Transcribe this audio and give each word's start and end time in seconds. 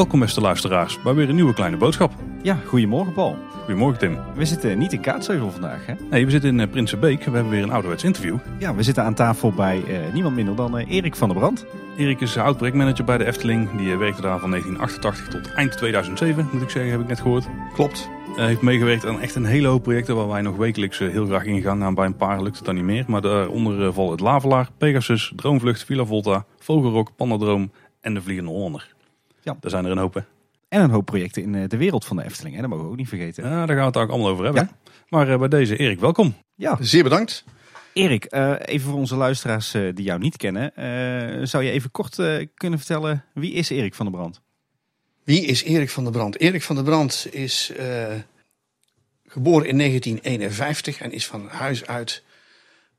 Welkom 0.00 0.20
beste 0.20 0.40
luisteraars 0.40 1.02
bij 1.02 1.14
weer 1.14 1.28
een 1.28 1.34
nieuwe 1.34 1.54
kleine 1.54 1.76
boodschap. 1.76 2.12
Ja, 2.42 2.58
goedemorgen 2.66 3.12
Paul. 3.12 3.36
Goedemorgen 3.58 3.98
Tim. 3.98 4.18
We 4.34 4.44
zitten 4.44 4.78
niet 4.78 4.92
in 4.92 5.00
Kaatsheuvel 5.00 5.50
vandaag 5.50 5.86
hè? 5.86 5.94
Nee, 6.10 6.24
we 6.24 6.30
zitten 6.30 6.50
in 6.50 6.58
uh, 6.58 6.70
Prinsenbeek. 6.70 7.24
We 7.24 7.30
hebben 7.30 7.50
weer 7.50 7.62
een 7.62 7.70
ouderwets 7.70 8.04
interview. 8.04 8.36
Ja, 8.58 8.74
we 8.74 8.82
zitten 8.82 9.04
aan 9.04 9.14
tafel 9.14 9.52
bij 9.52 9.82
uh, 9.88 10.12
niemand 10.12 10.34
minder 10.34 10.56
dan 10.56 10.78
uh, 10.78 10.90
Erik 10.90 11.16
van 11.16 11.28
der 11.28 11.38
Brand. 11.38 11.66
Erik 11.96 12.20
is 12.20 12.36
oud-projectmanager 12.36 13.04
bij 13.04 13.18
de 13.18 13.26
Efteling. 13.26 13.76
Die 13.76 13.96
werkte 13.96 14.22
daar 14.22 14.38
van 14.38 14.50
1988 14.50 15.28
tot 15.28 15.52
eind 15.54 15.76
2007, 15.76 16.48
moet 16.52 16.62
ik 16.62 16.70
zeggen, 16.70 16.90
heb 16.90 17.00
ik 17.00 17.08
net 17.08 17.20
gehoord. 17.20 17.46
Klopt. 17.74 18.08
Hij 18.36 18.48
heeft 18.48 18.60
meegewerkt 18.60 19.06
aan 19.06 19.20
echt 19.20 19.34
een 19.34 19.44
hele 19.44 19.68
hoop 19.68 19.82
projecten 19.82 20.16
waar 20.16 20.28
wij 20.28 20.40
nog 20.40 20.56
wekelijks 20.56 20.98
heel 20.98 21.26
graag 21.26 21.44
ingaan. 21.44 21.78
Nou, 21.78 21.94
bij 21.94 22.06
een 22.06 22.16
paar 22.16 22.42
lukt 22.42 22.56
het 22.56 22.64
dan 22.64 22.74
niet 22.74 22.84
meer. 22.84 23.04
Maar 23.06 23.20
daaronder 23.20 23.92
valt 23.92 24.10
het 24.10 24.20
Lavelaar, 24.20 24.68
Pegasus, 24.78 25.32
Droomvlucht, 25.36 25.84
Villa 25.84 26.04
Volta, 26.04 26.44
Vogelrok, 26.58 27.16
Pandadroom 27.16 27.72
en 28.00 28.14
de 28.14 28.22
Vliegende 28.22 28.50
Hollander. 28.50 28.94
Ja. 29.42 29.56
Daar 29.60 29.70
zijn 29.70 29.84
er 29.84 29.90
een 29.90 29.98
hoop 29.98 30.14
hè. 30.14 30.20
En 30.68 30.80
een 30.80 30.90
hoop 30.90 31.06
projecten 31.06 31.42
in 31.42 31.68
de 31.68 31.76
wereld 31.76 32.04
van 32.04 32.16
de 32.16 32.24
Efteling. 32.24 32.54
Hè? 32.54 32.60
Dat 32.60 32.70
mogen 32.70 32.84
we 32.84 32.90
ook 32.90 32.96
niet 32.96 33.08
vergeten. 33.08 33.44
Ja, 33.44 33.50
daar 33.50 33.76
gaan 33.76 33.76
we 33.76 33.84
het 33.84 33.96
ook 33.96 34.10
allemaal 34.10 34.30
over 34.30 34.44
hebben. 34.44 34.62
Ja? 34.62 34.92
Maar 35.08 35.38
bij 35.38 35.48
deze, 35.48 35.76
Erik, 35.76 36.00
welkom. 36.00 36.34
Ja, 36.54 36.76
zeer 36.80 37.02
bedankt. 37.02 37.44
Erik, 37.92 38.34
uh, 38.34 38.54
even 38.64 38.90
voor 38.90 38.98
onze 38.98 39.16
luisteraars 39.16 39.74
uh, 39.74 39.94
die 39.94 40.04
jou 40.04 40.18
niet 40.18 40.36
kennen. 40.36 40.72
zou 41.48 41.64
je 41.64 41.70
even 41.70 41.90
kort 41.90 42.14
kunnen 42.54 42.78
vertellen, 42.78 43.24
wie 43.34 43.52
is 43.52 43.70
Erik 43.70 43.94
van 43.94 44.06
der 44.06 44.14
Brand? 44.14 44.40
Wie 45.24 45.44
is 45.44 45.62
Erik 45.62 45.90
van 45.90 46.02
der 46.04 46.12
Brand? 46.12 46.40
Erik 46.40 46.62
van 46.62 46.76
der 46.76 46.84
Brand 46.84 47.26
is 47.30 47.72
geboren 49.30 49.66
in 49.68 49.78
1951 49.78 51.00
en 51.00 51.12
is 51.12 51.26
van 51.26 51.48
huis 51.48 51.86
uit 51.86 52.22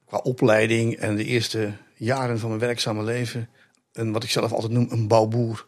qua 0.05 0.17
opleiding 0.17 0.95
en 0.95 1.15
de 1.15 1.25
eerste 1.25 1.73
jaren 1.95 2.39
van 2.39 2.49
mijn 2.49 2.61
werkzame 2.61 3.03
leven... 3.03 3.49
een, 3.93 4.11
wat 4.11 4.23
ik 4.23 4.29
zelf 4.29 4.51
altijd 4.51 4.71
noem, 4.71 4.87
een 4.89 5.07
bouwboer 5.07 5.65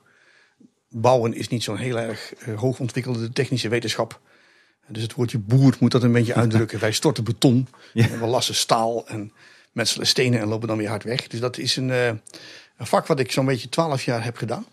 bouwen 0.93 1.33
is 1.33 1.47
niet 1.47 1.63
zo'n 1.63 1.77
heel 1.77 1.99
erg 1.99 2.33
uh, 2.47 2.59
hoogontwikkelde 2.59 3.29
technische 3.29 3.69
wetenschap. 3.69 4.19
Dus 4.87 5.01
het 5.01 5.13
woordje 5.13 5.39
boer 5.39 5.75
moet 5.79 5.91
dat 5.91 6.03
een 6.03 6.11
beetje 6.11 6.35
uitdrukken. 6.43 6.79
Wij 6.79 6.91
storten 6.91 7.23
beton, 7.23 7.67
ja. 7.93 8.09
en 8.09 8.19
we 8.19 8.25
lassen 8.25 8.55
staal 8.55 9.07
en 9.07 9.31
metselen 9.71 10.07
stenen 10.07 10.39
en 10.39 10.47
lopen 10.47 10.67
dan 10.67 10.77
weer 10.77 10.89
hard 10.89 11.03
weg. 11.03 11.27
Dus 11.27 11.39
dat 11.39 11.57
is 11.57 11.75
een, 11.75 11.89
uh, 11.89 12.07
een 12.07 12.21
vak 12.77 13.07
wat 13.07 13.19
ik 13.19 13.31
zo'n 13.31 13.45
beetje 13.45 13.69
twaalf 13.69 14.03
jaar 14.03 14.23
heb 14.23 14.37
gedaan. 14.37 14.65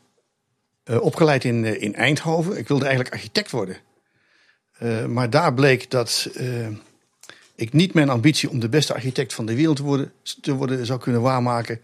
Uh, 0.85 1.03
opgeleid 1.03 1.45
in, 1.45 1.81
in 1.81 1.95
Eindhoven. 1.95 2.59
Ik 2.59 2.69
wilde 2.69 2.85
eigenlijk 2.85 3.15
architect 3.15 3.51
worden. 3.51 3.77
Maar 5.09 5.31
daar 5.31 5.55
bleek 5.55 5.91
dat 5.91 6.31
ik 7.61 7.73
niet 7.73 7.95
mijn 7.95 8.09
ambitie 8.09 8.51
om 8.51 8.61
de 8.61 8.69
beste 8.69 8.95
architect 8.95 9.35
van 9.35 9.47
de 9.47 9.55
wereld 9.55 9.77
te 9.77 9.83
worden, 9.83 10.13
te 10.41 10.55
worden 10.55 10.87
zou 10.87 11.01
kunnen 11.01 11.21
waarmaken. 11.21 11.81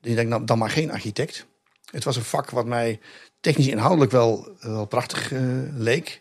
Dus 0.00 0.10
ik 0.10 0.16
denk, 0.16 0.28
nou, 0.28 0.44
dan 0.44 0.58
maar 0.58 0.70
geen 0.70 0.90
architect. 0.90 1.46
Het 1.90 2.04
was 2.04 2.16
een 2.16 2.22
vak 2.22 2.50
wat 2.50 2.66
mij 2.66 3.00
technisch 3.40 3.66
inhoudelijk 3.66 4.10
wel, 4.10 4.48
wel 4.60 4.86
prachtig 4.86 5.32
uh, 5.32 5.40
leek. 5.74 6.20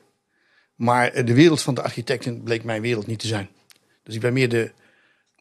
Maar 0.76 1.26
de 1.26 1.34
wereld 1.34 1.62
van 1.62 1.74
de 1.74 1.82
architecten 1.82 2.44
bleek 2.44 2.64
mijn 2.64 2.82
wereld 2.82 3.08
niet 3.08 3.20
te 3.20 3.28
zijn. 3.28 3.50
Dus 4.04 4.16
ik 4.16 4.22
ben 4.22 4.34
meer 4.34 4.50
de, 4.50 4.72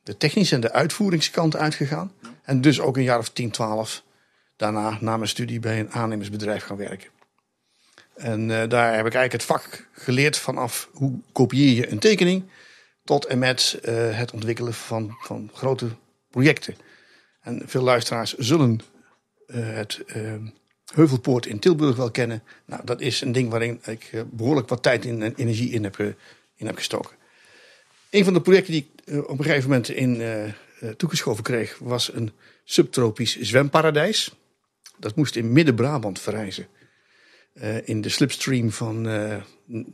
de 0.03 0.17
technische 0.17 0.55
en 0.55 0.61
de 0.61 0.73
uitvoeringskant 0.73 1.57
uitgegaan. 1.57 2.13
En 2.43 2.61
dus 2.61 2.81
ook 2.81 2.97
een 2.97 3.03
jaar 3.03 3.19
of 3.19 3.29
10, 3.29 3.51
12 3.51 4.03
daarna, 4.57 4.99
na 5.01 5.17
mijn 5.17 5.29
studie, 5.29 5.61
bij 5.61 5.81
een 5.81 5.93
aannemersbedrijf 5.93 6.65
gaan 6.65 6.77
werken. 6.77 7.09
En 8.15 8.41
uh, 8.41 8.69
daar 8.69 8.97
heb 8.97 9.07
ik 9.07 9.15
eigenlijk 9.15 9.33
het 9.33 9.45
vak 9.45 9.89
geleerd 9.93 10.37
vanaf 10.37 10.89
hoe 10.93 11.21
kopieer 11.33 11.75
je 11.75 11.91
een 11.91 11.99
tekening 11.99 12.45
tot 13.05 13.25
en 13.27 13.39
met 13.39 13.79
uh, 13.83 14.19
het 14.19 14.33
ontwikkelen 14.33 14.75
van, 14.75 15.17
van 15.21 15.51
grote 15.53 15.89
projecten. 16.31 16.77
En 17.41 17.63
veel 17.67 17.83
luisteraars 17.83 18.35
zullen 18.35 18.81
uh, 19.47 19.75
het 19.75 20.05
Heuvelpoort 20.95 21.47
in 21.47 21.59
Tilburg 21.59 21.97
wel 21.97 22.11
kennen. 22.11 22.43
Nou, 22.65 22.85
dat 22.85 23.01
is 23.01 23.21
een 23.21 23.33
ding 23.33 23.51
waarin 23.51 23.81
ik 23.85 24.09
eh, 24.13 24.21
behoorlijk 24.31 24.69
wat 24.69 24.83
tijd 24.83 25.07
en 25.07 25.35
energie 25.35 25.71
in 25.71 25.85
heb, 25.85 25.97
in 26.57 26.67
heb 26.67 26.77
gestoken. 26.77 27.17
Een 28.11 28.25
van 28.25 28.33
de 28.33 28.41
projecten 28.41 28.73
die 28.73 28.89
ik 28.91 29.07
eh, 29.07 29.19
op 29.19 29.39
een 29.39 29.45
gegeven 29.45 29.69
moment 29.69 29.89
in 29.89 30.23
toegeschoven 30.97 31.45
kreeg, 31.45 31.79
was 31.79 32.13
een 32.13 32.33
subtropisch 32.65 33.41
zwemparadijs. 33.41 34.35
Dat 34.97 35.15
moest 35.15 35.37
in 35.37 35.53
Midden-Brabant 35.53 36.21
verrijzen. 36.21 36.67
Uh, 37.63 37.89
in 37.89 38.01
de 38.01 38.09
slipstream 38.09 38.71
van 38.71 39.07
uh, 39.09 39.37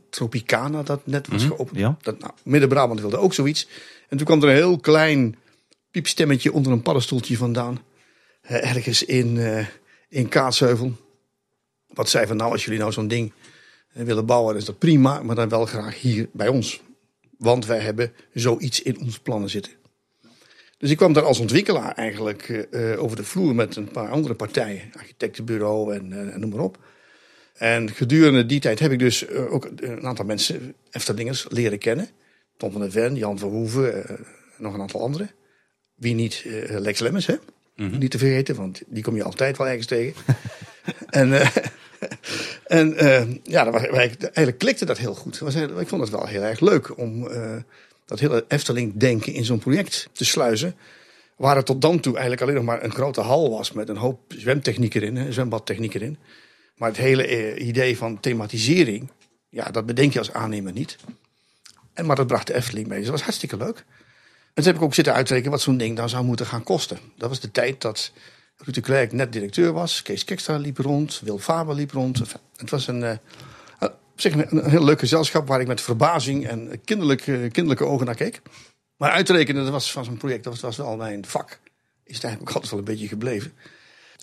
Tropicana, 0.09 0.83
dat 0.83 1.07
net 1.07 1.27
was 1.27 1.43
mhm, 1.43 1.51
geopend. 1.51 1.79
Ja. 1.79 1.97
Dat, 2.01 2.19
nou, 2.19 2.31
Midden-Brabant 2.43 2.99
wilde 2.99 3.17
ook 3.17 3.33
zoiets. 3.33 3.67
En 4.09 4.17
toen 4.17 4.25
kwam 4.25 4.41
er 4.41 4.49
een 4.49 4.55
heel 4.55 4.79
klein 4.79 5.35
piepstemmetje 5.91 6.53
onder 6.53 6.71
een 6.71 6.81
paddenstoeltje 6.81 7.37
vandaan. 7.37 7.79
Uh, 8.43 8.69
ergens 8.69 9.03
in, 9.03 9.39
in 10.09 10.27
Kaatsheuvel. 10.27 10.93
Wat 11.87 12.09
zei 12.09 12.27
van 12.27 12.37
nou, 12.37 12.51
als 12.51 12.63
jullie 12.63 12.79
nou 12.79 12.91
zo'n 12.91 13.07
ding 13.07 13.33
eh, 13.93 14.03
willen 14.03 14.25
bouwen, 14.25 14.55
is 14.55 14.65
dat 14.65 14.77
prima, 14.77 15.23
maar 15.23 15.35
dan 15.35 15.49
wel 15.49 15.65
graag 15.65 16.01
hier 16.01 16.29
bij 16.33 16.47
ons. 16.47 16.81
Want 17.37 17.65
wij 17.65 17.79
hebben 17.79 18.13
zoiets 18.33 18.81
in 18.81 18.99
onze 18.99 19.21
plannen 19.21 19.49
zitten. 19.49 19.73
Dus 20.77 20.89
ik 20.89 20.97
kwam 20.97 21.13
daar 21.13 21.23
als 21.23 21.39
ontwikkelaar 21.39 21.95
eigenlijk 21.95 22.67
over 22.97 23.17
de 23.17 23.23
vloer 23.23 23.55
met 23.55 23.75
een 23.75 23.91
paar 23.91 24.09
andere 24.09 24.33
partijen, 24.33 24.91
architectenbureau 24.97 25.93
en, 25.93 26.11
uh, 26.11 26.35
noem 26.35 26.49
maar 26.49 26.59
op. 26.59 26.77
En 27.61 27.91
gedurende 27.91 28.45
die 28.45 28.59
tijd 28.59 28.79
heb 28.79 28.91
ik 28.91 28.99
dus 28.99 29.29
uh, 29.29 29.53
ook 29.53 29.69
een 29.75 30.05
aantal 30.05 30.25
mensen, 30.25 30.73
Eftelingers, 30.91 31.45
leren 31.49 31.79
kennen. 31.79 32.09
Tom 32.57 32.71
van 32.71 32.81
der 32.81 32.91
Ven, 32.91 33.15
Jan 33.15 33.39
van 33.39 33.49
Hoeven, 33.49 34.19
nog 34.57 34.73
een 34.73 34.81
aantal 34.81 35.01
anderen. 35.01 35.31
Wie 35.95 36.13
niet, 36.13 36.45
Lex 36.67 36.99
Lemmens, 36.99 37.25
hè? 37.25 37.35
Mhm. 37.75 37.97
Niet 37.97 38.11
te 38.11 38.17
vergeten, 38.17 38.55
want 38.55 38.81
die 38.87 39.03
kom 39.03 39.15
je 39.15 39.23
altijd 39.23 39.57
wel 39.57 39.67
ergens 39.67 39.85
tegen. 39.85 40.23
en 41.09 41.29
uh, 41.29 41.49
en 42.79 43.03
uh, 43.03 43.21
ja, 43.43 43.63
dat 43.63 43.73
was, 43.73 43.83
eigenlijk 43.83 44.57
klikte 44.57 44.85
dat 44.85 44.97
heel 44.97 45.15
goed. 45.15 45.39
Was, 45.39 45.55
ik 45.55 45.87
vond 45.87 46.01
het 46.01 46.11
wel 46.11 46.25
heel 46.25 46.41
erg 46.41 46.59
leuk 46.59 46.97
om 46.97 47.27
uh, 47.27 47.55
dat 48.05 48.19
hele 48.19 48.45
Efteling-denken 48.47 49.33
in 49.33 49.45
zo'n 49.45 49.59
project 49.59 50.09
te 50.11 50.25
sluizen. 50.25 50.75
Waar 51.35 51.55
het 51.55 51.65
tot 51.65 51.81
dan 51.81 51.99
toe 51.99 52.13
eigenlijk 52.13 52.41
alleen 52.41 52.55
nog 52.55 52.63
maar 52.63 52.83
een 52.83 52.93
grote 52.93 53.21
hal 53.21 53.49
was 53.49 53.71
met 53.71 53.89
een 53.89 53.97
hoop 53.97 54.19
zwemtechniek 54.27 54.93
erin, 54.93 55.33
zwembadtechniek 55.33 55.93
erin. 55.93 56.17
Maar 56.81 56.89
het 56.89 56.99
hele 56.99 57.57
idee 57.57 57.97
van 57.97 58.19
thematisering, 58.19 59.11
ja, 59.49 59.71
dat 59.71 59.85
bedenk 59.85 60.13
je 60.13 60.19
als 60.19 60.33
aannemer 60.33 60.71
niet. 60.71 60.97
En, 61.93 62.05
maar 62.05 62.15
dat 62.15 62.27
bracht 62.27 62.47
de 62.47 62.53
Efteling 62.53 62.87
mee. 62.87 62.97
Dus 62.97 63.07
dat 63.07 63.15
was 63.15 63.23
hartstikke 63.23 63.57
leuk. 63.57 63.77
En 63.77 64.53
toen 64.53 64.63
heb 64.63 64.75
ik 64.75 64.81
ook 64.81 64.93
zitten 64.93 65.13
uitrekenen 65.13 65.51
wat 65.51 65.61
zo'n 65.61 65.77
ding 65.77 65.97
dan 65.97 66.09
zou 66.09 66.23
moeten 66.23 66.45
gaan 66.45 66.63
kosten. 66.63 66.99
Dat 67.17 67.29
was 67.29 67.39
de 67.39 67.51
tijd 67.51 67.81
dat 67.81 68.11
Ruud 68.57 68.75
de 68.75 68.81
Klerk 68.81 69.11
net 69.11 69.33
directeur 69.33 69.71
was. 69.71 70.01
Kees 70.01 70.23
Kekstra 70.23 70.57
liep 70.57 70.77
rond. 70.77 71.21
Wil 71.23 71.39
Faber 71.39 71.75
liep 71.75 71.91
rond. 71.91 72.21
Het 72.55 72.69
was 72.69 72.87
een, 72.87 73.01
uh, 73.01 73.87
zeg 74.15 74.33
een, 74.33 74.69
heel 74.69 74.83
leuk 74.83 74.99
gezelschap 74.99 75.47
waar 75.47 75.61
ik 75.61 75.67
met 75.67 75.81
verbazing 75.81 76.47
en 76.47 76.81
kinderlijke, 76.85 77.49
kinderlijke 77.51 77.85
ogen 77.85 78.05
naar 78.05 78.15
keek. 78.15 78.41
Maar 78.97 79.11
uitrekenen 79.11 79.63
dat 79.63 79.71
was 79.71 79.91
van 79.91 80.05
zo'n 80.05 80.17
project, 80.17 80.43
dat 80.43 80.59
was, 80.59 80.77
wel 80.77 80.95
mijn 80.95 81.25
vak. 81.25 81.59
Is 82.03 82.15
het 82.15 82.23
eigenlijk 82.23 82.53
altijd 82.53 82.71
wel 82.71 82.79
een 82.79 82.85
beetje 82.85 83.07
gebleven. 83.07 83.53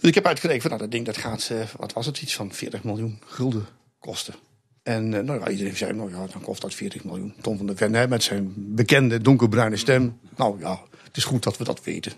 Dus 0.01 0.09
ik 0.09 0.15
heb 0.15 0.27
uitgerekend 0.27 0.63
van 0.63 0.71
nou, 0.71 0.83
dat 0.83 0.93
ding 0.93 1.07
dat 1.07 1.17
gaat, 1.17 1.49
uh, 1.53 1.61
wat 1.77 1.93
was 1.93 2.07
het, 2.07 2.23
iets 2.23 2.35
van 2.35 2.53
40 2.53 2.85
miljoen 2.85 3.19
gulden 3.27 3.67
kosten. 3.99 4.35
En 4.83 5.13
uh, 5.13 5.21
nou 5.21 5.41
ja, 5.41 5.49
iedereen 5.49 5.77
zei, 5.77 5.93
nou 5.93 6.11
ja, 6.11 6.27
dan 6.27 6.43
kost 6.43 6.61
dat 6.61 6.75
40 6.75 7.05
miljoen. 7.05 7.35
Tom 7.41 7.57
van 7.57 7.67
der 7.67 7.77
Ven 7.77 8.09
met 8.09 8.23
zijn 8.23 8.53
bekende 8.57 9.21
donkerbruine 9.21 9.77
stem. 9.77 10.19
Nou 10.37 10.61
ja, 10.61 10.81
het 11.03 11.17
is 11.17 11.25
goed 11.25 11.43
dat 11.43 11.57
we 11.57 11.65
dat 11.65 11.85
weten. 11.85 12.13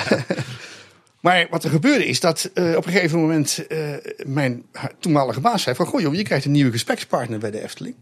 maar 1.20 1.46
wat 1.50 1.64
er 1.64 1.70
gebeurde 1.70 2.06
is 2.06 2.20
dat 2.20 2.50
uh, 2.54 2.76
op 2.76 2.86
een 2.86 2.92
gegeven 2.92 3.20
moment 3.20 3.66
mijn 4.26 4.64
toenmalige 4.98 5.40
baas 5.40 5.62
zei 5.62 5.76
van... 5.76 5.86
Goh 5.86 6.00
joh, 6.00 6.14
je 6.14 6.22
krijgt 6.22 6.44
een 6.44 6.52
nieuwe 6.52 6.70
gesprekspartner 6.70 7.38
bij 7.38 7.50
de 7.50 7.62
Efteling. 7.62 7.94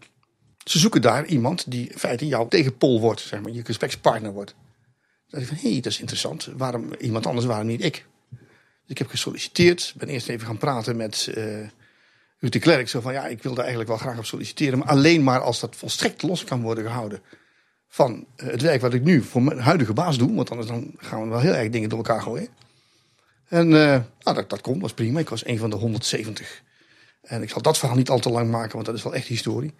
Ze 0.64 0.78
zoeken 0.78 1.02
daar 1.02 1.26
iemand 1.26 1.70
die 1.70 1.88
in 1.88 1.98
feite 1.98 2.26
jouw 2.26 2.48
tegenpol 2.48 3.00
wordt, 3.00 3.20
zeg 3.20 3.40
maar, 3.40 3.52
je 3.52 3.64
gesprekspartner 3.64 4.32
wordt. 4.32 4.54
Toen 5.28 5.38
dacht 5.38 5.46
van, 5.46 5.56
hé, 5.60 5.70
hey, 5.72 5.80
dat 5.80 5.92
is 5.92 6.00
interessant. 6.00 6.48
Waarom 6.56 6.92
iemand 6.98 7.26
anders, 7.26 7.46
waarom 7.46 7.66
niet 7.66 7.84
ik? 7.84 8.06
Ik 8.88 8.98
heb 8.98 9.08
gesolliciteerd, 9.08 9.94
ben 9.96 10.08
eerst 10.08 10.28
even 10.28 10.46
gaan 10.46 10.58
praten 10.58 10.96
met... 10.96 11.30
Ruud 12.40 12.52
de 12.52 12.58
Klerk 12.58 12.88
zo 12.88 13.00
van 13.00 13.12
ja, 13.12 13.26
ik 13.26 13.42
wilde 13.42 13.60
eigenlijk 13.60 13.88
wel 13.90 13.98
graag 13.98 14.18
op 14.18 14.24
solliciteren, 14.24 14.78
maar 14.78 14.88
alleen 14.88 15.22
maar 15.22 15.40
als 15.40 15.60
dat 15.60 15.76
volstrekt 15.76 16.22
los 16.22 16.44
kan 16.44 16.62
worden 16.62 16.84
gehouden 16.84 17.22
van 17.88 18.26
eh, 18.36 18.46
het 18.46 18.62
werk 18.62 18.80
wat 18.80 18.94
ik 18.94 19.02
nu 19.02 19.22
voor 19.22 19.42
mijn 19.42 19.58
huidige 19.58 19.92
baas 19.92 20.18
doe, 20.18 20.34
want 20.34 20.50
anders 20.50 20.68
dan 20.68 20.94
gaan 20.96 21.22
we 21.22 21.28
wel 21.28 21.40
heel 21.40 21.54
erg 21.54 21.70
dingen 21.70 21.88
door 21.88 21.98
elkaar 21.98 22.22
gooien. 22.22 22.48
En 23.48 23.66
uh, 23.66 23.72
nou, 23.72 24.36
dat, 24.36 24.50
dat 24.50 24.60
kon, 24.60 24.80
was 24.80 24.92
prima. 24.92 25.20
Ik 25.20 25.28
was 25.28 25.46
een 25.46 25.58
van 25.58 25.70
de 25.70 25.76
170. 25.76 26.62
En 27.22 27.42
ik 27.42 27.50
zal 27.50 27.62
dat 27.62 27.78
verhaal 27.78 27.96
niet 27.96 28.08
al 28.08 28.18
te 28.18 28.30
lang 28.30 28.50
maken, 28.50 28.72
want 28.72 28.86
dat 28.86 28.94
is 28.94 29.02
wel 29.02 29.14
echt 29.14 29.26
historie. 29.26 29.74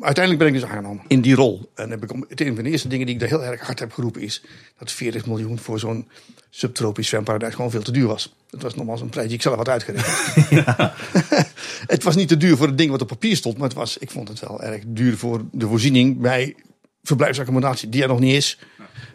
Uiteindelijk 0.00 0.44
ben 0.44 0.54
ik 0.54 0.60
dus 0.60 0.70
aangenomen 0.70 1.04
in 1.08 1.20
die 1.20 1.34
rol. 1.34 1.70
En 1.74 1.90
heb 1.90 2.02
ik, 2.02 2.10
het 2.28 2.40
een 2.40 2.54
van 2.54 2.64
de 2.64 2.70
eerste 2.70 2.88
dingen 2.88 3.06
die 3.06 3.14
ik 3.14 3.20
daar 3.20 3.28
heel 3.28 3.44
erg 3.44 3.60
hard 3.60 3.78
heb 3.78 3.92
geroepen 3.92 4.20
is 4.22 4.42
dat 4.78 4.92
40 4.92 5.26
miljoen 5.26 5.58
voor 5.58 5.78
zo'n 5.78 6.08
subtropisch 6.50 7.08
zwemparadijs 7.08 7.54
gewoon 7.54 7.70
veel 7.70 7.82
te 7.82 7.92
duur 7.92 8.06
was. 8.06 8.34
Het 8.50 8.62
was 8.62 8.74
nogmaals 8.74 9.00
een 9.00 9.08
prijs 9.08 9.26
die 9.26 9.36
ik 9.36 9.42
zelf 9.42 9.56
had 9.56 9.68
uitgerekend. 9.68 10.34
Ja. 10.66 10.94
het 11.86 12.02
was 12.02 12.16
niet 12.16 12.28
te 12.28 12.36
duur 12.36 12.56
voor 12.56 12.66
het 12.66 12.78
ding 12.78 12.90
wat 12.90 13.02
op 13.02 13.08
papier 13.08 13.36
stond, 13.36 13.58
maar 13.58 13.68
het 13.68 13.76
was, 13.76 13.98
ik 13.98 14.10
vond 14.10 14.28
het 14.28 14.40
wel 14.40 14.62
erg 14.62 14.82
duur 14.86 15.16
voor 15.16 15.44
de 15.52 15.66
voorziening 15.66 16.20
bij 16.20 16.54
verblijfsaccommodatie 17.02 17.88
die 17.88 18.02
er 18.02 18.08
nog 18.08 18.20
niet 18.20 18.34
is 18.34 18.58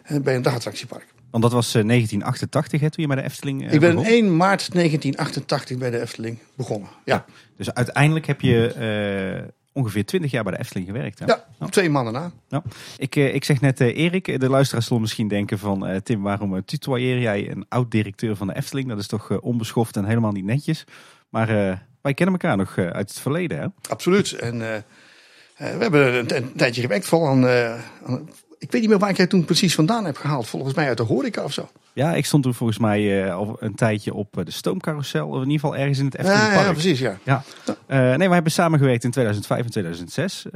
eh, 0.02 0.20
bij 0.20 0.34
een 0.34 0.42
dagattractiepark. 0.42 1.14
Want 1.34 1.46
dat 1.46 1.52
was 1.52 1.74
eh, 1.74 1.86
1988 1.86 2.80
hè, 2.80 2.90
toen 2.90 3.02
je 3.02 3.14
bij 3.14 3.22
de 3.22 3.28
Efteling 3.28 3.66
eh, 3.66 3.72
Ik 3.72 3.80
ben 3.80 3.94
begon. 3.94 4.10
1 4.10 4.36
maart 4.36 4.72
1988 4.72 5.78
bij 5.78 5.90
de 5.90 6.00
Efteling 6.00 6.38
begonnen. 6.56 6.88
Ja, 7.04 7.24
Dus 7.56 7.74
uiteindelijk 7.74 8.26
heb 8.26 8.40
je 8.40 8.66
eh, 8.66 9.52
ongeveer 9.74 10.04
20 10.04 10.30
jaar 10.30 10.42
bij 10.42 10.52
de 10.52 10.58
Efteling 10.58 10.86
gewerkt. 10.86 11.18
Hè? 11.18 11.26
ja 11.26 11.44
twee 11.70 11.90
mannen 11.90 12.12
na. 12.48 12.62
Ik, 12.96 13.16
eh, 13.16 13.34
ik 13.34 13.44
zeg 13.44 13.60
net 13.60 13.80
uh, 13.80 13.96
Erik, 13.96 14.40
de 14.40 14.48
luisteraars 14.48 14.86
zullen 14.86 15.02
misschien 15.02 15.28
denken 15.28 15.58
van... 15.58 15.90
Uh, 15.90 15.96
Tim, 15.96 16.22
waarom 16.22 16.64
tutoieer 16.64 17.20
jij 17.20 17.50
een 17.50 17.66
oud-directeur 17.68 18.36
van 18.36 18.46
de 18.46 18.56
Efteling? 18.56 18.88
Dat 18.88 18.98
is 18.98 19.06
toch 19.06 19.30
uh, 19.30 19.38
onbeschoft 19.40 19.96
en 19.96 20.04
helemaal 20.04 20.32
niet 20.32 20.44
netjes. 20.44 20.84
Maar 21.28 21.46
wij 22.00 22.14
kennen 22.14 22.34
elkaar 22.40 22.56
nog 22.56 22.78
uit 22.78 23.08
het 23.08 23.20
verleden, 23.20 23.58
hè? 23.58 23.66
Absoluut. 23.88 24.32
En 24.32 24.58
we 24.58 24.84
hebben 25.56 26.14
een, 26.14 26.36
een, 26.36 26.52
tijdje 26.56 26.80
gewerkt, 26.80 27.12
aan, 27.12 27.46
aan... 27.46 28.28
Ik 28.58 28.72
weet 28.72 28.80
niet 28.80 28.90
meer 28.90 28.98
waar 28.98 29.10
ik 29.10 29.16
jij 29.16 29.26
toen 29.26 29.44
precies 29.44 29.74
vandaan 29.74 30.04
heb 30.04 30.16
gehaald. 30.16 30.46
Volgens 30.46 30.74
mij 30.74 30.88
uit 30.88 30.96
de 30.96 31.02
horeca 31.02 31.44
of 31.44 31.52
zo. 31.52 31.68
Ja, 31.94 32.14
ik 32.14 32.26
stond 32.26 32.42
toen 32.42 32.54
volgens 32.54 32.78
mij 32.78 33.32
al 33.32 33.56
een 33.60 33.74
tijdje 33.74 34.14
op 34.14 34.40
de 34.44 34.50
stoomcarousel. 34.50 35.28
Of 35.28 35.34
in 35.34 35.50
ieder 35.50 35.60
geval 35.60 35.76
ergens 35.76 35.98
in 35.98 36.04
het 36.04 36.14
Efteling 36.14 36.42
ja, 36.42 36.62
ja, 36.62 36.72
precies, 36.72 36.98
ja. 36.98 37.18
ja. 37.24 37.44
nee, 38.16 38.28
we 38.28 38.34
hebben 38.34 38.52
samengewerkt 38.52 39.04
in 39.04 39.10
2005 39.10 39.64
en 39.64 39.70
2006 39.70 40.46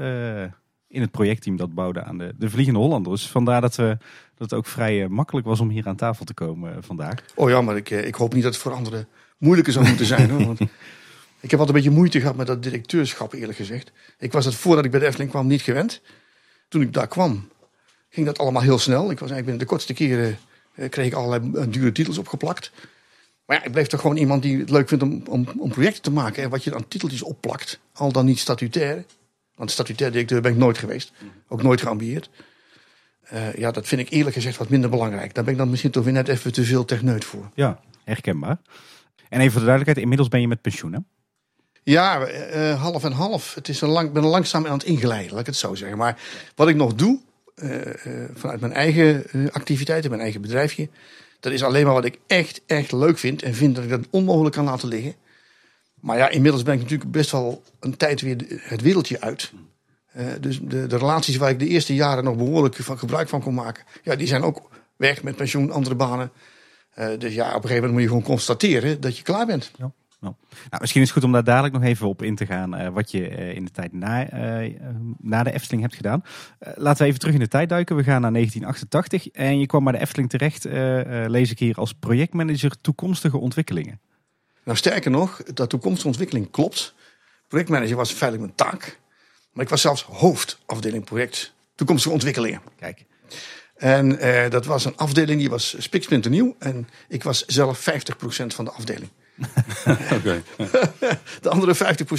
in 0.89 1.01
het 1.01 1.11
projectteam 1.11 1.57
dat 1.57 1.75
bouwde 1.75 2.03
aan 2.03 2.19
de, 2.19 2.35
de 2.39 2.51
Vliegende 2.51 2.81
Hollander. 2.81 3.13
Dus 3.13 3.29
vandaar 3.29 3.61
dat, 3.61 3.77
we, 3.77 3.97
dat 4.35 4.51
het 4.51 4.55
ook 4.55 4.67
vrij 4.67 5.09
makkelijk 5.09 5.47
was 5.47 5.61
om 5.61 5.69
hier 5.69 5.87
aan 5.87 5.97
tafel 5.97 6.25
te 6.25 6.35
komen 6.35 6.83
vandaag. 6.83 7.15
Oh 7.35 7.49
ja, 7.51 7.61
maar 7.61 7.77
ik, 7.77 7.91
ik 7.91 8.15
hoop 8.15 8.35
niet 8.35 8.43
dat 8.43 8.53
het 8.53 8.63
voor 8.63 8.73
anderen 8.73 9.09
moeilijker 9.39 9.73
zou 9.73 9.87
moeten 9.87 10.07
zijn. 10.07 10.31
hoor, 10.31 10.45
want 10.45 10.61
ik 11.41 11.51
heb 11.51 11.61
altijd 11.61 11.69
een 11.69 11.75
beetje 11.75 11.91
moeite 11.91 12.21
gehad 12.21 12.37
met 12.37 12.47
dat 12.47 12.63
directeurschap, 12.63 13.33
eerlijk 13.33 13.59
gezegd. 13.59 13.93
Ik 14.19 14.33
was 14.33 14.45
het 14.45 14.55
voordat 14.55 14.85
ik 14.85 14.91
bij 14.91 15.01
de 15.01 15.07
Efteling 15.07 15.31
kwam 15.31 15.47
niet 15.47 15.63
gewend. 15.63 16.01
Toen 16.69 16.83
ik 16.83 16.93
daar 16.93 17.09
kwam, 17.09 17.49
ging 18.09 18.27
dat 18.27 18.39
allemaal 18.39 18.63
heel 18.63 18.79
snel. 18.79 19.11
Ik 19.11 19.19
was 19.19 19.31
eigenlijk 19.31 19.45
binnen 19.45 19.63
de 19.63 19.71
kortste 19.71 19.93
keren 19.93 20.39
kreeg 20.89 21.07
ik 21.07 21.13
allerlei 21.15 21.71
dure 21.71 21.93
titels 21.93 22.19
opgeplakt. 22.19 22.73
Maar 23.47 23.57
ja, 23.57 23.65
ik 23.65 23.73
bleef 23.73 23.87
toch 23.87 24.01
gewoon 24.01 24.17
iemand 24.17 24.43
die 24.43 24.59
het 24.59 24.71
leuk 24.71 24.89
vindt 24.89 25.05
om, 25.05 25.23
om, 25.29 25.47
om 25.59 25.71
projecten 25.71 26.03
te 26.03 26.11
maken. 26.11 26.43
En 26.43 26.51
wat 26.51 26.65
je 26.65 26.75
aan 26.75 26.89
titeltjes 26.89 27.23
opplakt, 27.23 27.81
al 27.93 28.13
dan 28.13 28.25
niet 28.25 28.39
statutair. 28.39 29.05
Want 29.55 29.71
statutair 29.71 30.11
directeur 30.11 30.41
ben 30.41 30.53
ik 30.53 30.59
nooit 30.59 30.79
geweest. 30.79 31.13
Ook 31.49 31.63
nooit 31.63 31.81
geambieerd. 31.81 32.31
Uh, 33.33 33.55
ja, 33.55 33.71
dat 33.71 33.87
vind 33.87 34.01
ik 34.01 34.11
eerlijk 34.11 34.35
gezegd 34.35 34.57
wat 34.57 34.69
minder 34.69 34.91
belangrijk. 34.91 35.35
Daar 35.35 35.45
ben 35.45 35.53
ik 35.53 35.59
dan 35.59 35.71
misschien 35.71 35.91
toch 35.91 36.05
weer 36.05 36.13
net 36.13 36.29
even 36.29 36.53
te 36.53 36.65
veel 36.65 36.85
techneut 36.85 37.25
voor. 37.25 37.51
Ja, 37.55 37.81
herkenbaar. 38.05 38.59
En 39.29 39.39
even 39.39 39.53
voor 39.53 39.61
de 39.61 39.67
duidelijkheid, 39.67 39.99
inmiddels 39.99 40.29
ben 40.29 40.41
je 40.41 40.49
met 40.49 40.61
pensioen, 40.61 40.93
hè? 40.93 40.99
Ja, 41.83 42.29
uh, 42.29 42.83
half 42.83 43.05
en 43.05 43.13
half. 43.13 43.55
Het 43.55 43.69
is 43.69 43.81
een 43.81 43.89
lang, 43.89 44.09
ik 44.09 44.13
ben 44.13 44.25
langzaam 44.25 44.67
aan 44.67 44.73
het 44.73 44.85
ingeleiden, 44.85 45.31
laat 45.31 45.41
ik 45.41 45.47
het 45.47 45.57
zo 45.57 45.75
zeggen. 45.75 45.99
Maar 45.99 46.21
wat 46.55 46.69
ik 46.69 46.77
nog 46.77 46.95
doe, 46.95 47.21
vanuit 48.35 48.61
mijn 48.61 48.73
eigen 48.73 49.25
activiteiten, 49.53 50.11
mijn 50.11 50.23
eigen 50.23 50.41
bedrijfje... 50.41 50.89
dat 51.41 51.53
is 51.53 51.63
alleen 51.63 51.85
maar 51.85 51.95
wat 51.95 52.05
ik 52.05 52.19
echt, 52.27 52.61
echt 52.67 52.93
leuk 52.93 53.19
vind... 53.19 53.43
en 53.43 53.55
vind 53.55 53.75
dat 53.75 53.85
ik 53.85 53.91
dat 53.91 54.07
onmogelijk 54.11 54.55
kan 54.55 54.65
laten 54.65 54.89
liggen. 54.89 55.15
Maar 56.01 56.17
ja, 56.17 56.29
inmiddels 56.29 56.63
ben 56.63 56.75
ik 56.75 56.81
natuurlijk 56.81 57.11
best 57.11 57.31
wel 57.31 57.63
een 57.81 57.97
tijd 57.97 58.21
weer 58.21 58.37
het 58.61 58.81
wereldje 58.81 59.21
uit. 59.21 59.53
Dus 60.41 60.61
de, 60.63 60.87
de, 60.87 60.97
relaties 60.97 61.37
waar 61.37 61.51
ik 61.51 61.59
de 61.59 61.67
eerste 61.67 61.95
jaren 61.95 62.25
nog 62.25 62.37
behoorlijk 62.37 62.75
van 62.75 62.99
gebruik 62.99 63.29
van 63.29 63.43
kon 63.43 63.55
maken, 63.55 63.85
ja, 64.03 64.17
die 64.17 64.27
zijn 64.27 64.43
ook 64.43 64.69
weg 64.97 65.23
met 65.23 65.37
pensioen, 65.37 65.71
andere 65.71 65.95
banen. 65.95 66.33
Dus 67.19 67.35
ja, 67.35 67.49
op 67.49 67.55
een 67.55 67.69
gegeven 67.69 67.75
moment 67.75 67.93
moet 67.93 68.03
je 68.03 68.09
gewoon 68.09 68.23
constateren 68.23 69.01
dat 69.01 69.17
je 69.17 69.23
klaar 69.23 69.47
bent. 69.47 69.71
Ja. 69.79 69.93
Nou, 70.21 70.35
misschien 70.81 71.03
is 71.03 71.09
het 71.09 71.17
goed 71.17 71.27
om 71.27 71.33
daar 71.33 71.45
dadelijk 71.45 71.75
nog 71.75 71.83
even 71.83 72.09
op 72.09 72.23
in 72.23 72.37
te 72.37 72.47
gaan. 72.47 72.81
Uh, 72.81 72.89
wat 72.89 73.11
je 73.11 73.29
in 73.55 73.65
de 73.65 73.71
tijd 73.71 73.93
na, 73.93 74.29
na 75.19 75.43
de 75.43 75.53
Efteling 75.53 75.83
hebt 75.83 75.95
gedaan. 75.95 76.23
laten 76.59 77.03
we 77.03 77.09
even 77.09 77.19
terug 77.19 77.35
in 77.35 77.41
de 77.41 77.49
tijd 77.49 77.69
duiken. 77.69 77.97
We 77.97 78.03
gaan 78.03 78.21
naar 78.21 78.33
1988. 78.33 79.29
En 79.29 79.59
je 79.59 79.67
kwam 79.67 79.85
bij 79.85 79.93
de 79.93 79.99
Efteling 79.99 80.31
terecht, 80.31 80.65
lees 81.31 81.51
ik 81.51 81.59
hier, 81.59 81.77
als 81.77 81.93
projectmanager 81.93 82.81
toekomstige 82.81 83.39
ontwikkelingen. 83.39 84.01
Nou, 84.65 84.79
sterker 84.79 85.11
nog, 85.11 85.43
dat 85.43 85.71
toekomstige 85.71 86.09
ontwikkeling 86.09 86.51
klopt. 86.51 86.95
Projectmanager 87.49 87.97
was 87.97 88.13
feitelijk 88.13 88.57
mijn 88.57 88.71
taak. 88.71 88.99
Maar 89.53 89.65
ik 89.65 89.71
was 89.71 89.81
zelfs 89.81 90.03
hoofdafdeling 90.03 91.05
project 91.05 91.55
toekomstige 91.75 92.15
ontwikkelingen. 92.15 92.61
Kijk. 92.77 93.05
En 93.77 94.19
dat 94.51 94.67
was 94.67 94.85
een 94.85 94.97
afdeling 94.97 95.41
die 95.41 95.51
was 95.51 95.75
spiksplinternieuw. 95.79 96.57
En 96.59 96.89
ik 97.09 97.23
was 97.23 97.45
zelf 97.45 97.91
50% 97.91 98.47
van 98.47 98.65
de 98.65 98.71
afdeling. 98.71 99.11
okay. 100.19 100.43
de 101.43 101.49
andere 101.49 101.77
50% 101.77 101.79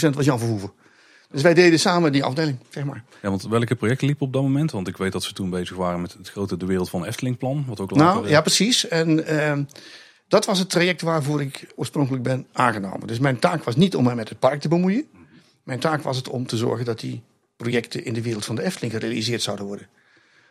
was 0.10 0.26
Jan 0.26 0.40
Verhoeven. 0.40 0.72
Dus 1.32 1.42
wij 1.42 1.54
deden 1.54 1.80
samen 1.80 2.12
die 2.12 2.24
afdeling, 2.24 2.58
zeg 2.70 2.84
maar. 2.84 3.04
Ja, 3.22 3.30
want 3.30 3.44
welke 3.44 3.76
projecten 3.76 4.08
liepen 4.08 4.26
op 4.26 4.34
dat 4.34 4.42
moment? 4.42 4.72
Want 4.72 4.88
ik 4.88 4.98
weet 4.98 5.12
dat 5.12 5.24
ze 5.24 5.34
toen 5.34 5.50
bezig 5.50 5.76
waren 5.76 6.02
met 6.02 6.14
het 6.14 6.30
grote 6.30 6.58
De 6.58 6.66
Wereld 6.66 6.90
van 6.90 7.06
Efteling 7.06 7.38
plan. 7.38 7.64
Wat 7.68 7.80
ook 7.80 7.96
nou, 7.96 8.30
ja, 8.30 8.42
precies. 8.42 8.88
En... 8.88 9.34
Uh, 9.34 9.54
dat 10.30 10.46
was 10.46 10.60
het 10.60 10.70
traject 10.70 11.02
waarvoor 11.02 11.42
ik 11.42 11.74
oorspronkelijk 11.76 12.24
ben 12.24 12.48
aangenomen. 12.52 13.08
Dus 13.08 13.20
mijn 13.20 13.40
taak 13.40 13.64
was 13.64 13.76
niet 13.76 13.96
om 13.96 14.04
mij 14.04 14.16
met 14.16 14.30
het 14.30 14.40
park 14.40 14.62
te 14.62 14.68
bemoeien. 14.68 15.06
Mijn 15.64 15.80
taak 15.80 16.02
was 16.02 16.18
het 16.18 16.30
om 16.30 16.46
te 16.46 16.58
zorgen 16.58 16.86
dat 16.86 17.00
die 17.00 17.22
projecten 17.58 18.06
in 18.06 18.14
de 18.14 18.22
wereld 18.22 18.46
van 18.46 18.56
de 18.56 18.64
Efteling 18.64 18.94
gerealiseerd 18.94 19.42
zouden 19.42 19.66
worden. 19.66 19.88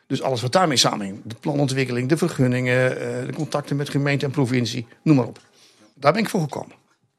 Dus 0.07 0.23
alles 0.23 0.43
wat 0.43 0.53
daarmee 0.53 0.77
samenhing. 0.77 1.21
De 1.25 1.35
planontwikkeling, 1.41 2.09
de 2.09 2.17
vergunningen, 2.17 2.91
de 3.27 3.33
contacten 3.35 3.77
met 3.77 3.89
gemeente 3.89 4.25
en 4.25 4.31
provincie, 4.31 4.87
noem 5.03 5.17
maar 5.17 5.27
op. 5.27 5.41
Daar 5.99 6.13
ben 6.13 6.23
ik 6.23 6.29
voor 6.29 6.41
gekomen. 6.41 6.77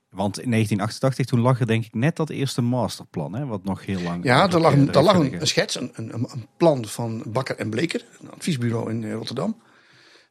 Want 0.10 0.40
in 0.40 0.52
1988, 0.52 1.26
toen 1.26 1.40
lag 1.40 1.60
er 1.60 1.68
denk 1.68 1.86
ik 1.86 1.94
net 1.94 2.16
dat 2.16 2.30
eerste 2.30 2.62
masterplan, 2.62 3.36
hè, 3.36 3.46
wat 3.46 3.64
nog 3.64 3.86
heel 3.86 4.02
lang... 4.02 4.24
Ja, 4.24 4.50
er 4.50 4.60
lag, 4.60 4.74
een, 4.74 4.94
er 4.94 5.04
lag 5.04 5.16
een, 5.16 5.42
een 5.42 5.48
schets, 5.48 5.76
een, 5.76 5.92
een, 5.94 6.14
een, 6.14 6.48
plan 6.58 6.86
van 6.86 7.24
Bakker 7.26 7.56
en 7.56 7.70
Bleker, 7.70 8.06
een 8.22 8.32
adviesbureau 8.32 8.90
in 8.92 9.12
Rotterdam 9.12 9.62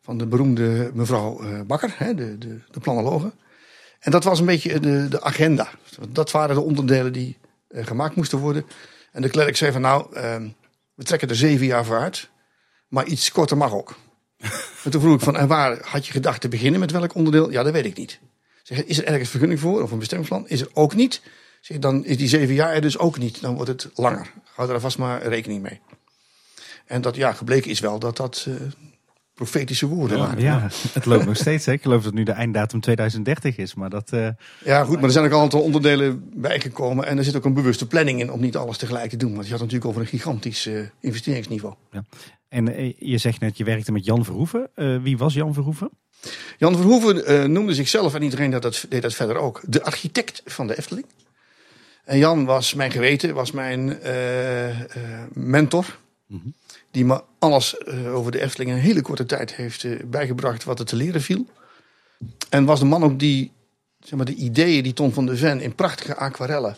van 0.00 0.18
de 0.18 0.26
beroemde 0.26 0.90
mevrouw 0.94 1.40
Bakker, 1.66 1.94
hè, 1.96 2.14
de, 2.14 2.38
de, 2.38 2.60
de 2.70 2.80
planologe. 2.80 3.32
En 3.98 4.10
dat 4.10 4.24
was 4.24 4.40
een 4.40 4.46
beetje 4.46 4.80
de, 4.80 5.08
de 5.08 5.22
agenda. 5.22 5.68
Dat 6.08 6.30
waren 6.30 6.54
de 6.54 6.60
onderdelen 6.60 7.12
die 7.12 7.36
uh, 7.68 7.86
gemaakt 7.86 8.16
moesten 8.16 8.38
worden. 8.38 8.66
En 9.12 9.22
de 9.22 9.28
klerk 9.28 9.56
zei 9.56 9.72
van 9.72 9.80
nou, 9.80 10.16
uh, 10.16 10.36
we 10.94 11.04
trekken 11.04 11.28
er 11.28 11.36
zeven 11.36 11.66
jaar 11.66 11.84
voor 11.84 11.98
uit. 11.98 12.28
Maar 12.88 13.06
iets 13.06 13.32
korter 13.32 13.56
mag 13.56 13.72
ook. 13.72 13.96
en 14.84 14.90
toen 14.90 15.00
vroeg 15.00 15.14
ik 15.14 15.20
van, 15.20 15.36
en 15.36 15.48
waar 15.48 15.78
had 15.82 16.06
je 16.06 16.12
gedacht 16.12 16.40
te 16.40 16.48
beginnen 16.48 16.80
met 16.80 16.90
welk 16.90 17.14
onderdeel? 17.14 17.50
Ja, 17.50 17.62
dat 17.62 17.72
weet 17.72 17.84
ik 17.84 17.96
niet. 17.96 18.20
Zeg, 18.68 18.84
is 18.84 18.98
er 18.98 19.04
ergens 19.04 19.30
vergunning 19.30 19.60
voor 19.60 19.82
of 19.82 19.90
een 19.90 19.98
bestemmingsplan? 19.98 20.48
Is 20.48 20.60
er 20.60 20.68
ook 20.72 20.94
niet? 20.94 21.22
Zeg, 21.60 21.78
dan 21.78 22.04
is 22.04 22.16
die 22.16 22.28
zeven 22.28 22.54
jaar 22.54 22.72
er 22.74 22.80
dus 22.80 22.98
ook 22.98 23.18
niet. 23.18 23.40
Dan 23.40 23.54
wordt 23.54 23.70
het 23.70 23.90
langer. 23.94 24.32
Hou 24.54 24.72
er 24.72 24.80
vast 24.80 24.98
maar 24.98 25.22
rekening 25.22 25.62
mee. 25.62 25.80
En 26.86 27.00
dat 27.00 27.16
ja, 27.16 27.32
gebleken 27.32 27.70
is 27.70 27.80
wel 27.80 27.98
dat 27.98 28.16
dat 28.16 28.46
uh, 28.48 28.54
profetische 29.34 29.86
woorden 29.86 30.18
waren. 30.18 30.42
Ja, 30.42 30.68
het 30.92 31.04
loopt 31.06 31.26
nog 31.26 31.36
steeds. 31.36 31.66
Hè. 31.66 31.72
Ik 31.72 31.82
geloof 31.82 32.02
dat 32.02 32.12
nu 32.12 32.22
de 32.22 32.32
einddatum 32.32 32.80
2030 32.80 33.56
is. 33.56 33.74
Maar 33.74 33.90
dat, 33.90 34.12
uh... 34.12 34.28
Ja, 34.64 34.84
goed, 34.84 34.94
maar 34.94 35.04
er 35.04 35.10
zijn 35.10 35.24
ook 35.24 35.32
een 35.32 35.38
aantal 35.38 35.62
onderdelen 35.62 36.30
bijgekomen. 36.34 37.06
En 37.06 37.18
er 37.18 37.24
zit 37.24 37.36
ook 37.36 37.44
een 37.44 37.54
bewuste 37.54 37.86
planning 37.86 38.20
in 38.20 38.32
om 38.32 38.40
niet 38.40 38.56
alles 38.56 38.76
tegelijk 38.76 39.10
te 39.10 39.16
doen. 39.16 39.34
Want 39.34 39.44
je 39.44 39.50
had 39.50 39.60
natuurlijk 39.60 39.90
over 39.90 40.00
een 40.00 40.06
gigantisch 40.06 40.66
uh, 40.66 40.80
investeringsniveau. 41.00 41.74
Ja. 41.90 42.04
En 42.48 42.80
uh, 42.80 42.92
je 42.98 43.18
zegt 43.18 43.40
net, 43.40 43.56
je 43.56 43.64
werkte 43.64 43.92
met 43.92 44.04
Jan 44.04 44.24
Verhoeven. 44.24 44.70
wie 45.02 45.18
was 45.18 45.34
Jan 45.34 45.54
Verhoeven? 45.54 45.90
Jan 46.58 46.76
Verhoeven 46.76 47.52
noemde 47.52 47.74
zichzelf, 47.74 48.14
en 48.14 48.22
iedereen 48.22 48.50
dat, 48.50 48.62
dat, 48.62 48.86
deed 48.88 49.02
dat 49.02 49.14
verder 49.14 49.36
ook, 49.36 49.60
de 49.66 49.82
architect 49.82 50.42
van 50.44 50.66
de 50.66 50.78
Efteling. 50.78 51.06
En 52.04 52.18
Jan 52.18 52.44
was 52.44 52.74
mijn 52.74 52.90
geweten, 52.90 53.34
was 53.34 53.50
mijn 53.50 53.98
mentor. 55.32 55.98
Mm 56.26 56.40
-hmm 56.42 56.54
die 56.90 57.04
me 57.04 57.22
alles 57.38 57.86
over 57.86 58.32
de 58.32 58.40
Efteling 58.40 58.70
in 58.70 58.76
een 58.76 58.82
hele 58.82 59.02
korte 59.02 59.26
tijd 59.26 59.54
heeft 59.54 60.10
bijgebracht 60.10 60.64
wat 60.64 60.78
er 60.78 60.84
te 60.84 60.96
leren 60.96 61.22
viel. 61.22 61.46
En 62.48 62.64
was 62.64 62.78
de 62.78 62.84
man 62.84 63.04
ook 63.04 63.18
die 63.18 63.52
zeg 64.00 64.16
maar, 64.16 64.26
de 64.26 64.34
ideeën 64.34 64.82
die 64.82 64.92
Ton 64.92 65.12
van 65.12 65.26
de 65.26 65.36
Ven 65.36 65.60
in 65.60 65.74
prachtige 65.74 66.14
aquarellen 66.14 66.76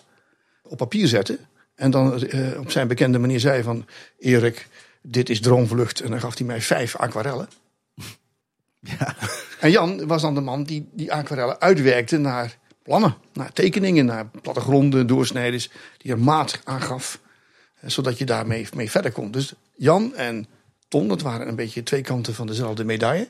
op 0.62 0.78
papier 0.78 1.08
zette. 1.08 1.38
En 1.74 1.90
dan 1.90 2.24
uh, 2.34 2.58
op 2.58 2.70
zijn 2.70 2.88
bekende 2.88 3.18
manier 3.18 3.40
zei 3.40 3.62
van 3.62 3.86
Erik, 4.18 4.68
dit 5.02 5.30
is 5.30 5.40
Droomvlucht. 5.40 6.00
En 6.00 6.11
dan 6.11 6.21
gaf 6.21 6.38
hij 6.38 6.47
mij 6.47 6.61
vijf 6.61 6.97
aquarellen. 6.97 7.49
Ja. 8.83 9.16
En 9.61 9.71
Jan 9.71 10.07
was 10.07 10.23
dan 10.23 10.35
de 10.35 10.40
man 10.40 10.62
die 10.62 10.88
die 10.92 11.12
aquarellen 11.12 11.61
uitwerkte 11.61 12.19
naar 12.19 12.59
plannen, 12.83 13.16
naar 13.33 13.52
tekeningen, 13.52 14.04
naar 14.04 14.30
plattegronden, 14.42 15.07
doorsnijders. 15.07 15.71
Die 15.99 16.12
er 16.12 16.19
maat 16.19 16.61
aan 16.64 16.83
gaf 16.83 17.21
zodat 17.83 18.19
je 18.19 18.25
daarmee 18.25 18.69
mee 18.75 18.90
verder 18.90 19.12
kon. 19.12 19.30
Dus 19.30 19.52
Jan 19.76 20.14
en 20.14 20.47
Ton, 20.88 21.09
dat 21.09 21.23
waren 21.23 21.49
een 21.49 21.57
beetje 21.57 21.83
twee 21.83 22.02
kanten 22.02 22.35
van 22.35 22.47
dezelfde 22.47 22.85
medaille. 22.85 23.28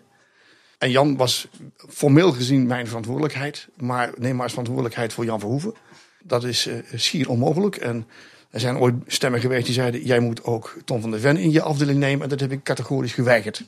En 0.78 0.90
Jan 0.90 1.16
was 1.16 1.48
formeel 1.88 2.32
gezien 2.32 2.66
mijn 2.66 2.86
verantwoordelijkheid. 2.86 3.68
Maar 3.76 4.12
neem 4.16 4.32
maar 4.34 4.42
eens 4.42 4.50
verantwoordelijkheid 4.50 5.12
voor 5.12 5.24
Jan 5.24 5.40
Verhoeven. 5.40 5.74
Dat 6.22 6.44
is 6.44 6.66
uh, 6.66 6.74
schier 6.94 7.28
onmogelijk. 7.28 7.76
En 7.76 8.06
er 8.50 8.60
zijn 8.60 8.78
ooit 8.78 8.94
stemmen 9.06 9.40
geweest 9.40 9.64
die 9.64 9.74
zeiden... 9.74 10.04
jij 10.04 10.20
moet 10.20 10.44
ook 10.44 10.76
Ton 10.84 11.00
van 11.00 11.10
der 11.10 11.20
Ven 11.20 11.36
in 11.36 11.50
je 11.50 11.62
afdeling 11.62 11.98
nemen. 11.98 12.22
En 12.22 12.28
dat 12.28 12.40
heb 12.40 12.52
ik 12.52 12.62
categorisch 12.62 13.12
geweigerd. 13.12 13.64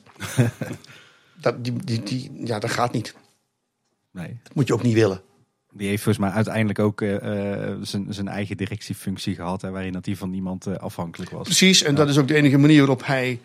dat, 1.41 1.63
die, 1.63 1.73
die, 1.83 2.03
die, 2.03 2.31
ja, 2.43 2.59
dat 2.59 2.71
gaat 2.71 2.93
niet. 2.93 3.15
Nee. 4.11 4.39
Dat 4.43 4.55
moet 4.55 4.67
je 4.67 4.73
ook 4.73 4.83
niet 4.83 4.93
willen. 4.93 5.21
Die 5.71 5.87
heeft 5.87 6.03
volgens 6.03 6.25
mij 6.25 6.33
uiteindelijk 6.33 6.79
ook 6.79 7.01
eh, 7.01 7.73
zijn 7.81 8.13
zijn 8.13 8.27
eigen 8.27 8.57
directiefunctie 8.57 9.35
gehad. 9.35 9.61
Hè, 9.61 9.69
waarin 9.71 9.93
dat 9.93 10.05
hij 10.05 10.15
van 10.15 10.29
niemand 10.29 10.67
eh, 10.67 10.75
afhankelijk 10.75 11.31
was. 11.31 11.43
Precies, 11.43 11.83
en 11.83 11.95
dat 11.95 12.09
is 12.09 12.17
ook 12.17 12.27
de 12.27 12.35
enige 12.35 12.57
manier 12.57 12.77
waarop 12.77 13.05
hij 13.05 13.39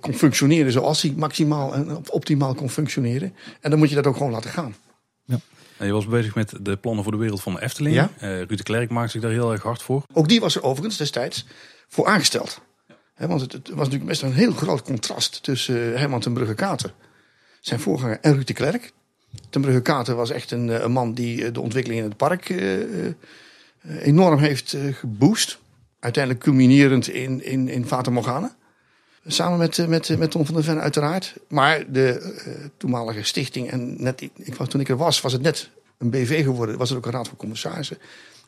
kon 0.00 0.14
functioneren 0.14 0.72
zoals 0.72 1.02
hij 1.02 1.12
maximaal 1.16 1.74
en 1.74 2.10
optimaal 2.10 2.54
kon 2.54 2.70
functioneren. 2.70 3.34
En 3.60 3.70
dan 3.70 3.78
moet 3.78 3.88
je 3.88 3.94
dat 3.94 4.06
ook 4.06 4.16
gewoon 4.16 4.32
laten 4.32 4.50
gaan. 4.50 4.74
En 5.26 5.42
je 5.86 5.92
was 5.92 6.06
bezig 6.06 6.34
met 6.34 6.52
de 6.60 6.76
plannen 6.76 7.02
voor 7.02 7.12
de 7.12 7.18
wereld 7.18 7.42
van 7.42 7.54
de 7.54 7.62
Efteling. 7.62 7.94
Ja. 7.94 8.10
Eh, 8.18 8.28
Ruud 8.28 8.56
de 8.56 8.62
Klerk 8.62 8.90
maakte 8.90 9.10
zich 9.10 9.20
daar 9.20 9.30
heel 9.30 9.52
erg 9.52 9.62
hard 9.62 9.82
voor. 9.82 10.02
Ook 10.12 10.28
die 10.28 10.40
was 10.40 10.56
er 10.56 10.62
overigens 10.62 10.96
destijds 10.96 11.46
voor 11.88 12.06
aangesteld. 12.06 12.60
Want 13.28 13.40
het, 13.40 13.52
het 13.52 13.68
was 13.68 13.76
natuurlijk 13.76 14.04
best 14.04 14.22
een 14.22 14.32
heel 14.32 14.52
groot 14.52 14.82
contrast 14.82 15.42
tussen 15.42 15.74
uh, 15.74 15.98
Herman 15.98 16.20
ten 16.20 16.32
Brugge-Kater, 16.32 16.92
zijn 17.60 17.80
voorganger, 17.80 18.18
en 18.20 18.34
Ruud 18.34 18.46
de 18.46 18.52
Klerk. 18.52 18.92
Ten 19.50 19.60
Brugge-Kater 19.60 20.14
was 20.14 20.30
echt 20.30 20.50
een, 20.50 20.70
eh, 20.70 20.80
een, 20.80 20.92
man 20.92 21.14
die 21.14 21.44
eh, 21.44 21.52
de 21.52 21.60
ontwikkeling 21.60 22.02
in 22.02 22.08
het 22.08 22.16
park 22.16 22.48
uh, 22.48 23.12
enorm 24.00 24.38
heeft 24.38 24.76
geboost. 24.92 25.58
Uiteindelijk 26.00 26.44
culminerend 26.44 27.08
in, 27.08 27.44
in, 27.44 27.68
in 27.68 27.86
Fata 27.86 28.10
Morgana. 28.10 28.56
Samen 29.26 29.58
met, 29.58 29.88
met, 29.88 30.18
met 30.18 30.30
Tom 30.30 30.46
van 30.46 30.54
der 30.54 30.64
Ven 30.64 30.80
uiteraard. 30.80 31.34
Maar 31.48 31.92
de 31.92 32.70
toenmalige 32.76 33.22
stichting, 33.22 33.70
en 33.70 34.02
net, 34.02 34.20
ik, 34.20 34.54
toen 34.68 34.80
ik 34.80 34.88
er 34.88 34.96
was, 34.96 35.20
was 35.20 35.32
het 35.32 35.42
net 35.42 35.70
een 35.98 36.10
BV 36.10 36.42
geworden. 36.42 36.78
Was 36.78 36.90
er 36.90 36.96
ook 36.96 37.06
een 37.06 37.12
raad 37.12 37.28
van 37.28 37.36
commissarissen. 37.36 37.98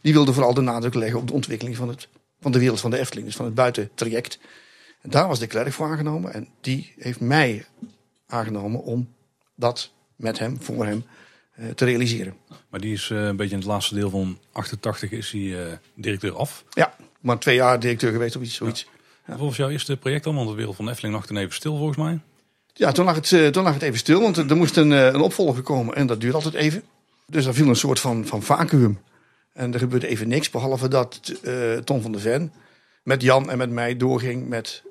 Die 0.00 0.12
wilde 0.12 0.32
vooral 0.32 0.54
de 0.54 0.60
nadruk 0.60 0.94
leggen 0.94 1.18
op 1.20 1.26
de 1.26 1.32
ontwikkeling 1.32 1.76
van, 1.76 1.88
het, 1.88 2.08
van 2.40 2.52
de 2.52 2.58
wereld 2.58 2.80
van 2.80 2.90
de 2.90 2.98
Efteling. 2.98 3.26
Dus 3.26 3.36
van 3.36 3.44
het 3.44 3.54
buitentraject. 3.54 4.38
En 5.00 5.10
daar 5.10 5.28
was 5.28 5.38
de 5.38 5.46
Klerk 5.46 5.72
voor 5.72 5.86
aangenomen. 5.86 6.32
En 6.32 6.48
die 6.60 6.92
heeft 6.98 7.20
mij 7.20 7.66
aangenomen 8.26 8.82
om 8.82 9.12
dat 9.54 9.90
met 10.16 10.38
hem, 10.38 10.62
voor 10.62 10.84
hem, 10.86 11.04
uh, 11.58 11.70
te 11.70 11.84
realiseren. 11.84 12.36
Maar 12.68 12.80
die 12.80 12.92
is 12.92 13.08
uh, 13.08 13.24
een 13.24 13.36
beetje 13.36 13.52
in 13.52 13.58
het 13.58 13.68
laatste 13.68 13.94
deel 13.94 14.10
van 14.10 14.38
88 14.52 15.10
is 15.10 15.30
hij 15.30 15.78
directeur 15.94 16.36
af. 16.36 16.64
Ja, 16.70 16.94
maar 17.20 17.38
twee 17.38 17.54
jaar 17.54 17.80
directeur 17.80 18.12
geweest 18.12 18.36
of 18.36 18.42
iets, 18.42 18.54
zoiets. 18.54 18.80
Ja. 18.80 19.00
Volgens 19.26 19.56
jouw 19.56 19.68
eerste 19.68 19.96
project 19.96 20.24
dan, 20.24 20.34
want 20.34 20.48
de 20.48 20.54
wereld 20.54 20.76
van 20.76 20.88
Efteling 20.88 21.14
lag 21.14 21.26
toen 21.26 21.36
even 21.36 21.54
stil 21.54 21.76
volgens 21.76 21.98
mij. 21.98 22.20
Ja, 22.72 22.92
toen 22.92 23.04
lag 23.04 23.14
het, 23.14 23.52
toen 23.52 23.62
lag 23.62 23.74
het 23.74 23.82
even 23.82 23.98
stil, 23.98 24.20
want 24.20 24.36
er 24.36 24.56
moest 24.56 24.76
een, 24.76 24.90
een 24.90 25.20
opvolger 25.20 25.62
komen 25.62 25.94
en 25.94 26.06
dat 26.06 26.20
duurt 26.20 26.34
altijd 26.34 26.54
even. 26.54 26.82
Dus 27.26 27.46
er 27.46 27.54
viel 27.54 27.68
een 27.68 27.76
soort 27.76 28.00
van, 28.00 28.26
van 28.26 28.42
vacuüm. 28.42 29.00
En 29.52 29.72
er 29.72 29.78
gebeurde 29.78 30.06
even 30.06 30.28
niks, 30.28 30.50
behalve 30.50 30.88
dat 30.88 31.20
Tom 31.84 32.02
van 32.02 32.12
der 32.12 32.20
Ven 32.20 32.52
met 33.02 33.22
Jan 33.22 33.50
en 33.50 33.58
met 33.58 33.70
mij 33.70 33.96
doorging 33.96 34.48
met 34.48 34.82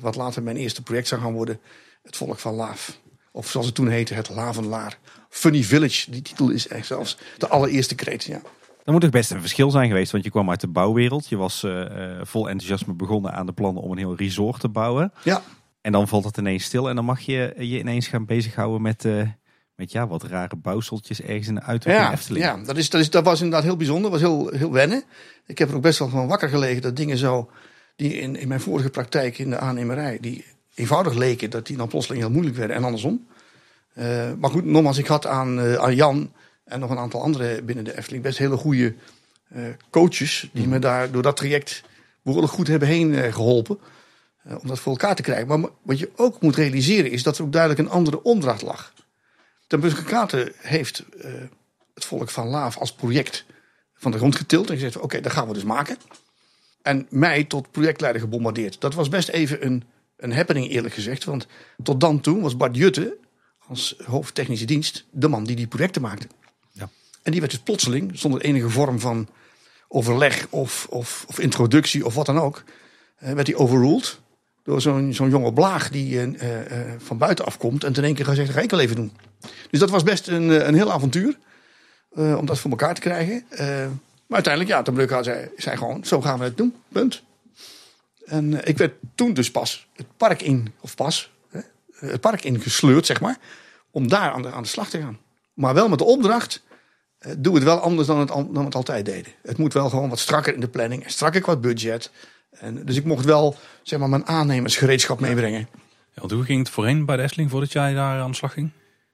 wat 0.00 0.16
later 0.16 0.42
mijn 0.42 0.56
eerste 0.56 0.82
project 0.82 1.08
zou 1.08 1.20
gaan 1.20 1.32
worden, 1.32 1.60
het 2.02 2.16
Volk 2.16 2.38
van 2.38 2.54
Laaf. 2.54 2.98
Of 3.32 3.50
zoals 3.50 3.66
het 3.66 3.74
toen 3.74 3.88
heette, 3.88 4.14
het 4.14 4.28
Lavenlaar. 4.28 4.98
Funny 5.28 5.62
Village, 5.62 6.10
die 6.10 6.22
titel 6.22 6.50
is 6.50 6.68
echt 6.68 6.86
zelfs 6.86 7.16
de 7.38 7.48
allereerste 7.48 7.94
kreet. 7.94 8.24
Ja. 8.24 8.40
Er 8.84 8.92
moet 8.92 9.00
toch 9.00 9.10
best 9.10 9.30
een 9.30 9.40
verschil 9.40 9.70
zijn 9.70 9.88
geweest, 9.88 10.12
want 10.12 10.24
je 10.24 10.30
kwam 10.30 10.50
uit 10.50 10.60
de 10.60 10.68
bouwwereld. 10.68 11.28
Je 11.28 11.36
was 11.36 11.62
uh, 11.62 12.20
vol 12.22 12.48
enthousiasme 12.48 12.94
begonnen 12.94 13.32
aan 13.32 13.46
de 13.46 13.52
plannen 13.52 13.82
om 13.82 13.92
een 13.92 13.98
heel 13.98 14.16
resort 14.16 14.60
te 14.60 14.68
bouwen. 14.68 15.12
Ja. 15.22 15.42
En 15.80 15.92
dan 15.92 16.08
valt 16.08 16.24
het 16.24 16.36
ineens 16.36 16.64
stil 16.64 16.88
en 16.88 16.94
dan 16.94 17.04
mag 17.04 17.20
je 17.20 17.54
je 17.58 17.78
ineens 17.78 18.08
gaan 18.08 18.24
bezighouden 18.24 18.82
met, 18.82 19.04
uh, 19.04 19.28
met 19.74 19.92
ja, 19.92 20.06
wat 20.06 20.22
rare 20.22 20.56
bouwseltjes 20.56 21.20
ergens 21.20 21.48
in 21.48 21.54
de 21.54 21.62
uithoek 21.62 21.92
ja, 21.92 22.12
Efteling. 22.12 22.44
Ja, 22.44 22.56
dat, 22.56 22.76
is, 22.76 22.90
dat, 22.90 23.00
is, 23.00 23.10
dat 23.10 23.24
was 23.24 23.40
inderdaad 23.40 23.64
heel 23.64 23.76
bijzonder, 23.76 24.10
was 24.10 24.20
heel, 24.20 24.48
heel 24.48 24.72
wennen. 24.72 25.02
Ik 25.46 25.58
heb 25.58 25.68
er 25.68 25.74
ook 25.74 25.82
best 25.82 25.98
wel 25.98 26.08
van 26.08 26.28
wakker 26.28 26.48
gelegen 26.48 26.82
dat 26.82 26.96
dingen 26.96 27.16
zo, 27.16 27.50
die 27.96 28.12
in, 28.12 28.36
in 28.36 28.48
mijn 28.48 28.60
vorige 28.60 28.90
praktijk 28.90 29.38
in 29.38 29.50
de 29.50 29.58
aannemerij, 29.58 30.18
die 30.20 30.44
eenvoudig 30.74 31.14
leken, 31.14 31.50
dat 31.50 31.66
die 31.66 31.76
dan 31.76 31.88
plotseling 31.88 32.22
heel 32.22 32.32
moeilijk 32.32 32.56
werden 32.56 32.76
en 32.76 32.84
andersom. 32.84 33.26
Uh, 33.98 34.32
maar 34.38 34.50
goed, 34.50 34.64
nogmaals, 34.64 34.98
ik 34.98 35.06
had 35.06 35.26
aan, 35.26 35.78
aan 35.78 35.94
Jan 35.94 36.32
en 36.64 36.80
nog 36.80 36.90
een 36.90 36.98
aantal 36.98 37.22
anderen 37.22 37.64
binnen 37.64 37.84
de 37.84 37.96
Efteling 37.96 38.22
best 38.22 38.38
hele 38.38 38.56
goede 38.56 38.94
uh, 39.56 39.66
coaches. 39.90 40.48
Die 40.52 40.64
mm. 40.64 40.70
me 40.70 40.78
daar 40.78 41.10
door 41.10 41.22
dat 41.22 41.36
traject 41.36 41.82
behoorlijk 42.22 42.52
goed 42.52 42.66
hebben 42.66 42.88
heen 42.88 43.32
geholpen. 43.32 43.78
om 44.44 44.68
dat 44.68 44.78
voor 44.78 44.92
elkaar 44.92 45.14
te 45.14 45.22
krijgen. 45.22 45.60
Maar 45.60 45.70
wat 45.82 45.98
je 45.98 46.10
ook 46.16 46.40
moet 46.40 46.56
realiseren 46.56 47.10
is 47.10 47.22
dat 47.22 47.38
er 47.38 47.44
ook 47.44 47.52
duidelijk 47.52 47.80
een 47.80 47.94
andere 47.94 48.22
opdracht 48.22 48.62
lag. 48.62 48.92
Ten 49.66 50.04
Katen 50.04 50.52
heeft 50.56 51.04
het 51.94 52.04
volk 52.04 52.30
van 52.30 52.48
Laaf 52.48 52.78
als 52.78 52.94
project 52.94 53.44
van 53.94 54.10
de 54.10 54.18
grond 54.18 54.36
getild. 54.36 54.68
En 54.68 54.74
gezegd, 54.74 54.96
oké, 54.96 55.04
okay, 55.04 55.20
dat 55.20 55.32
gaan 55.32 55.48
we 55.48 55.54
dus 55.54 55.64
maken. 55.64 55.96
En 56.82 57.06
mij 57.10 57.44
tot 57.44 57.70
projectleider 57.70 58.20
gebombardeerd. 58.20 58.80
Dat 58.80 58.94
was 58.94 59.08
best 59.08 59.28
even 59.28 59.64
een, 59.66 59.84
een 60.16 60.32
happening 60.32 60.70
eerlijk 60.70 60.94
gezegd. 60.94 61.24
Want 61.24 61.46
tot 61.82 62.00
dan 62.00 62.20
toe 62.20 62.40
was 62.40 62.56
Bart 62.56 62.76
Jutte 62.76 63.16
als 63.66 63.94
hoofdtechnische 64.04 64.64
dienst 64.64 65.06
de 65.10 65.28
man 65.28 65.44
die 65.44 65.56
die 65.56 65.66
projecten 65.66 66.02
maakte. 66.02 66.26
En 67.24 67.30
die 67.30 67.40
werd 67.40 67.52
dus 67.52 67.62
plotseling, 67.62 68.10
zonder 68.18 68.40
enige 68.40 68.70
vorm 68.70 69.00
van 69.00 69.28
overleg 69.88 70.46
of, 70.50 70.86
of, 70.90 71.24
of 71.28 71.38
introductie 71.38 72.06
of 72.06 72.14
wat 72.14 72.26
dan 72.26 72.38
ook, 72.38 72.62
uh, 73.22 73.32
werd 73.32 73.46
hij 73.46 73.56
overruled 73.56 74.20
door 74.62 74.80
zo'n 74.80 75.14
zo'n 75.14 75.30
jonge 75.30 75.52
blaag 75.52 75.90
die 75.90 76.14
uh, 76.14 76.22
uh, 76.22 76.94
van 76.98 77.18
buiten 77.18 77.44
afkomt 77.44 77.84
en 77.84 77.92
ten 77.92 78.04
één 78.04 78.14
keer 78.14 78.24
zeggen, 78.24 78.54
ga 78.54 78.60
ik 78.60 78.70
wel 78.70 78.80
even 78.80 78.96
doen. 78.96 79.12
Dus 79.70 79.80
dat 79.80 79.90
was 79.90 80.02
best 80.02 80.28
een, 80.28 80.68
een 80.68 80.74
heel 80.74 80.92
avontuur 80.92 81.38
om 82.14 82.46
dat 82.46 82.58
voor 82.58 82.70
elkaar 82.70 82.94
te 82.94 83.00
krijgen. 83.00 83.44
maar 84.26 84.42
uiteindelijk, 84.42 84.74
ja, 84.74 84.82
Tom 84.82 84.94
Brugge 84.94 85.22
zei, 85.22 85.48
zei 85.56 85.76
gewoon, 85.76 86.04
zo 86.04 86.20
gaan 86.20 86.38
we 86.38 86.44
het 86.44 86.56
doen, 86.56 86.74
punt. 86.88 87.22
En 88.24 88.66
ik 88.66 88.78
werd 88.78 88.94
toen 89.14 89.34
dus 89.34 89.50
pas 89.50 89.86
het 89.92 90.06
park 90.16 90.42
in, 90.42 90.72
of 90.80 90.94
pas, 90.94 91.30
het 91.94 92.20
park 92.20 92.44
ingesleurd, 92.44 93.06
zeg 93.06 93.20
maar. 93.20 93.38
Om 93.90 94.08
daar 94.08 94.32
aan 94.32 94.42
de, 94.42 94.50
aan 94.50 94.62
de 94.62 94.68
slag 94.68 94.90
te 94.90 95.00
gaan. 95.00 95.18
Maar 95.54 95.74
wel 95.74 95.88
met 95.88 95.98
de 95.98 96.04
opdracht. 96.04 96.62
Uh, 97.26 97.32
doe 97.38 97.54
het 97.54 97.64
wel 97.64 97.78
anders 97.78 98.06
dan 98.06 98.18
het, 98.18 98.28
dan 98.28 98.52
we 98.52 98.64
het 98.64 98.74
altijd 98.74 99.04
deden. 99.04 99.32
Het 99.42 99.58
moet 99.58 99.72
wel 99.72 99.88
gewoon 99.88 100.08
wat 100.08 100.18
strakker 100.18 100.54
in 100.54 100.60
de 100.60 100.68
planning. 100.68 101.04
En 101.04 101.10
strakker 101.10 101.40
qua 101.40 101.56
budget. 101.56 102.10
En, 102.50 102.84
dus 102.84 102.96
ik 102.96 103.04
mocht 103.04 103.24
wel 103.24 103.56
zeg 103.82 103.98
maar, 103.98 104.08
mijn 104.08 104.26
aannemersgereedschap 104.26 105.20
meebrengen. 105.20 105.68
Ja, 106.14 106.20
want 106.20 106.32
hoe 106.32 106.44
ging 106.44 106.58
het 106.58 106.70
voorheen 106.70 107.04
bij 107.04 107.16
de 107.16 107.22
Efteling 107.22 107.50
voordat 107.50 107.72
jij 107.72 107.94
daar 107.94 108.20
aan 108.20 108.30
de 108.30 108.36
slag 108.36 108.52
ging? 108.52 108.70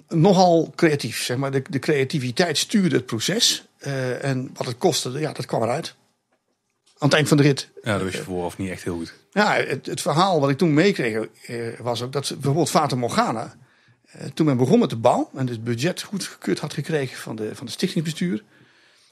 Nogal 0.09 0.73
creatief. 0.75 1.23
Zeg 1.23 1.37
maar. 1.37 1.51
de, 1.51 1.63
de 1.71 1.79
creativiteit 1.79 2.59
stuurde 2.59 2.97
het 2.97 3.07
proces. 3.07 3.65
Uh, 3.87 4.25
en 4.25 4.51
wat 4.55 4.67
het 4.67 4.79
kostte, 4.79 5.11
ja, 5.11 5.33
dat 5.33 5.47
kwam 5.47 5.63
eruit. 5.63 5.95
Aan 6.99 7.09
het 7.09 7.17
eind 7.17 7.29
van 7.29 7.37
de 7.37 7.43
rit. 7.43 7.69
Ja, 7.83 7.93
dat 7.93 8.03
wist 8.03 8.17
je 8.17 8.23
vooraf 8.23 8.59
niet 8.59 8.71
echt 8.71 8.83
heel 8.83 8.97
goed. 8.97 9.15
Ja, 9.33 9.55
het, 9.55 9.87
het 9.87 10.01
verhaal 10.01 10.41
wat 10.41 10.51
ik 10.51 10.59
toen 10.59 10.75
meekreeg 10.75 11.29
eh, 11.47 11.57
was 11.79 12.03
ook 12.03 12.13
dat 12.13 12.29
bijvoorbeeld 12.29 12.71
Fata 12.71 12.97
Morgana, 12.97 13.45
eh, 13.45 13.51
toen 14.35 14.47
men 14.47 14.57
begon 14.57 14.79
met 14.79 14.91
de 14.91 14.97
bouw 14.97 15.31
en 15.35 15.49
het 15.49 15.65
budget 15.65 16.03
goedgekeurd 16.03 16.59
had 16.59 16.75
gekregen 16.75 17.17
van 17.17 17.37
de, 17.37 17.55
van 17.55 17.67
de 17.67 17.73
stichtingsbestuur, 17.73 18.45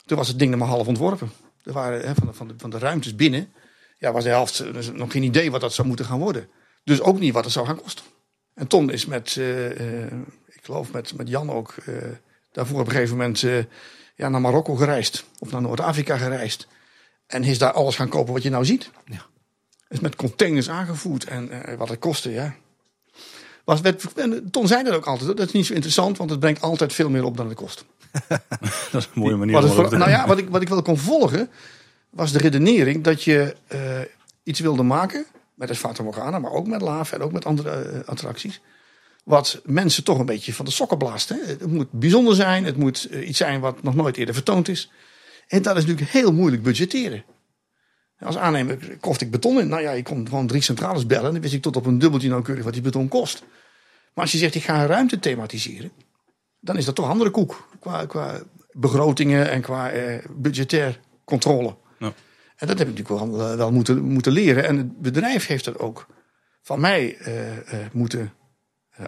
toen 0.06 0.16
was 0.16 0.28
het 0.28 0.38
ding 0.38 0.50
nog 0.50 0.60
maar 0.60 0.68
half 0.68 0.86
ontworpen. 0.86 1.32
Er 1.62 1.72
waren 1.72 2.14
van, 2.14 2.26
de, 2.26 2.32
van, 2.32 2.48
de, 2.48 2.54
van 2.56 2.70
de 2.70 2.78
ruimtes 2.78 3.14
binnen, 3.14 3.52
ja, 3.98 4.12
was 4.12 4.24
de 4.24 4.30
helft 4.30 4.72
dus 4.72 4.90
nog 4.92 5.12
geen 5.12 5.22
idee 5.22 5.50
wat 5.50 5.60
dat 5.60 5.74
zou 5.74 5.88
moeten 5.88 6.06
gaan 6.06 6.18
worden. 6.18 6.48
Dus 6.84 7.00
ook 7.00 7.18
niet 7.18 7.32
wat 7.32 7.44
het 7.44 7.52
zou 7.52 7.66
gaan 7.66 7.80
kosten. 7.82 8.04
En 8.54 8.66
Ton 8.66 8.90
is 8.90 9.06
met, 9.06 9.36
uh, 9.36 10.06
ik 10.46 10.60
geloof 10.62 10.92
met, 10.92 11.16
met 11.16 11.28
Jan 11.28 11.50
ook, 11.50 11.74
daarvoor 12.52 12.80
op 12.80 12.86
een 12.86 12.92
gegeven 12.92 13.16
moment 13.16 13.40
ja, 14.14 14.28
naar 14.28 14.40
Marokko 14.40 14.74
gereisd. 14.74 15.24
Of 15.38 15.50
naar 15.50 15.62
Noord-Afrika 15.62 16.16
gereisd. 16.16 16.66
En 17.26 17.44
is 17.44 17.58
daar 17.58 17.72
alles 17.72 17.96
gaan 17.96 18.08
kopen 18.08 18.32
wat 18.32 18.42
je 18.42 18.50
nou 18.50 18.64
ziet. 18.64 18.90
Ja. 19.04 19.26
Is 19.88 20.00
met 20.00 20.16
containers 20.16 20.68
aangevoerd 20.68 21.24
en 21.24 21.76
wat 21.76 21.88
het 21.88 21.98
kostte, 21.98 22.30
ja. 22.30 22.56
Was, 23.68 23.80
werd, 23.80 24.04
Ton 24.50 24.66
zei 24.66 24.82
dat 24.84 24.94
ook 24.94 25.06
altijd, 25.06 25.36
dat 25.36 25.46
is 25.46 25.52
niet 25.52 25.66
zo 25.66 25.72
interessant, 25.72 26.16
want 26.16 26.30
het 26.30 26.40
brengt 26.40 26.60
altijd 26.60 26.92
veel 26.92 27.10
meer 27.10 27.24
op 27.24 27.36
dan 27.36 27.48
het 27.48 27.56
kost. 27.56 27.84
dat 28.90 29.00
is 29.00 29.04
een 29.04 29.20
mooie 29.20 29.36
manier 29.36 29.54
wat 29.54 29.64
om 29.64 29.70
voor, 29.70 29.98
Nou 29.98 30.10
ja, 30.10 30.26
wat 30.26 30.38
ik, 30.38 30.48
wat 30.48 30.62
ik 30.62 30.68
wel 30.68 30.82
kon 30.82 30.98
volgen, 30.98 31.48
was 32.10 32.32
de 32.32 32.38
redenering 32.38 33.04
dat 33.04 33.22
je 33.22 33.56
uh, 33.72 33.80
iets 34.42 34.60
wilde 34.60 34.82
maken, 34.82 35.26
met 35.54 35.68
het 35.68 35.78
Fata 35.78 36.02
Morgana, 36.02 36.38
maar 36.38 36.50
ook 36.50 36.66
met 36.66 36.80
Lava 36.80 37.16
en 37.16 37.22
ook 37.22 37.32
met 37.32 37.44
andere 37.44 37.92
uh, 37.92 38.08
attracties. 38.08 38.60
Wat 39.24 39.60
mensen 39.64 40.04
toch 40.04 40.18
een 40.18 40.26
beetje 40.26 40.54
van 40.54 40.64
de 40.64 40.70
sokken 40.70 40.98
blaast. 40.98 41.28
Hè? 41.28 41.36
Het 41.46 41.66
moet 41.66 41.90
bijzonder 41.90 42.34
zijn, 42.34 42.64
het 42.64 42.76
moet 42.76 43.04
iets 43.04 43.38
zijn 43.38 43.60
wat 43.60 43.82
nog 43.82 43.94
nooit 43.94 44.16
eerder 44.16 44.34
vertoond 44.34 44.68
is. 44.68 44.90
En 45.48 45.62
dat 45.62 45.76
is 45.76 45.84
natuurlijk 45.84 46.10
heel 46.10 46.32
moeilijk 46.32 46.62
budgetteren. 46.62 47.24
Als 48.20 48.36
aannemer 48.36 48.96
kocht 49.00 49.20
ik 49.20 49.30
beton 49.30 49.60
in. 49.60 49.68
Nou 49.68 49.82
ja, 49.82 49.90
ik 49.90 50.04
kon 50.04 50.28
gewoon 50.28 50.46
drie 50.46 50.62
centrales 50.62 51.06
bellen. 51.06 51.26
En 51.26 51.32
dan 51.32 51.42
wist 51.42 51.54
ik 51.54 51.62
tot 51.62 51.76
op 51.76 51.86
een 51.86 51.98
dubbeltje 51.98 52.28
nauwkeurig 52.28 52.64
wat 52.64 52.72
die 52.72 52.82
beton 52.82 53.08
kost. 53.08 53.44
Maar 54.14 54.24
als 54.24 54.32
je 54.32 54.38
zegt, 54.38 54.54
ik 54.54 54.64
ga 54.64 54.80
een 54.80 54.86
ruimte 54.86 55.18
thematiseren. 55.18 55.92
Dan 56.60 56.76
is 56.76 56.84
dat 56.84 56.94
toch 56.94 57.08
andere 57.08 57.30
koek. 57.30 57.68
Qua, 57.80 58.06
qua 58.06 58.42
begrotingen 58.72 59.50
en 59.50 59.60
qua 59.60 59.90
eh, 59.90 60.24
budgetair 60.30 61.00
controle. 61.24 61.76
Ja. 61.98 62.12
En 62.56 62.66
dat 62.66 62.78
heb 62.78 62.88
ik 62.88 62.98
natuurlijk 62.98 63.30
wel, 63.30 63.56
wel 63.56 63.72
moeten, 63.72 64.02
moeten 64.02 64.32
leren. 64.32 64.64
En 64.66 64.76
het 64.76 64.98
bedrijf 64.98 65.46
heeft 65.46 65.64
dat 65.64 65.78
ook 65.78 66.06
van 66.62 66.80
mij 66.80 67.18
uh, 67.18 67.56
uh, 67.56 67.62
moeten 67.92 68.32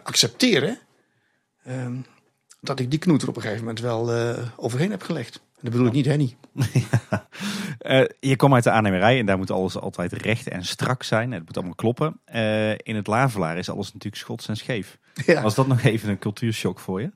accepteren. 0.03 0.79
Ehm, 1.63 1.97
dat 2.61 2.81
ik 2.81 2.91
die 2.91 2.99
knoet 2.99 3.23
er 3.23 3.29
op 3.29 3.37
een 3.37 3.43
gegeven 3.43 3.65
moment 3.65 3.81
wel 3.81 4.11
overheen 4.57 4.91
heb 4.91 5.03
gelegd. 5.03 5.41
Dat 5.63 5.73
bedoel 5.73 5.87
ik 5.87 5.93
niet 5.93 6.07
Henny. 6.07 6.37
ja. 6.73 7.29
uh, 8.01 8.07
je 8.21 8.37
kwam 8.37 8.55
uit 8.55 8.65
de 8.65 8.71
aannemerij 8.71 9.19
en 9.19 9.27
daar 9.27 9.39
moet 9.39 9.51
alles 9.51 9.77
altijd 9.77 10.13
recht 10.13 10.49
en 10.49 10.65
strak 10.65 11.03
zijn. 11.03 11.33
Het 11.33 11.45
moet 11.45 11.57
allemaal 11.57 11.75
kloppen. 11.75 12.21
Uh, 12.35 12.71
in 12.71 12.97
het 12.97 13.07
Lavelaar 13.07 13.59
is 13.59 13.71
alles 13.71 13.87
natuurlijk 13.87 14.23
schots 14.23 14.49
en 14.49 14.57
scheef. 14.57 14.99
Ja. 15.27 15.43
Was 15.43 15.55
dat 15.55 15.67
nog 15.67 15.83
even 15.83 16.09
een 16.09 16.19
cultuurshock 16.19 16.81
voor 16.81 17.01
je? 17.01 17.11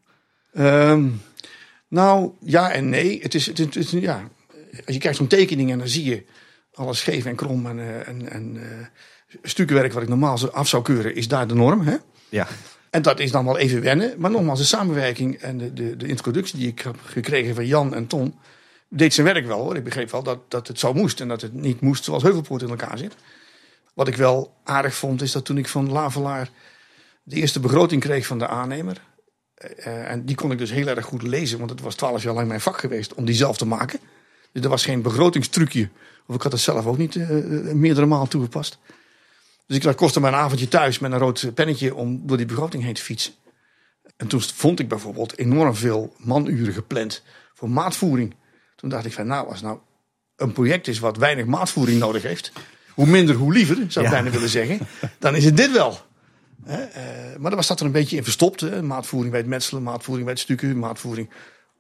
Um, 0.59 1.21
Nou, 1.89 2.31
ja 2.41 2.71
en 2.73 2.89
nee. 2.89 3.23
Het 3.23 3.35
is, 3.35 3.47
het 3.47 3.91
ja, 3.91 4.29
als 4.87 4.95
je 4.95 4.99
kijkt 4.99 5.17
zo'n 5.17 5.27
tekening 5.27 5.71
en 5.71 5.79
dan 5.79 5.89
zie 5.89 6.05
je 6.05 6.25
alles 6.75 6.99
scheef 6.99 7.25
en 7.25 7.37
krom 7.37 7.67
en, 7.67 7.79
eh, 7.79 8.09
en, 8.09 8.31
en 8.31 8.57
eh, 8.57 8.87
stukenwerk 9.43 9.93
wat 9.93 10.03
ik 10.03 10.09
normaal 10.09 10.39
zo 10.39 10.47
af 10.47 10.69
zou 10.69 10.83
keuren, 10.83 11.15
is 11.15 11.29
daar 11.29 11.47
de 11.47 11.55
norm. 11.55 11.81
Hè? 11.81 11.97
Ja, 12.29 12.47
En 12.95 13.03
dat 13.03 13.21
is 13.21 13.31
dan 13.31 13.45
wel 13.45 13.59
even 13.59 13.83
wennen. 13.83 14.15
Maar 14.19 14.31
nogmaals, 14.31 14.59
de 14.59 14.65
samenwerking 14.65 15.37
en 15.37 15.59
de, 15.59 15.73
de, 15.73 15.97
de 15.97 16.07
introductie 16.07 16.59
die 16.59 16.69
ik 16.69 16.81
heb 16.81 16.97
gekregen 17.05 17.55
van 17.55 17.67
Jan 17.67 17.95
en 17.95 18.07
Ton, 18.07 18.35
deed 18.89 19.15
zijn 19.15 19.27
werk 19.27 19.47
wel 19.47 19.59
hoor. 19.61 19.77
Ik 19.77 19.85
begreep 19.85 20.11
wel 20.11 20.23
dat, 20.23 20.51
dat 20.51 20.69
het 20.69 20.79
zo 20.79 20.93
moest 20.93 21.21
en 21.21 21.29
dat 21.29 21.41
het 21.41 21.53
niet 21.53 21.81
moest 21.81 22.05
zoals 22.05 22.23
Heuvelpoort 22.23 22.63
in 22.63 22.69
elkaar 22.69 22.99
zit. 22.99 23.15
Wat 23.95 24.09
ik 24.09 24.17
wel 24.17 24.55
aardig 24.65 24.95
vond, 24.95 25.23
is 25.23 25.33
dat 25.33 25.45
toen 25.45 25.59
ik 25.59 25.69
van 25.69 25.93
Lavelaar 25.93 26.51
de 27.23 27.37
eerste 27.37 27.61
begroting 27.61 28.03
kreeg 28.03 28.27
van 28.27 28.39
de 28.39 28.49
aannemer. 28.49 29.01
eh, 29.55 30.11
en 30.11 30.25
die 30.25 30.37
kon 30.37 30.53
ik 30.53 30.59
dus 30.59 30.71
heel 30.71 30.87
erg 30.87 31.05
goed 31.05 31.23
lezen, 31.23 31.59
want 31.59 31.71
het 31.71 31.81
was 31.81 31.95
twaalf 31.95 32.23
jaar 32.23 32.35
lang 32.35 32.49
mijn 32.49 32.61
vak 32.61 32.79
geweest 32.79 33.15
om 33.15 33.25
die 33.25 33.35
zelf 33.35 33.57
te 33.57 33.67
maken. 33.67 34.01
Dus 34.53 34.63
er 34.63 34.69
was 34.69 34.85
geen 34.85 35.03
begrotingstrucje. 35.03 35.89
Of 36.27 36.35
ik 36.35 36.43
had 36.43 36.53
het 36.53 36.61
zelf 36.61 36.87
ook 36.87 36.99
niet 36.99 37.17
eh, 37.17 37.39
eh, 37.39 37.75
meerdere 37.75 38.07
maal 38.07 38.27
toegepast. 38.27 38.79
Dus 39.67 39.77
ik 39.77 39.83
dat 39.83 39.95
kostte 39.95 40.21
me 40.21 40.29
een 40.29 40.35
avondje 40.35 40.69
thuis 40.69 40.99
met 40.99 41.13
een 41.13 41.19
rood 41.19 41.51
pennetje 41.55 41.95
om 41.95 42.21
door 42.27 42.37
die 42.37 42.47
begroting 42.47 42.83
heen 42.83 42.95
te 42.95 43.03
fietsen. 43.03 43.33
En 44.17 44.27
toen 44.27 44.41
vond 44.41 44.81
ik 44.81 44.89
bijvoorbeeld 44.89 45.39
enorm 45.39 45.75
veel 45.75 46.15
manuren 46.19 46.75
gepland 46.75 47.23
voor 47.55 47.71
maatvoering. 47.71 48.35
Toen 48.77 48.89
dacht 48.89 49.05
ik 49.05 49.13
van 49.13 49.27
nou, 49.27 49.49
als 49.49 49.63
nou 49.63 49.79
een 50.37 50.53
project 50.53 50.89
is 50.89 50.99
wat 50.99 51.17
weinig 51.17 51.45
maatvoering 51.45 51.99
nodig 51.99 52.23
heeft. 52.23 52.53
Hoe 52.95 53.07
minder, 53.07 53.35
hoe 53.35 53.53
liever, 53.53 53.77
zou 53.77 54.05
ik 54.07 54.11
Ja. 54.13 54.17
bijna 54.17 54.31
willen 54.31 54.49
zeggen. 54.49 54.79
Dan 55.19 55.37
is 55.37 55.45
het 55.45 55.57
dit 55.57 55.73
wel. 55.73 55.99
Eh, 56.65 56.77
maar 57.39 57.51
er 57.51 57.57
was 57.57 57.67
dat 57.67 57.81
er 57.81 57.87
een 57.87 57.93
beetje 57.93 58.17
in 58.17 58.25
verstopt. 58.25 58.61
Hè? 58.61 58.83
Maatvoering 58.83 59.31
bij 59.31 59.41
het 59.41 59.49
metselen, 59.49 59.83
maatvoering 59.83 60.25
bij 60.25 60.35
het 60.35 60.43
stukken, 60.43 60.79
maatvoering 60.79 61.31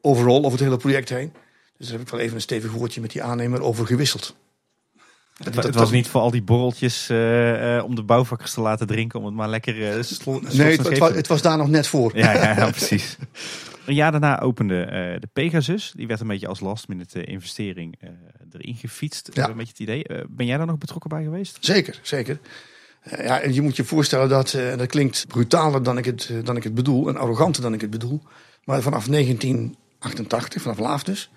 overal 0.00 0.38
over 0.38 0.50
het 0.50 0.60
hele 0.60 0.76
project 0.76 1.08
heen. 1.08 1.32
Dus 1.78 1.86
daar 1.86 1.96
heb 1.98 2.06
ik 2.06 2.12
wel 2.12 2.20
even 2.20 2.34
een 2.34 2.40
stevig 2.40 2.72
woordje 2.72 3.00
met 3.00 3.10
die 3.10 3.22
aannemer 3.22 3.62
over 3.62 3.86
gewisseld. 3.86 4.36
Het, 5.42 5.54
wa- 5.54 5.62
het 5.62 5.74
was 5.74 5.90
niet 5.90 6.08
voor 6.08 6.20
al 6.20 6.30
die 6.30 6.42
borreltjes 6.42 7.08
eh, 7.08 7.76
eh, 7.76 7.84
om 7.84 7.94
de 7.94 8.02
bouwvakkers 8.02 8.52
te 8.52 8.60
laten 8.60 8.86
drinken. 8.86 9.18
Om 9.18 9.24
het 9.26 9.34
maar 9.34 9.48
lekker 9.48 9.76
uh, 9.96 10.02
slot 10.02 10.54
Nee, 10.54 10.76
het, 10.76 10.88
het, 10.88 10.98
was, 10.98 11.14
het 11.14 11.26
was 11.26 11.42
daar 11.42 11.56
nog 11.56 11.68
net 11.68 11.86
voor. 11.86 12.16
Ja, 12.16 12.32
ja, 12.32 12.56
ja, 12.58 12.70
precies. 12.70 13.16
Een 13.86 13.94
jaar 13.94 14.10
daarna 14.10 14.40
opende 14.40 14.86
de 15.20 15.28
Pegasus. 15.32 15.92
Die 15.96 16.06
werd 16.06 16.20
een 16.20 16.26
beetje 16.26 16.46
als 16.48 16.60
last 16.60 16.88
minute 16.88 17.24
investering 17.24 17.98
erin 18.52 18.74
gefietst. 18.74 19.30
Ja. 19.32 19.48
Een 19.48 19.56
beetje 19.56 19.72
het 19.72 19.80
idee. 19.80 20.04
Ben 20.28 20.46
jij 20.46 20.56
daar 20.56 20.66
nog 20.66 20.78
betrokken 20.78 21.10
bij 21.10 21.22
geweest? 21.22 21.56
Zeker, 21.60 21.98
zeker. 22.02 22.38
Ja, 23.10 23.40
en 23.40 23.54
je 23.54 23.62
moet 23.62 23.76
je 23.76 23.84
voorstellen 23.84 24.28
dat, 24.28 24.58
dat 24.76 24.86
klinkt 24.86 25.24
brutaler 25.28 25.82
dan 25.82 25.98
ik, 25.98 26.04
het, 26.04 26.30
dan 26.44 26.56
ik 26.56 26.62
het 26.62 26.74
bedoel. 26.74 27.08
En 27.08 27.16
arroganter 27.16 27.62
dan 27.62 27.74
ik 27.74 27.80
het 27.80 27.90
bedoel. 27.90 28.22
Maar 28.64 28.82
vanaf 28.82 29.06
1988, 29.06 30.62
vanaf 30.62 30.78
Laaf 30.78 31.02
dus, 31.02 31.30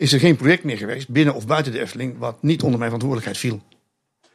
is 0.00 0.12
er 0.12 0.20
geen 0.20 0.36
project 0.36 0.64
meer 0.64 0.76
geweest, 0.76 1.08
binnen 1.08 1.34
of 1.34 1.46
buiten 1.46 1.72
de 1.72 1.80
Efteling, 1.80 2.18
wat 2.18 2.42
niet 2.42 2.62
onder 2.62 2.78
mijn 2.78 2.90
verantwoordelijkheid 2.90 3.38
viel. 3.38 3.62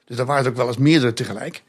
Dus 0.05 0.17
daar 0.17 0.25
waren 0.25 0.43
er 0.43 0.49
ook 0.49 0.55
wel 0.57 0.67
eens 0.67 0.77
meerdere 0.77 1.13
tegelijk. 1.13 1.63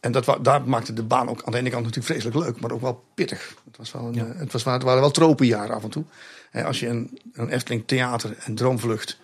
En 0.00 0.12
dat, 0.12 0.38
daar 0.42 0.62
maakte 0.68 0.92
de 0.92 1.02
baan 1.02 1.28
ook 1.28 1.42
aan 1.44 1.52
de 1.52 1.58
ene 1.58 1.70
kant 1.70 1.84
natuurlijk 1.84 2.12
vreselijk 2.12 2.46
leuk, 2.46 2.60
maar 2.60 2.70
ook 2.70 2.80
wel 2.80 3.04
pittig. 3.14 3.56
Het, 3.64 3.76
was 3.76 3.92
wel 3.92 4.02
een, 4.06 4.14
Ja. 4.14 4.26
eh, 4.26 4.38
het, 4.38 4.52
was, 4.52 4.64
het 4.64 4.82
waren 4.82 5.00
wel 5.00 5.10
tropenjaren 5.10 5.74
af 5.74 5.82
en 5.82 5.90
toe. 5.90 6.04
Eh, 6.50 6.64
als 6.64 6.80
je 6.80 6.88
een, 6.88 7.18
een 7.32 7.48
Efteling 7.48 7.82
theater 7.86 8.36
en 8.38 8.54
droomvlucht 8.54 9.18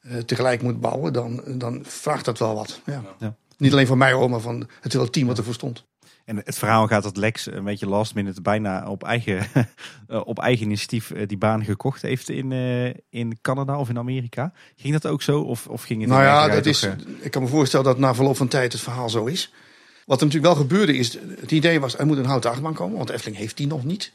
eh, 0.00 0.16
tegelijk 0.18 0.62
moet 0.62 0.80
bouwen, 0.80 1.12
dan, 1.12 1.42
dan 1.46 1.80
vraagt 1.86 2.24
dat 2.24 2.38
wel 2.38 2.54
wat. 2.54 2.80
Ja. 2.86 3.02
Ja. 3.18 3.34
Niet 3.56 3.72
alleen 3.72 3.86
van 3.86 3.98
mij 3.98 4.12
hoor, 4.12 4.30
maar 4.30 4.40
van 4.40 4.68
het 4.80 4.92
hele 4.92 5.10
team 5.10 5.26
wat 5.26 5.38
ervoor 5.38 5.54
stond. 5.54 5.84
En 6.24 6.36
het 6.36 6.58
verhaal 6.58 6.86
gaat 6.86 7.02
dat 7.02 7.16
Lex 7.16 7.46
een 7.46 7.64
beetje 7.64 7.88
last 7.88 8.14
minute 8.14 8.40
bijna 8.40 8.88
op 8.88 9.04
eigen, 9.04 9.46
eh, 10.08 10.20
op 10.24 10.38
eigen 10.38 10.66
initiatief 10.66 11.10
eh, 11.10 11.28
die 11.28 11.36
baan 11.36 11.64
gekocht 11.64 12.02
heeft 12.02 12.28
in, 12.28 12.52
eh, 12.52 12.86
in 13.10 13.38
Canada 13.40 13.78
of 13.78 13.88
in 13.88 13.98
Amerika. 13.98 14.52
Ging 14.76 14.92
dat 14.92 15.06
ook 15.06 15.22
zo? 15.22 15.40
Of, 15.40 15.66
of 15.66 15.82
ging 15.82 16.00
het 16.00 16.10
Nou 16.10 16.22
ja, 16.22 16.48
dat 16.48 16.66
is, 16.66 16.88
ik 17.20 17.30
kan 17.30 17.42
me 17.42 17.48
voorstellen 17.48 17.86
dat 17.86 17.98
na 17.98 18.14
verloop 18.14 18.36
van 18.36 18.48
tijd 18.48 18.72
het 18.72 18.82
verhaal 18.82 19.10
zo 19.10 19.24
is. 19.24 19.52
Wat 20.06 20.20
er 20.20 20.26
natuurlijk 20.26 20.54
wel 20.54 20.62
gebeurde 20.62 20.96
is, 20.96 21.18
het 21.40 21.50
idee 21.50 21.80
was 21.80 21.98
er 21.98 22.06
moet 22.06 22.16
een 22.18 22.24
houten 22.24 22.50
achtbaan 22.50 22.74
komen, 22.74 22.96
want 22.96 23.10
Efteling 23.10 23.36
heeft 23.36 23.56
die 23.56 23.66
nog 23.66 23.84
niet. 23.84 24.12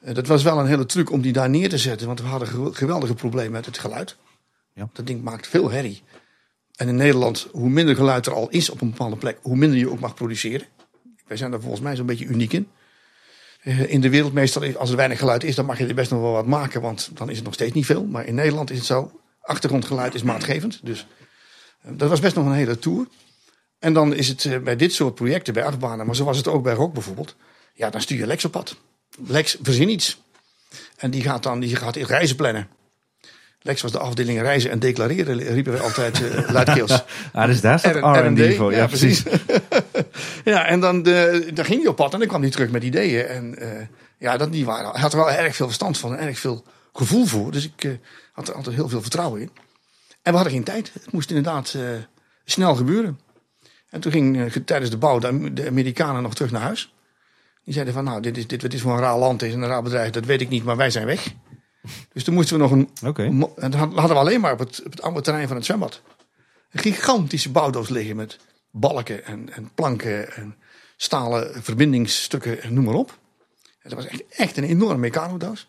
Dat 0.00 0.26
was 0.26 0.42
wel 0.42 0.58
een 0.58 0.66
hele 0.66 0.86
truc 0.86 1.10
om 1.10 1.20
die 1.20 1.32
daar 1.32 1.50
neer 1.50 1.68
te 1.68 1.78
zetten, 1.78 2.06
want 2.06 2.20
we 2.20 2.26
hadden 2.26 2.48
ge- 2.48 2.72
geweldige 2.72 3.14
problemen 3.14 3.52
met 3.52 3.66
het 3.66 3.78
geluid. 3.78 4.16
Ja. 4.74 4.88
Dat 4.92 5.06
ding 5.06 5.22
maakt 5.22 5.46
veel 5.46 5.70
herrie. 5.70 6.02
En 6.76 6.88
in 6.88 6.96
Nederland, 6.96 7.48
hoe 7.52 7.68
minder 7.68 7.94
geluid 7.94 8.26
er 8.26 8.34
al 8.34 8.48
is 8.48 8.70
op 8.70 8.80
een 8.80 8.90
bepaalde 8.90 9.16
plek, 9.16 9.38
hoe 9.42 9.56
minder 9.56 9.78
je 9.78 9.90
ook 9.90 10.00
mag 10.00 10.14
produceren. 10.14 10.66
Wij 11.26 11.36
zijn 11.36 11.50
daar 11.50 11.60
volgens 11.60 11.82
mij 11.82 11.96
zo'n 11.96 12.06
beetje 12.06 12.24
uniek 12.24 12.52
in. 12.52 12.68
Eh, 13.62 13.90
In 13.92 14.00
de 14.00 14.10
wereld 14.10 14.32
meestal, 14.32 14.76
als 14.76 14.90
er 14.90 14.96
weinig 14.96 15.18
geluid 15.18 15.44
is, 15.44 15.54
dan 15.54 15.64
mag 15.64 15.78
je 15.78 15.86
er 15.86 15.94
best 15.94 16.10
nog 16.10 16.20
wel 16.20 16.32
wat 16.32 16.46
maken, 16.46 16.80
want 16.80 17.10
dan 17.14 17.30
is 17.30 17.36
het 17.36 17.44
nog 17.44 17.54
steeds 17.54 17.72
niet 17.74 17.86
veel. 17.86 18.04
Maar 18.04 18.26
in 18.26 18.34
Nederland 18.34 18.70
is 18.70 18.76
het 18.76 18.86
zo, 18.86 19.20
achtergrondgeluid 19.40 20.14
is 20.14 20.22
maatgevend. 20.22 20.80
Dus 20.82 21.06
eh, 21.82 21.90
dat 21.94 22.08
was 22.08 22.20
best 22.20 22.34
nog 22.34 22.46
een 22.46 22.52
hele 22.52 22.78
tour. 22.78 23.06
En 23.78 23.92
dan 23.92 24.14
is 24.14 24.28
het 24.28 24.44
eh, 24.44 24.58
bij 24.58 24.76
dit 24.76 24.92
soort 24.92 25.14
projecten, 25.14 25.54
bij 25.54 25.64
achtbanen, 25.64 26.06
maar 26.06 26.16
zo 26.16 26.24
was 26.24 26.36
het 26.36 26.48
ook 26.48 26.62
bij 26.62 26.74
Rock 26.74 26.92
bijvoorbeeld. 26.92 27.36
Ja, 27.74 27.90
dan 27.90 28.00
stuur 28.00 28.18
je 28.18 28.26
Lex 28.26 28.44
op 28.44 28.52
pad. 28.52 28.76
Lex, 29.26 29.56
verzin 29.62 29.88
iets. 29.88 30.22
En 30.96 31.10
die 31.10 31.22
gaat 31.22 31.42
dan 31.42 31.60
die 31.60 31.76
gaat 31.76 31.96
reizen 31.96 32.36
plannen. 32.36 32.68
Lex 33.60 33.82
was 33.82 33.92
de 33.92 33.98
afdeling 33.98 34.40
reizen 34.40 34.70
en 34.70 34.78
declareren, 34.78 35.38
riepen 35.38 35.72
we 35.72 35.80
altijd 35.80 36.22
eh 36.32 36.50
luidkeels. 36.50 37.02
Ah, 37.32 37.46
dus 37.46 37.60
daar 37.60 37.78
staat 37.78 37.94
R- 37.94 37.98
R&D 38.42 38.54
voor. 38.56 38.72
Ja, 38.72 38.86
precies. 38.86 39.22
Ja, 40.44 40.66
en 40.66 40.80
dan, 40.80 41.02
de, 41.02 41.50
dan 41.54 41.64
ging 41.64 41.80
hij 41.80 41.90
op 41.90 41.96
pad 41.96 42.12
en 42.12 42.18
dan 42.18 42.28
kwam 42.28 42.40
hij 42.40 42.50
terug 42.50 42.70
met 42.70 42.82
ideeën. 42.82 43.26
En 43.26 43.58
eh, 43.58 43.86
ja, 44.18 44.36
dat, 44.36 44.52
die 44.52 44.64
waren, 44.64 44.90
hij 44.90 45.00
had 45.00 45.12
er 45.12 45.18
wel 45.18 45.30
erg 45.30 45.56
veel 45.56 45.66
verstand 45.66 45.98
van 45.98 46.16
en 46.16 46.26
erg 46.26 46.38
veel 46.38 46.64
gevoel 46.92 47.26
voor. 47.26 47.50
Dus 47.52 47.64
ik 47.64 47.84
eh, 47.84 47.92
had 48.32 48.48
er 48.48 48.54
altijd 48.54 48.76
heel 48.76 48.88
veel 48.88 49.00
vertrouwen 49.02 49.40
in. 49.40 49.50
En 50.22 50.30
we 50.30 50.38
hadden 50.38 50.52
geen 50.52 50.64
tijd. 50.64 50.90
Het 50.92 51.12
moest 51.12 51.28
inderdaad 51.28 51.74
eh, 51.74 51.82
snel 52.44 52.74
gebeuren. 52.74 53.20
En 53.90 54.00
toen 54.00 54.12
ging 54.12 54.40
eh, 54.40 54.62
tijdens 54.64 54.90
de 54.90 54.96
bouw 54.96 55.18
de, 55.18 55.52
de 55.52 55.66
Amerikanen 55.66 56.22
nog 56.22 56.34
terug 56.34 56.50
naar 56.50 56.62
huis. 56.62 56.92
Die 57.64 57.72
zeiden 57.74 57.94
van, 57.94 58.04
nou, 58.04 58.20
dit 58.20 58.36
is, 58.36 58.46
dit, 58.46 58.60
dit 58.60 58.74
is 58.74 58.80
voor 58.80 58.92
een 58.92 58.98
raar 58.98 59.18
land, 59.18 59.40
dit 59.40 59.48
is 59.48 59.54
een 59.54 59.66
raar 59.66 59.82
bedrijf, 59.82 60.10
dat 60.10 60.24
weet 60.24 60.40
ik 60.40 60.48
niet, 60.48 60.64
maar 60.64 60.76
wij 60.76 60.90
zijn 60.90 61.06
weg. 61.06 61.32
Dus 62.12 62.24
toen 62.24 62.34
moesten 62.34 62.56
we 62.56 62.62
nog 62.62 62.70
een 62.70 62.88
Oké. 63.06 63.30
Mo- 63.30 63.52
En 63.56 63.70
dan 63.70 63.80
hadden 63.80 64.16
we 64.16 64.22
alleen 64.22 64.40
maar 64.40 64.52
op 64.52 64.58
het, 64.58 64.82
op 64.84 64.90
het 64.90 65.02
oude 65.02 65.20
terrein 65.20 65.46
van 65.48 65.56
het 65.56 65.64
zwembad. 65.64 66.02
Een 66.70 66.80
gigantische 66.80 67.50
bouwdoos 67.50 67.88
liggen 67.88 68.16
met 68.16 68.38
balken 68.74 69.24
en, 69.24 69.52
en 69.52 69.70
planken 69.74 70.34
en 70.34 70.56
stalen 70.96 71.62
verbindingsstukken 71.62 72.62
en 72.62 72.74
noem 72.74 72.84
maar 72.84 72.94
op. 72.94 73.18
En 73.78 73.90
dat 73.90 73.92
was 73.92 74.06
echt, 74.06 74.24
echt 74.28 74.56
een 74.56 74.64
enorme 74.64 74.98
mecanodoos. 74.98 75.68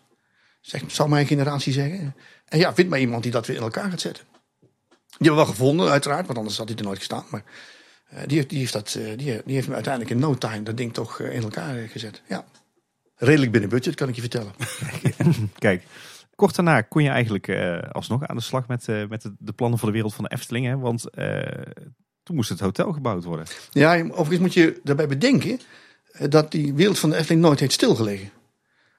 Zeg, 0.60 0.82
zou 0.86 1.08
mijn 1.08 1.26
generatie 1.26 1.72
zeggen. 1.72 2.14
En 2.48 2.58
ja, 2.58 2.74
vind 2.74 2.88
maar 2.88 3.00
iemand 3.00 3.22
die 3.22 3.32
dat 3.32 3.46
weer 3.46 3.56
in 3.56 3.62
elkaar 3.62 3.90
gaat 3.90 4.00
zetten. 4.00 4.24
Die 5.18 5.26
hebben 5.26 5.30
we 5.30 5.44
wel 5.44 5.54
gevonden 5.54 5.90
uiteraard, 5.90 6.26
want 6.26 6.38
anders 6.38 6.56
had 6.56 6.68
hij 6.68 6.76
er 6.76 6.84
nooit 6.84 6.98
gestaan. 6.98 7.24
Maar 7.30 7.42
eh, 8.06 8.22
die, 8.26 8.36
heeft, 8.36 8.48
die, 8.48 8.58
heeft 8.58 8.72
dat, 8.72 8.94
eh, 8.94 9.04
die, 9.04 9.42
die 9.44 9.54
heeft 9.54 9.68
me 9.68 9.74
uiteindelijk 9.74 10.14
in 10.14 10.20
no 10.20 10.34
time 10.34 10.62
dat 10.62 10.76
ding 10.76 10.94
toch 10.94 11.20
eh, 11.20 11.34
in 11.34 11.42
elkaar 11.42 11.74
gezet. 11.74 12.22
Ja. 12.28 12.44
Redelijk 13.16 13.52
binnen 13.52 13.70
budget, 13.70 13.94
kan 13.94 14.08
ik 14.08 14.14
je 14.14 14.20
vertellen. 14.20 14.52
Kijk, 15.58 15.84
kort 16.34 16.54
daarna 16.54 16.80
kon 16.82 17.02
je 17.02 17.08
eigenlijk 17.08 17.48
alsnog 17.92 18.26
aan 18.26 18.36
de 18.36 18.42
slag 18.42 18.68
met, 18.68 18.86
met 18.86 19.30
de, 19.38 19.52
plannen 19.52 19.78
voor 19.78 19.88
de 19.88 19.94
wereld 19.94 20.14
van 20.14 20.24
de 20.24 20.30
Efteling. 20.30 20.80
Want 20.80 21.10
toen 22.26 22.36
moest 22.36 22.48
het 22.48 22.60
hotel 22.60 22.92
gebouwd 22.92 23.24
worden. 23.24 23.46
Ja, 23.70 24.02
overigens 24.02 24.38
moet 24.38 24.54
je 24.54 24.80
daarbij 24.82 25.06
bedenken 25.06 25.60
eh, 26.12 26.28
dat 26.28 26.50
die 26.50 26.74
wereld 26.74 26.98
van 26.98 27.10
de 27.10 27.16
Efteling 27.16 27.42
nooit 27.42 27.60
heeft 27.60 27.72
stilgelegen. 27.72 28.30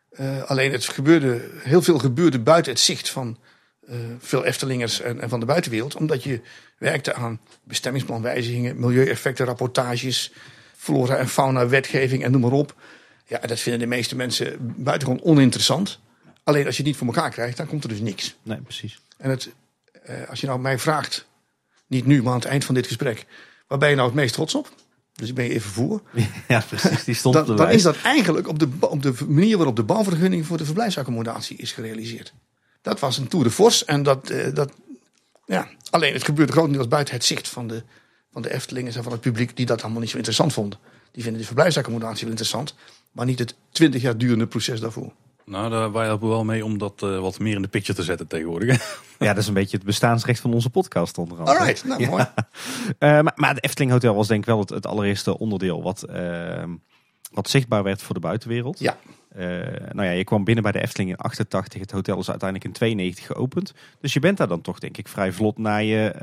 Eh, 0.09 0.43
alleen 0.43 0.71
het 0.71 0.85
gebeurde, 0.85 1.49
heel 1.57 1.81
veel 1.81 1.99
gebeurde 1.99 2.39
buiten 2.39 2.71
het 2.71 2.81
zicht 2.81 3.09
van 3.09 3.37
eh, 3.87 3.95
veel 4.19 4.45
Eftelingers 4.45 5.01
en, 5.01 5.21
en 5.21 5.29
van 5.29 5.39
de 5.39 5.45
buitenwereld. 5.45 5.95
Omdat 5.95 6.23
je 6.23 6.41
werkte 6.77 7.13
aan 7.13 7.39
bestemmingsplanwijzigingen, 7.63 8.79
milieueffecten, 8.79 9.45
rapportages, 9.45 10.31
flora 10.75 11.15
en 11.15 11.27
fauna, 11.27 11.67
wetgeving 11.67 12.23
en 12.23 12.31
noem 12.31 12.41
maar 12.41 12.51
op. 12.51 12.75
Ja, 13.25 13.39
dat 13.39 13.59
vinden 13.59 13.81
de 13.81 13.95
meeste 13.95 14.15
mensen 14.15 14.55
buitengewoon 14.59 15.23
oninteressant. 15.23 15.99
Alleen 16.43 16.65
als 16.65 16.77
je 16.77 16.81
het 16.81 16.91
niet 16.91 16.97
voor 16.97 17.07
elkaar 17.07 17.31
krijgt, 17.31 17.57
dan 17.57 17.67
komt 17.67 17.83
er 17.83 17.89
dus 17.89 17.99
niks. 17.99 18.35
Nee, 18.43 18.61
precies. 18.61 18.99
En 19.17 19.29
het, 19.29 19.49
als 20.29 20.41
je 20.41 20.47
nou 20.47 20.59
mij 20.59 20.79
vraagt, 20.79 21.27
niet 21.87 22.05
nu, 22.05 22.23
maar 22.23 22.33
aan 22.33 22.39
het 22.39 22.47
eind 22.47 22.65
van 22.65 22.75
dit 22.75 22.87
gesprek, 22.87 23.25
waar 23.67 23.77
ben 23.77 23.89
je 23.89 23.95
nou 23.95 24.07
het 24.07 24.15
meest 24.15 24.33
trots 24.33 24.55
op? 24.55 24.71
Dus 25.13 25.29
ik 25.29 25.35
ben 25.35 25.45
je 25.45 25.51
even 25.51 25.71
voor. 25.71 26.01
Ja, 26.47 26.63
precies. 26.67 27.03
Die 27.03 27.15
stond 27.15 27.33
Dan, 27.35 27.43
op 27.43 27.49
de 27.49 27.55
dan 27.55 27.71
is 27.71 27.81
dat 27.81 28.01
eigenlijk 28.03 28.47
op 28.47 28.59
de, 28.59 28.69
op 28.79 29.03
de 29.03 29.13
manier 29.27 29.57
waarop 29.57 29.75
de 29.75 29.83
bouwvergunning 29.83 30.45
voor 30.45 30.57
de 30.57 30.65
verblijfsaccommodatie 30.65 31.57
is 31.57 31.71
gerealiseerd. 31.71 32.33
Dat 32.81 32.99
was 32.99 33.17
een 33.17 33.27
tour 33.27 33.45
de 33.45 33.51
force. 33.51 33.85
En 33.85 34.03
dat, 34.03 34.29
eh, 34.29 34.53
dat, 34.53 34.71
ja, 35.45 35.69
alleen 35.89 36.13
het 36.13 36.23
gebeurde 36.23 36.51
grotendeels 36.51 36.87
buiten 36.87 37.13
het 37.13 37.25
zicht 37.25 37.47
van 37.47 37.67
de, 37.67 37.83
van 38.31 38.41
de 38.41 38.53
Eftelingers 38.53 38.95
en 38.95 39.03
van 39.03 39.11
het 39.11 39.21
publiek 39.21 39.55
die 39.55 39.65
dat 39.65 39.81
allemaal 39.81 40.01
niet 40.01 40.09
zo 40.09 40.17
interessant 40.17 40.53
vonden. 40.53 40.79
Die 41.11 41.23
vinden 41.23 41.41
de 41.41 41.47
verblijfsaccommodatie 41.47 42.21
wel 42.21 42.29
interessant, 42.29 42.75
maar 43.11 43.25
niet 43.25 43.39
het 43.39 43.55
20 43.71 44.01
jaar 44.01 44.17
durende 44.17 44.47
proces 44.47 44.79
daarvoor. 44.79 45.13
Nou, 45.47 45.69
daar, 45.69 45.91
wij 45.91 46.05
helpen 46.05 46.29
wel 46.29 46.45
mee 46.45 46.65
om 46.65 46.77
dat 46.77 47.03
eh, 47.03 47.19
wat 47.19 47.39
meer 47.39 47.55
in 47.55 47.61
de 47.61 47.67
picture 47.67 47.97
te 47.97 48.03
zetten 48.03 48.27
tegenwoordig. 48.27 48.75
Ja, 49.19 49.27
dat 49.27 49.37
is 49.37 49.47
een 49.47 49.53
beetje 49.53 49.77
het 49.77 49.85
bestaansrecht 49.85 50.39
van 50.39 50.53
onze 50.53 50.69
podcast 50.69 51.17
onder 51.17 51.37
andere. 51.37 51.57
Alright, 51.57 51.85
nou 51.85 52.05
mooi. 52.05 52.25
Eh, 52.99 53.09
maar, 53.09 53.33
maar 53.35 53.53
het 53.53 53.63
Efteling 53.63 53.91
Hotel 53.91 54.15
was 54.15 54.27
denk 54.27 54.39
ik 54.39 54.45
wel 54.45 54.59
het, 54.59 54.69
het 54.69 54.85
allereerste 54.85 55.37
onderdeel 55.37 55.83
wat, 55.83 56.03
ehm, 56.03 56.69
wat 57.31 57.49
zichtbaar 57.49 57.83
werd 57.83 58.01
voor 58.01 58.15
de 58.15 58.21
buitenwereld. 58.21 58.79
Ja. 58.79 58.97
Uh, 59.37 59.45
nou 59.91 60.03
ja, 60.07 60.11
je 60.11 60.23
kwam 60.23 60.43
binnen 60.43 60.63
bij 60.63 60.71
de 60.71 60.81
Efteling 60.81 61.09
in 61.09 61.17
88. 61.17 61.81
Het 61.81 61.91
hotel 61.91 62.19
is 62.19 62.29
uiteindelijk 62.29 62.69
in 62.69 62.75
92 62.75 63.25
geopend. 63.25 63.73
Dus 63.99 64.13
je 64.13 64.19
bent 64.19 64.37
daar 64.37 64.47
dan 64.47 64.61
toch, 64.61 64.79
denk 64.79 64.97
ik, 64.97 65.07
vrij 65.07 65.31
vlot 65.31 65.57
na 65.57 65.77
je, 65.77 66.11
uh, 66.15 66.21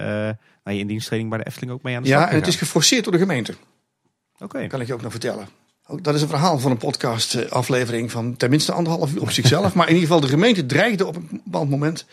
na 0.65 0.73
je 0.73 0.79
indiensttreding 0.79 1.29
bij 1.29 1.39
de 1.39 1.47
Efteling 1.47 1.73
ook 1.73 1.83
mee 1.83 1.97
aan 1.97 2.03
de 2.03 2.09
slag 2.09 2.21
Ja, 2.21 2.29
en 2.29 2.35
het 2.35 2.47
is 2.47 2.57
geforceerd 2.57 3.05
door 3.05 3.13
de 3.13 3.19
gemeente. 3.19 3.55
Oké. 4.35 4.45
Okay. 4.45 4.67
Kan 4.67 4.81
ik 4.81 4.87
je 4.87 4.95
ook 4.95 5.03
nog 5.03 5.11
vertellen. 5.11 5.49
Ook 5.87 6.05
dat 6.05 6.15
is 6.15 6.23
een 6.23 6.29
verhaal 6.29 6.59
van 6.59 6.71
een 6.71 6.77
podcast 6.77 7.51
aflevering 7.51 8.11
van 8.11 8.37
tenminste 8.37 8.73
anderhalf 8.73 9.15
uur 9.15 9.21
op 9.21 9.31
zichzelf. 9.31 9.75
maar 9.75 9.89
in 9.89 9.95
ieder 9.95 10.09
geval, 10.09 10.23
de 10.23 10.33
gemeente 10.33 10.67
dreigde 10.67 11.07
op 11.07 11.17
een 11.17 11.41
bepaald 11.45 11.71
moment 11.71 12.07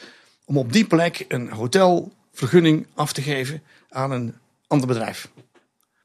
om 0.45 0.57
op 0.57 0.73
die 0.73 0.85
plek 0.85 1.25
een 1.27 1.51
hotelvergunning 1.51 2.87
af 2.93 3.13
te 3.13 3.21
geven 3.21 3.63
aan 3.89 4.11
een 4.11 4.35
ander 4.67 4.87
bedrijf. 4.87 5.29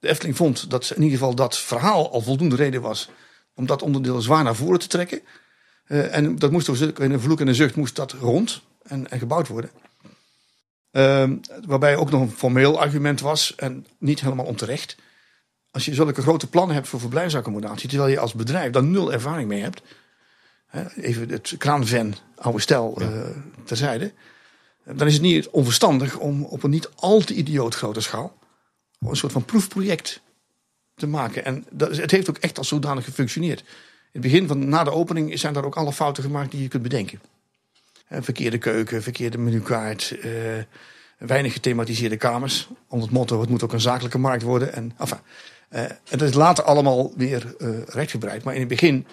De 0.01 0.09
Efteling 0.09 0.37
vond 0.37 0.71
dat 0.71 0.91
in 0.91 1.03
ieder 1.03 1.19
geval 1.19 1.35
dat 1.35 1.59
verhaal 1.59 2.13
al 2.13 2.21
voldoende 2.21 2.57
reden 2.57 2.81
was 2.81 3.11
om 3.55 3.67
dat 3.67 3.83
onderdeel 3.83 4.21
zwaar 4.21 4.45
naar 4.45 4.57
voren 4.57 4.79
te 4.79 4.87
trekken. 4.87 5.21
Uh, 5.87 6.17
en 6.17 6.37
dat 6.37 6.51
moest 6.51 6.67
door 6.67 7.01
in 7.01 7.13
een 7.13 7.21
vloek 7.21 7.41
en 7.41 7.49
een 7.49 7.55
zucht 7.55 7.77
moest 7.77 7.97
dat 7.97 8.13
rond 8.13 8.63
en, 8.83 9.11
en 9.11 9.19
gebouwd 9.19 9.49
worden. 9.49 9.71
Uh, 10.93 11.31
waarbij 11.67 11.97
ook 11.97 12.11
nog 12.11 12.21
een 12.21 12.31
formeel 12.31 12.81
argument 12.81 13.21
was, 13.21 13.55
en 13.55 13.87
niet 13.99 14.21
helemaal 14.21 14.45
onterecht. 14.45 14.97
Als 15.77 15.85
je 15.85 15.95
zulke 15.95 16.23
grote 16.23 16.47
plannen 16.47 16.75
hebt 16.75 16.89
voor 16.89 17.01
verblijfsaccommodatie, 17.01 17.89
terwijl 17.89 18.11
je 18.11 18.19
als 18.19 18.35
bedrijf 18.35 18.73
daar 18.73 18.85
nul 18.85 19.13
ervaring 19.13 19.49
mee 19.49 19.63
hebt. 19.63 19.83
Even 20.97 21.29
het 21.29 21.55
kraanven, 21.59 22.15
oude 22.37 22.61
stijl, 22.61 23.03
uh, 23.03 23.09
terzijde. 23.65 24.13
Dan 24.85 25.07
is 25.07 25.13
het 25.13 25.23
niet 25.23 25.49
onverstandig 25.49 26.19
om 26.19 26.45
op 26.45 26.63
een 26.63 26.71
niet 26.71 26.91
al 26.95 27.21
te 27.21 27.35
idioot 27.35 27.75
grote 27.75 28.01
schaal 28.01 28.39
een 29.01 29.17
soort 29.17 29.33
van 29.33 29.45
proefproject 29.45 30.21
te 30.95 31.07
maken. 31.07 31.45
En 31.45 31.65
dat, 31.71 31.97
het 31.97 32.11
heeft 32.11 32.31
ook 32.31 32.39
echt 32.39 32.59
als 32.59 32.69
zodanig 32.69 33.05
gefunctioneerd. 33.05 33.61
In 33.61 33.67
het 34.13 34.23
begin, 34.23 34.47
van, 34.47 34.69
na 34.69 34.85
de 34.85 34.93
opening, 34.93 35.39
zijn 35.39 35.53
daar 35.53 35.65
ook 35.65 35.77
alle 35.77 35.93
fouten 35.93 36.23
gemaakt 36.23 36.51
die 36.51 36.63
je 36.63 36.69
kunt 36.69 36.83
bedenken. 36.83 37.21
verkeerde 38.09 38.59
keuken, 38.59 39.03
verkeerde 39.03 39.39
menukaart, 39.39 40.17
uh, 40.25 40.31
weinig 41.19 41.53
gethematiseerde 41.53 42.17
kamers. 42.17 42.69
Onder 42.89 43.09
het 43.09 43.17
motto, 43.17 43.41
het 43.41 43.51
moet 43.51 43.63
ook 43.63 43.73
een 43.73 43.81
zakelijke 43.81 44.19
markt 44.19 44.43
worden. 44.43 44.73
En, 44.73 44.93
enfin, 44.99 45.19
en 45.85 46.19
dat 46.19 46.29
is 46.29 46.35
later 46.35 46.65
allemaal 46.65 47.13
weer 47.17 47.55
uh, 47.59 47.83
rechtgebreid. 47.85 48.45
Maar 48.45 48.55
in 48.55 48.61
het 48.61 48.69
begin 48.69 49.07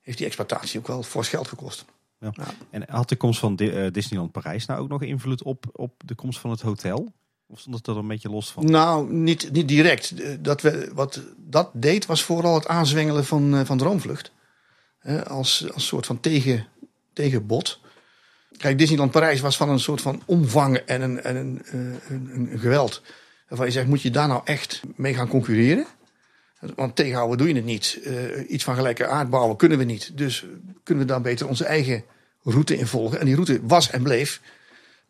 heeft 0.00 0.18
die 0.18 0.26
exploitatie 0.26 0.78
ook 0.78 0.86
wel 0.86 1.02
fors 1.02 1.28
geld 1.28 1.48
gekost. 1.48 1.84
Ja. 2.18 2.30
Ja. 2.32 2.46
En 2.70 2.84
had 2.88 3.08
de 3.08 3.16
komst 3.16 3.40
van 3.40 3.56
Disneyland 3.92 4.32
Parijs 4.32 4.66
nou 4.66 4.80
ook 4.80 4.88
nog 4.88 5.02
invloed 5.02 5.42
op, 5.42 5.64
op 5.72 6.02
de 6.04 6.14
komst 6.14 6.38
van 6.38 6.50
het 6.50 6.60
hotel? 6.60 7.12
Of 7.46 7.60
stond 7.60 7.76
het 7.76 7.86
er 7.86 7.96
een 7.96 8.08
beetje 8.08 8.30
los 8.30 8.52
van? 8.52 8.70
Nou, 8.70 9.12
niet, 9.12 9.52
niet 9.52 9.68
direct. 9.68 10.14
Dat 10.44 10.60
we, 10.60 10.90
wat 10.94 11.22
dat 11.36 11.70
deed 11.72 12.06
was 12.06 12.22
vooral 12.22 12.54
het 12.54 12.66
aanzwengelen 12.66 13.24
van, 13.24 13.66
van 13.66 13.78
Droomvlucht. 13.78 14.32
als, 15.26 15.72
als 15.72 15.86
soort 15.86 16.06
van 16.06 16.20
tegen, 16.20 16.66
tegenbod. 17.12 17.80
Kijk, 18.56 18.78
Disneyland 18.78 19.10
Parijs 19.10 19.40
was 19.40 19.56
van 19.56 19.68
een 19.68 19.80
soort 19.80 20.00
van 20.00 20.22
omvang 20.26 20.76
en 20.76 21.02
een, 21.02 21.22
en 21.22 21.36
een, 21.36 21.62
een, 22.08 22.30
een 22.34 22.58
geweld. 22.58 23.02
Waarvan 23.48 23.66
je 23.66 23.72
zegt, 23.72 23.86
moet 23.86 24.02
je 24.02 24.10
daar 24.10 24.28
nou 24.28 24.40
echt 24.44 24.82
mee 24.96 25.14
gaan 25.14 25.28
concurreren? 25.28 25.86
Want 26.74 26.96
tegenhouden 26.96 27.38
doe 27.38 27.48
je 27.48 27.54
het 27.54 27.64
niet. 27.64 27.98
Uh, 28.02 28.50
iets 28.50 28.64
van 28.64 28.74
gelijke 28.74 29.06
aard 29.06 29.30
bouwen 29.30 29.56
kunnen 29.56 29.78
we 29.78 29.84
niet. 29.84 30.16
Dus 30.16 30.44
kunnen 30.82 31.06
we 31.06 31.12
daar 31.12 31.20
beter 31.20 31.48
onze 31.48 31.64
eigen 31.64 32.04
route 32.42 32.76
in 32.76 32.86
volgen. 32.86 33.18
En 33.18 33.24
die 33.26 33.34
route 33.34 33.60
was 33.62 33.90
en 33.90 34.02
bleef 34.02 34.40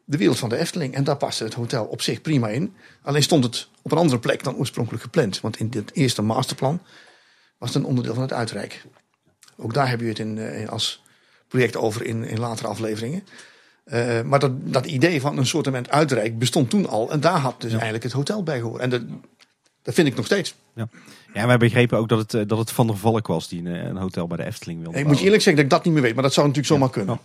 de 0.05 0.17
wereld 0.17 0.39
van 0.39 0.49
de 0.49 0.57
Efteling. 0.57 0.95
En 0.95 1.05
daar 1.05 1.17
paste 1.17 1.45
het 1.45 1.55
hotel 1.55 1.85
op 1.85 2.03
zich 2.03 2.21
prima 2.21 2.49
in. 2.49 2.75
Alleen 3.03 3.23
stond 3.23 3.45
het 3.45 3.69
op 3.83 3.93
een 3.93 3.99
andere 3.99 4.19
plek 4.19 4.43
dan 4.45 4.57
oorspronkelijk 4.57 5.03
gepland. 5.03 5.41
Want 5.41 5.59
in 5.59 5.71
dit 5.71 5.91
eerste 5.95 6.23
masterplan 6.23 6.83
was 7.59 7.69
het 7.69 7.83
een 7.83 7.89
onderdeel 7.89 8.15
van 8.15 8.23
het 8.23 8.33
uitrijk. 8.33 8.85
Ook 9.57 9.75
daar 9.75 9.89
heb 9.89 10.01
je 10.01 10.07
het 10.07 10.19
in, 10.19 10.37
uh, 10.37 10.69
als 10.69 11.03
project 11.49 11.77
over 11.77 12.05
in, 12.05 12.25
in 12.25 12.39
latere 12.39 12.69
afleveringen. 12.69 13.25
Uh, 13.85 14.23
maar 14.23 14.39
dat, 14.39 14.73
dat 14.73 14.87
idee 14.87 15.21
van 15.21 15.39
een 15.39 15.47
soort 15.47 15.89
uitrijk 15.89 16.39
bestond 16.39 16.71
toen 16.71 16.87
al. 16.87 17.11
En 17.11 17.21
daar 17.21 17.39
had 17.39 17.61
dus 17.61 17.71
ja. 17.71 17.77
eigenlijk 17.77 18.05
het 18.05 18.13
hotel 18.13 18.43
bij 18.43 18.59
gehoord. 18.59 18.81
En 18.81 18.91
dat, 18.91 19.03
dat 19.83 19.95
vind 19.95 20.09
ik 20.09 20.17
nog 20.17 20.27
steeds. 20.27 20.55
Ja, 20.75 20.89
ja 21.35 21.47
wij 21.47 21.57
begrepen 21.57 21.99
ook 21.99 22.09
dat 22.09 22.19
het, 22.19 22.35
uh, 22.35 22.43
dat 22.47 22.59
het 22.59 22.71
Van 22.71 22.87
der 22.87 22.97
Valk 22.97 23.27
was 23.27 23.49
die 23.49 23.61
een, 23.61 23.67
een 23.67 23.97
hotel 23.97 24.27
bij 24.27 24.37
de 24.37 24.45
Efteling 24.45 24.83
wilde 24.83 24.99
Ik 24.99 25.07
moet 25.07 25.19
je 25.19 25.25
eerlijk 25.25 25.43
zeggen 25.43 25.63
dat 25.63 25.73
ik 25.73 25.79
dat 25.79 25.85
niet 25.85 25.95
meer 25.95 26.03
weet. 26.03 26.15
Maar 26.15 26.23
dat 26.23 26.33
zou 26.33 26.47
natuurlijk 26.47 26.75
zomaar 26.75 26.89
ja. 26.89 26.95
kunnen. 26.95 27.21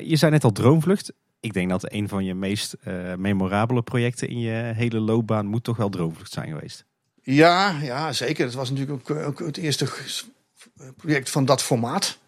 Uh, 0.00 0.08
je 0.08 0.16
zei 0.16 0.30
net 0.30 0.44
al 0.44 0.52
Droomvlucht. 0.52 1.12
Ik 1.40 1.52
denk 1.52 1.70
dat 1.70 1.92
een 1.92 2.08
van 2.08 2.24
je 2.24 2.34
meest 2.34 2.76
memorabele 3.16 3.82
projecten 3.82 4.28
in 4.28 4.40
je 4.40 4.72
hele 4.74 5.00
loopbaan 5.00 5.46
moet 5.46 5.64
toch 5.64 5.76
wel 5.76 5.88
Droomvlucht 5.88 6.32
zijn 6.32 6.48
geweest. 6.48 6.84
Ja, 7.22 7.78
ja 7.82 8.12
zeker. 8.12 8.44
Het 8.44 8.54
was 8.54 8.70
natuurlijk 8.70 9.10
ook, 9.10 9.16
ook 9.16 9.38
het 9.38 9.56
eerste 9.56 9.88
project 10.96 11.30
van 11.30 11.44
dat 11.44 11.62
formaat. 11.62 12.18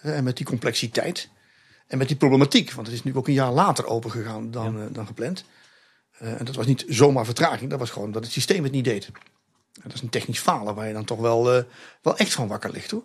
En 0.00 0.24
met 0.24 0.36
die 0.36 0.46
complexiteit. 0.46 1.28
En 1.86 1.98
met 1.98 2.08
die 2.08 2.16
problematiek. 2.16 2.72
Want 2.72 2.86
het 2.86 2.96
is 2.96 3.04
nu 3.04 3.16
ook 3.16 3.28
een 3.28 3.32
jaar 3.32 3.52
later 3.52 3.86
open 3.86 4.10
gegaan 4.10 4.50
dan, 4.50 4.76
ja. 4.76 4.84
uh, 4.84 4.86
dan 4.92 5.06
gepland. 5.06 5.44
Uh, 6.22 6.38
en 6.38 6.44
dat 6.44 6.54
was 6.54 6.66
niet 6.66 6.84
zomaar 6.88 7.24
vertraging. 7.24 7.70
Dat 7.70 7.78
was 7.78 7.90
gewoon 7.90 8.12
dat 8.12 8.24
het 8.24 8.32
systeem 8.32 8.62
het 8.62 8.72
niet 8.72 8.84
deed. 8.84 9.10
Dat 9.82 9.94
is 9.94 10.00
een 10.00 10.08
technisch 10.08 10.38
falen 10.38 10.74
waar 10.74 10.86
je 10.86 10.92
dan 10.92 11.04
toch 11.04 11.20
wel, 11.20 11.56
uh, 11.56 11.62
wel 12.02 12.16
echt 12.16 12.32
van 12.32 12.48
wakker 12.48 12.70
ligt 12.70 12.90
hoor. 12.90 13.02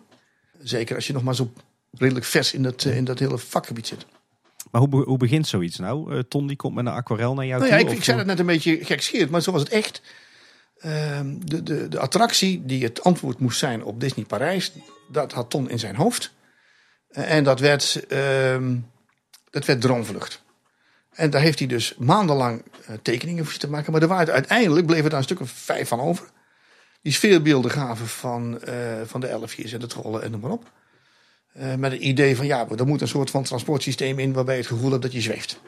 Zeker 0.62 0.94
als 0.96 1.06
je 1.06 1.12
nog 1.12 1.22
maar 1.22 1.34
zo 1.34 1.52
redelijk 1.92 2.26
vers 2.26 2.52
in 2.52 2.62
dat, 2.62 2.84
in 2.84 3.04
dat 3.04 3.18
hele 3.18 3.38
vakgebied 3.38 3.86
zit. 3.86 4.06
Maar 4.70 4.80
hoe, 4.80 5.04
hoe 5.04 5.18
begint 5.18 5.46
zoiets 5.46 5.78
nou? 5.78 6.24
Ton 6.24 6.46
die 6.46 6.56
komt 6.56 6.74
met 6.74 6.86
een 6.86 6.92
aquarel 6.92 7.34
naar 7.34 7.46
jou 7.46 7.60
nou 7.60 7.72
toe? 7.72 7.80
Ja, 7.80 7.90
ik, 7.90 7.96
ik 7.96 8.04
zei 8.04 8.18
het 8.18 8.26
net 8.26 8.38
een 8.38 8.46
beetje 8.46 8.84
gekscherend, 8.84 9.30
maar 9.30 9.42
zo 9.42 9.52
was 9.52 9.60
het 9.60 9.70
echt. 9.70 10.02
Ehm, 10.78 11.34
de, 11.38 11.62
de, 11.62 11.88
de 11.88 11.98
attractie 11.98 12.64
die 12.64 12.84
het 12.84 13.02
antwoord 13.02 13.38
moest 13.38 13.58
zijn 13.58 13.84
op 13.84 14.00
Disney 14.00 14.24
Parijs, 14.24 14.72
dat 15.10 15.32
had 15.32 15.50
Ton 15.50 15.70
in 15.70 15.78
zijn 15.78 15.96
hoofd. 15.96 16.32
En 17.10 17.44
dat 17.44 17.60
werd, 17.60 18.04
uh, 18.08 18.56
dat 19.50 19.64
werd 19.64 19.80
Droomvlucht. 19.80 20.42
En 21.12 21.30
daar 21.30 21.40
heeft 21.40 21.58
hij 21.58 21.68
dus 21.68 21.94
maandenlang 21.98 22.62
tekeningen 23.02 23.44
voor 23.44 23.58
te 23.58 23.68
maken. 23.68 23.92
Maar 23.92 24.02
er 24.02 24.08
waren 24.08 24.34
uiteindelijk 24.34 24.86
bleven 24.86 25.10
daar 25.10 25.18
een 25.18 25.24
stuk 25.24 25.40
of 25.40 25.50
vijf 25.50 25.88
van 25.88 26.00
over. 26.00 26.30
Die 27.08 27.16
sfeerbeelden 27.16 27.70
gaven 27.70 28.06
van, 28.06 28.60
uh, 28.68 28.74
van 29.04 29.20
de 29.20 29.26
elfjes 29.26 29.72
en 29.72 29.80
de 29.80 29.86
trollen 29.86 30.22
en 30.22 30.30
noem 30.30 30.40
maar 30.40 30.50
op. 30.50 30.70
Uh, 31.56 31.74
met 31.74 31.92
het 31.92 32.00
idee 32.00 32.36
van 32.36 32.46
ja, 32.46 32.68
er 32.68 32.86
moet 32.86 33.00
een 33.00 33.08
soort 33.08 33.30
van 33.30 33.42
transportsysteem 33.42 34.18
in 34.18 34.32
waarbij 34.32 34.54
je 34.54 34.60
het 34.60 34.70
gevoel 34.70 34.90
hebt 34.90 35.02
dat 35.02 35.12
je 35.12 35.20
zweeft. 35.20 35.60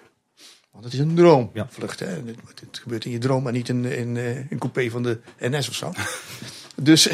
Want 0.70 0.85
het 0.85 0.92
is 0.92 0.98
een 0.98 1.14
droomvlucht. 1.14 1.98
Ja. 1.98 2.07
Hè? 2.07 2.12
Het, 2.12 2.61
het, 2.61 2.79
gebeurt 2.79 3.05
in 3.05 3.11
je 3.11 3.18
droom 3.18 3.46
en 3.46 3.53
niet 3.53 3.68
in, 3.68 3.85
in, 3.85 4.16
in 4.16 4.46
een 4.50 4.59
coupé 4.59 4.90
van 4.90 5.03
de 5.03 5.20
NS 5.38 5.68
of 5.68 5.74
zo. 5.74 5.92
dus 6.90 7.11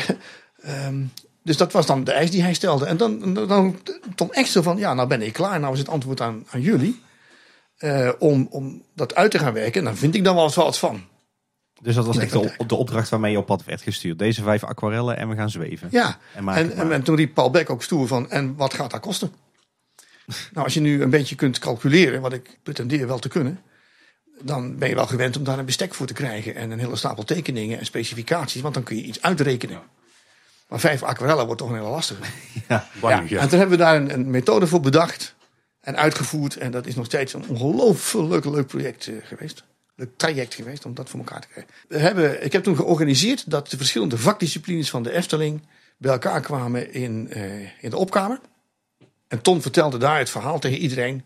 um, 0.67 1.13
dus 1.43 1.57
dat 1.57 1.73
was 1.73 1.87
dan 1.87 2.05
de 2.05 2.13
eis 2.13 2.31
die 2.31 2.43
hij 2.43 2.55
stelde. 2.55 2.87
En 2.87 2.97
dan, 2.97 3.35
dan, 3.35 3.49
dan, 3.49 3.81
dan 4.15 4.33
echt 4.33 4.51
zo 4.51 4.63
van, 4.63 4.77
ja, 4.77 4.95
nou 4.95 5.09
ben 5.09 5.23
ik 5.23 5.33
klaar. 5.33 5.61
Nou 5.61 5.73
is 5.73 5.79
het 5.79 5.89
antwoord 5.89 6.21
aan, 6.21 6.45
aan 6.51 6.61
jullie. 6.61 7.01
Uh, 7.79 8.11
om, 8.19 8.47
om 8.51 8.83
dat 8.95 9.15
uit 9.15 9.31
te 9.31 9.39
gaan 9.39 9.53
werken. 9.53 9.81
En 9.81 9.87
dan 9.87 9.97
vind 9.97 10.15
ik 10.15 10.25
dan 10.25 10.35
wel 10.35 10.45
eens 10.45 10.55
wat 10.55 10.79
van. 10.79 11.05
Dus 11.83 11.95
dat 11.95 12.07
was 12.07 12.19
echt 12.19 12.33
de, 12.33 12.55
de 12.67 12.75
opdracht 12.75 13.09
waarmee 13.09 13.33
je 13.33 13.39
op 13.39 13.47
pad 13.47 13.65
werd 13.65 13.83
gestuurd. 13.83 14.19
Deze 14.19 14.43
vijf 14.43 14.65
aquarellen 14.65 15.17
en 15.17 15.29
we 15.29 15.35
gaan 15.35 15.51
zweven. 15.51 15.89
Ja, 15.91 16.19
en, 16.35 16.49
en, 16.49 16.77
en, 16.77 16.93
en 16.93 17.03
toen 17.03 17.17
riep 17.17 17.35
Paul 17.35 17.51
Beck 17.51 17.71
ook 17.71 17.83
stoer 17.83 18.07
van, 18.07 18.31
en 18.31 18.57
wat 18.57 18.75
gaat 18.75 18.91
dat 18.91 19.01
kosten? 19.01 19.33
nou, 20.53 20.65
als 20.65 20.75
je 20.75 20.81
nu 20.81 21.03
een 21.03 21.11
beetje 21.11 21.35
kunt 21.35 21.59
calculeren, 21.59 22.21
wat 22.21 22.33
ik 22.33 22.59
pretendeer 22.63 23.07
wel 23.07 23.19
te 23.19 23.29
kunnen. 23.29 23.61
Dan 24.43 24.79
ben 24.79 24.89
je 24.89 24.95
wel 24.95 25.07
gewend 25.07 25.37
om 25.37 25.45
daar 25.45 25.59
een 25.59 25.65
bestek 25.65 25.95
voor 25.95 26.07
te 26.07 26.13
krijgen. 26.13 26.55
En 26.55 26.71
een 26.71 26.79
hele 26.79 26.97
stapel 26.97 27.25
tekeningen 27.25 27.79
en 27.79 27.87
specificaties. 27.87 28.63
Want 28.63 28.75
dan 28.75 28.83
kun 28.83 28.97
je 28.97 29.03
iets 29.03 29.23
uitrekenen. 29.23 29.81
Maar 30.69 30.81
vijf 30.81 31.03
aquarellen 31.03 31.45
wordt 31.45 31.61
toch 31.61 31.71
een 31.71 31.77
hele 31.77 31.89
lastige. 31.89 32.23
Ja, 32.69 32.89
ja. 33.01 33.41
En 33.41 33.49
toen 33.49 33.59
hebben 33.59 33.79
we 33.79 33.85
daar 33.85 33.97
een, 33.97 34.13
een, 34.13 34.31
methode 34.31 34.67
voor 34.67 34.81
bedacht 34.81 35.35
en 35.81 35.97
uitgevoerd. 35.97 36.57
En 36.57 36.71
dat 36.71 36.87
is 36.87 36.95
nog 36.95 37.05
steeds 37.05 37.33
een 37.33 37.49
ongelooflijk 37.49 38.45
leuk 38.45 38.67
project 38.67 39.07
uh, 39.07 39.17
geweest. 39.23 39.65
Traject 40.17 40.55
geweest 40.55 40.85
om 40.85 40.95
dat 40.95 41.09
voor 41.09 41.19
elkaar 41.19 41.41
te 41.41 41.49
krijgen. 41.49 41.73
We 41.89 41.99
hebben, 41.99 42.45
ik 42.45 42.53
heb 42.53 42.63
toen 42.63 42.77
georganiseerd 42.77 43.51
dat 43.51 43.71
de 43.71 43.77
verschillende 43.77 44.19
vakdisciplines 44.19 44.91
van 44.91 45.03
de 45.03 45.13
Efteling 45.13 45.63
bij 45.97 46.13
elkaar 46.13 46.41
kwamen 46.41 46.93
in, 46.93 47.31
uh, 47.37 47.61
in 47.61 47.91
de 47.91 47.97
opkamer. 47.97 48.41
En 49.29 49.41
Ton 49.41 49.63
vertelde 49.63 49.99
daar 49.99 50.19
het 50.19 50.31
verhaal 50.31 50.59
tegen 50.59 50.79
iedereen. 50.79 51.25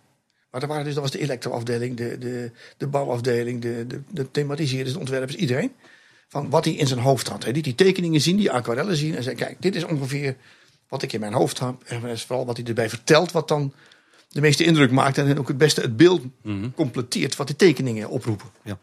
Maar 0.51 0.63
er 0.63 0.69
waren 0.69 0.85
dus, 0.85 0.95
dat 0.95 1.03
was 1.03 1.13
de 1.13 1.21
elektroafdeling, 1.21 1.97
de, 1.97 2.19
de, 2.19 2.51
de 2.77 2.87
bouwafdeling, 2.87 3.63
de, 3.63 3.87
de, 3.87 4.01
de 4.11 4.31
thematiseerders, 4.31 4.93
de 4.93 4.99
ontwerpers, 4.99 5.37
iedereen 5.37 5.73
van 6.31 6.51
wat 6.51 6.65
hij 6.65 6.75
in 6.75 6.87
zijn 6.87 7.01
hoofd 7.01 7.29
had. 7.29 7.45
Hij 7.45 7.53
liet 7.53 7.65
die 7.65 7.75
tekeningen 7.75 8.21
zien, 8.21 8.37
die 8.37 8.51
aquarellen 8.51 8.97
zien 8.97 9.17
en 9.17 9.23
zei: 9.23 9.37
Kijk, 9.37 9.63
dit 9.63 9.77
is 9.77 9.85
ongeveer 9.85 10.37
wat 10.89 11.03
ik 11.03 11.13
in 11.13 11.21
mijn 11.21 11.33
hoofd 11.33 11.59
heb. 11.59 11.75
En 11.85 12.19
vooral 12.19 12.47
wat 12.47 12.57
hij 12.57 12.67
erbij 12.67 12.89
vertelt, 12.89 13.33
wat 13.33 13.49
dan 13.49 13.73
de 14.31 14.41
meeste 14.41 14.65
indruk 14.65 14.91
maakt 14.91 15.19
en 15.19 15.39
ook 15.39 15.49
het 15.49 15.59
beste 15.59 15.81
het 15.81 15.97
beeld 15.97 16.23
mm 16.23 16.31
-hmm. 16.43 16.75
completeert 16.75 17.37
wat 17.37 17.49
de 17.49 17.57
tekeningen 17.57 18.09
oproepen. 18.09 18.49
Ja. 18.65 18.79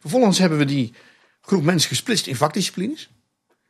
Vervolgens 0.00 0.38
hebben 0.38 0.58
we 0.58 0.64
die 0.64 0.92
groep 1.40 1.62
mensen 1.62 1.88
gesplitst 1.88 2.26
in 2.26 2.36
vakdisciplines. 2.36 3.10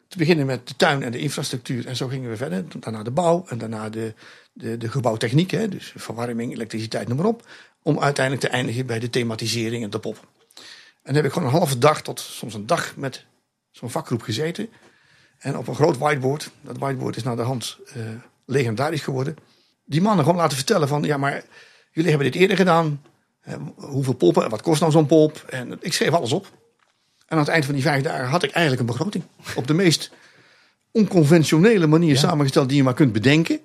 Te 0.08 0.18
beginnen 0.18 0.46
met 0.46 0.68
de 0.68 0.76
tuin 0.76 1.02
en 1.02 1.12
de 1.12 1.18
infrastructuur. 1.18 1.86
En 1.86 1.96
zo 1.96 2.08
gingen 2.08 2.30
we 2.30 2.36
verder. 2.36 2.64
Daarna 2.80 3.02
de 3.02 3.10
bouw 3.10 3.44
en 3.48 3.58
daarna 3.58 3.88
de, 3.88 4.14
de, 4.52 4.76
de 4.76 4.88
gebouwtechniek. 4.88 5.50
Hè, 5.50 5.68
dus 5.68 5.92
verwarming, 5.96 6.52
elektriciteit, 6.52 7.08
noem 7.08 7.16
maar 7.16 7.26
op. 7.26 7.48
Om 7.82 8.00
uiteindelijk 8.00 8.46
te 8.46 8.52
eindigen 8.52 8.86
bij 8.86 8.98
de 8.98 9.10
thematisering 9.10 9.84
en 9.84 9.90
de 9.90 9.98
pop. 9.98 10.28
En 10.56 11.12
dan 11.12 11.14
heb 11.14 11.24
ik 11.24 11.32
gewoon 11.32 11.48
een 11.48 11.54
halve 11.54 11.78
dag 11.78 12.02
tot 12.02 12.20
soms 12.20 12.54
een 12.54 12.66
dag 12.66 12.96
met 12.96 13.24
zo'n 13.70 13.90
vakgroep 13.90 14.22
gezeten. 14.22 14.68
En 15.38 15.56
op 15.56 15.68
een 15.68 15.74
groot 15.74 15.98
whiteboard, 15.98 16.50
dat 16.60 16.78
whiteboard 16.78 17.16
is 17.16 17.22
naar 17.22 17.36
de 17.36 17.42
hand 17.42 17.78
uh, 17.96 18.04
legendarisch 18.44 19.02
geworden. 19.02 19.36
Die 19.84 20.02
mannen 20.02 20.24
gewoon 20.24 20.40
laten 20.40 20.56
vertellen 20.56 20.88
van, 20.88 21.02
ja 21.02 21.16
maar 21.16 21.44
jullie 21.90 22.10
hebben 22.10 22.30
dit 22.32 22.40
eerder 22.40 22.56
gedaan. 22.56 23.02
Hoeveel 23.74 24.14
poppen 24.14 24.44
en 24.44 24.50
wat 24.50 24.62
kost 24.62 24.80
nou 24.80 24.92
zo'n 24.92 25.06
pop? 25.06 25.44
En 25.48 25.78
ik 25.80 25.92
schreef 25.92 26.12
alles 26.12 26.32
op. 26.32 26.46
En 27.26 27.36
aan 27.36 27.38
het 27.38 27.48
eind 27.48 27.64
van 27.64 27.74
die 27.74 27.82
vijf 27.82 28.02
dagen 28.02 28.28
had 28.28 28.42
ik 28.42 28.50
eigenlijk 28.50 28.80
een 28.80 28.94
begroting. 28.96 29.24
Op 29.56 29.66
de 29.66 29.74
meest 29.74 30.10
onconventionele 30.90 31.86
manier 31.86 32.16
samengesteld 32.16 32.68
die 32.68 32.76
je 32.76 32.82
maar 32.82 32.94
kunt 32.94 33.12
bedenken. 33.12 33.60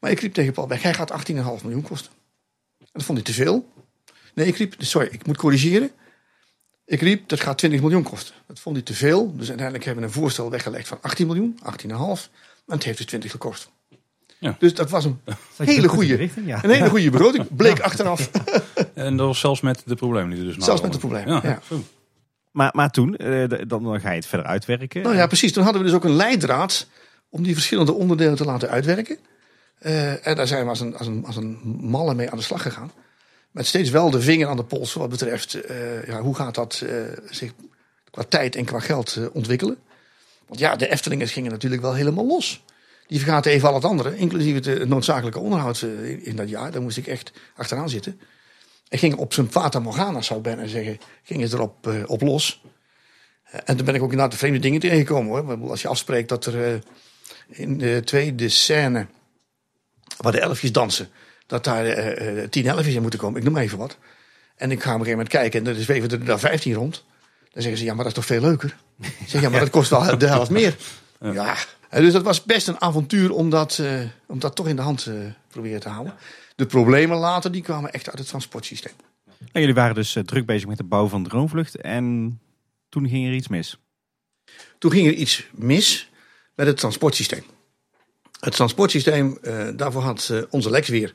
Maar 0.00 0.10
ik 0.10 0.20
riep 0.20 0.34
tegen 0.34 0.52
Paul 0.52 0.66
Beck, 0.66 0.80
hij 0.80 0.94
gaat 0.94 1.12
18,5 1.30 1.36
miljoen 1.62 1.82
kosten. 1.82 2.12
En 2.78 2.86
dat 2.92 3.04
vond 3.04 3.18
hij 3.18 3.26
te 3.26 3.32
veel. 3.32 3.72
Nee, 4.34 4.46
ik 4.46 4.56
riep, 4.56 4.74
sorry, 4.78 5.08
ik 5.10 5.26
moet 5.26 5.36
corrigeren. 5.36 5.90
Ik 6.84 7.00
riep, 7.00 7.28
dat 7.28 7.40
gaat 7.40 7.58
20 7.58 7.80
miljoen 7.80 8.02
kosten. 8.02 8.34
Dat 8.46 8.60
vond 8.60 8.76
hij 8.76 8.84
te 8.84 8.94
veel. 8.94 9.36
Dus 9.36 9.48
uiteindelijk 9.48 9.84
hebben 9.84 10.04
we 10.04 10.08
een 10.08 10.14
voorstel 10.14 10.50
weggelegd 10.50 10.88
van 10.88 10.98
18 11.00 11.26
miljoen, 11.26 11.58
18,5. 11.64 11.88
En 11.90 12.76
het 12.76 12.84
heeft 12.84 12.96
dus 12.96 13.06
20 13.06 13.30
gekost. 13.30 13.70
Ja. 14.40 14.56
Dus 14.58 14.74
dat 14.74 14.90
was 14.90 15.04
een 15.04 15.20
hele 15.56 15.88
goede, 15.88 16.28
ja. 16.44 16.64
een 16.64 16.70
hele 16.70 16.88
goede 16.88 17.10
begroting. 17.16 17.56
Bleek 17.56 17.80
achteraf. 17.80 18.30
en 18.94 19.16
dat 19.16 19.26
was 19.26 19.40
zelfs 19.40 19.60
met 19.60 19.82
de 19.84 19.94
problemen 19.94 20.30
die 20.30 20.38
er 20.38 20.54
dus 20.54 20.64
Zelfs 20.64 20.82
met 20.82 20.92
de 20.92 20.98
problemen, 20.98 21.40
ja. 21.42 21.60
Maar, 22.50 22.70
maar 22.74 22.90
toen, 22.90 23.16
eh, 23.16 23.48
dan 23.66 24.00
ga 24.00 24.10
je 24.10 24.16
het 24.16 24.26
verder 24.26 24.46
uitwerken. 24.46 25.02
Nou 25.02 25.16
ja, 25.16 25.26
precies. 25.26 25.52
Toen 25.52 25.62
hadden 25.62 25.82
we 25.82 25.88
dus 25.88 25.96
ook 25.96 26.04
een 26.04 26.16
leidraad 26.16 26.86
om 27.28 27.42
die 27.42 27.54
verschillende 27.54 27.92
onderdelen 27.92 28.36
te 28.36 28.44
laten 28.44 28.68
uitwerken. 28.68 29.18
Uh, 29.82 30.26
en 30.26 30.36
daar 30.36 30.46
zijn 30.46 30.62
we 30.62 30.68
als 30.68 30.80
een, 30.80 30.96
als, 30.96 31.06
een, 31.06 31.24
als 31.26 31.36
een 31.36 31.58
malle 31.80 32.14
mee 32.14 32.30
aan 32.30 32.38
de 32.38 32.44
slag 32.44 32.62
gegaan. 32.62 32.92
Met 33.50 33.66
steeds 33.66 33.90
wel 33.90 34.10
de 34.10 34.20
vinger 34.20 34.48
aan 34.48 34.56
de 34.56 34.64
pols 34.64 34.92
wat 34.92 35.08
betreft 35.08 35.70
uh, 35.70 36.06
ja, 36.06 36.20
hoe 36.20 36.34
gaat 36.34 36.54
dat 36.54 36.82
uh, 36.84 36.90
zich 37.30 37.52
qua 38.10 38.22
tijd 38.28 38.56
en 38.56 38.64
qua 38.64 38.80
geld 38.80 39.16
uh, 39.16 39.26
ontwikkelen. 39.32 39.76
Want 40.46 40.60
ja, 40.60 40.76
de 40.76 40.88
Eftelingers 40.88 41.32
gingen 41.32 41.50
natuurlijk 41.50 41.82
wel 41.82 41.94
helemaal 41.94 42.26
los. 42.26 42.62
Die 43.10 43.18
vergaten 43.18 43.52
even 43.52 43.68
al 43.68 43.74
het 43.74 43.84
andere, 43.84 44.16
inclusief 44.16 44.64
het, 44.64 44.88
noodzakelijke 44.88 45.38
onderhoud 45.38 45.82
in, 45.82 46.24
in, 46.24 46.36
dat 46.36 46.48
jaar. 46.48 46.70
Daar 46.70 46.82
moest 46.82 46.96
ik 46.96 47.06
echt 47.06 47.32
achteraan 47.56 47.88
zitten. 47.88 48.20
En 48.88 48.98
ging 48.98 49.14
op 49.14 49.32
zijn 49.32 49.50
Fata 49.50 49.78
Morgana, 49.78 50.22
zou 50.22 50.38
ik 50.38 50.44
bijna 50.44 50.66
zeggen, 50.66 50.98
ging 51.22 51.42
het 51.42 51.52
erop 51.52 52.04
op 52.06 52.20
los. 52.20 52.62
en 53.64 53.76
toen 53.76 53.86
ben 53.86 53.94
ik 53.94 54.02
ook 54.02 54.10
inderdaad 54.10 54.32
de 54.32 54.38
vreemde 54.38 54.58
dingen 54.58 54.80
tegengekomen 54.80 55.30
hoor. 55.30 55.70
Als 55.70 55.82
je 55.82 55.88
afspreekt 55.88 56.28
dat 56.28 56.46
er 56.46 56.82
in 57.48 57.78
de 57.78 58.02
tweede 58.04 58.48
scène, 58.48 59.06
waar 60.16 60.32
de 60.32 60.40
elfjes 60.40 60.72
dansen 60.72 61.08
dat 61.46 61.64
daar 61.64 61.86
uh, 62.22 62.48
10 62.48 62.66
elfjes 62.66 62.94
in 62.94 63.02
moeten 63.02 63.20
komen. 63.20 63.40
Ik 63.40 63.46
noem 63.46 63.56
even 63.56 63.78
wat. 63.78 63.96
En 64.56 64.70
ik 64.70 64.82
ga 64.82 64.94
op 64.94 65.00
een 65.00 65.04
gegeven 65.06 65.10
moment 65.10 65.28
kijken 65.28 65.60
en 65.60 65.66
er 65.66 65.82
zweven 65.82 66.10
er 66.10 66.24
daar 66.24 66.38
15 66.38 66.74
rond. 66.74 67.04
Dan 67.52 67.62
zeggen 67.62 67.78
ze, 67.78 67.84
ja, 67.84 67.94
maar 67.94 68.04
dat 68.04 68.12
is 68.12 68.18
toch 68.18 68.26
veel 68.26 68.40
leuker? 68.40 68.76
Ik 69.00 69.14
zeg, 69.26 69.40
ja, 69.40 69.48
maar 69.48 69.60
dat 69.66 69.70
kost 69.70 69.90
wel 69.90 70.18
de 70.18 70.26
helft 70.26 70.50
meer. 70.50 70.76
Ja. 71.20 71.56
Dus 71.90 72.12
dat 72.12 72.22
was 72.22 72.44
best 72.44 72.68
een 72.68 72.80
avontuur 72.80 73.32
om 73.32 73.50
dat, 73.50 73.82
om 74.26 74.38
dat 74.38 74.56
toch 74.56 74.68
in 74.68 74.76
de 74.76 74.82
hand 74.82 75.06
uh, 75.06 75.14
proberen 75.48 75.80
te 75.80 75.88
houden. 75.88 76.14
De 76.56 76.66
problemen 76.66 77.16
later, 77.16 77.52
die 77.52 77.62
kwamen 77.62 77.92
echt 77.92 78.08
uit 78.08 78.18
het 78.18 78.28
transportsysteem. 78.28 78.92
En 79.52 79.60
jullie 79.60 79.74
waren 79.74 79.94
dus 79.94 80.16
druk 80.24 80.46
bezig 80.46 80.68
met 80.68 80.76
de 80.76 80.84
bouw 80.84 81.06
van 81.06 81.22
de 81.22 81.28
droomvlucht. 81.28 81.76
En 81.76 82.38
toen 82.88 83.08
ging 83.08 83.26
er 83.26 83.34
iets 83.34 83.48
mis. 83.48 83.78
Toen 84.78 84.90
ging 84.90 85.06
er 85.06 85.14
iets 85.14 85.48
mis 85.52 86.10
met 86.54 86.66
het 86.66 86.76
transportsysteem. 86.76 87.44
Het 88.40 88.54
transportsysteem, 88.54 89.38
uh, 89.42 89.68
daarvoor 89.76 90.02
had 90.02 90.28
uh, 90.32 90.42
onze 90.50 90.70
Lex 90.70 90.88
weer 90.88 91.14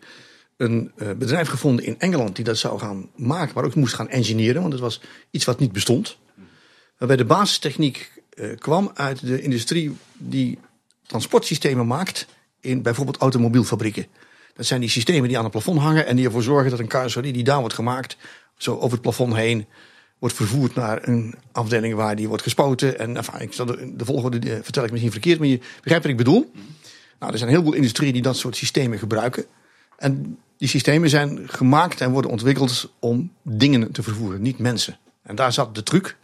een 0.58 0.92
uh, 0.98 1.12
bedrijf 1.12 1.48
gevonden 1.48 1.86
in 1.86 2.00
Engeland 2.00 2.36
die 2.36 2.46
dat 2.46 2.58
zou 2.58 2.80
gaan 2.80 3.10
maken, 3.16 3.56
maar 3.56 3.64
ook 3.64 3.76
moest 3.76 3.94
gaan 3.94 4.10
engineeren, 4.10 4.62
want 4.62 4.74
het 4.74 4.82
was 4.82 5.02
iets 5.32 5.46
wat 5.46 5.60
niet 5.60 5.72
bestond. 5.72 6.18
Waarbij 6.98 7.18
de 7.18 7.26
basistechniek 7.26 8.12
kwam 8.58 8.92
uit 8.94 9.26
de 9.26 9.42
industrie 9.42 9.98
die 10.14 10.58
transportsystemen 11.08 11.88
maakt 11.88 12.28
in 12.60 12.82
bijvoorbeeld 12.82 13.18
automobielfabrieken. 13.18 14.06
Dat 14.56 14.66
zijn 14.66 14.80
die 14.80 14.90
systemen 14.90 15.28
die 15.28 15.38
aan 15.38 15.44
het 15.44 15.52
plafond 15.52 15.80
hangen 15.80 16.06
en 16.06 16.16
die 16.16 16.26
ervoor 16.26 16.44
zorgen 16.44 16.70
dat 16.70 16.80
een 16.80 16.88
carrosserie 16.88 17.34
die 17.34 17.44
daar 17.44 17.60
wordt 17.60 17.76
gemaakt, 17.76 18.18
zo 18.58 18.76
over 18.76 18.92
het 18.92 19.02
plafond 19.02 19.36
heen, 19.36 19.66
wordt 20.20 20.36
vervoerd 20.36 20.76
naar 20.76 21.08
een 21.08 21.36
afdeling 21.52 21.96
waar 21.96 22.16
die 22.16 22.28
wordt 22.28 22.44
gespoten. 22.44 23.00
En 23.00 23.18
enfin, 23.18 23.42
ik 23.42 23.54
zal 23.54 23.66
de, 23.66 23.94
de 23.96 24.06
volgorde 24.06 24.60
vertel 24.64 24.84
ik 24.84 24.92
misschien 24.92 25.12
verkeerd, 25.12 25.40
maar 25.40 25.48
je 25.48 25.58
begrijpt 25.58 26.04
wat 26.04 26.12
ik 26.12 26.18
bedoel. 26.18 26.52
Nou, 27.20 27.32
er 27.32 27.38
zijn 27.38 27.50
heel 27.50 27.64
veel 27.64 27.74
industrieën 27.74 28.14
die 28.14 28.22
dat 28.22 28.38
soort 28.38 28.56
systemen 28.56 29.00
gebruiken. 29.00 29.46
En 29.98 30.38
die 30.58 30.68
systemen 30.68 31.10
zijn 31.10 31.50
gemaakt 31.50 32.02
en 32.02 32.12
worden 32.12 32.32
ontwikkeld 32.32 32.92
om 33.00 33.32
dingen 33.42 33.92
te 33.92 34.04
vervoeren, 34.04 34.42
niet 34.42 34.58
mensen. 34.58 34.98
En 35.24 35.36
daar 35.36 35.54
zat 35.54 35.76
de 35.76 35.84
truc. 35.84 36.18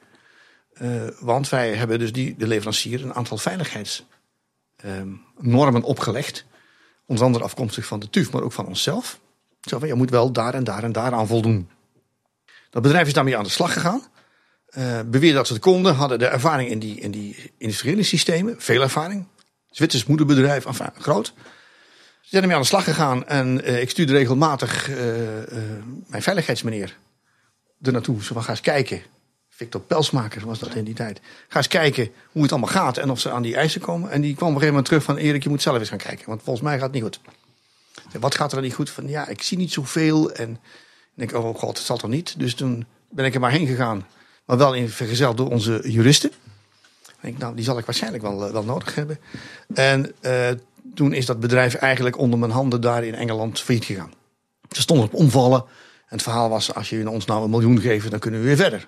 Uh, 0.82 1.08
want 1.20 1.50
wij 1.50 1.76
hebben 1.76 2.00
dus 2.00 2.12
die, 2.12 2.36
de 2.38 2.48
leverancier 2.48 3.04
een 3.04 3.14
aantal 3.14 3.38
veiligheidsnormen 3.38 5.84
opgelegd. 5.84 6.46
Onder 7.06 7.26
andere 7.26 7.44
afkomstig 7.44 7.86
van 7.86 8.00
de 8.00 8.10
TUF, 8.10 8.32
maar 8.32 8.42
ook 8.42 8.52
van 8.52 8.68
onszelf. 8.68 9.20
Zo 9.62 9.80
van, 9.80 9.88
je 9.88 9.94
moet 9.94 10.10
wel 10.10 10.32
daar 10.32 10.54
en 10.54 10.64
daar 10.64 10.84
en 10.84 10.92
daar 10.92 11.14
aan 11.14 11.28
voldoen. 11.28 11.70
Dat 12.70 12.82
bedrijf 12.82 13.08
is 13.08 13.14
daarmee 13.14 13.38
aan 13.38 13.44
de 13.44 13.50
slag 13.50 13.74
gegaan. 13.74 14.04
Uh, 14.78 15.00
beweerde 15.06 15.36
dat 15.36 15.48
ze 15.48 15.54
het 15.54 15.62
konden, 15.62 15.96
hadden 15.96 16.20
de 16.20 16.26
ervaring 16.26 16.70
in 16.70 16.80
die, 16.80 17.00
in 17.00 17.12
die 17.12 17.52
industriële 17.58 18.04
systemen, 18.04 18.56
veel 18.58 18.82
ervaring. 18.82 19.28
Zwitsers 19.70 20.06
moederbedrijf, 20.06 20.66
enfin, 20.66 20.90
groot. 20.98 21.34
Ze 22.22 22.30
zijn 22.30 22.42
ermee 22.42 22.56
aan 22.56 22.62
de 22.62 22.68
slag 22.68 22.84
gegaan 22.84 23.28
en 23.28 23.70
uh, 23.70 23.82
ik 23.82 23.90
stuurde 23.90 24.14
regelmatig 24.14 24.90
mijn 26.08 26.22
veiligheidsmeneer 26.22 26.98
er 27.82 27.92
naartoe. 27.92 28.24
Zo 28.24 28.34
van, 28.34 28.44
ga 28.44 28.50
eens 28.50 28.62
kijken. 28.62 29.02
Victor 29.62 29.82
Pelsmaker 29.82 30.46
was 30.46 30.60
dat 30.60 30.76
in 30.76 30.84
die 30.84 30.94
tijd. 30.94 31.22
Ga 31.48 31.58
eens 31.58 31.68
kijken 31.68 32.10
hoe 32.32 32.42
het 32.42 32.52
allemaal 32.52 32.70
gaat 32.70 32.98
en 32.98 33.10
of 33.10 33.20
ze 33.20 33.32
aan 33.32 33.42
die 33.42 33.56
eisen 33.56 33.82
komen. 33.82 34.12
En 34.12 34.22
die 34.22 34.36
kwam 34.36 34.50
op 34.50 34.56
een 34.56 34.62
gegeven 34.62 34.68
moment 34.68 34.86
terug 34.86 35.04
van 35.04 35.18
Erik, 35.18 35.44
je 35.44 35.50
moet 35.50 35.62
zelf 35.62 35.80
eens 35.80 35.90
gaan 35.90 35.98
kijken. 35.98 36.26
Want 36.28 36.42
volgens 36.44 36.66
mij 36.66 36.74
gaat 36.74 36.84
het 36.84 36.94
niet 36.94 37.04
goed. 37.04 37.20
Wat 38.20 38.36
gaat 38.36 38.50
er 38.50 38.56
dan 38.56 38.64
niet 38.64 38.74
goed? 38.74 38.90
Van 38.90 39.08
ja, 39.08 39.28
ik 39.28 39.42
zie 39.42 39.58
niet 39.58 39.72
zoveel. 39.72 40.32
En 40.32 40.60
denk, 41.14 41.34
oh 41.34 41.56
god, 41.56 41.78
het 41.78 41.86
zal 41.86 41.98
toch 41.98 42.10
niet? 42.10 42.40
Dus 42.40 42.56
toen 42.56 42.86
ben 43.10 43.26
ik 43.26 43.34
er 43.34 43.40
maar 43.40 43.52
heen 43.52 43.68
gegaan. 43.68 44.08
Maar 44.46 44.58
wel 44.58 44.74
in 44.74 44.90
vergezeld 44.90 45.38
door 45.38 45.50
onze 45.50 45.82
juristen 45.84 46.32
denk, 47.22 47.38
nou, 47.38 47.56
die 47.56 47.64
zal 47.64 47.78
ik 47.78 47.86
waarschijnlijk 47.86 48.24
wel, 48.24 48.46
eh, 48.46 48.52
wel 48.52 48.64
nodig 48.64 48.96
hebben. 48.96 49.20
En 49.74 50.12
uh, 50.22 50.50
toen 50.96 51.14
is 51.14 51.26
dat 51.26 51.40
bedrijf 51.40 51.74
eigenlijk 51.74 52.18
onder 52.18 52.40
mijn 52.40 52.52
handen 52.52 52.82
daar 52.82 53.04
in 53.04 53.16
Engeland 53.16 53.60
failliet 53.60 53.86
gegaan. 53.86 54.14
Ze 54.70 54.82
stonden 54.82 55.06
op 55.06 55.14
omvallen. 55.14 55.60
En 56.08 56.18
het 56.18 56.22
verhaal 56.22 56.50
was, 56.50 56.74
als 56.74 56.90
je 56.90 57.10
ons 57.10 57.26
nou 57.26 57.44
een 57.44 57.50
miljoen 57.50 57.80
geeft, 57.80 58.12
dan 58.12 58.20
kunnen 58.20 58.40
we 58.40 58.46
weer 58.46 58.56
verder. 58.56 58.88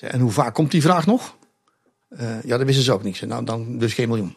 En 0.00 0.20
hoe 0.20 0.30
vaak 0.30 0.54
komt 0.54 0.70
die 0.70 0.82
vraag 0.82 1.06
nog? 1.06 1.36
Uh, 2.10 2.42
ja, 2.42 2.56
dat 2.56 2.66
wisten 2.66 2.84
ze 2.84 2.92
ook 2.92 3.02
niet. 3.02 3.20
Nou, 3.20 3.44
dan 3.44 3.78
dus 3.78 3.94
geen 3.94 4.08
miljoen. 4.08 4.36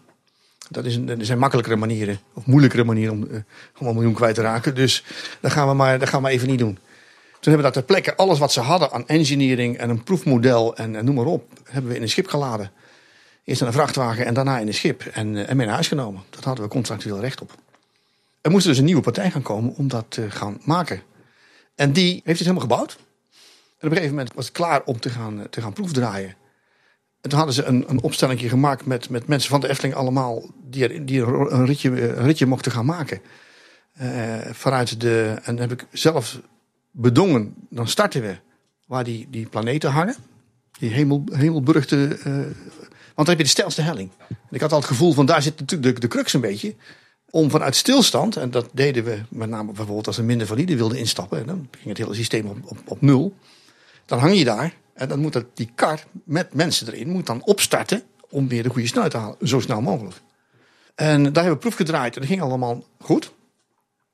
Dat 0.70 0.86
is 0.86 0.96
een, 0.96 1.10
er 1.10 1.26
zijn 1.26 1.40
makkelijkere 1.40 1.76
manieren, 1.76 2.20
of 2.34 2.46
moeilijkere 2.46 2.84
manieren 2.84 3.14
om, 3.14 3.28
uh, 3.32 3.40
om 3.78 3.88
een 3.88 3.94
miljoen 3.94 4.14
kwijt 4.14 4.36
te 4.36 4.42
raken. 4.42 4.76
Dus 4.76 5.04
dat 5.40 5.52
gaan 5.52 5.68
we 5.68 5.74
maar, 5.74 6.00
dat 6.00 6.10
gaan 6.10 6.24
we 6.24 6.30
even 6.30 6.48
niet 6.48 6.60
doen. 6.60 6.74
Toen 6.74 7.54
hebben 7.54 7.72
we 7.72 7.74
dat 7.74 7.74
ter 7.74 7.84
plekke, 7.84 8.16
alles 8.16 8.40
wat 8.40 8.54
ze 8.54 8.60
hadden 8.60 8.92
aan 8.92 9.08
engineering 9.08 9.78
en 9.78 9.90
een 9.90 10.04
proefmodel 10.04 10.76
en, 10.76 10.96
en 10.96 11.06
noem 11.06 11.16
maar 11.16 11.26
op, 11.26 11.50
hebben 11.64 11.92
we 11.92 11.98
in 11.98 12.02
een 12.02 12.10
schip 12.10 12.28
geladen. 12.28 12.72
Eerst 13.44 13.62
in 13.62 13.68
een 13.68 13.74
vrachtwagen 13.74 14.26
en 14.26 14.34
daarna 14.34 14.60
in 14.60 14.68
een 14.68 14.74
schip 14.74 15.02
en, 15.02 15.36
eh, 15.36 15.50
en 15.50 15.58
mee 15.58 15.66
naar 15.66 15.76
huis 15.76 15.88
genomen. 15.88 16.24
Dat 16.30 16.44
hadden 16.44 16.64
we 16.64 16.70
contractueel 16.70 17.20
recht 17.20 17.42
op. 17.42 17.52
Er 18.42 18.52
moest 18.52 18.66
dus 18.66 18.78
een 18.78 18.86
nieuwe 18.86 19.02
partij 19.02 19.32
gaan 19.32 19.42
komen 19.42 19.74
om 19.76 19.88
dat 19.88 20.06
te 20.08 20.32
gaan 20.32 20.62
maken. 20.64 21.02
En 21.76 21.92
die 21.92 22.14
heeft 22.14 22.40
het 22.40 22.48
helemaal 22.48 22.62
gebouwd. 22.62 22.98
Op 23.84 23.90
een 23.90 23.96
gegeven 23.96 24.16
moment 24.16 24.34
was 24.34 24.46
het 24.46 24.54
klaar 24.54 24.84
om 24.84 25.00
te 25.00 25.10
gaan, 25.10 25.40
eh, 25.40 25.46
te 25.46 25.62
gaan 25.62 25.74
proefdraaien. 25.74 26.36
En 27.22 27.30
toen 27.30 27.38
hadden 27.38 27.56
ze 27.56 27.64
een, 27.64 27.90
een 27.90 28.02
opstelling 28.02 28.40
gemaakt 28.40 28.86
met, 28.86 29.10
met 29.10 29.28
mensen 29.28 29.50
van 29.50 29.60
de 29.60 29.70
Efteling 29.70 29.96
allemaal... 29.96 30.44
die, 30.70 31.04
die 31.04 31.22
een, 31.22 31.66
ritje, 31.66 32.16
een 32.16 32.26
ritje 32.26 32.46
mochten 32.46 32.72
gaan 32.72 32.86
maken. 32.86 33.22
Uh, 34.02 34.36
vanuit 34.52 35.02
de... 35.02 35.36
En 35.44 35.58
heb 35.58 35.72
ik 35.72 35.86
zelf 35.92 36.40
bedongen, 36.92 37.54
dan 37.70 37.88
starten 37.88 38.22
we 38.22 38.38
waar 38.86 39.04
die, 39.04 39.28
die 39.30 39.48
planeten 39.48 39.92
hangen. 39.92 40.16
Die 40.80 40.90
hemel, 40.90 41.24
hemelburgte 41.32 42.20
uh, 42.28 42.46
want 43.16 43.28
dan 43.28 43.38
heb 43.38 43.38
je 43.38 43.54
de 43.54 43.62
stelste 43.62 43.82
helling. 43.82 44.10
En 44.30 44.36
ik 44.50 44.62
had 44.62 44.72
al 44.72 44.78
het 44.78 44.88
gevoel 44.88 45.14
van 45.14 45.26
daar 45.26 45.42
zit 45.42 45.60
natuurlijk 45.60 45.96
de, 45.96 46.02
de 46.02 46.08
crux 46.08 46.34
een 46.34 46.42
beetje. 46.42 46.76
Om 47.30 47.50
vanuit 47.50 47.76
stilstand, 47.76 48.36
en 48.36 48.52
dat 48.52 48.70
deden 48.72 49.04
we 49.04 49.22
met 49.30 49.50
name 49.50 49.72
bijvoorbeeld 49.72 50.08
als 50.08 50.18
een 50.18 50.26
minder 50.26 50.48
valide 50.48 50.76
wilde 50.76 50.98
instappen. 50.98 51.40
En 51.40 51.46
dan 51.46 51.68
ging 51.72 51.88
het 51.88 51.98
hele 51.98 52.14
systeem 52.14 52.46
op, 52.46 52.58
op, 52.66 52.78
op 52.86 53.02
nul. 53.02 53.34
Dan 54.14 54.22
hang 54.22 54.38
je 54.38 54.44
daar 54.44 54.74
en 54.94 55.08
dan 55.08 55.20
moet 55.20 55.34
dat, 55.34 55.46
die 55.54 55.72
kar 55.76 56.04
met 56.24 56.54
mensen 56.54 56.88
erin 56.88 57.10
moet 57.10 57.26
dan 57.26 57.44
opstarten 57.44 58.04
om 58.30 58.48
weer 58.48 58.64
de 58.64 58.70
goede 58.70 58.88
snelheid 58.88 59.12
te 59.12 59.18
halen. 59.18 59.48
Zo 59.48 59.60
snel 59.60 59.82
mogelijk. 59.82 60.16
En 60.96 61.24
daar 61.24 61.44
hebben 61.44 61.54
we 61.54 61.58
proef 61.58 61.76
gedraaid 61.76 62.14
en 62.14 62.22
dat 62.22 62.30
ging 62.30 62.42
allemaal 62.42 62.84
goed. 63.00 63.34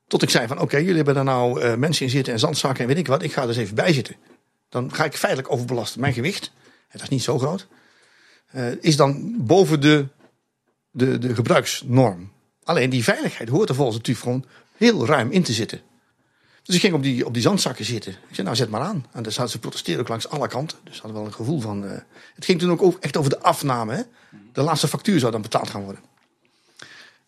Tot 0.08 0.22
ik 0.22 0.30
zei 0.30 0.48
van 0.48 0.60
oké, 0.60 0.78
jullie 0.78 0.96
hebben 0.96 1.14
daar 1.14 1.24
nou 1.24 1.62
uh, 1.62 1.76
mensen 1.76 2.06
in 2.06 2.12
zitten 2.12 2.34
en 2.34 2.40
zandzakken 2.40 2.82
en 2.82 2.88
weet 2.88 2.98
ik 2.98 3.08
wat. 3.08 3.24
Ik 3.24 3.34
ga 3.34 3.42
er 3.42 3.48
eens 3.48 3.58
even 3.58 3.76
bij 3.76 3.94
zitten. 3.94 4.16
Dan 4.70 4.94
ga 4.94 5.04
ik 5.04 5.18
feitelijk 5.18 5.52
overbelasten. 5.52 6.02
Mijn 6.02 6.14
gewicht, 6.14 6.52
dat 6.92 7.02
is 7.02 7.10
niet 7.10 7.24
zo 7.24 7.40
groot 7.40 7.68
uh, 8.56 8.72
is 8.82 8.96
dan 8.96 9.36
boven 9.38 9.82
de, 9.82 10.08
de, 10.92 11.18
de 11.18 11.36
gebruiksnorm. 11.36 12.32
Alleen 12.64 12.90
die 12.90 13.04
veiligheid 13.04 13.50
hoort 13.50 13.70
er 13.70 13.76
volgens 13.76 13.96
het 13.96 14.06
TUF 14.06 14.20
gewoon 14.20 14.46
heel 14.78 15.06
ruim 15.06 15.32
in 15.32 15.44
te 15.44 15.54
zitten. 15.54 15.82
Dus 16.70 16.78
ik 16.78 16.84
ging 16.84 16.98
op 16.98 17.04
die, 17.04 17.26
op 17.26 17.34
die 17.34 17.42
zandzakken 17.42 17.86
zitten. 17.86 18.12
Ik 18.12 18.36
zei, 18.36 18.44
nou 18.44 18.56
zet 18.56 18.70
maar 18.70 18.82
aan. 18.82 19.06
En 19.12 19.24
dan 19.24 19.32
zaten 19.32 19.52
ze 19.52 19.60
protesteren 19.60 20.00
ook 20.00 20.08
langs 20.08 20.30
alle 20.30 20.48
kanten. 20.48 20.78
Dus 20.84 20.96
ze 20.96 21.02
hadden 21.02 21.20
wel 21.20 21.30
een 21.30 21.36
gevoel 21.36 21.60
van... 21.60 21.86
eh, 21.86 21.98
het 22.36 22.46
ging 22.46 22.60
toen 22.60 22.80
ook 22.80 22.98
echt 23.00 23.18
over 23.18 23.30
de 23.30 23.40
afname. 23.40 23.94
Hè? 23.94 24.02
De 24.54 24.62
laatste 24.62 24.88
factuur 24.88 25.20
zou 25.20 25.32
dan 25.32 25.42
betaald 25.42 25.70
gaan 25.70 25.84
worden. 25.84 26.02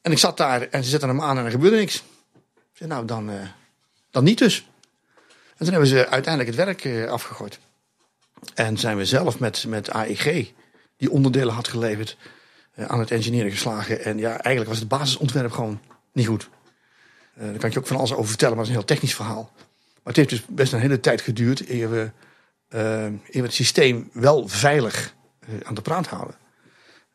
En 0.01 0.12
ik 0.12 0.17
zat 0.17 0.38
daar 0.38 0.62
en 0.62 0.84
ze 0.84 0.89
zetten 0.89 1.10
hem 1.10 1.21
aan 1.21 1.38
en 1.38 1.45
er 1.45 1.51
gebeurde 1.51 1.77
niks. 1.77 1.95
Ik 1.95 2.04
zei, 2.73 2.89
nou 2.89 3.06
dan, 3.06 3.30
eh, 3.30 3.47
dan 4.12 4.23
niet 4.23 4.38
dus. 4.38 4.67
En 5.58 5.58
toen 5.58 5.71
hebben 5.71 5.88
ze 5.88 6.08
uiteindelijk 6.08 6.56
het 6.56 6.65
werk 6.65 6.86
eh, 6.86 7.12
afgegooid. 7.12 7.60
En 8.54 8.77
zijn 8.77 8.97
we 8.97 9.06
zelf 9.06 9.39
met, 9.39 9.65
met 9.67 9.89
AEG, 9.89 10.51
die 10.97 11.12
onderdelen 11.12 11.54
had 11.54 11.67
geleverd, 11.67 12.17
aan 12.75 12.99
het 12.99 13.12
engineeren 13.12 13.51
geslagen. 13.51 14.04
En 14.04 14.17
ja, 14.17 14.30
eigenlijk 14.30 14.69
was 14.69 14.80
het 14.80 14.88
basisontwerp 14.88 15.51
gewoon 15.51 15.80
niet 16.12 16.27
goed. 16.27 16.49
Eh, 17.33 17.43
daar 17.45 17.57
kan 17.57 17.71
je 17.71 17.79
ook 17.79 17.87
van 17.87 17.97
alles 17.97 18.13
over 18.13 18.27
vertellen, 18.27 18.55
maar 18.55 18.65
het 18.65 18.73
is 18.73 18.79
een 18.79 18.85
heel 18.85 18.95
technisch 18.95 19.15
verhaal. 19.15 19.51
Maar 19.85 20.13
het 20.13 20.15
heeft 20.15 20.29
dus 20.29 20.45
best 20.49 20.73
een 20.73 20.79
hele 20.79 20.99
tijd 20.99 21.21
geduurd 21.21 21.69
eer 21.69 21.91
we, 21.91 22.11
eh, 22.67 23.41
het 23.43 23.53
systeem 23.53 24.09
wel 24.13 24.47
veilig 24.47 25.15
eh, 25.39 25.49
aan 25.63 25.73
de 25.73 25.81
praat 25.81 26.07
houden. 26.07 26.35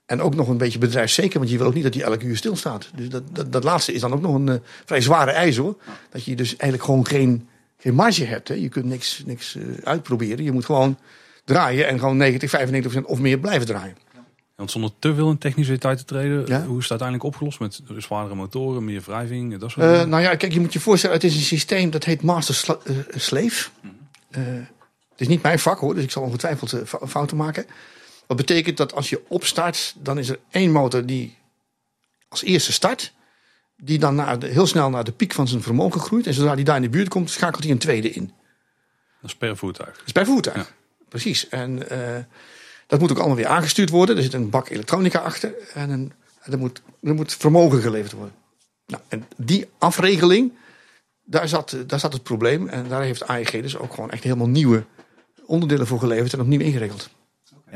En 0.06 0.20
ook 0.20 0.34
nog 0.34 0.48
een 0.48 0.56
beetje 0.56 0.78
bedrijfszeker, 0.78 1.38
want 1.38 1.50
je 1.50 1.58
wil 1.58 1.66
ook 1.66 1.74
niet 1.74 1.82
dat 1.82 1.92
die 1.92 2.02
elk 2.02 2.22
uur 2.22 2.36
stilstaat. 2.36 2.90
Dus 2.94 3.08
dat, 3.08 3.22
dat, 3.32 3.52
dat 3.52 3.64
laatste 3.64 3.92
is 3.92 4.00
dan 4.00 4.12
ook 4.12 4.20
nog 4.20 4.34
een 4.34 4.62
vrij 4.84 5.00
zware 5.00 5.30
eis 5.30 5.56
hoor. 5.56 5.76
Dat 6.10 6.24
je 6.24 6.36
dus 6.36 6.48
eigenlijk 6.48 6.82
gewoon 6.82 7.06
geen, 7.06 7.48
geen 7.78 7.94
marge 7.94 8.24
hebt. 8.24 8.48
Hè. 8.48 8.54
Je 8.54 8.68
kunt 8.68 8.84
niks, 8.84 9.22
niks 9.26 9.56
uitproberen. 9.82 10.44
Je 10.44 10.52
moet 10.52 10.64
gewoon 10.64 10.98
draaien 11.44 11.88
en 11.88 11.98
gewoon 11.98 12.16
90, 12.16 12.50
95% 12.50 13.04
of 13.04 13.18
meer 13.18 13.38
blijven 13.38 13.66
draaien. 13.66 13.96
Want 14.56 14.70
zonder 14.70 14.90
te 14.98 15.14
veel 15.14 15.30
in 15.30 15.38
technische 15.38 15.72
detail 15.72 15.96
te 15.96 16.04
treden, 16.04 16.46
Ja. 16.46 16.64
hoe 16.64 16.76
is 16.76 16.82
het 16.88 16.90
uiteindelijk 16.90 17.28
opgelost 17.28 17.60
met 17.60 17.80
zwaardere 17.96 18.34
motoren, 18.34 18.84
meer 18.84 19.02
wrijving, 19.06 19.58
dat 19.58 19.70
soort 19.70 19.86
Eh, 19.86 19.92
dingen? 19.92 20.08
nou 20.08 20.22
ja, 20.22 20.34
kijk, 20.36 20.52
je 20.52 20.60
moet 20.60 20.72
je 20.72 20.80
voorstellen, 20.80 21.16
het 21.16 21.24
is 21.24 21.34
een 21.34 21.40
systeem 21.42 21.90
dat 21.90 22.04
heet 22.04 22.22
Master 22.22 22.54
Sla- 22.54 22.78
eh, 22.84 22.94
Slave. 23.16 23.68
Eh, 24.30 24.42
het 25.10 25.20
is 25.20 25.28
niet 25.28 25.42
mijn 25.42 25.58
vak 25.58 25.78
hoor, 25.78 25.94
dus 25.94 26.04
ik 26.04 26.10
zal 26.10 26.22
ongetwijfeld 26.22 26.74
fou- 26.88 27.06
fouten 27.06 27.36
maken. 27.36 27.66
Wat 28.26 28.36
betekent 28.36 28.76
dat 28.76 28.94
als 28.94 29.10
je 29.10 29.22
opstart, 29.28 29.94
dan 29.98 30.18
is 30.18 30.28
er 30.28 30.38
één 30.50 30.70
motor 30.72 31.06
die 31.06 31.36
als 32.28 32.42
eerste 32.42 32.72
start. 32.72 33.12
Die 33.76 33.98
dan 33.98 34.14
naar 34.14 34.38
de, 34.38 34.46
heel 34.46 34.66
snel 34.66 34.90
naar 34.90 35.04
de 35.04 35.12
piek 35.12 35.32
van 35.32 35.48
zijn 35.48 35.62
vermogen 35.62 36.00
groeit. 36.00 36.26
En 36.26 36.34
zodra 36.34 36.54
die 36.54 36.64
daar 36.64 36.76
in 36.76 36.82
de 36.82 36.88
buurt 36.88 37.08
komt, 37.08 37.30
schakelt 37.30 37.62
hij 37.62 37.72
een 37.72 37.78
tweede 37.78 38.10
in. 38.10 38.32
Dat 39.20 39.30
is 39.30 39.36
per 39.36 39.56
voertuig. 39.56 39.96
Dat 39.96 40.06
is 40.06 40.12
per 40.12 40.26
voertuig. 40.26 40.72
Precies. 41.08 41.48
En 41.48 41.82
dat 42.86 43.00
moet 43.00 43.10
ook 43.10 43.18
allemaal 43.18 43.36
weer 43.36 43.46
aangestuurd 43.46 43.90
worden. 43.90 44.16
Er 44.16 44.22
zit 44.22 44.34
een 44.34 44.50
bak 44.50 44.68
elektronica 44.68 45.18
achter. 45.18 45.54
En, 45.74 45.90
een, 45.90 46.12
en 46.42 46.52
er, 46.52 46.58
moet, 46.58 46.82
er 47.02 47.14
moet 47.14 47.34
vermogen 47.34 47.80
geleverd 47.80 48.12
worden. 48.12 48.34
Nou, 48.86 49.02
en 49.08 49.26
die 49.36 49.68
afregeling, 49.78 50.52
daar 51.24 51.48
zat, 51.48 51.76
daar 51.86 52.00
zat 52.00 52.12
het 52.12 52.22
probleem. 52.22 52.68
En 52.68 52.88
daar 52.88 53.02
heeft 53.02 53.26
AEG 53.26 53.50
dus 53.50 53.78
ook 53.78 53.94
gewoon 53.94 54.10
echt 54.10 54.22
helemaal 54.22 54.48
nieuwe 54.48 54.84
onderdelen 55.46 55.86
voor 55.86 55.98
geleverd 55.98 56.32
en 56.32 56.40
opnieuw 56.40 56.60
ingeregeld. 56.60 57.10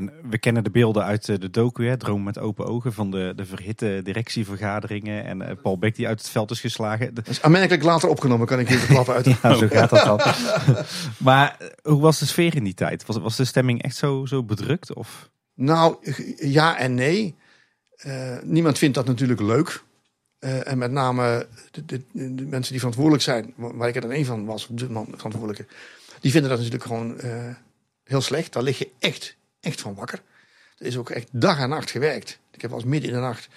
En 0.01 0.13
we 0.31 0.39
kennen 0.39 0.65
de 0.65 0.71
beelden 0.71 1.05
uit 1.05 1.29
eh, 1.29 1.39
de 1.39 1.51
docu, 1.51 1.87
hè, 1.87 1.97
Droom 1.97 2.23
met 2.23 2.39
open 2.39 2.67
ogen, 2.67 2.93
van 2.93 3.11
de, 3.11 3.33
de 3.37 3.45
verhitte 3.47 4.01
directievergaderingen. 4.05 5.25
En 5.25 5.43
eh, 5.43 5.57
Paul 5.63 5.79
Beck 5.79 5.97
die 5.97 6.07
uit 6.07 6.21
het 6.21 6.29
veld 6.31 6.51
is 6.51 6.61
geslagen. 6.61 7.15
Dat 7.15 7.29
is 7.29 7.43
aanmerkelijk 7.43 7.83
later 7.83 8.09
opgenomen, 8.09 8.47
kan 8.47 8.59
ik 8.59 8.69
hier 8.69 8.79
verklappen 8.79 9.15
uit. 9.15 9.25
ja, 9.43 9.55
zo 9.55 9.69
gaat 9.69 9.91
dat 9.91 10.05
dan. 10.05 10.21
maar 11.29 11.57
eh, 11.59 11.67
hoe 11.83 12.01
was 12.01 12.19
de 12.19 12.27
sfeer 12.27 12.57
in 12.57 12.65
die 12.65 12.75
tijd? 12.75 13.07
Was, 13.07 13.17
was 13.17 13.37
de 13.37 13.45
stemming 13.45 13.83
echt 13.83 13.97
zo, 13.97 14.27
zo 14.27 14.43
bedrukt? 14.45 14.95
Of? 14.95 15.31
Nou, 15.55 15.97
ja 16.37 16.79
en 16.79 16.95
nee. 16.95 17.35
Niemand 18.43 18.79
vindt 18.79 18.95
dat 18.95 19.07
natuurlijk 19.07 19.41
leuk. 19.41 19.83
En 20.39 20.79
met 20.79 20.91
name 20.91 21.47
de, 21.71 21.85
de, 21.85 22.03
de 22.13 22.47
mensen 22.47 22.71
die 22.71 22.79
verantwoordelijk 22.79 23.23
zijn, 23.23 23.53
wa- 23.57 23.75
waar 23.75 23.89
ik 23.89 23.95
er 23.95 24.01
dan 24.01 24.11
één 24.11 24.25
van 24.25 24.45
was, 24.45 24.69
de 24.71 24.91
man 24.91 25.07
verantwoordelijke, 25.15 25.67
die 26.21 26.31
vinden 26.31 26.51
dat 26.51 26.59
natuurlijk 26.59 26.87
gewoon 26.87 27.21
heel 28.05 28.21
slecht. 28.21 28.53
Daar 28.53 28.63
lig 28.63 28.79
je 28.79 28.91
echt, 28.99 29.37
echt 29.61 29.81
van 29.81 29.95
wakker. 29.95 30.23
Er 30.79 30.87
is 30.87 30.97
ook 30.97 31.11
echt 31.11 31.29
dag 31.33 31.59
en 31.59 31.69
nacht 31.69 31.91
gewerkt. 31.91 32.39
Ik 32.53 32.61
heb 32.63 32.73
eens 32.73 32.85
midden 32.85 33.09
in 33.11 33.15
de 33.17 33.23
nacht 33.23 33.49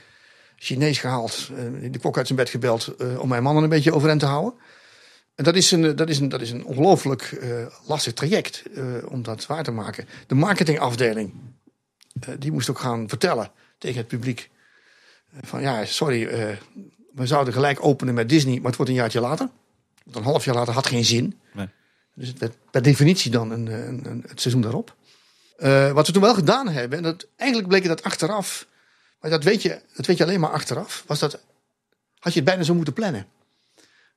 Chinees 0.55 0.99
gehaald, 0.99 1.49
eh, 1.81 1.91
de 1.91 1.99
kok 1.99 2.17
uit 2.17 2.25
zijn 2.27 2.39
bed 2.39 2.49
gebeld 2.49 2.95
eh, 2.97 3.19
om 3.19 3.27
mijn 3.29 3.43
mannen 3.43 3.63
een 3.63 3.69
beetje 3.69 3.93
overeind 3.93 4.19
te 4.19 4.25
houden. 4.25 4.53
En 5.35 5.43
dat 5.43 5.55
is 5.55 5.71
een, 5.71 5.95
dat 5.95 6.09
is 6.09 6.19
een, 6.19 6.29
dat 6.29 6.41
is 6.41 6.51
een 6.51 6.65
ongelooflijk 6.65 7.21
eh, 7.21 7.65
lastig 7.87 8.13
traject 8.13 8.63
eh, 8.75 8.83
om 9.07 9.23
dat 9.23 9.45
waar 9.45 9.63
te 9.63 9.71
maken. 9.71 10.07
De 10.27 10.35
marketingafdeling, 10.35 11.33
eh, 12.19 12.33
die 12.39 12.51
moest 12.51 12.69
ook 12.69 12.79
gaan 12.79 13.09
vertellen 13.09 13.51
tegen 13.77 13.97
het 13.97 14.07
publiek. 14.07 14.49
eh, 15.33 15.39
van 15.43 15.61
ja, 15.61 15.85
sorry, 15.85 16.25
eh, 16.27 16.55
we 17.13 17.25
zouden 17.27 17.53
gelijk 17.53 17.85
openen 17.85 18.13
met 18.13 18.29
Disney, 18.29 18.55
maar 18.55 18.65
het 18.65 18.75
wordt 18.75 18.91
een 18.91 18.97
jaartje 18.97 19.19
later. 19.19 19.49
Want 20.03 20.15
een 20.15 20.23
half 20.23 20.45
jaar 20.45 20.55
later 20.55 20.73
had 20.73 20.87
geen 20.87 21.05
zin. 21.05 21.39
Nee. 21.53 21.67
Dus 22.15 22.27
het 22.27 22.39
werd 22.39 22.53
per 22.71 22.81
definitie 22.81 23.31
dan 23.31 23.51
een, 23.51 23.65
een, 23.67 24.05
een- 24.05 24.23
het 24.27 24.41
seizoen 24.41 24.61
daarop. 24.61 24.95
Eh, 25.63 25.91
wat 25.91 26.07
we 26.07 26.13
toen 26.13 26.21
wel 26.21 26.33
gedaan 26.33 26.67
hebben, 26.67 26.97
en 26.97 27.03
dat, 27.03 27.27
eigenlijk 27.35 27.69
bleek 27.69 27.87
dat 27.87 28.03
achteraf, 28.03 28.67
maar 29.19 29.31
dat 29.31 29.43
weet, 29.43 29.61
je, 29.61 29.79
dat 29.95 30.05
weet 30.05 30.17
je 30.17 30.23
alleen 30.23 30.39
maar 30.39 30.49
achteraf, 30.49 31.03
was 31.07 31.19
dat, 31.19 31.39
had 32.19 32.33
je 32.33 32.39
het 32.39 32.47
bijna 32.47 32.63
zo 32.63 32.73
moeten 32.73 32.93
plannen. 32.93 33.25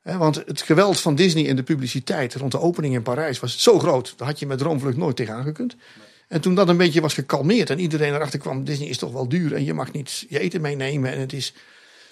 Want 0.02 0.36
het 0.36 0.62
geweld 0.62 1.00
van 1.00 1.14
Disney 1.14 1.44
in 1.44 1.56
de 1.56 1.62
publiciteit 1.62 2.34
rond 2.34 2.52
de 2.52 2.60
opening 2.60 2.94
in 2.94 3.02
Parijs 3.02 3.40
was 3.40 3.62
zo 3.62 3.78
groot, 3.78 4.14
daar 4.16 4.28
had 4.28 4.38
je 4.38 4.46
met 4.46 4.58
Droomvlucht 4.58 4.96
nooit 4.96 5.16
tegenaan 5.16 5.42
gekund. 5.42 5.76
En 6.28 6.40
toen 6.40 6.54
dat 6.54 6.68
een 6.68 6.76
beetje 6.76 7.00
was 7.00 7.14
gekalmeerd 7.14 7.70
en 7.70 7.78
iedereen 7.78 8.14
erachter 8.14 8.38
kwam, 8.38 8.64
Disney 8.64 8.88
is 8.88 8.98
toch 8.98 9.12
wel 9.12 9.28
duur 9.28 9.54
en 9.54 9.64
je 9.64 9.74
mag 9.74 9.92
niet 9.92 10.24
je 10.28 10.38
eten 10.38 10.60
meenemen. 10.60 11.12
En 11.12 11.20
het 11.20 11.32
is, 11.32 11.54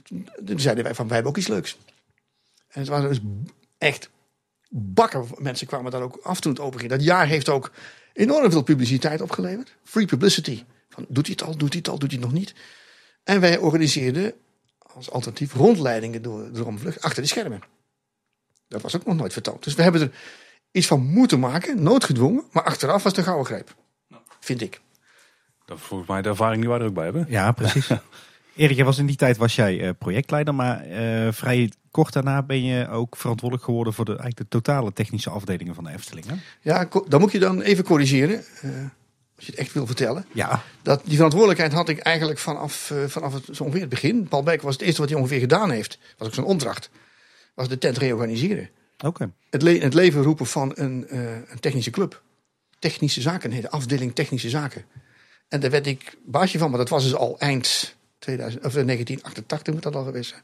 toen, 0.03 0.29
toen 0.45 0.61
zeiden 0.61 0.85
wij 0.85 0.95
van, 0.95 1.07
wij 1.07 1.15
hebben 1.15 1.33
ook 1.33 1.39
iets 1.39 1.49
leuks. 1.49 1.79
En 2.69 2.81
het 2.81 2.89
waren 2.89 3.09
dus 3.09 3.21
echt 3.79 4.11
bakken 4.69 5.27
mensen 5.39 5.67
kwamen 5.67 5.91
daar 5.91 6.03
ook 6.03 6.19
af 6.23 6.41
toen 6.41 6.53
het 6.53 6.61
open 6.61 6.79
ging. 6.79 6.91
Dat 6.91 7.05
jaar 7.05 7.27
heeft 7.27 7.49
ook 7.49 7.71
enorm 8.15 8.51
veel 8.51 8.63
publiciteit 8.63 9.21
opgeleverd. 9.21 9.77
Free 9.85 10.07
publicity. 10.07 10.65
Van, 10.89 11.07
doet 11.09 11.27
hij 11.27 11.37
het 11.39 11.49
al, 11.49 11.57
doet 11.57 11.69
hij 11.69 11.79
het 11.79 11.89
al, 11.89 11.99
doet 11.99 12.11
hij 12.11 12.21
het 12.21 12.31
nog 12.31 12.39
niet. 12.39 12.55
En 13.25 13.41
wij 13.41 13.59
organiseerden 13.59 14.33
als 14.79 15.11
alternatief 15.11 15.55
rondleidingen 15.55 16.23
door 16.23 16.51
Droomvlucht 16.51 17.01
achter 17.01 17.23
de 17.23 17.29
schermen. 17.29 17.61
Dat 18.69 18.83
was 18.83 18.97
ook 18.97 19.07
nog 19.07 19.17
nooit 19.17 19.33
vertoond. 19.33 19.65
Dus 19.65 19.75
we 19.75 19.83
hebben 19.83 20.01
er 20.01 20.11
iets 20.71 20.87
van 20.87 21.07
moeten 21.07 21.41
maken, 21.41 21.83
noodgedwongen. 21.83 22.45
Maar 22.53 22.63
achteraf 22.63 23.03
was 23.03 23.13
het 23.13 23.17
een 23.17 23.25
gouden 23.25 23.47
greep. 23.47 23.75
Vind 24.41 24.61
ik. 24.61 24.81
Dat 25.65 25.79
is 25.79 25.83
volgens 25.83 26.09
mij 26.09 26.23
de 26.23 26.29
ervaring 26.29 26.61
die 26.61 26.71
wij 26.71 26.79
er 26.79 26.87
ook 26.87 26.95
bij 26.95 27.05
hebben. 27.05 27.27
Ja, 27.29 27.53
precies. 27.53 27.89
Erik, 28.57 28.85
was 28.85 28.99
in 28.99 29.07
die 29.07 29.17
tijd 29.17 29.37
was 29.37 29.55
jij 29.55 29.81
eh, 29.81 29.91
projectleider, 29.99 30.55
maar 30.55 30.81
eh, 30.81 31.33
vrij 31.33 31.73
kort 31.95 32.13
daarna 32.13 32.43
ben 32.43 32.63
je 32.65 32.89
ook 32.89 33.17
verantwoordelijk 33.17 33.67
geworden 33.67 33.93
voor 33.93 34.05
de, 34.05 34.11
eigenlijk 34.11 34.39
de 34.51 34.59
totale 34.59 34.93
technische 34.93 35.31
afdelingen 35.31 35.75
van 35.75 35.85
de 35.85 35.91
Efteling. 35.91 36.27
Hè? 36.27 36.35
Ja, 36.61 36.89
dan 37.09 37.21
moet 37.21 37.33
je 37.33 37.39
dan 37.39 37.61
even 37.61 37.85
corrigeren. 37.85 38.45
eh, 38.61 38.71
als 39.37 39.45
je 39.47 39.51
het 39.51 39.61
echt 39.61 39.73
wil 39.73 39.87
vertellen. 39.87 40.27
Ja, 40.33 40.63
Dat, 40.83 41.01
die 41.05 41.15
verantwoordelijkheid 41.15 41.73
had 41.73 41.89
ik 41.89 41.99
eigenlijk 41.99 42.39
vanaf, 42.39 42.91
eh, 42.91 43.05
vanaf 43.07 43.33
het, 43.33 43.49
zo 43.53 43.63
ongeveer 43.63 43.81
het 43.81 43.91
begin. 43.91 44.29
Paul 44.29 44.43
Beck 44.43 44.63
was 44.63 44.73
het 44.73 44.83
eerste 44.83 45.01
wat 45.01 45.11
hij 45.11 45.19
ongeveer 45.19 45.41
gedaan 45.41 45.71
heeft. 45.71 45.99
Was 46.19 46.29
ook 46.29 46.35
zijn 46.35 46.47
opdracht. 46.47 46.91
Was 47.55 47.69
de 47.69 47.79
tent 47.79 47.99
reorganiseren. 47.99 48.69
oké. 49.05 49.33
Het, 49.51 49.63
le- 49.63 49.79
het 49.79 49.95
leven 49.95 50.23
roepen 50.23 50.47
van 50.47 50.73
een, 50.75 51.09
eh, 51.09 51.21
een 51.35 51.61
technische 51.61 51.91
club. 51.91 52.23
Technische 52.79 53.21
zaken, 53.21 53.51
nee, 53.51 53.61
de 53.61 53.71
afdeling 53.71 54.15
technische 54.15 54.49
zaken. 54.49 54.85
En 55.49 55.61
daar 55.61 55.71
werd 55.71 55.87
ik 55.87 56.17
baasje 56.27 56.59
van, 56.59 56.69
maar 56.71 56.79
dat 56.79 56.89
was 56.89 57.03
dus 57.03 57.15
al 57.15 57.39
eind 57.39 57.97
2000, 58.25 58.65
of 58.65 58.77
eh, 58.77 58.85
1988 58.87 59.75
moet 59.75 59.83
dat 59.83 59.97
al 59.97 60.05
geweest 60.05 60.31
zijn. 60.31 60.43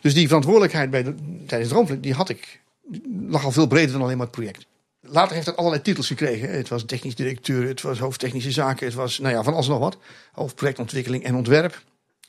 Dus 0.00 0.14
die 0.14 0.26
verantwoordelijkheid 0.26 0.90
bij 0.90 1.02
de, 1.02 1.14
tijdens 1.46 1.70
Droomvlucht, 1.70 2.02
die 2.02 2.14
had 2.14 2.28
ik. 2.28 2.60
Die 2.82 3.02
lag 3.28 3.44
al 3.44 3.52
veel 3.52 3.66
breder 3.66 3.92
dan 3.92 4.02
alleen 4.02 4.16
maar 4.16 4.26
het 4.26 4.34
project. 4.34 4.66
Later 5.00 5.34
heeft 5.34 5.46
het 5.46 5.56
allerlei 5.56 5.82
titels 5.82 6.06
gekregen. 6.06 6.50
Het 6.50 6.68
was 6.68 6.84
technisch 6.84 7.14
directeur, 7.14 7.68
het 7.68 7.82
was 7.82 7.98
hoofdtechnische 7.98 8.50
zaken, 8.50 8.86
het 8.86 8.94
was 8.94 9.18
nou 9.18 9.34
ja, 9.34 9.42
van 9.42 9.52
alles 9.52 9.66
en 9.66 9.72
nog 9.72 9.80
wat. 9.80 9.98
Hoofdprojectontwikkeling 10.32 11.24
en 11.24 11.34
ontwerp. 11.34 11.82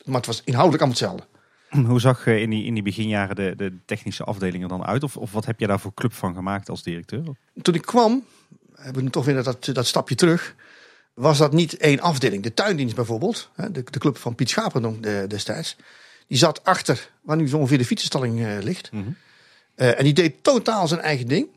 Maar 0.03 0.15
het 0.15 0.25
was 0.25 0.41
inhoudelijk 0.45 0.83
allemaal 0.83 0.99
hetzelfde. 0.99 1.37
Hoe 1.89 1.99
zag 1.99 2.27
eh, 2.27 2.41
in 2.41 2.49
die, 2.49 2.65
in 2.65 2.73
die 2.73 2.83
beginjaren 2.83 3.35
de, 3.35 3.53
de 3.57 3.77
technische 3.85 4.23
afdeling 4.23 4.63
er 4.63 4.69
dan 4.69 4.85
uit? 4.85 5.03
Of, 5.03 5.17
of 5.17 5.31
wat 5.31 5.45
heb 5.45 5.59
je 5.59 5.67
daar 5.67 5.79
voor 5.79 5.93
club 5.93 6.13
van 6.13 6.33
gemaakt 6.33 6.69
als 6.69 6.83
directeur? 6.83 7.23
toen 7.61 7.73
ik 7.73 7.81
kwam, 7.81 8.23
hebben 8.75 9.03
we 9.03 9.09
toch 9.09 9.25
weer 9.25 9.43
dat, 9.43 9.65
dat 9.65 9.87
stapje 9.87 10.15
terug. 10.15 10.55
Was 11.13 11.37
dat 11.37 11.53
niet 11.53 11.77
één 11.77 11.99
afdeling? 11.99 12.43
De 12.43 12.53
tuindienst 12.53 12.95
bijvoorbeeld, 12.95 13.49
hè, 13.55 13.71
de, 13.71 13.83
de 13.91 13.99
club 13.99 14.17
van 14.17 14.35
Piet 14.35 14.49
Schapen 14.49 15.01
de, 15.01 15.25
destijds. 15.27 15.75
Die 16.27 16.37
zat 16.37 16.63
achter 16.63 17.09
waar 17.21 17.37
nu 17.37 17.47
zo 17.47 17.57
ongeveer 17.57 17.77
de 17.77 17.85
fietsenstalling 17.85 18.45
eh, 18.45 18.57
ligt. 18.61 18.91
Mhm. 18.91 19.03
Eh, 19.75 19.97
en 19.97 20.03
die 20.03 20.13
deed 20.13 20.43
totaal 20.43 20.87
zijn 20.87 20.99
eigen 20.99 21.27
ding. 21.27 21.47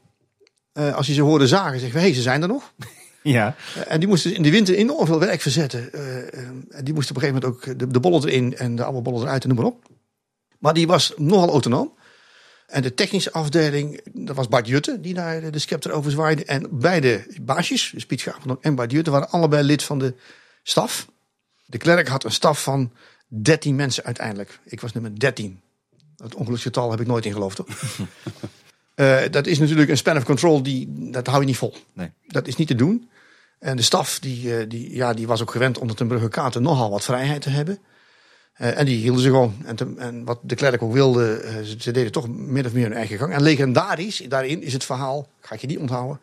Eh, 0.72 0.94
als 0.94 1.06
je 1.06 1.14
ze 1.14 1.20
hoorde 1.20 1.46
zagen, 1.46 1.80
zeggen 1.80 1.92
we, 1.92 2.00
hé, 2.00 2.06
hey, 2.06 2.14
ze 2.14 2.22
zijn 2.22 2.42
er 2.42 2.48
nog. 2.48 2.72
Ja, 3.24 3.54
en 3.88 4.00
die 4.00 4.08
moesten 4.08 4.34
in 4.34 4.42
de 4.42 4.50
winter 4.50 4.74
enorm 4.74 5.06
veel 5.06 5.18
werk 5.18 5.40
verzetten. 5.40 5.92
En 6.70 6.84
die 6.84 6.94
moesten 6.94 7.16
op 7.16 7.22
een 7.22 7.28
gegeven 7.28 7.34
moment 7.34 7.44
ook 7.44 7.78
de, 7.78 7.86
de 7.86 8.00
bollen 8.00 8.28
erin 8.28 8.56
en 8.56 8.76
de 8.76 8.84
oude 8.84 9.00
bollen 9.00 9.22
eruit 9.22 9.42
en 9.42 9.48
noem 9.48 9.58
maar 9.58 9.66
op. 9.66 9.88
Maar 10.58 10.74
die 10.74 10.86
was 10.86 11.12
nogal 11.16 11.48
autonoom. 11.48 11.92
En 12.72 12.82
de 12.82 12.94
technische 12.94 13.32
afdeling, 13.32 14.00
dat 14.12 14.36
was 14.36 14.48
Bart 14.48 14.66
Jutte 14.66 15.00
die 15.00 15.14
daar 15.14 15.40
de, 15.40 15.50
de 15.50 15.58
scepter 15.58 15.92
over 15.92 16.10
zwaaide. 16.10 16.44
En 16.44 16.66
beide 16.70 17.26
baasjes, 17.40 17.90
dus 17.94 18.06
Piet 18.06 18.26
en 18.60 18.74
Bart 18.74 18.90
Jutte, 18.90 19.10
waren 19.10 19.30
allebei 19.30 19.62
lid 19.62 19.82
van 19.82 19.98
de 19.98 20.14
staf. 20.62 21.08
De 21.66 21.78
klerk 21.78 22.08
had 22.08 22.24
een 22.24 22.30
staf 22.30 22.62
van 22.62 22.92
13 23.26 23.74
mensen 23.74 24.04
uiteindelijk. 24.04 24.58
Ik 24.64 24.80
was 24.80 24.92
nummer 24.92 25.18
13. 25.18 25.60
Dat 26.16 26.34
ongeluksgetal 26.34 26.90
heb 26.90 27.00
ik 27.00 27.06
nooit 27.06 27.26
in 27.26 27.32
geloofd 27.32 27.58
hoor. 27.58 27.68
Eh, 28.94 29.20
dat 29.30 29.46
is 29.46 29.58
natuurlijk 29.58 29.90
een 29.90 29.96
span 29.96 30.16
of 30.16 30.24
control, 30.24 30.62
die, 30.62 31.10
dat 31.10 31.26
hou 31.26 31.40
je 31.40 31.46
niet 31.46 31.56
vol. 31.56 31.74
Nee. 31.92 32.10
Dat 32.26 32.46
is 32.46 32.56
niet 32.56 32.68
te 32.68 32.74
doen. 32.74 33.10
En 33.58 33.76
de 33.76 33.82
staf 33.82 34.18
die, 34.18 34.56
eh, 34.56 34.68
die, 34.68 34.94
ja, 34.94 35.14
die 35.14 35.26
was 35.26 35.42
ook 35.42 35.50
gewend 35.50 35.78
onder 35.78 35.96
ten 35.96 36.08
Brugge 36.08 36.28
Katen 36.28 36.62
nogal 36.62 36.90
wat 36.90 37.04
vrijheid 37.04 37.42
te 37.42 37.50
hebben. 37.50 37.78
Eh, 38.52 38.78
en 38.78 38.84
die 38.86 38.96
hielden 38.98 39.22
ze 39.22 39.28
gewoon. 39.28 39.54
En, 39.64 39.76
te- 39.76 39.94
en 39.96 40.24
wat 40.24 40.38
de 40.42 40.54
klerk 40.54 40.82
ook 40.82 40.92
wilde, 40.92 41.34
eh, 41.34 41.54
ze, 41.62 41.76
ze 41.78 41.90
deden 41.90 42.12
toch 42.12 42.28
min 42.28 42.66
of 42.66 42.72
meer 42.72 42.82
hun 42.84 42.92
eigen 42.92 43.18
gang. 43.18 43.32
En 43.32 43.42
legendarisch 43.42 44.22
daarin 44.28 44.62
is 44.62 44.72
het 44.72 44.84
verhaal, 44.84 45.28
ga 45.40 45.54
ik 45.54 45.60
je 45.60 45.66
niet 45.66 45.78
onthouden, 45.78 46.20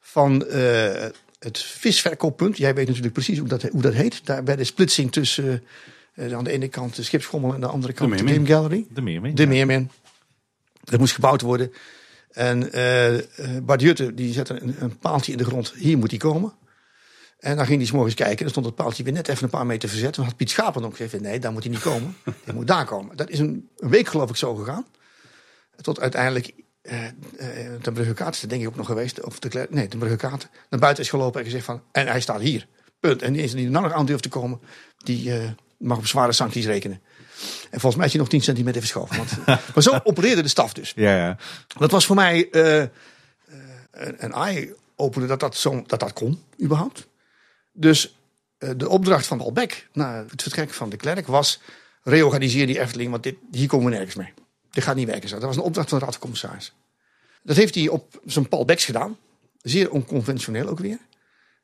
van 0.00 0.46
eh, 0.46 1.06
het 1.38 1.58
visverkooppunt. 1.58 2.56
Jij 2.56 2.74
weet 2.74 2.86
natuurlijk 2.86 3.14
precies 3.14 3.38
hoe 3.38 3.48
dat, 3.48 3.62
hoe 3.62 3.82
dat 3.82 3.94
heet. 3.94 4.26
Daar 4.26 4.42
bij 4.42 4.56
de 4.56 4.64
splitsing 4.64 5.12
tussen 5.12 5.64
aan 6.32 6.44
de 6.44 6.50
ene 6.50 6.68
kant 6.68 6.96
de 6.96 7.02
Schipschommel 7.02 7.48
en 7.48 7.54
aan 7.54 7.60
de 7.60 7.66
andere 7.66 7.92
kant 7.92 8.10
de, 8.18 8.22
Meermin. 8.24 8.46
Game 8.46 8.60
Gallery. 8.60 8.86
De 8.90 9.00
meer 9.02 9.20
mee. 9.20 9.32
De 9.34 9.46
Meermin. 9.46 9.90
Dat 10.84 10.98
moest 11.00 11.14
gebouwd 11.14 11.40
worden. 11.40 11.72
En 12.30 12.70
Bart 13.64 13.80
Jutte 13.80 14.14
die 14.14 14.32
zette 14.32 14.62
een, 14.62 14.74
een 14.78 14.98
paaltje 14.98 15.32
in 15.32 15.38
de 15.38 15.44
grond. 15.44 15.72
Hier 15.76 15.98
moet 15.98 16.10
hij 16.10 16.18
komen. 16.18 16.52
En 17.44 17.56
dan 17.56 17.66
ging 17.66 17.78
hij 17.78 17.86
's 17.86 17.92
morgens 17.92 18.14
kijken. 18.14 18.36
En 18.36 18.42
dan 18.42 18.50
stond 18.50 18.66
het 18.66 18.74
paaltje 18.74 19.02
weer 19.02 19.12
net 19.12 19.28
even 19.28 19.44
een 19.44 19.50
paar 19.50 19.66
meter 19.66 19.88
verzet. 19.88 20.14
Dan 20.14 20.24
had 20.24 20.36
Piet 20.36 20.50
Schapen 20.50 20.84
ook 20.84 20.96
gezegd: 20.96 21.22
nee, 21.22 21.38
daar 21.38 21.52
moet 21.52 21.62
hij 21.62 21.72
niet 21.72 21.80
komen. 21.80 22.16
hij 22.44 22.54
moet 22.54 22.66
daar 22.66 22.84
komen. 22.84 23.16
Dat 23.16 23.30
is 23.30 23.38
een, 23.38 23.68
een 23.76 23.88
week, 23.88 24.08
geloof 24.08 24.30
ik, 24.30 24.36
zo 24.36 24.54
gegaan. 24.54 24.86
Tot 25.80 26.00
uiteindelijk. 26.00 26.52
eh 26.82 27.04
eh 27.06 27.12
ten 27.82 27.92
Brugge 27.92 28.14
Kaat 28.14 28.34
is 28.34 28.42
er 28.42 28.48
denk 28.48 28.62
ik 28.62 28.68
ook 28.68 28.76
nog 28.76 28.86
geweest. 28.86 29.24
Of 29.24 29.38
de, 29.38 29.66
nee, 29.70 29.88
ten 29.88 29.98
Brugge 29.98 30.16
Kaat. 30.16 30.48
Naar 30.70 30.80
buiten 30.80 31.04
is 31.04 31.10
gelopen 31.10 31.40
en 31.40 31.46
gezegd 31.46 31.64
van. 31.64 31.82
En 31.92 32.06
hij 32.06 32.20
staat 32.20 32.40
hier. 32.40 32.66
Punt. 33.00 33.22
En 33.22 33.32
die 33.32 33.42
is 33.42 33.52
die 33.52 33.64
er 33.64 33.70
nou 33.70 33.84
nog 33.84 33.92
aan 33.92 34.06
durft 34.06 34.22
te 34.22 34.28
komen. 34.28 34.60
Die 34.96 35.38
eh, 35.38 35.50
mag 35.78 35.98
op 35.98 36.06
zware 36.06 36.32
sancties 36.32 36.66
rekenen. 36.66 37.00
En 37.70 37.80
volgens 37.80 37.96
mij 37.96 38.06
is 38.06 38.12
hij 38.12 38.20
nog 38.20 38.30
10 38.30 38.40
centimeter 38.40 38.80
verschoven. 38.80 39.16
Want, 39.16 39.46
maar 39.74 39.82
zo 39.82 40.00
opereerde 40.04 40.42
de 40.42 40.48
staf 40.48 40.72
dus. 40.72 40.92
Ja, 40.96 41.16
ja. 41.16 41.36
Dat 41.78 41.90
was 41.90 42.06
voor 42.06 42.16
mij 42.16 42.50
eh, 42.50 42.82
eh, 42.82 42.88
een 43.90 44.32
eye-opener 44.32 45.28
dat 45.28 45.40
dat, 45.40 45.56
zo, 45.56 45.82
dat 45.86 46.00
dat 46.00 46.12
kon, 46.12 46.42
überhaupt. 46.62 47.06
Dus 47.76 48.16
eh, 48.58 48.70
de 48.76 48.88
opdracht 48.88 49.26
van 49.26 49.38
Balbeck 49.38 49.88
na 49.92 50.24
het 50.28 50.42
vertrek 50.42 50.70
van 50.70 50.90
de 50.90 50.96
klerk 50.96 51.26
was... 51.26 51.60
reorganiseer 52.02 52.66
die 52.66 52.80
Efteling, 52.80 53.10
want 53.10 53.22
dit, 53.22 53.36
hier 53.50 53.68
komen 53.68 53.90
we 53.90 53.96
nergens 53.96 54.14
mee. 54.14 54.32
Dit 54.70 54.84
gaat 54.84 54.96
niet 54.96 55.06
werken. 55.06 55.30
Dat 55.30 55.42
was 55.42 55.56
een 55.56 55.62
opdracht 55.62 55.88
van 55.88 55.98
de 55.98 56.04
Raad 56.04 56.14
van 56.14 56.22
Commissarissen. 56.22 56.74
Dat 57.42 57.56
heeft 57.56 57.74
hij 57.74 57.88
op 57.88 58.20
zijn 58.24 58.48
Paul 58.48 58.64
Becks 58.64 58.84
gedaan. 58.84 59.16
Zeer 59.62 59.90
onconventioneel 59.90 60.68
ook 60.68 60.78
weer. 60.78 60.98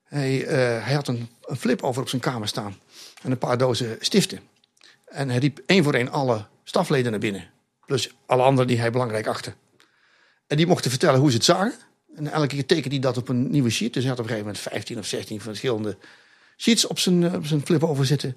Hij, 0.04 0.46
eh, 0.46 0.84
hij 0.84 0.94
had 0.94 1.08
een, 1.08 1.28
een 1.42 1.56
flip 1.56 1.82
over 1.82 2.02
op 2.02 2.08
zijn 2.08 2.22
kamer 2.22 2.48
staan. 2.48 2.76
En 3.22 3.30
een 3.30 3.38
paar 3.38 3.58
dozen 3.58 3.96
stiften. 4.00 4.40
En 5.04 5.28
hij 5.28 5.38
riep 5.38 5.60
één 5.66 5.84
voor 5.84 5.94
één 5.94 6.08
alle 6.08 6.46
stafleden 6.64 7.10
naar 7.10 7.20
binnen. 7.20 7.50
Plus 7.86 8.14
alle 8.26 8.42
anderen 8.42 8.66
die 8.66 8.78
hij 8.78 8.90
belangrijk 8.90 9.26
achtte. 9.26 9.54
En 10.46 10.56
die 10.56 10.66
mochten 10.66 10.90
vertellen 10.90 11.20
hoe 11.20 11.30
ze 11.30 11.36
het 11.36 11.44
zagen. 11.44 11.74
En 12.16 12.32
elke 12.32 12.46
keer 12.46 12.66
tekende 12.66 12.90
hij 12.90 12.98
dat 12.98 13.16
op 13.16 13.28
een 13.28 13.50
nieuwe 13.50 13.70
sheet. 13.70 13.92
Dus 13.92 14.02
hij 14.02 14.10
had 14.10 14.20
op 14.20 14.24
een 14.24 14.30
gegeven 14.30 14.52
moment 14.52 14.72
15 14.72 14.98
of 14.98 15.06
16 15.06 15.40
verschillende 15.40 15.96
sheets 16.60 16.86
op 16.86 16.98
zijn, 16.98 17.24
eh, 17.24 17.34
op 17.34 17.46
zijn 17.46 17.64
flip 17.64 17.84
over 17.84 18.06
zitten. 18.06 18.36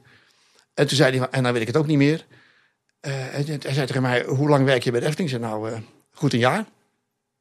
En 0.74 0.88
toen 0.88 0.98
zei 0.98 1.18
hij, 1.18 1.28
en 1.30 1.44
dan 1.44 1.54
weet 1.54 1.62
ik 1.62 1.68
het 1.68 1.78
ook 1.78 1.88
niet 1.88 1.98
meer. 1.98 2.26
Eh, 3.00 3.12
hij, 3.14 3.44
hij 3.46 3.74
zei 3.74 3.88
tegen 3.88 4.02
mij, 4.02 4.24
hoe 4.24 4.50
lang 4.50 4.66
werk 4.66 4.84
je 4.84 4.92
bij 4.92 5.00
de 5.00 5.06
Efteling? 5.06 5.32
Ik 5.32 5.40
zei, 5.40 5.52
nou, 5.52 5.72
eh, 5.72 5.78
goed 6.12 6.34
een 6.34 6.40
jaar. 6.40 6.66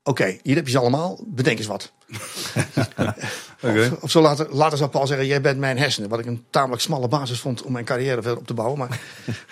Oké, 0.03 0.39
hier 0.43 0.55
heb 0.55 0.65
je 0.65 0.71
ze 0.71 0.79
allemaal. 0.79 1.25
Bedenk 1.27 1.59
eens 1.59 1.67
wat. 1.67 1.93
Of, 3.63 4.03
of 4.03 4.11
zo 4.11 4.21
later, 4.21 4.55
later 4.55 4.79
zou 4.79 4.91
Paul 4.91 5.07
zeggen, 5.07 5.27
jij 5.27 5.41
bent 5.41 5.59
mijn 5.59 5.79
hersenen. 5.79 6.09
Wat 6.09 6.19
ik 6.19 6.27
een 6.27 6.45
tamelijk 6.51 6.83
smalle 6.83 7.09
basis 7.09 7.41
vond 7.41 7.63
om 7.63 7.73
mijn 7.73 7.85
carrière 7.85 8.23
verder 8.23 8.39
op 8.39 8.47
te 8.47 8.55
bouwen. 8.55 8.79
Maar 8.79 8.89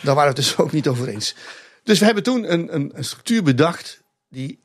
daar 0.03 0.15
waren 0.15 0.33
we 0.33 0.37
het 0.37 0.37
dus 0.37 0.57
ook 0.57 0.73
niet 0.73 0.89
over 0.89 1.09
eens. 1.09 1.35
Dus 1.83 1.99
we 1.99 2.05
hebben 2.05 2.23
toen 2.23 2.53
een, 2.53 2.75
een, 2.75 2.91
een 2.95 3.05
structuur 3.05 3.43
bedacht 3.43 4.03
die 4.29 4.61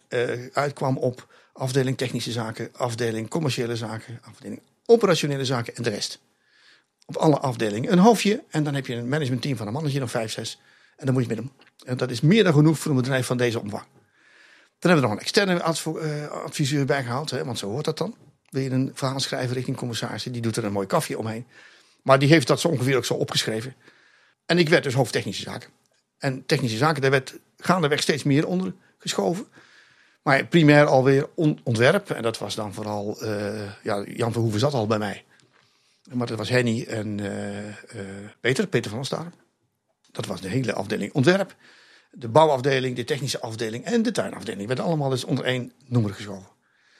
uitkwam 0.53 0.97
op 0.97 1.27
afdeling 1.55 1.97
technische 1.97 2.31
zaken, 2.31 2.69
afdeling 2.73 3.29
commerciële 3.29 3.75
zaken, 3.75 4.19
afdeling 4.21 4.61
operationele 4.85 5.45
zaken 5.45 5.75
en 5.75 5.83
de 5.83 5.89
rest. 5.89 6.19
Op 7.05 7.15
alle 7.15 7.39
afdelingen 7.39 7.91
een 7.91 7.99
hoofdje 7.99 8.43
en 8.49 8.63
dan 8.63 8.73
heb 8.73 8.87
je 8.87 8.95
een 8.95 9.09
managementteam 9.09 9.57
van 9.57 9.67
een 9.67 9.73
mannetje 9.73 10.01
of 10.01 10.11
vijf, 10.11 10.31
zes. 10.31 10.59
En 10.95 11.05
dan 11.05 11.13
moet 11.13 11.23
je 11.23 11.29
met 11.29 11.37
hem. 11.37 11.51
En 11.85 11.97
dat 11.97 12.11
is 12.11 12.21
meer 12.21 12.43
dan 12.43 12.53
genoeg 12.53 12.79
voor 12.79 12.91
een 12.91 12.97
bedrijf 12.97 13.25
van 13.25 13.37
deze 13.37 13.59
omvang. 13.59 13.83
Dan 14.79 14.91
hebben 14.91 15.01
we 15.01 15.01
nog 15.01 15.11
een 15.11 15.19
externe 15.19 15.59
eh, 15.59 16.27
adviseur 16.27 16.85
bij 16.85 17.03
gehaald, 17.03 17.29
hè, 17.29 17.45
want 17.45 17.57
zo 17.57 17.69
hoort 17.69 17.85
dat 17.85 17.97
dan. 17.97 18.15
Wil 18.49 18.61
je 18.61 18.69
een 18.69 18.91
verhaal 18.93 19.19
schrijven 19.19 19.55
richting 19.55 19.77
commissarissen, 19.77 20.31
die 20.31 20.41
doet 20.41 20.55
er 20.55 20.63
een 20.63 20.71
mooi 20.71 20.87
kafje 20.87 21.17
omheen. 21.17 21.45
Maar 22.01 22.19
die 22.19 22.29
heeft 22.29 22.47
dat 22.47 22.59
zo 22.59 22.67
ongeveer 22.67 22.97
ook 22.97 23.05
zo 23.05 23.13
opgeschreven. 23.13 23.75
En 24.45 24.57
ik 24.57 24.69
werd 24.69 24.83
dus 24.83 24.93
hoofd 24.93 25.11
technische 25.11 25.43
zaken. 25.43 25.69
En 26.17 26.45
technische 26.45 26.77
zaken, 26.77 27.01
daar 27.01 27.11
werd 27.11 27.35
gaandeweg 27.57 28.01
steeds 28.01 28.23
meer 28.23 28.47
onder 28.47 28.73
geschoven. 28.97 29.47
Maar 30.25 30.45
primair 30.45 30.85
alweer 30.85 31.29
on- 31.35 31.59
ontwerp. 31.63 32.09
En 32.09 32.21
dat 32.21 32.37
was 32.37 32.55
dan 32.55 32.73
vooral, 32.73 33.21
eh, 33.21 33.83
ja, 33.83 34.03
Jan 34.07 34.31
Verhoeven 34.31 34.59
zat 34.59 34.73
al 34.73 34.87
bij 34.87 34.97
mij. 34.97 35.23
Maar 36.13 36.27
dat 36.27 36.37
was 36.37 36.49
Henny 36.49 36.83
en 36.83 37.19
eh, 37.19 37.67
eh, 37.67 37.75
Peter, 38.39 38.67
Peter 38.67 38.91
van 38.91 38.99
Ostaren. 38.99 39.33
Dat 40.11 40.25
was 40.25 40.41
de 40.41 40.47
hele 40.47 40.73
afdeling 40.73 41.13
ontwerp. 41.13 41.55
De 42.11 42.27
bouwafdeling, 42.27 42.95
de 42.95 43.03
technische 43.03 43.39
afdeling 43.39 43.85
en 43.85 44.01
de 44.01 44.11
tuinafdeling. 44.11 44.67
werden 44.67 44.85
allemaal 44.85 45.09
dus 45.09 45.23
onder 45.23 45.45
één 45.45 45.71
noemer 45.87 46.13
geschoven. 46.13 46.49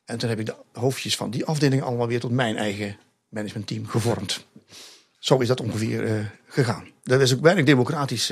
En 0.06 0.18
toen 0.18 0.30
heb 0.30 0.40
ik 0.40 0.46
de 0.46 0.56
hoofdjes 0.72 1.16
van 1.16 1.30
die 1.32 1.46
afdeling 1.46 1.82
allemaal 1.82 2.08
weer 2.08 2.20
tot 2.20 2.32
mijn 2.32 2.58
eigen 2.58 2.98
managementteam 3.30 3.88
gevormd. 3.88 4.46
Zo 5.20 5.38
is 5.38 5.48
dat 5.48 5.62
ongeveer 5.62 6.32
gegaan. 6.48 6.88
Dat 7.04 7.22
is 7.22 7.34
ook 7.34 7.42
weinig 7.42 7.66
democratisch 7.66 8.32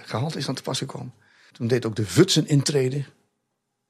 gehalte 0.00 0.38
is 0.38 0.48
aan 0.48 0.54
te 0.54 0.62
pas 0.62 0.78
gekomen. 0.78 1.14
Toen 1.52 1.66
deed 1.66 1.86
ook 1.86 1.96
de 1.96 2.06
Vutsen 2.06 2.46
intreden. 2.46 3.06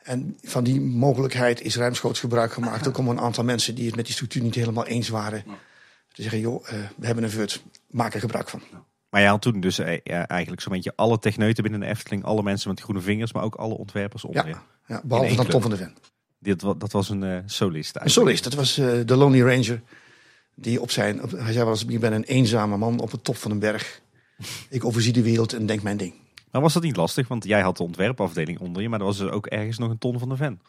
En 0.06 0.38
van 0.42 0.64
die 0.64 0.80
mogelijkheid 0.80 1.60
is 1.60 1.76
ruimschoots 1.76 2.20
gebruik 2.20 2.52
gemaakt. 2.52 2.88
Ook 2.88 2.98
om 2.98 3.08
een 3.08 3.20
aantal 3.20 3.44
mensen 3.44 3.74
die 3.74 3.86
het 3.86 3.96
met 3.96 4.04
die 4.04 4.14
structuur 4.14 4.42
niet 4.42 4.54
helemaal 4.54 4.86
eens 4.86 5.08
waren. 5.08 5.44
Te 6.12 6.22
zeggen, 6.22 6.40
joh, 6.40 6.68
eh, 6.68 6.78
we 6.96 7.06
hebben 7.06 7.24
een 7.24 7.30
VUT, 7.30 7.62
maak 7.90 8.14
er 8.14 8.20
gebruik 8.20 8.48
van. 8.48 8.62
Maar 9.10 9.24
had 9.24 9.42
toen 9.42 9.60
dus 9.60 9.78
eh, 9.78 9.98
ja, 10.04 10.28
eigenlijk 10.28 10.62
zo'n 10.62 10.72
beetje 10.72 10.92
alle 10.96 11.18
techneuten 11.18 11.62
binnen 11.62 11.80
de 11.80 11.86
Efteling. 11.86 12.24
Alle 12.24 12.42
mensen 12.42 12.68
met 12.70 12.80
groene 12.80 13.00
vingers, 13.00 13.32
maar 13.32 13.42
ook 13.42 13.54
alle 13.54 13.74
ontwerpers 13.74 14.24
onder 14.24 14.48
Ja, 14.48 14.62
ja, 14.86 15.00
behalve 15.04 15.34
dan. 15.36 15.46
Tom 15.46 15.60
van 15.62 15.70
de 15.70 15.76
Ven. 15.76 15.96
Dit, 16.38 16.60
dat 16.60 16.92
was 16.92 17.08
een 17.08 17.22
eh, 17.22 17.38
solist 17.46 17.94
Een 17.96 18.00
eigenlijk. 18.00 18.10
solist, 18.10 18.44
dat 18.44 18.54
was 18.54 18.78
eh, 18.78 19.06
de 19.06 19.16
Lonely 19.16 19.42
Ranger. 19.42 19.82
Die 20.54 20.80
op 20.80 20.90
zijn, 20.90 21.22
op- 21.22 21.30
hij 21.30 21.52
zei 21.52 21.64
wel 21.64 21.68
eens, 21.68 21.84
ik 21.84 22.00
ben 22.00 22.12
een 22.12 22.24
eenzame 22.24 22.76
man 22.76 22.98
op 23.00 23.10
de 23.10 23.20
top 23.20 23.36
van 23.36 23.50
een 23.50 23.58
berg. 23.58 24.00
Ik 24.68 24.84
overzie 24.84 25.12
de 25.12 25.22
wereld 25.22 25.52
en 25.52 25.66
denk 25.66 25.82
mijn 25.82 25.96
ding. 25.96 26.14
Maar 26.56 26.64
was 26.64 26.74
dat 26.74 26.82
niet 26.82 26.96
lastig? 26.96 27.28
Want 27.28 27.44
jij 27.44 27.60
had 27.60 27.76
de 27.76 27.82
ontwerpafdeling 27.82 28.58
onder 28.58 28.82
je, 28.82 28.88
maar 28.88 28.98
er 28.98 29.04
was 29.04 29.18
er 29.18 29.32
ook 29.32 29.46
ergens 29.46 29.78
nog 29.78 29.90
een 29.90 29.98
ton 29.98 30.18
van 30.18 30.28
de 30.28 30.36
ven. 30.36 30.60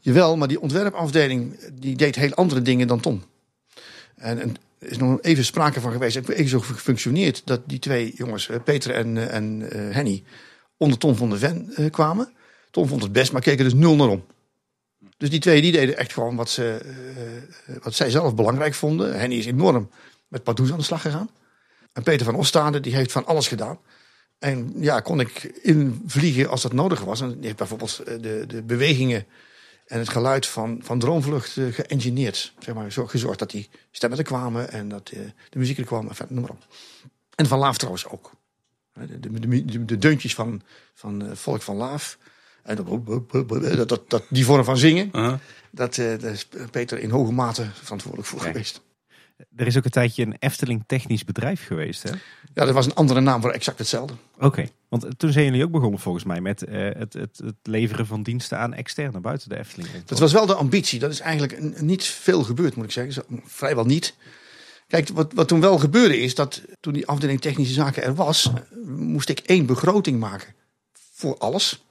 Jawel, 0.00 0.36
maar 0.36 0.48
die 0.48 0.60
ontwerpafdeling 0.60 1.58
die 1.72 1.96
deed 1.96 2.14
heel 2.14 2.34
andere 2.34 2.62
dingen 2.62 2.86
dan 2.86 3.00
Tom. 3.00 3.22
En, 4.16 4.40
en 4.40 4.56
is 4.78 4.96
nog 4.96 5.22
even 5.22 5.44
sprake 5.44 5.80
van 5.80 5.92
geweest, 5.92 6.16
even 6.16 6.48
zo 6.48 6.60
gefunctioneerd, 6.60 7.42
dat 7.44 7.60
die 7.66 7.78
twee 7.78 8.12
jongens, 8.16 8.48
eh, 8.48 8.56
Peter 8.64 8.90
en, 8.90 9.16
eh, 9.16 9.34
en 9.34 9.70
eh, 9.70 9.94
Henny, 9.94 10.22
onder 10.76 10.98
Tom 10.98 11.16
van 11.16 11.30
de 11.30 11.38
Ven 11.38 11.72
kwamen. 11.90 12.32
Tom 12.70 12.88
vond 12.88 13.02
het 13.02 13.12
best, 13.12 13.32
maar 13.32 13.42
keek 13.42 13.58
er 13.58 13.64
dus 13.64 13.74
nul 13.74 13.96
naar 13.96 14.08
om. 14.08 14.24
Dus 15.16 15.30
die 15.30 15.40
twee 15.40 15.60
die 15.60 15.72
deden 15.72 15.96
echt 15.96 16.12
gewoon 16.12 16.36
wat, 16.36 16.50
ze, 16.50 16.80
wat 17.82 17.94
zij 17.94 18.10
zelf 18.10 18.34
belangrijk 18.34 18.74
vonden. 18.74 19.18
Henny 19.18 19.36
is 19.36 19.46
enorm 19.46 19.90
met 20.28 20.42
Pardoes 20.42 20.72
aan 20.72 20.78
de 20.78 20.84
slag 20.84 21.02
gegaan. 21.02 21.30
En 21.92 22.02
Peter 22.02 22.26
van 22.26 22.34
Ostade 22.34 22.80
die 22.80 22.94
heeft 22.94 23.12
van 23.12 23.26
alles 23.26 23.48
gedaan. 23.48 23.78
En 24.44 24.72
ja, 24.76 25.00
kon 25.00 25.20
ik 25.20 25.42
invliegen 25.62 26.48
als 26.48 26.62
dat 26.62 26.72
nodig 26.72 27.00
was. 27.00 27.20
En 27.20 27.34
die 27.34 27.44
heeft 27.44 27.56
bijvoorbeeld 27.56 27.98
eh, 27.98 28.14
de, 28.20 28.44
de 28.46 28.62
bewegingen 28.62 29.26
en 29.86 29.98
het 29.98 30.08
geluid 30.08 30.46
van, 30.46 30.80
van 30.82 30.98
Droomvlucht 30.98 31.56
eh, 31.56 31.64
geëngineerd. 31.72 32.52
Zeg 32.58 32.74
maar, 32.74 32.92
zo 32.92 33.06
gezorgd 33.06 33.38
dat 33.38 33.50
die 33.50 33.68
stemmen 33.90 34.18
er 34.18 34.24
kwamen 34.24 34.70
en 34.70 34.88
dat 34.88 35.08
eh, 35.08 35.20
de 35.50 35.58
muziek 35.58 35.78
er 35.78 35.84
kwam. 35.84 36.08
Enfin, 36.08 36.26
noem 36.28 36.40
maar 36.40 36.50
op. 36.50 36.66
En 37.34 37.46
van 37.46 37.58
Laaf 37.58 37.76
trouwens 37.76 38.06
ook. 38.06 38.32
De, 38.92 39.20
de, 39.20 39.48
de, 39.48 39.64
de, 39.64 39.84
de 39.84 39.98
deuntjes 39.98 40.34
van, 40.34 40.62
van 40.94 41.36
Volk 41.36 41.62
van 41.62 41.76
Laaf. 41.76 42.18
En 42.62 42.76
dat, 42.76 43.88
dat, 43.88 44.10
dat, 44.10 44.24
die 44.28 44.44
vorm 44.44 44.64
van 44.64 44.76
zingen, 44.76 45.08
Aha. 45.12 45.38
dat, 45.70 45.94
daar 45.94 46.32
is 46.32 46.48
Peter 46.70 46.98
in 46.98 47.10
hoge 47.10 47.32
mate 47.32 47.66
verantwoordelijk 47.72 48.28
voor 48.28 48.40
geweest. 48.40 48.80
Er 49.56 49.66
is 49.66 49.76
ook 49.76 49.84
een 49.84 49.90
tijdje 49.90 50.22
een 50.22 50.36
Efteling 50.38 50.84
technisch 50.86 51.24
bedrijf 51.24 51.66
geweest, 51.66 52.02
hè? 52.02 52.10
Ja, 52.54 52.64
dat 52.64 52.74
was 52.74 52.86
een 52.86 52.94
andere 52.94 53.20
naam 53.20 53.40
voor 53.40 53.50
exact 53.50 53.78
hetzelfde. 53.78 54.14
Oké. 54.38 54.68
Want 54.88 55.18
toen 55.18 55.32
zijn 55.32 55.44
jullie 55.44 55.64
ook 55.64 55.70
begonnen 55.70 56.00
volgens 56.00 56.24
mij 56.24 56.40
met 56.40 56.62
eh, 56.62 56.82
het, 56.82 57.12
het, 57.12 57.40
het 57.44 57.54
leveren 57.62 58.06
van 58.06 58.22
diensten 58.22 58.58
aan 58.58 58.74
externe 58.74 59.20
buiten 59.20 59.48
de 59.48 59.58
Efteling. 59.58 60.04
Dat 60.04 60.18
was 60.18 60.32
wel 60.32 60.46
de 60.46 60.54
ambitie. 60.54 60.98
Dat 60.98 61.10
is 61.10 61.20
eigenlijk 61.20 61.80
niet 61.80 62.04
veel 62.04 62.42
gebeurd, 62.42 62.74
moet 62.74 62.84
ik 62.84 62.90
zeggen. 62.90 63.24
Vrijwel 63.44 63.84
niet. 63.84 64.14
Kijk, 64.88 65.08
wat, 65.08 65.32
wat 65.32 65.48
toen 65.48 65.60
wel 65.60 65.78
gebeurde 65.78 66.18
is 66.18 66.34
dat 66.34 66.62
toen 66.80 66.92
die 66.92 67.06
afdeling 67.06 67.40
technische 67.40 67.74
zaken 67.74 68.02
er 68.02 68.14
was, 68.14 68.52
eh, 68.54 68.78
moest 68.86 69.28
ik 69.28 69.38
één 69.38 69.66
begroting 69.66 70.18
maken 70.20 70.54
voor 70.92 71.38
alles. 71.38 71.84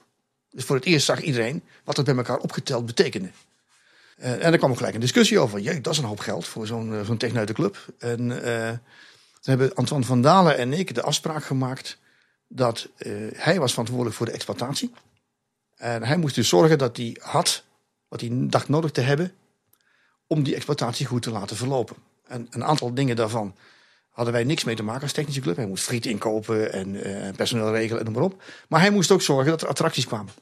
Dus 0.50 0.64
voor 0.64 0.76
het 0.76 0.86
eerst 0.86 1.06
zag 1.06 1.22
iedereen 1.22 1.64
wat 1.84 1.96
dat 1.96 2.06
bij 2.06 2.16
elkaar 2.16 2.38
opgeteld 2.38 2.86
betekende. 2.86 3.30
Eh, 4.18 4.46
en 4.46 4.52
er 4.52 4.58
kwam 4.58 4.70
ook 4.70 4.78
gelijk 4.78 4.96
een 4.96 5.02
discussie 5.02 5.40
over. 5.40 5.60
Jee, 5.60 5.82
dat 5.82 5.94
is 5.94 6.00
een 6.00 6.06
hoop 6.06 6.20
geld 6.20 6.48
voor 6.48 6.68
zo'n 6.68 6.94
eh, 6.94 7.06
zo'n 7.06 7.18
techneutenclub. 7.18 7.78
En 7.98 8.44
eh, 8.44 8.70
toen 8.70 8.80
hebben 9.42 9.76
Antoine 9.76 10.06
van 10.06 10.22
Dalen 10.22 10.58
en 10.58 10.74
ik 10.74 10.96
de 10.96 11.02
afspraak 11.02 11.44
gemaakt 11.44 11.98
dat 12.48 12.90
hij 13.34 13.60
was 13.60 13.72
verantwoordelijk 13.72 14.16
voor 14.16 14.26
de 14.26 14.32
exploitatie. 14.32 14.92
En 15.76 16.04
hij 16.04 16.18
moest 16.18 16.36
dus 16.36 16.50
zorgen 16.50 16.78
dat 16.78 16.98
hij 16.98 17.18
had 17.22 17.64
wat 18.08 18.22
hij 18.22 18.30
dacht 18.32 18.70
nodig 18.70 18.92
te 18.92 19.02
hebben 19.02 19.34
om 20.28 20.44
die 20.44 20.56
exploitatie 20.56 21.06
goed 21.06 21.22
te 21.22 21.32
laten 21.32 21.56
verlopen. 21.56 21.96
En 22.28 22.48
een 22.50 22.64
aantal 22.64 22.94
dingen 22.94 23.16
daarvan 23.16 23.56
hadden 24.10 24.34
wij 24.34 24.44
niks 24.44 24.64
mee 24.64 24.76
te 24.76 24.84
maken 24.84 25.02
als 25.02 25.12
technische 25.12 25.42
club. 25.42 25.56
Hij 25.56 25.68
moest 25.68 25.84
friet 25.84 26.06
inkopen 26.06 26.74
en 26.74 26.94
uh, 26.94 27.30
personeel 27.36 27.72
regelen 27.72 28.00
en 28.00 28.06
noem 28.06 28.14
maar 28.14 28.24
op. 28.24 28.44
Maar 28.68 28.80
hij 28.80 28.92
moest 28.92 29.12
ook 29.12 29.22
zorgen 29.22 29.52
dat 29.52 29.62
er 29.62 29.68
attracties 29.68 30.06
kwamen. 30.06 30.34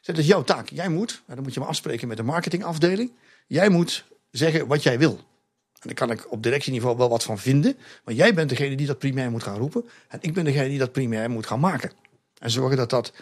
Dat 0.00 0.18
is 0.18 0.26
jouw 0.26 0.42
taak. 0.42 0.68
Jij 0.68 0.88
moet, 0.88 1.22
en 1.26 1.34
dan 1.34 1.44
moet 1.44 1.54
je 1.54 1.60
maar 1.60 1.68
afspreken 1.68 2.08
met 2.08 2.16
de 2.16 2.22
marketingafdeling. 2.22 3.12
Jij 3.46 3.68
moet 3.68 4.04
zeggen 4.30 4.66
wat 4.66 4.82
jij 4.82 4.98
wil. 4.98 5.12
En 5.80 5.88
daar 5.88 5.94
kan 5.94 6.10
ik 6.10 6.32
op 6.32 6.42
directieniveau 6.42 6.96
wel 6.96 7.08
wat 7.08 7.22
van 7.22 7.38
vinden. 7.38 7.76
Maar 8.04 8.14
jij 8.14 8.34
bent 8.34 8.48
degene 8.48 8.76
die 8.76 8.86
dat 8.86 8.98
primair 8.98 9.30
moet 9.30 9.42
gaan 9.42 9.58
roepen. 9.58 9.84
En 10.08 10.18
ik 10.22 10.34
ben 10.34 10.44
degene 10.44 10.68
die 10.68 10.78
dat 10.78 10.92
primair 10.92 11.30
moet 11.30 11.46
gaan 11.46 11.60
maken. 11.60 11.90
En 12.38 12.50
zorgen 12.50 12.76
dat 12.76 12.90
dat 12.90 13.12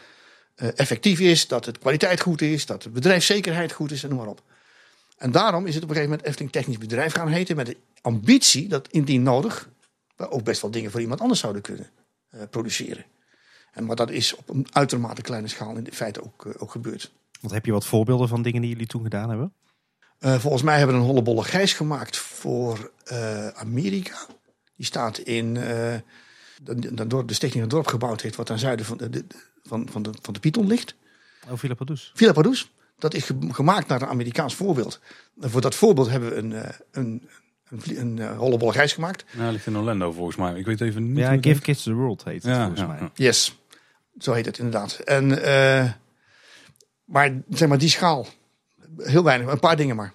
uh, 0.57 0.68
effectief 0.74 1.20
is, 1.20 1.49
dat 1.49 1.64
het 1.64 1.79
kwaliteit 1.79 2.20
goed 2.20 2.41
is, 2.41 2.66
dat 2.66 2.83
de 2.83 2.91
bedrijfszekerheid 2.91 3.72
goed 3.72 3.91
is 3.91 4.03
en 4.03 4.09
noem 4.09 4.18
maar 4.18 4.29
op. 4.29 4.43
En 5.18 5.33
daarom 5.33 5.66
is 5.66 5.74
het 5.74 5.83
op 5.83 5.89
een 5.89 5.95
gegeven 5.95 6.11
moment 6.11 6.29
Efteling 6.29 6.53
Technisch 6.53 6.79
Bedrijf 6.79 7.12
gaan 7.12 7.29
heten. 7.29 7.57
Met 7.57 7.66
de 7.66 7.76
ambitie 8.01 8.68
dat 8.68 8.89
indien 8.91 9.22
nodig 9.22 9.68
we 10.16 10.31
ook 10.31 10.45
best 10.45 10.62
wel 10.62 10.70
dingen 10.70 10.91
voor 10.91 11.01
iemand 11.01 11.20
anders 11.20 11.41
zouden 11.41 11.62
kunnen 11.62 11.91
uh, 12.35 12.43
produceren. 12.51 13.05
En, 13.79 13.85
maar 13.85 13.97
dat 13.97 14.11
is 14.11 14.35
op 14.35 14.49
een 14.49 14.66
uitermate 14.72 15.22
kleine 15.22 15.49
schaal 15.49 15.76
in 15.76 15.89
feite 15.93 16.24
ook, 16.24 16.45
uh, 16.45 16.53
ook 16.59 16.70
gebeurd. 16.70 17.12
Want 17.41 17.55
heb 17.55 17.64
je 17.64 17.72
wat 17.72 17.87
voorbeelden 17.87 18.29
van 18.29 18.43
dingen 18.43 18.61
die 18.61 18.70
jullie 18.70 18.87
toen 18.87 19.03
gedaan 19.03 19.29
hebben? 19.29 19.53
Uh, 20.20 20.39
volgens 20.39 20.62
mij 20.62 20.79
hebben 20.79 20.97
we 20.97 21.03
een 21.03 21.09
hollebolle 21.09 21.45
gijs 21.45 21.72
gemaakt 21.72 22.16
voor 22.16 22.91
Amerika. 23.55 24.16
Die 24.76 24.87
staat 24.87 25.18
in 25.18 25.55
de, 25.55 26.03
de, 26.62 27.24
de 27.24 27.35
stichting 27.35 27.62
een 27.62 27.68
dorp 27.68 27.87
gebouwd 27.87 28.20
heeft 28.20 28.37
wat 28.37 28.47
ten 28.47 28.59
zuiden 28.59 28.87
van 28.87 28.97
de, 28.97 29.11
de, 29.11 29.24
van, 29.62 29.89
van, 29.91 30.03
de, 30.03 30.11
van 30.22 30.35
de 30.35 30.41
Python 30.41 30.66
ligt. 30.66 30.95
Oh, 31.51 31.59
Villa 31.59 31.74
Padus. 31.74 32.12
Villa 32.14 32.33
Padus. 32.33 32.70
Dat 32.99 33.14
is 33.14 33.31
gemaakt 33.49 33.89
naar 33.89 34.03
een 34.03 34.09
Amerikaans 34.09 34.55
voorbeeld. 34.55 35.01
En 35.41 35.51
voor 35.51 35.61
dat 35.61 35.74
voorbeeld 35.74 36.11
hebben 36.11 36.31
we 36.31 36.37
een, 36.37 36.53
een, 36.91 37.29
een, 37.68 38.01
een 38.01 38.16
uh, 38.16 38.39
hollebolle 38.39 38.72
gijs 38.72 38.93
gemaakt. 38.93 39.24
Nou, 39.37 39.53
ligt 39.53 39.66
in 39.66 39.76
Orlando 39.76 40.12
volgens 40.12 40.37
mij. 40.37 40.59
Ik 40.59 40.66
weet 40.66 40.81
even 40.81 41.09
niet. 41.09 41.18
Ja, 41.18 41.37
Give 41.41 41.61
Kids 41.61 41.83
the 41.83 41.93
World 41.93 42.24
heet 42.24 42.43
het 42.43 42.53
ja, 42.53 42.59
volgens 42.59 42.81
ja, 42.81 42.87
mij. 42.87 42.99
Ja. 43.01 43.11
Yes, 43.14 43.59
zo 44.19 44.33
heet 44.33 44.47
het 44.47 44.59
inderdaad. 44.59 44.99
En, 44.99 45.31
uh, 45.31 45.93
maar 47.05 47.43
zeg 47.51 47.69
maar 47.69 47.79
die 47.79 47.89
schaal, 47.89 48.27
heel 48.97 49.25
weinig, 49.25 49.53
een 49.53 49.61
paar 49.61 49.77
dingen 49.77 49.97
maar. 49.97 50.12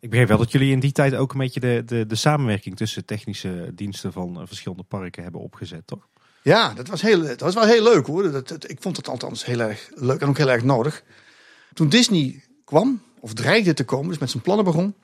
Ik 0.00 0.10
begreep 0.10 0.28
wel 0.28 0.38
dat 0.38 0.52
jullie 0.52 0.72
in 0.72 0.80
die 0.80 0.92
tijd 0.92 1.14
ook 1.14 1.32
een 1.32 1.38
beetje 1.38 1.60
de, 1.60 1.82
de, 1.86 2.06
de 2.06 2.14
samenwerking 2.14 2.76
tussen 2.76 3.04
technische 3.04 3.70
diensten 3.74 4.12
van 4.12 4.40
uh, 4.40 4.46
verschillende 4.46 4.82
parken 4.82 5.22
hebben 5.22 5.40
opgezet, 5.40 5.82
toch? 5.86 6.08
Ja, 6.42 6.74
dat 6.74 6.88
was, 6.88 7.02
heel, 7.02 7.22
dat 7.22 7.40
was 7.40 7.54
wel 7.54 7.66
heel 7.66 7.82
leuk 7.82 8.06
hoor. 8.06 8.32
Dat, 8.32 8.48
dat, 8.48 8.70
ik 8.70 8.82
vond 8.82 8.96
het 8.96 9.08
althans 9.08 9.44
heel 9.44 9.60
erg 9.60 9.90
leuk 9.94 10.20
en 10.20 10.28
ook 10.28 10.36
heel 10.36 10.50
erg 10.50 10.62
nodig. 10.62 11.02
Toen 11.72 11.88
Disney 11.88 12.44
kwam, 12.64 13.02
of 13.20 13.34
dreigde 13.34 13.74
te 13.74 13.84
komen, 13.84 14.08
dus 14.08 14.18
met 14.18 14.30
zijn 14.30 14.42
plannen 14.42 14.64
begon, 14.64 14.94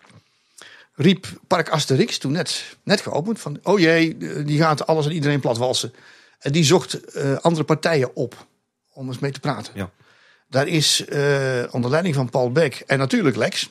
riep 0.95 1.27
Park 1.47 1.69
Asterix, 1.69 2.19
toen 2.19 2.33
net, 2.33 2.77
net 2.83 3.01
geopend, 3.01 3.41
van 3.41 3.59
oh 3.63 3.79
jee, 3.79 4.17
die 4.45 4.59
gaat 4.59 4.87
alles 4.87 5.07
en 5.07 5.13
iedereen 5.13 5.41
platwalsen. 5.41 5.93
En 6.45 6.53
die 6.53 6.65
zocht 6.65 7.17
uh, 7.17 7.37
andere 7.37 7.65
partijen 7.65 8.17
op 8.17 8.47
om 8.93 9.09
eens 9.09 9.19
mee 9.19 9.31
te 9.31 9.41
praten. 9.41 9.73
Ja. 9.77 9.91
Daar 10.49 10.69
is 10.69 11.05
uh, 11.09 11.63
onder 11.71 11.91
leiding 11.91 12.15
van 12.15 12.31
Paul 12.31 12.53
Beck 12.53 12.83
en 12.87 12.99
natuurlijk 12.99 13.37
Lex, 13.37 13.71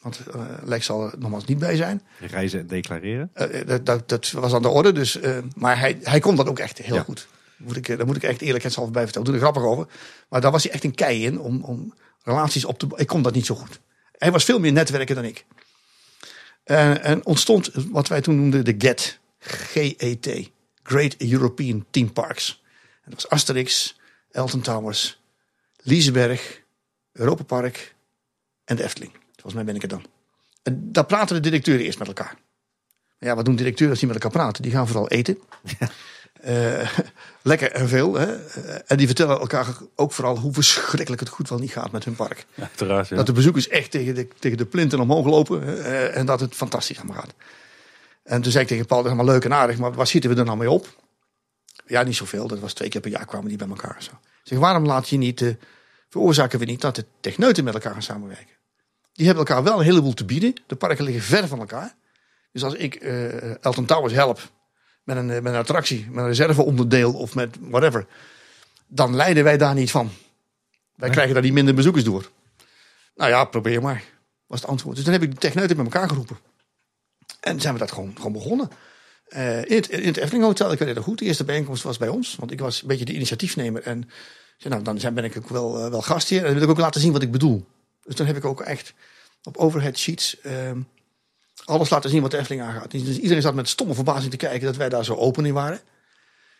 want 0.00 0.20
uh, 0.34 0.42
Lex 0.64 0.86
zal 0.86 1.06
er 1.06 1.18
nogmaals 1.18 1.44
niet 1.44 1.58
bij 1.58 1.76
zijn. 1.76 2.02
Reizen 2.18 2.60
en 2.60 2.66
declareren. 2.66 3.30
Dat, 3.66 3.86
dat, 3.86 4.08
dat, 4.08 4.30
was 4.30 4.54
aan 4.54 4.62
de 4.62 4.68
orde, 4.68 4.92
dus, 4.92 5.18
maar 5.56 5.78
hij, 5.78 5.98
hij 6.02 6.20
kon 6.20 6.36
dat 6.36 6.48
ook 6.48 6.58
echt 6.58 6.78
heel 6.78 6.94
ja. 6.94 7.02
goed. 7.02 7.28
Moet 7.56 7.76
ik, 7.76 7.96
daar 7.96 8.06
moet 8.06 8.16
ik 8.16 8.22
echt 8.22 8.40
eerlijkheidshalve 8.40 8.90
bij 8.90 9.02
vertellen. 9.02 9.26
Doe 9.26 9.36
er 9.36 9.42
grappig 9.42 9.62
over. 9.62 9.86
Maar 10.28 10.40
daar 10.40 10.50
was 10.50 10.62
hij 10.62 10.72
echt 10.72 10.84
een 10.84 10.94
kei 10.94 11.24
in 11.24 11.40
om, 11.40 11.64
om 11.64 11.94
relaties 12.22 12.64
op 12.64 12.78
te 12.78 12.86
Ik 12.96 13.06
kon 13.06 13.22
dat 13.22 13.34
niet 13.34 13.46
zo 13.46 13.54
goed. 13.54 13.80
Hij 14.12 14.32
was 14.32 14.44
veel 14.44 14.58
meer 14.58 14.72
netwerken 14.72 15.14
dan 15.14 15.24
ik. 15.24 15.44
En 16.64 17.26
ontstond 17.26 17.70
wat 17.90 18.08
wij 18.08 18.20
toen 18.20 18.36
noemden 18.36 18.64
de 18.64 18.74
GET. 18.78 19.18
G-E-T. 19.38 20.50
Great 20.90 21.16
European 21.18 21.86
Theme 21.90 22.10
Parks. 22.10 22.62
En 23.04 23.10
dat 23.10 23.22
was 23.22 23.28
Asterix, 23.28 23.98
Elton 24.30 24.60
Towers, 24.60 25.20
Liseberg, 25.76 26.62
Europa 27.12 27.42
Park 27.42 27.94
en 28.64 28.76
de 28.76 28.82
Efteling. 28.82 29.12
Volgens 29.32 29.54
mij 29.54 29.64
ben 29.64 29.74
ik 29.74 29.82
er 29.82 29.88
dan. 29.88 30.04
En 30.62 30.92
daar 30.92 31.06
praten 31.06 31.34
de 31.36 31.42
directeuren 31.42 31.84
eerst 31.84 31.98
met 31.98 32.08
elkaar. 32.08 32.38
Maar 33.18 33.28
ja, 33.28 33.34
wat 33.34 33.44
doen 33.44 33.56
directeuren 33.56 33.90
als 33.90 33.98
die 33.98 34.08
met 34.08 34.22
elkaar 34.22 34.40
praten? 34.40 34.62
Die 34.62 34.72
gaan 34.72 34.86
vooral 34.86 35.08
eten. 35.08 35.38
Ja. 35.78 35.88
Uh, 36.44 36.90
lekker 37.42 37.72
en 37.72 37.88
veel. 37.88 38.14
Hè? 38.14 38.36
En 38.80 38.96
die 38.96 39.06
vertellen 39.06 39.40
elkaar 39.40 39.76
ook 39.94 40.12
vooral 40.12 40.38
hoe 40.38 40.52
verschrikkelijk 40.52 41.20
het 41.20 41.28
goed 41.28 41.48
wel 41.48 41.58
niet 41.58 41.72
gaat 41.72 41.92
met 41.92 42.04
hun 42.04 42.16
park. 42.16 42.46
Ja. 42.54 43.04
Dat 43.08 43.26
de 43.26 43.32
bezoekers 43.32 43.68
echt 43.68 43.90
tegen 43.90 44.14
de, 44.14 44.28
tegen 44.38 44.58
de 44.58 44.66
plinten 44.66 45.00
omhoog 45.00 45.26
lopen 45.26 45.62
uh, 45.62 46.16
en 46.16 46.26
dat 46.26 46.40
het 46.40 46.54
fantastisch 46.54 46.98
allemaal 46.98 47.16
gaat. 47.16 47.34
En 48.30 48.42
toen 48.42 48.52
zei 48.52 48.62
ik 48.62 48.70
tegen 48.70 48.86
Paul, 48.86 49.02
dat 49.02 49.12
is 49.12 49.16
allemaal 49.16 49.34
leuk 49.34 49.44
en 49.44 49.52
aardig, 49.52 49.78
maar 49.78 49.92
waar 49.92 50.06
zitten 50.06 50.30
we 50.30 50.36
er 50.36 50.44
nou 50.44 50.58
mee 50.58 50.70
op? 50.70 51.02
Ja, 51.86 52.02
niet 52.02 52.16
zoveel. 52.16 52.46
Dat 52.46 52.58
was 52.58 52.72
twee 52.72 52.88
keer 52.88 53.00
per 53.00 53.10
jaar 53.10 53.26
kwamen 53.26 53.48
die 53.48 53.58
bij 53.58 53.68
elkaar. 53.68 54.02
Zo. 54.02 54.10
Ik 54.10 54.40
zeg, 54.42 54.58
waarom 54.58 54.86
laat 54.86 55.08
je 55.08 55.16
niet, 55.16 55.40
uh, 55.40 55.54
veroorzaken 56.08 56.58
we 56.58 56.64
niet 56.64 56.80
dat 56.80 56.94
de 56.94 57.04
techneuten 57.20 57.64
met 57.64 57.74
elkaar 57.74 57.92
gaan 57.92 58.02
samenwerken? 58.02 58.56
Die 59.12 59.26
hebben 59.26 59.46
elkaar 59.46 59.62
wel 59.62 59.78
een 59.78 59.84
heleboel 59.84 60.14
te 60.14 60.24
bieden. 60.24 60.54
De 60.66 60.76
parken 60.76 61.04
liggen 61.04 61.22
ver 61.22 61.48
van 61.48 61.58
elkaar. 61.58 61.94
Dus 62.52 62.64
als 62.64 62.74
ik 62.74 62.94
Elton 63.60 63.84
Towers 63.84 64.12
help 64.12 64.50
met 65.04 65.16
een, 65.16 65.26
met 65.26 65.46
een 65.46 65.54
attractie, 65.54 66.06
met 66.10 66.18
een 66.18 66.26
reserveonderdeel 66.26 67.12
of 67.12 67.34
met 67.34 67.56
whatever, 67.60 68.06
dan 68.86 69.16
leiden 69.16 69.44
wij 69.44 69.56
daar 69.56 69.74
niet 69.74 69.90
van. 69.90 70.06
Wij 70.06 70.12
nee. 70.94 71.10
krijgen 71.10 71.34
daar 71.34 71.42
niet 71.42 71.52
minder 71.52 71.74
bezoekers 71.74 72.04
door. 72.04 72.30
Nou 73.14 73.30
ja, 73.30 73.44
probeer 73.44 73.82
maar, 73.82 74.04
was 74.46 74.60
het 74.60 74.70
antwoord. 74.70 74.96
Dus 74.96 75.04
dan 75.04 75.12
heb 75.12 75.22
ik 75.22 75.30
de 75.30 75.40
techneuten 75.40 75.76
met 75.76 75.86
elkaar 75.86 76.08
geroepen. 76.08 76.38
En 77.40 77.60
zijn 77.60 77.72
we 77.72 77.80
dat 77.80 77.92
gewoon, 77.92 78.12
gewoon 78.16 78.32
begonnen. 78.32 78.70
Uh, 79.28 79.64
in, 79.64 79.76
het, 79.76 79.88
in 79.88 80.06
het 80.06 80.16
Efteling 80.16 80.44
Hotel, 80.44 80.72
ik 80.72 80.78
weet 80.78 80.88
het 80.88 80.96
nog 80.96 81.06
goed, 81.06 81.18
de 81.18 81.24
eerste 81.24 81.44
bijeenkomst 81.44 81.82
was 81.82 81.98
bij 81.98 82.08
ons. 82.08 82.36
Want 82.36 82.50
ik 82.50 82.60
was 82.60 82.82
een 82.82 82.88
beetje 82.88 83.04
de 83.04 83.12
initiatiefnemer. 83.12 83.82
En 83.82 84.10
zei, 84.56 84.74
nou, 84.74 84.98
dan 85.00 85.14
ben 85.14 85.24
ik 85.24 85.36
ook 85.36 85.48
wel, 85.48 85.84
uh, 85.84 85.90
wel. 85.90 86.04
En 86.28 86.42
dan 86.42 86.54
wil 86.54 86.62
ik 86.62 86.68
ook 86.68 86.78
laten 86.78 87.00
zien 87.00 87.12
wat 87.12 87.22
ik 87.22 87.30
bedoel. 87.30 87.66
Dus 88.02 88.14
dan 88.14 88.26
heb 88.26 88.36
ik 88.36 88.44
ook 88.44 88.60
echt 88.60 88.94
op 89.42 89.56
overhead 89.56 89.98
sheets... 89.98 90.36
Uh, 90.42 90.52
alles 91.64 91.90
laten 91.90 92.10
zien 92.10 92.22
wat 92.22 92.30
de 92.30 92.38
Efteling 92.38 92.62
aangaat. 92.62 92.90
Dus 92.90 93.18
iedereen 93.18 93.42
zat 93.42 93.54
met 93.54 93.68
stomme 93.68 93.94
verbazing 93.94 94.30
te 94.30 94.36
kijken 94.36 94.66
dat 94.66 94.76
wij 94.76 94.88
daar 94.88 95.04
zo 95.04 95.14
open 95.14 95.46
in 95.46 95.52
waren. 95.52 95.80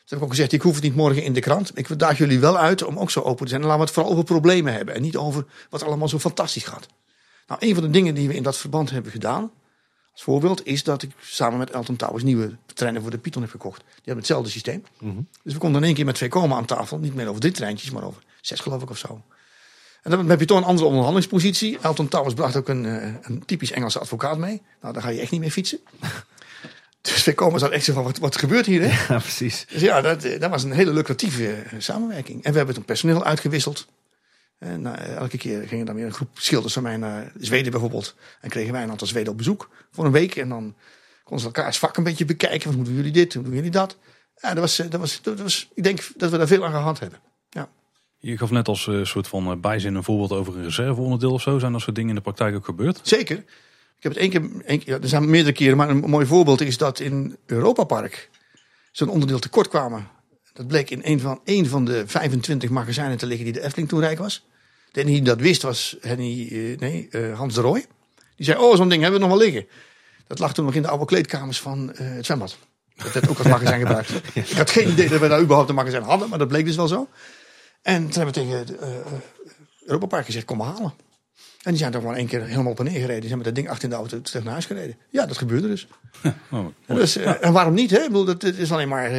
Dus 0.01 0.11
heb 0.11 0.19
ik 0.19 0.25
ook 0.25 0.31
gezegd, 0.31 0.53
ik 0.53 0.63
hoef 0.63 0.75
het 0.75 0.83
niet 0.83 0.95
morgen 0.95 1.23
in 1.23 1.33
de 1.33 1.41
krant. 1.41 1.71
Ik 1.75 1.99
daag 1.99 2.19
jullie 2.19 2.41
wel 2.41 2.59
uit 2.59 2.83
om 2.83 2.99
ook 2.99 3.11
zo 3.11 3.21
open 3.21 3.45
te 3.45 3.51
zijn. 3.51 3.61
En 3.61 3.67
laten 3.67 3.81
we 3.81 3.87
het 3.87 3.95
vooral 3.95 4.13
over 4.13 4.25
problemen 4.25 4.73
hebben. 4.73 4.95
En 4.95 5.03
niet 5.03 5.17
over 5.17 5.45
wat 5.71 5.83
allemaal 5.83 6.09
zo 6.09 6.19
fantastisch 6.19 6.65
gaat. 6.65 6.87
Nou, 7.47 7.67
een 7.67 7.75
van 7.75 7.83
de 7.83 7.91
dingen 7.91 8.15
die 8.15 8.29
we 8.29 8.35
in 8.35 8.43
dat 8.43 8.57
verband 8.57 8.91
hebben 8.91 9.13
gedaan. 9.13 9.51
Als 10.21 10.29
voorbeeld 10.29 10.67
is 10.67 10.83
dat 10.85 11.03
ik 11.03 11.11
samen 11.21 11.59
met 11.59 11.71
Elton 11.71 11.97
Towers 11.97 12.23
nieuwe 12.23 12.57
treinen 12.75 13.03
voor 13.03 13.11
de 13.11 13.19
Python 13.19 13.43
heb 13.43 13.51
gekocht. 13.51 13.79
Die 13.79 13.95
hebben 13.95 14.17
hetzelfde 14.17 14.51
systeem. 14.51 14.85
Mm 14.99 15.11
-hmm. 15.11 15.27
Dus 15.43 15.53
we 15.53 15.59
konden 15.59 15.81
in 15.81 15.87
één 15.87 15.97
keer 15.97 16.05
met 16.05 16.15
twee 16.15 16.29
komen 16.29 16.57
aan 16.57 16.65
tafel. 16.65 16.99
Niet 16.99 17.15
meer 17.15 17.29
over 17.29 17.41
drie 17.41 17.53
treintjes, 17.53 17.91
maar 17.91 18.05
over 18.05 18.23
zes 18.41 18.61
geloof 18.61 18.83
ik 18.83 18.91
of 18.91 18.99
zo. 18.99 19.23
En 20.03 20.11
dan 20.11 20.29
heb 20.29 20.41
je 20.41 20.47
toch 20.47 20.59
een 20.59 20.65
andere 20.65 20.87
onderhandelingspositie. 20.87 21.79
Elton 21.81 22.09
Towers 22.09 22.35
bracht 22.35 22.57
ook 22.57 22.69
een, 22.69 22.85
een 23.23 23.43
typisch 23.47 23.71
Engelse 23.71 23.99
advocaat 23.99 24.39
mee. 24.39 24.63
Nou, 24.81 24.95
daar 24.95 25.03
ga 25.03 25.09
je 25.09 25.21
echt 25.21 25.31
niet 25.31 25.41
mee 25.41 25.51
fietsen. 25.51 25.79
Dus 27.01 27.25
we 27.25 27.35
komen 27.35 27.61
zo 27.61 27.67
echt 27.67 27.85
zo 27.85 27.93
van, 27.93 28.03
wat, 28.03 28.19
wat 28.19 28.37
gebeurt 28.37 28.67
hier? 28.67 28.81
Hè? 28.83 29.15
Ja, 29.15 29.21
precies. 29.21 29.67
Dus 29.69 29.81
ja, 29.81 30.01
dat, 30.01 30.23
dat 30.23 30.51
was 30.51 30.63
een 30.63 30.73
hele 30.73 30.93
lucratieve 30.93 31.63
samenwerking. 31.79 32.45
En 32.45 32.51
we 32.51 32.57
hebben 32.57 32.75
toen 32.75 32.85
personeel 32.85 33.25
uitgewisseld. 33.25 33.87
En 34.61 34.83
nou, 34.83 34.97
elke 34.97 35.39
keer 35.39 35.69
ging 35.69 35.81
er 35.81 35.87
dan 35.87 35.95
weer 35.95 36.05
een 36.05 36.13
groep 36.13 36.39
schilders 36.39 36.73
van 36.73 36.83
mij 36.83 36.97
naar 36.97 37.33
Zweden 37.39 37.71
bijvoorbeeld. 37.71 38.15
En 38.41 38.51
kregen 38.51 38.73
wij 38.73 38.83
een 38.83 38.91
aantal 38.91 39.07
Zweden 39.07 39.33
op 39.33 39.39
bezoek 39.39 39.71
voor 39.91 40.05
een 40.05 40.13
week. 40.13 40.37
En 40.37 40.49
dan 40.49 40.75
konden 41.23 41.41
ze 41.41 41.47
elkaars 41.47 41.79
vak 41.79 41.97
een 41.97 42.05
beetje 42.05 42.25
bekijken. 42.25 42.69
Wat 42.69 42.77
moeten 42.77 42.95
jullie 42.95 43.13
dit, 43.13 43.35
hoe 43.35 43.43
doen 43.43 43.55
jullie 43.55 43.71
dat? 43.71 43.97
Ja, 44.37 44.49
dat 44.49 44.59
was, 44.59 44.77
dat 44.77 45.01
was, 45.01 45.23
dat 45.23 45.41
was, 45.41 45.69
ik 45.75 45.83
denk 45.83 46.11
dat 46.17 46.31
we 46.31 46.37
daar 46.37 46.47
veel 46.47 46.65
aan 46.65 46.73
gehad 46.73 46.99
hebben. 46.99 47.19
Ja. 47.51 47.69
Je 48.19 48.39
gaf 48.39 48.51
net 48.51 48.69
als 48.69 48.87
uh, 48.87 49.05
soort 49.05 49.29
van 49.29 49.61
bijzin 49.61 49.95
een 49.95 50.05
voorbeeld 50.05 50.33
over 50.33 50.57
een 50.57 50.65
reserveonderdeel 50.65 51.33
of 51.33 51.43
zo. 51.43 51.59
Zijn 51.59 51.73
dat 51.73 51.81
soort 51.81 51.95
dingen 51.95 52.11
in 52.11 52.17
de 52.17 52.23
praktijk 52.23 52.55
ook 52.55 52.65
gebeurd? 52.65 53.01
Zeker. 53.03 53.37
Ik 53.97 54.03
heb 54.03 54.13
het 54.13 54.21
één 54.21 54.31
keer, 54.31 54.65
één 54.65 54.79
keer 54.79 54.95
ja, 54.95 55.01
er 55.01 55.09
zijn 55.09 55.31
meerdere 55.31 55.55
keren, 55.55 55.77
maar 55.77 55.89
een 55.89 55.99
mooi 55.99 56.27
voorbeeld 56.27 56.61
is 56.61 56.77
dat 56.77 57.01
in 57.01 57.37
Europa 57.47 57.85
Park 57.85 58.31
zo'n 58.93 59.09
onderdeel 59.09 59.39
tekort 59.39 59.69
kwamen. 59.69 60.09
Dat 60.53 60.67
bleek 60.67 60.91
in 60.91 61.01
een 61.03 61.21
van, 61.21 61.41
een 61.45 61.67
van 61.67 61.85
de 61.85 62.07
25 62.07 62.71
magazijnen 62.71 63.19
te 63.19 63.27
liggen 63.27 63.45
die 63.45 63.55
de 63.55 63.63
Efteling 63.63 63.89
toen 63.89 64.01
rijk 64.01 64.19
was. 64.19 64.47
De 64.93 65.01
enige 65.01 65.15
die 65.15 65.23
dat 65.23 65.41
wist 65.41 65.63
was 65.63 65.97
Henny, 66.01 66.49
uh, 66.51 66.79
nee, 66.79 67.09
uh, 67.11 67.37
Hans 67.39 67.55
de 67.55 67.61
Rooij. 67.61 67.87
Die 68.37 68.47
zei, 68.47 68.59
oh 68.59 68.77
zo'n 68.77 68.89
ding 68.89 69.03
hebben 69.03 69.21
we 69.21 69.27
nog 69.27 69.37
wel 69.37 69.47
liggen. 69.47 69.67
Dat 70.27 70.39
lag 70.39 70.55
toen 70.55 70.65
nog 70.65 70.75
in 70.75 70.83
de 70.83 70.89
oude 70.89 71.05
kleedkamers 71.05 71.61
van 71.61 71.93
het 71.95 72.25
zwembad. 72.25 72.57
Dat 72.97 73.13
werd 73.13 73.29
ook 73.29 73.39
als 73.39 73.47
magazijn 73.47 73.81
gebruikt. 73.87 74.11
Ik 74.35 74.51
had 74.51 74.71
geen 74.71 74.89
idee 74.89 75.09
dat 75.09 75.21
we 75.21 75.29
daar 75.29 75.41
überhaupt 75.41 75.69
een 75.69 75.75
magazijn 75.75 76.03
hadden, 76.03 76.29
maar 76.29 76.39
dat 76.39 76.49
bleek 76.49 76.65
dus 76.65 76.77
wel 76.77 76.89
zo. 76.89 77.09
En 77.83 78.11
toen 78.11 78.23
hebben 78.23 78.35
we 78.35 78.65
tegen 78.65 78.89
uh, 78.89 78.97
Europa 79.85 80.07
Park 80.07 80.25
gezegd, 80.25 80.45
kom 80.45 80.57
maar 80.57 80.67
halen. 80.67 80.93
En 81.63 81.71
die 81.71 81.77
zijn 81.77 81.93
toch 81.93 82.03
maar 82.03 82.17
één 82.17 82.27
keer 82.27 82.45
helemaal 82.45 82.73
op 82.73 82.79
en 82.79 82.85
neer 82.85 83.01
gereden. 83.01 83.21
Die 83.21 83.29
zijn 83.29 83.37
met 83.37 83.47
dat 83.47 83.55
ding 83.55 83.69
achter 83.69 83.85
in 83.85 83.91
de 83.91 83.97
auto 83.97 84.21
terug 84.21 84.43
naar 84.45 84.53
huis 84.53 84.67
gereden. 84.67 84.97
Ja, 85.11 85.27
dat 85.27 85.39
gebeurde 85.39 85.69
dus. 85.69 85.87
Oh, 86.51 86.67
dus 86.87 87.17
uh, 87.17 87.45
en 87.45 87.53
waarom 87.53 87.75
niet? 87.75 87.91
Hè? 87.91 87.99
Ik 87.99 88.07
bedoel, 88.07 88.25
dat, 88.25 88.43
het 88.43 88.59
is 88.59 88.73
alleen 88.73 88.89
maar. 88.89 89.11
Uh, 89.11 89.19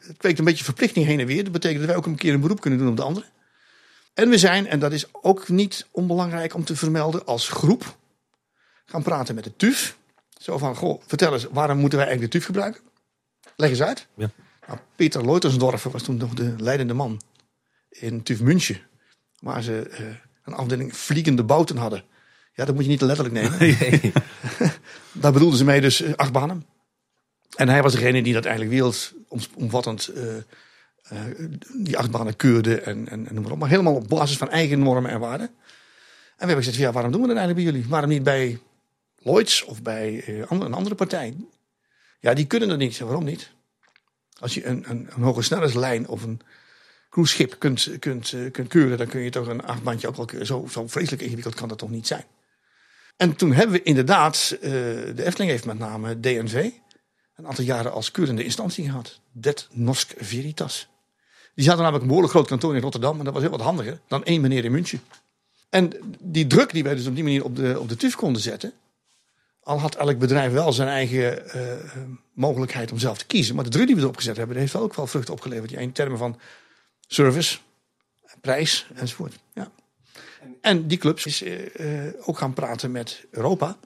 het 0.00 0.16
kweekt 0.16 0.38
een 0.38 0.44
beetje 0.44 0.64
verplichting 0.64 1.06
heen 1.06 1.20
en 1.20 1.26
weer. 1.26 1.42
Dat 1.42 1.52
betekent 1.52 1.78
dat 1.78 1.88
wij 1.88 1.96
ook 1.96 2.06
een 2.06 2.16
keer 2.16 2.34
een 2.34 2.40
beroep 2.40 2.60
kunnen 2.60 2.78
doen 2.78 2.88
op 2.88 2.96
de 2.96 3.02
anderen. 3.02 3.28
En 4.14 4.28
we 4.28 4.38
zijn, 4.38 4.66
en 4.66 4.78
dat 4.78 4.92
is 4.92 5.04
ook 5.12 5.48
niet 5.48 5.86
onbelangrijk 5.90 6.54
om 6.54 6.64
te 6.64 6.76
vermelden, 6.76 7.26
als 7.26 7.48
groep 7.48 7.96
gaan 8.84 9.02
praten 9.02 9.34
met 9.34 9.44
de 9.44 9.56
TUF. 9.56 9.98
Zo 10.40 10.58
van, 10.58 10.76
goh, 10.76 11.02
vertel 11.06 11.32
eens, 11.32 11.44
waarom 11.50 11.78
moeten 11.78 11.98
wij 11.98 12.06
eigenlijk 12.06 12.32
de 12.32 12.38
TUF 12.38 12.48
gebruiken? 12.48 12.82
Leg 13.56 13.70
eens 13.70 13.82
uit. 13.82 14.06
Ja. 14.14 14.30
Nou, 14.66 14.78
Peter 14.96 15.26
Leutersdorf 15.26 15.82
was 15.82 16.02
toen 16.02 16.16
nog 16.16 16.34
de 16.34 16.54
leidende 16.58 16.94
man 16.94 17.20
in 17.88 18.22
TUF 18.22 18.40
München. 18.40 18.80
Waar 19.38 19.62
ze 19.62 19.88
eh, 19.88 20.06
een 20.44 20.54
afdeling 20.54 20.96
vliegende 20.96 21.44
bouten 21.44 21.76
hadden. 21.76 22.04
Ja, 22.54 22.64
dat 22.64 22.74
moet 22.74 22.84
je 22.84 22.90
niet 22.90 22.98
te 22.98 23.04
letterlijk 23.04 23.34
nemen. 23.34 23.58
Daar 25.12 25.32
bedoelden 25.32 25.58
ze 25.58 25.64
mee 25.64 25.80
dus 25.80 26.00
eh, 26.00 26.14
acht 26.14 26.32
banen. 26.32 26.66
En 27.56 27.68
hij 27.68 27.82
was 27.82 27.92
degene 27.92 28.22
die 28.22 28.32
dat 28.32 28.44
eigenlijk 28.44 28.74
wereldomvattend 28.74 30.08
eh 30.08 30.36
eh, 30.36 30.42
die 31.74 31.98
acht 31.98 32.10
banen 32.10 32.36
keurde 32.36 32.80
en, 32.80 33.08
en, 33.08 33.28
en 33.28 33.34
noem 33.34 33.42
maar 33.42 33.52
op. 33.52 33.58
Maar 33.58 33.68
helemaal 33.68 33.94
op 33.94 34.08
basis 34.08 34.36
van 34.36 34.50
eigen 34.50 34.78
normen 34.78 35.10
en 35.10 35.20
waarden. 35.20 35.46
En 35.46 36.46
we 36.46 36.52
hebben 36.52 36.64
gezegd, 36.64 36.76
ja, 36.76 36.92
waarom 36.92 37.12
doen 37.12 37.20
we 37.20 37.26
dat 37.26 37.36
eigenlijk 37.36 37.66
bij 37.66 37.74
jullie? 37.74 37.90
Waarom 37.90 38.10
niet 38.10 38.22
bij 38.22 38.58
Lloyds 39.16 39.64
of 39.64 39.82
bij 39.82 40.22
eh, 40.26 40.38
een 40.38 40.74
andere 40.74 40.94
partij? 40.94 41.36
Ja, 42.20 42.34
die 42.34 42.46
kunnen 42.46 42.68
dat 42.68 42.78
niet. 42.78 42.98
Waarom 42.98 43.24
niet? 43.24 43.52
Als 44.38 44.54
je 44.54 44.66
een, 44.66 44.84
een, 44.88 45.08
een 45.10 45.22
hoge 45.22 45.42
snelheidslijn 45.42 46.08
of 46.08 46.22
een 46.22 46.40
cruiseschip 47.10 47.58
kunt, 47.58 47.90
kunt, 47.98 48.32
eh, 48.32 48.50
kunt 48.50 48.68
keuren, 48.68 48.98
dan 48.98 49.06
kun 49.06 49.20
je 49.20 49.30
toch 49.30 49.46
een 49.46 49.62
achtbandje 49.62 50.08
ook 50.08 50.16
wel 50.16 50.24
keuren. 50.24 50.46
Zo, 50.46 50.66
zo 50.70 50.88
vreselijk 50.88 51.22
ingewikkeld 51.22 51.54
kan 51.54 51.68
dat 51.68 51.78
toch 51.78 51.90
niet 51.90 52.06
zijn? 52.06 52.24
En 53.16 53.36
toen 53.36 53.52
hebben 53.52 53.76
we 53.76 53.82
inderdaad, 53.82 54.56
eh, 54.60 54.70
de 54.70 55.24
Efteling 55.24 55.50
heeft 55.50 55.64
met 55.64 55.78
name 55.78 56.20
DNV 56.20 56.70
een 57.36 57.46
aantal 57.46 57.64
jaren 57.64 57.92
als 57.92 58.10
keurende 58.10 58.44
instantie 58.44 58.84
gehad. 58.84 59.20
Det 59.32 59.68
Norsk 59.72 60.12
Veritas. 60.16 60.89
Die 61.60 61.68
zaten 61.68 61.84
namelijk 61.84 62.02
een 62.02 62.16
behoorlijk 62.16 62.38
groot 62.38 62.48
kantoor 62.48 62.74
in 62.74 62.82
Rotterdam. 62.82 63.18
En 63.18 63.24
dat 63.24 63.32
was 63.32 63.42
heel 63.42 63.50
wat 63.50 63.60
handiger 63.60 64.00
dan 64.08 64.24
één 64.24 64.40
meneer 64.40 64.64
in 64.64 64.72
München. 64.72 65.00
En 65.68 65.92
die 66.20 66.46
druk 66.46 66.72
die 66.72 66.82
wij 66.82 66.94
dus 66.94 67.06
op 67.06 67.14
die 67.14 67.24
manier 67.24 67.44
op 67.44 67.56
de, 67.56 67.80
op 67.80 67.88
de 67.88 67.96
TUF 67.96 68.14
konden 68.14 68.42
zetten. 68.42 68.72
Al 69.62 69.80
had 69.80 69.94
elk 69.94 70.18
bedrijf 70.18 70.52
wel 70.52 70.72
zijn 70.72 70.88
eigen 70.88 71.50
eh, 71.50 71.76
mogelijkheid 72.32 72.92
om 72.92 72.98
zelf 72.98 73.18
te 73.18 73.26
kiezen. 73.26 73.54
Maar 73.54 73.64
de 73.64 73.70
druk 73.70 73.86
die 73.86 73.96
we 73.96 74.02
erop 74.02 74.16
gezet 74.16 74.36
hebben, 74.36 74.54
die 74.54 74.60
heeft 74.60 74.72
wel 74.72 74.82
ook 74.82 74.94
wel 74.94 75.06
vruchten 75.06 75.34
opgeleverd. 75.34 75.70
Ja, 75.70 75.78
in 75.78 75.92
termen 75.92 76.18
van 76.18 76.38
service, 77.06 77.58
prijs 78.40 78.86
enzovoort. 78.94 79.34
Ja. 79.54 79.70
En 80.60 80.86
die 80.86 80.98
clubs 80.98 81.26
is 81.26 81.42
eh, 81.42 82.06
eh, 82.06 82.14
ook 82.20 82.38
gaan 82.38 82.54
praten 82.54 82.90
met 82.90 83.26
Europa. 83.30 83.76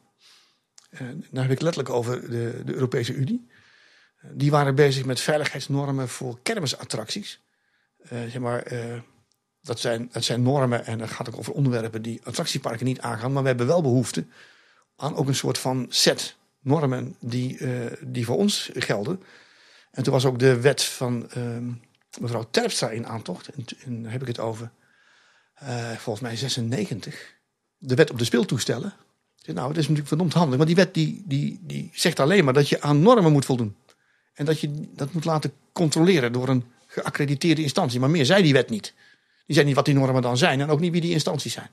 Daar 1.31 1.43
heb 1.43 1.53
ik 1.53 1.61
letterlijk 1.61 1.95
over 1.95 2.31
de, 2.31 2.63
de 2.65 2.75
Europese 2.75 3.15
Unie. 3.15 3.49
Die 4.33 4.51
waren 4.51 4.75
bezig 4.75 5.05
met 5.05 5.21
veiligheidsnormen 5.21 6.09
voor 6.09 6.39
kermisattracties. 6.43 7.43
Eh, 8.09 8.19
zeg 8.19 8.39
maar, 8.39 8.63
eh, 8.63 9.01
dat, 9.61 9.81
zijn, 9.81 10.09
dat 10.13 10.25
zijn 10.25 10.43
normen 10.43 10.87
en 10.87 10.99
dat 10.99 11.11
gaat 11.11 11.29
ook 11.29 11.39
over 11.39 11.53
onderwerpen 11.53 12.03
die 12.03 12.21
attractieparken 12.25 12.87
niet 12.87 13.01
aangaan. 13.01 13.33
Maar 13.33 13.43
we 13.43 13.49
hebben 13.49 13.67
wel 13.67 13.83
behoefte 13.83 14.27
aan 14.97 15.17
ook 15.17 15.29
een 15.29 15.35
soort 15.35 15.59
van 15.59 15.87
set 15.89 16.37
normen 16.61 17.17
die, 17.21 17.59
eh, 17.59 17.93
die 18.01 18.25
voor 18.25 18.37
ons 18.37 18.71
gelden. 18.75 19.23
En 19.91 20.03
toen 20.03 20.13
was 20.13 20.25
ook 20.25 20.39
de 20.39 20.61
wet 20.61 20.83
van 20.83 21.31
ehm, 21.31 21.73
mevrouw 22.21 22.49
Terpstra 22.51 22.91
in 22.91 23.07
aantocht. 23.07 23.49
En, 23.85 24.03
daar 24.03 24.13
heb 24.13 24.21
ik 24.21 24.29
het 24.29 24.39
over, 24.39 24.71
volgens 25.97 26.21
mij 26.21 26.37
96. 26.37 27.35
De 27.77 27.95
wet 27.95 28.11
op 28.11 28.19
de 28.19 28.25
speeltoestellen. 28.25 28.95
Nou, 29.45 29.69
het 29.69 29.77
is 29.77 29.83
natuurlijk 29.83 30.09
verdomd 30.09 30.33
handig. 30.33 30.57
Maar 30.57 30.67
die 30.67 30.75
wet 30.75 30.95
die, 30.95 31.23
die, 31.27 31.61
die 31.63 31.91
zegt 31.93 32.21
alleen 32.21 32.45
maar 32.45 32.55
dat 32.55 32.69
je 32.69 32.81
aan 32.81 33.03
normen 33.03 33.33
moet 33.33 33.45
voldoen. 33.45 33.77
En 34.35 34.45
dat 34.45 34.61
je 34.61 34.89
dat 34.95 35.13
moet 35.13 35.25
laten 35.25 35.53
controleren 35.73 36.33
door 36.33 36.49
een 36.49 36.65
geaccrediteerde 36.95 37.63
instantie. 37.63 38.01
Maar 38.01 38.11
meer 38.11 38.25
zei 38.25 38.43
die 38.43 38.53
wet 38.53 38.71
niet. 38.71 38.95
Die 39.47 39.55
zei 39.55 39.67
niet 39.67 39.75
wat 39.75 39.85
die 39.85 39.95
normen 39.95 40.23
dan 40.23 40.37
zijn 40.37 40.61
en 40.61 40.71
ook 40.71 40.81
niet 40.81 40.93
wie 40.93 41.01
die 41.01 41.13
instanties 41.13 41.53
zijn. 41.53 41.71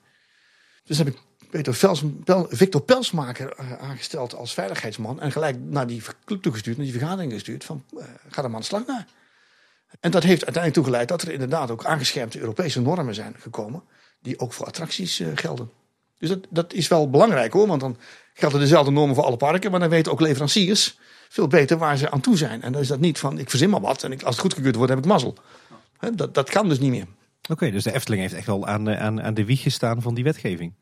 Dus 0.83 0.97
heb 0.97 1.07
ik 1.07 1.17
Peter 1.49 1.73
Vels, 1.73 2.03
Victor 2.49 2.81
Pelsmaker 2.81 3.53
eh, 3.53 3.73
aangesteld 3.73 4.35
als 4.35 4.53
veiligheidsman. 4.53 5.21
En 5.21 5.31
gelijk 5.31 5.57
naar 5.59 5.87
die 5.87 6.01
club 6.25 6.41
toegestuurd, 6.41 6.77
naar 6.77 6.85
die 6.85 6.95
vergadering 6.97 7.33
gestuurd. 7.33 7.63
Van 7.63 7.83
eh, 7.97 8.03
ga 8.29 8.43
er 8.43 8.47
maar 8.47 8.53
aan 8.53 8.59
de 8.59 8.65
slag 8.65 8.85
naar. 8.85 9.07
En 9.99 10.11
dat 10.11 10.23
heeft 10.23 10.45
uiteindelijk 10.45 10.73
toegeleid 10.73 11.07
dat 11.07 11.21
er 11.21 11.31
inderdaad 11.31 11.71
ook 11.71 11.85
aangescherpte 11.85 12.39
Europese 12.39 12.81
normen 12.81 13.15
zijn 13.15 13.35
gekomen. 13.39 13.83
Die 14.21 14.39
ook 14.39 14.53
voor 14.53 14.65
attracties 14.65 15.19
eh, 15.19 15.27
gelden. 15.35 15.71
Dus 16.17 16.29
dat, 16.29 16.39
dat 16.49 16.73
is 16.73 16.87
wel 16.87 17.09
belangrijk 17.09 17.53
hoor. 17.53 17.67
Want 17.67 17.81
dan 17.81 17.97
gelden 18.33 18.59
dezelfde 18.59 18.91
normen 18.91 19.15
voor 19.15 19.23
alle 19.23 19.37
parken. 19.37 19.71
Maar 19.71 19.79
dan 19.79 19.89
weten 19.89 20.11
ook 20.11 20.21
leveranciers 20.21 20.97
veel 21.31 21.47
beter 21.47 21.77
waar 21.77 21.97
ze 21.97 22.11
aan 22.11 22.21
toe 22.21 22.37
zijn. 22.37 22.61
En 22.61 22.71
dan 22.71 22.81
is 22.81 22.87
dat 22.87 22.99
niet 22.99 23.19
van 23.19 23.39
ik 23.39 23.49
verzin 23.49 23.69
maar 23.69 23.81
wat. 23.81 24.03
En 24.03 24.11
ik, 24.11 24.21
als 24.21 24.31
het 24.35 24.41
goedgekeurd 24.43 24.75
wordt 24.75 24.89
heb 24.89 24.99
ik 24.99 25.05
mazzel. 25.05 25.35
Dat, 26.15 26.33
dat 26.33 26.49
kan 26.49 26.69
dus 26.69 26.79
niet 26.79 26.89
meer. 26.89 27.05
Oké, 27.49 27.71
dus 27.71 27.83
de 27.83 27.93
Efteling 27.93 28.21
heeft 28.21 28.33
echt 28.33 28.45
wel 28.45 28.67
aan, 28.67 28.85
de- 28.85 28.97
aan, 28.97 29.21
aan 29.21 29.33
de 29.33 29.45
wieg 29.45 29.61
gestaan 29.61 30.01
van 30.01 30.13
die 30.13 30.23
wetgeving. 30.23 30.73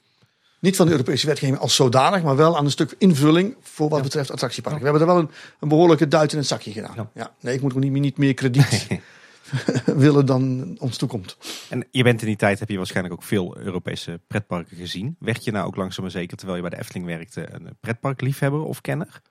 Niet 0.60 0.76
van 0.76 0.86
de 0.86 0.92
Europese 0.92 1.28
wetgeving 1.28 1.58
als 1.58 1.76
zodanig, 1.76 2.24
maar 2.24 2.36
wel 2.36 2.58
aan 2.58 2.66
een 2.66 2.72
stuk 2.72 2.96
invulling 2.98 3.56
voor 3.62 3.90
wat 3.90 4.02
betreft 4.02 4.32
attractieparken. 4.32 4.82
We 4.82 4.88
hebben 4.90 5.08
er 5.08 5.14
wel 5.14 5.24
een, 5.24 5.30
een 5.60 5.68
behoorlijke 5.68 6.08
duit 6.08 6.32
in 6.32 6.38
het 6.38 6.48
zakje 6.48 6.72
gedaan. 6.72 6.94
Ja. 6.96 7.10
Ja. 7.14 7.32
nee, 7.42 7.56
ik 7.56 7.62
moet 7.62 7.74
ook 7.74 7.80
niet, 7.80 7.92
niet 7.92 8.18
meer 8.18 8.34
krediet 8.34 8.88
willen 9.86 10.26
dan 10.26 10.76
ons 10.80 10.98
toekomt. 10.98 11.38
En 11.70 11.88
je 11.92 12.04
bent 12.04 12.22
in 12.22 12.28
die 12.28 12.36
tijd, 12.36 12.60
heb 12.60 12.70
je 12.70 12.78
waarschijnlijk 12.78 13.16
ook 13.16 13.24
veel 13.24 13.58
Europese 13.58 14.20
pretparken 14.28 14.78
gezien. 14.78 15.16
Werd 15.20 15.44
je 15.44 15.52
nou 15.52 15.68
ook 15.68 15.76
langzaam 15.76 16.04
maar 16.04 16.12
zeker, 16.14 16.38
terwijl 16.38 16.58
je 16.58 16.70
bij 16.70 16.78
de 16.78 16.84
Efteling 16.84 17.06
werkte, 17.06 17.54
een 17.54 17.78
pretparkliefhebber 17.80 18.62
of 18.64 18.82
kenner? 18.82 19.22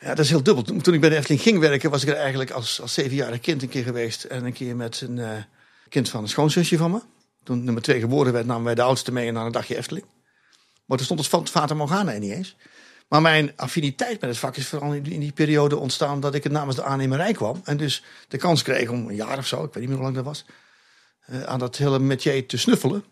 Ja, 0.00 0.08
dat 0.08 0.18
is 0.18 0.30
heel 0.30 0.42
dubbel. 0.42 0.62
Toen 0.62 0.94
ik 0.94 1.00
bij 1.00 1.10
de 1.10 1.16
Efteling 1.16 1.42
ging 1.42 1.58
werken, 1.58 1.90
was 1.90 2.02
ik 2.02 2.08
er 2.08 2.16
eigenlijk 2.16 2.50
als, 2.50 2.80
als 2.80 2.94
zevenjarig 2.94 3.40
kind 3.40 3.62
een 3.62 3.68
keer 3.68 3.82
geweest. 3.82 4.24
En 4.24 4.44
een 4.44 4.52
keer 4.52 4.76
met 4.76 5.00
een 5.00 5.18
eh, 5.18 5.30
kind 5.88 6.08
van 6.08 6.22
een 6.22 6.28
schoonzusje 6.28 6.76
van 6.76 6.90
me. 6.90 7.00
Toen 7.42 7.64
nummer 7.64 7.82
twee 7.82 8.00
geboren 8.00 8.32
werd, 8.32 8.46
namen 8.46 8.64
wij 8.64 8.74
de 8.74 8.82
oudste 8.82 9.12
mee 9.12 9.32
naar 9.32 9.46
een 9.46 9.52
dagje 9.52 9.76
Efteling. 9.76 10.06
Maar 10.84 10.96
toen 10.96 11.06
stond 11.06 11.32
het 11.32 11.50
Fata 11.50 11.74
Morgana 11.74 12.12
niet 12.12 12.32
eens. 12.32 12.56
Maar 13.08 13.22
mijn 13.22 13.52
affiniteit 13.56 14.20
met 14.20 14.30
het 14.30 14.38
vak 14.38 14.56
is 14.56 14.66
vooral 14.66 14.92
in 14.92 15.02
die, 15.02 15.32
periode 15.32 15.76
ontstaan 15.76 16.20
dat 16.20 16.34
ik 16.34 16.42
het 16.42 16.52
namens 16.52 16.76
de 16.76 16.82
aannemerij 16.82 17.32
kwam. 17.32 17.60
En 17.64 17.76
dus 17.76 18.02
de 18.28 18.36
kans 18.36 18.62
kreeg 18.62 18.88
om 18.88 19.08
een 19.08 19.14
jaar 19.14 19.38
of 19.38 19.46
zo, 19.46 19.64
ik 19.64 19.72
weet 19.72 19.74
niet 19.74 19.88
meer 19.88 19.94
hoe 19.94 20.04
lang 20.04 20.14
dat 20.14 20.24
was, 20.24 20.44
eh, 21.20 21.42
aan 21.42 21.58
dat 21.58 21.76
hele 21.76 21.98
métier 21.98 22.46
te 22.46 22.56
snuffelen. 22.56 23.04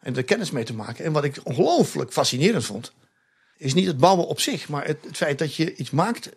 En 0.00 0.16
er 0.16 0.24
kennis 0.24 0.50
mee 0.50 0.64
te 0.64 0.74
maken. 0.74 1.04
En 1.04 1.12
wat 1.12 1.24
ik 1.24 1.40
ongelooflijk 1.42 2.12
fascinerend 2.12 2.64
vond, 2.64 2.92
is 3.60 3.74
niet 3.74 3.86
het 3.86 3.98
bouwen 3.98 4.26
op 4.26 4.40
zich, 4.40 4.68
maar 4.68 4.86
het, 4.86 4.98
het 5.06 5.16
feit 5.16 5.38
dat 5.38 5.54
je 5.54 5.74
iets 5.74 5.90
maakt 5.90 6.30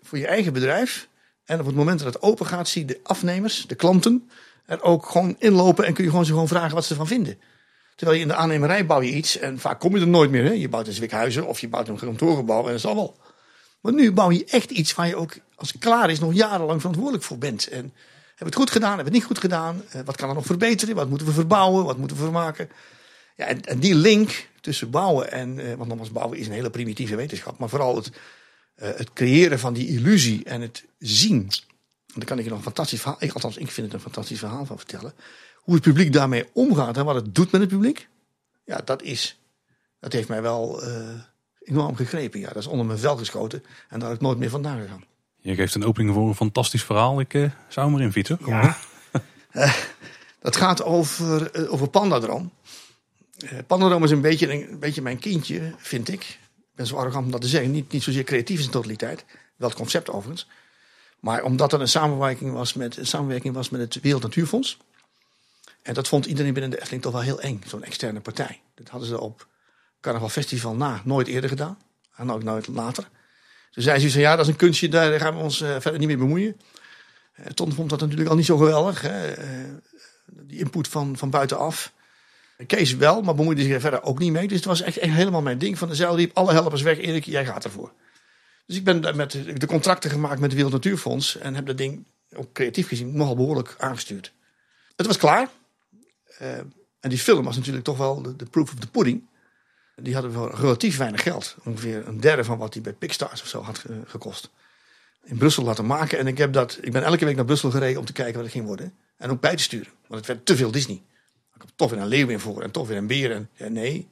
voor 0.00 0.18
je 0.18 0.26
eigen 0.26 0.52
bedrijf. 0.52 1.08
En 1.44 1.60
op 1.60 1.66
het 1.66 1.74
moment 1.74 1.98
dat 1.98 2.14
het 2.14 2.22
open 2.22 2.46
gaat, 2.46 2.68
zie 2.68 2.84
de 2.84 3.00
afnemers, 3.02 3.66
de 3.66 3.74
klanten, 3.74 4.30
er 4.66 4.82
ook 4.82 5.06
gewoon 5.06 5.36
inlopen 5.38 5.84
en 5.84 5.94
kun 5.94 6.04
je 6.04 6.10
gewoon 6.10 6.24
ze 6.24 6.32
gewoon 6.32 6.48
vragen 6.48 6.74
wat 6.74 6.84
ze 6.84 6.90
ervan 6.90 7.06
vinden. 7.06 7.38
Terwijl 7.96 8.18
je 8.18 8.24
in 8.24 8.30
de 8.30 8.38
aannemerij 8.38 8.86
bouw 8.86 9.00
je 9.00 9.10
iets 9.10 9.38
en 9.38 9.58
vaak 9.58 9.80
kom 9.80 9.94
je 9.94 10.00
er 10.00 10.08
nooit 10.08 10.30
meer. 10.30 10.44
Hè? 10.44 10.50
Je 10.50 10.68
bouwt 10.68 10.86
een 10.86 10.92
zwikhuizen 10.92 11.46
of 11.46 11.60
je 11.60 11.68
bouwt 11.68 11.88
een 11.88 11.98
kantoorgebouw 11.98 12.66
en 12.66 12.72
dat 12.72 12.80
zal 12.80 12.94
wel. 12.94 13.16
Maar 13.80 13.92
nu 13.92 14.12
bouw 14.12 14.30
je 14.30 14.44
echt 14.44 14.70
iets 14.70 14.94
waar 14.94 15.06
je 15.06 15.16
ook, 15.16 15.36
als 15.54 15.72
het 15.72 15.80
klaar 15.80 16.10
is, 16.10 16.20
nog 16.20 16.34
jarenlang 16.34 16.78
verantwoordelijk 16.80 17.24
voor 17.24 17.38
bent. 17.38 17.68
En 17.68 17.78
hebben 17.78 17.92
we 18.38 18.44
het 18.44 18.54
goed 18.54 18.70
gedaan, 18.70 18.96
hebben 18.96 19.06
we 19.06 19.10
het 19.10 19.20
niet 19.20 19.28
goed 19.28 19.38
gedaan? 19.38 19.82
Eh, 19.90 20.00
wat 20.04 20.16
kan 20.16 20.28
er 20.28 20.34
nog 20.34 20.46
verbeteren? 20.46 20.94
Wat 20.94 21.08
moeten 21.08 21.26
we 21.26 21.32
verbouwen? 21.32 21.84
Wat 21.84 21.96
moeten 21.96 22.16
we 22.16 22.22
vermaken? 22.22 22.70
Ja, 23.36 23.46
en, 23.46 23.60
en 23.60 23.78
die 23.78 23.94
link 23.94 24.48
tussen 24.60 24.90
bouwen 24.90 25.32
en, 25.32 25.58
eh, 25.58 25.74
want 25.74 25.88
nogmaals, 25.88 26.10
bouwen 26.12 26.38
is 26.38 26.46
een 26.46 26.52
hele 26.52 26.70
primitieve 26.70 27.16
wetenschap, 27.16 27.58
maar 27.58 27.68
vooral 27.68 27.96
het, 27.96 28.10
eh, 28.74 28.88
het 28.96 29.12
creëren 29.12 29.58
van 29.58 29.72
die 29.72 29.88
illusie 29.88 30.44
en 30.44 30.60
het 30.60 30.84
zien. 30.98 31.42
En 32.06 32.14
daar 32.14 32.24
kan 32.24 32.38
ik 32.38 32.44
je 32.44 32.50
nog 32.50 32.58
een 32.58 32.64
fantastisch 32.64 33.00
verhaal, 33.00 33.22
ik, 33.22 33.32
althans, 33.32 33.56
ik 33.56 33.70
vind 33.70 33.86
het 33.86 33.94
een 33.94 34.02
fantastisch 34.02 34.38
verhaal 34.38 34.66
van 34.66 34.76
vertellen. 34.76 35.12
Hoe 35.56 35.74
het 35.74 35.82
publiek 35.82 36.12
daarmee 36.12 36.48
omgaat 36.52 36.96
en 36.96 37.04
wat 37.04 37.14
het 37.14 37.34
doet 37.34 37.50
met 37.50 37.60
het 37.60 37.70
publiek. 37.70 38.08
Ja, 38.64 38.80
dat 38.84 39.02
is, 39.02 39.40
dat 40.00 40.12
heeft 40.12 40.28
mij 40.28 40.42
wel 40.42 40.82
eh, 40.82 41.08
enorm 41.60 41.96
gegrepen. 41.96 42.40
Ja, 42.40 42.46
dat 42.46 42.56
is 42.56 42.66
onder 42.66 42.86
mijn 42.86 42.98
vel 42.98 43.16
geschoten 43.16 43.64
en 43.88 43.98
daar 43.98 44.08
had 44.08 44.16
ik 44.16 44.22
nooit 44.22 44.38
meer 44.38 44.50
vandaan 44.50 44.80
gegaan. 44.80 45.04
Je 45.40 45.54
geeft 45.54 45.74
een 45.74 45.84
opening 45.84 46.14
voor 46.14 46.28
een 46.28 46.34
fantastisch 46.34 46.84
verhaal. 46.84 47.20
Ik 47.20 47.50
zou 47.68 47.86
hem 47.86 47.98
erin 47.98 48.12
fietsen. 48.12 48.38
Ja. 48.46 48.76
Dat 50.40 50.56
gaat 50.56 50.82
over, 50.82 51.50
over 51.70 51.88
Pandadroom. 51.88 52.52
Eh 53.42 53.58
Pandadroom 53.66 54.04
is 54.04 54.10
een 54.10 54.20
beetje, 54.20 54.52
een, 54.52 54.78
beetje 54.78 55.02
mijn 55.02 55.18
kindje, 55.18 55.74
vind 55.76 56.08
ik. 56.08 56.22
Ik 56.22 56.76
ben 56.76 56.86
zo 56.86 56.96
arrogant 56.96 57.24
om 57.24 57.30
dat 57.30 57.40
te 57.40 57.48
zeggen. 57.48 57.70
Niet, 57.70 57.92
niet 57.92 58.02
zozeer 58.02 58.24
creatief 58.24 58.56
in 58.56 58.62
zijn 58.62 58.74
totaliteit. 58.74 59.24
Wel 59.56 59.68
het 59.68 59.78
concept 59.78 60.10
overigens. 60.10 60.46
Maar 61.20 61.42
omdat 61.42 61.72
er 61.72 61.80
een 61.80 61.88
samenwerking 61.88 62.52
was 62.52 62.74
met, 62.74 62.96
een 62.96 63.06
samenwerking 63.06 63.54
was 63.54 63.70
met 63.70 63.80
het 63.80 64.02
Wereld 64.02 64.22
Natuurfonds. 64.22 64.78
En 65.82 65.94
dat 65.94 66.08
vond 66.08 66.26
iedereen 66.26 66.52
binnen 66.52 66.70
de 66.70 66.78
Efteling 66.78 67.02
toch 67.02 67.12
wel 67.12 67.22
heel 67.22 67.40
eng. 67.40 67.62
Zo'n 67.66 67.84
externe 67.84 68.20
partij. 68.20 68.60
Dat 68.74 68.88
hadden 68.88 69.08
ze 69.08 69.20
op 69.20 69.46
Carnaval 70.00 70.28
Festival 70.28 70.74
na 70.74 71.02
nooit 71.04 71.26
eerder 71.26 71.50
gedaan. 71.50 71.78
En 72.16 72.30
ook 72.30 72.42
nooit 72.42 72.66
later. 72.66 73.08
Toen 73.70 73.82
zei 73.82 74.08
ze, 74.08 74.20
ja 74.20 74.36
dat 74.36 74.44
is 74.44 74.50
een 74.50 74.58
kunstje, 74.58 74.88
daar 74.88 75.20
gaan 75.20 75.36
we 75.36 75.42
ons 75.42 75.60
eh, 75.60 75.68
verder 75.70 75.98
niet 75.98 76.08
mee 76.08 76.16
bemoeien. 76.16 76.60
Eh, 77.32 77.46
Ton 77.46 77.72
vond 77.72 77.90
dat 77.90 78.00
natuurlijk 78.00 78.28
al 78.28 78.36
niet 78.36 78.46
zo 78.46 78.56
geweldig. 78.56 79.00
Hè? 79.00 79.34
die 80.32 80.58
input 80.58 80.88
van, 80.88 81.16
van 81.16 81.30
buitenaf. 81.30 81.92
Kees 82.66 82.94
wel, 82.96 83.22
maar 83.22 83.34
bemoeide 83.34 83.62
zich 83.62 83.72
er 83.72 83.80
verder 83.80 84.02
ook 84.02 84.18
niet 84.18 84.32
mee. 84.32 84.48
Dus 84.48 84.56
het 84.56 84.66
was 84.66 84.80
echt, 84.80 85.00
helemaal 85.00 85.42
mijn 85.42 85.58
ding. 85.58 85.78
Van 85.78 85.88
de 85.88 85.94
zeil 85.94 86.16
riep 86.16 86.36
alle 86.36 86.52
helpers 86.52 86.82
weg. 86.82 86.98
Erik, 86.98 87.24
jij 87.24 87.44
gaat 87.46 87.64
ervoor. 87.64 87.92
Dus 88.66 88.76
ik 88.76 88.84
ben 88.84 89.16
met 89.16 89.32
de 89.60 89.66
contracten 89.66 90.10
gemaakt 90.10 90.34
met 90.34 90.42
het 90.42 90.52
Wereld 90.52 90.72
Natuurfonds. 90.72 91.36
En 91.38 91.54
heb 91.54 91.66
dat 91.66 91.78
ding, 91.78 92.04
ook 92.36 92.52
creatief 92.52 92.88
gezien, 92.88 93.16
nogal 93.16 93.36
behoorlijk 93.36 93.74
aangestuurd. 93.78 94.32
Het 94.96 95.06
was 95.06 95.16
klaar. 95.16 95.48
Eh, 96.38 96.58
En 97.00 97.10
die 97.10 97.18
film 97.18 97.44
was 97.44 97.56
natuurlijk 97.56 97.84
toch 97.84 97.96
wel 97.98 98.22
de, 98.36 98.44
proof 98.50 98.72
of 98.72 98.78
the 98.78 98.86
pudding. 98.90 99.28
Die 99.96 100.14
hadden 100.14 100.32
wel 100.32 100.54
relatief 100.54 100.96
weinig 100.96 101.22
geld. 101.22 101.56
Ongeveer 101.64 102.06
een 102.08 102.20
derde 102.20 102.44
van 102.44 102.58
wat 102.58 102.72
die 102.72 102.82
bij 102.82 102.92
Pixstars 102.92 103.42
of 103.42 103.48
zo 103.48 103.62
had 103.62 103.78
ge- 103.78 104.00
gekost. 104.06 104.50
In 105.24 105.36
Brussel 105.36 105.64
laten 105.64 105.86
maken. 105.86 106.18
En 106.18 106.26
ik, 106.26 106.38
heb 106.38 106.52
dat, 106.52 106.78
ik 106.82 106.92
ben 106.92 107.02
elke 107.02 107.24
week 107.24 107.36
naar 107.36 107.44
Brussel 107.44 107.70
gereden 107.70 107.98
om 107.98 108.04
te 108.04 108.12
kijken 108.12 108.34
wat 108.34 108.42
het 108.42 108.52
ging 108.52 108.66
worden. 108.66 108.94
En 109.16 109.30
ook 109.30 109.40
bij 109.40 109.56
te 109.56 109.62
sturen. 109.62 109.92
Want 110.06 110.14
het 110.20 110.26
werd 110.26 110.46
te 110.46 110.56
veel 110.56 110.70
Disney. 110.70 111.02
Toch 111.76 111.90
weer 111.90 112.00
een 112.00 112.06
leeuw 112.06 112.28
in 112.28 112.40
voor 112.40 112.62
en 112.62 112.70
toch 112.70 112.88
weer 112.88 112.96
een 112.96 113.06
beer. 113.06 113.46
En 113.56 113.72
nee, 113.72 114.08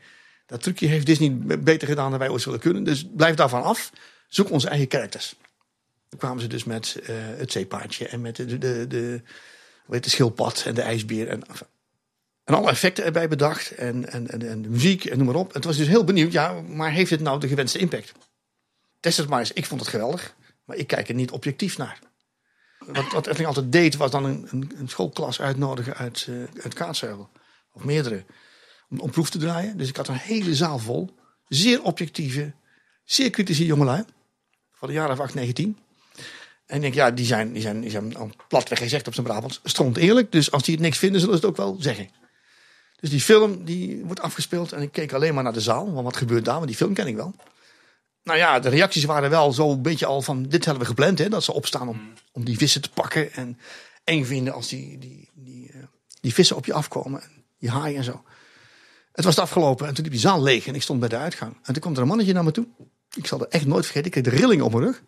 dat 0.46 0.62
trucje 0.62 0.86
heeft 0.86 1.06
Disney 1.06 1.58
beter 1.58 1.88
gedaan 1.88 2.10
dan 2.10 2.18
wij 2.18 2.28
ooit 2.28 2.42
zullen 2.42 2.60
kunnen. 2.60 2.84
Dus 2.84 3.06
blijf 3.16 3.34
daarvan 3.34 3.62
af. 3.62 3.92
Zoek 4.28 4.50
onze 4.50 4.68
eigen 4.68 4.90
characters. 4.90 5.34
Toen 6.08 6.18
kwamen 6.18 6.40
ze 6.42 6.46
dus 6.46 6.64
met 6.64 7.00
eh, 7.02 7.14
het 7.16 7.52
zeepaardje 7.52 8.08
en 8.08 8.20
met 8.20 8.36
de, 8.36 8.58
de, 8.58 8.86
de, 8.86 9.22
heet 9.88 10.04
de 10.04 10.10
schildpad 10.10 10.62
en 10.66 10.74
de 10.74 10.82
ijsbeer. 10.82 11.28
En, 11.28 11.42
en 12.44 12.54
alle 12.54 12.70
effecten 12.70 13.04
erbij 13.04 13.28
bedacht. 13.28 13.70
En, 13.70 14.12
en, 14.12 14.30
en, 14.30 14.48
en 14.48 14.62
de 14.62 14.68
muziek 14.68 15.04
en 15.04 15.16
noem 15.18 15.26
maar 15.26 15.36
op. 15.36 15.52
En 15.52 15.60
toen 15.60 15.70
was 15.70 15.80
dus 15.80 15.88
heel 15.88 16.04
benieuwd. 16.04 16.32
Ja, 16.32 16.60
maar 16.60 16.92
heeft 16.92 17.10
het 17.10 17.20
nou 17.20 17.40
de 17.40 17.48
gewenste 17.48 17.78
impact? 17.78 18.12
Test 19.00 19.16
het 19.18 19.28
maar 19.28 19.38
eens. 19.38 19.52
Ik 19.52 19.66
vond 19.66 19.80
het 19.80 19.90
geweldig. 19.90 20.34
Maar 20.64 20.76
ik 20.76 20.86
kijk 20.86 21.08
er 21.08 21.14
niet 21.14 21.30
objectief 21.30 21.78
naar. 21.78 21.98
Wat, 22.78 23.12
wat 23.12 23.26
Efteling 23.26 23.46
altijd 23.46 23.72
deed, 23.72 23.96
was 23.96 24.10
dan 24.10 24.24
een, 24.24 24.48
een, 24.50 24.72
een 24.76 24.88
schoolklas 24.88 25.40
uitnodigen 25.40 25.94
uit, 25.94 26.26
uh, 26.30 26.42
uit. 26.62 26.74
Meerdere. 27.84 28.24
Om, 28.98 29.10
proef 29.10 29.30
te 29.30 29.38
draaien. 29.38 29.76
Dus 29.76 29.88
ik 29.88 29.96
had 29.96 30.08
een 30.08 30.14
hele 30.14 30.54
zaal 30.54 30.78
vol. 30.78 31.14
Zeer 31.48 31.82
objectieve, 31.82 32.52
zeer 33.04 33.30
kritische 33.30 33.66
jongelui. 33.66 34.04
Van 34.72 34.88
de 34.88 34.94
jaren 34.94 35.12
of 35.12 35.20
8, 35.20 35.34
19. 35.34 35.78
En 36.66 36.76
ik 36.76 36.82
denk, 36.82 36.94
ja, 36.94 37.10
die 37.10 37.26
zijn, 37.26 37.52
die 37.52 37.62
zijn, 37.62 37.80
die 37.80 37.90
zijn 37.90 38.14
platweg 38.48 38.78
gezegd 38.78 39.06
op 39.06 39.14
zijn 39.14 39.26
Brabants. 39.26 39.60
Stront 39.64 39.96
eerlijk. 39.96 40.32
Dus 40.32 40.50
als 40.50 40.62
die 40.62 40.74
het 40.74 40.82
niks 40.82 40.98
vinden, 40.98 41.20
zullen 41.20 41.38
ze 41.38 41.40
het 41.40 41.50
ook 41.50 41.56
wel 41.56 41.76
zeggen. 41.80 42.08
Dus 43.00 43.10
die 43.10 43.20
film 43.20 43.64
die 43.64 44.04
wordt 44.04 44.20
afgespeeld. 44.20 44.72
En 44.72 44.82
ik 44.82 44.92
keek 44.92 45.12
alleen 45.12 45.34
maar 45.34 45.42
naar 45.42 45.52
de 45.52 45.60
zaal. 45.60 45.92
Want 45.92 46.04
wat 46.04 46.16
gebeurt 46.16 46.44
daar? 46.44 46.54
Want 46.54 46.66
die 46.66 46.76
film 46.76 46.94
ken 46.94 47.06
ik 47.06 47.16
wel. 47.16 47.34
Nou 48.22 48.38
ja, 48.38 48.60
de 48.60 48.68
reacties 48.68 49.04
waren 49.04 49.30
wel 49.30 49.52
zo'n 49.52 49.82
beetje 49.82 50.06
al 50.06 50.22
van... 50.22 50.42
Dit 50.42 50.64
hebben 50.64 50.82
we 50.82 50.88
gepland, 50.88 51.18
hè. 51.18 51.28
Dat 51.28 51.44
ze 51.44 51.52
opstaan 51.52 51.88
om, 51.88 52.12
om 52.32 52.44
die 52.44 52.56
vissen 52.56 52.82
te 52.82 52.90
pakken. 52.90 53.32
En 53.32 53.58
eng 54.04 54.24
vinden 54.24 54.52
als 54.52 54.68
die, 54.68 54.98
die, 54.98 55.30
die, 55.34 55.70
uh, 55.74 55.82
die 56.20 56.34
vissen 56.34 56.56
op 56.56 56.66
je 56.66 56.72
afkomen. 56.72 57.22
Die 57.58 57.70
haaien 57.70 57.96
en 57.96 58.04
zo. 58.04 58.24
Het 59.12 59.24
was 59.24 59.38
afgelopen 59.38 59.86
en 59.86 59.94
toen 59.94 60.02
liep 60.04 60.12
die 60.12 60.22
zaal 60.22 60.42
leeg. 60.42 60.66
En 60.66 60.74
ik 60.74 60.82
stond 60.82 61.00
bij 61.00 61.08
de 61.08 61.16
uitgang. 61.16 61.56
En 61.62 61.72
toen 61.72 61.82
kwam 61.82 61.94
er 61.94 62.00
een 62.00 62.06
mannetje 62.06 62.32
naar 62.32 62.44
me 62.44 62.50
toe. 62.50 62.66
Ik 63.14 63.26
zal 63.26 63.38
het 63.38 63.48
echt 63.48 63.66
nooit 63.66 63.84
vergeten. 63.84 64.06
Ik 64.06 64.22
kreeg 64.22 64.34
de 64.34 64.40
rilling 64.40 64.62
op 64.62 64.72
mijn 64.72 64.84
rug. 64.84 65.02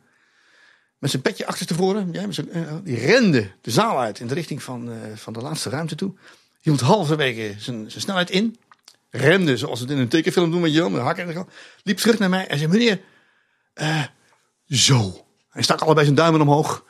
Met 0.98 1.10
zijn 1.10 1.22
petje 1.22 1.46
achter 1.46 1.66
tevoren. 1.66 2.12
Ja, 2.12 2.26
met 2.26 2.34
zijn, 2.34 2.56
uh, 2.56 2.72
die 2.84 2.98
rende 2.98 3.50
de 3.60 3.70
zaal 3.70 4.00
uit 4.00 4.20
in 4.20 4.26
de 4.26 4.34
richting 4.34 4.62
van, 4.62 4.88
uh, 4.88 4.96
van 5.14 5.32
de 5.32 5.40
laatste 5.40 5.70
ruimte 5.70 5.94
toe. 5.94 6.14
Hield 6.60 6.80
halverwege 6.80 7.54
zijn, 7.58 7.90
zijn 7.90 8.02
snelheid 8.02 8.30
in. 8.30 8.58
Remde 9.10 9.56
zoals 9.56 9.80
we 9.80 9.84
het 9.84 9.94
in 9.94 10.00
een 10.00 10.08
tekenfilm 10.08 10.50
doen 10.50 10.60
met 10.60 10.72
Jan. 10.72 10.92
Met 10.92 11.02
hakken 11.02 11.34
en 11.34 11.48
Liep 11.82 11.96
terug 11.96 12.18
naar 12.18 12.28
mij 12.28 12.46
en 12.46 12.58
zei: 12.58 12.70
Meneer, 12.70 13.00
zo. 14.66 15.26
Hij 15.48 15.62
stak 15.62 15.80
allebei 15.80 16.04
zijn 16.04 16.16
duimen 16.16 16.40
omhoog. 16.40 16.84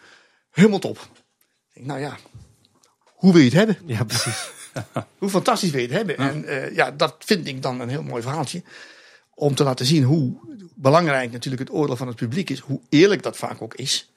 Helemaal 0.51 0.79
top. 0.79 0.99
Ik 0.99 1.75
denk, 1.75 1.87
nou 1.87 2.01
ja, 2.01 2.17
hoe 3.05 3.33
wil 3.33 3.41
je 3.41 3.49
het 3.49 3.57
hebben? 3.57 3.79
Ja, 3.87 4.05
precies. 4.05 4.51
hoe 5.19 5.29
fantastisch 5.29 5.71
wil 5.71 5.81
je 5.81 5.87
het 5.87 5.97
hebben? 5.97 6.25
Ja. 6.25 6.31
En 6.31 6.45
uh, 6.45 6.75
ja, 6.75 6.91
dat 6.91 7.17
vind 7.19 7.47
ik 7.47 7.63
dan 7.63 7.81
een 7.81 7.89
heel 7.89 8.03
mooi 8.03 8.23
verhaaltje. 8.23 8.63
Om 9.35 9.55
te 9.55 9.65
laten 9.65 9.87
zien 9.87 10.03
hoe 10.03 10.37
belangrijk 10.75 11.33
natuurlijk 11.33 11.63
het 11.63 11.73
oordeel 11.73 11.97
van 11.97 12.07
het 12.07 12.17
publiek 12.17 12.51
is. 12.51 12.59
Hoe 12.59 12.81
eerlijk 12.89 13.23
dat 13.23 13.37
vaak 13.37 13.63
ook 13.63 13.75
is. 13.75 14.13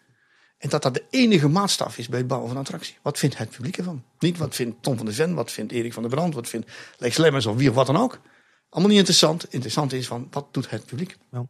En 0.58 0.70
dat 0.70 0.82
dat 0.82 0.94
de 0.94 1.04
enige 1.10 1.48
maatstaf 1.48 1.98
is 1.98 2.08
bij 2.08 2.20
het 2.20 2.28
bouwen 2.28 2.50
van 2.50 2.58
een 2.58 2.66
attractie. 2.66 2.98
Wat 3.02 3.20
vindt 3.20 3.38
het 3.38 3.50
publiek 3.50 3.78
ervan? 3.78 4.04
Niet 4.20 4.38
wat 4.38 4.56
vindt 4.56 4.84
Tom 4.84 4.98
van 4.98 5.06
der 5.06 5.16
Ven, 5.16 5.34
wat 5.34 5.52
vindt 5.52 5.72
Erik 5.72 5.94
van 5.94 6.04
der 6.04 6.12
Brand, 6.12 6.34
wat 6.34 6.50
vindt 6.50 6.72
Lex 6.98 7.18
Lemmers 7.18 7.46
of 7.46 7.56
wie 7.56 7.70
of 7.70 7.76
wat 7.76 7.86
dan 7.86 7.98
ook. 7.98 8.20
Allemaal 8.70 8.90
niet 8.90 9.00
interessant. 9.00 9.46
Interessant 9.50 9.94
is 9.94 10.08
van 10.08 10.28
wat 10.32 10.48
doet 10.52 10.70
het 10.70 10.86
publiek? 10.86 11.18
Ja. 11.32 11.46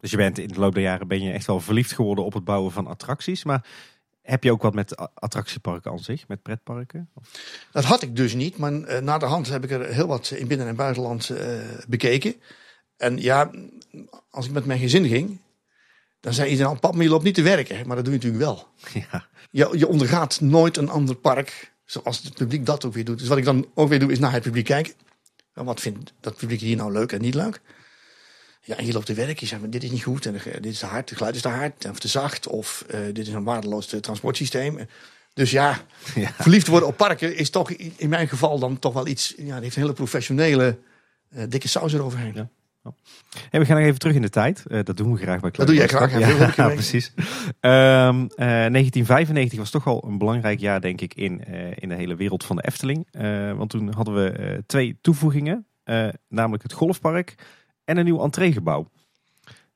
Dus 0.00 0.10
je 0.10 0.16
bent 0.16 0.38
in 0.38 0.48
de 0.48 0.60
loop 0.60 0.74
der 0.74 0.82
jaren 0.82 1.08
ben 1.08 1.22
je 1.22 1.32
echt 1.32 1.46
wel 1.46 1.60
verliefd 1.60 1.92
geworden 1.92 2.24
op 2.24 2.32
het 2.32 2.44
bouwen 2.44 2.72
van 2.72 2.86
attracties. 2.86 3.44
Maar 3.44 3.66
heb 4.26 4.44
je 4.44 4.52
ook 4.52 4.62
wat 4.62 4.74
met 4.74 4.96
attractieparken 5.14 5.90
aan 5.90 5.98
zich, 5.98 6.28
met 6.28 6.42
pretparken? 6.42 7.10
Dat 7.72 7.84
had 7.84 8.02
ik 8.02 8.16
dus 8.16 8.34
niet, 8.34 8.56
maar 8.56 8.72
uh, 8.72 8.98
na 8.98 9.18
de 9.18 9.26
hand 9.26 9.48
heb 9.48 9.64
ik 9.64 9.70
er 9.70 9.86
heel 9.86 10.06
wat 10.06 10.30
in 10.30 10.46
binnen- 10.46 10.66
en 10.66 10.76
buitenland 10.76 11.28
uh, 11.28 11.38
bekeken. 11.88 12.34
En 12.96 13.18
ja, 13.18 13.50
als 14.30 14.46
ik 14.46 14.52
met 14.52 14.66
mijn 14.66 14.78
gezin 14.78 15.06
ging, 15.06 15.40
dan 16.20 16.32
zei 16.32 16.50
iedereen 16.50 16.72
al, 16.72 16.78
pap, 16.78 16.94
maar 16.94 17.02
je 17.02 17.10
loopt 17.10 17.24
niet 17.24 17.34
te 17.34 17.42
werken. 17.42 17.86
Maar 17.86 17.96
dat 17.96 18.04
doe 18.04 18.14
je 18.14 18.20
natuurlijk 18.20 18.44
wel. 18.44 18.66
Ja. 19.10 19.26
Je, 19.50 19.78
je 19.78 19.88
ondergaat 19.88 20.40
nooit 20.40 20.76
een 20.76 20.88
ander 20.88 21.14
park 21.14 21.72
zoals 21.84 22.22
het 22.22 22.34
publiek 22.34 22.66
dat 22.66 22.84
ook 22.84 22.94
weer 22.94 23.04
doet. 23.04 23.18
Dus 23.18 23.28
wat 23.28 23.38
ik 23.38 23.44
dan 23.44 23.66
ook 23.74 23.88
weer 23.88 23.98
doe, 23.98 24.12
is 24.12 24.18
naar 24.18 24.32
het 24.32 24.42
publiek 24.42 24.64
kijken. 24.64 24.94
Wat 25.52 25.80
vindt 25.80 26.12
dat 26.20 26.36
publiek 26.36 26.60
hier 26.60 26.76
nou 26.76 26.92
leuk 26.92 27.12
en 27.12 27.20
niet 27.20 27.34
leuk? 27.34 27.60
Ja, 28.66 28.76
en 28.76 28.86
je 28.86 28.92
loopt 28.92 29.06
te 29.06 29.14
werken. 29.14 29.36
Je 29.38 29.46
zegt, 29.46 29.60
maar 29.60 29.70
dit 29.70 29.82
is 29.82 29.90
niet 29.90 30.02
goed. 30.02 30.26
En 30.26 30.32
dit 30.32 30.66
is 30.66 30.78
te 30.78 30.86
hard. 30.86 31.08
Het 31.08 31.18
geluid 31.18 31.34
is 31.34 31.42
te 31.42 31.48
hard. 31.48 31.86
Of 31.90 31.98
te 31.98 32.08
zacht. 32.08 32.46
Of 32.46 32.84
uh, 32.94 33.00
dit 33.12 33.26
is 33.26 33.32
een 33.32 33.44
waardeloos 33.44 33.86
transportsysteem. 34.00 34.78
Dus 35.34 35.50
ja, 35.50 35.80
ja, 36.14 36.32
verliefd 36.38 36.66
worden 36.66 36.88
op 36.88 36.96
parken 36.96 37.36
is 37.36 37.50
toch 37.50 37.70
in 37.70 38.08
mijn 38.08 38.28
geval 38.28 38.58
dan 38.58 38.78
toch 38.78 38.92
wel 38.92 39.06
iets. 39.06 39.34
Ja, 39.36 39.54
die 39.54 39.62
heeft 39.62 39.76
een 39.76 39.82
hele 39.82 39.94
professionele, 39.94 40.78
uh, 41.36 41.42
dikke 41.48 41.68
saus 41.68 41.92
eroverheen. 41.92 42.32
Ja. 42.34 42.48
Hey, 43.50 43.60
we 43.60 43.66
gaan 43.66 43.76
nog 43.76 43.86
even 43.86 43.98
terug 43.98 44.14
in 44.14 44.22
de 44.22 44.30
tijd. 44.30 44.64
Uh, 44.68 44.80
dat 44.82 44.96
doen 44.96 45.12
we 45.12 45.18
graag 45.18 45.40
bij 45.40 45.50
Dat 45.50 45.66
doe 45.66 45.76
jij 45.76 45.88
graag. 45.88 46.18
Ja, 46.18 46.28
ja, 46.28 46.52
ja 46.56 46.68
precies. 46.80 47.12
Um, 47.16 48.22
uh, 48.22 48.36
1995 48.36 49.58
was 49.58 49.70
toch 49.70 49.84
wel 49.84 50.04
een 50.06 50.18
belangrijk 50.18 50.60
jaar, 50.60 50.80
denk 50.80 51.00
ik, 51.00 51.14
in, 51.14 51.42
uh, 51.48 51.70
in 51.74 51.88
de 51.88 51.94
hele 51.94 52.16
wereld 52.16 52.44
van 52.44 52.56
de 52.56 52.62
Efteling. 52.66 53.06
Want 53.56 53.70
toen 53.70 53.92
hadden 53.94 54.14
we 54.14 54.62
twee 54.66 54.98
toevoegingen. 55.00 55.66
namelijk 56.28 56.62
het 56.62 56.72
golfpark 56.72 57.34
en 57.86 57.96
een 57.96 58.04
nieuw 58.04 58.22
entreegebouw. 58.22 58.90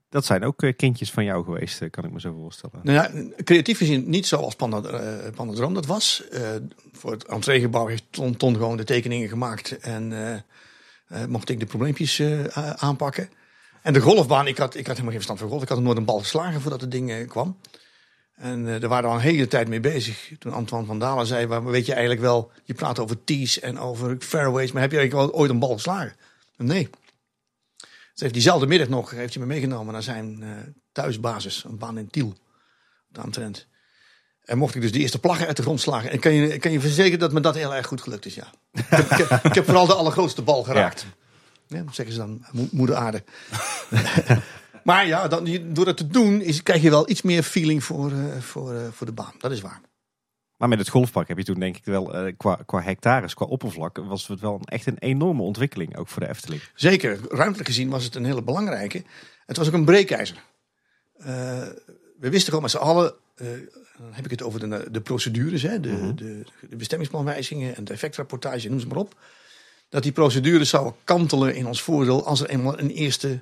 Dat 0.08 0.24
zijn 0.24 0.44
ook 0.44 0.72
kindjes 0.76 1.10
van 1.10 1.24
jou 1.24 1.44
geweest, 1.44 1.90
kan 1.90 2.04
ik 2.04 2.10
me 2.10 2.20
zo 2.20 2.32
voorstellen. 2.32 2.80
Nou 2.82 3.32
creatief 3.44 3.78
gezien 3.78 4.10
niet 4.10 4.26
zoals 4.26 4.54
Panda, 4.54 4.80
Pandadroom 5.34 5.74
dat 5.74 5.86
was. 5.86 6.22
voor 6.92 7.10
het 7.10 7.24
entreegebouw 7.24 7.86
heeft 7.86 8.04
Ton, 8.10 8.36
Ton 8.36 8.54
gewoon 8.54 8.76
de 8.76 8.84
tekeningen 8.84 9.28
gemaakt 9.28 9.78
en... 9.78 10.44
Mocht 11.28 11.48
ik 11.48 11.60
de 11.60 11.66
probleempjes 11.66 12.22
aanpakken. 12.76 13.30
En 13.82 13.92
de 13.92 14.00
golfbaan, 14.00 14.46
ik 14.46 14.58
had, 14.58 14.74
ik 14.74 14.86
had 14.86 14.96
helemaal 14.96 15.10
geen 15.10 15.12
verstand 15.12 15.38
van 15.38 15.48
golf. 15.48 15.62
Ik 15.62 15.68
had 15.68 15.80
nooit 15.80 15.96
een 15.96 16.04
bal 16.04 16.18
geslagen 16.18 16.60
voordat 16.60 16.80
het 16.80 16.90
ding 16.90 17.26
kwam. 17.26 17.56
En 18.34 18.64
daar 18.64 18.88
waren 18.88 19.04
we 19.04 19.10
al 19.10 19.14
een 19.14 19.20
hele 19.20 19.46
tijd 19.46 19.68
mee 19.68 19.80
bezig. 19.80 20.32
Toen 20.38 20.52
Antoine 20.52 20.86
van 20.86 20.98
Dalen 20.98 21.26
zei, 21.26 21.46
maar 21.46 21.64
weet 21.64 21.86
je 21.86 21.92
eigenlijk 21.92 22.20
wel... 22.22 22.50
Je 22.64 22.74
praat 22.74 22.98
over 22.98 23.24
tees 23.24 23.60
en 23.60 23.78
over 23.78 24.16
fairways, 24.18 24.72
maar 24.72 24.82
heb 24.82 24.90
je 24.90 24.98
eigenlijk 24.98 25.34
ooit 25.36 25.50
een 25.50 25.58
bal 25.58 25.72
geslagen? 25.72 26.14
Nee. 26.56 26.88
Dus 28.12 28.20
heeft 28.20 28.34
diezelfde 28.34 28.66
middag 28.66 28.88
nog, 28.88 29.10
heeft 29.10 29.34
hij 29.34 29.42
me 29.42 29.48
meegenomen 29.48 29.92
naar 29.92 30.02
zijn 30.02 30.44
thuisbasis. 30.92 31.64
Een 31.64 31.78
baan 31.78 31.98
in 31.98 32.10
Tiel, 32.10 32.34
aan 33.12 33.30
Trent. 33.30 33.68
En 34.44 34.58
mocht 34.58 34.74
ik 34.74 34.80
dus 34.80 34.92
de 34.92 34.98
eerste 34.98 35.18
plaggen 35.18 35.46
uit 35.46 35.56
de 35.56 35.62
grond 35.62 35.80
slagen. 35.80 36.10
En 36.10 36.20
kan 36.20 36.32
je, 36.32 36.58
kan 36.58 36.72
je 36.72 36.80
verzekeren 36.80 37.18
dat 37.18 37.32
me 37.32 37.40
dat 37.40 37.54
heel 37.54 37.74
erg 37.74 37.86
goed 37.86 38.00
gelukt 38.00 38.26
is, 38.26 38.34
ja. 38.34 38.52
ik, 38.72 38.84
heb, 38.88 39.10
ik, 39.10 39.16
heb, 39.16 39.44
ik, 39.44 39.54
heb, 39.54 39.64
vooral 39.64 39.86
de 39.86 39.94
allergrootste 39.94 40.42
bal 40.42 40.62
geraakt. 40.62 41.00
Ja. 41.00 41.20
Ja, 41.76 41.84
zeggen 41.92 42.14
ze 42.14 42.20
dan, 42.20 42.44
moeder 42.70 42.96
aarde. 42.96 43.24
maar 44.84 45.06
ja, 45.06 45.28
dan, 45.28 45.58
door 45.72 45.84
dat 45.84 45.96
te 45.96 46.06
doen 46.06 46.40
is, 46.40 46.62
krijg 46.62 46.82
je 46.82 46.90
wel 46.90 47.10
iets 47.10 47.22
meer 47.22 47.42
feeling 47.42 47.84
voor, 47.84 48.12
uh, 48.12 48.38
voor, 48.40 48.74
uh, 48.74 48.80
voor 48.90 49.06
de 49.06 49.12
baan. 49.12 49.32
Dat 49.38 49.50
is 49.50 49.60
waar. 49.60 49.80
Maar 50.60 50.68
met 50.68 50.78
het 50.78 50.88
golfpark 50.88 51.28
heb 51.28 51.38
je 51.38 51.44
toen 51.44 51.60
denk 51.60 51.76
ik 51.76 51.84
wel, 51.84 52.26
uh, 52.26 52.32
qua, 52.36 52.58
qua 52.66 52.82
hectares, 52.82 53.34
qua 53.34 53.46
oppervlak, 53.46 53.96
was 53.96 54.28
het 54.28 54.40
wel 54.40 54.54
een, 54.54 54.64
echt 54.64 54.86
een 54.86 54.98
enorme 54.98 55.42
ontwikkeling, 55.42 55.96
ook 55.96 56.08
voor 56.08 56.22
de 56.22 56.28
Efteling. 56.28 56.62
Zeker, 56.74 57.18
ruimtelijk 57.28 57.68
gezien 57.68 57.88
was 57.88 58.04
het 58.04 58.14
een 58.14 58.24
hele 58.24 58.42
belangrijke. 58.42 59.02
Het 59.46 59.56
was 59.56 59.66
ook 59.66 59.72
een 59.72 59.84
breekijzer. 59.84 60.42
we 61.16 62.30
wisten 62.30 62.44
gewoon 62.44 62.62
met 62.62 62.70
z'n 62.70 62.76
allen, 62.76 63.14
dan 63.34 64.12
heb 64.12 64.24
ik 64.24 64.30
het 64.30 64.42
over 64.42 64.60
de, 64.60 64.88
de 64.90 65.00
procedures, 65.00 65.62
hè, 65.62 65.80
de, 65.80 65.88
mm 65.88 66.00
-hmm. 66.00 66.16
de, 66.16 66.44
de 66.68 66.76
bestemmingsplanwijzigingen 66.76 67.76
en 67.76 67.84
de 67.84 67.92
effectrapportage, 67.92 68.68
noem 68.68 68.80
ze 68.80 68.86
maar 68.86 68.96
op. 68.96 69.14
Dat 69.88 70.02
die 70.02 70.12
procedures 70.12 70.68
zouden 70.68 70.94
kantelen 71.04 71.54
in 71.54 71.66
ons 71.66 71.82
voordeel 71.82 72.26
als 72.26 72.40
er 72.40 72.48
eenmaal 72.48 72.78
een 72.78 72.90
eerste 72.90 73.40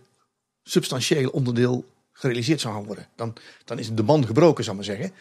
substantieel 0.62 1.30
onderdeel 1.30 1.84
gerealiseerd 2.12 2.60
zou 2.60 2.74
gaan 2.74 2.84
worden. 2.84 3.06
Dan, 3.16 3.36
dan 3.64 3.78
is 3.78 3.94
de 3.94 4.02
band 4.02 4.26
gebroken, 4.26 4.64
zou 4.64 4.78
ik 4.78 4.86
maar 4.86 4.96
zeggen. 4.96 5.14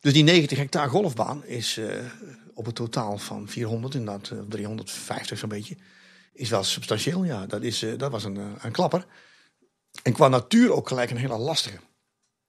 Dus 0.00 0.12
die 0.12 0.24
90 0.24 0.58
hectare 0.58 0.88
golfbaan 0.88 1.44
is 1.44 1.76
uh, 1.76 1.94
op 2.54 2.66
het 2.66 2.74
totaal 2.74 3.18
van 3.18 3.48
400, 3.48 3.94
inderdaad 3.94 4.30
uh, 4.30 4.40
350 4.48 5.38
zo'n 5.38 5.48
beetje, 5.48 5.76
is 6.32 6.48
wel 6.48 6.64
substantieel. 6.64 7.24
Ja, 7.24 7.46
dat, 7.46 7.62
is, 7.62 7.82
uh, 7.82 7.98
dat 7.98 8.10
was 8.10 8.24
een, 8.24 8.36
een 8.60 8.72
klapper. 8.72 9.06
En 10.02 10.12
qua 10.12 10.28
natuur 10.28 10.72
ook 10.72 10.88
gelijk 10.88 11.10
een 11.10 11.16
hele 11.16 11.38
lastige. 11.38 11.78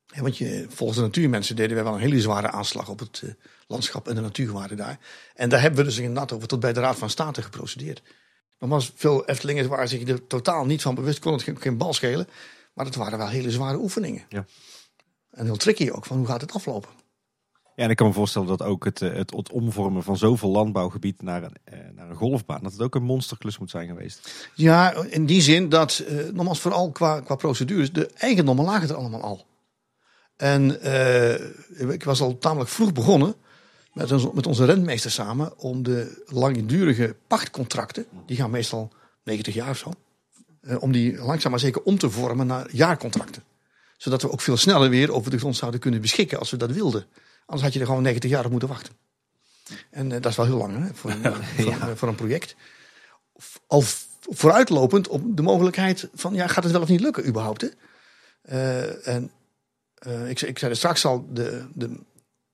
Ja, 0.06 0.22
want 0.22 0.38
je, 0.38 0.66
volgens 0.70 0.98
de 0.98 1.04
natuurmensen 1.04 1.56
deden 1.56 1.76
wij 1.76 1.84
wel 1.84 1.94
een 1.94 2.00
hele 2.00 2.22
zware 2.22 2.52
aanslag 2.52 2.90
op 2.90 3.00
het 3.00 3.22
uh, 3.24 3.32
landschap 3.68 4.08
en 4.08 4.16
de 4.16 4.22
natuurwaarde 4.22 4.76
daar. 4.76 5.00
En 5.34 5.50
daar 5.50 5.62
hebben 5.62 5.80
we 5.80 5.86
dus 5.86 5.98
inderdaad 5.98 6.32
over 6.32 6.48
tot 6.48 6.60
bij 6.60 6.74
de 6.74 6.80
Raad 6.80 6.98
van 6.98 7.10
State 7.10 7.42
geprocedeerd. 7.42 8.02
Nogmaals, 8.60 8.92
veel 8.96 9.26
Eftelingen 9.26 9.70
waren 9.70 9.88
zich 9.88 10.08
er 10.08 10.28
totaal 10.28 10.66
niet 10.66 10.82
van 10.82 10.96
bewust, 10.96 11.20
kon 11.20 11.34
het 11.34 11.44
geen, 11.44 11.62
geen 11.62 11.78
bal 11.78 11.94
schelen. 11.94 12.28
Maar 12.74 12.86
het 12.86 12.96
waren 12.96 13.18
wel 13.18 13.28
hele 13.28 13.52
zware 13.52 13.78
oefeningen. 13.78 14.26
Ja. 14.30 14.46
En 15.30 15.46
heel 15.46 15.56
tricky 15.56 15.90
ook, 15.90 16.06
van 16.06 16.18
hoe 16.18 16.28
gaat 16.28 16.42
het 16.42 16.54
aflopen? 16.54 16.90
En 17.80 17.90
ik 17.90 17.96
kan 17.96 18.08
me 18.08 18.14
voorstellen 18.14 18.48
dat 18.48 18.64
ook 18.64 18.86
het, 18.86 19.02
eh, 19.02 19.14
het, 19.14 19.32
het 19.32 19.52
omvormen 19.52 20.04
van 20.04 20.18
zoveel 20.18 20.50
landbouwgebied 20.50 21.22
naar 21.22 21.44
een, 21.44 21.56
eh, 21.64 21.80
naar 21.96 22.10
een 22.10 22.16
golfbaan, 22.16 22.64
dat 22.64 22.72
het 22.72 22.82
ook 22.82 22.96
een 22.96 23.04
monsterklus 23.04 23.58
moet 23.58 23.70
zijn 23.70 23.88
geweest. 23.88 24.50
Ja, 24.56 24.94
in 25.10 25.26
die 25.26 25.42
zin 25.42 25.70
dat, 25.70 26.00
eh, 26.00 26.18
nogmaals 26.34 26.60
vooral 26.60 26.92
qua, 26.92 27.20
qua 27.20 27.36
procedures, 27.36 27.92
de 27.92 28.10
eigendommen 28.18 28.66
lagen 28.66 28.90
er 28.90 28.96
allemaal 28.96 29.22
al. 29.22 29.48
En 30.40 30.82
eh, 30.82 31.92
ik 31.92 32.04
was 32.04 32.22
al 32.22 32.38
tamelijk 32.38 32.70
vroeg 32.70 32.94
begonnen 32.94 33.36
met, 33.94 34.12
ons, 34.12 34.32
met 34.34 34.48
onze 34.48 34.66
rentmeester 34.66 35.12
samen 35.12 35.58
om 35.58 35.84
de 35.84 36.24
langdurige 36.26 37.16
pachtcontracten, 37.28 38.06
die 38.26 38.38
gaan 38.38 38.50
meestal 38.50 38.92
90 39.24 39.54
jaar 39.54 39.70
of 39.70 39.78
zo, 39.78 39.94
eh, 40.62 40.82
om 40.82 40.92
die 40.92 41.18
langzaam 41.18 41.52
maar 41.52 41.60
zeker 41.60 41.82
om 41.82 41.98
te 41.98 42.10
vormen 42.10 42.48
naar 42.48 42.68
jaarcontracten. 42.72 43.44
Zodat 43.98 44.22
we 44.22 44.32
ook 44.32 44.42
veel 44.42 44.58
sneller 44.58 44.90
weer 44.90 45.12
over 45.12 45.32
de 45.32 45.38
grond 45.38 45.56
zouden 45.56 45.80
kunnen 45.80 46.02
beschikken 46.02 46.40
als 46.40 46.52
we 46.52 46.58
dat 46.58 46.72
wilden. 46.72 47.06
Anders 47.50 47.62
had 47.62 47.74
je 47.74 47.80
er 47.80 47.86
gewoon 47.86 48.04
90 48.04 48.30
jaar 48.30 48.46
op 48.46 48.52
moeten 48.52 48.70
wachten. 48.70 48.94
En 49.90 50.12
eh, 50.12 50.22
dat 50.22 50.32
is 50.32 50.38
wel 50.38 50.46
heel 50.46 50.58
lang 50.58 50.88
hè, 50.88 50.94
voor, 50.94 51.12
een, 51.12 51.24
voor, 51.58 51.74
een, 51.90 51.98
voor 51.98 52.08
een 52.08 52.16
project. 52.16 52.56
Al 53.68 53.84
vooruitlopend 54.22 55.08
op 55.08 55.38
de 55.38 55.42
mogelijkheid 55.42 56.10
van, 56.14 56.34
ja, 56.34 56.48
gaat 56.48 56.64
het 56.64 56.74
wel 56.74 56.82
of 56.82 56.88
niet 56.88 57.00
lukken 57.00 57.28
überhaupt? 57.28 57.62
Hè? 57.62 57.68
Eh, 58.42 59.08
en 59.08 59.32
eh, 59.94 60.30
ik, 60.30 60.40
zei- 60.40 60.52
ik 60.52 60.60
zei 60.60 60.72
er 60.72 60.78
straks 60.78 61.06
al, 61.06 61.28
de, 61.34 61.66
de, 61.74 62.00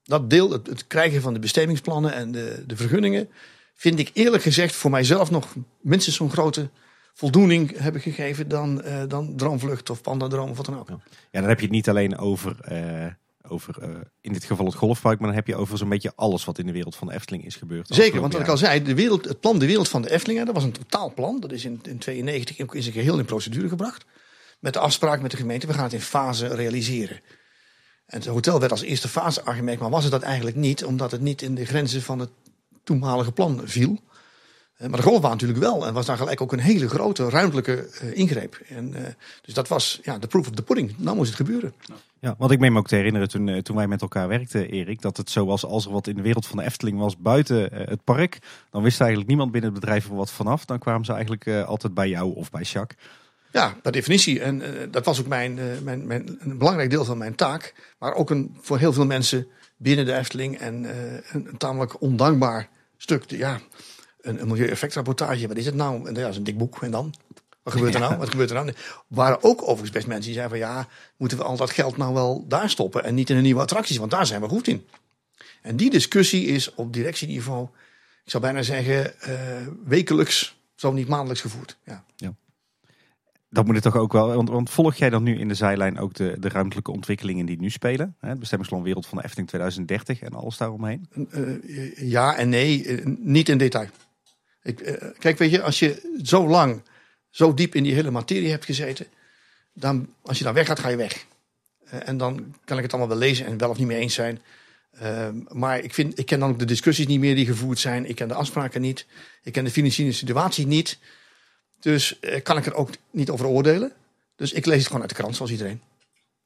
dat 0.02 0.30
deel, 0.30 0.50
het, 0.50 0.66
het 0.66 0.86
krijgen 0.86 1.20
van 1.22 1.34
de 1.34 1.40
bestemmingsplannen 1.40 2.12
en 2.12 2.32
de, 2.32 2.64
de 2.66 2.76
vergunningen, 2.76 3.28
vind 3.74 3.98
ik 3.98 4.10
eerlijk 4.12 4.42
gezegd 4.42 4.74
voor 4.74 4.90
mijzelf 4.90 5.30
nog 5.30 5.54
minstens 5.80 6.16
zo'n 6.16 6.30
grote 6.30 6.68
voldoening 7.14 7.78
hebben 7.78 8.00
gegeven 8.00 8.48
dan, 8.48 8.82
eh, 8.82 9.02
dan 9.08 9.36
Droomvlucht 9.36 9.90
of 9.90 10.00
Pandadroom 10.00 10.50
of 10.50 10.56
wat 10.56 10.66
dan 10.66 10.78
ook. 10.78 10.88
Ja, 10.88 10.96
dan 11.40 11.48
heb 11.48 11.58
je 11.58 11.64
het 11.64 11.74
niet 11.74 11.88
alleen 11.88 12.18
over, 12.18 12.56
eh, 12.60 13.06
over 13.48 13.82
eh, 13.82 13.90
in 14.20 14.32
dit 14.32 14.44
geval 14.44 14.66
het 14.66 14.74
golfpark, 14.74 15.18
maar 15.18 15.28
dan 15.28 15.36
heb 15.36 15.46
je 15.46 15.56
over 15.56 15.78
zo'n 15.78 15.88
beetje 15.88 16.12
alles 16.14 16.44
wat 16.44 16.58
in 16.58 16.66
de 16.66 16.72
wereld 16.72 16.96
van 16.96 17.06
de 17.06 17.14
Efteling 17.14 17.44
is 17.44 17.56
gebeurd. 17.56 17.88
Zeker, 17.88 18.20
want 18.20 18.32
wat 18.32 18.42
ik 18.42 18.48
al 18.48 18.56
zei, 18.56 18.82
de 18.82 18.94
wereld, 18.94 19.24
het 19.24 19.40
plan 19.40 19.58
De 19.58 19.66
Wereld 19.66 19.88
van 19.88 20.02
de 20.02 20.10
Efteling, 20.10 20.38
hè, 20.38 20.44
dat 20.44 20.54
was 20.54 20.64
een 20.64 20.72
totaalplan. 20.72 21.40
Dat 21.40 21.52
is 21.52 21.64
in 21.64 21.78
1992 21.82 22.60
ook 22.60 22.74
in 22.74 22.82
zijn 22.82 22.94
geheel 22.94 23.18
in 23.18 23.24
procedure 23.24 23.68
gebracht. 23.68 24.04
Met 24.58 24.72
de 24.72 24.78
afspraak 24.78 25.20
met 25.20 25.30
de 25.30 25.36
gemeente, 25.36 25.66
we 25.66 25.72
gaan 25.72 25.84
het 25.84 25.92
in 25.92 26.00
fase 26.00 26.46
realiseren. 26.46 27.20
En 28.06 28.18
het 28.18 28.26
hotel 28.26 28.60
werd 28.60 28.72
als 28.72 28.82
eerste 28.82 29.08
fase 29.08 29.44
aangemerkt, 29.44 29.80
maar 29.80 29.90
was 29.90 30.02
het 30.02 30.12
dat 30.12 30.22
eigenlijk 30.22 30.56
niet, 30.56 30.84
omdat 30.84 31.10
het 31.10 31.20
niet 31.20 31.42
in 31.42 31.54
de 31.54 31.64
grenzen 31.64 32.02
van 32.02 32.18
het 32.18 32.30
toenmalige 32.84 33.32
plan 33.32 33.60
viel. 33.64 33.98
Eh, 34.76 34.88
Maar 34.88 34.98
de 34.98 35.06
golfbaan 35.06 35.30
natuurlijk 35.30 35.60
wel. 35.60 35.86
En 35.86 35.94
was 35.94 36.06
daar 36.06 36.16
gelijk 36.16 36.40
ook 36.40 36.52
een 36.52 36.58
hele 36.58 36.88
grote 36.88 37.28
ruimtelijke 37.28 37.88
eh, 38.00 38.16
ingreep. 38.16 38.60
En, 38.68 38.94
eh, 38.94 39.12
dus 39.42 39.54
dat 39.54 39.68
was 39.68 40.00
ja, 40.02 40.18
de 40.18 40.26
proof 40.26 40.48
of 40.48 40.54
the 40.54 40.62
pudding. 40.62 40.94
Nou 40.98 41.16
moest 41.16 41.28
het 41.28 41.46
gebeuren. 41.46 41.74
Ja, 42.20 42.34
want 42.38 42.50
ik 42.50 42.58
meen 42.58 42.72
me 42.72 42.78
ook 42.78 42.88
te 42.88 42.96
herinneren 42.96 43.28
toen, 43.28 43.62
toen 43.62 43.76
wij 43.76 43.86
met 43.86 44.00
elkaar 44.00 44.28
werkten, 44.28 44.68
Erik, 44.68 45.02
dat 45.02 45.16
het 45.16 45.30
zo 45.30 45.46
was 45.46 45.64
als 45.64 45.86
er 45.86 45.92
wat 45.92 46.06
in 46.06 46.16
de 46.16 46.22
wereld 46.22 46.46
van 46.46 46.58
de 46.58 46.64
Efteling 46.64 46.98
was 46.98 47.16
buiten 47.16 47.72
het 47.72 48.04
park. 48.04 48.38
Dan 48.70 48.82
wist 48.82 49.00
eigenlijk 49.00 49.28
niemand 49.28 49.52
binnen 49.52 49.70
het 49.70 49.80
bedrijf 49.80 50.08
er 50.08 50.14
wat 50.14 50.30
vanaf. 50.30 50.64
Dan 50.64 50.78
kwamen 50.78 51.04
ze 51.04 51.12
eigenlijk 51.12 51.48
altijd 51.48 51.94
bij 51.94 52.08
jou 52.08 52.34
of 52.34 52.50
bij 52.50 52.62
Jacques. 52.62 53.02
Ja, 53.52 53.76
per 53.82 53.92
definitie. 53.92 54.40
En 54.40 54.62
dat 54.90 55.04
was 55.04 55.20
ook 55.20 55.26
mijn, 55.26 55.58
mijn, 55.82 56.06
mijn, 56.06 56.38
een 56.40 56.58
belangrijk 56.58 56.90
deel 56.90 57.04
van 57.04 57.18
mijn 57.18 57.34
taak. 57.34 57.74
Maar 57.98 58.14
ook 58.14 58.30
een, 58.30 58.56
voor 58.60 58.78
heel 58.78 58.92
veel 58.92 59.06
mensen 59.06 59.46
binnen 59.76 60.04
de 60.04 60.14
Efteling. 60.14 60.58
En 60.58 60.74
een, 61.32 61.46
een 61.46 61.56
tamelijk 61.56 62.00
ondankbaar 62.00 62.68
stuk. 62.96 63.30
Ja, 63.30 63.60
een, 64.26 64.40
een 64.40 64.48
milieueffectrapportage. 64.48 65.48
Wat 65.48 65.56
is 65.56 65.66
het 65.66 65.74
nou? 65.74 66.08
En 66.08 66.14
ja, 66.14 66.20
dat 66.20 66.30
is 66.30 66.36
een 66.36 66.44
dik 66.44 66.58
boek. 66.58 66.82
En 66.82 66.90
dan? 66.90 67.14
Wat 67.62 67.74
gebeurt 67.74 67.94
er 67.94 68.00
nou? 68.00 68.16
Wat 68.16 68.30
gebeurt 68.30 68.50
er 68.50 68.56
nou? 68.56 68.68
Er 68.68 68.74
waren 69.08 69.42
ook 69.42 69.62
overigens 69.62 69.90
best 69.90 70.06
mensen 70.06 70.24
die 70.24 70.34
zeiden 70.34 70.58
van... 70.58 70.68
ja, 70.68 70.88
moeten 71.16 71.38
we 71.38 71.44
al 71.44 71.56
dat 71.56 71.70
geld 71.70 71.96
nou 71.96 72.14
wel 72.14 72.44
daar 72.48 72.70
stoppen? 72.70 73.04
En 73.04 73.14
niet 73.14 73.30
in 73.30 73.36
een 73.36 73.42
nieuwe 73.42 73.60
attracties, 73.60 73.96
want 73.96 74.10
daar 74.10 74.26
zijn 74.26 74.40
we 74.40 74.48
goed 74.48 74.68
in. 74.68 74.86
En 75.62 75.76
die 75.76 75.90
discussie 75.90 76.46
is 76.46 76.74
op 76.74 76.92
directieniveau... 76.92 77.68
ik 78.24 78.30
zou 78.30 78.42
bijna 78.42 78.62
zeggen 78.62 79.20
eh, 79.20 79.32
wekelijks, 79.84 80.56
zo 80.74 80.92
niet 80.92 81.08
maandelijks 81.08 81.40
gevoerd. 81.40 81.76
Ja. 81.84 82.04
Dat 83.56 83.64
moet 83.64 83.74
het 83.74 83.84
toch 83.84 83.96
ook 83.96 84.12
wel, 84.12 84.34
want, 84.34 84.48
want 84.48 84.70
volg 84.70 84.94
jij 84.94 85.10
dan 85.10 85.22
nu 85.22 85.38
in 85.38 85.48
de 85.48 85.54
zijlijn 85.54 85.98
ook 85.98 86.14
de, 86.14 86.36
de 86.38 86.48
ruimtelijke 86.48 86.92
ontwikkelingen 86.92 87.46
die 87.46 87.60
nu 87.60 87.70
spelen? 87.70 88.16
Hè? 88.20 88.28
Het 88.28 88.38
bestemmingsplan 88.38 88.82
Wereld 88.82 89.06
van 89.06 89.18
de 89.18 89.24
Efteling 89.24 89.48
2030 89.48 90.20
en 90.20 90.32
alles 90.32 90.56
daaromheen. 90.56 91.08
Eh, 91.30 92.08
ja 92.08 92.36
en 92.36 92.48
nee, 92.48 92.86
eh, 92.86 93.06
niet 93.18 93.48
in 93.48 93.58
detail. 93.58 93.88
Ik, 94.66 94.80
eh, 94.80 95.08
kijk, 95.18 95.38
weet 95.38 95.50
je, 95.50 95.62
als 95.62 95.78
je 95.78 96.18
zo 96.22 96.48
lang, 96.48 96.82
zo 97.30 97.54
diep 97.54 97.74
in 97.74 97.82
die 97.82 97.94
hele 97.94 98.10
materie 98.10 98.50
hebt 98.50 98.64
gezeten, 98.64 99.06
dan 99.72 100.14
als 100.22 100.38
je 100.38 100.44
dan 100.44 100.54
weggaat, 100.54 100.78
ga 100.78 100.88
je 100.88 100.96
weg. 100.96 101.26
Eh, 101.84 102.08
en 102.08 102.16
dan 102.16 102.54
kan 102.64 102.76
ik 102.76 102.82
het 102.82 102.92
allemaal 102.92 103.18
wel 103.18 103.26
lezen 103.26 103.46
en 103.46 103.58
wel 103.58 103.70
of 103.70 103.78
niet 103.78 103.86
mee 103.86 103.98
eens 103.98 104.14
zijn. 104.14 104.42
Eh, 104.90 105.28
maar 105.48 105.78
ik, 105.78 105.94
vind, 105.94 106.18
ik 106.18 106.26
ken 106.26 106.40
dan 106.40 106.50
ook 106.50 106.58
de 106.58 106.64
discussies 106.64 107.06
niet 107.06 107.20
meer 107.20 107.34
die 107.34 107.46
gevoerd 107.46 107.78
zijn. 107.78 108.08
Ik 108.08 108.14
ken 108.14 108.28
de 108.28 108.34
afspraken 108.34 108.80
niet. 108.80 109.06
Ik 109.42 109.52
ken 109.52 109.64
de 109.64 109.70
financiële 109.70 110.12
situatie 110.12 110.66
niet. 110.66 110.98
Dus 111.80 112.18
kan 112.42 112.56
ik 112.56 112.66
er 112.66 112.74
ook 112.74 112.90
niet 113.10 113.30
over 113.30 113.46
oordelen. 113.46 113.92
Dus 114.36 114.52
ik 114.52 114.66
lees 114.66 114.78
het 114.78 114.86
gewoon 114.86 115.00
uit 115.00 115.10
de 115.10 115.16
krant, 115.16 115.36
zoals 115.36 115.50
iedereen. 115.50 115.80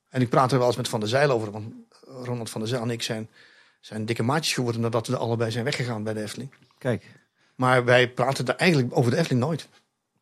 En 0.08 0.20
ik 0.20 0.28
praat 0.28 0.52
er 0.52 0.58
wel 0.58 0.66
eens 0.66 0.76
met 0.76 0.88
Van 0.88 1.00
der 1.00 1.08
Zijl 1.08 1.30
over. 1.30 1.50
Want 1.50 1.74
Ronald 2.00 2.50
van 2.50 2.60
der 2.60 2.70
Zijl 2.70 2.82
en 2.82 2.90
ik 2.90 3.02
zijn 3.02 3.28
zijn 3.80 4.06
dikke 4.06 4.22
maatjes 4.22 4.54
geworden 4.54 4.80
nadat 4.80 5.06
we 5.06 5.16
allebei 5.16 5.50
zijn 5.50 5.64
weggegaan 5.64 6.02
bij 6.02 6.14
de 6.14 6.22
Efteling. 6.22 6.50
Kijk, 6.78 7.04
Maar 7.60 7.84
wij 7.84 8.10
praten 8.10 8.44
daar 8.44 8.56
eigenlijk 8.56 8.96
over 8.96 9.10
de 9.10 9.16
Efteling 9.16 9.44
nooit. 9.44 9.68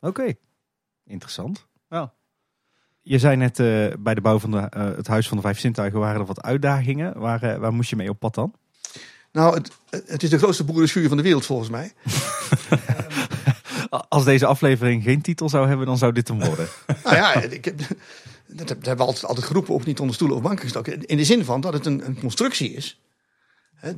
oké. 0.00 0.34
Interessant. 1.06 1.66
Ja. 1.88 2.12
Je 3.02 3.18
zei 3.18 3.36
net 3.36 3.58
eh, 3.58 3.86
bij 3.98 4.14
de 4.14 4.20
bouw 4.20 4.38
van 4.38 4.50
de, 4.50 4.58
eh, 4.58 4.84
het 4.96 5.06
Huis 5.06 5.28
van 5.28 5.36
de 5.36 5.42
Vijf 5.42 5.58
Zintuigen 5.58 6.00
waren 6.00 6.20
er 6.20 6.26
wat 6.26 6.42
uitdagingen. 6.42 7.18
Waar, 7.18 7.42
eh, 7.42 7.58
waar 7.58 7.72
moest 7.72 7.90
je 7.90 7.96
mee 7.96 8.08
op 8.08 8.18
pad 8.18 8.34
dan? 8.34 8.54
Nou, 9.32 9.54
het, 9.54 9.70
het 10.06 10.22
is 10.22 10.30
de 10.30 10.38
grootste 10.38 10.64
boerenschuur 10.64 11.08
van 11.08 11.16
de 11.16 11.22
wereld 11.22 11.46
volgens 11.46 11.68
mij. 11.68 11.92
Als 14.08 14.24
deze 14.24 14.46
aflevering 14.46 15.02
geen 15.02 15.20
titel 15.22 15.48
zou 15.48 15.68
hebben, 15.68 15.86
dan 15.86 15.98
zou 15.98 16.12
dit 16.12 16.28
hem 16.28 16.40
worden. 16.40 16.68
nou 17.04 17.16
ja, 17.16 17.34
ik 17.34 17.64
heb, 17.64 17.78
dat, 17.78 17.88
heb- 17.88 17.98
dat 18.68 18.68
hebben 18.68 18.96
we 18.96 19.02
altijd, 19.02 19.24
altijd 19.24 19.46
geroepen, 19.46 19.74
ook 19.74 19.84
niet 19.84 20.00
onder 20.00 20.14
stoelen 20.14 20.36
of 20.36 20.42
banken 20.42 20.62
gestoken. 20.64 21.04
In 21.06 21.16
de 21.16 21.24
zin 21.24 21.44
van 21.44 21.60
dat 21.60 21.72
het 21.72 21.86
een, 21.86 22.06
een 22.06 22.18
constructie 22.20 22.72
is. 22.72 23.00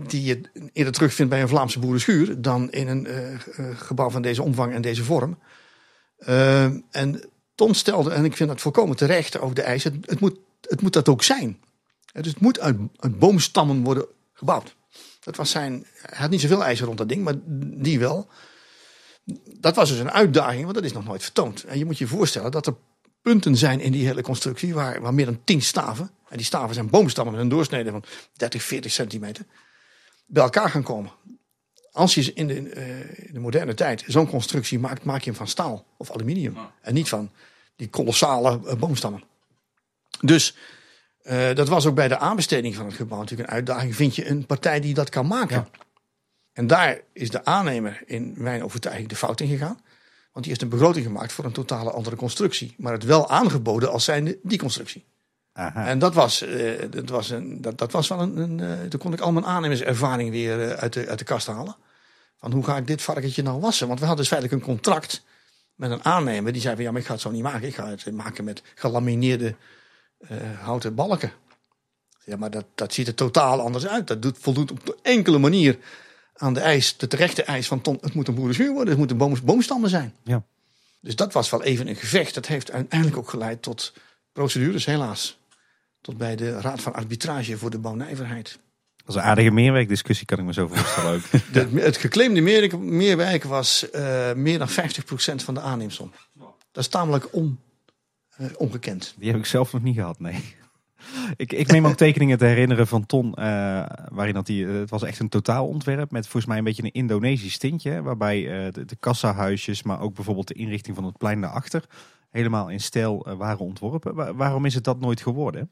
Die 0.06 0.22
je 0.22 0.40
eerder 0.72 0.92
terugvindt 0.92 1.30
bij 1.30 1.42
een 1.42 1.48
Vlaamse 1.48 1.78
boerenschuur. 1.78 2.42
dan 2.42 2.70
in 2.70 2.88
een 2.88 3.06
eh, 3.06 3.32
eh, 3.32 3.40
gebouw 3.78 4.10
van 4.10 4.22
deze 4.22 4.42
omvang 4.42 4.72
en 4.72 4.82
deze 4.82 5.04
vorm. 5.04 5.38
Eh, 6.16 6.64
en 6.90 7.30
Ton 7.54 7.74
stelde, 7.74 8.10
en 8.10 8.24
ik 8.24 8.36
vind 8.36 8.48
dat 8.48 8.60
volkomen 8.60 8.96
terecht, 8.96 9.38
over 9.38 9.54
de 9.54 9.62
eis. 9.62 9.84
Het, 9.84 9.94
het, 10.00 10.20
moet, 10.20 10.38
het 10.60 10.82
moet 10.82 10.92
dat 10.92 11.08
ook 11.08 11.22
zijn. 11.22 11.60
Dus 12.12 12.26
het 12.26 12.40
moet 12.40 12.60
uit, 12.60 12.76
uit 12.96 13.18
boomstammen 13.18 13.82
worden 13.82 14.06
gebouwd. 14.32 14.76
Dat 15.20 15.36
was 15.36 15.50
zijn. 15.50 15.86
Hij 16.02 16.18
had 16.18 16.30
niet 16.30 16.40
zoveel 16.40 16.64
eisen 16.64 16.86
rond 16.86 16.98
dat 16.98 17.08
ding, 17.08 17.24
maar 17.24 17.34
die 17.82 17.98
wel. 17.98 18.28
Dat 19.58 19.76
was 19.76 19.88
dus 19.88 19.98
een 19.98 20.10
uitdaging, 20.10 20.62
want 20.62 20.74
dat 20.74 20.84
is 20.84 20.92
nog 20.92 21.04
nooit 21.04 21.22
vertoond. 21.22 21.64
En 21.64 21.78
je 21.78 21.84
moet 21.84 21.98
je 21.98 22.06
voorstellen 22.06 22.50
dat 22.50 22.66
er 22.66 22.76
punten 23.22 23.56
zijn 23.56 23.80
in 23.80 23.92
die 23.92 24.06
hele 24.06 24.22
constructie 24.22 24.74
waar, 24.74 25.00
waar 25.00 25.14
meer 25.14 25.24
dan 25.24 25.44
10 25.44 25.62
staven, 25.62 26.10
en 26.28 26.36
die 26.36 26.46
staven 26.46 26.74
zijn 26.74 26.90
boomstammen 26.90 27.34
met 27.34 27.42
een 27.42 27.48
doorsnede 27.48 27.90
van 27.90 28.04
30, 28.32 28.62
40 28.62 28.92
centimeter, 28.92 29.44
bij 30.30 30.42
elkaar 30.42 30.70
gaan 30.70 30.82
komen. 30.82 31.10
Als 31.92 32.14
je 32.14 32.32
in 32.32 32.46
de, 32.46 32.54
eh, 32.54 33.26
in 33.26 33.32
de 33.32 33.40
moderne 33.40 33.74
tijd 33.74 34.04
zo'n 34.06 34.28
constructie 34.28 34.78
maakt, 34.78 35.04
maak 35.04 35.20
je 35.20 35.30
hem 35.30 35.38
van 35.38 35.48
staal 35.48 35.86
of 35.96 36.10
aluminium. 36.10 36.56
En 36.80 36.94
niet 36.94 37.08
van 37.08 37.30
die 37.76 37.88
kolossale 37.88 38.60
eh, 38.66 38.76
boomstammen. 38.76 39.22
Dus 40.20 40.56
eh, 41.22 41.54
dat 41.54 41.68
was 41.68 41.86
ook 41.86 41.94
bij 41.94 42.08
de 42.08 42.18
aanbesteding 42.18 42.74
van 42.74 42.86
het 42.86 42.94
gebouw 42.94 43.18
natuurlijk 43.18 43.48
een 43.48 43.54
uitdaging. 43.54 43.96
Vind 43.96 44.16
je 44.16 44.28
een 44.28 44.46
partij 44.46 44.80
die 44.80 44.94
dat 44.94 45.08
kan 45.08 45.26
maken? 45.26 45.56
Ja. 45.56 45.68
En 46.52 46.66
daar 46.66 47.00
is 47.12 47.30
de 47.30 47.44
aannemer 47.44 48.02
in 48.06 48.34
mijn 48.36 48.64
overtuiging 48.64 49.08
de 49.08 49.16
fout 49.16 49.40
in 49.40 49.48
gegaan. 49.48 49.80
Want 50.32 50.44
die 50.44 50.48
heeft 50.48 50.62
een 50.62 50.78
begroting 50.78 51.06
gemaakt 51.06 51.32
voor 51.32 51.44
een 51.44 51.52
totale 51.52 51.90
andere 51.90 52.16
constructie. 52.16 52.74
Maar 52.78 52.92
het 52.92 53.04
wel 53.04 53.30
aangeboden 53.30 53.90
als 53.90 54.04
zijnde 54.04 54.38
die 54.42 54.58
constructie. 54.58 55.04
Aha. 55.53 55.86
En 55.86 55.98
dat 55.98 56.14
was, 56.14 56.42
eh, 56.42 56.90
dat 56.90 57.09
was, 57.09 57.30
een, 57.30 57.61
dat, 57.61 57.78
dat 57.78 57.92
was 57.92 58.09
wel 58.09 58.20
een. 58.20 58.36
een 58.36 58.61
eh, 58.61 58.88
toen 58.88 59.01
kon 59.01 59.12
ik 59.12 59.20
al 59.20 59.32
mijn 59.32 59.44
aannemerservaring 59.44 60.30
weer 60.30 60.68
eh, 60.68 60.70
uit, 60.70 60.92
de, 60.92 61.09
uit 61.09 61.18
de 61.18 61.24
kast 61.24 61.46
halen. 61.46 61.76
Van 62.38 62.53
hoe 62.53 62.64
ga 62.64 62.76
ik 62.76 62.86
dit 62.86 63.03
varkentje 63.03 63.42
nou 63.42 63.61
wassen? 63.61 63.86
Want 63.86 64.01
we 64.01 64.07
hadden 64.07 64.24
dus 64.24 64.34
feitelijk 64.34 64.62
een 64.62 64.74
contract 64.74 65.22
met 65.74 65.90
een 65.90 66.05
aannemer. 66.05 66.53
Die 66.53 66.62
zei 66.62 66.74
van 66.74 66.84
ja, 66.84 66.90
maar 66.90 67.01
ik 67.01 67.07
ga 67.07 67.12
het 67.12 67.22
zo 67.22 67.30
niet 67.30 67.42
maken. 67.42 67.68
Ik 67.68 67.74
ga 67.74 67.88
het 67.88 68.12
maken 68.12 68.44
met 68.44 68.62
gelamineerde 68.74 69.55
houten 70.61 70.94
balken. 70.94 71.32
Ja, 72.24 72.36
maar 72.36 72.51
dat, 72.51 72.64
dat 72.74 72.92
ziet 72.92 73.07
er 73.07 73.14
totaal 73.14 73.61
anders 73.61 73.86
uit. 73.86 74.07
Dat 74.07 74.22
doet, 74.22 74.38
voldoet 74.38 74.70
op 74.70 74.98
enkele 75.03 75.38
manier 75.38 75.78
aan 76.34 76.55
de 76.55 76.61
eis, 76.61 76.96
de 76.96 77.07
terechte 77.07 77.42
eis 77.42 77.66
van 77.66 77.80
Ton. 77.80 77.98
Het 78.01 78.14
moet 78.14 78.28
een 78.28 78.34
boerenschuur 78.34 78.72
worden, 78.72 78.88
het 78.88 78.98
moeten 78.98 79.16
boom, 79.16 79.34
boomstammen 79.44 79.90
zijn. 79.90 80.14
Ja. 80.24 80.44
Dus 81.01 81.16
dat 81.16 81.32
was 81.32 81.51
wel 81.51 81.62
even 81.62 81.88
een 81.88 81.96
gevecht. 81.96 82.34
Dat 82.34 82.46
heeft 82.46 82.70
uiteindelijk 82.70 83.18
ook 83.18 83.30
geleid 83.30 83.62
tot 83.62 83.92
procedures, 84.32 84.84
helaas. 84.84 85.39
Tot 86.01 86.16
bij 86.16 86.36
de 86.36 86.61
Raad 86.61 86.80
van 86.80 86.94
Arbitrage 86.94 87.59
voor 87.59 87.70
de 87.70 87.78
Bouwnijverheid. 87.78 88.59
Dat 88.96 89.09
is 89.09 89.14
een 89.14 89.28
aardige 89.28 89.51
meerwerkdiscussie, 89.51 90.26
kan 90.26 90.38
ik 90.38 90.44
me 90.44 90.53
zo 90.53 90.66
voorstellen 90.66 91.12
ook. 91.12 91.22
De, 91.53 91.80
het 91.80 91.96
geclaimde 91.96 92.40
meer, 92.40 92.78
meerwerk 92.78 93.44
was 93.44 93.90
eh, 93.90 94.32
meer 94.32 94.59
dan 94.59 94.68
50% 94.68 94.72
van 95.44 95.55
de 95.55 95.61
aanneemsom. 95.61 96.12
Dat 96.72 96.82
is 96.82 96.88
tamelijk 96.88 97.34
on, 97.34 97.59
eh, 98.36 98.46
ongekend. 98.57 99.14
Die 99.18 99.30
heb 99.30 99.38
ik 99.38 99.46
zelf 99.46 99.72
nog 99.72 99.82
niet 99.82 99.94
gehad, 99.94 100.20
nee. 100.20 100.55
Ik, 101.36 101.53
ik 101.53 101.70
meen 101.72 101.82
me 101.82 101.88
ook 101.88 101.96
tekeningen 102.07 102.38
te 102.38 102.44
herinneren 102.44 102.86
van 102.86 103.07
Ton, 103.07 103.34
eh, 103.34 103.44
waarin 104.09 104.34
dat 104.34 104.46
hij, 104.48 104.57
het 104.57 104.90
was 104.90 105.03
echt 105.03 105.18
een 105.18 105.28
totaalontwerp 105.28 106.11
met 106.11 106.22
volgens 106.22 106.46
mij 106.46 106.59
een 106.59 106.64
beetje 106.64 106.82
een 106.84 106.92
Indonesisch 106.92 107.59
tintje, 107.59 108.03
waarbij 108.03 108.42
de, 108.72 108.84
de 108.84 108.96
kassahuisjes, 108.96 109.82
maar 109.82 110.01
ook 110.01 110.14
bijvoorbeeld 110.14 110.48
de 110.48 110.55
inrichting 110.55 110.96
van 110.96 111.05
het 111.05 111.18
plein 111.18 111.40
daarachter, 111.40 111.84
helemaal 112.30 112.68
in 112.68 112.80
stijl 112.80 113.26
waren 113.36 113.59
ontworpen. 113.64 114.14
Wa- 114.14 114.34
waarom 114.34 114.64
is 114.64 114.74
het 114.74 114.84
dat 114.84 115.01
nooit 115.01 115.20
geworden? 115.20 115.70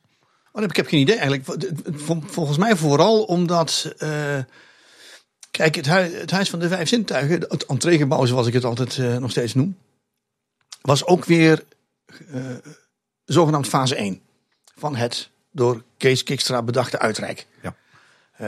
Oh, 0.53 0.62
ik 0.62 0.76
heb 0.76 0.86
geen 0.86 1.01
idee 1.01 1.16
eigenlijk. 1.18 1.44
Vol- 1.96 2.22
Volgens 2.26 2.59
mij 2.59 2.76
vooral 2.76 3.22
omdat. 3.24 3.92
eh, 3.99 4.38
kijk, 5.51 5.74
het, 5.74 5.86
het 5.86 6.30
Huis 6.30 6.51
van 6.51 6.59
de 6.59 6.68
Vijf 6.68 6.88
Zintuigen, 6.88 7.40
het 7.40 7.66
entreegebouw 7.66 8.24
zoals 8.24 8.46
ik 8.46 8.53
het 8.53 8.64
altijd 8.64 8.99
eh, 8.99 9.16
nog 9.16 9.30
steeds 9.30 9.55
noem, 9.55 9.76
was 10.80 11.05
ook 11.05 11.24
weer 11.24 11.64
eh, 12.32 12.40
zogenaamd 13.24 13.66
fase 13.66 13.94
1 13.96 14.20
van 14.76 14.96
het 14.96 15.30
door 15.53 15.82
Kees 15.96 16.22
Kikstra 16.22 16.62
bedachte 16.62 16.99
uitrijk. 16.99 17.46
Ja. 17.62 17.74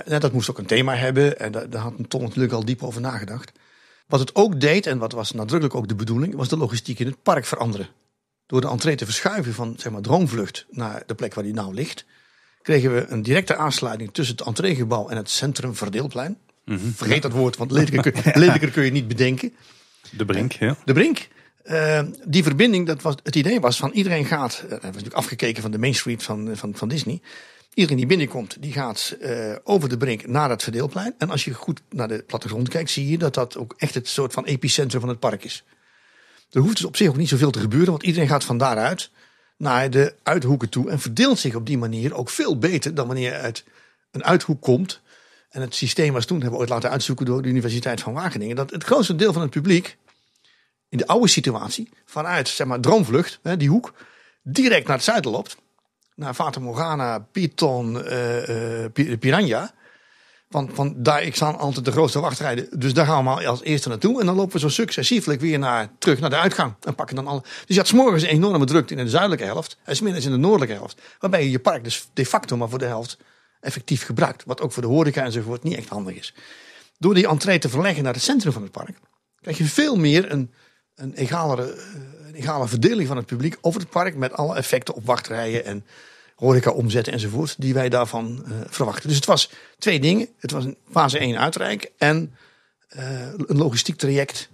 Nou, 0.07 0.21
dat 0.21 0.33
moest 0.33 0.51
ook 0.51 0.59
een 0.59 0.67
thema 0.67 0.95
hebben 0.95 1.39
en 1.39 1.53
daar, 1.53 1.71
daar 1.71 1.83
had 1.83 1.95
Tom 2.09 2.23
natuurlijk 2.23 2.53
al 2.53 2.65
diep 2.65 2.83
over 2.83 3.01
nagedacht. 3.01 3.53
Wat 4.07 4.21
het 4.21 4.35
ook 4.35 4.61
deed, 4.61 4.87
en 4.87 4.99
wat 4.99 5.13
was 5.13 5.33
nadrukkelijk 5.33 5.75
ook 5.75 5.89
de 5.89 5.95
bedoeling, 5.95 6.35
was 6.35 6.49
de 6.49 6.57
logistiek 6.57 6.99
in 6.99 7.07
het 7.07 7.23
park 7.23 7.45
veranderen. 7.45 7.89
Door 8.51 8.61
de 8.61 8.69
entree 8.69 8.95
te 8.95 9.05
verschuiven 9.05 9.55
van 9.55 9.75
zeg 9.79 9.93
maar, 9.93 10.01
Droomvlucht 10.01 10.67
naar 10.71 11.03
de 11.07 11.15
plek 11.15 11.35
waar 11.35 11.45
die 11.45 11.53
nou 11.53 11.75
ligt, 11.75 12.05
kregen 12.63 12.95
we 12.95 13.07
een 13.09 13.23
directe 13.23 13.57
aansluiting 13.57 14.13
tussen 14.13 14.37
het 14.37 14.47
entreegebouw 14.47 15.09
en 15.09 15.17
het 15.17 15.31
centrum 15.31 15.75
verdeelplein. 15.75 16.39
Vergeet 16.95 17.23
dat 17.23 17.33
woord, 17.33 17.57
want 17.57 17.71
lelijker 17.71 18.13
kun, 18.13 18.33
lelijker 18.43 18.71
kun 18.71 18.85
je 18.85 18.91
niet 18.91 19.09
bedenken. 19.09 19.53
De 20.11 20.25
Brink, 20.25 20.53
ja. 20.53 20.77
De 20.85 20.93
Brink. 20.93 21.29
eh, 21.63 22.03
die 22.27 22.43
verbinding, 22.43 22.87
dat 22.87 23.03
was, 23.03 23.15
het 23.23 23.37
idee 23.37 23.61
was 23.61 23.77
van 23.77 23.91
iedereen 23.91 24.25
gaat, 24.25 24.55
eh, 24.55 24.61
dat 24.71 24.71
was 24.71 24.83
natuurlijk 24.83 25.15
afgekeken 25.15 25.63
van 25.63 25.71
de 25.71 25.79
Main 25.79 25.95
Street 25.95 26.23
van, 26.23 26.57
van, 26.57 26.75
van 26.75 26.89
Disney. 26.89 27.21
Iedereen 27.75 27.99
die 27.99 28.07
binnenkomt, 28.07 28.57
die 28.61 28.73
gaat 28.73 29.17
eh, 29.21 29.55
over 29.65 29.89
de 29.89 29.97
Brink 29.97 30.27
naar 30.27 30.51
het 30.51 30.63
verdeelplein. 30.63 31.15
En 31.19 31.31
als 31.31 31.45
je 31.45 31.55
goed 31.55 31.81
naar 31.91 32.09
de 32.09 32.25
plattegrond 32.27 32.69
kijkt, 32.69 32.91
zie 32.91 33.11
je 33.11 33.19
dat 33.19 33.35
dat 33.35 33.57
ook 33.57 33.75
echt 33.77 33.95
het 33.95 34.09
soort 34.09 34.33
van 34.33 34.45
epicentrum 34.45 35.01
van 35.01 35.09
het 35.09 35.19
park 35.19 35.45
is. 35.45 35.65
Er 36.51 36.61
hoeft 36.61 36.77
dus 36.77 36.85
op 36.85 36.97
zich 36.97 37.09
ook 37.09 37.17
niet 37.17 37.29
zoveel 37.29 37.51
te 37.51 37.61
gebeuren, 37.61 37.91
want 37.91 38.03
iedereen 38.03 38.29
gaat 38.29 38.45
van 38.45 38.59
daaruit 38.59 39.11
naar 39.57 39.91
de 39.91 40.15
uithoeken 40.23 40.69
toe. 40.69 40.91
En 40.91 41.01
verdeelt 41.01 41.39
zich 41.39 41.55
op 41.55 41.67
die 41.67 41.79
manier 41.79 42.15
ook 42.15 42.31
veel 42.31 42.59
beter 42.59 42.95
dan 42.95 43.07
wanneer 43.07 43.33
je 43.33 43.39
uit 43.39 43.65
een 44.11 44.25
uithoek 44.25 44.61
komt. 44.61 45.01
En 45.51 45.61
het 45.61 45.75
systeem 45.75 46.13
was 46.13 46.25
toen, 46.25 46.37
hebben 46.37 46.55
we 46.55 46.61
ooit 46.61 46.73
laten 46.73 46.91
uitzoeken 46.91 47.27
door 47.27 47.43
de 47.43 47.49
Universiteit 47.49 48.01
van 48.01 48.13
Wageningen. 48.13 48.57
Dat 48.57 48.71
het 48.71 48.85
grootste 48.85 49.17
deel 49.17 49.33
van 49.33 49.43
het 49.43 49.51
publiek 49.51 49.97
in 50.89 50.99
de 50.99 51.07
oude 51.07 51.29
situatie 51.29 51.89
vanuit 52.05 52.49
zeg 52.49 52.67
maar 52.67 52.81
droomvlucht, 52.81 53.41
die 53.57 53.69
hoek, 53.69 53.93
direct 54.43 54.87
naar 54.87 54.97
het 54.97 55.05
zuiden 55.05 55.31
loopt. 55.31 55.57
Naar 56.15 56.35
Fata 56.35 56.61
Morgana, 56.61 57.19
Python, 57.19 57.93
Pi- 58.93 59.19
Piranha. 59.19 59.73
Want 60.51 60.93
daar 60.97 61.23
ik 61.23 61.35
staan 61.35 61.59
altijd 61.59 61.85
de 61.85 61.91
grootste 61.91 62.21
wachtrijden. 62.21 62.69
Dus 62.81 62.95
daar 62.95 63.07
gaan 63.07 63.17
we 63.17 63.23
maar 63.23 63.47
als 63.47 63.63
eerste 63.63 63.89
naartoe. 63.89 64.21
En 64.21 64.27
dan 64.27 64.35
lopen 64.35 64.53
we 64.53 64.59
zo 64.59 64.69
successieflijk 64.69 65.41
weer 65.41 65.59
naar, 65.59 65.89
terug 65.99 66.21
naar 66.21 66.31
de 66.31 66.37
uitgang. 66.37 66.75
En 66.81 66.95
pakken 66.95 67.17
dan 67.17 67.27
alle. 67.27 67.41
Dus 67.41 67.77
je 67.77 67.77
had 67.77 67.93
morgens 67.93 68.23
een 68.23 68.29
enorme 68.29 68.65
drukte 68.65 68.95
in 68.95 69.05
de 69.05 69.11
zuidelijke 69.11 69.45
helft. 69.45 69.77
En 69.85 69.97
's 69.97 70.01
middags 70.01 70.25
in 70.25 70.31
de 70.31 70.37
noordelijke 70.37 70.75
helft. 70.75 71.01
Waarbij 71.19 71.45
je 71.45 71.51
je 71.51 71.59
park 71.59 71.85
dus 71.85 72.09
de 72.13 72.27
facto 72.27 72.57
maar 72.57 72.69
voor 72.69 72.79
de 72.79 72.85
helft 72.85 73.19
effectief 73.61 74.05
gebruikt. 74.05 74.45
Wat 74.45 74.61
ook 74.61 74.73
voor 74.73 74.83
de 74.83 74.89
horeca 74.89 75.25
enzovoort 75.25 75.63
niet 75.63 75.77
echt 75.77 75.89
handig 75.89 76.17
is. 76.17 76.35
Door 76.99 77.15
die 77.15 77.29
entree 77.29 77.59
te 77.59 77.69
verleggen 77.69 78.05
naar 78.05 78.13
het 78.13 78.23
centrum 78.23 78.53
van 78.53 78.63
het 78.63 78.73
park. 78.73 78.99
Krijg 79.41 79.59
je 79.59 79.65
veel 79.65 79.97
meer 79.97 80.33
een, 80.33 80.53
een, 80.95 81.15
egalere, 81.15 81.73
eh, 81.73 82.27
een 82.27 82.35
egale 82.35 82.69
verdeling 82.69 83.09
van 83.09 83.17
het 83.17 83.27
publiek 83.27 83.59
over 83.61 83.81
het 83.81 83.91
park. 83.91 84.17
Met 84.17 84.33
alle 84.33 84.57
effecten 84.57 84.95
op 84.95 85.07
wachtrijen 85.07 85.65
en 85.65 85.85
horeca 86.41 86.71
omzetten 86.71 87.13
enzovoort. 87.13 87.55
Die 87.59 87.75
wij 87.75 87.89
daarvan 87.89 88.45
eh, 88.45 88.53
verwachten. 88.67 89.09
Dus 89.09 89.17
het 89.17 89.27
was 89.27 89.51
twee 89.79 90.01
dingen. 90.01 90.29
Het 90.39 90.51
was 90.51 90.65
een 90.65 90.77
fase 90.91 91.19
1 91.19 91.39
uitrijk. 91.39 91.93
En 91.99 92.35
eh, 92.89 93.33
een 93.47 93.57
logistiek 93.57 93.97
traject 93.97 94.49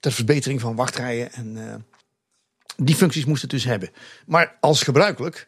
ter 0.00 0.12
verbetering 0.12 0.60
van 0.60 0.76
wachtrijen. 0.76 1.32
En 1.32 1.68
eh, 1.68 1.74
die 2.76 2.94
functies 2.94 3.24
moest 3.24 3.42
het 3.42 3.50
dus 3.50 3.64
hebben. 3.64 3.90
Maar 4.26 4.56
als 4.60 4.82
gebruikelijk 4.82 5.46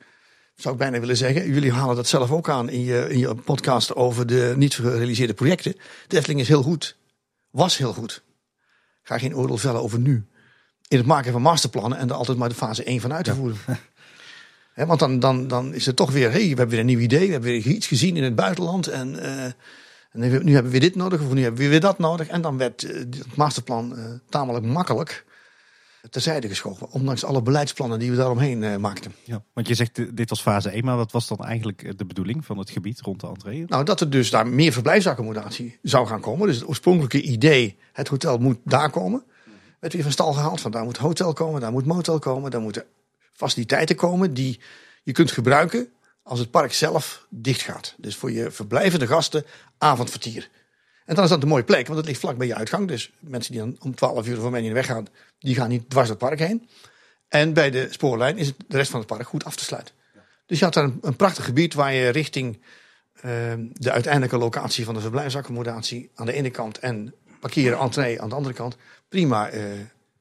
zou 0.54 0.74
ik 0.74 0.80
bijna 0.80 1.00
willen 1.00 1.16
zeggen. 1.16 1.52
Jullie 1.52 1.72
halen 1.72 1.96
dat 1.96 2.08
zelf 2.08 2.30
ook 2.30 2.48
aan 2.48 2.68
in 2.68 2.84
je, 2.84 3.06
in 3.10 3.18
je 3.18 3.34
podcast 3.34 3.94
over 3.94 4.26
de 4.26 4.54
niet 4.56 4.74
gerealiseerde 4.74 5.34
projecten. 5.34 5.76
De 6.08 6.16
Efteling 6.16 6.40
is 6.40 6.48
heel 6.48 6.62
goed. 6.62 6.96
Was 7.50 7.78
heel 7.78 7.92
goed. 7.92 8.22
Ik 9.02 9.10
ga 9.10 9.18
geen 9.18 9.36
oordeel 9.36 9.58
vellen 9.58 9.82
over 9.82 9.98
nu. 9.98 10.26
In 10.88 10.98
het 10.98 11.06
maken 11.06 11.32
van 11.32 11.42
masterplannen 11.42 11.98
en 11.98 12.08
er 12.08 12.14
altijd 12.14 12.38
maar 12.38 12.48
de 12.48 12.54
fase 12.54 12.84
1 12.84 13.00
van 13.00 13.12
uit 13.12 13.24
te 13.24 13.34
voeren. 13.34 13.58
Want 14.74 14.98
dan, 14.98 15.18
dan, 15.18 15.48
dan 15.48 15.74
is 15.74 15.86
het 15.86 15.96
toch 15.96 16.10
weer, 16.10 16.30
hey, 16.30 16.40
we 16.40 16.46
hebben 16.46 16.68
weer 16.68 16.78
een 16.78 16.86
nieuw 16.86 16.98
idee. 16.98 17.26
We 17.26 17.32
hebben 17.32 17.50
weer 17.50 17.66
iets 17.66 17.86
gezien 17.86 18.16
in 18.16 18.22
het 18.22 18.34
buitenland. 18.34 18.86
En, 18.86 19.18
eh, 19.22 19.44
en 20.12 20.44
nu 20.44 20.54
hebben 20.54 20.72
we 20.72 20.78
dit 20.78 20.94
nodig. 20.94 21.20
Of 21.20 21.32
nu 21.32 21.42
hebben 21.42 21.60
we 21.60 21.68
weer 21.68 21.80
dat 21.80 21.98
nodig. 21.98 22.28
En 22.28 22.40
dan 22.40 22.58
werd 22.58 22.82
eh, 22.82 22.94
het 22.98 23.36
masterplan 23.36 23.96
eh, 23.96 24.04
tamelijk 24.28 24.64
makkelijk 24.64 25.24
terzijde 26.10 26.48
geschoven. 26.48 26.90
Ondanks 26.90 27.24
alle 27.24 27.42
beleidsplannen 27.42 27.98
die 27.98 28.10
we 28.10 28.16
daaromheen 28.16 28.80
maakten. 28.80 29.14
Ja. 29.22 29.42
Want 29.52 29.68
je 29.68 29.74
zegt, 29.74 30.16
dit 30.16 30.30
was 30.30 30.40
fase 30.42 30.70
1, 30.70 30.84
maar 30.84 30.96
wat 30.96 31.12
was 31.12 31.28
dan 31.28 31.38
eigenlijk 31.38 31.98
de 31.98 32.04
bedoeling 32.04 32.44
van 32.44 32.58
het 32.58 32.70
gebied 32.70 33.00
rond 33.00 33.20
de 33.20 33.26
entree? 33.26 33.64
Nou, 33.66 33.84
dat 33.84 34.00
er 34.00 34.10
dus 34.10 34.30
daar 34.30 34.46
meer 34.46 34.72
verblijfsaccommodatie 34.72 35.78
zou 35.82 36.06
gaan 36.06 36.20
komen. 36.20 36.46
Dus 36.46 36.56
het 36.56 36.68
oorspronkelijke 36.68 37.22
idee, 37.22 37.76
het 37.92 38.08
hotel 38.08 38.38
moet 38.38 38.58
daar 38.64 38.90
komen. 38.90 39.24
Werd 39.80 39.92
weer 39.92 40.02
van 40.02 40.12
stal 40.12 40.32
gehaald. 40.32 40.60
Van 40.60 40.70
daar 40.70 40.84
moet 40.84 40.96
hotel 40.96 41.32
komen, 41.32 41.60
daar 41.60 41.72
moet 41.72 41.86
motel 41.86 42.18
komen. 42.18 42.50
Daar 42.50 42.60
moeten 42.60 42.84
faciliteiten 43.34 43.96
komen 43.96 44.34
die 44.34 44.60
je 45.02 45.12
kunt 45.12 45.30
gebruiken 45.30 45.92
als 46.22 46.38
het 46.38 46.50
park 46.50 46.72
zelf 46.72 47.26
dicht 47.30 47.62
gaat. 47.62 47.94
Dus 47.96 48.16
voor 48.16 48.30
je 48.30 48.50
verblijvende 48.50 49.06
gasten 49.06 49.44
avondvertier. 49.78 50.48
En 51.04 51.14
dan 51.14 51.24
is 51.24 51.30
dat 51.30 51.42
een 51.42 51.48
mooie 51.48 51.64
plek, 51.64 51.86
want 51.86 51.98
het 51.98 52.08
ligt 52.08 52.20
vlak 52.20 52.36
bij 52.36 52.46
je 52.46 52.54
uitgang. 52.54 52.88
Dus 52.88 53.12
mensen 53.20 53.52
die 53.52 53.60
dan 53.60 53.76
om 53.80 53.94
12 53.94 54.26
uur 54.26 54.40
van 54.40 54.50
mij 54.50 54.72
weggaan, 54.72 55.06
die 55.38 55.54
gaan 55.54 55.68
niet 55.68 55.90
dwars 55.90 56.08
het 56.08 56.18
park 56.18 56.38
heen. 56.38 56.68
En 57.28 57.52
bij 57.52 57.70
de 57.70 57.86
spoorlijn 57.90 58.38
is 58.38 58.46
het 58.46 58.56
de 58.68 58.76
rest 58.76 58.90
van 58.90 59.00
het 59.00 59.08
park 59.08 59.26
goed 59.26 59.44
af 59.44 59.56
te 59.56 59.64
sluiten. 59.64 59.94
Dus 60.46 60.58
je 60.58 60.64
had 60.64 60.74
daar 60.74 60.90
een, 61.00 61.16
prachtig 61.16 61.44
gebied 61.44 61.74
waar 61.74 61.92
je 61.92 62.08
richting 62.08 62.62
eh, 63.14 63.22
de 63.72 63.90
uiteindelijke 63.90 64.38
locatie 64.38 64.84
van 64.84 64.94
de 64.94 65.00
verblijfsaccommodatie 65.00 66.10
aan 66.14 66.26
de 66.26 66.32
ene 66.32 66.50
kant 66.50 66.78
en 66.78 67.14
parkeren 67.40 67.78
entree 67.78 68.20
aan 68.20 68.28
de 68.28 68.34
andere 68.34 68.54
kant 68.54 68.76
prima 69.08 69.48
eh, 69.48 69.62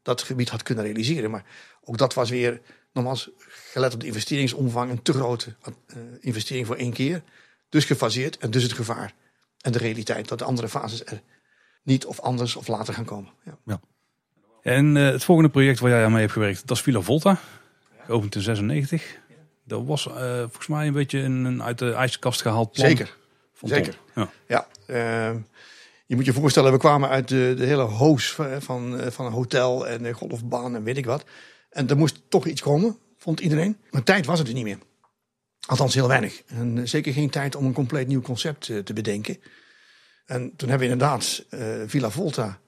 dat 0.02 0.22
gebied 0.22 0.50
had 0.50 0.64
kunnen 0.64 0.84
realiseren. 0.84 1.32
Maar 1.32 1.46
ook 1.84 1.98
dat 1.98 2.14
was 2.14 2.30
weer, 2.30 2.62
nogmaals, 2.94 3.30
gelet 3.72 3.94
op 3.94 4.00
de 4.00 4.08
investeringsomvang, 4.08 4.92
een 4.92 5.02
te 5.02 5.14
grote 5.14 5.56
eh, 5.62 5.98
investering 6.20 6.68
voor 6.68 6.76
één 6.76 6.94
keer. 6.94 7.24
Dus 7.70 7.86
gefaseerd 7.86 8.38
en 8.38 8.52
dus 8.52 8.64
het 8.64 8.74
gevaar 8.74 9.14
en 9.62 9.72
de 9.72 9.78
realiteit 9.78 10.28
dat 10.28 10.40
de 10.40 10.46
andere 10.46 10.70
fases 10.70 11.06
er 11.06 11.22
niet 11.84 12.06
of 12.06 12.20
anders 12.20 12.56
of 12.56 12.68
later 12.68 12.94
gaan 12.94 13.06
komen. 13.06 13.32
Ja. 13.66 13.80
En 14.62 14.98
eh, 14.98 15.04
het 15.04 15.24
volgende 15.24 15.52
project 15.52 15.80
waar 15.80 15.90
jij 15.90 16.04
aan 16.04 16.12
mee 16.12 16.22
hebt 16.22 16.34
gewerkt, 16.34 16.68
dat 16.68 16.78
is 16.78 16.84
Villa 16.84 17.02
Volta. 17.02 17.40
Geopend 18.06 18.36
in 18.36 18.42
96. 18.42 19.18
Dat 19.64 19.86
was 19.86 20.08
eh, 20.08 20.40
volgens 20.40 20.68
mij 20.68 20.88
een 20.88 20.94
beetje 20.94 21.20
een, 21.20 21.46
een 21.46 21.64
uit 21.64 21.80
de 21.80 21.92
ijskast 21.92 22.42
gehaald 22.42 22.72
plan. 22.72 22.88
Zeker. 22.88 23.18
van 23.54 23.70
Tom. 23.70 23.78
zeker. 23.78 24.00
Ja. 24.16 24.30
Ja, 24.48 24.68
eh, 24.86 25.36
je 26.06 26.16
moet 26.16 26.26
je 26.26 26.34
voorstellen, 26.34 26.72
we 26.72 26.78
kwamen 26.78 27.10
uit 27.10 27.28
de, 27.28 27.54
de 27.58 27.66
hele 27.66 27.82
hoos 27.82 28.32
van, 28.34 28.62
van, 28.62 29.26
een 29.26 29.32
hotel 29.32 29.88
en 29.88 30.14
golfbaan 30.14 30.76
en 30.76 30.84
weet 30.84 30.98
ik 30.98 31.06
wat. 31.06 31.26
En 31.74 31.90
er 31.90 31.98
moest 31.98 32.22
toch 32.30 32.46
iets 32.46 32.62
komen, 32.62 32.98
vond 33.18 33.40
iedereen. 33.40 33.78
Maar 33.92 34.04
tijd 34.04 34.26
was 34.26 34.40
het 34.40 34.48
er 34.48 34.54
niet 34.54 34.64
meer. 34.64 34.78
Althans 35.66 35.94
heel 35.94 36.08
weinig. 36.08 36.44
En 36.48 36.78
eh, 36.78 36.86
zeker 36.86 37.14
geen 37.14 37.30
tijd 37.30 37.56
om 37.56 37.66
een 37.66 37.74
compleet 37.74 38.08
nieuw 38.08 38.22
concept 38.22 38.70
eh, 38.70 38.78
te 38.78 38.94
bedenken. 38.94 39.38
En 40.26 40.56
toen 40.56 40.70
hebben 40.70 40.88
we 40.88 40.94
inderdaad 40.94 41.46
eh, 41.50 41.60
Villa 41.86 42.10
Volta 42.10 42.62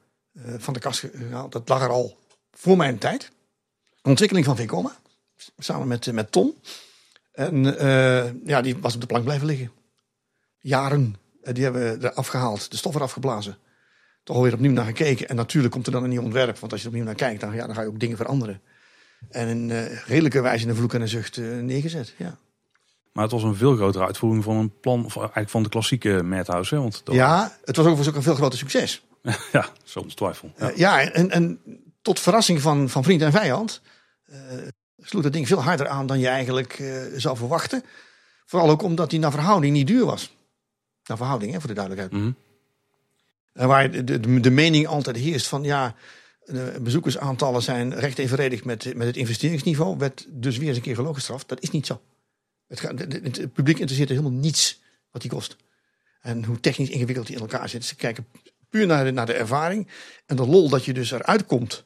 van 0.58 0.74
de 0.74 0.80
kast 0.80 1.00
gehaald. 1.00 1.52
Dat 1.52 1.70
lag 1.70 1.82
er 1.82 1.90
al 1.90 2.20
voor 2.52 2.78
mijn 2.78 2.98
tijd. 2.98 3.32
Ontwikkeling 4.02 4.46
van 4.46 4.56
Vekoma. 4.56 4.98
Samen 5.58 5.88
met, 5.88 6.12
met 6.12 6.32
Tom. 6.32 6.54
En 7.32 7.64
ja, 8.46 8.62
die 8.62 8.78
was 8.78 8.96
op 8.96 9.02
de 9.02 9.08
plank 9.08 9.24
blijven 9.24 9.48
liggen. 9.48 9.72
Jaren. 10.60 11.16
Die 11.42 11.64
hebben 11.64 12.00
we 12.00 12.08
eraf 12.08 12.28
gehaald. 12.28 12.72
De 12.72 12.78
stof 12.78 12.96
eraf 12.96 13.12
geblazen. 13.12 13.58
Toch 14.24 14.36
alweer 14.36 14.54
opnieuw 14.54 14.72
naar 14.72 14.86
gekeken. 14.86 15.28
En 15.28 15.36
natuurlijk 15.36 15.74
komt 15.74 15.86
er 15.86 15.92
dan 15.92 16.04
een 16.04 16.10
nieuw 16.10 16.24
ontwerp. 16.24 16.60
Want 16.60 16.72
als 16.72 16.82
je 16.82 16.88
er 16.88 16.94
opnieuw 16.94 17.08
naar 17.08 17.16
kijkt, 17.16 17.42
dan, 17.42 17.54
ja, 17.54 17.66
dan 17.66 17.76
ga 17.76 17.82
je 17.82 17.88
ook 17.88 18.00
dingen 18.00 18.18
veranderen. 18.18 18.62
En 19.30 19.48
in 19.48 19.72
eh, 19.72 19.98
redelijke 20.08 20.42
wijze 20.42 20.64
in 20.64 20.70
de 20.70 20.76
vloek 20.76 20.94
en 20.94 21.02
een 21.02 21.08
zucht 21.08 21.38
eh, 21.38 21.46
neergezet. 21.46 22.14
Ja. 22.18 22.38
Maar 23.12 23.24
het 23.24 23.34
was 23.34 23.44
een 23.44 23.56
veel 23.56 23.76
grotere 23.76 24.06
uitvoering 24.06 24.44
van 24.44 24.56
een 24.56 24.80
plan, 24.80 25.02
eigenlijk 25.16 25.50
van 25.50 25.64
de 25.64 25.70
klassieke 25.70 26.24
Madhouse. 26.24 26.76
Hè? 26.76 26.82
Want 26.82 27.02
dat- 27.04 27.16
ja, 27.16 27.58
het 27.66 27.76
was 27.76 27.86
overigens 27.86 28.10
ook 28.10 28.16
een 28.16 28.24
veel 28.24 28.36
groter 28.36 28.60
succes. 28.60 29.04
ja, 29.52 29.70
zonder 29.84 30.16
twijfel. 30.16 30.52
Ja. 30.58 30.70
Eh, 30.70 30.78
ja, 30.78 31.02
en, 31.12 31.32
en 31.32 31.60
tot 32.02 32.20
verrassing 32.20 32.62
van, 32.62 32.90
van 32.90 33.04
vriend 33.04 33.22
en 33.22 33.32
vijand 33.32 33.82
eh, 34.26 34.38
sloeg 34.98 35.22
dat 35.24 35.34
ding 35.34 35.48
veel 35.48 35.64
harder 35.64 35.88
aan 35.88 36.06
dan 36.08 36.20
je 36.20 36.28
eigenlijk 36.28 36.84
zou 37.16 37.38
verwachten. 37.38 37.84
Vooral 38.46 38.70
ook 38.70 38.82
omdat 38.82 39.10
die 39.10 39.20
naar 39.20 39.32
verhouding 39.32 39.74
niet 39.74 39.88
duur 39.88 40.06
was. 40.06 40.36
Naar 41.06 41.18
verhouding, 41.18 41.52
hè, 41.52 41.60
voor 41.60 41.68
de 41.70 41.76
duidelijkheid. 41.76 42.34
En 43.54 43.68
waar 43.68 43.92
de, 43.92 44.04
de, 44.04 44.40
de 44.40 44.50
mening 44.52 44.88
altijd 44.88 45.16
heerst 45.18 45.48
van 45.48 45.64
ja, 45.64 45.96
de 46.46 46.80
bezoekersaantallen 46.82 47.62
zijn 47.62 47.94
recht 47.94 48.18
evenredig 48.18 48.64
met, 48.64 48.96
met 48.96 49.08
het 49.08 49.18
investeringsniveau, 49.18 49.98
werd 49.98 50.26
dus 50.30 50.58
weer 50.58 50.68
eens 50.68 50.78
een 50.78 50.84
keer 50.84 50.96
gelogen 50.96 51.16
gestraft. 51.16 51.48
Dat 51.48 51.62
is 51.62 51.70
niet 51.70 51.86
zo. 51.86 52.02
Het, 52.68 52.82
het, 52.82 53.54
publiek 53.54 53.80
interesseert 53.80 54.10
er 54.10 54.16
helemaal 54.16 54.40
niets 54.40 54.82
wat 55.12 55.22
die 55.22 55.32
kost. 55.32 55.56
En 56.22 56.44
hoe 56.44 56.60
technisch 56.60 56.90
ingewikkeld 56.90 57.28
die 57.28 57.36
in 57.36 57.42
elkaar 57.42 57.70
zit. 57.70 57.86
Ze 57.86 57.96
kijken 57.96 58.28
puur 58.70 58.88
naar 58.88 59.04
de, 59.04 59.12
naar 59.12 59.26
de 59.26 59.34
ervaring. 59.34 59.88
En 60.26 60.36
de 60.36 60.46
lol 60.46 60.70
dat 60.70 60.86
je 60.86 60.94
dus 60.94 61.12
eruit 61.12 61.46
komt 61.46 61.86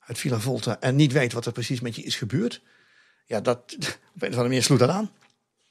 uit 0.00 0.18
Villa 0.18 0.38
Volta 0.38 0.80
en 0.80 0.96
niet 0.96 1.12
weet 1.12 1.32
wat 1.32 1.46
er 1.46 1.52
precies 1.52 1.80
met 1.80 1.96
je 1.96 2.02
is 2.02 2.16
gebeurd. 2.16 2.62
Ja, 3.24 3.40
dat 3.40 3.58
op 3.68 3.76
een 3.78 3.98
of 4.14 4.22
andere 4.22 4.42
manier 4.42 4.62
sloet 4.62 4.78
dat 4.78 4.88
aan. 4.88 5.10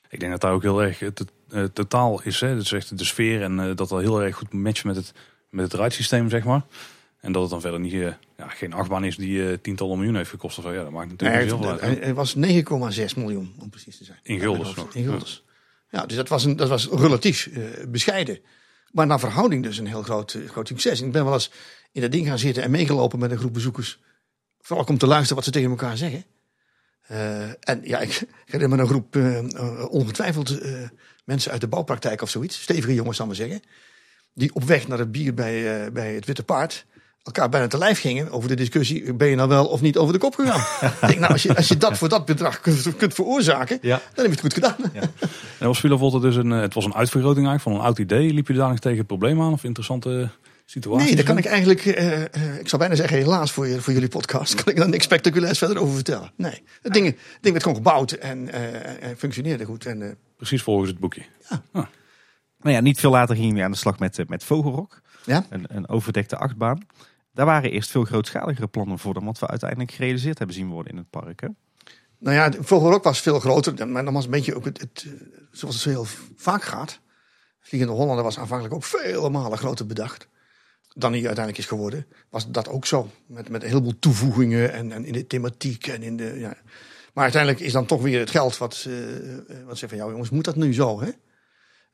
Ik 0.10 0.20
denk 0.20 0.32
dat 0.32 0.42
daar 0.42 0.54
ook 0.54 0.62
heel 0.62 0.84
erg 0.84 1.00
het, 1.00 1.26
totaal 1.74 2.22
is. 2.22 2.40
Hè? 2.40 2.56
Dat 2.56 2.68
de 2.90 3.06
sfeer 3.06 3.42
en 3.42 3.60
eh, 3.60 3.66
dat 3.66 3.78
dat 3.78 4.02
heel 4.02 4.24
erg 4.24 4.36
goed 4.36 4.54
matcht 4.54 4.84
met 4.84 4.96
het, 4.96 5.14
met 5.50 5.72
het 5.72 5.94
zeg 6.30 6.44
maar. 6.44 6.66
En 7.26 7.32
dat 7.32 7.42
het 7.42 7.52
dan 7.52 7.62
verder 7.62 7.80
niet, 7.80 7.94
eh, 7.94 8.14
ja, 8.38 8.48
geen 8.48 8.74
achtbaan 8.74 9.04
is 9.04 9.18
die 9.18 9.50
eh, 9.50 9.58
tientallen 9.62 9.98
miljoen 9.98 10.16
heeft 10.16 10.30
gekost. 10.30 10.58
Of 10.58 10.64
zo. 10.64 10.74
Ja, 10.74 10.84
dat 10.84 10.92
maakt 10.92 11.10
natuurlijk 11.10 11.44
heel 11.44 11.58
veel 11.58 11.72
het, 11.72 11.82
uit. 11.82 12.16
was 12.16 12.36
9,6 12.36 13.16
miljoen 13.16 13.56
om 13.60 13.70
precies 13.70 13.98
te 13.98 14.04
zijn. 14.04 14.20
In 14.24 14.40
guldens 14.40 14.70
Ja, 14.70 14.76
nog. 14.76 14.96
In 14.96 15.04
guldens. 15.04 15.44
Ja, 15.90 16.06
dus 16.06 16.16
dat 16.16 16.30
was, 16.30 16.44
een, 16.44 16.56
dat 16.56 16.70
was 16.70 16.88
relatief 16.88 17.48
eh, 17.48 17.64
bescheiden. 17.88 18.40
Maar 18.92 19.08
naar 19.08 19.20
verhouding 19.20 19.64
dus 19.64 19.78
een 19.78 19.88
heel 19.88 20.02
groot, 20.02 20.38
groot 20.48 20.68
succes. 20.68 21.00
En 21.00 21.06
ik 21.06 21.12
ben 21.12 21.24
wel 21.24 21.34
eens 21.34 21.52
in 21.92 22.02
dat 22.02 22.12
ding 22.12 22.28
gaan 22.28 22.40
zitten 22.40 22.64
en 22.64 22.72
meegelopen 22.72 23.20
met 23.20 23.32
een 23.32 23.38
groep 23.38 23.54
bezoekers. 23.54 24.00
Vooral 24.62 24.86
om 24.86 24.98
te 24.98 25.08
luisteren 25.08 25.36
wat 25.36 25.46
ze 25.46 25.52
tegen 25.52 25.70
elkaar 25.70 25.98
zeggen. 25.98 26.26
En 27.60 27.82
ja, 27.84 28.00
ik, 28.06 28.10
ik 28.12 28.28
herinner 28.46 28.78
me 28.78 28.84
een 28.84 28.90
groep 28.90 29.16
ongetwijfeld 29.90 30.60
mensen 31.26 31.52
uit 31.52 31.62
de 31.62 31.68
bouwpraktijk 31.68 32.22
of 32.22 32.30
zoiets. 32.30 32.62
Stevige 32.62 32.94
jongens, 32.94 33.18
zal 33.18 33.26
ik 33.26 33.38
maar 33.38 33.48
zeggen. 33.48 33.68
Die 34.34 34.54
op 34.54 34.64
weg 34.64 34.88
naar 34.88 35.00
het 35.00 35.12
bier 35.12 35.34
bij, 35.34 35.92
bij 35.92 36.14
het 36.14 36.26
Witte 36.26 36.44
Paard 36.44 36.86
elkaar 37.26 37.50
bijna 37.50 37.68
te 37.68 37.78
lijf 37.78 38.00
gingen 38.00 38.32
over 38.32 38.50
de 38.50 38.56
discussie. 38.56 39.14
Ben 39.14 39.28
je 39.28 39.36
nou 39.36 39.50
wel 39.50 39.66
of 39.66 39.82
niet 39.82 39.98
over 39.98 40.14
de 40.14 40.20
kop 40.20 40.36
gegaan? 40.36 40.60
ik 41.02 41.08
denk, 41.08 41.20
nou, 41.20 41.32
als 41.32 41.44
je, 41.44 41.56
als 41.56 41.68
je 41.68 41.78
dat 41.78 41.98
voor 41.98 42.10
dat 42.10 42.26
bedrag 42.26 42.60
kunt, 42.60 42.96
kunt 42.98 43.14
veroorzaken, 43.14 43.78
Ja. 43.82 44.02
dan 44.14 44.26
heb 44.26 44.26
je 44.26 44.32
het 44.32 44.40
goed 44.42 44.54
gedaan. 44.54 44.76
En 45.60 45.68
was 45.68 45.80
Villa 45.80 46.20
dus 46.20 46.36
een, 46.36 46.52
eh, 46.52 46.60
het 46.60 46.74
was 46.74 46.86
een 46.86 46.96
uitvergroting 46.96 47.48
eigenlijk 47.48 47.62
van 47.78 47.86
een 47.86 47.88
oud 47.92 48.00
idee. 48.00 48.34
Liep 48.34 48.48
je 48.48 48.54
daar 48.54 48.70
nog 48.70 48.80
tegen 48.80 49.06
problemen 49.06 49.46
aan 49.46 49.52
of 49.52 49.64
interessante 49.64 50.30
situaties? 50.66 51.06
Nee, 51.08 51.16
daar 51.16 51.26
kan 51.26 51.38
ik 51.38 51.46
eigenlijk, 51.46 51.86
eh, 51.86 52.22
eh, 52.24 52.60
ik 52.60 52.68
zou 52.70 52.82
bijna 52.82 52.96
zeggen 52.96 53.18
helaas 53.18 53.52
voor, 53.52 53.68
je, 53.68 53.82
voor 53.82 53.94
jullie 53.94 54.10
podcast, 54.10 54.56
kan 54.64 54.74
ik 54.74 54.80
daar 54.80 54.90
niks 54.90 55.04
spectaculairs 55.04 55.58
verder 55.58 55.78
over 55.80 55.94
vertellen. 55.96 56.32
Nee, 56.38 56.62
het 56.82 56.94
ding, 56.94 57.06
het 57.06 57.18
ding 57.42 57.52
werd 57.54 57.62
gewoon 57.64 57.78
gebouwd 57.78 58.12
en, 58.12 58.50
eh, 58.52 59.10
en 59.10 59.18
functioneerde 59.18 59.66
goed. 59.66 59.86
En, 59.86 60.02
eh, 60.02 60.10
Precies 60.38 60.62
volgens 60.64 60.90
het 60.90 61.00
boekje. 61.00 61.22
Nou 62.60 62.78
ja, 62.78 62.82
niet 62.82 63.00
veel 63.00 63.12
later 63.12 63.36
gingen 63.36 63.56
we 63.56 63.64
aan 63.64 63.72
de 63.72 63.78
slag 63.78 64.00
met, 64.00 64.24
met 64.28 64.44
Vogelrok. 64.44 65.02
ja? 65.26 65.46
Een, 65.50 65.66
een 65.68 65.90
overdekte 65.90 66.38
achtbaan. 66.38 66.80
Daar 67.36 67.46
waren 67.46 67.72
eerst 67.72 67.92
veel 67.92 68.04
grootschaligere 68.04 68.68
plannen 68.68 69.00
voor 69.00 69.14
dan 69.14 69.26
wat 69.26 69.40
we 69.40 69.48
uiteindelijk 69.48 69.92
gerealiseerd 69.92 70.38
hebben 70.38 70.56
zien 70.56 70.70
worden 70.70 70.92
in 70.92 70.98
het 70.98 71.10
park. 71.10 71.42
Nou 72.18 72.36
ja, 72.36 72.52
Vogelrok 72.60 73.04
was 73.04 73.22
veel 73.22 73.40
groter, 73.40 73.88
maar 73.88 74.06
dan 74.06 74.14
was 74.14 74.26
een 74.26 74.32
beetje 74.32 74.56
ook 74.56 74.66
het, 74.66 75.06
zoals 75.52 75.76
het 75.76 75.84
heel 75.84 76.06
vaak 76.36 76.64
gaat. 76.64 77.00
Vliegende 77.60 77.96
Hollander 77.96 78.24
was 78.24 78.40
aanvankelijk 78.40 78.76
ook 78.76 78.84
vele 78.84 79.30
malen 79.30 79.58
groter 79.58 79.86
bedacht 79.86 80.28
dan 80.96 81.12
hij 81.12 81.26
uiteindelijk 81.26 81.58
is 81.58 81.66
geworden. 81.66 82.08
Was 82.30 82.52
dat 82.52 82.70
ook 82.70 82.86
zo, 82.86 83.10
met, 83.26 83.50
met 83.50 83.64
een 83.64 83.68
heleboel 83.68 84.00
toevoegingen 84.00 84.74
en, 84.74 84.92
en 84.92 85.06
in 85.06 85.14
de 85.14 85.28
thematiek 85.28 85.88
en 85.88 86.04
in 86.04 86.18
de... 86.18 86.40
Ja. 86.40 86.58
Maar 87.14 87.24
uiteindelijk 87.24 87.64
is 87.64 87.72
dan 87.72 87.86
toch 87.86 88.02
weer 88.02 88.20
het 88.20 88.30
geld 88.30 88.58
wat, 88.58 88.86
eh, 88.88 89.66
wat 89.66 89.78
zegt 89.78 89.92
van 89.92 89.98
jou 89.98 90.12
jongens, 90.12 90.30
moet 90.30 90.46
dat 90.46 90.56
nu 90.56 90.74
zo 90.74 91.02
hè? 91.02 91.10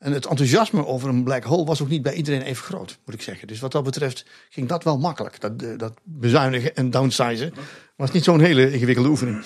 En 0.02 0.12
het 0.12 0.26
enthousiasme 0.26 0.86
over 0.86 1.10
een 1.10 1.24
black 1.24 1.44
hole 1.44 1.66
was 1.66 1.82
ook 1.82 1.90
niet 1.90 2.02
bij 2.02 2.14
iedereen 2.14 2.42
even 2.42 2.64
groot, 2.64 2.98
moet 3.06 3.16
ik 3.16 3.22
zeggen. 3.22 3.48
Dus 3.48 3.60
wat 3.60 3.72
dat 3.72 3.84
betreft 3.84 4.26
ging 4.50 4.68
dat 4.68 4.84
wel 4.84 4.98
makkelijk. 4.98 5.40
Dat, 5.40 5.62
eh, 5.62 5.78
dat 5.78 5.94
bezuinigen 6.04 6.76
en 6.76 6.90
downsizen 6.90 7.54
was 7.96 8.12
niet 8.12 8.24
zo'n 8.24 8.40
hele 8.40 8.72
ingewikkelde 8.72 9.10
oefening. 9.10 9.44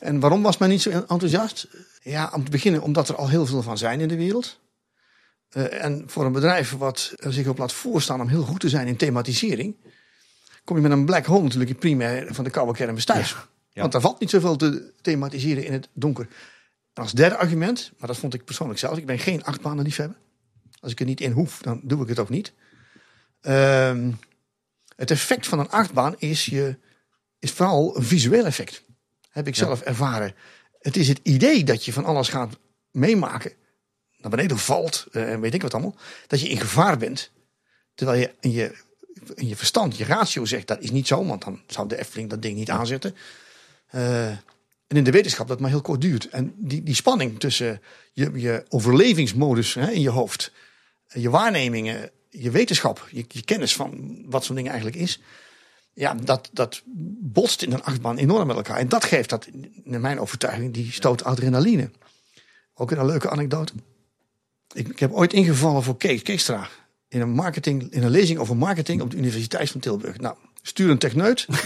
En 0.00 0.20
waarom 0.20 0.42
was 0.42 0.58
men 0.58 0.68
niet 0.68 0.82
zo 0.82 0.90
enthousiast? 0.90 1.68
Ja, 2.02 2.30
om 2.34 2.44
te 2.44 2.50
beginnen 2.50 2.82
omdat 2.82 3.08
er 3.08 3.14
al 3.14 3.28
heel 3.28 3.46
veel 3.46 3.62
van 3.62 3.78
zijn 3.78 4.00
in 4.00 4.08
de 4.08 4.16
wereld. 4.16 4.58
Eh, 5.48 5.84
en 5.84 6.04
voor 6.06 6.24
een 6.24 6.32
bedrijf 6.32 6.76
wat 6.76 7.12
zich 7.16 7.46
op 7.46 7.58
laat 7.58 7.72
voorstaan 7.72 8.20
om 8.20 8.28
heel 8.28 8.42
goed 8.42 8.60
te 8.60 8.68
zijn 8.68 8.86
in 8.86 8.96
thematisering, 8.96 9.76
kom 10.64 10.76
je 10.76 10.82
met 10.82 10.92
een 10.92 11.04
black 11.04 11.26
hole 11.26 11.42
natuurlijk 11.42 11.78
primair 11.78 12.34
van 12.34 12.44
de 12.44 12.50
koude 12.50 12.72
kermis 12.72 13.04
thuis. 13.04 13.30
ja. 13.72 13.80
Want 13.80 13.92
daar 13.92 14.00
valt 14.00 14.20
niet 14.20 14.30
zoveel 14.30 14.56
te 14.56 14.92
thematiseren 15.00 15.64
in 15.64 15.72
het 15.72 15.88
donker. 15.92 16.28
En 16.94 17.02
als 17.02 17.12
derde 17.12 17.36
argument, 17.36 17.92
maar 17.98 18.08
dat 18.08 18.18
vond 18.18 18.34
ik 18.34 18.44
persoonlijk 18.44 18.78
zelf, 18.78 18.98
ik 18.98 19.06
ben 19.06 19.18
geen 19.18 19.44
achtbanenliefhebber. 19.44 20.16
Als 20.80 20.92
ik 20.92 21.00
er 21.00 21.06
niet 21.06 21.20
in 21.20 21.32
hoef, 21.32 21.58
dan 21.58 21.80
doe 21.84 22.02
ik 22.02 22.08
het 22.08 22.18
ook 22.18 22.28
niet. 22.28 22.52
Ehm, 23.40 24.12
het 24.96 25.10
effect 25.10 25.46
van 25.46 25.58
een 25.58 25.70
achtbaan 25.70 26.14
is, 26.18 26.44
je, 26.44 26.76
is 27.38 27.50
vooral 27.50 27.96
een 27.96 28.02
visueel 28.02 28.44
effect. 28.44 28.82
Heb 29.30 29.46
ik 29.46 29.56
zelf 29.56 29.80
ervaren. 29.80 30.34
Het 30.80 30.96
is 30.96 31.08
het 31.08 31.20
idee 31.22 31.64
dat 31.64 31.84
je 31.84 31.92
van 31.92 32.04
alles 32.04 32.28
gaat 32.28 32.58
meemaken. 32.90 33.52
Naar 34.16 34.30
beneden 34.30 34.58
valt 34.58 35.06
eh, 35.12 35.32
en 35.32 35.40
weet 35.40 35.54
ik 35.54 35.62
wat 35.62 35.74
allemaal. 35.74 35.96
Dat 36.26 36.40
je 36.40 36.48
in 36.48 36.60
gevaar 36.60 36.98
bent. 36.98 37.30
Terwijl 37.94 38.20
je 38.20 38.34
in 38.40 38.50
je, 38.50 38.78
in 39.34 39.48
je 39.48 39.56
verstand, 39.56 39.96
je 39.96 40.04
ratio 40.04 40.44
zegt 40.44 40.66
dat 40.66 40.80
is 40.80 40.90
niet 40.90 41.06
zo. 41.06 41.26
Want 41.26 41.44
dan 41.44 41.62
zou 41.66 41.88
de 41.88 41.98
Efteling 41.98 42.30
dat 42.30 42.42
ding 42.42 42.56
niet 42.56 42.70
aanzetten. 42.70 43.16
Eh, 43.86 44.36
en 44.92 44.98
in 44.98 45.04
de 45.04 45.10
wetenschap 45.10 45.48
dat 45.48 45.60
maar 45.60 45.70
heel 45.70 45.80
kort 45.80 46.00
duurt. 46.00 46.28
En 46.28 46.54
die, 46.56 46.82
die 46.82 46.94
spanning 46.94 47.40
tussen 47.40 47.80
je, 48.12 48.30
je 48.34 48.64
overlevingsmodus 48.68 49.74
hè, 49.74 49.90
in 49.90 50.00
je 50.00 50.10
hoofd. 50.10 50.52
Je 51.06 51.30
waarnemingen, 51.30 52.10
je 52.30 52.50
wetenschap, 52.50 53.08
je, 53.10 53.24
je 53.28 53.42
kennis 53.42 53.74
van 53.74 54.22
wat 54.26 54.44
zo'n 54.44 54.56
ding 54.56 54.68
eigenlijk 54.68 54.96
is. 54.96 55.20
Ja, 55.94 56.14
dat, 56.14 56.50
dat 56.52 56.82
botst 57.20 57.62
in 57.62 57.72
een 57.72 57.82
achtbaan 57.82 58.16
enorm 58.16 58.46
met 58.46 58.56
elkaar. 58.56 58.76
En 58.76 58.88
dat 58.88 59.04
geeft 59.04 59.28
dat, 59.28 59.46
in 59.84 60.00
mijn 60.00 60.20
overtuiging, 60.20 60.74
die 60.74 60.92
stoot 60.92 61.24
adrenaline. 61.24 61.90
Ook 62.74 62.90
een 62.90 63.06
leuke 63.06 63.30
anekdote. 63.30 63.72
Ik, 64.72 64.88
ik 64.88 64.98
heb 64.98 65.12
ooit 65.12 65.32
ingevallen 65.32 65.82
voor 65.82 65.96
Kees 65.96 66.22
Keestra. 66.22 66.68
In 67.08 67.20
een, 67.20 67.30
marketing, 67.30 67.92
in 67.92 68.02
een 68.02 68.10
lezing 68.10 68.38
over 68.38 68.56
marketing 68.56 69.00
op 69.00 69.10
de 69.10 69.16
Universiteit 69.16 69.70
van 69.70 69.80
Tilburg. 69.80 70.18
Nou, 70.18 70.36
stuur 70.62 70.90
een 70.90 70.98
techneut 70.98 71.46
om 71.48 71.56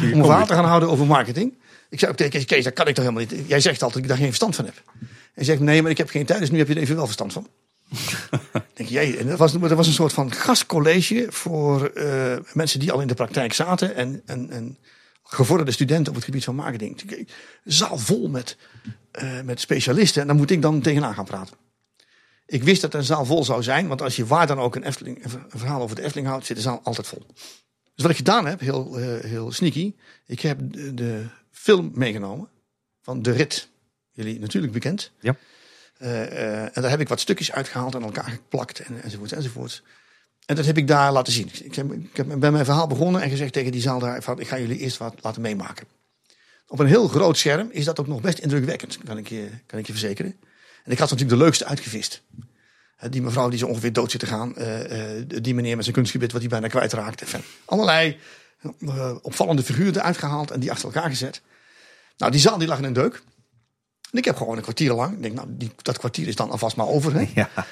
een 0.00 0.24
verhaal 0.24 0.46
te 0.46 0.54
gaan 0.54 0.64
houden 0.64 0.88
over 0.88 1.06
marketing. 1.06 1.54
Ik 1.96 2.02
zei 2.02 2.10
ook 2.10 2.18
tegen 2.18 2.32
Kees, 2.32 2.44
Kees, 2.44 2.64
dat 2.64 2.72
kan 2.72 2.86
ik 2.86 2.94
toch 2.94 3.04
helemaal 3.04 3.26
niet. 3.30 3.48
Jij 3.48 3.60
zegt 3.60 3.82
altijd 3.82 3.92
dat 3.92 4.02
ik 4.02 4.08
daar 4.08 4.16
geen 4.16 4.26
verstand 4.26 4.56
van 4.56 4.64
heb. 4.64 4.82
Hij 5.34 5.44
zegt, 5.44 5.60
nee, 5.60 5.82
maar 5.82 5.90
ik 5.90 5.98
heb 5.98 6.08
geen 6.08 6.26
tijd, 6.26 6.40
dus 6.40 6.50
nu 6.50 6.58
heb 6.58 6.68
je 6.68 6.74
er 6.74 6.80
even 6.80 6.96
wel 6.96 7.04
verstand 7.04 7.32
van. 7.32 7.48
denk 8.74 8.88
jij, 8.88 9.18
en 9.18 9.26
dat 9.26 9.38
was, 9.38 9.52
dat 9.52 9.70
was 9.70 9.86
een 9.86 9.92
soort 9.92 10.12
van 10.12 10.32
gastcollege 10.32 11.26
voor 11.28 11.86
eh, 11.86 12.36
mensen 12.52 12.80
die 12.80 12.92
al 12.92 13.00
in 13.00 13.06
de 13.06 13.14
praktijk 13.14 13.52
zaten 13.52 13.94
en, 13.94 14.22
en, 14.26 14.50
en 14.50 14.78
gevorderde 15.22 15.72
studenten 15.72 16.08
op 16.08 16.14
het 16.14 16.24
gebied 16.24 16.44
van 16.44 16.54
marketing. 16.54 17.26
Zaal 17.64 17.98
vol 17.98 18.28
met, 18.28 18.56
eh, 19.10 19.40
met 19.40 19.60
specialisten 19.60 20.20
en 20.20 20.26
daar 20.26 20.36
moet 20.36 20.50
ik 20.50 20.62
dan 20.62 20.80
tegenaan 20.80 21.14
gaan 21.14 21.24
praten. 21.24 21.56
Ik 22.46 22.62
wist 22.62 22.80
dat 22.80 22.94
een 22.94 23.04
zaal 23.04 23.24
vol 23.24 23.44
zou 23.44 23.62
zijn, 23.62 23.88
want 23.88 24.02
als 24.02 24.16
je 24.16 24.26
waar 24.26 24.46
dan 24.46 24.58
ook 24.58 24.76
een, 24.76 24.84
Efteling, 24.84 25.24
een 25.24 25.30
verhaal 25.48 25.82
over 25.82 25.96
de 25.96 26.02
Efteling 26.02 26.28
houdt, 26.28 26.46
zit 26.46 26.56
de 26.56 26.62
zaal 26.62 26.80
altijd 26.82 27.06
vol. 27.06 27.26
Dus 27.94 28.04
wat 28.04 28.10
ik 28.10 28.16
gedaan 28.16 28.46
heb, 28.46 28.60
heel, 28.60 28.98
eh, 28.98 29.30
heel 29.30 29.52
sneaky, 29.52 29.94
ik 30.26 30.40
heb 30.40 30.58
de, 30.60 30.94
de 30.94 31.24
film 31.56 31.90
meegenomen 31.94 32.48
van 33.02 33.22
De 33.22 33.30
Rit. 33.30 33.68
Jullie 34.12 34.40
natuurlijk 34.40 34.72
bekend. 34.72 35.10
Ja. 35.20 35.36
Eh, 35.98 36.22
eh, 36.22 36.62
en 36.62 36.82
daar 36.82 36.90
heb 36.90 37.00
ik 37.00 37.08
wat 37.08 37.20
stukjes 37.20 37.52
uitgehaald 37.52 37.94
en 37.94 38.02
elkaar 38.02 38.30
geplakt 38.30 38.80
en, 38.80 39.02
enzovoort 39.02 39.32
enzovoort. 39.32 39.82
En 40.46 40.56
dat 40.56 40.66
heb 40.66 40.76
ik 40.76 40.86
daar 40.86 41.12
laten 41.12 41.32
zien. 41.32 41.50
Ik 41.62 41.74
heb, 41.74 41.92
ik 41.92 42.16
heb 42.16 42.26
bij 42.38 42.50
mijn 42.50 42.64
verhaal 42.64 42.86
begonnen 42.86 43.22
en 43.22 43.30
gezegd 43.30 43.52
tegen 43.52 43.72
die 43.72 43.80
zaal 43.80 43.98
daar, 43.98 44.22
van, 44.22 44.40
ik 44.40 44.48
ga 44.48 44.58
jullie 44.58 44.78
eerst 44.78 44.96
wat 44.96 45.14
laten 45.22 45.42
meemaken. 45.42 45.86
Op 46.68 46.78
een 46.78 46.86
heel 46.86 47.08
groot 47.08 47.38
scherm 47.38 47.68
is 47.70 47.84
dat 47.84 48.00
ook 48.00 48.06
nog 48.06 48.20
best 48.20 48.38
indrukwekkend, 48.38 48.98
kan 49.04 49.18
ik 49.18 49.28
je, 49.28 49.48
kan 49.66 49.78
ik 49.78 49.86
je 49.86 49.92
verzekeren. 49.92 50.36
En 50.84 50.92
ik 50.92 50.98
had 50.98 51.10
natuurlijk 51.10 51.38
de 51.38 51.44
leukste 51.44 51.64
uitgevist. 51.64 52.22
Die 53.10 53.22
mevrouw 53.22 53.48
die 53.48 53.58
zo 53.58 53.66
ongeveer 53.66 53.92
dood 53.92 54.10
zit 54.10 54.20
te 54.20 54.26
gaan. 54.26 54.56
eh, 54.56 55.22
die 55.26 55.54
meneer 55.54 55.74
met 55.74 55.84
zijn 55.84 55.96
kunstgebied 55.96 56.32
wat 56.32 56.40
hij 56.40 56.50
bijna 56.50 56.68
kwijtraakt. 56.68 57.20
Enfin, 57.20 57.42
allerlei 57.64 58.18
opvallende 59.22 59.62
figuren 59.62 59.96
eruit 59.96 60.18
gehaald 60.18 60.50
en 60.50 60.60
die 60.60 60.70
achter 60.70 60.86
elkaar 60.86 61.10
gezet. 61.10 61.40
Nou, 62.16 62.32
die 62.32 62.40
zaal 62.40 62.58
die 62.58 62.68
lag 62.68 62.78
in 62.78 62.84
een 62.84 62.92
deuk. 62.92 63.22
En 64.10 64.18
ik 64.18 64.24
heb 64.24 64.36
gewoon 64.36 64.56
een 64.56 64.62
kwartier 64.62 64.92
lang, 64.92 65.14
ik 65.14 65.22
denk 65.22 65.34
nou, 65.34 65.48
die, 65.50 65.70
dat 65.82 65.98
kwartier 65.98 66.28
is 66.28 66.36
dan 66.36 66.50
alvast 66.50 66.76
maar 66.76 66.86
over. 66.86 67.14
Hè? 67.14 67.30
Ja. 67.34 67.50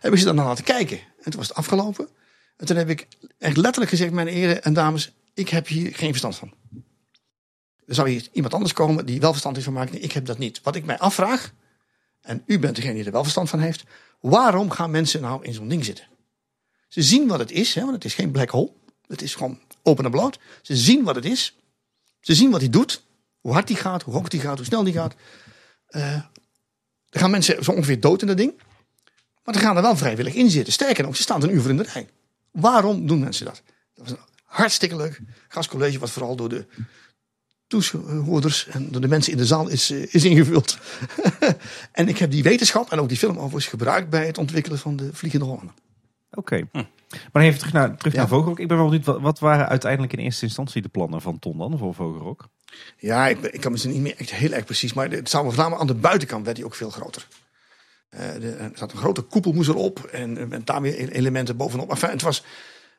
heb 0.00 0.12
ik 0.12 0.18
ze 0.18 0.24
dan 0.24 0.34
naar 0.34 0.46
laten 0.46 0.64
kijken. 0.64 0.98
En 0.98 1.30
toen 1.30 1.36
was 1.36 1.48
het 1.48 1.56
afgelopen. 1.56 2.08
En 2.56 2.66
toen 2.66 2.76
heb 2.76 2.88
ik 2.88 3.06
echt 3.38 3.56
letterlijk 3.56 3.90
gezegd, 3.90 4.12
mijn 4.12 4.26
heren 4.26 4.62
en 4.62 4.72
dames, 4.72 5.12
ik 5.34 5.48
heb 5.48 5.66
hier 5.66 5.94
geen 5.94 6.10
verstand 6.10 6.36
van. 6.36 6.52
Er 7.86 7.94
zou 7.94 8.08
hier 8.08 8.28
iemand 8.32 8.54
anders 8.54 8.72
komen 8.72 9.06
die 9.06 9.20
wel 9.20 9.30
verstand 9.30 9.54
heeft 9.54 9.66
van 9.66 9.76
marketing. 9.76 10.04
Ik 10.04 10.12
heb 10.12 10.26
dat 10.26 10.38
niet. 10.38 10.60
Wat 10.62 10.76
ik 10.76 10.84
mij 10.84 10.98
afvraag, 10.98 11.52
en 12.20 12.42
u 12.46 12.58
bent 12.58 12.76
degene 12.76 12.94
die 12.94 13.04
er 13.04 13.12
wel 13.12 13.22
verstand 13.22 13.50
van 13.50 13.60
heeft, 13.60 13.84
waarom 14.20 14.70
gaan 14.70 14.90
mensen 14.90 15.20
nou 15.20 15.44
in 15.44 15.54
zo'n 15.54 15.68
ding 15.68 15.84
zitten? 15.84 16.04
Ze 16.88 17.02
zien 17.02 17.26
wat 17.26 17.38
het 17.38 17.50
is, 17.50 17.74
hè, 17.74 17.80
want 17.80 17.94
het 17.94 18.04
is 18.04 18.14
geen 18.14 18.30
black 18.30 18.50
hole. 18.50 18.72
Het 19.06 19.22
is 19.22 19.34
gewoon 19.34 19.60
open 19.86 20.04
en 20.04 20.10
bloot. 20.10 20.38
Ze 20.62 20.76
zien 20.76 21.04
wat 21.04 21.14
het 21.14 21.24
is. 21.24 21.56
Ze 22.20 22.34
zien 22.34 22.50
wat 22.50 22.60
hij 22.60 22.70
doet. 22.70 23.04
Hoe 23.40 23.52
hard 23.52 23.66
die 23.66 23.76
gaat, 23.76 24.02
hoe 24.02 24.14
hoog 24.14 24.28
die 24.28 24.40
gaat, 24.40 24.56
hoe 24.56 24.66
snel 24.66 24.84
die 24.84 24.92
gaat. 24.92 25.14
Eh, 25.86 26.14
er 27.10 27.20
gaan 27.20 27.30
mensen 27.30 27.64
zo 27.64 27.72
ongeveer 27.72 28.00
dood 28.00 28.20
in 28.20 28.26
dat 28.26 28.36
ding. 28.36 28.52
Maar 29.44 29.54
ze 29.54 29.60
gaan 29.60 29.76
er 29.76 29.82
wel 29.82 29.96
vrijwillig 29.96 30.34
in 30.34 30.50
zitten. 30.50 30.72
Sterker 30.72 31.04
nog, 31.04 31.16
ze 31.16 31.22
staan 31.22 31.42
een 31.42 31.54
uur 31.54 31.60
voor 31.60 31.70
in 31.70 31.76
de 31.76 31.82
rij. 31.92 32.08
Waarom 32.50 33.06
doen 33.06 33.18
mensen 33.18 33.44
dat? 33.44 33.62
Dat 33.94 34.08
was 34.08 34.18
een 34.18 34.24
hartstikke 34.44 34.96
leuk 34.96 35.20
gastcollege, 35.48 35.98
wat 35.98 36.10
vooral 36.10 36.36
door 36.36 36.48
de 36.48 36.66
toehoorders 37.66 38.66
en 38.66 38.90
door 38.90 39.00
de 39.00 39.08
mensen 39.08 39.32
in 39.32 39.38
de 39.38 39.46
zaal 39.46 39.68
is, 39.68 39.90
is 39.90 40.24
ingevuld. 40.24 40.78
en 41.92 42.08
ik 42.08 42.18
heb 42.18 42.30
die 42.30 42.42
wetenschap 42.42 42.92
en 42.92 43.00
ook 43.00 43.08
die 43.08 43.18
film 43.18 43.36
overigens 43.36 43.66
gebruikt 43.66 44.10
bij 44.10 44.26
het 44.26 44.38
ontwikkelen 44.38 44.78
van 44.78 44.96
de 44.96 45.10
Vliegende 45.12 45.44
Hollander. 45.44 45.74
Oké. 46.30 46.68
Maar 47.32 47.42
even 47.42 47.58
terug 47.58 47.72
naar, 47.74 47.96
terug 47.96 48.12
Ja. 48.12 48.18
naar 48.18 48.28
Vogelrok. 48.28 48.58
Ik 48.60 48.68
ben 48.68 48.76
wel 48.76 48.86
benieuwd, 48.86 49.04
wat, 49.04 49.20
wat 49.20 49.38
waren 49.38 49.68
uiteindelijk 49.68 50.12
in 50.12 50.18
eerste 50.18 50.44
instantie 50.44 50.82
de 50.82 50.88
plannen 50.88 51.22
van 51.22 51.38
Ton 51.38 51.58
dan 51.58 51.78
voor 51.78 51.94
Vogelrok? 51.94 52.48
Ja, 52.98 53.26
ik, 53.28 53.40
ik 53.40 53.60
kan 53.60 53.72
me 53.72 53.78
ze 53.78 53.88
niet 53.88 54.00
meer 54.00 54.14
echt 54.16 54.30
heel 54.34 54.52
erg 54.52 54.64
precies, 54.64 54.92
maar 54.92 55.10
het 55.10 55.30
zou 55.30 55.54
name 55.56 55.76
aan 55.76 55.86
de 55.86 55.94
buitenkant 55.94 56.44
werd 56.44 56.56
die 56.56 56.64
ook 56.64 56.74
veel 56.74 56.90
groter. 56.90 57.26
Eh, 58.08 58.20
de, 58.40 58.50
er 58.50 58.70
zat 58.74 58.92
een 58.92 58.98
grote 58.98 59.20
koepel 59.22 59.52
moest 59.52 59.68
erop 59.68 59.98
en, 59.98 60.38
eh, 60.38 60.46
met 60.46 60.66
daar 60.66 60.80
weer 60.82 61.00
e- 61.00 61.06
elementen 61.06 61.56
bovenop. 61.56 61.90
Enfin, 61.90 62.10
het, 62.10 62.22
was, 62.22 62.42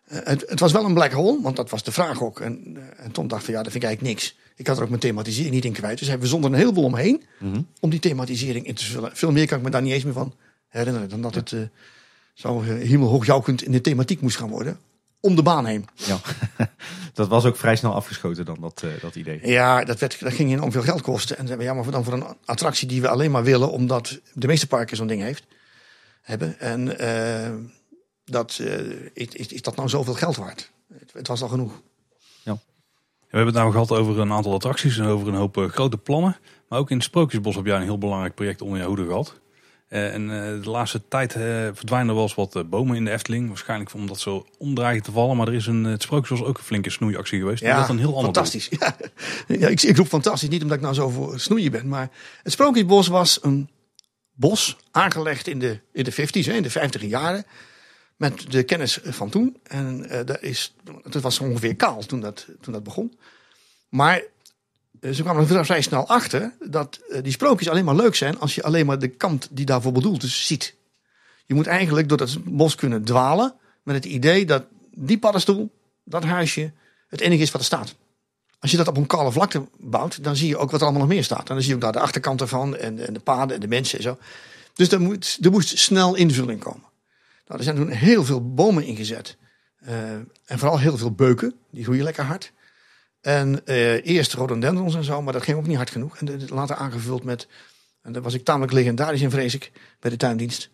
eh, 0.04 0.20
het, 0.24 0.44
het 0.50 0.60
was 0.60 0.72
wel 0.72 0.86
een 0.86 0.94
black 0.94 1.12
hole, 1.12 1.42
want 1.42 1.56
dat 1.56 1.70
was 1.70 1.84
de 1.84 1.92
vraag 1.92 2.24
ook. 2.24 2.40
En, 2.40 2.78
eh, 2.78 3.06
en 3.06 3.12
Tom 3.12 3.28
dacht 3.28 3.44
van 3.44 3.54
ja, 3.54 3.64
dat 3.64 3.72
vind 3.72 3.84
ik 3.84 3.90
eigenlijk 3.90 4.20
niks. 4.20 4.36
Ik 4.56 4.68
had 4.68 4.78
er 4.78 4.84
ook 4.84 4.90
mijn 4.90 5.02
thematisering 5.02 5.54
niet 5.54 5.66
in 5.66 5.74
kwijt. 5.74 6.00
Dus 6.00 6.08
hij 6.08 6.20
verzonden 6.20 6.54
een 6.54 6.60
heleboel 6.60 6.84
omheen 6.84 7.24
om 7.80 7.90
die 7.90 8.00
thematisering 8.00 8.66
in 8.66 8.76
te 8.76 8.86
vullen. 8.86 9.12
Veel 9.14 9.32
meer 9.32 9.48
kan 9.48 9.58
ik 9.58 9.64
me 9.64 9.70
daar 9.70 9.82
niet 9.82 9.94
eens 9.94 10.04
meer 10.04 10.14
van 10.14 10.34
herinneren 10.68 11.10
dan 11.10 11.22
dat 11.22 11.36
het 11.36 11.56
eh, 12.38 12.42
zo 12.42 12.62
uh, 12.62 12.68
hemelhoogjoukend 12.68 13.64
in 13.64 13.72
de 13.72 13.82
thematiek 13.82 14.22
moest 14.22 14.38
gaan 14.38 14.50
worden. 14.50 14.80
Om 15.20 15.36
de 15.36 15.44
baan 15.44 15.66
heen. 15.66 15.86
Ja. 15.94 16.20
dat 17.14 17.28
was 17.28 17.46
ook 17.46 17.56
vrij 17.56 17.76
snel 17.76 17.94
afgeschoten 17.94 18.46
dan, 18.46 18.58
dat, 18.60 18.82
eh, 18.84 19.02
dat 19.02 19.16
idee. 19.16 19.40
Ja, 19.44 19.84
dat, 19.84 20.00
werd, 20.00 20.20
dat 20.20 20.34
ging 20.34 20.52
enorm 20.52 20.72
veel 20.72 20.82
geld 20.82 21.02
kosten. 21.02 21.38
En 21.38 21.48
zeiden 21.48 21.68
we, 21.68 21.74
ja, 21.74 21.82
maar 21.82 21.92
dan 21.92 22.04
voor 22.04 22.14
een 22.14 22.38
attractie 22.46 22.88
die 22.88 23.02
we 23.02 23.10
alleen 23.10 23.32
maar 23.32 23.44
willen, 23.44 23.72
omdat 23.72 24.20
de 24.34 24.48
meeste 24.48 24.68
parken 24.68 24.98
zo'n 24.98 25.08
ding 25.08 25.22
heeft, 25.22 25.44
hebben. 26.22 26.60
En 26.60 27.00
eh, 27.00 27.54
dat, 28.26 28.58
eh, 28.62 28.90
is, 29.14 29.28
is, 29.28 29.48
is 29.48 29.62
dat 29.62 29.76
nou 29.76 29.90
zoveel 29.90 30.14
geld 30.14 30.36
waard? 30.36 30.72
Het, 30.94 31.14
het 31.14 31.28
was 31.28 31.42
al 31.42 31.48
genoeg. 31.48 31.82
We 33.28 33.38
hebben 33.38 33.54
het 33.54 33.64
nou 33.64 33.72
gehad 33.72 33.92
over 33.92 34.20
een 34.20 34.32
aantal 34.32 34.54
attracties 34.54 34.98
en 34.98 35.06
over 35.06 35.28
een 35.28 35.34
hoop 35.34 35.58
eh, 35.58 35.64
grote 35.66 35.98
plannen. 35.98 36.38
Maar 36.70 36.80
ook 36.80 36.90
in 36.90 36.96
het 36.96 37.06
Sprookjesbos 37.06 37.56
heb 37.56 37.66
jij 37.66 37.76
een 37.76 37.84
heel 37.84 37.98
belangrijk 37.98 38.36
project 38.36 38.62
onder 38.62 38.80
je 38.80 38.86
hoede 38.86 39.06
gehad. 39.06 39.40
Eh, 39.88 40.14
en 40.14 40.22
eh, 40.32 40.64
de 40.64 40.70
laatste 40.70 41.02
tijd 41.08 41.34
eh, 41.34 41.42
verdwijnen 41.74 42.10
er 42.10 42.14
wel 42.14 42.24
eens 42.24 42.36
wat 42.36 42.70
bomen 42.70 42.96
in 42.96 43.06
de 43.06 43.12
Efteling. 43.12 43.48
Waarschijnlijk 43.48 43.94
omdat 43.94 44.20
ze 44.20 44.44
omdraaien 44.58 45.02
te 45.02 45.12
vallen. 45.12 45.38
Maar 45.38 45.48
er 45.48 45.54
is 45.54 45.68
in 45.68 45.84
het 45.84 46.02
Sprookjesbos 46.02 46.48
ook 46.48 46.58
een 46.58 46.64
flinke 46.64 46.90
snoeiactie 46.90 47.40
geweest. 47.40 47.64
En 47.64 47.76
dat 47.76 47.90
een 47.90 47.98
heel 47.98 48.08
ander 48.08 48.24
fantastisch. 48.24 48.70
Ja. 48.80 48.96
Ja, 49.60 49.68
ik, 49.68 49.82
ik 49.82 49.98
roep 49.98 50.08
fantastisch, 50.08 50.50
niet 50.50 50.62
omdat 50.62 50.78
ik 50.78 50.84
nou 50.84 50.96
zo 50.96 51.10
voor 51.10 51.40
snoeien 51.40 51.72
ben. 51.72 51.88
Maar 51.88 52.10
het 52.44 52.52
Sprookjesbos 52.52 53.08
was 53.08 53.40
een 53.42 53.70
bos 54.32 54.78
aangelegd 54.92 55.48
in 55.48 55.60
de, 55.60 55.80
in 55.94 56.04
de 56.04 56.14
50s, 56.14 56.46
hè, 56.46 56.54
in 56.54 56.64
de 56.64 56.70
50 56.70 57.02
jaren. 57.02 57.46
Met 58.16 58.52
de 58.52 58.64
kennis 58.64 59.00
van 59.04 59.30
toen. 59.30 59.58
En 59.64 60.08
dat 60.26 60.42
is, 60.42 60.76
het 61.04 61.22
was 61.22 61.40
ongeveer 61.40 61.76
kaal 61.76 62.06
toen 62.06 62.20
dat, 62.20 62.48
toen 62.62 62.74
dat 62.74 62.84
begon. 62.84 63.18
Maar 63.90 64.22
ze 65.02 65.24
kwamen 65.24 65.50
er 65.50 65.66
vrij 65.66 65.82
snel 65.82 66.08
achter 66.08 66.54
dat 66.60 67.00
eh, 67.10 67.24
die 67.24 67.32
sprookjes 67.32 67.70
alleen 67.70 67.86
maar 67.86 67.96
leuk 67.96 68.16
zijn 68.16 68.40
als 68.40 68.56
je 68.56 68.64
alleen 68.64 68.86
maar 68.86 69.00
de 69.00 69.08
kant 69.08 69.48
die 69.52 69.66
daarvoor 69.66 69.92
bedoeld 69.92 70.24
is 70.24 70.46
ziet. 70.48 70.76
Je 71.46 71.54
moet 71.54 71.68
eigenlijk 71.68 72.10
door 72.10 72.18
dat 72.18 72.38
bos 72.44 72.76
kunnen 72.76 73.04
dwalen 73.04 73.54
met 73.84 73.96
het 73.96 74.06
idee 74.06 74.46
dat 74.46 74.64
die 74.92 75.20
paddenstoel, 75.20 75.72
dat 76.04 76.24
huisje, 76.24 76.72
het 77.08 77.22
enige 77.22 77.42
is 77.42 77.52
wat 77.52 77.62
er 77.62 77.68
staat. 77.68 77.96
Als 78.60 78.72
je 78.72 78.78
dat 78.78 78.88
op 78.88 78.98
een 78.98 79.08
kale 79.08 79.32
vlakte 79.32 79.68
bouwt, 79.78 80.24
dan 80.24 80.36
zie 80.36 80.48
je 80.48 80.58
ook 80.58 80.72
wat 80.72 80.80
er 80.80 80.86
allemaal 80.86 81.06
nog 81.06 81.16
meer 81.16 81.24
staat. 81.24 81.50
En 81.50 81.56
dan 81.56 81.62
zie 81.62 81.70
je 81.70 81.76
ook 81.76 81.82
daar 81.82 81.92
de 81.92 82.00
achterkant 82.00 82.42
ervan 82.42 82.76
en, 82.76 83.08
en 83.08 83.14
de 83.14 83.20
paden 83.20 83.56
en 83.56 83.62
de 83.62 83.68
mensen 83.68 83.98
en 83.98 84.04
zo. 84.04 84.18
Dus 84.74 84.92
er, 84.92 85.02
moet, 85.02 85.38
er 85.42 85.52
moest 85.52 85.78
snel 85.78 86.16
invulling 86.16 86.60
komen. 86.60 86.86
Nou, 87.48 87.60
er 87.60 87.64
zijn 87.64 87.76
toen 87.76 87.90
heel 87.90 88.26
veel 88.26 88.54
bomen 88.54 88.84
ingezet. 88.84 89.38
Eh, 89.80 90.12
en 90.46 90.60
vooral 90.60 90.80
heel 90.80 90.98
veel 90.98 91.12
beuken, 91.12 91.54
die 91.72 91.84
groeien 91.84 92.04
lekker 92.04 92.24
hard. 92.24 92.52
En 93.28 93.66
eh, 93.66 94.06
eerst 94.06 94.34
rhododendrons 94.34 94.96
en 94.96 95.04
zo, 95.04 95.22
maar 95.22 95.34
dat 95.34 95.44
ging 95.44 95.58
ook 95.58 95.68
niet 95.68 95.76
hard 95.76 95.90
genoeg. 95.90 96.18
En 96.18 96.48
later 96.50 96.76
aangevuld 96.76 97.24
met, 97.24 97.48
en 98.02 98.12
daar 98.14 98.22
was 98.22 98.34
ik 98.34 98.44
tamelijk 98.44 98.72
legendarisch 98.72 99.22
in 99.22 99.30
vrees 99.30 99.54
ik, 99.54 99.72
bij 100.00 100.12
de 100.12 100.18
tuindienst, 100.18 100.70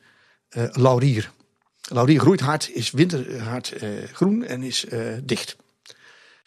eh, 0.50 0.64
laurier. 0.72 1.32
Laurier 1.82 2.20
groeit 2.20 2.40
hard, 2.40 2.70
is 2.74 2.92
winterhard 2.92 3.72
eh, 3.72 3.90
groen 4.12 4.44
en 4.44 4.64
is 4.64 4.86
eh, 4.86 5.00
dicht. 5.24 5.56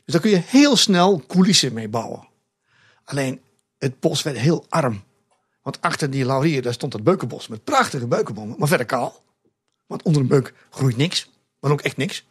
Dus 0.05 0.15
daar 0.15 0.21
kun 0.21 0.31
je 0.31 0.43
heel 0.47 0.77
snel 0.77 1.23
coulissen 1.27 1.73
mee 1.73 1.89
bouwen. 1.89 2.29
Alleen 3.05 3.41
het 3.79 4.01
bos 4.01 4.23
werd 4.23 4.39
heel 4.39 4.65
arm. 4.69 5.05
Want 5.63 5.81
achter 5.81 6.11
die 6.11 6.25
laurier 6.25 6.63
daar 6.63 6.73
stond 6.73 6.93
het 6.93 7.05
beukenbos 7.05 7.49
met 7.49 7.65
prachtige 7.65 8.07
beukenbomen, 8.07 8.59
maar 8.59 8.69
verder 8.69 8.87
kaal. 8.87 9.23
Want 9.87 10.03
onder 10.03 10.23
een 10.23 10.29
beuk 10.29 10.55
groeit 10.71 10.97
niks, 10.97 11.31
maar 11.61 11.71
ook 11.71 11.81
echt 11.81 11.97
niks. 11.97 12.27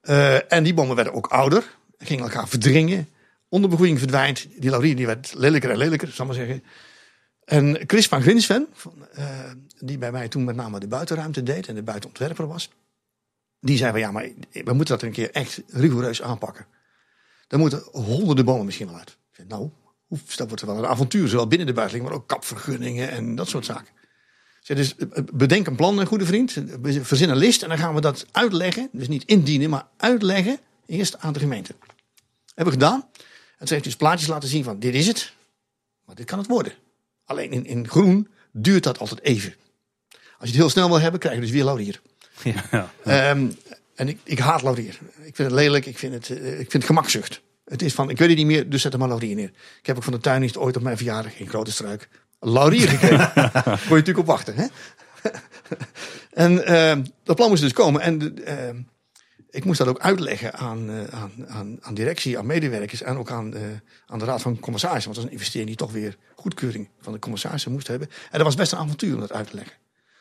Eh, 0.00 0.52
en 0.52 0.62
die 0.62 0.74
bomen 0.74 0.96
werden 0.96 1.14
ook 1.14 1.26
ouder, 1.26 1.64
gingen 1.98 2.24
elkaar 2.24 2.48
verdringen. 2.48 3.08
Onderbegroeiing 3.48 3.98
verdwijnt. 3.98 4.46
Die 4.58 4.70
laurier 4.70 4.96
die 4.96 5.06
werd 5.06 5.34
lelijker 5.34 5.70
en 5.70 5.76
lelijker, 5.76 6.08
zal 6.08 6.26
ik 6.26 6.36
maar 6.36 6.46
zeggen. 6.46 6.64
En 7.44 7.80
Chris 7.86 8.08
van 8.08 8.22
Grinsven, 8.22 8.66
eh, 9.12 9.26
die 9.78 9.98
bij 9.98 10.12
mij 10.12 10.28
toen 10.28 10.44
met 10.44 10.56
name 10.56 10.80
de 10.80 10.88
buitenruimte 10.88 11.42
deed 11.42 11.68
en 11.68 11.74
de 11.74 11.82
buitenontwerper 11.82 12.46
was. 12.46 12.70
Die 13.60 13.76
zei 13.76 13.90
van 13.90 14.00
ja, 14.00 14.10
maar 14.10 14.28
we 14.50 14.72
moeten 14.72 14.94
dat 14.94 15.02
een 15.02 15.12
keer 15.12 15.30
echt 15.30 15.62
rigoureus 15.68 16.22
aanpakken. 16.22 16.66
Er 17.48 17.58
moeten 17.58 17.82
honderden 17.92 18.44
bomen 18.44 18.64
misschien 18.64 18.86
wel 18.86 18.96
uit. 18.96 19.08
Ik 19.08 19.36
zei, 19.36 19.48
nou, 19.48 19.70
oef, 20.10 20.36
dat 20.36 20.48
wordt 20.48 20.62
wel 20.62 20.78
een 20.78 20.86
avontuur, 20.86 21.28
zowel 21.28 21.46
binnen 21.46 21.66
de 21.66 21.72
buitenling, 21.72 22.08
maar 22.08 22.16
ook 22.16 22.28
kapvergunningen 22.28 23.10
en 23.10 23.34
dat 23.34 23.48
soort 23.48 23.64
zaken. 23.64 23.92
Zei, 24.60 24.78
dus 24.78 24.96
eh, 24.96 25.22
bedenk 25.32 25.66
een 25.66 25.76
plan, 25.76 25.98
een 25.98 26.06
goede 26.06 26.26
vriend. 26.26 26.56
Verzin 26.82 27.30
een 27.30 27.36
list 27.36 27.62
en 27.62 27.68
dan 27.68 27.78
gaan 27.78 27.94
we 27.94 28.00
dat 28.00 28.26
uitleggen. 28.30 28.88
Dus 28.92 29.08
niet 29.08 29.24
indienen, 29.24 29.70
maar 29.70 29.86
uitleggen 29.96 30.58
eerst 30.86 31.18
aan 31.18 31.32
de 31.32 31.38
gemeente. 31.38 31.74
Hebben 32.54 32.74
we 32.74 32.80
gedaan. 32.80 33.00
En 33.00 33.66
toen 33.66 33.68
heeft 33.68 33.70
hij 33.70 33.80
dus 33.80 33.96
plaatjes 33.96 34.28
laten 34.28 34.48
zien 34.48 34.64
van 34.64 34.78
dit 34.78 34.94
is 34.94 35.06
het. 35.06 35.32
Maar 36.04 36.14
dit 36.14 36.26
kan 36.26 36.38
het 36.38 36.48
worden. 36.48 36.72
Alleen 37.24 37.52
in, 37.52 37.66
in 37.66 37.88
groen 37.88 38.28
duurt 38.52 38.82
dat 38.82 38.98
altijd 38.98 39.22
even. 39.22 39.54
Als 40.12 40.22
je 40.38 40.46
het 40.46 40.54
heel 40.54 40.70
snel 40.70 40.88
wil 40.88 41.00
hebben, 41.00 41.20
krijg 41.20 41.34
je 41.34 41.40
dus 41.40 41.50
weer 41.50 41.64
laurier. 41.64 42.00
Ja. 42.42 42.90
Ehm, 43.04 43.50
en 43.94 44.08
ik, 44.08 44.18
ik 44.24 44.38
haat 44.38 44.62
laurier. 44.62 44.98
Ik 45.16 45.36
vind 45.36 45.50
het 45.50 45.52
lelijk, 45.52 45.86
ik 45.86 45.98
vind 45.98 46.12
het, 46.12 46.30
eh, 46.30 46.50
ik 46.50 46.56
vind 46.56 46.72
het 46.72 46.84
gemakzucht. 46.84 47.40
Het 47.64 47.82
is 47.82 47.94
van, 47.94 48.10
ik 48.10 48.18
weet 48.18 48.28
het 48.28 48.36
niet 48.36 48.46
meer, 48.46 48.70
dus 48.70 48.82
zet 48.82 48.92
er 48.92 48.98
maar 48.98 49.08
laurier 49.08 49.34
neer. 49.34 49.52
Ik 49.78 49.86
heb 49.86 49.96
ook 49.96 50.02
van 50.02 50.12
de 50.12 50.18
tuindienst 50.18 50.56
ooit 50.56 50.76
op 50.76 50.82
mijn 50.82 50.96
verjaardag, 50.96 51.36
geen 51.36 51.48
grote 51.48 51.72
struik, 51.72 52.08
laurier 52.40 52.88
gekregen. 52.88 53.32
Kon 53.52 53.72
je 53.72 53.88
natuurlijk 53.88 54.18
op 54.18 54.26
wachten. 54.26 54.54
Hè? 54.54 54.66
en 56.44 56.66
ehm, 56.66 57.04
dat 57.22 57.36
plan 57.36 57.48
moest 57.48 57.62
dus 57.62 57.72
komen. 57.72 58.00
En 58.00 58.18
de, 58.18 58.42
ehm, 58.42 58.76
ik 59.54 59.64
moest 59.64 59.78
dat 59.78 59.88
ook 59.88 59.98
uitleggen 59.98 60.54
aan, 60.54 60.90
eh, 60.90 61.04
aan, 61.04 61.32
aan, 61.48 61.78
aan 61.80 61.94
directie, 61.94 62.38
aan 62.38 62.46
medewerkers 62.46 63.02
en 63.02 63.16
ook 63.16 63.30
aan, 63.30 63.54
eh, 63.54 63.62
aan 64.06 64.18
de 64.18 64.24
raad 64.24 64.42
van 64.42 64.60
commissarissen. 64.60 65.12
Want 65.12 65.14
dat 65.14 65.24
is 65.24 65.30
een 65.30 65.38
investering 65.38 65.68
die 65.68 65.76
toch 65.76 65.92
weer 65.92 66.16
goedkeuring 66.34 66.88
van 67.00 67.12
de 67.12 67.18
commissarissen 67.18 67.72
moest 67.72 67.86
hebben. 67.86 68.08
En 68.08 68.38
dat 68.38 68.42
was 68.42 68.54
best 68.54 68.72
een 68.72 68.78
avontuur 68.78 69.14
om 69.14 69.20
dat 69.20 69.32
uit 69.32 69.50
te 69.50 69.54
leggen. 69.54 69.76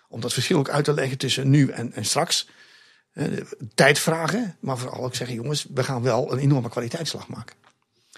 Om 0.08 0.22
dat 0.22 0.34
verschil 0.34 0.58
ook 0.58 0.70
uit 0.70 0.86
te 0.86 0.94
leggen 0.94 1.18
tussen 1.18 1.50
nu 1.50 1.70
en, 1.70 1.94
en 1.94 2.06
straks. 2.06 2.50
Eh, 3.14 3.28
tijd 3.76 4.00
vragen, 4.00 4.58
maar 4.60 4.78
vooral 4.78 5.04
ook 5.04 5.16
zeggen: 5.16 5.36
jongens, 5.36 5.66
we 5.74 5.84
gaan 5.84 6.02
wel 6.02 6.32
een 6.32 6.40
enorme 6.40 6.70
kwaliteitsslag 6.70 7.28
maken. 7.28 7.56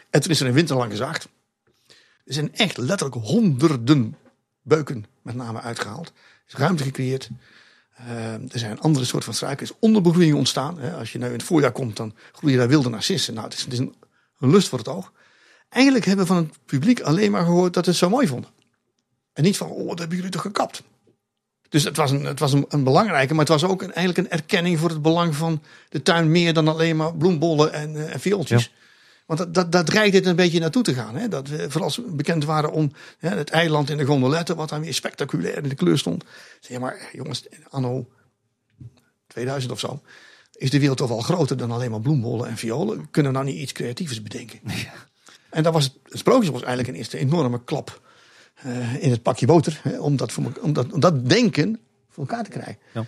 En 0.10 0.22
toen 0.22 0.32
is 0.32 0.40
er 0.40 0.48
een 0.48 0.54
winter 0.54 0.76
lang 0.76 0.92
gezaagd. 0.92 1.28
Er 2.26 2.34
zijn 2.34 2.56
echt 2.56 2.78
letterlijk 2.78 3.26
honderden 3.26 4.18
beuken 4.62 5.06
met 5.22 5.36
name 5.36 5.62
uitgehaald. 5.62 6.08
Er 6.08 6.14
is 6.48 6.54
ruimte 6.54 6.84
gecreëerd. 6.84 7.30
Eh, 8.06 8.34
er 8.34 8.60
zijn 8.60 8.80
andere 8.80 9.06
soorten 9.06 9.24
van 9.24 9.34
struiken. 9.34 9.66
Er 9.66 9.72
is 9.72 9.78
onderbegroeiing 9.80 10.38
ontstaan. 10.38 10.80
Hè. 10.80 10.94
Als 10.94 11.12
je 11.12 11.20
nu 11.20 11.26
in 11.26 11.32
het 11.32 11.44
voorjaar 11.44 11.72
komt, 11.72 11.98
dan 11.98 12.14
groeien 12.32 12.58
daar 12.58 12.68
wilde 12.68 12.90
narcissen. 12.90 13.34
Nou, 13.34 13.46
het 13.46 13.56
is, 13.58 13.64
het 13.64 13.74
is 13.74 13.80
een, 13.80 13.96
lust 14.40 14.68
voor 14.68 14.78
het 14.78 14.88
oog. 14.88 15.12
Eigenlijk 15.70 16.06
hebben 16.06 16.26
we 16.26 16.34
van 16.34 16.44
het 16.44 16.58
publiek 16.66 17.02
alleen 17.02 17.32
maar 17.32 17.46
gehoord 17.46 17.74
dat 17.74 17.86
het 17.86 17.96
zo 17.96 18.10
mooi 18.10 18.28
vonden. 18.28 18.50
En 19.34 19.44
niet 19.44 19.58
van, 19.58 19.70
oh, 19.70 19.88
dat 19.88 20.00
hebben 20.00 20.18
jullie 20.18 20.32
toch 20.32 20.42
gekapt. 20.42 20.84
Dus 21.70 21.84
het 21.84 21.98
was, 21.98 22.12
een, 22.12 22.26
het 22.26 22.40
was 22.40 22.54
een, 22.54 22.84
belangrijke, 22.84 23.34
maar 23.34 23.46
het 23.46 23.62
was 23.62 23.64
ook 23.64 23.82
eigenlijk 23.82 24.18
een 24.18 24.30
erkenning 24.30 24.80
voor 24.80 24.90
het 24.90 25.02
belang 25.02 25.36
van 25.36 25.62
de 25.90 26.02
tuin 26.02 26.32
meer 26.32 26.54
dan 26.54 26.68
alleen 26.68 26.96
maar 26.96 27.16
bloembollen 27.16 27.74
en, 27.74 27.96
eh, 27.96 28.14
en 28.14 28.20
viooltjes. 28.20 28.74
Want 29.26 29.40
dat, 29.40 29.54
dat, 29.54 29.72
dat 29.72 29.86
dreigt 29.86 30.12
dit 30.12 30.26
een 30.26 30.36
beetje 30.36 30.60
naartoe 30.60 30.84
te 30.84 30.94
gaan. 30.94 31.16
Hè? 31.16 31.28
Dat 31.28 31.48
we 31.48 31.70
vooral 31.70 31.92
bekend 32.08 32.46
waren 32.46 32.72
om 32.72 32.92
hè, 33.18 33.30
het 33.30 33.50
eiland 33.50 33.90
in 33.90 33.98
de 33.98 34.06
gondoletten, 34.06 34.56
wat 34.56 34.70
dan 34.70 34.82
weer 34.82 34.94
spectaculair 34.94 35.64
in 35.64 35.70
de 35.70 35.76
kleur 35.76 35.98
stond. 35.98 36.24
Zeg 36.60 36.80
maar, 36.80 37.10
jongens, 37.12 37.46
anno 37.70 38.08
2000 39.28 39.72
of 39.72 39.80
zo, 39.80 40.02
is 40.52 40.70
de 40.70 40.80
wereld 40.80 40.98
toch 40.98 41.10
wel 41.10 41.20
groter 41.20 41.58
dan 41.58 41.72
alleen 41.72 41.92
maar 41.92 42.02
bloembollen 42.02 42.48
en 42.48 42.58
violen. 42.58 43.12
Kunnen 43.12 43.32
we 43.32 43.38
nou 43.38 43.50
niet 43.50 43.62
iets 43.62 43.72
creatiefs 43.72 44.22
bedenken? 44.22 44.60
En 45.50 45.64
dat 45.64 45.74
was 45.74 45.84
het, 45.84 45.94
het 46.04 46.18
Sprookjesbos 46.18 46.60
eigenlijk 46.60 46.90
een 46.90 46.96
eerste 46.96 47.18
enorme 47.18 47.64
klap 47.64 48.02
eh, 48.54 49.04
in 49.04 49.12
het 49.12 49.22
pakje 49.22 49.46
boter. 49.46 49.80
Hè, 49.84 50.00
om, 50.00 50.16
dat 50.16 50.32
voor, 50.32 50.52
om, 50.62 50.74
dat, 50.74 50.92
om 50.92 51.00
dat 51.00 51.30
denken 51.30 51.80
voor 52.10 52.28
elkaar 52.28 52.44
te 52.44 52.50
krijgen. 52.50 52.78
Ja, 52.94 53.06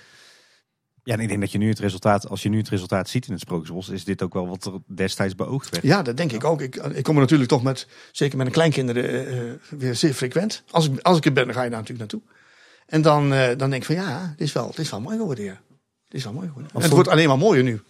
en 1.13 1.19
ik 1.19 1.27
denk 1.27 1.39
dat 1.39 1.51
je 1.51 1.57
nu 1.57 1.69
het 1.69 1.79
resultaat, 1.79 2.29
als 2.29 2.43
je 2.43 2.49
nu 2.49 2.57
het 2.57 2.69
resultaat 2.69 3.09
ziet 3.09 3.25
in 3.27 3.31
het 3.31 3.41
Sprookjesbos, 3.41 3.89
is 3.89 4.03
dit 4.03 4.21
ook 4.21 4.33
wel 4.33 4.47
wat 4.47 4.65
er 4.65 4.73
destijds 4.85 5.35
beoogd 5.35 5.69
werd. 5.69 5.83
Ja, 5.83 6.01
dat 6.01 6.17
denk 6.17 6.31
ik 6.31 6.43
ook. 6.43 6.61
Ik, 6.61 6.75
ik 6.75 7.03
kom 7.03 7.15
er 7.15 7.21
natuurlijk 7.21 7.49
toch 7.49 7.63
met, 7.63 7.87
zeker 8.11 8.37
met 8.37 8.45
een 8.45 8.53
kleinkinderen, 8.53 9.03
eh, 9.03 9.49
eh, 9.49 9.55
weer 9.69 9.95
zeer 9.95 10.13
frequent. 10.13 10.63
Als 10.71 10.89
ik, 10.89 10.99
als 10.99 11.17
ik 11.17 11.25
er 11.25 11.33
ben, 11.33 11.45
dan 11.45 11.53
ga 11.53 11.63
je 11.63 11.69
daar 11.69 11.79
natuurlijk 11.79 12.11
naartoe. 12.11 12.29
En 12.85 13.01
dan, 13.01 13.33
eh, 13.33 13.57
dan 13.57 13.69
denk 13.69 13.81
ik 13.81 13.85
van 13.85 13.95
ja, 13.95 14.33
dit 14.37 14.47
is 14.47 14.53
wel, 14.53 14.67
dit 14.67 14.79
is 14.79 14.89
wel 14.89 15.01
mooi 15.01 15.17
geworden. 15.17 15.43
Ja. 15.43 15.61
Dit 16.07 16.19
is 16.19 16.23
wel 16.23 16.33
mooi 16.33 16.47
geworden. 16.47 16.71
En 16.73 16.81
het 16.81 16.91
wordt 16.91 17.09
alleen 17.09 17.27
maar 17.27 17.37
mooier 17.37 17.63
nu. 17.63 17.81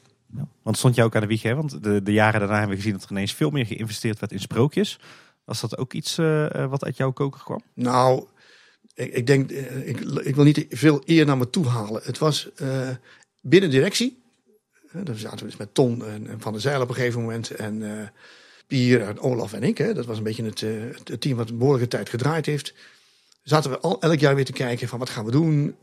Want 0.63 0.77
stond 0.77 0.95
jij 0.95 1.05
ook 1.05 1.15
aan 1.15 1.21
de 1.21 1.27
wieg, 1.27 1.41
hè? 1.41 1.55
Want 1.55 1.83
de, 1.83 2.03
de 2.03 2.13
jaren 2.13 2.39
daarna 2.39 2.57
hebben 2.57 2.75
we 2.75 2.81
gezien 2.81 2.97
dat 2.97 3.03
er 3.03 3.11
ineens 3.11 3.33
veel 3.33 3.49
meer 3.49 3.65
geïnvesteerd 3.65 4.19
werd 4.19 4.31
in 4.31 4.39
sprookjes. 4.39 4.99
Was 5.45 5.61
dat 5.61 5.77
ook 5.77 5.93
iets 5.93 6.17
uh, 6.17 6.65
wat 6.69 6.83
uit 6.83 6.97
jouw 6.97 7.11
koker 7.11 7.43
kwam? 7.43 7.61
Nou, 7.73 8.27
ik, 8.97 9.13
ik 9.13 9.27
denk, 9.27 9.51
uh, 9.51 9.87
ik, 9.87 9.99
ik, 9.99 10.35
wil 10.35 10.43
niet 10.43 10.65
veel 10.69 11.01
eer 11.05 11.25
naar 11.25 11.37
me 11.37 11.49
toe 11.49 11.65
halen. 11.65 12.01
Het 12.03 12.17
was 12.17 12.49
uh, 12.61 12.89
binnen 13.41 13.69
directie. 13.69 14.21
Daar 14.91 15.15
zaten 15.15 15.39
we 15.39 15.45
dus 15.45 15.57
met 15.57 15.73
Ton 15.73 16.05
en, 16.05 16.27
en 16.27 16.41
Van 16.41 16.51
der 16.51 16.61
Zeil 16.61 16.81
op 16.81 16.89
een 16.89 16.95
gegeven 16.95 17.21
moment. 17.21 17.51
En 17.51 18.11
Pier 18.67 19.01
en 19.01 19.19
Olaf 19.19 19.53
en 19.53 19.63
ik. 19.63 19.77
Hè. 19.77 19.93
Dat 19.93 20.05
was 20.05 20.17
een 20.17 20.23
beetje 20.23 20.43
het, 20.43 20.61
het 21.09 21.21
team 21.21 21.37
wat 21.37 21.49
een 21.49 21.57
behoorlijke 21.57 21.87
tijd 21.87 22.09
gedraaid 22.09 22.45
heeft. 22.45 22.73
Zaten 23.43 23.71
we 23.71 23.79
al 23.79 24.01
elk 24.01 24.19
jaar 24.19 24.35
weer 24.35 24.45
te 24.45 24.51
kijken 24.51 24.87
van 24.87 24.99
wat 24.99 25.09
gaan 25.09 25.25
we 25.25 25.31
doen. 25.31 25.75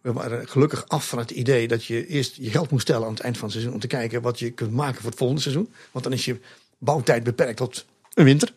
we 0.00 0.12
waren 0.12 0.48
gelukkig 0.48 0.88
af 0.88 1.08
van 1.08 1.18
het 1.18 1.30
idee 1.30 1.68
dat 1.68 1.84
je 1.84 2.06
eerst 2.06 2.36
je 2.36 2.50
geld 2.50 2.70
moest 2.70 2.82
stellen 2.82 3.06
aan 3.06 3.12
het 3.14 3.22
eind 3.22 3.36
van 3.36 3.44
het 3.44 3.52
seizoen. 3.52 3.74
Om 3.74 3.80
te 3.80 3.86
kijken 3.86 4.22
wat 4.22 4.38
je 4.38 4.50
kunt 4.50 4.72
maken 4.72 5.00
voor 5.00 5.10
het 5.10 5.18
volgende 5.18 5.42
seizoen. 5.42 5.72
Want 5.90 6.04
dan 6.04 6.12
is 6.12 6.24
je 6.24 6.38
bouwtijd 6.78 7.22
beperkt 7.22 7.56
tot 7.56 7.86
een 8.14 8.24
winter. 8.24 8.52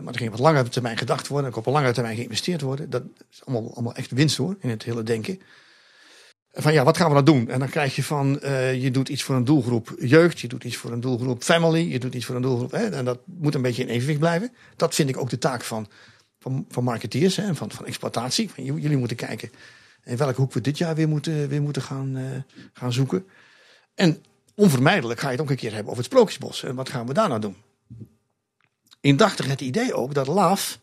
Maar 0.00 0.12
er 0.12 0.18
ging 0.18 0.30
wat 0.30 0.40
langer 0.40 0.70
termijn 0.70 0.98
gedacht 0.98 1.28
worden. 1.28 1.50
En 1.50 1.56
op 1.56 1.66
een 1.66 1.72
langere 1.72 1.92
termijn 1.92 2.16
geïnvesteerd 2.16 2.60
worden. 2.60 2.90
Dat 2.90 3.02
is 3.30 3.44
allemaal, 3.44 3.74
allemaal 3.74 3.94
echt 3.94 4.10
winst 4.10 4.36
hoor, 4.36 4.56
in 4.60 4.68
het 4.68 4.82
hele 4.82 5.02
denken. 5.02 5.40
Van 6.52 6.72
ja, 6.72 6.84
wat 6.84 6.96
gaan 6.96 7.08
we 7.08 7.14
dan 7.14 7.24
doen? 7.24 7.48
En 7.48 7.58
dan 7.58 7.68
krijg 7.68 7.96
je 7.96 8.02
van, 8.02 8.38
uh, 8.42 8.82
je 8.82 8.90
doet 8.90 9.08
iets 9.08 9.22
voor 9.22 9.34
een 9.34 9.44
doelgroep 9.44 9.94
jeugd. 9.98 10.40
Je 10.40 10.48
doet 10.48 10.64
iets 10.64 10.76
voor 10.76 10.92
een 10.92 11.00
doelgroep 11.00 11.42
family. 11.42 11.80
Je 11.80 11.98
doet 11.98 12.14
iets 12.14 12.24
voor 12.24 12.36
een 12.36 12.42
doelgroep... 12.42 12.70
Hè, 12.70 12.88
en 12.88 13.04
dat 13.04 13.18
moet 13.24 13.54
een 13.54 13.62
beetje 13.62 13.82
in 13.82 13.88
evenwicht 13.88 14.18
blijven. 14.18 14.52
Dat 14.76 14.94
vind 14.94 15.08
ik 15.08 15.16
ook 15.16 15.30
de 15.30 15.38
taak 15.38 15.62
van, 15.62 15.88
van, 16.38 16.66
van 16.68 16.84
marketeers 16.84 17.38
en 17.38 17.56
van, 17.56 17.70
van 17.70 17.86
exploitatie. 17.86 18.50
Jullie 18.56 18.96
moeten 18.96 19.16
kijken 19.16 19.50
in 20.08 20.16
welke 20.16 20.40
hoek 20.40 20.52
we 20.52 20.60
dit 20.60 20.78
jaar 20.78 20.94
weer 20.94 21.08
moeten, 21.08 21.48
weer 21.48 21.62
moeten 21.62 21.82
gaan, 21.82 22.16
uh, 22.16 22.24
gaan 22.72 22.92
zoeken. 22.92 23.26
En 23.94 24.24
onvermijdelijk 24.54 25.20
ga 25.20 25.26
je 25.26 25.32
het 25.32 25.40
ook 25.40 25.50
een 25.50 25.56
keer 25.56 25.72
hebben 25.72 25.92
over 25.92 26.02
het 26.02 26.12
Sprookjesbos. 26.12 26.62
En 26.62 26.74
wat 26.74 26.88
gaan 26.88 27.06
we 27.06 27.12
daar 27.12 27.28
nou 27.28 27.40
doen? 27.40 27.56
Indachtig 29.00 29.46
het 29.46 29.60
idee 29.60 29.94
ook 29.94 30.14
dat 30.14 30.26
Laaf, 30.26 30.78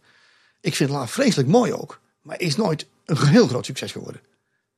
ik 0.61 0.75
vind 0.75 0.89
Laaf 0.89 1.11
vreselijk 1.11 1.49
mooi 1.49 1.73
ook, 1.73 2.01
maar 2.21 2.39
is 2.39 2.55
nooit 2.55 2.87
een 3.05 3.27
heel 3.27 3.47
groot 3.47 3.65
succes 3.65 3.91
geworden. 3.91 4.21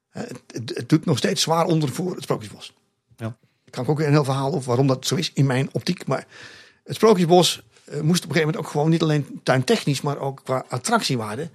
Het, 0.09 0.41
het, 0.47 0.72
het 0.76 0.89
doet 0.89 1.05
nog 1.05 1.18
steeds 1.18 1.41
zwaar 1.41 1.65
onder 1.65 1.89
voor 1.89 2.14
het 2.14 2.23
Sprookjesbos. 2.23 2.73
Ja. 3.18 3.38
Ik 3.65 3.72
kan 3.72 3.88
ook 3.88 3.97
weer 3.97 4.07
een 4.07 4.14
heel 4.14 4.23
verhaal 4.23 4.53
over 4.53 4.68
waarom 4.68 4.88
dat 4.88 5.07
zo 5.07 5.15
is 5.15 5.31
in 5.34 5.45
mijn 5.45 5.69
optiek. 5.72 6.07
Maar 6.07 6.27
het 6.84 6.95
Sprookjesbos 6.95 7.61
uh, 7.89 8.01
moest 8.01 8.23
op 8.23 8.30
een 8.30 8.35
gegeven 8.35 8.39
moment 8.39 8.57
ook 8.57 8.68
gewoon 8.68 8.89
niet 8.89 9.01
alleen 9.01 9.39
tuintechnisch, 9.43 10.01
maar 10.01 10.18
ook 10.18 10.41
qua 10.43 10.65
attractiewaarde 10.69 11.49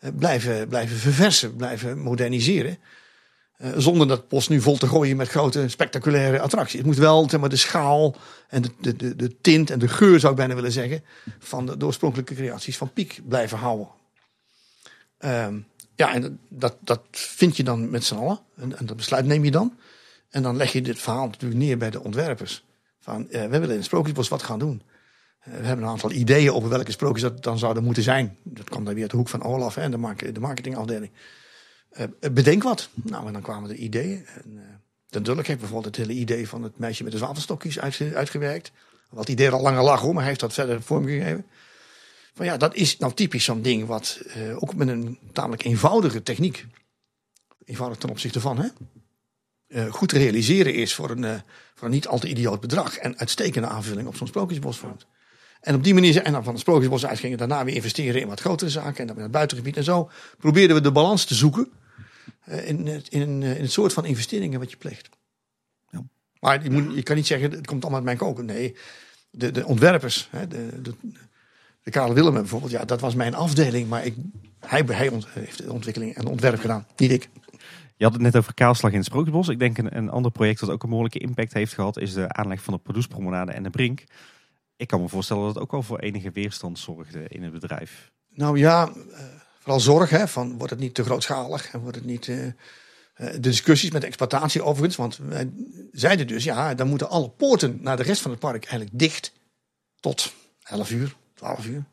uh, 0.00 0.10
blijven, 0.18 0.68
blijven 0.68 0.96
verversen, 0.96 1.56
blijven 1.56 1.98
moderniseren. 1.98 2.78
Uh, 3.62 3.70
zonder 3.76 4.08
dat 4.08 4.28
bos 4.28 4.48
nu 4.48 4.60
vol 4.60 4.76
te 4.76 4.88
gooien 4.88 5.16
met 5.16 5.28
grote 5.28 5.68
spectaculaire 5.68 6.40
attracties. 6.40 6.78
Het 6.78 6.86
moet 6.86 6.96
wel 6.96 7.28
zeg 7.30 7.40
maar, 7.40 7.48
de 7.48 7.56
schaal 7.56 8.16
en 8.48 8.62
de, 8.62 8.96
de, 8.96 9.16
de, 9.16 9.40
tint 9.40 9.70
en 9.70 9.78
de 9.78 9.88
geur, 9.88 10.20
zou 10.20 10.32
ik 10.32 10.38
bijna 10.38 10.54
willen 10.54 10.72
zeggen, 10.72 11.04
van 11.38 11.66
de, 11.66 11.86
oorspronkelijke 11.86 12.34
creaties 12.34 12.76
van 12.76 12.92
Piek 12.92 13.20
blijven 13.28 13.58
houden. 13.58 13.88
Uh, 15.20 15.48
ja, 15.94 16.14
en 16.14 16.38
dat, 16.48 16.76
dat 16.80 17.00
vind 17.10 17.56
je 17.56 17.62
dan 17.62 17.90
met 17.90 18.04
z'n 18.04 18.14
allen. 18.14 18.38
En, 18.56 18.78
en, 18.78 18.86
dat 18.86 18.96
besluit 18.96 19.26
neem 19.26 19.44
je 19.44 19.50
dan. 19.50 19.78
En 20.30 20.42
dan 20.42 20.56
leg 20.56 20.72
je 20.72 20.82
dit 20.82 20.98
verhaal 20.98 21.26
natuurlijk 21.26 21.60
neer 21.60 21.78
bij 21.78 21.90
de 21.90 22.02
ontwerpers. 22.02 22.64
Van, 23.00 23.26
uh, 23.30 23.46
we 23.46 23.58
willen 23.58 23.76
in 23.76 23.84
Sprookjesbos 23.84 24.28
wat 24.28 24.42
gaan 24.42 24.58
doen. 24.58 24.82
Uh, 25.48 25.54
we 25.54 25.66
hebben 25.66 25.84
een 25.84 25.90
aantal 25.90 26.12
ideeën 26.12 26.52
over 26.52 26.68
welke 26.68 26.90
sprookjes 26.90 27.22
dat 27.22 27.42
dan 27.42 27.58
zouden 27.58 27.84
moeten 27.84 28.02
zijn. 28.02 28.36
Dat 28.42 28.68
kwam 28.68 28.84
dan 28.84 28.92
weer 28.92 29.02
uit 29.02 29.10
de 29.10 29.16
hoek 29.16 29.28
van 29.28 29.42
Olaf 29.42 29.76
en 29.76 29.90
de 30.32 30.40
marketingafdeling. 30.40 31.12
Uh, 31.98 32.32
bedenk 32.32 32.62
wat. 32.62 32.88
Nou, 32.94 33.26
en 33.26 33.32
dan 33.32 33.42
kwamen 33.42 33.70
er 33.70 33.76
ideeën. 33.76 34.26
En, 34.26 34.80
Den 35.08 35.22
Dulk 35.22 35.46
heeft 35.46 35.58
bijvoorbeeld 35.60 35.96
het 35.96 36.06
hele 36.06 36.20
idee 36.20 36.48
van 36.48 36.62
het 36.62 36.78
meisje 36.78 37.02
met 37.02 37.12
de 37.12 37.18
zwavelstokjes 37.18 37.80
uit, 37.80 38.00
uitgewerkt. 38.14 38.72
Wat 39.08 39.28
idee 39.28 39.50
al 39.50 39.60
langer 39.60 39.82
lag 39.82 40.00
hoor, 40.00 40.10
maar 40.10 40.18
hij 40.18 40.28
heeft 40.28 40.40
dat 40.40 40.52
verder 40.52 40.82
vormgegeven. 40.82 41.46
Van 42.34 42.46
ja, 42.46 42.56
dat 42.56 42.74
is 42.74 42.98
nou 42.98 43.14
typisch 43.14 43.44
zo'n 43.44 43.62
ding 43.62 43.86
wat 43.86 44.20
ook 44.54 44.74
met 44.74 44.88
een 44.88 45.18
tamelijk 45.32 45.64
eenvoudige 45.64 46.22
techniek, 46.22 46.66
eenvoudig 47.64 47.98
ten 47.98 48.10
opzichte 48.10 48.40
van, 48.40 48.58
hè, 48.58 49.90
goed 49.90 50.08
te 50.08 50.18
realiseren 50.18 50.74
is 50.74 50.94
voor 50.94 51.10
een, 51.10 51.42
voor 51.74 51.88
niet 51.88 52.06
al 52.06 52.18
te 52.18 52.28
idioot 52.28 52.60
bedrag. 52.60 52.96
En 52.96 53.18
uitstekende 53.18 53.68
aanvulling 53.68 54.08
op 54.08 54.16
zo'n 54.16 54.26
sprookjesbos 54.26 54.78
vormt. 54.78 55.06
En 55.60 55.74
op 55.74 55.84
die 55.84 55.94
manier, 55.94 56.22
en 56.22 56.32
dan 56.32 56.44
van 56.44 56.52
het 56.52 56.62
sprookjesbos 56.62 57.06
uit 57.06 57.18
gingen 57.18 57.38
daarna 57.38 57.64
weer 57.64 57.74
investeren 57.74 58.20
in 58.20 58.28
wat 58.28 58.40
grotere 58.40 58.70
zaken. 58.70 58.98
En 59.00 59.06
dan 59.06 59.16
in 59.16 59.22
het 59.22 59.30
buitengebied 59.30 59.76
en 59.76 59.84
zo. 59.84 60.10
Probeerden 60.38 60.76
we 60.76 60.82
de 60.82 60.92
balans 60.92 61.24
te 61.24 61.34
zoeken 61.34 61.68
uh, 62.50 62.68
in, 62.68 62.86
in, 62.86 63.02
in, 63.08 63.42
het 63.42 63.72
soort 63.72 63.92
van 63.92 64.04
investeringen 64.04 64.58
wat 64.58 64.70
je 64.70 64.76
pleegt. 64.76 65.08
Ja. 65.90 66.02
Maar 66.40 66.62
je, 66.62 66.70
moet, 66.70 66.94
je, 66.94 67.02
kan 67.02 67.16
niet 67.16 67.26
zeggen, 67.26 67.50
het 67.50 67.66
komt 67.66 67.82
allemaal 67.82 68.06
uit 68.06 68.18
mijn 68.18 68.18
koken. 68.18 68.44
Nee, 68.44 68.76
de, 69.30 69.50
de 69.50 69.66
ontwerpers, 69.66 70.28
hè, 70.30 70.48
de, 70.48 70.82
de, 70.82 70.94
de 71.82 71.90
Karel 71.90 72.14
Willem 72.14 72.32
bijvoorbeeld, 72.32 72.72
ja, 72.72 72.84
dat 72.84 73.00
was 73.00 73.14
mijn 73.14 73.34
afdeling. 73.34 73.88
Maar 73.88 74.04
ik, 74.04 74.14
hij, 74.58 74.82
hij 74.86 75.10
heeft 75.30 75.64
de 75.64 75.72
ontwikkeling 75.72 76.14
en 76.14 76.26
ontwerp 76.26 76.60
gedaan, 76.60 76.86
niet 76.96 77.10
ik. 77.10 77.28
Je 77.96 78.06
had 78.06 78.14
het 78.14 78.22
net 78.22 78.36
over 78.36 78.54
kaalslag 78.54 78.90
in 78.90 78.96
het 78.96 79.06
Sprookjesbos. 79.06 79.48
Ik 79.48 79.58
denk 79.58 79.78
een, 79.78 79.96
een 79.96 80.10
ander 80.10 80.30
project 80.30 80.60
dat 80.60 80.70
ook 80.70 80.82
een 80.82 80.88
behoorlijke 80.88 81.18
impact 81.18 81.52
heeft 81.52 81.72
gehad... 81.72 81.98
is 81.98 82.12
de 82.12 82.32
aanleg 82.32 82.62
van 82.62 82.74
de 82.74 82.80
Pardoespromenade 82.80 83.52
en 83.52 83.62
de 83.62 83.70
Brink. 83.70 84.04
Ik 84.76 84.86
kan 84.86 85.00
me 85.00 85.08
voorstellen 85.08 85.42
dat 85.42 85.54
het 85.54 85.62
ook 85.62 85.70
wel 85.70 85.82
voor 85.82 85.98
enige 85.98 86.30
weerstand 86.30 86.78
zorgde 86.78 87.28
in 87.28 87.42
het 87.42 87.52
bedrijf. 87.52 88.10
Nou 88.34 88.58
ja, 88.58 88.88
uh, 88.88 88.94
vooral 89.60 89.80
zorg. 89.80 90.10
Hè, 90.10 90.28
van, 90.28 90.56
wordt 90.56 90.70
het 90.70 90.80
niet 90.80 90.94
te 90.94 91.04
grootschalig? 91.04 91.72
En 91.72 91.80
wordt 91.80 91.96
het 91.96 92.06
niet... 92.06 92.26
Uh, 92.26 92.52
de 93.20 93.40
discussies 93.40 93.90
met 93.90 94.00
de 94.00 94.06
exploitatie 94.06 94.62
overigens. 94.62 94.96
Want 94.96 95.16
wij 95.16 95.50
zeiden 95.92 96.26
dus, 96.26 96.44
ja, 96.44 96.74
dan 96.74 96.88
moeten 96.88 97.08
alle 97.08 97.30
poorten 97.30 97.78
naar 97.80 97.96
de 97.96 98.02
rest 98.02 98.22
van 98.22 98.30
het 98.30 98.40
park 98.40 98.64
eigenlijk 98.64 98.98
dicht. 98.98 99.32
Tot 100.00 100.32
11 100.62 100.90
uur, 100.90 101.16
12 101.34 101.66
uur. 101.66 101.84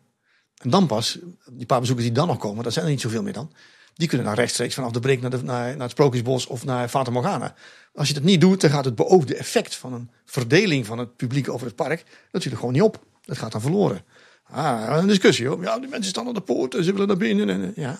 En 0.58 0.70
dan 0.70 0.88
pas, 0.88 1.20
die 1.52 1.66
paar 1.66 1.80
bezoekers 1.80 2.08
die 2.08 2.16
dan 2.16 2.28
nog 2.28 2.38
komen, 2.38 2.64
dat 2.64 2.74
zijn 2.74 2.86
er 2.86 2.92
niet 2.92 3.02
zoveel 3.02 3.24
meer 3.24 3.34
dan. 3.34 3.52
Die 3.94 4.08
kunnen 4.08 4.28
dan 4.28 4.36
rechtstreeks 4.36 4.74
vanaf 4.74 4.92
de 4.92 5.00
brink 5.00 5.22
naar, 5.22 5.30
de, 5.30 5.44
naar, 5.44 5.72
naar 5.72 5.82
het 5.82 5.92
Sprookjesbos 5.92 6.46
of 6.46 6.66
naar 6.66 6.90
Fata 6.90 7.12
Morgana. 7.12 7.56
Als 7.94 8.08
je 8.08 8.14
dat 8.14 8.24
niet 8.24 8.42
doet, 8.42 8.62
dan 8.62 8.70
gaat 8.70 8.86
het 8.86 8.96
beoogde 8.96 9.36
effect 9.36 9.76
van 9.76 9.94
een 9.94 10.10
verdeling 10.26 10.86
van 10.86 10.98
het 10.98 11.16
publiek 11.16 11.50
over 11.50 11.68
het 11.68 11.76
park 11.76 12.04
natuurlijk 12.32 12.60
gewoon 12.60 12.74
niet 12.74 12.84
op. 12.84 13.04
Dat 13.22 13.38
gaat 13.38 13.52
dan 13.52 13.62
verloren. 13.62 14.04
Ah, 14.50 14.98
een 14.98 15.08
discussie 15.08 15.48
hoor. 15.48 15.62
Ja, 15.62 15.80
die 15.80 15.90
mensen 15.90 16.10
staan 16.10 16.28
aan 16.28 16.34
de 16.34 16.42
poort 16.42 16.76
en 16.76 16.84
ze 16.84 16.92
willen 16.92 17.08
naar 17.08 17.18
binnen. 17.18 17.50
En, 17.50 17.74
ja, 17.76 17.92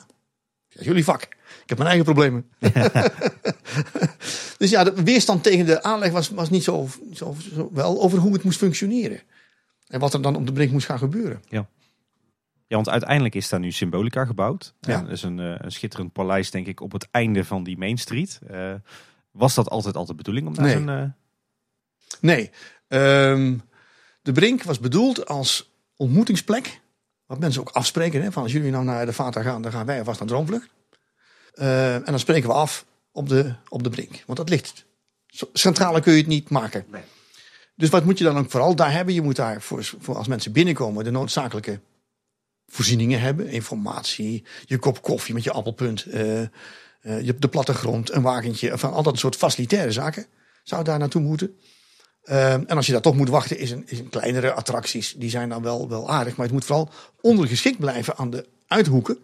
dat 0.70 0.80
is 0.80 0.86
jullie 0.86 1.04
vak. 1.04 1.22
Ik 1.64 1.70
heb 1.70 1.78
mijn 1.78 1.90
eigen 1.90 2.06
problemen. 2.06 2.50
dus 4.58 4.70
ja, 4.70 4.84
de 4.84 5.04
weerstand 5.04 5.44
tegen 5.44 5.66
de 5.66 5.84
aanleg 5.84 6.12
was, 6.12 6.30
was 6.30 6.50
niet 6.50 6.64
zo, 6.64 6.88
zo, 7.14 7.36
zo, 7.54 7.70
wel 7.74 8.02
over 8.02 8.20
hoe 8.20 8.34
het 8.34 8.44
moest 8.44 8.58
functioneren. 8.58 9.22
En 9.88 10.00
wat 10.00 10.14
er 10.14 10.22
dan 10.22 10.36
op 10.36 10.46
de 10.46 10.52
brink 10.52 10.72
moest 10.72 10.86
gaan 10.86 10.98
gebeuren. 10.98 11.42
Ja. 11.50 11.70
Ja, 12.68 12.76
want 12.76 12.90
uiteindelijk 12.90 13.36
is 13.36 13.50
daar 13.50 13.60
nu 13.60 13.72
Symbolica 13.72 14.26
gebouwd. 14.26 14.74
Ja. 14.80 15.02
dat 15.02 15.12
is 15.12 15.24
een, 15.24 15.38
een 15.38 15.72
schitterend 15.72 16.14
paleis, 16.14 16.52
denk 16.52 16.68
ik, 16.68 16.82
op 16.82 16.92
het 16.92 17.08
einde 17.12 17.46
van 17.46 17.64
die 17.64 17.78
Main 17.78 17.98
Street. 17.98 18.40
Uh, 18.52 18.74
was 19.32 19.56
dat 19.56 19.70
altijd 19.70 19.96
al 19.96 20.06
de 20.06 20.16
bedoeling 20.16 20.48
om 20.48 20.54
daar 20.54 20.66
nee. 20.66 20.74
zo'n... 20.74 20.88
Uh... 20.88 21.04
Nee. 22.22 22.52
Um, 22.88 23.62
de 24.22 24.32
Brink 24.32 24.64
was 24.64 24.80
bedoeld 24.80 25.28
als 25.28 25.77
ontmoetingsplek. 25.98 26.80
Wat 27.26 27.40
mensen 27.40 27.62
ook 27.62 27.70
afspreken. 27.70 28.22
Hè, 28.22 28.32
van 28.32 28.44
als 28.44 28.52
jullie 28.52 28.72
nou 28.72 28.84
naar 28.84 29.06
de 29.06 29.14
Vata 29.14 29.42
gaan, 29.42 29.62
dan 29.62 29.72
gaan 29.72 29.86
wij 29.86 30.00
alvast 30.00 30.20
naar 30.20 30.28
Droomvlucht. 30.28 30.70
Uh, 31.56 31.96
en 31.96 32.04
dan 32.06 32.20
spreken 32.20 32.50
we 32.50 32.56
af 32.56 32.86
op 33.12 33.30
de, 33.30 33.54
op 33.70 33.84
de 33.84 33.90
Brink. 33.90 34.24
Want 34.26 34.38
dat 34.38 34.50
ligt... 34.50 34.86
Centraler 35.54 36.02
kun 36.02 36.12
je 36.12 36.18
het 36.18 36.28
niet 36.28 36.50
maken. 36.50 36.86
Nee. 36.92 37.02
Dus 37.76 37.90
wat 37.90 38.06
moet 38.06 38.18
je 38.18 38.24
dan 38.24 38.38
ook 38.38 38.52
vooral 38.52 38.76
daar 38.76 38.92
hebben? 38.92 39.14
Je 39.14 39.22
moet 39.22 39.36
daar 39.36 39.62
voor, 39.62 39.84
voor 40.00 40.16
als 40.16 40.28
mensen 40.28 40.52
binnenkomen 40.52 41.04
de 41.04 41.12
noodzakelijke 41.12 41.80
voorzieningen 42.68 43.20
hebben. 43.20 43.48
Informatie, 43.48 44.44
je 44.66 44.78
kop 44.78 45.02
koffie 45.02 45.34
met 45.34 45.44
je 45.44 45.52
appelpunt. 45.52 46.06
Uh, 46.08 46.42
uh, 46.42 46.48
je 47.02 47.36
de 47.38 47.48
plattegrond, 47.48 48.12
een 48.12 48.22
wagentje. 48.22 48.78
Van 48.78 48.94
al 48.94 49.04
dat 49.04 49.20
soort 49.20 49.36
facilitaire 49.36 49.92
zaken 49.92 50.26
zou 50.64 50.84
daar 50.84 51.00
naartoe 51.00 51.22
moeten. 51.22 51.58
Uh, 52.30 52.54
en 52.54 52.68
als 52.68 52.86
je 52.86 52.92
daar 52.92 53.02
toch 53.02 53.16
moet 53.16 53.30
wachten, 53.30 53.58
is 53.58 53.72
een, 53.72 53.84
is 53.86 54.00
een 54.00 54.10
kleinere 54.10 54.54
attracties. 54.54 55.14
Die 55.18 55.30
zijn 55.30 55.50
dan 55.50 55.62
wel, 55.62 55.90
wel 55.90 56.10
aardig. 56.10 56.36
Maar 56.36 56.46
het 56.46 56.56
moet 56.56 56.66
vooral 56.66 56.90
ondergeschikt 57.22 57.80
blijven 57.80 58.18
aan 58.18 58.30
de 58.30 58.46
uithoeken. 58.68 59.18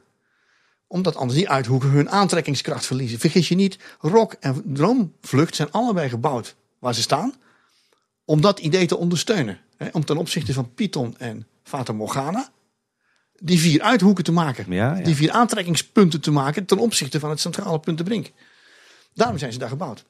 Omdat 0.87 1.15
anders 1.15 1.39
die 1.39 1.49
uithoeken 1.49 1.89
hun 1.89 2.09
aantrekkingskracht 2.09 2.85
verliezen. 2.85 3.19
Vergis 3.19 3.47
je 3.47 3.55
niet, 3.55 3.77
Rock 3.99 4.35
en 4.39 4.61
Droomvlucht 4.65 5.55
zijn 5.55 5.71
allebei 5.71 6.09
gebouwd 6.09 6.55
waar 6.79 6.93
ze 6.93 7.01
staan. 7.01 7.33
Om 8.25 8.41
dat 8.41 8.59
idee 8.59 8.85
te 8.85 8.97
ondersteunen. 8.97 9.59
Hè, 9.77 9.87
om 9.91 10.05
ten 10.05 10.17
opzichte 10.17 10.53
van 10.53 10.73
Python 10.73 11.17
en 11.17 11.47
Fata 11.63 11.93
Morgana 11.93 12.51
die 13.43 13.59
vier 13.59 13.81
uithoeken 13.81 14.23
te 14.23 14.31
maken. 14.31 14.65
Ja, 14.73 14.95
ja. 14.95 15.03
Die 15.03 15.15
vier 15.15 15.31
aantrekkingspunten 15.31 16.21
te 16.21 16.31
maken 16.31 16.65
ten 16.65 16.77
opzichte 16.77 17.19
van 17.19 17.29
het 17.29 17.39
centrale 17.39 17.79
punt 17.79 17.97
de 17.97 18.03
Brink. 18.03 18.31
Daarom 19.13 19.37
zijn 19.37 19.51
ze 19.53 19.59
daar 19.59 19.69
gebouwd. 19.69 20.05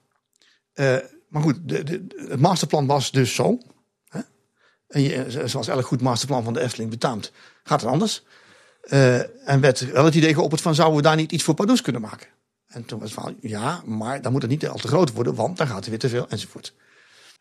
Uh, 0.76 0.98
maar 1.34 1.42
goed, 1.42 1.60
de, 1.64 2.06
het 2.16 2.40
masterplan 2.40 2.86
was 2.86 3.12
dus 3.12 3.36
zo. 3.36 3.58
Hè? 4.08 4.20
En 4.88 5.02
je, 5.02 5.26
zoals 5.46 5.68
elk 5.68 5.86
goed 5.86 6.02
masterplan 6.02 6.44
van 6.44 6.54
de 6.54 6.62
Efteling 6.62 6.90
betaamt, 6.90 7.32
gaat 7.64 7.82
het 7.82 7.90
anders. 7.90 8.24
Uh, 8.84 9.50
en 9.50 9.60
werd 9.60 9.92
wel 9.92 10.06
het 10.06 10.16
idee 10.16 10.34
geopperd 10.34 10.62
van, 10.62 10.76
zouden 10.76 10.98
we 10.98 11.04
daar 11.04 11.16
niet 11.16 11.32
iets 11.32 11.44
voor 11.44 11.54
Pardoes 11.54 11.82
kunnen 11.82 12.02
maken? 12.02 12.28
En 12.68 12.86
toen 12.86 13.00
was 13.00 13.12
het 13.12 13.24
van, 13.24 13.36
ja, 13.42 13.82
maar 13.86 14.22
dan 14.22 14.32
moet 14.32 14.42
het 14.42 14.52
niet 14.52 14.68
al 14.68 14.78
te 14.78 14.88
groot 14.88 15.14
worden, 15.14 15.36
want 15.36 15.58
dan 15.58 15.68
gaat 15.68 15.84
er 15.84 15.90
weer 15.90 16.00
te 16.00 16.10
veel 16.10 16.28
enzovoort. 16.30 16.74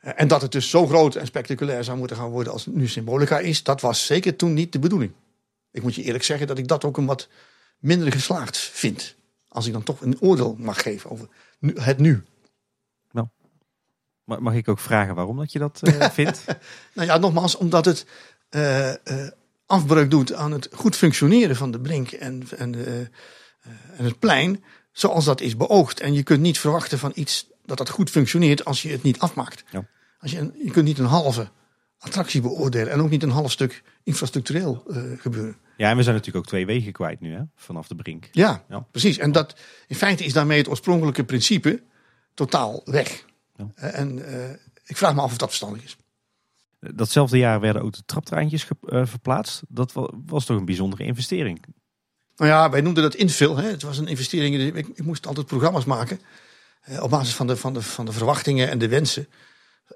Eh, 0.01 0.13
En 0.17 0.29
dat 0.29 0.43
het 0.43 0.53
dus 0.53 0.71
zo 0.71 0.87
groot 0.87 1.15
en 1.15 1.27
spectaculair 1.27 1.85
zou 1.85 1.99
moeten 1.99 2.17
gaan 2.17 2.31
worden 2.31 2.53
als 2.53 2.65
het 2.65 2.75
nu 2.75 2.89
Symbolica 2.89 3.39
is, 3.39 3.63
dat 3.63 3.81
was 3.81 4.07
zeker 4.07 4.37
toen 4.37 4.55
niet 4.55 4.73
de 4.73 4.79
bedoeling. 4.79 5.13
Ik 5.71 5.83
moet 5.83 5.95
je 5.95 6.03
eerlijk 6.03 6.25
zeggen 6.25 6.47
dat 6.47 6.59
ik 6.59 6.69
dat 6.69 6.85
ook 6.85 6.97
een 6.97 7.07
wat 7.07 7.29
minder 7.79 8.13
geslaagd 8.13 8.57
vind. 8.57 9.15
Als 9.49 9.67
ik 9.67 9.73
dan 9.73 9.83
toch 9.83 10.01
een 10.01 10.21
oordeel 10.21 10.57
mag 10.59 10.83
geven 10.83 11.11
over 11.11 11.29
het 11.75 11.99
nu. 11.99 12.25
Ma- 14.25 14.39
Mag 14.41 14.55
ik 14.55 14.69
ook 14.69 14.79
vragen 14.79 15.15
waarom 15.15 15.37
dat 15.37 15.53
je 15.53 15.59
dat 15.59 15.81
eh, 15.83 16.11
vindt? 16.21 16.45
Nou 16.95 17.09
ja, 17.09 17.17
nogmaals, 17.19 17.57
omdat 17.57 17.85
het 17.85 18.07
eh, 18.49 18.91
eh, 18.91 19.33
afbreuk 19.67 20.11
doet 20.11 20.33
aan 20.33 20.53
het 20.53 20.69
goed 20.73 20.97
functioneren 20.97 21.57
van 21.57 21.71
de 21.71 21.81
Brink 21.81 22.11
en, 22.11 22.43
en, 22.57 22.75
en 23.97 24.05
het 24.05 24.19
plein, 24.19 24.65
zoals 24.93 25.25
dat 25.25 25.41
is 25.41 25.57
beoogd. 25.57 26.01
En 26.01 26.13
je 26.13 26.23
kunt 26.23 26.41
niet 26.41 26.59
verwachten 26.59 26.99
van 26.99 27.13
iets 27.15 27.47
dat 27.65 27.79
dat 27.79 27.89
goed 27.89 28.11
functioneert 28.11 28.65
als 28.65 28.83
je 28.83 28.89
het 28.91 29.03
niet 29.03 29.19
afmaakt. 29.19 29.65
Ja. 29.71 29.87
Als 30.19 30.31
je, 30.31 30.39
een- 30.39 30.55
je 30.65 30.71
kunt 30.71 30.85
niet 30.87 30.99
een 30.99 31.05
halve 31.05 31.49
attractie 31.99 32.41
beoordelen 32.41 32.93
en 32.93 33.01
ook 33.01 33.11
niet 33.11 33.23
een 33.23 33.31
half 33.31 33.51
stuk 33.51 33.83
infrastructureel 34.05 34.85
gebeuren. 35.19 35.57
Ja, 35.77 35.91
en 35.91 35.97
we 35.97 36.03
zijn 36.03 36.15
natuurlijk 36.17 36.45
ook 36.45 36.51
twee 36.51 36.67
wegen 36.67 36.93
kwijt 36.93 37.21
nu, 37.21 37.33
hè? 37.35 37.41
Vanaf 37.57 37.87
de 37.89 37.95
brink. 37.95 38.29
Ja, 38.33 38.65
Ja. 38.69 38.87
precies. 38.91 39.19
En 39.19 39.33
dat, 39.33 39.57
in 39.87 39.97
feite 39.97 40.25
is 40.25 40.33
daarmee 40.33 40.59
het 40.59 40.69
oorspronkelijke 40.69 41.25
principe 41.25 41.83
totaal 42.35 42.83
weg. 42.85 43.25
Ja. 43.77 43.83
Eh, 43.89 43.99
En 43.99 44.27
eh, 44.27 44.51
ik 44.85 44.97
vraag 44.97 45.15
me 45.15 45.21
af 45.21 45.31
of 45.31 45.37
dat 45.39 45.49
verstandig 45.49 45.85
is. 45.85 45.97
Datzelfde 46.81 47.39
jaar 47.39 47.61
werden 47.61 47.83
ook 47.83 47.93
de 47.93 48.03
traptreintjes 48.07 48.67
eh, 48.89 49.07
verplaatst. 49.07 49.63
Dat 49.69 49.93
wa- 49.93 50.11
was 50.27 50.45
toch 50.45 50.57
een 50.57 50.65
bijzondere 50.65 51.05
investering. 51.05 51.65
Nou 52.37 52.51
ja, 52.51 52.71
wij 52.71 52.81
noemden 52.81 53.03
dat 53.03 53.15
infill. 53.15 53.55
Hè. 53.55 53.63
Het 53.71 53.83
was 53.83 53.99
een 53.99 54.07
investering. 54.07 54.57
Ik, 54.77 54.89
ik 54.89 55.05
moest 55.05 55.27
altijd 55.27 55.47
programma's 55.47 55.85
maken. 55.85 56.21
op 57.01 57.11
basis 57.11 57.35
van 57.35 57.47
de, 57.47 57.57
van, 57.57 57.75
de, 57.75 57.83
van 57.83 58.05
de 58.05 58.13
verwachtingen 58.13 58.71
en 58.71 58.79
de 58.79 58.89
wensen. 58.89 59.27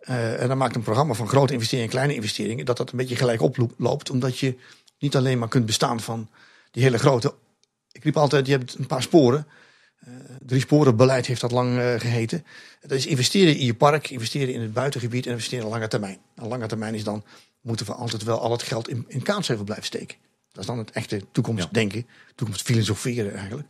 En 0.01 0.49
dan 0.49 0.59
maakt 0.59 0.75
een 0.75 0.83
programma 0.83 1.15
van 1.15 1.29
grote 1.29 1.53
investeringen 1.53 1.89
en 1.91 1.95
kleine 1.97 2.15
investeringen. 2.15 2.65
Dat 2.65 2.77
dat 2.77 2.91
een 2.91 2.97
beetje 2.97 3.17
gelijk 3.17 3.41
oploopt. 3.43 4.11
Omdat 4.11 4.39
je 4.39 4.57
niet 4.99 5.17
alleen 5.17 5.39
maar 5.39 5.49
kunt 5.49 5.67
bestaan 5.67 6.01
van 6.01 6.29
die 6.71 6.83
hele 6.83 6.99
grote. 6.99 7.35
Ik 7.93 8.05
riep 8.05 8.17
altijd, 8.17 8.47
je 8.47 8.53
hebt 8.53 8.75
een 8.75 8.87
paar 8.87 9.03
sporen. 9.03 9.47
Eh, 10.07 10.12
drie 10.41 10.61
sporen 10.61 10.97
beleid 10.97 11.27
heeft 11.27 11.41
dat 11.41 11.51
lang 11.51 11.78
eh, 11.78 12.01
geheten. 12.01 12.45
Dat 12.81 12.91
is 12.91 13.07
investeren 13.07 13.57
in 13.57 13.65
je 13.65 13.74
park, 13.74 14.11
investeren 14.11 14.55
in 14.55 14.61
het 14.61 14.73
buitengebied 14.73 15.27
en 15.27 15.33
investeren 15.33 15.65
op 15.65 15.70
lange 15.70 15.89
termijn. 15.89 16.19
Een 16.35 16.49
lange 16.49 16.66
termijn 16.66 16.95
is 16.95 17.05
dan, 17.05 17.24
moeten 17.61 17.87
we 17.87 17.95
altijd 17.95 18.23
wel 18.23 18.41
al 18.41 18.51
het 18.51 18.62
geld 18.62 18.89
in, 18.89 19.05
in 19.09 19.23
Kaatsheuvel 19.23 19.65
blijven 19.65 19.87
steken. 19.87 20.16
Dat 20.53 20.61
is 20.61 20.66
dan 20.66 20.78
het 20.78 20.91
echte 20.91 21.23
toekomstdenken, 21.33 22.07
toekomstfilosoferen 22.35 23.35
eigenlijk. 23.35 23.69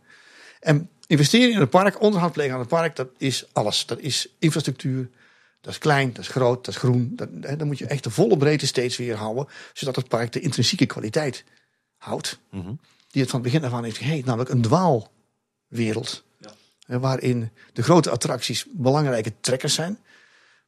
En 0.59 0.89
investeren 1.07 1.53
in 1.53 1.59
het 1.59 1.69
park, 1.69 2.01
onderhoud 2.01 2.31
plegen 2.31 2.53
aan 2.53 2.59
het 2.59 2.69
park, 2.69 2.95
dat 2.95 3.09
is 3.17 3.47
alles. 3.53 3.85
Dat 3.85 3.99
is 3.99 4.35
infrastructuur, 4.39 5.09
dat 5.61 5.71
is 5.71 5.79
klein, 5.79 6.13
dat 6.13 6.23
is 6.23 6.27
groot, 6.27 6.65
dat 6.65 6.73
is 6.73 6.79
groen. 6.79 7.11
Dat, 7.15 7.29
hè, 7.41 7.55
dan 7.55 7.67
moet 7.67 7.77
je 7.77 7.87
echt 7.87 8.03
de 8.03 8.09
volle 8.09 8.37
breedte 8.37 8.67
steeds 8.67 8.97
weer 8.97 9.15
houden, 9.15 9.47
zodat 9.73 9.95
het 9.95 10.07
park 10.07 10.31
de 10.31 10.39
intrinsieke 10.39 10.85
kwaliteit 10.85 11.43
houdt. 11.97 12.39
Mhm. 12.49 12.73
Die 13.07 13.21
het 13.21 13.31
van 13.31 13.41
het 13.41 13.51
begin 13.51 13.65
af 13.65 13.73
aan 13.73 13.83
heeft 13.83 13.97
geheet, 13.97 14.25
namelijk 14.25 14.49
een 14.49 14.61
dwaalwereld. 14.61 16.25
Waarin 16.87 17.49
de 17.73 17.83
grote 17.83 18.09
attracties 18.09 18.65
belangrijke 18.71 19.33
trekkers 19.39 19.73
zijn. 19.73 19.99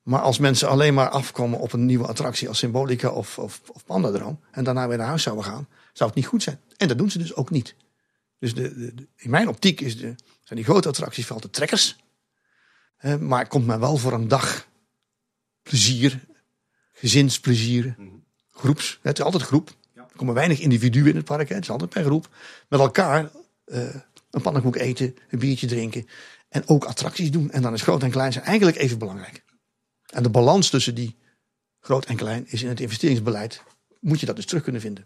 Maar 0.03 0.21
als 0.21 0.37
mensen 0.37 0.69
alleen 0.69 0.93
maar 0.93 1.09
afkomen 1.09 1.59
op 1.59 1.73
een 1.73 1.85
nieuwe 1.85 2.07
attractie 2.07 2.47
als 2.47 2.57
Symbolica 2.57 3.09
of, 3.09 3.37
of, 3.39 3.61
of 3.73 3.85
Pandadroom. 3.85 4.39
en 4.51 4.63
daarna 4.63 4.87
weer 4.87 4.97
naar 4.97 5.07
huis 5.07 5.23
zouden 5.23 5.45
gaan, 5.45 5.67
zou 5.93 6.09
het 6.09 6.19
niet 6.19 6.27
goed 6.27 6.43
zijn. 6.43 6.59
En 6.77 6.87
dat 6.87 6.97
doen 6.97 7.11
ze 7.11 7.17
dus 7.17 7.35
ook 7.35 7.49
niet. 7.49 7.75
Dus 8.39 8.53
de, 8.53 8.75
de- 8.75 8.93
de- 8.95 9.07
in 9.15 9.29
mijn 9.29 9.47
optiek 9.47 9.81
is 9.81 9.97
de, 9.97 10.15
zijn 10.43 10.59
die 10.59 10.63
grote 10.63 10.87
attracties 10.87 11.23
vooral 11.25 11.41
de 11.41 11.49
trekkers. 11.49 11.97
Maar 13.19 13.47
komt 13.47 13.65
men 13.65 13.79
wel 13.79 13.97
voor 13.97 14.13
een 14.13 14.27
dag 14.27 14.67
plezier, 15.63 16.19
gezinsplezier, 16.93 17.95
groeps. 18.51 18.99
Het 19.01 19.17
is 19.17 19.23
altijd 19.23 19.43
groep. 19.43 19.75
Er 19.95 20.15
komen 20.15 20.33
weinig 20.33 20.59
individuen 20.59 21.07
in 21.09 21.15
het 21.15 21.25
park. 21.25 21.49
Hè. 21.49 21.55
Het 21.55 21.63
is 21.63 21.69
altijd 21.69 21.89
per 21.89 22.03
groep. 22.03 22.29
Met 22.69 22.79
elkaar 22.79 23.31
eh, 23.65 23.95
een 24.31 24.41
pannenkoek 24.41 24.75
eten, 24.75 25.15
een 25.29 25.39
biertje 25.39 25.67
drinken. 25.67 26.07
En 26.49 26.67
ook 26.67 26.85
attracties 26.85 27.31
doen. 27.31 27.51
En 27.51 27.61
dan 27.61 27.73
is 27.73 27.81
groot 27.81 28.03
en 28.03 28.11
klein 28.11 28.33
zijn 28.33 28.45
eigenlijk 28.45 28.77
even 28.77 28.97
belangrijk. 28.97 29.43
En 30.09 30.23
de 30.23 30.29
balans 30.29 30.69
tussen 30.69 30.95
die 30.95 31.17
groot 31.79 32.05
en 32.05 32.15
klein 32.15 32.45
is 32.47 32.63
in 32.63 32.69
het 32.69 32.79
investeringsbeleid. 32.79 33.63
Moet 33.99 34.19
je 34.19 34.25
dat 34.25 34.35
dus 34.35 34.45
terug 34.45 34.63
kunnen 34.63 34.81
vinden. 34.81 35.05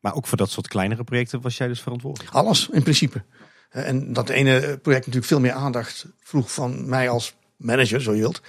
Maar 0.00 0.14
ook 0.14 0.26
voor 0.26 0.38
dat 0.38 0.50
soort 0.50 0.68
kleinere 0.68 1.04
projecten 1.04 1.40
was 1.40 1.56
jij 1.56 1.68
dus 1.68 1.80
verantwoordelijk. 1.80 2.34
Alles 2.34 2.68
in 2.68 2.82
principe. 2.82 3.24
En 3.68 4.12
dat 4.12 4.28
ene 4.28 4.60
project 4.60 5.06
natuurlijk 5.06 5.24
veel 5.24 5.40
meer 5.40 5.52
aandacht 5.52 6.06
vroeg 6.20 6.52
van 6.52 6.88
mij 6.88 7.08
als 7.08 7.34
manager, 7.56 8.02
zo 8.02 8.14
je 8.14 8.20
wilt. 8.20 8.40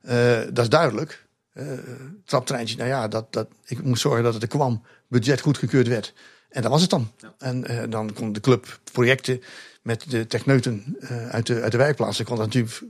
Eh, 0.00 0.40
dat 0.52 0.58
is 0.58 0.68
duidelijk. 0.68 1.26
Eh 1.52 1.78
traptreintje, 2.24 2.76
nou 2.76 2.88
ja, 2.88 3.08
dat, 3.08 3.32
dat, 3.32 3.48
ik 3.64 3.82
moest 3.82 4.00
zorgen 4.00 4.22
dat 4.22 4.34
het 4.34 4.42
er 4.42 4.48
kwam. 4.48 4.82
Budget 5.08 5.40
goedgekeurd 5.40 5.88
werd. 5.88 6.14
En 6.54 6.62
dat 6.62 6.70
was 6.70 6.80
het 6.80 6.90
dan. 6.90 7.10
En 7.38 7.66
eh, 7.66 7.90
dan 7.90 8.12
kon 8.12 8.32
de 8.32 8.40
club 8.40 8.80
projecten 8.92 9.42
met 9.82 10.10
de 10.10 10.26
techneuten 10.26 10.96
eh, 11.00 11.28
uit, 11.28 11.46
de, 11.46 11.60
uit 11.62 11.72
de 11.72 11.78
wijkplaatsen. 11.78 12.24
kon 12.24 12.36
dat 12.36 12.46
natuurlijk 12.46 12.82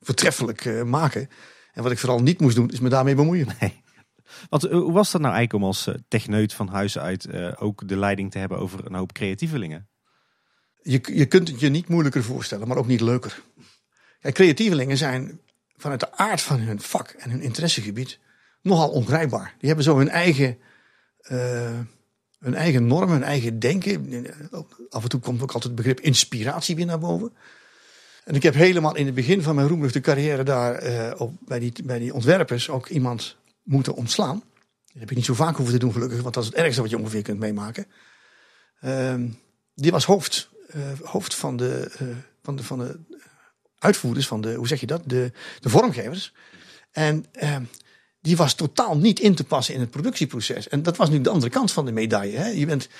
voortreffelijk 0.00 0.64
eh, 0.64 0.82
maken. 0.82 1.28
En 1.72 1.82
wat 1.82 1.92
ik 1.92 1.98
vooral 1.98 2.22
niet 2.22 2.40
moest 2.40 2.56
doen, 2.56 2.70
is 2.70 2.80
me 2.80 2.88
daarmee 2.88 3.14
bemoeien. 3.14 3.48
Want 4.48 4.64
eh, 4.64 4.72
hoe 4.72 4.92
was 4.92 5.10
dat 5.10 5.20
nou 5.20 5.34
eigenlijk 5.34 5.64
om 5.64 5.68
als 5.68 5.90
techneut 6.08 6.54
van 6.54 6.68
huis 6.68 6.98
uit 6.98 7.24
eh, 7.24 7.52
ook 7.58 7.88
de 7.88 7.96
leiding 7.96 8.30
te 8.30 8.38
hebben 8.38 8.58
over 8.58 8.86
een 8.86 8.94
hoop 8.94 9.12
creatievelingen? 9.12 9.88
Je, 10.82 11.00
je 11.14 11.26
kunt 11.26 11.48
het 11.48 11.60
je 11.60 11.68
niet 11.68 11.88
moeilijker 11.88 12.24
voorstellen, 12.24 12.68
maar 12.68 12.76
ook 12.76 12.86
niet 12.86 13.00
leuker. 13.00 13.42
Kijk, 14.20 14.34
creatievelingen 14.34 14.96
zijn 14.96 15.40
vanuit 15.76 16.00
de 16.00 16.16
aard 16.16 16.40
van 16.40 16.60
hun 16.60 16.80
vak 16.80 17.08
en 17.08 17.30
hun 17.30 17.40
interessegebied 17.40 18.18
nogal 18.62 18.90
ongrijpbaar. 18.90 19.54
Die 19.58 19.66
hebben 19.66 19.84
zo 19.84 19.98
hun 19.98 20.08
eigen, 20.08 20.58
eh, 21.18 21.78
hun 22.42 22.54
eigen 22.54 22.86
normen, 22.86 23.14
hun 23.14 23.22
eigen 23.22 23.58
denken. 23.58 24.26
Af 24.90 25.02
en 25.02 25.08
toe 25.08 25.20
komt 25.20 25.42
ook 25.42 25.52
altijd 25.52 25.64
het 25.64 25.74
begrip 25.74 26.00
inspiratie 26.00 26.76
weer 26.76 26.86
naar 26.86 26.98
boven. 26.98 27.32
En 28.24 28.34
ik 28.34 28.42
heb 28.42 28.54
helemaal 28.54 28.96
in 28.96 29.06
het 29.06 29.14
begin 29.14 29.42
van 29.42 29.54
mijn 29.54 29.68
roemruchte 29.68 30.00
carrière 30.00 30.42
daar 30.42 30.74
eh, 30.74 31.20
op, 31.20 31.32
bij, 31.40 31.58
die, 31.58 31.72
bij 31.84 31.98
die 31.98 32.14
ontwerpers 32.14 32.68
ook 32.68 32.88
iemand 32.88 33.36
moeten 33.62 33.94
ontslaan. 33.94 34.42
Dat 34.86 35.00
heb 35.00 35.10
ik 35.10 35.16
niet 35.16 35.24
zo 35.24 35.34
vaak 35.34 35.56
hoeven 35.56 35.74
te 35.74 35.80
doen 35.80 35.92
gelukkig, 35.92 36.22
want 36.22 36.34
dat 36.34 36.42
is 36.42 36.48
het 36.48 36.58
ergste 36.58 36.80
wat 36.80 36.90
je 36.90 36.98
ongeveer 36.98 37.22
kunt 37.22 37.38
meemaken. 37.38 37.86
Ehm, 38.80 39.28
die 39.74 39.90
was 39.90 40.04
hoofd, 40.04 40.50
eh, 40.68 41.20
van, 41.20 41.56
de, 41.56 41.90
eh, 41.98 42.06
van, 42.42 42.56
de, 42.56 42.62
van 42.62 42.78
de 42.78 42.98
uitvoerders, 43.78 44.26
van 44.26 44.40
de, 44.40 44.54
hoe 44.54 44.68
zeg 44.68 44.80
je 44.80 44.86
dat, 44.86 45.02
de, 45.06 45.32
de 45.60 45.68
vormgevers. 45.68 46.34
En 46.90 47.24
ehm, 47.32 47.62
die 48.22 48.36
was 48.36 48.54
totaal 48.54 48.96
niet 48.96 49.20
in 49.20 49.34
te 49.34 49.44
passen 49.44 49.74
in 49.74 49.80
het 49.80 49.90
productieproces. 49.90 50.68
En 50.68 50.82
dat 50.82 50.96
was 50.96 51.10
nu 51.10 51.20
de 51.20 51.30
andere 51.30 51.52
kant 51.52 51.72
van 51.72 51.84
de 51.84 51.92
medaille. 51.92 52.36
Hè? 52.36 52.46
Je 52.46 52.66
bent, 52.66 52.84
ik 52.84 52.90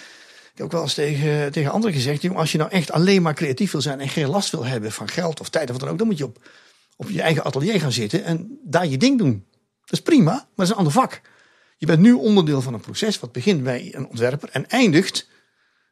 heb 0.55 0.67
ook 0.67 0.73
wel 0.73 0.83
eens 0.83 0.95
tegen, 0.95 1.53
tegen 1.53 1.71
anderen 1.71 1.97
gezegd, 1.97 2.23
jongen, 2.23 2.39
als 2.39 2.53
je 2.53 2.59
nou 2.59 2.71
echt 2.71 2.93
alleen 2.93 3.23
maar 3.23 3.35
creatief 3.35 3.73
wil 3.73 3.81
zijn 3.81 4.01
en 4.01 4.09
geen 4.09 4.29
last 4.29 4.51
wil 4.51 4.65
hebben 4.65 4.93
van 4.93 5.09
geld 5.09 5.41
of 5.41 5.49
tijd 5.49 5.65
of 5.65 5.71
wat 5.71 5.81
dan 5.81 5.89
ook, 5.89 5.99
dan 5.99 6.07
moet 6.07 6.19
je 6.19 6.25
op, 6.25 6.49
op 6.97 7.11
je 7.11 7.23
eigen 7.23 7.45
atelier 7.45 7.81
gaan 7.81 7.93
zitten 7.93 8.25
en 8.25 8.59
daar 8.65 8.87
je 8.87 8.97
ding 8.97 9.19
doen. 9.19 9.47
Dat 9.85 9.93
is 9.93 10.03
prima, 10.03 10.33
maar 10.33 10.51
dat 10.55 10.65
is 10.65 10.71
een 10.71 10.77
ander 10.77 10.93
vak. 10.93 11.21
Je 11.77 11.87
bent 11.87 12.01
nu 12.01 12.13
onderdeel 12.13 12.63
van 12.63 12.75
een 12.75 12.81
proces 12.81 13.21
wat 13.21 13.33
begint 13.33 13.63
bij 13.63 13.95
een 13.95 14.09
ontwerper 14.09 14.49
en 14.53 14.69
eindigt 14.69 15.29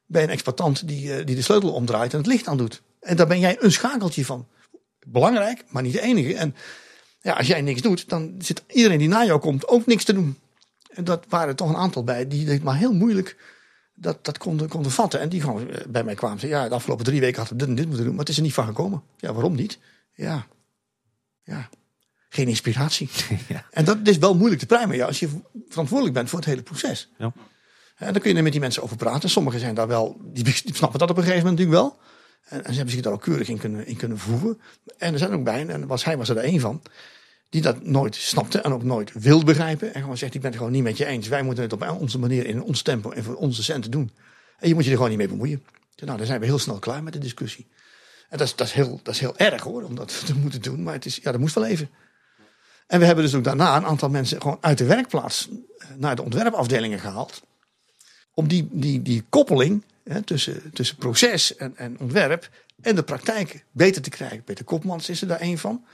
bij 0.07 0.23
een 0.23 0.31
exploitant 0.31 0.89
die, 0.89 1.15
eh, 1.15 1.27
die 1.27 1.37
de 1.37 1.43
sleutel 1.43 1.73
omdraait 1.73 2.13
en 2.13 2.19
het 2.19 2.27
licht 2.27 2.47
aandoet. 2.47 2.83
En 3.01 3.17
daar 3.17 3.27
ben 3.27 3.41
jij 3.41 3.57
een 3.61 3.73
schakeltje 3.73 4.25
van. 4.25 4.49
Belangrijk, 5.07 5.65
maar 5.69 5.83
niet 5.83 5.93
de 5.93 6.01
enige. 6.01 6.35
En 6.35 6.55
ja, 7.21 7.33
als 7.33 7.47
jij 7.47 7.61
niks 7.61 7.81
doet, 7.81 8.09
dan 8.09 8.35
zit 8.39 8.63
iedereen 8.67 8.99
die 8.99 9.09
na 9.09 9.25
jou 9.25 9.41
komt 9.41 9.69
ook 9.69 9.87
niks 9.87 10.05
te 10.05 10.13
doen. 10.13 10.39
En 10.91 11.05
dat 11.05 11.25
waren 11.29 11.49
er 11.49 11.55
toch 11.55 11.69
een 11.69 11.77
aantal 11.77 12.05
bij 12.05 12.29
die 12.29 12.49
het 12.49 12.63
maar 12.63 12.77
heel 12.77 12.93
moeilijk 12.93 13.37
dat, 13.95 14.25
dat 14.25 14.39
konden, 14.39 14.69
konden 14.69 14.93
vatten. 14.93 15.21
En 15.21 15.29
die 15.29 15.41
gewoon 15.41 15.71
eh, 15.71 15.87
bij 15.87 16.05
mij 16.05 16.15
kwamen 16.15 16.49
ja, 16.49 16.69
de 16.69 16.75
afgelopen 16.75 17.05
drie 17.05 17.21
weken 17.21 17.39
hadden 17.39 17.59
we 17.59 17.61
dit 17.61 17.69
en 17.69 17.77
dit 17.77 17.87
moeten 17.87 18.05
doen, 18.05 18.15
maar 18.15 18.25
het 18.25 18.33
is 18.33 18.37
er 18.37 18.43
niet 18.43 18.55
van 18.55 18.67
gekomen. 18.67 19.03
Ja, 19.17 19.33
waarom 19.33 19.55
niet? 19.55 19.79
Ja, 20.15 20.47
ja, 21.43 21.69
geen 22.29 22.49
inspiratie. 22.49 23.11
Ja. 23.49 23.67
En 23.71 23.85
dat 23.85 23.99
is 24.03 24.19
wel 24.19 24.35
moeilijk 24.35 24.61
te 24.61 24.67
pruimen 24.67 24.97
ja, 24.97 25.07
als 25.07 25.21
je 25.21 25.29
verantwoordelijk 25.69 26.17
bent 26.17 26.29
voor 26.29 26.39
het 26.39 26.49
hele 26.49 26.63
proces. 26.63 27.09
Ja. 27.19 27.33
En 27.97 28.13
dan 28.13 28.23
kun 28.23 28.31
je 28.31 28.37
er 28.37 28.43
met 28.43 28.53
die 28.53 28.61
mensen 28.61 28.83
over 28.83 28.97
praten. 28.97 29.31
Sommigen 29.31 29.61
zijn 29.61 29.75
daar 29.75 29.89
wel, 29.89 30.21
die, 30.23 30.45
die 30.45 30.75
snappen 30.75 30.99
dat 30.99 31.11
op 31.11 31.17
een 31.17 31.23
gegeven 31.23 31.47
moment 31.47 31.59
natuurlijk 31.59 31.83
wel. 31.83 32.09
En, 32.45 32.63
ze 32.65 32.73
hebben 32.73 32.91
zich 32.91 33.03
daar 33.03 33.13
ook 33.13 33.23
keurig 33.23 33.49
in 33.49 33.59
kunnen, 33.59 33.87
in 33.87 33.97
kunnen 33.97 34.19
voegen. 34.19 34.61
En 34.99 35.13
er 35.13 35.19
zijn 35.19 35.33
ook 35.33 35.45
bij, 35.45 35.67
en 35.67 35.87
was, 35.87 36.05
hij 36.05 36.17
was 36.17 36.29
er 36.29 36.37
één 36.37 36.61
van, 36.61 36.83
die 37.49 37.63
dat 37.63 37.83
nooit 37.83 38.15
snapte 38.15 38.61
en 38.61 38.73
ook 38.73 38.83
nooit 38.83 39.13
wil 39.13 39.45
begrijpen. 39.45 39.95
En 39.95 40.01
gewoon 40.01 40.17
zegt, 40.17 40.35
ik 40.35 40.41
ben 40.41 40.51
het 40.51 40.59
gewoon 40.59 40.75
niet 40.75 40.83
met 40.83 40.97
je 40.97 41.07
eens. 41.07 41.29
Wij 41.29 41.43
moeten 41.43 41.65
het 41.65 41.73
op 41.73 41.97
onze 42.01 42.19
manier, 42.19 42.47
in 42.47 42.63
ons 42.63 42.83
tempo 42.83 43.11
en 43.11 43.25
voor 43.25 43.35
onze 43.35 43.63
centen 43.63 43.91
doen. 43.91 44.11
En 44.59 44.69
je 44.69 44.75
moet 44.75 44.85
je 44.85 44.91
er 44.91 44.97
gewoon 44.97 45.11
niet 45.11 45.19
mee 45.19 45.29
bemoeien. 45.29 45.65
Nou, 45.97 46.19
dan 46.19 46.27
zijn 46.27 46.41
we 46.41 46.47
heel 46.47 46.59
snel 46.59 46.79
klaar 46.79 47.03
met 47.03 47.13
de 47.13 47.19
discussie. 47.19 47.67
En 48.29 48.39
dat 48.39 48.47
is, 48.47 48.57
dat 48.57 48.67
is, 48.67 48.73
heel, 48.73 49.01
dat 49.03 49.15
is 49.15 49.21
heel 49.21 49.37
erg 49.37 49.63
hoor, 49.63 49.83
om 49.83 49.95
dat 49.95 50.23
te 50.27 50.35
moeten 50.35 50.63
doen. 50.63 50.83
Maar 50.83 50.95
het 50.95 51.05
is, 51.05 51.17
ja, 51.17 51.31
dat 51.31 51.41
moest 51.41 51.55
wel 51.55 51.65
even. 51.67 51.91
En 52.87 52.99
we 52.99 53.05
hebben 53.07 53.25
dus 53.25 53.35
ook 53.35 53.45
daarna 53.45 53.77
een 53.77 53.87
aantal 53.87 54.09
mensen 54.09 54.41
gewoon 54.41 54.59
uit 54.61 54.79
de 54.79 54.85
werkplaats 54.85 55.49
eh, 55.79 55.89
naar 55.97 56.17
de 56.17 56.23
ontwerpafdelingen 56.23 56.99
gehaald. 56.99 57.43
Om 58.35 58.49
die, 58.49 58.69
die, 58.71 59.03
die 59.03 59.25
koppeling 59.29 59.85
tussen, 60.25 60.71
tussen 60.73 60.97
proces 60.97 61.57
en, 61.57 61.77
en 61.77 61.99
ontwerp 61.99 62.51
en 62.83 62.95
de 62.95 63.03
praktijk 63.03 63.65
beter 63.71 64.03
te 64.03 64.11
krijgen. 64.11 64.45
Peter 64.45 64.65
Kopmans 64.65 65.09
is 65.09 65.23
er 65.23 65.29
daar 65.29 65.41
één 65.41 65.59
van. 65.59 65.85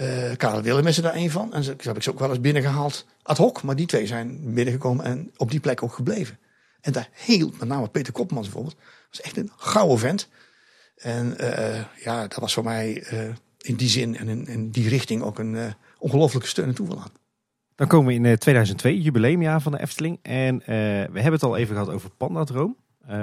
Uh, 0.00 0.36
Karel 0.36 0.62
Willem 0.62 0.86
is 0.86 0.96
er 0.96 1.02
daar 1.02 1.14
een 1.14 1.30
van. 1.30 1.52
En 1.52 1.64
zo 1.64 1.70
heb 1.76 1.96
ik 1.96 2.02
ze 2.02 2.10
ook 2.10 2.18
wel 2.18 2.28
eens 2.28 2.40
binnengehaald 2.40 3.06
ad 3.22 3.36
hoc. 3.36 3.62
Maar 3.62 3.76
die 3.76 3.86
twee 3.86 4.06
zijn 4.06 4.54
binnengekomen 4.54 5.04
en 5.04 5.30
op 5.36 5.50
die 5.50 5.60
plek 5.60 5.82
ook 5.82 5.92
gebleven. 5.92 6.38
En 6.80 6.92
daar 6.92 7.08
heel, 7.12 7.52
met 7.58 7.68
name 7.68 7.88
Peter 7.88 8.12
Kopmans 8.12 8.46
bijvoorbeeld, 8.46 8.76
was 9.10 9.20
echt 9.20 9.36
een 9.36 9.50
gouden 9.56 9.98
vent. 9.98 10.28
En 10.96 11.34
uh, 11.40 11.84
ja, 12.04 12.20
dat 12.20 12.38
was 12.38 12.52
voor 12.54 12.64
mij 12.64 13.06
uh, 13.12 13.34
in 13.58 13.74
die 13.74 13.88
zin 13.88 14.16
en 14.16 14.46
in, 14.46 14.70
die 14.70 14.88
richting 14.88 15.22
ook 15.22 15.38
een 15.38 15.74
ongelooflijke 15.98 16.48
steun 16.48 16.66
en 16.66 16.74
toeval 16.74 17.00
aan. 17.00 17.12
Dan 17.74 17.88
komen 17.88 18.20
we 18.20 18.28
in 18.28 18.38
2002, 18.38 19.00
jubileumjaar 19.00 19.60
van 19.60 19.72
de 19.72 19.80
Efteling. 19.80 20.18
En 20.22 20.58
we 21.12 21.20
hebben 21.20 21.32
het 21.32 21.42
al 21.42 21.56
even 21.56 21.74
gehad 21.74 21.90
over 21.90 22.10
Pandadroom. 22.10 22.76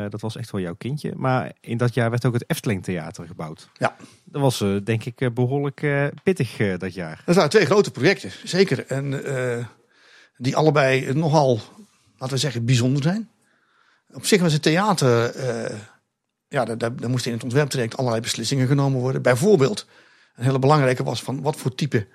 Dat 0.10 0.22
was 0.22 0.36
echt 0.36 0.52
wel 0.52 0.62
jouw 0.62 0.76
kindje. 0.76 1.14
Maar 1.16 1.52
in 1.62 1.78
dat 1.78 1.94
jaar 1.94 2.10
werd 2.10 2.26
ook 2.26 2.34
het 2.34 2.50
Efteling 2.50 2.84
Theater 2.84 3.28
gebouwd. 3.28 3.70
Ja. 3.74 3.96
Dat 4.24 4.42
was 4.42 4.64
denk 4.84 5.06
ik 5.06 5.34
behoorlijk 5.34 6.12
pittig 6.24 6.78
dat 6.78 6.94
jaar. 6.94 7.22
Dat 7.26 7.36
waren 7.36 7.50
twee 7.50 7.66
grote 7.66 7.92
projecten, 7.92 8.32
zeker. 8.44 8.86
En 8.86 9.22
die 10.38 10.56
allebei 10.56 11.14
nogal, 11.14 11.60
laten 12.18 12.36
we 12.36 12.42
zeggen, 12.42 12.66
bijzonder 12.66 13.04
zijn. 13.04 13.30
Op 14.14 14.26
zich 14.26 14.42
was 14.42 14.54
het 14.54 14.62
theater 14.62 15.36
ja, 16.48 16.66
daar, 16.66 16.78
daar, 16.78 17.10
moesten 17.10 17.32
in 17.32 17.38
het 17.38 17.46
ontwerptraject 17.46 17.98
allerlei 17.98 18.22
beslissingen 18.22 18.68
genomen 18.68 19.00
worden. 19.00 19.22
Bijvoorbeeld, 19.22 19.88
een 20.36 20.44
hele 20.44 20.60
belangrijke 20.60 21.04
was 21.04 21.24
van 21.24 21.42
wat 21.42 21.56
voor 21.56 21.76
type 21.76 22.08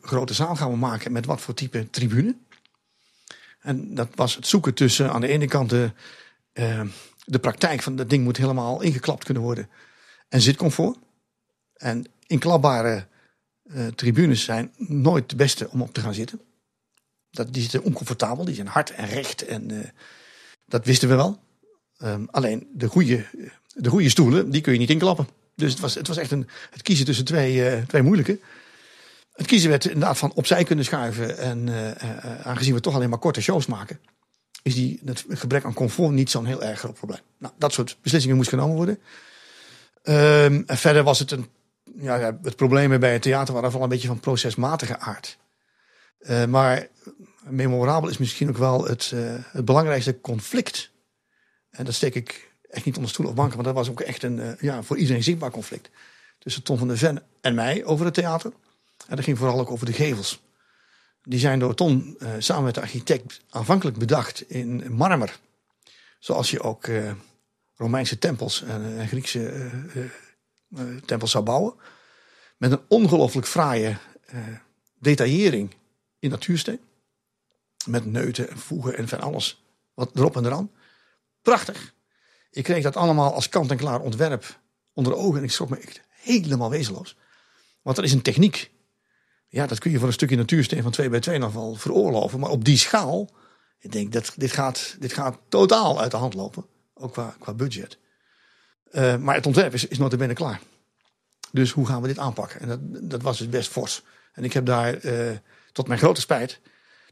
grote 0.00 0.34
zaal 0.34 0.56
gaan 0.56 0.70
we 0.70 0.76
maken 0.76 1.12
met 1.12 1.26
wat 1.26 1.40
voor 1.40 1.54
type 1.54 1.90
tribune. 1.90 2.36
En 3.60 3.94
dat 3.94 4.08
was 4.14 4.34
het 4.34 4.46
zoeken 4.46 4.74
tussen 4.74 5.12
aan 5.12 5.20
de 5.20 5.28
ene 5.28 5.46
kant 5.46 5.70
de, 5.70 5.90
uh, 6.58 6.80
de 7.24 7.38
praktijk 7.38 7.82
van 7.82 7.96
dat 7.96 8.10
ding 8.10 8.24
moet 8.24 8.36
helemaal 8.36 8.82
ingeklapt 8.82 9.24
kunnen 9.24 9.42
worden 9.42 9.68
en 10.28 10.40
zitcomfort. 10.40 10.98
En 11.74 12.06
inklapbare 12.26 13.06
uh, 13.64 13.86
tribunes 13.86 14.44
zijn 14.44 14.72
nooit 14.76 15.30
de 15.30 15.36
beste 15.36 15.70
om 15.70 15.82
op 15.82 15.94
te 15.94 16.00
gaan 16.00 16.14
zitten. 16.14 16.40
Dat, 17.30 17.52
die 17.52 17.62
zitten 17.62 17.82
oncomfortabel, 17.82 18.44
die 18.44 18.54
zijn 18.54 18.66
hard 18.66 18.90
en 18.90 19.06
recht 19.06 19.46
en 19.46 19.92
dat 20.66 20.84
wisten 20.84 21.08
we 21.08 21.14
wel. 21.14 21.40
Um, 22.02 22.28
alleen 22.30 22.68
de 22.72 22.86
goede, 22.86 23.26
de 23.74 23.88
goede 23.88 24.08
stoelen, 24.08 24.50
die 24.50 24.60
kun 24.60 24.72
je 24.72 24.78
niet 24.78 24.90
inklappen. 24.90 25.28
Dus 25.54 25.70
het 25.70 25.80
was, 25.80 25.94
het 25.94 26.08
was 26.08 26.16
echt 26.16 26.30
een, 26.30 26.48
het 26.70 26.82
kiezen 26.82 27.06
tussen 27.06 27.24
twee, 27.24 27.86
twee 27.86 28.02
moeilijke. 28.02 28.38
Het 29.32 29.46
kiezen 29.46 29.70
werd 29.70 29.84
inderdaad 29.84 30.18
van 30.18 30.32
opzij 30.32 30.64
kunnen 30.64 30.84
schuiven. 30.84 31.38
En 31.38 31.68
aangezien 32.44 32.74
we 32.74 32.80
toch 32.80 32.94
alleen 32.94 33.10
maar 33.10 33.18
korte 33.18 33.40
shows 33.40 33.66
maken, 33.66 34.00
is 34.62 34.74
die, 34.74 35.00
het 35.04 35.24
gebrek 35.28 35.64
aan 35.64 35.74
comfort 35.74 36.10
niet 36.10 36.30
zo'n 36.30 36.44
heel 36.44 36.62
erg 36.62 36.78
groot 36.78 36.94
probleem. 36.94 37.20
Nou, 37.38 37.54
dat 37.58 37.72
soort 37.72 37.96
beslissingen 38.02 38.36
moest 38.36 38.48
genomen 38.48 38.76
worden. 38.76 38.98
Um, 40.02 40.62
en 40.66 40.76
verder 40.76 41.02
was 41.02 41.18
het 41.18 41.30
een, 41.30 41.46
ja, 41.98 42.38
het 42.42 42.56
probleem 42.56 43.00
bij 43.00 43.12
het 43.12 43.22
theater 43.22 43.54
waren 43.54 43.70
vooral 43.70 43.88
een 43.88 43.94
beetje 43.94 44.08
van 44.08 44.20
procesmatige 44.20 44.98
aard. 44.98 45.38
maar 46.48 46.88
memorabel 47.48 48.08
is 48.08 48.18
misschien 48.18 48.48
ook 48.48 48.56
wel 48.56 48.84
het, 48.84 49.12
het 49.52 49.64
belangrijkste 49.64 50.20
conflict 50.20 50.90
en 51.70 51.84
dat 51.84 51.94
steek 51.94 52.14
ik 52.14 52.52
echt 52.70 52.84
niet 52.84 52.96
onder 52.96 53.10
stoel 53.10 53.26
of 53.26 53.34
banken, 53.34 53.56
maar 53.56 53.64
dat 53.64 53.74
was 53.74 53.90
ook 53.90 54.00
echt 54.00 54.22
een 54.22 54.38
uh, 54.38 54.52
ja, 54.60 54.82
voor 54.82 54.96
iedereen 54.96 55.22
zichtbaar 55.22 55.50
conflict. 55.50 55.90
Tussen 56.38 56.62
Tom 56.62 56.78
van 56.78 56.88
der 56.88 56.98
Ven 56.98 57.22
en 57.40 57.54
mij 57.54 57.84
over 57.84 58.04
het 58.04 58.14
theater. 58.14 58.52
En 59.08 59.16
dat 59.16 59.24
ging 59.24 59.38
vooral 59.38 59.60
ook 59.60 59.70
over 59.70 59.86
de 59.86 59.92
gevels. 59.92 60.42
Die 61.28 61.38
zijn 61.38 61.58
door 61.58 61.74
Tom 61.74 62.16
uh, 62.18 62.30
samen 62.38 62.64
met 62.64 62.74
de 62.74 62.80
architect 62.80 63.40
aanvankelijk 63.50 63.98
bedacht 63.98 64.50
in 64.50 64.92
marmer. 64.92 65.38
Zoals 66.18 66.50
je 66.50 66.62
ook 66.62 66.86
uh, 66.86 67.12
Romeinse 67.76 68.18
tempels 68.18 68.62
en 68.62 69.08
Griekse 69.08 69.70
tempels 71.04 71.30
zou 71.30 71.44
bouwen. 71.44 71.74
Met 72.56 72.72
een 72.72 72.80
ongelooflijk 72.88 73.46
fraaie 73.46 73.96
detaillering 74.98 75.74
in 76.18 76.30
natuursteen. 76.30 76.80
Met 77.86 78.06
neuten 78.06 78.50
en 78.50 78.58
voegen 78.58 78.96
en 78.96 79.08
van 79.08 79.20
alles 79.20 79.64
wat 79.94 80.10
erop 80.16 80.36
en 80.36 80.44
eraan. 80.44 80.70
Prachtig. 81.42 81.94
Ik 82.50 82.64
kreeg 82.64 82.82
dat 82.82 82.96
allemaal 82.96 83.34
als 83.34 83.48
kant-en-klaar 83.48 84.00
ontwerp 84.00 84.60
onder 84.92 85.12
de 85.12 85.18
ogen 85.18 85.38
en 85.38 85.44
ik 85.44 85.50
schrok 85.50 85.68
me 85.68 85.76
echt 85.76 86.00
helemaal 86.08 86.70
wezenloos. 86.70 87.16
Want 87.82 87.96
dat 87.96 88.04
is 88.04 88.12
een 88.12 88.22
techniek. 88.22 88.70
Ja, 89.48 89.66
dat 89.66 89.78
kun 89.78 89.90
je 89.90 89.98
voor 89.98 90.06
een 90.06 90.12
stukje 90.12 90.36
natuursteen 90.36 90.82
van 90.82 90.90
2 90.90 91.08
bij 91.08 91.20
2 91.20 91.38
nog 91.38 91.52
wel 91.52 91.74
veroorloven. 91.74 92.40
Maar 92.40 92.50
op 92.50 92.64
die 92.64 92.76
schaal, 92.76 93.28
ik 93.78 93.92
denk 93.92 94.12
dat 94.12 94.32
dit 94.36 94.52
gaat, 94.52 94.96
dit 94.98 95.12
gaat 95.12 95.38
totaal 95.48 96.00
uit 96.00 96.10
de 96.10 96.16
hand 96.16 96.34
lopen. 96.34 96.66
Ook 96.94 97.12
qua, 97.12 97.36
qua 97.38 97.54
budget. 97.54 97.98
Uh, 98.92 99.16
maar 99.16 99.34
het 99.34 99.46
ontwerp 99.46 99.74
is, 99.74 99.86
is 99.86 99.98
binnen 99.98 100.34
klaar. 100.34 100.60
Dus 101.52 101.70
hoe 101.70 101.86
gaan 101.86 102.02
we 102.02 102.08
dit 102.08 102.18
aanpakken? 102.18 102.60
En 102.60 102.68
dat, 102.68 102.80
dat 103.10 103.22
was 103.22 103.38
dus 103.38 103.48
best 103.48 103.70
fors. 103.70 104.02
En 104.32 104.44
ik 104.44 104.52
heb 104.52 104.66
daar, 104.66 105.04
uh, 105.04 105.36
tot 105.72 105.88
mijn 105.88 105.98
grote 105.98 106.20
spijt, 106.20 106.60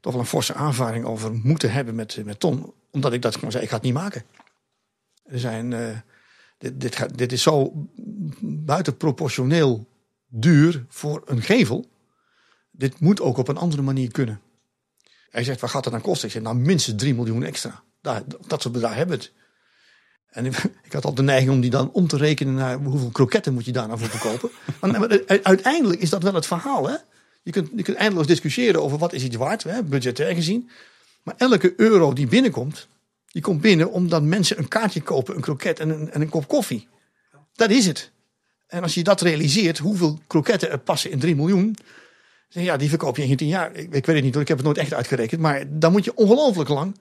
toch 0.01 0.13
wel 0.13 0.21
een 0.21 0.29
forse 0.29 0.55
aanvaring 0.55 1.05
over 1.05 1.33
moeten 1.33 1.73
hebben 1.73 1.95
met, 1.95 2.25
met 2.25 2.41
Ton 2.41 2.75
omdat 2.97 3.13
ik 3.13 3.23
dat 3.23 3.35
gewoon 3.35 3.51
zei, 3.51 3.63
ik 3.63 3.69
ga 3.69 3.75
het 3.75 3.85
niet 3.85 3.95
maken. 3.95 4.25
Er 5.25 5.39
zijn, 5.39 5.71
uh, 5.71 5.99
dit, 6.59 6.81
dit, 6.81 6.97
gaat, 6.97 7.19
dit 7.19 7.33
is 7.33 7.43
zo 7.43 7.73
buitenproportioneel 8.41 9.87
duur 10.27 10.85
voor 10.89 11.23
een 11.25 11.43
gevel. 11.43 11.87
Dit 12.77 13.01
moet 13.01 13.21
ook 13.21 13.37
op 13.37 13.49
een 13.49 13.57
andere 13.57 13.83
manier 13.83 14.11
kunnen. 14.11 14.41
Hij 15.31 15.45
zegt, 15.45 15.61
wat 15.61 15.71
gaat 15.71 15.85
het 15.85 15.93
dan 15.93 16.03
kosten? 16.03 16.27
Ik 16.27 16.33
zeg, 16.33 16.43
nou 16.43 16.57
minstens 16.57 17.01
3 17.01 17.15
miljoen 17.15 17.45
extra. 17.45 17.83
Daar, 18.01 18.23
dat 18.47 18.63
soort 18.63 18.75
bedrag 18.75 18.95
hebben 18.95 19.17
het. 19.17 19.33
En 20.27 20.47
ik, 20.47 20.57
ik, 20.87 20.93
had 20.93 21.05
al 21.05 21.15
de 21.15 21.23
neiging 21.23 21.51
om 21.51 21.61
die 21.61 21.71
dan 21.71 21.93
om 21.93 22.07
te 22.07 22.17
rekenen 22.17 22.55
naar 22.55 22.79
hoeveel 22.79 23.11
kroketten 23.11 23.55
moet 23.55 23.65
je 23.65 23.73
daar 23.73 23.87
nou 23.87 23.99
voor 23.99 24.09
verkopen. 24.09 24.51
maar, 24.99 25.23
uiteindelijk 25.43 26.01
is 26.01 26.11
dat 26.11 26.23
wel 26.23 26.35
het 26.35 26.47
verhaal. 26.47 26.89
Hè? 26.89 26.97
Je, 27.43 27.51
kunt, 27.51 27.71
je 27.77 27.83
kunt 27.83 27.97
eindeloos 27.97 28.27
discussiëren 28.27 28.83
over 28.83 28.99
wat 28.99 29.13
is 29.13 29.23
iets 29.23 29.37
waard, 29.37 29.63
hè, 29.63 29.83
budgetair 29.83 30.35
gezien. 30.35 30.71
Maar 31.23 31.35
elke 31.37 31.75
euro 31.77 32.13
die 32.13 32.27
binnenkomt, 32.27 32.89
die 33.27 33.43
komt 33.43 33.61
binnen 33.61 33.91
omdat 33.91 34.23
mensen 34.23 34.59
een 34.59 34.69
kaartje 34.69 35.03
kopen, 35.03 35.35
een 35.35 35.41
kroket 35.41 35.81
en 35.81 35.89
een, 35.89 36.11
en 36.11 36.21
een 36.21 36.29
kop 36.29 36.49
koffie. 36.49 36.89
Dat 37.53 37.71
is 37.71 37.87
het. 37.87 38.11
En 38.67 38.83
als 38.83 38.95
je 38.95 39.03
dat 39.03 39.21
realiseert, 39.21 39.79
hoeveel 39.79 40.19
kroketten 40.27 40.71
er 40.71 40.79
passen 40.79 41.11
in 41.11 41.19
3 41.19 41.37
miljoen. 41.37 41.77
Ja, 42.49 42.77
die 42.77 42.89
verkoop 42.89 43.17
je 43.17 43.27
in 43.27 43.37
10 43.37 43.49
jaar. 43.49 43.75
Ik, 43.75 43.95
ik 43.95 44.07
weet 44.07 44.17
het 44.17 44.25
niet, 44.25 44.37
ik 44.37 44.49
heb 44.49 44.57
het 44.57 44.67
nooit 44.67 44.79
echt 44.79 44.95
uitgerekend. 44.95 45.41
Maar 45.41 45.65
dan 45.69 45.93
moet 45.93 46.05
je 46.05 46.17
ongelooflijk 46.17 46.69
lang 46.69 47.01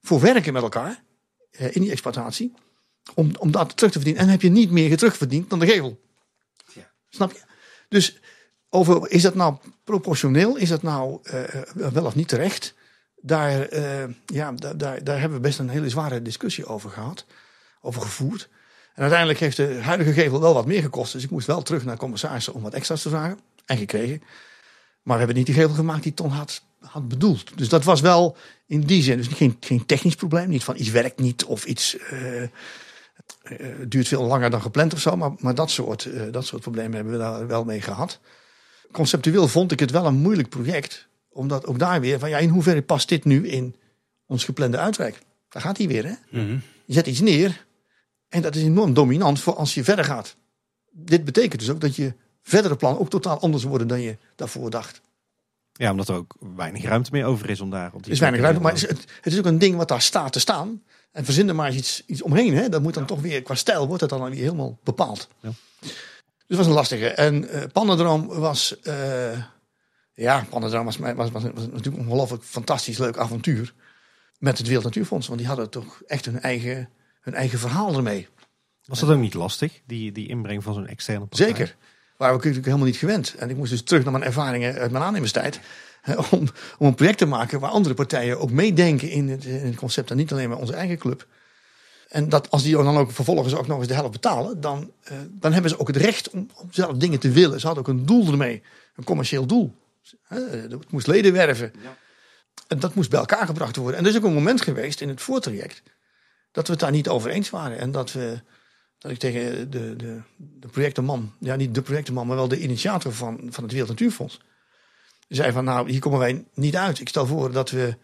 voor 0.00 0.20
werken 0.20 0.52
met 0.52 0.62
elkaar. 0.62 1.02
Eh, 1.50 1.74
in 1.74 1.82
die 1.82 1.90
exploitatie. 1.90 2.52
Om, 3.14 3.30
om 3.38 3.50
dat 3.50 3.76
terug 3.76 3.92
te 3.92 3.98
verdienen. 3.98 4.20
En 4.20 4.28
dan 4.28 4.36
heb 4.36 4.42
je 4.42 4.50
niet 4.50 4.70
meer 4.70 4.96
terugverdiend 4.96 5.50
dan 5.50 5.58
de 5.58 5.66
gevel. 5.66 6.00
Ja. 6.72 6.90
Snap 7.08 7.32
je? 7.32 7.40
Dus 7.88 8.20
over, 8.68 9.10
is 9.10 9.22
dat 9.22 9.34
nou 9.34 9.56
proportioneel? 9.84 10.56
Is 10.56 10.68
dat 10.68 10.82
nou 10.82 11.18
uh, 11.34 11.44
wel 11.72 12.04
of 12.04 12.14
niet 12.14 12.28
terecht? 12.28 12.74
daar, 13.26 13.72
uh, 13.72 14.04
ja, 14.26 14.52
daar, 14.52 14.76
daar, 14.76 15.04
daar 15.04 15.20
hebben 15.20 15.38
we 15.38 15.46
best 15.46 15.58
een 15.58 15.68
hele 15.68 15.88
zware 15.88 16.22
discussie 16.22 16.66
over 16.66 16.90
gehad. 16.90 17.26
Over 17.80 18.02
gevoerd. 18.02 18.48
En 18.94 19.02
uiteindelijk 19.02 19.40
heeft 19.40 19.56
de 19.56 19.78
huidige 19.82 20.12
gevel 20.12 20.40
wel 20.40 20.54
wat 20.54 20.66
meer 20.66 20.82
gekost. 20.82 21.12
Dus 21.12 21.24
ik 21.24 21.30
moest 21.30 21.46
wel 21.46 21.62
terug 21.62 21.84
naar 21.84 21.96
commissarissen 21.96 22.54
om 22.54 22.62
wat 22.62 22.74
extra's 22.74 23.02
te 23.02 23.08
vragen. 23.08 23.38
En 23.66 23.76
gekregen. 23.76 24.22
Maar 25.04 25.12
we 25.12 25.24
hebben 25.24 25.36
niet 25.36 25.46
die 25.46 25.54
gevel 25.54 25.74
gemaakt 25.74 26.02
die 26.02 26.14
Ton 26.14 26.30
had, 26.30 26.62
had 26.80 27.08
bedoeld. 27.08 27.58
Dus 27.58 27.68
dat 27.68 27.84
was 27.84 28.00
wel 28.00 28.36
in 28.66 28.80
die 28.80 29.02
zin. 29.02 29.16
Dus 29.16 29.26
geen, 29.26 29.56
geen 29.60 29.86
technisch 29.86 30.14
probleem. 30.14 30.48
Niet 30.48 30.64
van 30.64 30.76
iets 30.76 30.90
werkt 30.90 31.18
niet 31.18 31.44
of 31.44 31.64
iets 31.64 31.96
uh, 32.12 32.42
uh, 32.42 32.48
duurt 33.88 34.08
veel 34.08 34.24
langer 34.24 34.50
dan 34.50 34.62
gepland 34.62 34.92
of 34.92 35.00
zo. 35.00 35.16
Maar, 35.16 35.32
maar 35.38 35.54
dat, 35.54 35.70
soort, 35.70 36.08
dat 36.30 36.46
soort 36.46 36.62
problemen 36.62 36.94
hebben 36.94 37.12
we 37.12 37.18
daar 37.18 37.46
wel 37.46 37.64
mee 37.64 37.80
gehad. 37.80 38.20
Conceptueel 38.92 39.48
vond 39.48 39.72
ik 39.72 39.80
het 39.80 39.90
wel 39.90 40.06
een 40.06 40.14
moeilijk 40.14 40.48
project 40.48 41.08
omdat 41.34 41.66
ook 41.66 41.78
daar 41.78 42.00
weer 42.00 42.18
van 42.18 42.28
ja, 42.28 42.38
in 42.38 42.48
hoeverre 42.48 42.82
past 42.82 43.08
dit 43.08 43.24
nu 43.24 43.48
in 43.48 43.74
ons 44.26 44.44
geplande 44.44 44.78
uitwerk? 44.78 45.18
Daar 45.48 45.62
gaat 45.62 45.78
hij 45.78 45.88
weer. 45.88 46.04
Hè? 46.04 46.14
Mhm. 46.30 46.58
Je 46.84 46.92
zet 46.92 47.06
iets 47.06 47.20
neer 47.20 47.66
en 48.28 48.42
dat 48.42 48.54
is 48.54 48.62
enorm 48.62 48.94
dominant 48.94 49.40
voor 49.40 49.54
als 49.54 49.74
je 49.74 49.84
verder 49.84 50.04
gaat. 50.04 50.36
Dit 50.90 51.24
betekent 51.24 51.60
dus 51.60 51.70
ook 51.70 51.80
dat 51.80 51.96
je 51.96 52.14
verdere 52.44 52.76
plannen 52.76 53.00
ook 53.00 53.10
totaal 53.10 53.40
anders 53.40 53.64
worden 53.64 53.86
dan 53.88 54.00
je 54.00 54.16
daarvoor 54.36 54.70
dacht. 54.70 55.00
Ja, 55.72 55.90
omdat 55.90 56.08
er 56.08 56.14
ook 56.14 56.34
weinig 56.56 56.82
ruimte 56.82 57.10
meer 57.12 57.24
over 57.24 57.50
is 57.50 57.60
om 57.60 57.70
daar 57.70 57.86
op 57.86 57.92
die. 57.92 58.04
Er 58.04 58.12
is 58.12 58.18
weinig 58.18 58.40
ruimte, 58.40 58.60
maar 58.60 58.72
het 58.72 58.82
is, 58.82 58.88
het 59.20 59.32
is 59.32 59.38
ook 59.38 59.44
een 59.44 59.58
ding 59.58 59.76
wat 59.76 59.88
daar 59.88 60.02
staat 60.02 60.32
te 60.32 60.40
staan. 60.40 60.82
En 61.12 61.24
verzin 61.24 61.48
er 61.48 61.54
maar 61.54 61.74
iets, 61.74 62.02
iets 62.06 62.22
omheen. 62.22 62.54
Hè? 62.54 62.68
Dat 62.68 62.82
moet 62.82 62.94
dan 62.94 63.06
toch 63.06 63.20
weer, 63.20 63.42
qua 63.42 63.54
stijl 63.54 63.86
wordt 63.86 64.00
het 64.00 64.10
dan 64.10 64.30
weer 64.30 64.42
helemaal 64.42 64.78
bepaald. 64.82 65.28
Ja. 65.40 65.52
Dus 65.80 65.96
dat 66.46 66.58
was 66.58 66.66
een 66.66 66.72
lastige. 66.72 67.08
En 67.08 67.48
uh, 67.74 68.38
was 68.38 68.76
uh, 68.82 69.42
ja, 70.14 70.46
Pandadrama 70.50 70.84
was, 70.84 70.96
was, 70.96 71.30
was, 71.30 71.42
was, 71.42 71.42
natuurlijk 71.42 71.96
een 71.96 72.08
ongelooflijk 72.08 72.42
fantastisch 72.42 72.98
leuk 72.98 73.16
avontuur. 73.16 73.74
Met 74.38 74.58
het 74.58 74.66
Wereld 74.66 74.84
Natuurfonds. 74.84 75.26
Want 75.26 75.38
die 75.38 75.48
hadden 75.48 75.70
toch 75.70 76.02
echt 76.06 76.24
hun 76.24 76.40
eigen, 76.40 76.88
hun 77.20 77.34
eigen 77.34 77.58
verhaal 77.58 77.94
ermee. 77.94 78.28
Was 78.84 79.00
dat 79.00 79.10
ook 79.10 79.18
niet 79.18 79.34
lastig, 79.34 79.80
die, 79.86 80.12
die 80.12 80.28
inbreng 80.28 80.62
van 80.62 80.74
zo'n 80.74 80.86
externe 80.86 81.26
partij? 81.26 81.46
Zeker. 81.46 81.76
Waren 82.16 82.34
we 82.34 82.40
natuurlijk 82.40 82.64
helemaal 82.64 82.86
niet 82.86 82.96
gewend. 82.96 83.34
En 83.34 83.50
ik 83.50 83.56
moest 83.56 83.70
dus 83.70 83.82
terug 83.82 84.02
naar 84.02 84.12
mijn 84.12 84.24
ervaringen 84.24 84.74
uit 84.74 84.90
mijn 84.90 85.04
aannemerstijd. 85.04 85.60
Om, 86.30 86.48
om 86.78 86.86
een 86.86 86.94
project 86.94 87.18
te 87.18 87.26
maken 87.26 87.60
waar 87.60 87.70
andere 87.70 87.94
partijen 87.94 88.40
ook 88.40 88.50
meedenken 88.50 89.10
in 89.10 89.28
het, 89.28 89.44
in 89.44 89.66
het 89.66 89.74
concept. 89.74 90.10
En 90.10 90.16
niet 90.16 90.32
alleen 90.32 90.48
maar 90.48 90.58
onze 90.58 90.74
eigen 90.74 90.98
club. 90.98 91.26
En 92.08 92.28
dat 92.28 92.50
als 92.50 92.62
die 92.62 92.76
dan 92.76 92.96
ook 92.96 93.12
vervolgens 93.12 93.54
ook 93.54 93.66
nog 93.66 93.78
eens 93.78 93.88
de 93.88 93.94
helft 93.94 94.12
betalen, 94.12 94.60
dan, 94.60 94.92
eh, 95.02 95.16
dan 95.30 95.52
hebben 95.52 95.70
ze 95.70 95.78
ook 95.78 95.86
het 95.86 95.96
recht 95.96 96.30
om, 96.30 96.48
om 96.54 96.68
zelf 96.70 96.96
dingen 96.96 97.18
te 97.18 97.30
willen. 97.30 97.60
Ze 97.60 97.66
hadden 97.66 97.84
ook 97.84 97.90
een 97.90 98.06
doel 98.06 98.30
ermee, 98.30 98.62
een 98.96 99.04
commercieel 99.04 99.46
doel. 99.46 99.74
Hè, 100.22 100.40
Het 100.40 100.90
moest 100.90 101.06
leden 101.06 101.32
werven. 101.32 101.72
En 102.68 102.78
dat 102.78 102.94
moest 102.94 103.10
bij 103.10 103.18
elkaar 103.18 103.46
gebracht 103.46 103.76
worden. 103.76 103.98
En 103.98 104.04
er 104.04 104.10
is 104.10 104.16
ook 104.16 104.24
een 104.24 104.34
moment 104.34 104.62
geweest 104.62 105.00
in 105.00 105.08
het 105.08 105.20
voortraject 105.20 105.82
dat 106.52 106.66
we 106.66 106.72
het 106.72 106.80
daar 106.80 106.90
niet 106.90 107.08
over 107.08 107.30
eens 107.30 107.50
waren. 107.50 107.78
En 107.78 107.90
dat, 107.90 108.12
we, 108.12 108.40
dat 109.04 109.12
ik 109.12 109.18
tegen 109.18 109.70
de, 109.70 109.96
de, 109.96 110.20
de 110.36 110.68
projectenman, 110.68 111.32
ja 111.38 111.56
niet 111.56 111.74
de 111.74 111.82
projectenman, 111.82 112.26
maar 112.26 112.36
wel 112.36 112.48
de 112.48 112.60
initiator 112.60 113.12
van, 113.12 113.40
van 113.50 113.62
het 113.62 113.72
Wereld 113.72 113.90
Natuurfonds, 113.90 114.40
zei 115.28 115.52
van 115.52 115.64
nou, 115.64 115.90
hier 115.90 116.00
komen 116.00 116.18
wij 116.18 116.44
niet 116.54 116.76
uit. 116.76 117.00
Ik 117.00 117.08
stel 117.08 117.26
voor 117.26 117.52
dat 117.52 117.70
we 117.70 117.96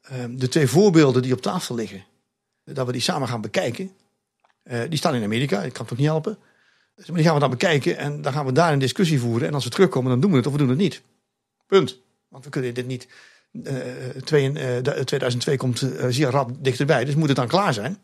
eh, 0.00 0.24
de 0.30 0.48
twee 0.48 0.66
voorbeelden 0.66 1.22
die 1.22 1.32
op 1.32 1.40
tafel 1.40 1.74
liggen, 1.74 2.04
dat 2.64 2.86
we 2.86 2.92
die 2.92 3.00
samen 3.00 3.28
gaan 3.28 3.40
bekijken. 3.40 3.90
Eh, 4.62 4.80
die 4.88 4.98
staan 4.98 5.14
in 5.14 5.22
Amerika, 5.22 5.62
ik 5.62 5.72
kan 5.72 5.82
het 5.82 5.92
ook 5.92 5.98
niet 5.98 6.08
helpen. 6.08 6.38
Dus, 6.94 7.06
maar 7.06 7.16
die 7.16 7.24
gaan 7.24 7.34
we 7.34 7.40
dan 7.40 7.50
bekijken 7.50 7.96
en 7.96 8.22
dan 8.22 8.32
gaan 8.32 8.46
we 8.46 8.52
daar 8.52 8.72
een 8.72 8.78
discussie 8.78 9.20
voeren. 9.20 9.48
En 9.48 9.54
als 9.54 9.64
we 9.64 9.70
terugkomen, 9.70 10.10
dan 10.10 10.20
doen 10.20 10.30
we 10.30 10.36
het 10.36 10.46
of 10.46 10.52
we 10.52 10.58
doen 10.58 10.68
het 10.68 10.78
niet. 10.78 11.02
Punt. 11.66 11.98
Want 12.28 12.44
we 12.44 12.50
kunnen 12.50 12.74
dit 12.74 12.86
niet. 12.86 13.08
twee, 14.24 14.48
eh, 14.48 14.82
de- 14.82 15.04
2002 15.04 15.56
komt 15.56 15.82
eh, 15.82 16.06
zeer 16.08 16.30
rap 16.30 16.50
dichterbij, 16.64 17.04
dus 17.04 17.14
moet 17.14 17.28
het 17.28 17.36
dan 17.36 17.48
klaar 17.48 17.74
zijn. 17.74 17.98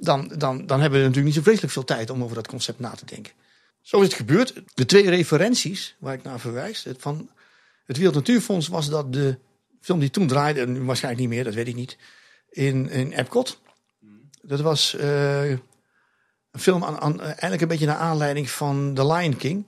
Dan, 0.00 0.32
dan, 0.36 0.66
dan 0.66 0.80
hebben 0.80 0.98
we 0.98 1.06
natuurlijk 1.06 1.24
niet 1.24 1.34
zo 1.34 1.42
vreselijk 1.42 1.72
veel 1.72 1.84
tijd 1.84 2.10
om 2.10 2.22
over 2.22 2.36
dat 2.36 2.46
concept 2.46 2.78
na 2.78 2.90
te 2.90 3.04
denken. 3.04 3.32
Zo 3.80 4.00
is 4.00 4.06
het 4.06 4.14
gebeurd. 4.14 4.62
De 4.74 4.84
twee 4.84 5.10
referenties 5.10 5.96
waar 5.98 6.14
ik 6.14 6.22
naar 6.22 6.40
verwijs, 6.40 6.84
het 6.84 7.02
van 7.02 7.30
het 7.84 7.96
Wereld 7.96 8.16
Natuurfonds 8.16 8.68
was 8.68 8.88
dat 8.88 9.12
de 9.12 9.38
film 9.80 10.00
die 10.00 10.10
toen 10.10 10.26
draaide, 10.26 10.60
en 10.60 10.84
waarschijnlijk 10.84 11.22
niet 11.22 11.34
meer, 11.34 11.44
dat 11.44 11.54
weet 11.54 11.68
ik 11.68 11.74
niet, 11.74 11.96
in, 12.50 12.88
in 12.88 13.12
Epcot. 13.12 13.60
Dat 14.42 14.60
was 14.60 14.94
eh, 14.94 15.50
een 15.50 15.60
film 16.58 16.84
aan, 16.84 17.00
aan, 17.00 17.20
eigenlijk 17.20 17.62
een 17.62 17.68
beetje 17.68 17.86
naar 17.86 17.96
aanleiding 17.96 18.50
van 18.50 18.94
The 18.94 19.06
Lion 19.06 19.36
King. 19.36 19.64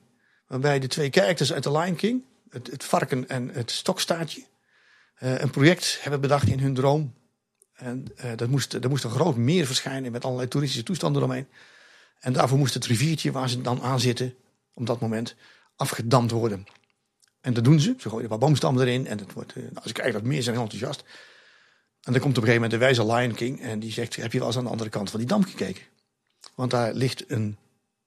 Waarbij 0.46 0.78
de 0.78 0.86
twee 0.86 1.10
characters 1.10 1.52
uit 1.52 1.62
The 1.62 1.78
Lion 1.78 1.94
King, 1.94 2.24
het, 2.50 2.70
het 2.70 2.84
varken 2.84 3.28
en 3.28 3.48
het 3.48 3.70
stokstaartje, 3.70 4.44
eh, 5.14 5.38
een 5.38 5.50
project 5.50 5.98
hebben 6.00 6.20
bedacht 6.20 6.48
in 6.48 6.60
hun 6.60 6.74
droom. 6.74 7.14
En 7.82 8.04
eh, 8.16 8.30
dat 8.36 8.48
moest, 8.48 8.72
er 8.72 8.88
moest 8.88 9.04
een 9.04 9.10
groot 9.10 9.36
meer 9.36 9.66
verschijnen 9.66 10.12
met 10.12 10.24
allerlei 10.24 10.48
toeristische 10.48 10.84
toestanden 10.84 11.22
eromheen. 11.22 11.46
En 12.18 12.32
daarvoor 12.32 12.58
moest 12.58 12.74
het 12.74 12.86
riviertje 12.86 13.32
waar 13.32 13.48
ze 13.48 13.60
dan 13.60 13.82
aan 13.82 14.00
zitten, 14.00 14.34
op 14.74 14.86
dat 14.86 15.00
moment, 15.00 15.34
afgedamd 15.76 16.30
worden. 16.30 16.66
En 17.40 17.54
dat 17.54 17.64
doen 17.64 17.80
ze. 17.80 17.94
Ze 17.98 18.08
gooien 18.08 18.28
paar 18.28 18.38
boomstammen 18.38 18.82
erin. 18.82 19.06
En 19.06 19.18
het 19.18 19.32
wordt, 19.32 19.52
eh, 19.52 19.62
als 19.74 19.92
ik 19.92 20.12
dat 20.12 20.22
meer 20.22 20.42
zijn 20.42 20.54
heel 20.54 20.64
enthousiast. 20.64 21.04
En 22.02 22.12
dan 22.12 22.20
komt 22.20 22.38
op 22.38 22.42
een 22.42 22.48
gegeven 22.48 22.62
moment 22.62 22.70
de 22.70 22.78
wijze 22.78 23.06
Lion 23.06 23.34
King. 23.34 23.60
En 23.60 23.78
die 23.78 23.92
zegt, 23.92 24.16
heb 24.16 24.32
je 24.32 24.38
wel 24.38 24.46
eens 24.46 24.56
aan 24.56 24.64
de 24.64 24.70
andere 24.70 24.90
kant 24.90 25.10
van 25.10 25.18
die 25.18 25.28
dam 25.28 25.44
gekeken? 25.44 25.82
Want 26.54 26.70
daar 26.70 26.94
ligt 26.94 27.30
een 27.30 27.56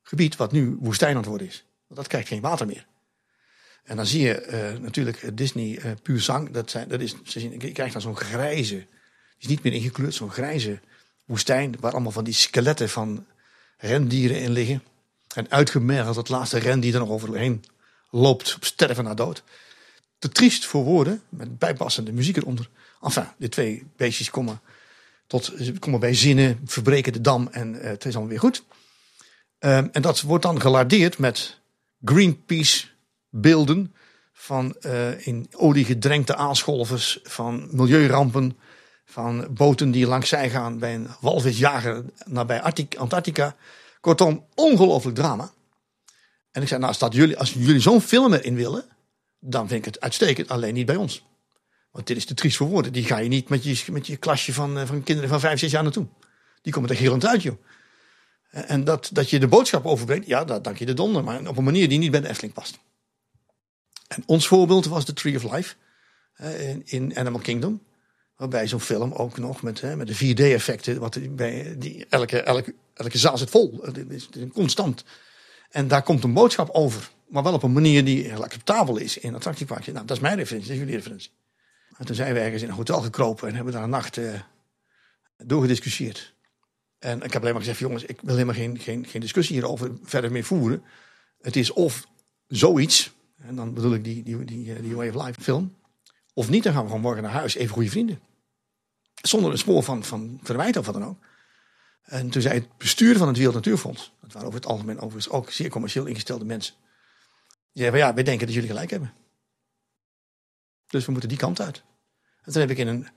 gebied 0.01 0.35
wat 0.35 0.51
nu 0.51 0.77
woestijn 0.79 1.11
aan 1.11 1.17
het 1.17 1.25
worden 1.25 1.47
is. 1.47 1.65
Want 1.87 1.99
dat 1.99 2.09
krijgt 2.09 2.27
geen 2.27 2.41
water 2.41 2.65
meer. 2.65 2.85
En 3.83 3.95
dan 3.95 4.05
zie 4.05 4.21
je 4.21 4.41
eh, 4.41 4.79
natuurlijk 4.79 5.37
Disney 5.37 5.77
eh 5.77 5.91
puur 6.03 6.21
zang. 6.21 6.49
Dat 6.51 6.69
zijn, 6.69 6.87
dat 6.87 7.01
is, 7.01 7.15
je 7.23 7.71
krijgt 7.71 7.93
dan 7.93 8.01
zo'n 8.01 8.17
grijze, 8.17 8.85
niet 9.47 9.63
meer 9.63 9.73
ingekleurd, 9.73 10.13
zo'n 10.13 10.31
grijze 10.31 10.79
woestijn. 11.25 11.75
Waar 11.79 11.91
allemaal 11.91 12.11
van 12.11 12.23
die 12.23 12.33
skeletten 12.33 12.89
van 12.89 13.25
rendieren 13.77 14.39
in 14.39 14.51
liggen. 14.51 14.83
En 15.35 15.51
uitgemergeld 15.51 16.15
het 16.15 16.29
laatste 16.29 16.57
rendier 16.57 16.93
er 16.93 16.99
nog 16.99 17.09
overheen 17.09 17.63
loopt 18.09 18.55
op 18.55 18.65
sterven 18.65 19.03
na 19.03 19.13
dood. 19.13 19.43
Te 20.19 20.29
triest 20.29 20.65
voor 20.65 20.83
woorden, 20.83 21.21
met 21.29 21.59
bijpassende 21.59 22.11
muziek 22.11 22.37
eronder. 22.37 22.69
Enfin, 23.01 23.27
de 23.37 23.49
twee 23.49 23.83
beestjes 23.97 24.29
komen, 24.29 24.59
tot, 25.27 25.53
komen 25.79 25.99
bij 25.99 26.13
zinnen, 26.13 26.59
verbreken 26.65 27.13
de 27.13 27.21
dam 27.21 27.47
en 27.51 27.81
eh, 27.81 27.89
het 27.89 28.05
is 28.05 28.11
allemaal 28.11 28.29
weer 28.29 28.39
goed. 28.39 28.63
Ehm, 29.59 29.87
en 29.91 30.01
dat 30.01 30.21
wordt 30.21 30.43
dan 30.43 30.61
gelardeerd 30.61 31.17
met 31.17 31.59
Greenpeace 32.03 32.87
beelden 33.29 33.95
van 34.33 34.75
eh, 34.75 35.27
in 35.27 35.47
olie 35.51 35.85
gedrenkte 35.85 36.35
aalscholvers, 36.35 37.19
van 37.23 37.67
milieurampen, 37.71 38.57
van 39.15 39.47
boten 39.49 39.91
die 39.91 40.07
langs 40.07 40.29
zij 40.29 40.49
gaan 40.49 40.79
bij 40.79 40.95
een 40.95 41.07
walvisjager 41.21 42.03
nabij 42.25 42.61
Arctic- 42.61 42.95
Antarctica. 42.95 43.55
Kortom, 44.01 44.45
ongelooflijk 44.55 45.15
drama. 45.15 45.51
En 46.51 46.61
ik 46.61 46.67
zei, 46.67 46.79
nou, 46.79 46.91
als, 46.91 46.99
dat 46.99 47.13
jullie, 47.13 47.37
als 47.37 47.53
jullie 47.53 47.79
zo'n 47.79 48.01
film 48.01 48.33
erin 48.33 48.55
willen, 48.55 48.85
dan 49.39 49.67
vind 49.67 49.85
ik 49.85 49.93
het 49.93 50.03
uitstekend, 50.03 50.49
alleen 50.49 50.73
niet 50.73 50.85
bij 50.85 50.95
ons. 50.95 51.25
Want 51.91 52.07
dit 52.07 52.17
is 52.17 52.25
te 52.25 52.33
triest 52.33 52.57
voor 52.57 52.67
woorden. 52.67 52.93
Die 52.93 53.03
ga 53.03 53.17
je 53.17 53.29
niet 53.29 53.49
met 53.49 53.63
je, 53.63 53.91
met 53.91 54.07
je 54.07 54.17
klasje 54.17 54.53
van, 54.53 54.77
eh, 54.77 54.85
van 54.85 55.03
kinderen 55.03 55.29
van 55.29 55.39
vijf, 55.39 55.59
zes 55.59 55.71
jaar 55.71 55.83
naartoe. 55.83 56.07
Die 56.61 56.73
komen 56.73 56.89
er 56.89 56.95
gillend 56.95 57.25
uit, 57.25 57.41
joh. 57.41 57.57
En 58.49 58.67
en 58.67 58.83
dat, 58.83 59.09
dat 59.13 59.29
je 59.29 59.39
de 59.39 59.47
boodschap 59.47 59.85
overbrengt, 59.85 60.27
ja, 60.27 60.45
dat 60.45 60.63
dank 60.63 60.77
je 60.77 60.85
de 60.85 60.93
donder. 60.93 61.23
Maar 61.23 61.47
op 61.47 61.57
een 61.57 61.63
manier 61.63 61.89
die 61.89 61.99
niet 61.99 62.11
bij 62.11 62.21
de 62.21 62.29
Efteling 62.29 62.53
past. 62.53 62.79
En 64.07 64.23
ons 64.25 64.47
voorbeeld 64.47 64.85
was 64.85 65.05
The 65.05 65.13
Tree 65.13 65.35
of 65.35 65.51
Life 65.51 65.75
eh, 66.33 66.69
in, 66.69 66.81
in 66.85 67.17
Animal 67.17 67.41
Kingdom. 67.41 67.81
Waarbij 68.35 68.67
zo'n 68.67 68.79
film 68.79 69.11
ook 69.11 69.37
nog 69.37 69.61
met, 69.61 69.81
hè, 69.81 69.95
met 69.95 70.07
de 70.07 70.15
4D-effecten. 70.15 70.99
Wat 70.99 71.35
bij, 71.35 71.75
die, 71.77 72.05
elke, 72.09 72.41
elke, 72.41 72.73
elke 72.93 73.17
zaal 73.17 73.37
zit 73.37 73.49
vol. 73.49 73.79
Het 73.81 73.97
is, 74.09 74.29
constant. 74.53 75.03
En 75.69 75.87
daar 75.87 76.03
komt 76.03 76.23
een 76.23 76.33
boodschap 76.33 76.69
over. 76.69 77.09
Maar 77.27 77.43
wel 77.43 77.53
op 77.53 77.63
een 77.63 77.73
manier 77.73 78.05
die 78.05 78.29
heel 78.29 78.43
acceptabel 78.43 78.97
is 78.97 79.17
in 79.17 79.35
attractieparkje. 79.35 79.91
Nou, 79.91 80.05
dat 80.05 80.15
is 80.15 80.21
mijn 80.21 80.37
referentie, 80.37 80.67
dat 80.67 80.77
is 80.77 80.83
jullie 80.83 80.97
referentie. 80.97 81.31
En 81.97 82.05
toen 82.05 82.15
zijn 82.15 82.33
we 82.33 82.39
ergens 82.39 82.61
in 82.61 82.67
een 82.67 82.75
hotel 82.75 83.01
gekropen 83.01 83.47
en 83.47 83.55
hebben 83.55 83.73
daar 83.73 83.83
een 83.83 83.89
nacht 83.89 84.17
eh, 84.17 84.39
doorgediscussieerd. 85.37 86.33
En 86.99 87.21
ik 87.21 87.33
heb 87.33 87.41
alleen 87.41 87.53
maar 87.53 87.61
gezegd, 87.61 87.79
jongens, 87.79 88.03
ik 88.03 88.21
wil 88.21 88.33
helemaal 88.33 88.55
geen, 88.55 88.79
geen, 88.79 89.05
geen 89.05 89.21
discussie 89.21 89.55
hierover 89.55 89.91
verder 90.03 90.31
meer 90.31 90.43
voeren. 90.43 90.83
Het 91.41 91.55
is 91.55 91.71
of 91.71 92.07
zoiets, 92.47 93.11
en 93.37 93.55
dan 93.55 93.73
bedoel 93.73 93.93
ik 93.93 94.03
die, 94.03 94.23
die, 94.23 94.45
die, 94.45 94.73
eh, 94.73 94.81
die 94.81 94.95
Way 94.95 95.09
of 95.09 95.25
Life 95.25 95.41
film. 95.41 95.75
Of 96.37 96.49
niet, 96.49 96.63
dan 96.63 96.73
gaan 96.73 96.81
we 96.81 96.87
gewoon 96.87 97.01
morgen 97.01 97.23
naar 97.23 97.31
huis, 97.31 97.55
even 97.55 97.73
goede 97.73 97.89
vrienden. 97.89 98.19
Zonder 99.21 99.51
een 99.51 99.57
spoor 99.57 99.83
van, 99.83 100.03
van 100.03 100.39
verwijt 100.43 100.77
of 100.77 100.85
wat 100.85 100.93
dan 100.93 101.05
ook. 101.05 101.17
En 102.03 102.29
toen 102.29 102.41
zei 102.41 102.53
het 102.53 102.77
bestuur 102.77 103.17
van 103.17 103.27
het 103.27 103.37
Wereld 103.37 103.55
Natuurfonds, 103.55 104.13
dat 104.21 104.31
waren 104.31 104.47
over 104.47 104.59
het 104.59 104.69
algemeen 104.69 104.99
overigens 104.99 105.29
ook 105.29 105.51
zeer 105.51 105.69
commercieel 105.69 106.05
ingestelde 106.05 106.45
mensen. 106.45 106.75
Die 107.71 107.83
zeiden 107.83 107.99
van 107.99 108.07
ja, 108.07 108.13
wij 108.13 108.23
denken 108.23 108.45
dat 108.45 108.55
jullie 108.55 108.69
gelijk 108.69 108.89
hebben. 108.89 109.13
Dus 110.87 111.05
we 111.05 111.11
moeten 111.11 111.29
die 111.29 111.37
kant 111.37 111.61
uit. 111.61 111.83
En 112.41 112.51
toen 112.51 112.61
heb 112.61 112.69
ik 112.69 112.77
in 112.77 112.87
een 112.87 113.07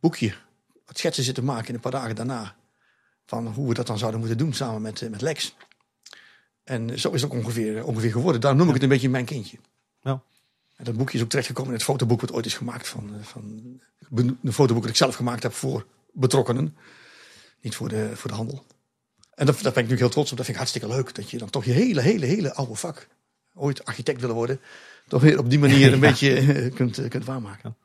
boekje 0.00 0.34
wat 0.84 0.98
schetsen 0.98 1.24
zitten 1.24 1.44
maken 1.44 1.68
in 1.68 1.74
een 1.74 1.80
paar 1.80 1.92
dagen 1.92 2.14
daarna. 2.14 2.56
Van 3.26 3.46
hoe 3.46 3.68
we 3.68 3.74
dat 3.74 3.86
dan 3.86 3.98
zouden 3.98 4.20
moeten 4.20 4.38
doen 4.38 4.52
samen 4.52 4.82
met, 4.82 5.02
eh, 5.02 5.10
met 5.10 5.20
Lex. 5.20 5.54
En 6.64 6.98
zo 6.98 7.10
is 7.10 7.22
het 7.22 7.30
ook 7.30 7.38
ongeveer, 7.38 7.84
ongeveer 7.84 8.10
geworden. 8.10 8.40
Daarom 8.40 8.58
noem 8.58 8.68
ik 8.68 8.74
het 8.74 8.82
een 8.82 8.88
beetje 8.88 9.08
mijn 9.08 9.24
kindje. 9.24 9.58
Ja. 10.00 10.22
En 10.76 10.84
dat 10.84 10.96
boekje 10.96 11.16
is 11.16 11.22
ook 11.22 11.28
terechtgekomen 11.28 11.70
in 11.70 11.76
het 11.76 11.86
fotoboek 11.86 12.20
wat 12.20 12.32
ooit 12.32 12.46
is 12.46 12.54
gemaakt 12.54 12.88
van, 12.88 13.14
eh, 13.14 13.22
van 13.22 13.80
een 14.42 14.52
fotoboek 14.52 14.82
dat 14.82 14.90
ik 14.90 14.96
zelf 14.96 15.14
gemaakt 15.14 15.42
heb 15.42 15.52
voor 15.52 15.86
betrokkenen. 16.12 16.76
Niet 17.60 17.74
voor 17.74 17.88
de, 17.88 18.10
voor 18.14 18.30
de 18.30 18.36
handel. 18.36 18.64
En 19.34 19.46
dat, 19.46 19.54
daar 19.54 19.62
ben 19.62 19.70
ik 19.70 19.74
natuurlijk 19.74 20.00
heel 20.00 20.08
trots 20.08 20.30
op. 20.30 20.36
Dat 20.36 20.46
vind 20.46 20.58
ik 20.58 20.62
hartstikke 20.62 20.96
leuk. 20.96 21.14
Dat 21.14 21.30
je 21.30 21.38
dan 21.38 21.50
toch 21.50 21.64
je 21.64 21.72
hele, 21.72 22.00
hele, 22.00 22.26
hele 22.26 22.54
oude 22.54 22.74
vak, 22.74 23.08
ooit 23.54 23.84
architect 23.84 24.20
willen 24.20 24.34
worden, 24.34 24.60
toch 25.08 25.22
weer 25.22 25.38
op 25.38 25.50
die 25.50 25.58
manier 25.58 25.92
een 25.92 26.00
beetje 26.00 26.36
eh, 26.36 26.74
kunt, 26.74 26.98
eh, 26.98 27.08
kunt 27.08 27.24
waarmaken. 27.24 27.76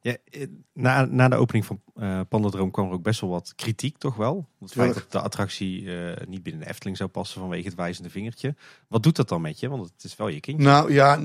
Ja, 0.00 0.16
eh, 0.24 0.46
na, 0.72 1.04
na 1.04 1.28
de 1.28 1.36
opening 1.36 1.66
van 1.66 1.82
eh 1.94 2.20
Pandadroom 2.28 2.70
kwam 2.70 2.86
er 2.86 2.92
ook 2.92 3.02
best 3.02 3.20
wel 3.20 3.30
wat 3.30 3.52
kritiek, 3.56 3.98
toch 3.98 4.16
wel? 4.16 4.48
Het 4.60 4.72
feit 4.72 4.94
dat 4.94 5.12
de 5.12 5.20
attractie 5.20 5.96
eh, 5.96 6.26
niet 6.26 6.42
binnen 6.42 6.62
de 6.62 6.68
Efteling 6.68 6.96
zou 6.96 7.10
passen 7.10 7.40
vanwege 7.40 7.66
het 7.66 7.76
wijzende 7.76 8.10
vingertje. 8.10 8.54
Wat 8.88 9.02
doet 9.02 9.16
dat 9.16 9.28
dan 9.28 9.40
met 9.40 9.60
je? 9.60 9.68
Want 9.68 9.90
het 9.94 10.04
is 10.04 10.16
wel 10.16 10.28
je 10.28 10.40
kindje. 10.40 10.64
Nou 10.64 10.92
ja, 10.92 11.20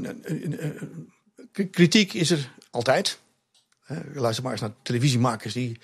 kritiek 1.72 2.14
is 2.14 2.32
er 2.32 2.52
altijd. 2.70 3.20
Hè, 3.84 4.00
Luister 4.14 4.44
maar 4.44 4.52
eens 4.52 4.62
naar 4.62 4.74
televisiemakers. 4.82 5.54
Die, 5.54 5.80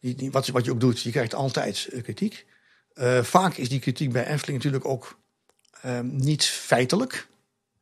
die, 0.00 0.14
die, 0.14 0.30
wat, 0.30 0.46
wat 0.46 0.64
je 0.64 0.70
ook 0.70 0.80
doet, 0.80 1.00
je 1.00 1.10
krijgt 1.10 1.34
altijd 1.34 1.88
kritiek. 2.02 2.46
Eh, 2.94 3.22
vaak 3.22 3.56
is 3.56 3.68
die 3.68 3.80
kritiek 3.80 4.12
bij 4.12 4.26
Efteling 4.26 4.56
natuurlijk 4.62 4.84
ook 4.84 5.18
ehm, 5.80 6.16
niet 6.16 6.44
feitelijk. 6.44 7.26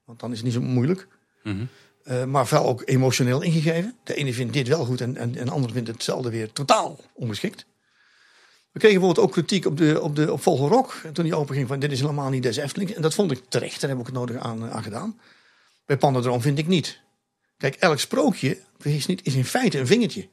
Want 0.04 0.20
dan 0.20 0.30
is 0.30 0.36
het 0.36 0.44
niet 0.44 0.54
zo 0.54 0.60
moeilijk. 0.60 1.08
Mhm. 1.42 1.64
Eh, 2.04 2.24
maar 2.24 2.46
wel 2.50 2.66
ook 2.66 2.82
emotioneel 2.84 3.42
ingegeven. 3.42 3.96
De 4.04 4.14
ene 4.14 4.32
vindt 4.32 4.52
dit 4.52 4.68
wel 4.68 4.84
goed 4.84 5.00
en, 5.00 5.16
en, 5.16 5.36
en 5.36 5.44
de 5.44 5.50
andere 5.50 5.72
vindt 5.72 5.88
hetzelfde 5.88 6.30
weer 6.30 6.52
totaal 6.52 6.98
ongeschikt. 7.14 7.66
We 8.72 8.78
kregen 8.78 8.98
bijvoorbeeld 8.98 9.26
ook 9.26 9.32
kritiek 9.32 9.66
op, 9.66 9.76
de, 9.76 10.00
op, 10.00 10.16
de, 10.16 10.32
op 10.32 10.42
Vogelrok. 10.42 11.00
En 11.04 11.12
toen 11.12 11.24
die 11.24 11.34
open 11.36 11.54
ging 11.54 11.68
van 11.68 11.78
dit 11.80 11.92
is 11.92 12.00
helemaal 12.00 12.30
niet 12.30 12.42
des 12.42 12.56
Efteling. 12.56 12.90
En 12.90 13.02
dat 13.02 13.14
vond 13.14 13.30
ik 13.30 13.42
terecht. 13.48 13.80
Daar 13.80 13.90
heb 13.90 13.98
ik 13.98 14.06
het 14.06 14.14
nodig 14.14 14.36
aan, 14.36 14.70
aan 14.70 14.82
gedaan. 14.82 15.20
Bij 15.86 15.96
Pandadroom 15.96 16.40
vind 16.40 16.58
ik 16.58 16.66
niet. 16.66 17.00
Kijk, 17.56 17.74
elk 17.74 17.98
sprookje 17.98 18.58
is, 18.82 19.06
niet, 19.06 19.26
is 19.26 19.34
in 19.34 19.44
feite 19.44 19.78
een 19.78 19.86
vingertje. 19.86 20.28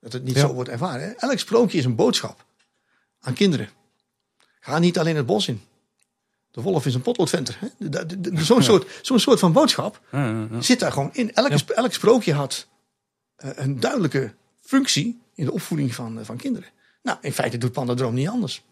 Dat 0.00 0.12
het 0.12 0.24
niet 0.24 0.34
Ja. 0.34 0.40
zo 0.40 0.52
wordt 0.54 0.70
ervaren. 0.70 1.02
Hè? 1.02 1.10
Elk 1.10 1.38
sprookje 1.38 1.78
is 1.78 1.84
een 1.84 1.94
boodschap 1.94 2.44
aan 3.20 3.34
kinderen. 3.34 3.68
Ga 4.60 4.78
niet 4.78 4.98
alleen 4.98 5.16
het 5.16 5.26
bos 5.26 5.48
in. 5.48 5.60
De 6.50 6.62
wolf 6.62 6.86
is 6.86 6.94
een 6.94 7.02
potloodventer. 7.02 7.58
Zo'n 8.34 8.62
soort, 8.62 8.98
zo'n 9.02 9.18
soort 9.18 9.38
van 9.38 9.52
boodschap 9.52 10.00
zit 10.58 10.80
daar 10.80 10.92
gewoon 10.92 11.10
in. 11.12 11.34
Elke, 11.34 11.74
elk 11.74 11.92
sprookje 11.92 12.32
had 12.32 12.68
eh, 13.40 13.50
een 13.54 13.80
duidelijke 13.80 14.34
functie 14.60 15.20
in 15.34 15.44
de 15.44 15.52
opvoeding 15.52 15.94
van, 15.94 16.18
eh, 16.18 16.24
van 16.24 16.36
kinderen. 16.36 16.68
Nou, 17.02 17.18
in 17.20 17.32
feite 17.32 17.58
doet 17.58 17.72
Pandadroom 17.72 18.14
niet 18.14 18.28
anders. 18.28 18.62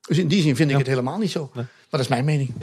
Dus 0.00 0.18
in 0.18 0.28
die 0.28 0.42
zin 0.42 0.56
vind 0.56 0.70
ik 0.70 0.76
het 0.76 0.86
helemaal 0.86 1.18
niet 1.18 1.30
zo. 1.30 1.50
Maar 1.54 1.68
dat 1.88 2.00
is 2.00 2.08
mijn 2.08 2.24
mening. 2.24 2.54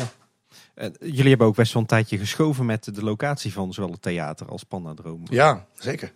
Eh, 0.74 0.90
jullie 1.00 1.30
hebben 1.30 1.48
ook 1.48 1.56
best 1.56 1.74
wel 1.74 1.82
een 1.82 1.88
tijdje 1.88 2.18
geschoven 2.18 2.66
met 2.66 2.96
de 2.96 3.04
locatie 3.04 3.54
van 3.54 3.74
zowel 3.74 3.92
het 3.92 4.02
theater 4.02 4.48
als 4.48 4.64
Pandadroom. 4.64 5.24
Ja, 5.30 5.66
zeker. 5.80 6.14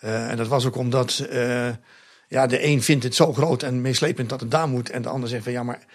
En 0.00 0.36
dat 0.36 0.48
was 0.48 0.66
ook 0.66 0.76
omdat 0.76 1.26
ja, 2.28 2.46
de 2.46 2.64
een 2.64 2.82
vindt 2.82 3.04
het 3.04 3.14
zo 3.14 3.32
groot 3.32 3.62
en 3.62 3.80
meeslepend 3.80 4.28
dat 4.28 4.40
het 4.40 4.50
daar 4.50 4.68
moet. 4.68 4.90
En 4.90 5.02
de 5.02 5.08
ander 5.08 5.28
zegt 5.28 5.42
van 5.42 5.52
ja, 5.52 5.62
maar 5.62 5.86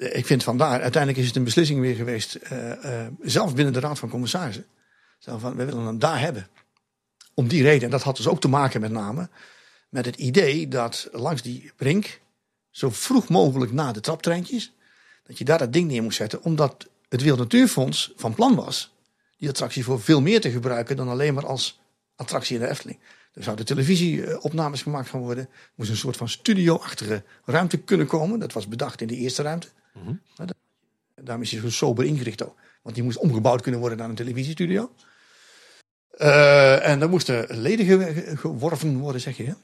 ik 0.00 0.26
vind 0.26 0.42
vandaar. 0.42 0.80
Uiteindelijk 0.80 1.22
is 1.22 1.26
het 1.26 1.36
een 1.36 1.44
beslissing 1.44 1.80
weer 1.80 1.94
geweest, 1.94 2.34
eh, 2.34 3.06
zelfs 3.20 3.52
binnen 3.52 3.72
de 3.72 3.80
Raad 3.80 3.98
van 3.98 4.08
Commissarissen. 4.08 4.66
Van, 5.18 5.56
we 5.56 5.64
willen 5.64 5.84
hem 5.84 5.98
daar 5.98 6.20
hebben. 6.20 6.48
Om 7.34 7.48
die 7.48 7.62
reden. 7.62 7.84
En 7.84 7.90
dat 7.90 8.02
had 8.02 8.16
dus 8.16 8.28
ook 8.28 8.40
te 8.40 8.48
maken 8.48 8.80
met 8.80 8.90
name 8.90 9.28
met 9.90 10.06
het 10.06 10.16
idee 10.16 10.68
dat 10.68 11.08
langs 11.12 11.42
die 11.42 11.72
brink, 11.76 12.20
zo 12.70 12.90
vroeg 12.90 13.28
mogelijk 13.28 13.72
na 13.72 13.92
de 13.92 14.00
traptreintjes, 14.00 14.72
dat 15.26 15.38
je 15.38 15.44
daar 15.44 15.58
dat 15.58 15.72
ding 15.72 15.88
neer 15.88 16.02
moest 16.02 16.16
zetten. 16.16 16.42
Omdat 16.42 16.88
het 17.08 17.20
Wereld 17.20 17.40
Natuurfonds 17.40 18.12
van 18.16 18.34
plan 18.34 18.54
was 18.54 18.94
die 19.36 19.48
attractie 19.48 19.84
voor 19.84 20.00
veel 20.00 20.20
meer 20.20 20.40
te 20.40 20.50
gebruiken 20.50 20.96
dan 20.96 21.08
alleen 21.08 21.34
maar 21.34 21.46
als 21.46 21.80
attractie 22.16 22.54
in 22.54 22.62
de 22.62 22.68
Efteling. 22.68 22.98
Er 23.32 23.42
zouden 23.42 23.64
televisieopnames 23.64 24.82
gemaakt 24.82 25.08
gaan 25.08 25.20
worden. 25.20 25.44
Er 25.44 25.70
moest 25.74 25.90
een 25.90 25.96
soort 25.96 26.16
van 26.16 26.28
studio-achtige 26.28 27.22
ruimte 27.44 27.76
kunnen 27.76 28.06
komen. 28.06 28.38
Dat 28.38 28.52
was 28.52 28.68
bedacht 28.68 29.00
in 29.00 29.06
de 29.06 29.16
eerste 29.16 29.42
ruimte. 29.42 29.68
Mhm. 29.94 30.14
Daarom 31.14 31.42
is 31.42 31.50
hij 31.50 31.60
zo 31.60 31.70
sober 31.70 32.04
ingericht 32.04 32.44
ook. 32.44 32.56
Want 32.82 32.94
die 32.94 33.04
moest 33.04 33.18
omgebouwd 33.18 33.62
kunnen 33.62 33.80
worden 33.80 33.98
naar 33.98 34.08
een 34.08 34.14
televisiestudio. 34.14 34.90
Eh, 36.10 36.88
en 36.88 36.98
daar 36.98 37.08
moesten 37.08 37.46
leden 37.60 37.86
ge- 37.86 38.36
geworven 38.36 38.98
worden, 38.98 39.20
zeg 39.20 39.36
je. 39.36 39.54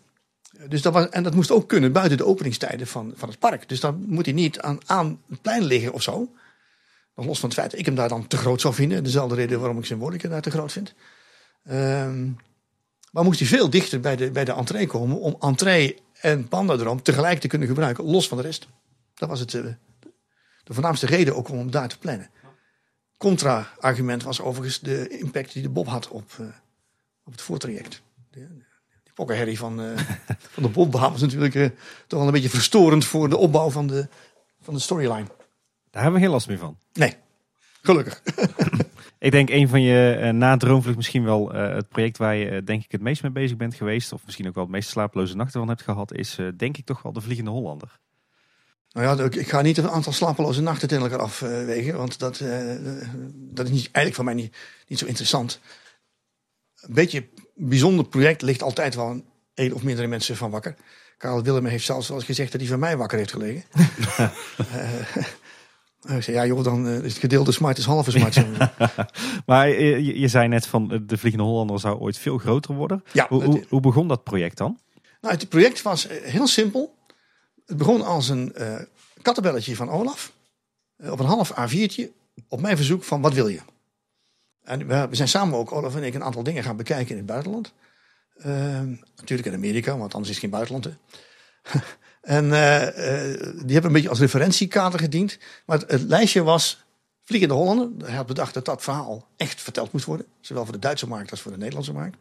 Dus 0.69 0.83
dat 0.83 0.93
was, 0.93 1.09
en 1.09 1.23
dat 1.23 1.35
moest 1.35 1.51
ook 1.51 1.69
kunnen 1.69 1.93
buiten 1.93 2.17
de 2.17 2.27
openingstijden 2.27 2.87
van, 2.87 3.13
van 3.17 3.29
het 3.29 3.39
park. 3.39 3.69
Dus 3.69 3.81
dan 3.81 4.05
moet 4.07 4.25
hij 4.25 4.35
niet 4.35 4.61
aan, 4.61 4.79
aan 4.87 5.21
het 5.29 5.43
plein 5.43 5.65
liggen 5.65 5.93
of 5.93 6.03
zo. 6.03 6.35
Los 7.15 7.39
van 7.41 7.49
het 7.49 7.59
feit 7.59 7.71
dat 7.71 7.81
ik 7.81 7.87
hem 7.87 7.95
daar 7.95 8.09
dan 8.09 8.27
te 8.27 8.37
groot 8.37 8.61
zou 8.61 8.75
vinden. 8.75 9.05
Dezelfde 9.05 9.35
reden 9.35 9.59
waarom 9.61 9.79
ik 9.79 9.85
Symbolica 9.85 10.29
daar 10.29 10.43
te 10.43 10.51
groot 10.51 10.73
vind. 10.73 10.95
Ehm, 11.65 12.31
maar 13.11 13.25
moest 13.25 13.39
hij 13.39 13.49
veel 13.49 13.71
dichter 13.71 14.01
bij 14.01 14.17
de, 14.17 14.31
bij 14.31 14.45
de 14.45 14.53
entree 14.53 14.87
komen 14.87 15.21
om 15.21 15.37
entree 15.41 15.99
en 16.21 16.49
pandadroom 16.49 17.03
tegelijk 17.03 17.41
te 17.41 17.49
kunnen 17.49 17.69
gebruiken, 17.69 18.05
los 18.05 18.29
van 18.29 18.37
de 18.37 18.43
rest. 18.43 18.69
Dat 19.15 19.29
was 19.29 19.41
het, 19.41 19.55
eh, 19.55 19.65
de 20.67 20.75
voornaamste 20.75 21.07
reden 21.07 21.37
ook 21.37 21.49
om 21.49 21.71
daar 21.71 21.89
te 21.89 21.99
plannen. 21.99 22.31
Contra-argument 23.17 24.23
was 24.23 24.41
overigens 24.41 24.81
de 24.81 25.09
impact 25.09 25.53
die 25.53 25.63
de 25.63 25.69
Bob 25.69 25.87
had 25.87 26.09
op, 26.09 26.31
eh, 26.41 26.47
op 27.25 27.33
het 27.33 27.41
voortraject. 27.41 28.03
De, 28.31 28.47
die 29.03 29.13
pokkenherrie 29.15 29.59
van, 29.59 29.81
eh, 29.81 29.99
van 30.55 30.63
de 30.63 30.69
Bobbaan 30.69 31.13
was 31.13 31.21
natuurlijk 31.21 31.55
eh, 31.55 31.69
toch 32.07 32.19
wel 32.19 32.27
een 32.27 32.35
beetje 32.35 32.49
verstorend 32.49 33.05
voor 33.05 33.29
de 33.29 33.37
opbouw 33.37 33.71
van 33.71 33.87
de, 33.87 34.09
van 34.61 34.75
de 34.75 34.81
storyline. 34.81 35.27
Daar 35.91 36.03
hebben 36.03 36.21
we 36.21 36.27
geen 36.27 36.35
last 36.35 36.49
meer 36.49 36.59
van. 36.59 36.79
Nee, 36.93 37.15
gelukkig. 37.83 38.23
Ik 39.19 39.31
denk 39.31 39.51
een 39.51 39.69
van 39.69 39.83
je 39.83 40.31
na 40.33 40.57
Droomvlucht 40.57 40.97
misschien 40.97 41.25
wel 41.25 41.53
het 41.53 41.89
project 41.89 42.17
waar 42.17 42.35
je 42.35 42.63
denk 42.63 42.85
ik 42.85 42.93
het 42.93 43.01
meest 43.01 43.23
mee 43.23 43.33
bezig 43.33 43.57
bent 43.57 43.75
geweest. 43.75 44.13
Of 44.13 44.25
misschien 44.25 44.49
ook 44.49 44.55
wel 44.55 44.65
het 44.65 44.73
meest 44.73 44.89
slapeloze 44.89 45.37
nachten 45.37 45.61
van 45.61 45.69
hebt 45.69 45.83
gehad. 45.83 46.13
Is 46.13 46.39
denk 46.57 46.77
ik 46.77 46.85
toch 46.85 47.03
wel 47.03 47.13
de 47.13 47.21
Vliegende 47.21 47.51
Hollander. 47.51 47.99
Nou 48.97 49.19
ja, 49.19 49.25
ik- 49.25 49.49
ga 49.49 49.61
niet 49.61 49.79
een 49.79 49.89
aantal 49.91 50.13
slapeloze 50.13 50.63
nachten 50.63 50.89
tegen 50.89 51.03
elkaar 51.05 51.19
afwegen. 51.21 51.97
Want 51.97 52.19
dat, 52.19 52.41
eh, 52.41 52.75
dat 53.33 53.67
is 53.67 53.73
niet, 53.73 53.85
eigenlijk 53.93 54.15
voor 54.15 54.25
mij 54.25 54.35
niet, 54.35 54.57
niet 54.89 54.99
zo 54.99 55.07
interessant. 55.07 55.61
Een 56.81 56.95
beetje 56.95 57.19
een 57.57 57.69
bijzonder 57.69 58.05
project 58.07 58.43
ligt 58.43 58.63
altijd 58.63 58.95
wel 58.95 59.23
een, 59.55 59.75
of 59.75 59.83
meerdere 59.83 60.07
mensen 60.07 60.37
van 60.37 60.51
wakker. 60.51 60.75
Karel 61.19 61.43
Willem 61.43 61.65
heeft 61.67 61.85
zelfs 61.85 62.09
wel 62.09 62.17
eens 62.17 62.27
gezegd 62.27 62.53
dat 62.53 62.61
hij 62.61 62.71
van 62.71 62.79
mij 62.79 62.97
wakker 62.97 63.19
heeft 63.19 63.33
gelegen. 63.33 63.65
Eh, 66.07 66.17
ik 66.17 66.23
zei, 66.23 66.37
ja 66.37 66.47
joh, 66.47 66.65
dan 66.65 66.89
is 66.89 67.13
het 67.13 67.21
gedeelde 67.21 67.53
smart 67.53 67.79
is 67.79 67.85
halve 67.85 68.11
smart. 68.11 68.37
Maar 69.47 69.69
je, 69.81 70.19
je 70.21 70.29
zei 70.29 70.49
net 70.49 70.67
van 70.67 71.03
de 71.07 71.19
Vliegende 71.19 71.47
Hollander 71.47 71.81
zou 71.81 71.99
ooit 71.99 72.19
veel 72.19 72.39
groter 72.39 72.75
worden. 72.75 73.05
ja, 73.13 73.27
Hoe, 73.29 73.45
hoe, 73.45 73.65
hoe 73.69 73.81
begon 73.81 74.09
dat 74.09 74.25
project 74.25 74.57
dan? 74.57 74.79
Nou, 75.21 75.35
het 75.35 75.49
project 75.49 75.83
was 75.83 76.07
heel 76.11 76.47
simpel. 76.47 76.96
Het 77.67 77.77
begon 77.77 78.03
als 78.03 78.29
een 78.29 78.55
eh 78.55 78.81
kattenbelletje 79.27 79.77
van 79.77 79.91
Olaf. 79.91 80.33
eh, 80.97 81.13
op 81.13 81.19
een 81.19 81.27
half 81.27 81.53
A4'tje. 81.53 82.09
Op 82.49 82.61
mijn 82.61 82.77
verzoek 82.77 83.05
van 83.05 83.21
wat 83.21 83.35
wil 83.35 83.49
je? 83.49 83.61
En 84.63 84.87
we, 84.87 85.09
zijn 85.11 85.29
samen 85.29 85.59
ook, 85.59 85.73
Olaf 85.73 85.97
en 85.97 86.03
ik, 86.03 86.15
een 86.15 86.25
aantal 86.25 86.43
dingen 86.43 86.63
gaan 86.63 86.77
bekijken 86.77 87.11
in 87.11 87.17
het 87.17 87.27
buitenland. 87.27 87.73
Ehm, 88.37 88.95
natuurlijk 89.17 89.49
in 89.49 89.55
Amerika, 89.55 89.99
want 89.99 90.15
anders 90.15 90.29
is 90.33 90.43
het 90.43 90.45
geen 90.45 90.51
buitenland. 90.51 90.85
Hè. 90.85 90.93
en 92.39 92.45
eh, 92.45 92.93
die 93.65 93.73
hebben 93.73 93.85
een 93.85 93.93
beetje 93.93 94.09
als 94.09 94.19
referentiekader 94.19 94.99
gediend. 94.99 95.39
Maar 95.67 95.79
het, 95.87 96.03
lijstje 96.03 96.43
was 96.43 96.85
Vliegende 97.25 97.55
Hollander. 97.55 98.07
Hij 98.07 98.17
had 98.17 98.27
bedacht 98.27 98.55
dat 98.55 98.65
dat 98.65 98.83
verhaal 98.83 99.27
echt 99.37 99.63
verteld 99.63 99.93
moest 99.93 100.05
worden. 100.05 100.27
Zowel 100.41 100.65
voor 100.65 100.73
de 100.73 100.79
Duitse 100.79 101.09
markt 101.09 101.31
als 101.31 101.41
voor 101.41 101.53
de 101.53 101.59
Nederlandse 101.59 101.93
markt. 101.93 102.17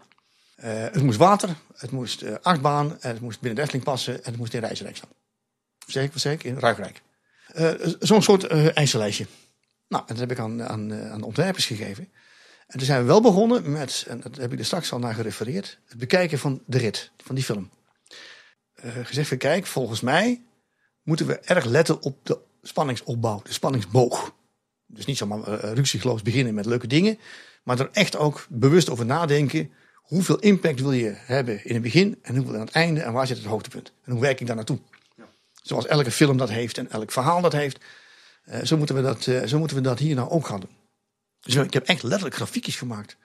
Het 0.56 1.04
moest 1.04 1.18
water, 1.18 1.56
het 1.76 1.92
moest 1.92 2.42
achtbaan, 2.42 2.98
het 3.00 3.22
moest 3.22 3.40
binnen 3.42 3.68
de 3.68 3.80
passen 3.80 4.14
en 4.14 4.32
het 4.32 4.38
moest 4.38 4.54
in 4.54 4.60
Rijsrijk 4.60 4.96
staan. 4.96 5.10
Zeker, 5.86 6.32
ik? 6.32 6.44
In 6.44 6.60
Ruigrijk. 6.60 7.02
Eh, 7.48 7.72
Zo'n 8.00 8.22
soort 8.22 8.44
eh 8.44 8.78
eisenlijstje. 8.78 9.26
Nou, 9.88 10.04
en 10.08 10.16
dat 10.16 10.20
heb 10.20 10.32
ik 10.32 10.40
aan, 10.40 10.64
aan, 10.64 10.92
eh, 10.92 11.12
aan 11.12 11.20
de 11.20 11.26
ontwerpers 11.26 11.66
gegeven. 11.66 12.10
En 12.68 12.78
toen 12.78 12.88
zijn 12.88 13.02
we 13.02 13.08
wel 13.08 13.22
begonnen 13.22 13.72
met, 13.72 14.06
en 14.08 14.20
dat 14.22 14.36
heb 14.36 14.54
ik 14.54 14.60
er 14.60 14.66
straks 14.66 14.92
al 14.92 15.00
naar 15.00 15.14
gerefereerd, 15.14 15.80
het 15.86 15.98
bekijken 15.98 16.40
van 16.40 16.62
de 16.66 16.78
rit, 16.78 17.12
van 17.18 17.36
die 17.36 17.44
film. 17.44 17.70
Gezegd 19.04 19.28
van 19.28 19.38
kijk, 19.38 19.66
volgens 19.66 20.02
mij 20.02 20.42
moeten 21.04 21.28
we 21.28 21.40
erg 21.40 21.66
letten 21.66 22.02
op 22.02 22.26
de 22.26 22.40
spanningsopbouw, 22.62 23.42
de 23.44 23.54
spanningsboog. 23.54 24.34
Dus 24.86 25.06
niet 25.06 25.18
zomaar 25.18 25.66
uh, 25.76 26.22
beginnen 26.24 26.54
met 26.54 26.66
leuke 26.66 26.88
dingen, 26.88 27.20
maar 27.64 27.80
er 27.80 27.90
echt 27.92 28.18
ook 28.18 28.46
bewust 28.50 28.90
over 28.90 29.06
nadenken. 29.06 29.72
Hoeveel 29.96 30.40
impact 30.40 30.80
wil 30.80 30.92
je 30.92 31.14
hebben 31.16 31.66
in 31.66 31.74
het 31.74 31.84
begin 31.84 32.20
en 32.22 32.36
hoeveel 32.36 32.54
aan 32.54 32.66
het 32.66 32.72
einde 32.72 33.02
en 33.02 33.14
waar 33.14 33.28
zit 33.28 33.38
het 33.38 33.46
hoogtepunt? 33.46 33.92
En 34.04 34.12
hoe 34.12 34.22
werk 34.22 34.40
ik 34.40 34.48
daar 34.48 34.56
naartoe? 34.56 34.80
Zoals 35.66 35.86
elke 35.86 36.12
film 36.12 36.38
dat 36.38 36.50
heeft 36.50 36.78
en 36.78 36.92
elk 36.92 37.12
verhaal 37.12 37.42
dat 37.42 37.52
heeft. 37.52 37.84
Uh, 38.50 38.64
zo, 38.64 38.78
moeten 38.78 38.96
we 38.96 39.02
dat, 39.02 39.26
uh, 39.26 39.44
zo 39.44 39.60
moeten 39.60 39.78
we 39.78 39.84
dat 39.84 40.00
hier 40.00 40.16
nou 40.16 40.30
ook 40.30 40.48
gaan 40.48 40.60
doen. 40.60 40.78
Dus 41.40 41.56
ik 41.56 41.74
heb 41.74 41.86
echt 41.86 42.04
letterlijk 42.04 42.36
grafiekjes 42.36 42.76
gemaakt 42.76 43.18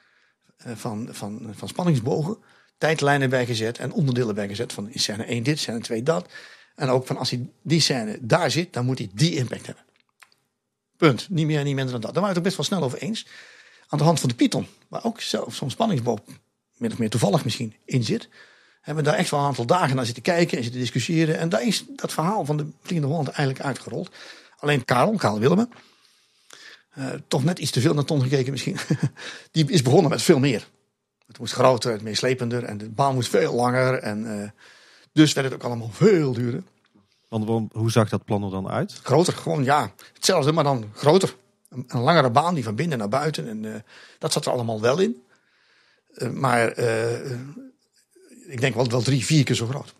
uh, 0.66 0.72
van, 0.76 1.08
van, 1.10 1.52
van 1.56 1.68
spanningsbogen. 1.68 2.38
Tijdlijnen 2.78 3.30
bijgezet 3.30 3.78
en 3.78 3.92
onderdelen 3.92 4.34
bijgezet. 4.34 4.72
Van 4.72 4.90
in 4.90 5.00
scène 5.00 5.24
1 5.24 5.42
dit, 5.42 5.58
scène 5.58 5.80
2 5.80 6.02
dat. 6.02 6.32
En 6.74 6.88
ook 6.88 7.06
van 7.06 7.16
als 7.16 7.30
hij 7.30 7.48
die 7.62 7.80
scène 7.80 8.18
daar 8.20 8.50
zit, 8.50 8.72
dan 8.72 8.84
moet 8.84 8.98
hij 8.98 9.10
die 9.14 9.36
impact 9.36 9.66
hebben. 9.66 9.84
Punt. 10.96 11.28
Niet 11.28 11.46
meer 11.46 11.58
en 11.58 11.64
niet 11.64 11.74
minder 11.74 11.92
dan 11.92 12.00
dat. 12.00 12.14
Daar 12.14 12.22
waren 12.22 12.42
we 12.42 12.48
het 12.48 12.56
best 12.56 12.68
wel 12.68 12.78
snel 12.78 12.88
over 12.88 12.98
eens. 12.98 13.26
Aan 13.88 13.98
de 13.98 14.04
hand 14.04 14.20
van 14.20 14.28
de 14.28 14.34
Python, 14.34 14.66
waar 14.88 15.04
ook 15.04 15.20
zelf 15.20 15.54
zo'n 15.54 15.70
spanningsboog, 15.70 16.20
min 16.76 16.92
of 16.92 16.98
meer 16.98 17.10
toevallig 17.10 17.44
misschien, 17.44 17.74
in 17.84 18.04
zit. 18.04 18.28
Hebben 18.80 19.04
we 19.04 19.10
daar 19.10 19.18
echt 19.18 19.30
wel 19.30 19.40
een 19.40 19.46
aantal 19.46 19.66
dagen 19.66 19.96
naar 19.96 20.04
zitten 20.04 20.22
kijken 20.22 20.56
en 20.56 20.62
zitten 20.62 20.80
discussiëren. 20.80 21.38
En 21.38 21.48
daar 21.48 21.66
is 21.66 21.84
dat 21.96 22.12
verhaal 22.12 22.44
van 22.44 22.56
de 22.56 22.66
Vliegende 22.80 23.06
Holland 23.06 23.28
eigenlijk 23.28 23.66
uitgerold. 23.66 24.10
Alleen 24.58 24.84
Karel, 24.84 25.16
Karel 25.16 25.38
Willem, 25.38 25.68
uh, 26.98 27.06
toch 27.28 27.44
net 27.44 27.58
iets 27.58 27.70
te 27.70 27.80
veel 27.80 27.94
naar 27.94 28.04
Ton 28.04 28.22
gekeken 28.22 28.50
misschien. 28.50 28.76
Die 29.52 29.70
is 29.70 29.82
begonnen 29.82 30.10
met 30.10 30.22
veel 30.22 30.38
meer. 30.38 30.68
Het 31.26 31.38
moest 31.38 31.52
groter, 31.52 31.92
het 31.92 32.02
meeslepender 32.02 32.64
en 32.64 32.78
de 32.78 32.88
baan 32.88 33.14
moest 33.14 33.28
veel 33.28 33.54
langer. 33.54 33.94
En 33.94 34.24
uh, 34.24 34.48
dus 35.12 35.32
werd 35.32 35.46
het 35.46 35.56
ook 35.56 35.64
allemaal 35.64 35.90
veel 35.92 36.32
duurder. 36.32 36.62
Want 37.28 37.72
hoe 37.72 37.90
zag 37.90 38.08
dat 38.08 38.24
plan 38.24 38.44
er 38.44 38.50
dan 38.50 38.68
uit? 38.68 39.00
Groter, 39.02 39.32
gewoon 39.32 39.64
ja. 39.64 39.92
Hetzelfde, 40.14 40.52
maar 40.52 40.64
dan 40.64 40.90
groter. 40.94 41.34
Een, 41.68 41.84
een 41.88 42.00
langere 42.00 42.30
baan 42.30 42.54
die 42.54 42.64
van 42.64 42.74
binnen 42.74 42.98
naar 42.98 43.08
buiten. 43.08 43.48
En 43.48 43.62
uh, 43.62 43.74
dat 44.18 44.32
zat 44.32 44.46
er 44.46 44.52
allemaal 44.52 44.80
wel 44.80 44.98
in. 44.98 45.22
maar 46.32 46.72
ik 48.50 48.60
denk 48.60 48.74
wel, 48.74 48.88
wel 48.88 49.02
drie, 49.02 49.24
vier 49.24 49.44
keer 49.44 49.54
zo 49.54 49.66
groot. 49.66 49.94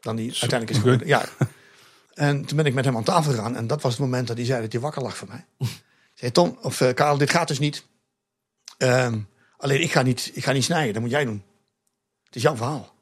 Dan 0.00 0.16
die 0.16 0.34
zo, 0.34 0.40
uiteindelijk 0.40 0.70
is 0.70 0.82
geworden. 0.82 1.06
Ja. 1.16 1.24
En 2.14 2.44
toen 2.44 2.56
ben 2.56 2.66
ik 2.66 2.74
met 2.74 2.84
hem 2.84 2.96
aan 2.96 3.04
tafel 3.04 3.32
gegaan. 3.32 3.56
En 3.56 3.66
dat 3.66 3.82
was 3.82 3.92
het 3.92 4.00
moment 4.00 4.26
dat 4.26 4.36
hij 4.36 4.46
zei 4.46 4.62
dat 4.62 4.72
hij 4.72 4.80
wakker 4.80 5.02
lag 5.02 5.16
van 5.16 5.28
mij. 5.28 5.44
zei 6.14 6.32
Tom, 6.32 6.58
of 6.62 6.80
uh, 6.80 6.94
Karel, 6.94 7.18
dit 7.18 7.30
gaat 7.30 7.48
dus 7.48 7.58
niet. 7.58 7.84
Um, 8.78 9.28
alleen 9.56 9.82
ik 9.82 9.92
ga 9.92 10.02
niet, 10.02 10.30
ik 10.34 10.44
ga 10.44 10.52
niet 10.52 10.64
snijden, 10.64 10.92
dat 10.92 11.02
moet 11.02 11.10
jij 11.10 11.24
doen. 11.24 11.42
Het 12.24 12.36
is 12.36 12.42
jouw 12.42 12.56
verhaal. 12.56 12.94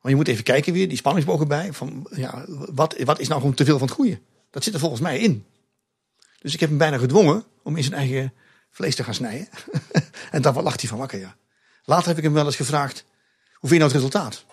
Maar 0.00 0.10
je 0.10 0.18
moet 0.18 0.28
even 0.28 0.44
kijken 0.44 0.72
weer, 0.72 0.88
die 0.88 0.96
spanningsbogen 0.96 1.48
bij. 1.48 1.72
Van, 1.72 2.06
ja, 2.10 2.44
wat, 2.48 2.96
wat 3.04 3.18
is 3.18 3.28
nou 3.28 3.40
gewoon 3.40 3.54
te 3.54 3.64
veel 3.64 3.78
van 3.78 3.86
het 3.86 3.96
goede? 3.96 4.20
Dat 4.50 4.64
zit 4.64 4.74
er 4.74 4.80
volgens 4.80 5.00
mij 5.00 5.18
in. 5.18 5.46
Dus 6.40 6.54
ik 6.54 6.60
heb 6.60 6.68
hem 6.68 6.78
bijna 6.78 6.98
gedwongen 6.98 7.44
om 7.62 7.76
in 7.76 7.82
zijn 7.82 7.94
eigen 7.94 8.32
vlees 8.70 8.94
te 8.94 9.04
gaan 9.04 9.14
snijden. 9.14 9.48
en 10.30 10.42
daar 10.42 10.62
lag 10.62 10.80
hij 10.80 10.88
van 10.88 10.98
wakker, 10.98 11.18
ja. 11.18 11.36
Later 11.84 12.08
heb 12.08 12.16
ik 12.16 12.22
hem 12.22 12.32
wel 12.32 12.46
eens 12.46 12.56
gevraagd, 12.56 13.04
vind 13.68 13.82
je 13.82 13.88
nou 13.88 13.92
het 13.92 13.92
resultaat? 13.92 14.44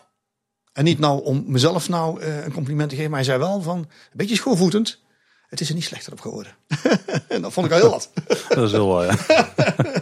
En 0.73 0.83
niet 0.83 0.99
nou 0.99 1.23
om 1.23 1.43
mezelf 1.47 1.89
nou 1.89 2.21
uh, 2.21 2.43
een 2.45 2.51
compliment 2.51 2.89
te 2.89 2.95
geven, 2.95 3.09
maar 3.09 3.19
hij 3.19 3.29
zei 3.29 3.39
wel 3.39 3.61
van, 3.61 3.77
een 3.77 3.87
beetje 4.11 4.35
schoolvoetend. 4.35 4.99
Het 5.47 5.61
is 5.61 5.69
er 5.69 5.75
niet 5.75 5.83
slechter 5.83 6.11
op 6.11 6.19
geworden. 6.19 6.55
en 7.27 7.41
dat 7.41 7.53
vond 7.53 7.65
ik 7.65 7.71
al 7.71 7.79
heel 7.79 7.89
wat. 7.89 8.11
dat 8.47 8.65
is 8.65 8.71
heel 8.71 8.87
wel, 8.87 9.03
ja. 9.03 9.15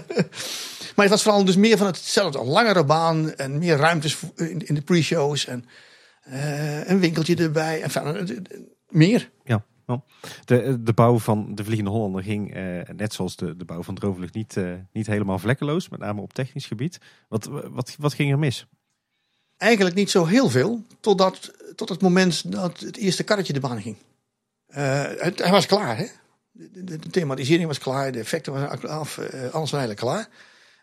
maar 0.95 1.06
het 1.06 1.10
was 1.10 1.23
vooral 1.23 1.45
dus 1.45 1.56
meer 1.56 1.77
van 1.77 1.88
hetzelfde. 1.88 2.40
Een 2.40 2.45
langere 2.45 2.84
baan 2.86 3.34
en 3.34 3.57
meer 3.57 3.77
ruimtes 3.77 4.18
in, 4.36 4.68
in 4.68 4.76
de 4.76 4.81
pre-shows. 4.81 5.45
En 5.45 5.65
Eh, 6.30 6.90
een 6.90 6.99
winkeltje 6.99 7.36
erbij. 7.36 7.77
En 7.77 7.84
enfin, 7.84 8.03
eh, 8.03 8.38
eh, 8.38 8.60
meer. 8.88 9.31
Ja. 9.44 9.64
De, 10.45 10.84
de 10.84 10.94
bouw 10.94 11.19
van 11.19 11.56
de 11.56 11.64
Vliegende 11.64 11.91
Hollander 11.91 12.23
ging, 12.23 12.53
eh, 12.53 12.90
net 12.95 13.14
zoals 13.14 13.36
de, 13.36 13.56
de 13.56 13.65
bouw 13.65 13.84
van 13.84 13.95
Droomvlucht, 13.95 14.34
niet, 14.34 14.57
eh, 14.57 14.73
niet 14.91 15.07
helemaal 15.07 15.40
vlekkeloos. 15.40 15.90
Met 15.90 15.99
name 15.99 16.22
op 16.22 16.34
technisch 16.34 16.65
gebied. 16.65 16.99
Wat, 17.27 17.45
wat, 17.72 17.95
wat 17.99 18.14
ging 18.14 18.31
er 18.31 18.40
mis? 18.40 18.68
Eigenlijk 19.60 19.95
niet 19.95 20.10
zo 20.10 20.26
heel 20.26 20.49
veel. 20.49 20.86
Totdat, 20.99 21.52
tot 21.76 21.90
het 21.90 22.02
moment 22.02 22.52
dat 22.52 22.80
het 22.80 22.98
eerste 22.98 23.23
karretje 23.23 23.53
de 23.53 23.60
baan 23.60 23.81
ging. 23.81 23.98
Eh, 24.68 25.03
het, 25.18 25.40
hij 25.40 25.52
was 25.52 25.65
klaar, 25.65 25.98
hè? 25.98 26.06
De, 26.52 26.84
de, 26.84 27.10
thematisering 27.10 27.68
was 27.68 27.77
klaar, 27.77 28.11
de 28.11 28.19
effecten 28.19 28.53
waren 28.53 28.90
af, 28.90 29.18
eh, 29.18 29.40
alles 29.40 29.72
was 29.72 29.72
eigenlijk 29.72 29.99
klaar. 29.99 30.30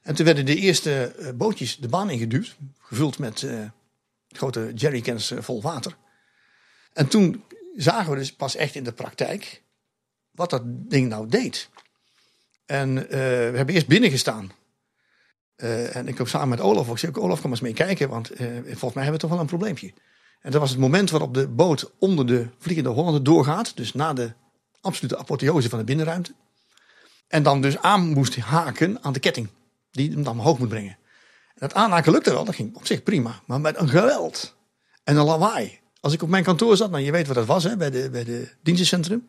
En 0.03 0.15
toen 0.15 0.25
werden 0.25 0.47
de 0.47 0.57
eerste 0.57 1.15
eh, 1.19 1.33
bootjes 1.35 1.77
de 1.77 1.89
baan 1.89 2.11
ingeduwd, 2.11 2.57
gevuld 2.79 3.19
met 3.19 3.47
grote 4.29 4.73
jerrycans 4.75 5.33
vol 5.39 5.63
water. 5.63 5.97
En 6.93 7.09
toen 7.09 7.45
zagen 7.77 8.13
we 8.13 8.19
dus 8.19 8.33
pas 8.33 8.57
echt 8.57 8.75
in 8.75 8.85
de 8.85 8.93
praktijk 8.93 9.63
wat 10.31 10.51
dat 10.51 10.63
ding 10.65 11.09
nou 11.09 11.29
deed. 11.29 11.69
En 12.67 12.95
we 12.95 13.53
hebben 13.55 13.75
eerst 13.75 13.87
binnen 13.87 14.11
gestaan. 14.11 14.53
Eh, 15.57 15.97
en 15.97 16.09
ik 16.09 16.19
heb 16.19 16.29
samen 16.29 16.49
met 16.49 16.61
Olaf, 16.61 16.89
ik 16.89 16.99
zei 16.99 17.13
ook, 17.17 17.25
Olaf, 17.25 17.41
kom 17.41 17.51
eens 17.51 17.61
mee 17.61 17.73
kijken, 17.73 18.09
want 18.09 18.31
eh, 18.31 18.47
volgens 18.65 18.93
mij 18.93 19.03
hebben 19.03 19.13
we 19.13 19.19
toch 19.19 19.31
wel 19.31 19.41
een 19.41 19.47
probleempje. 19.47 19.93
En 20.41 20.51
dat 20.51 20.61
was 20.61 20.71
het 20.71 20.79
moment 20.79 21.11
waarop 21.11 21.35
de 21.35 21.49
boot 21.49 21.93
onder 21.99 22.27
de 22.27 22.47
Vliegende 22.59 22.91
Hollander 22.91 23.23
doorgaat, 23.23 23.77
dus 23.77 23.93
na 23.93 24.13
de 24.13 24.33
absolute 24.81 25.19
apotheose 25.19 25.69
van 25.69 25.79
de 25.79 25.85
binnenruimte. 25.85 26.35
En 27.29 27.43
dan 27.43 27.61
dus 27.61 27.79
aan 27.79 28.09
moest 28.09 28.37
haken 28.37 29.03
aan 29.03 29.13
de 29.13 29.21
ketting, 29.21 29.49
die 29.91 30.11
hem 30.11 30.23
dan 30.23 30.33
omhoog 30.33 30.59
moet 30.59 30.69
brengen. 30.69 30.97
En 31.49 31.69
dat 31.69 31.75
aanhaken 31.75 32.13
lukte 32.13 32.33
wel, 32.33 32.45
dat 32.45 32.55
ging 32.55 32.77
op 32.77 32.87
zich 32.87 33.03
prima, 33.03 33.41
maar 33.47 33.61
met 33.61 33.79
een 33.79 33.89
geweld 33.89 34.55
en 35.05 35.17
een 35.17 35.25
lawaai. 35.25 35.79
Als 36.01 36.13
ik 36.13 36.23
op 36.23 36.29
mijn 36.29 36.45
kantoor 36.45 36.77
zat, 36.77 36.91
nou 36.91 37.03
je 37.03 37.13
weet 37.13 37.27
wat 37.27 37.37
dat 37.37 37.47
was 37.47 37.65
hè, 37.65 37.77
bij, 37.77 37.91
de, 37.91 38.11
bij 38.11 38.25
de 38.25 38.49
dienstencentrum, 38.63 39.29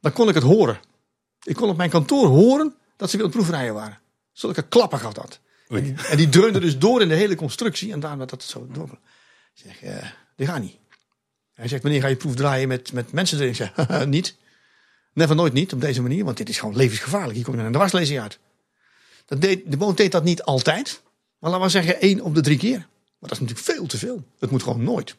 dan 0.00 0.12
kon 0.12 0.28
ik 0.28 0.34
het 0.34 0.42
horen. 0.42 0.80
Ik 1.42 1.54
kon 1.54 1.68
op 1.68 1.76
mijn 1.76 1.90
kantoor 1.90 2.26
horen 2.26 2.74
dat 2.96 3.10
ze 3.10 3.16
weer 3.16 3.26
aan 3.26 3.32
het 3.32 3.40
proefrijden 3.40 3.74
waren. 3.74 3.98
Zulke 4.32 4.62
klappen 4.62 4.98
gaf 4.98 5.12
dat. 5.12 5.40
En 5.68 6.16
die, 6.16 6.28
dreunde 6.28 6.60
dus 6.60 6.78
door 6.78 7.02
in 7.02 7.08
de 7.08 7.14
hele 7.14 7.34
constructie. 7.34 7.92
En 7.92 8.00
daarom 8.00 8.26
dat 8.26 8.42
zo 8.42 8.66
door. 8.72 8.90
Ik 9.54 9.62
zeg, 9.64 9.82
eh 9.82 10.06
dit 10.36 10.48
gaat 10.48 10.60
niet. 10.60 10.76
Hij 11.54 11.68
zegt, 11.68 11.82
wanneer 11.82 12.00
ga 12.00 12.08
je 12.08 12.16
proef 12.16 12.34
draaien 12.34 12.68
met, 12.68 12.92
met 12.92 13.12
mensen 13.12 13.38
erin? 13.38 13.50
Ik 13.50 13.56
zeg, 13.56 13.72
"Haha, 13.74 14.04
niet. 14.16 14.36
Never 15.12 15.36
nooit 15.36 15.52
niet 15.52 15.72
op 15.72 15.80
deze 15.80 16.02
manier. 16.02 16.24
Want 16.24 16.36
dit 16.36 16.48
is 16.48 16.58
gewoon 16.58 16.76
levensgevaarlijk. 16.76 17.34
Hier 17.34 17.44
kom 17.44 17.56
je 17.56 17.62
een 17.62 17.72
dwarslezing 17.72 18.20
uit. 18.20 18.38
Dat 19.26 19.40
deed, 19.40 19.70
de 19.70 19.76
boot 19.76 19.96
deed 19.96 20.12
dat 20.12 20.24
niet 20.24 20.42
altijd. 20.42 21.02
Maar 21.38 21.50
laten 21.50 21.66
we 21.66 21.72
zeggen 21.72 22.00
één 22.00 22.20
op 22.20 22.34
de 22.34 22.40
drie 22.40 22.58
keer. 22.58 22.78
Maar 22.78 23.28
dat 23.28 23.32
is 23.32 23.40
natuurlijk 23.40 23.66
veel 23.66 23.86
te 23.86 23.98
veel. 23.98 24.24
Dat 24.38 24.50
moet 24.50 24.62
gewoon 24.62 24.82
nooit. 24.82 25.16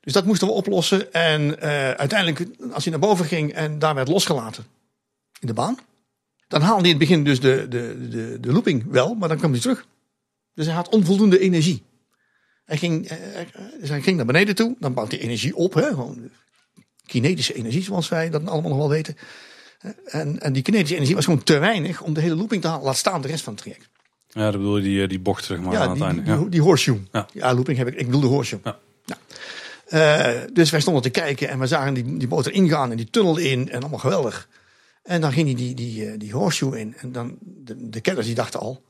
Dus 0.00 0.12
dat 0.12 0.24
moesten 0.24 0.46
we 0.46 0.52
oplossen. 0.52 1.12
En 1.12 1.60
eh, 1.60 1.90
uiteindelijk, 1.90 2.48
als 2.72 2.84
hij 2.84 2.92
naar 2.92 3.08
boven 3.08 3.24
ging 3.24 3.52
en 3.52 3.78
daar 3.78 3.94
werd 3.94 4.08
losgelaten 4.08 4.64
in 5.40 5.46
de 5.46 5.52
baan. 5.52 5.78
Dan 6.54 6.62
haalde 6.62 6.80
hij 6.80 6.90
in 6.90 6.96
het 6.98 7.08
begin 7.08 7.24
dus 7.24 7.40
de, 7.40 7.66
de, 7.68 8.08
de, 8.10 8.38
de 8.40 8.52
looping 8.52 8.84
wel, 8.90 9.14
maar 9.14 9.28
dan 9.28 9.38
kwam 9.38 9.50
hij 9.52 9.60
terug. 9.60 9.86
Dus 10.54 10.66
hij 10.66 10.74
had 10.74 10.88
onvoldoende 10.88 11.38
energie. 11.38 11.82
Hij 12.64 12.76
ging, 12.76 13.06
eh, 13.08 13.18
dus 13.80 13.88
hij 13.88 14.02
ging 14.02 14.16
naar 14.16 14.26
beneden 14.26 14.54
toe, 14.54 14.76
dan 14.78 14.94
bouwt 14.94 15.10
hij 15.10 15.20
energie 15.20 15.56
op. 15.56 15.74
Hè? 15.74 15.82
Gewoon 15.82 16.30
kinetische 17.06 17.54
energie, 17.54 17.82
zoals 17.82 18.08
wij 18.08 18.30
dat 18.30 18.46
allemaal 18.46 18.70
nog 18.70 18.78
wel 18.78 18.88
weten. 18.88 19.16
En, 20.04 20.40
en 20.40 20.52
die 20.52 20.62
kinetische 20.62 20.94
energie 20.94 21.14
was 21.14 21.24
gewoon 21.24 21.42
te 21.42 21.58
weinig 21.58 22.02
om 22.02 22.14
de 22.14 22.20
hele 22.20 22.34
looping 22.34 22.62
te 22.62 22.68
halen. 22.68 22.84
Laat 22.84 22.96
staan 22.96 23.22
de 23.22 23.28
rest 23.28 23.44
van 23.44 23.52
het 23.52 23.62
traject. 23.62 23.88
Ja, 24.28 24.42
dat 24.50 24.52
bedoel 24.60 24.76
je 24.76 24.82
die, 24.82 25.02
eh, 25.02 25.08
die 25.08 25.20
bocht 25.20 25.44
zeg 25.44 25.58
maar 25.60 25.72
Ja, 25.72 25.80
aan 25.80 25.88
het 25.88 25.96
die, 25.98 26.06
einde. 26.06 26.22
die, 26.22 26.32
Ja. 26.34 26.44
die 26.48 26.60
horseshoe. 26.60 26.98
Ja. 27.12 27.26
Ja. 27.32 27.54
looping 27.54 27.78
heb 27.78 27.86
ik. 27.88 27.94
Ik 27.94 28.06
bedoel 28.06 28.20
de 28.20 28.26
horseshoe. 28.26 28.60
Ja. 29.04 29.18
Eh, 29.84 30.40
dus 30.52 30.70
wij 30.70 30.80
stonden 30.80 31.02
te 31.02 31.10
kijken 31.10 31.48
en 31.48 31.58
we 31.58 31.66
zagen 31.66 31.94
die, 31.94 32.16
die 32.16 32.28
boot 32.28 32.46
erin 32.46 32.68
gaan 32.68 32.90
en 32.90 32.96
die 32.96 33.10
tunnel 33.10 33.36
in 33.36 33.70
en 33.70 33.80
allemaal 33.80 33.98
geweldig. 33.98 34.48
En 35.04 35.20
dan 35.20 35.32
ging 35.32 35.46
hij 35.46 35.56
die, 35.56 35.74
die, 35.74 36.10
eh, 36.10 36.18
die 36.18 36.32
horseshoe 36.32 36.80
in. 36.80 36.96
En 36.96 37.12
dan, 37.12 37.38
de, 37.40 37.88
de 37.88 38.00
kenners 38.00 38.26
die 38.26 38.34
dachten 38.34 38.60
al, 38.60 38.84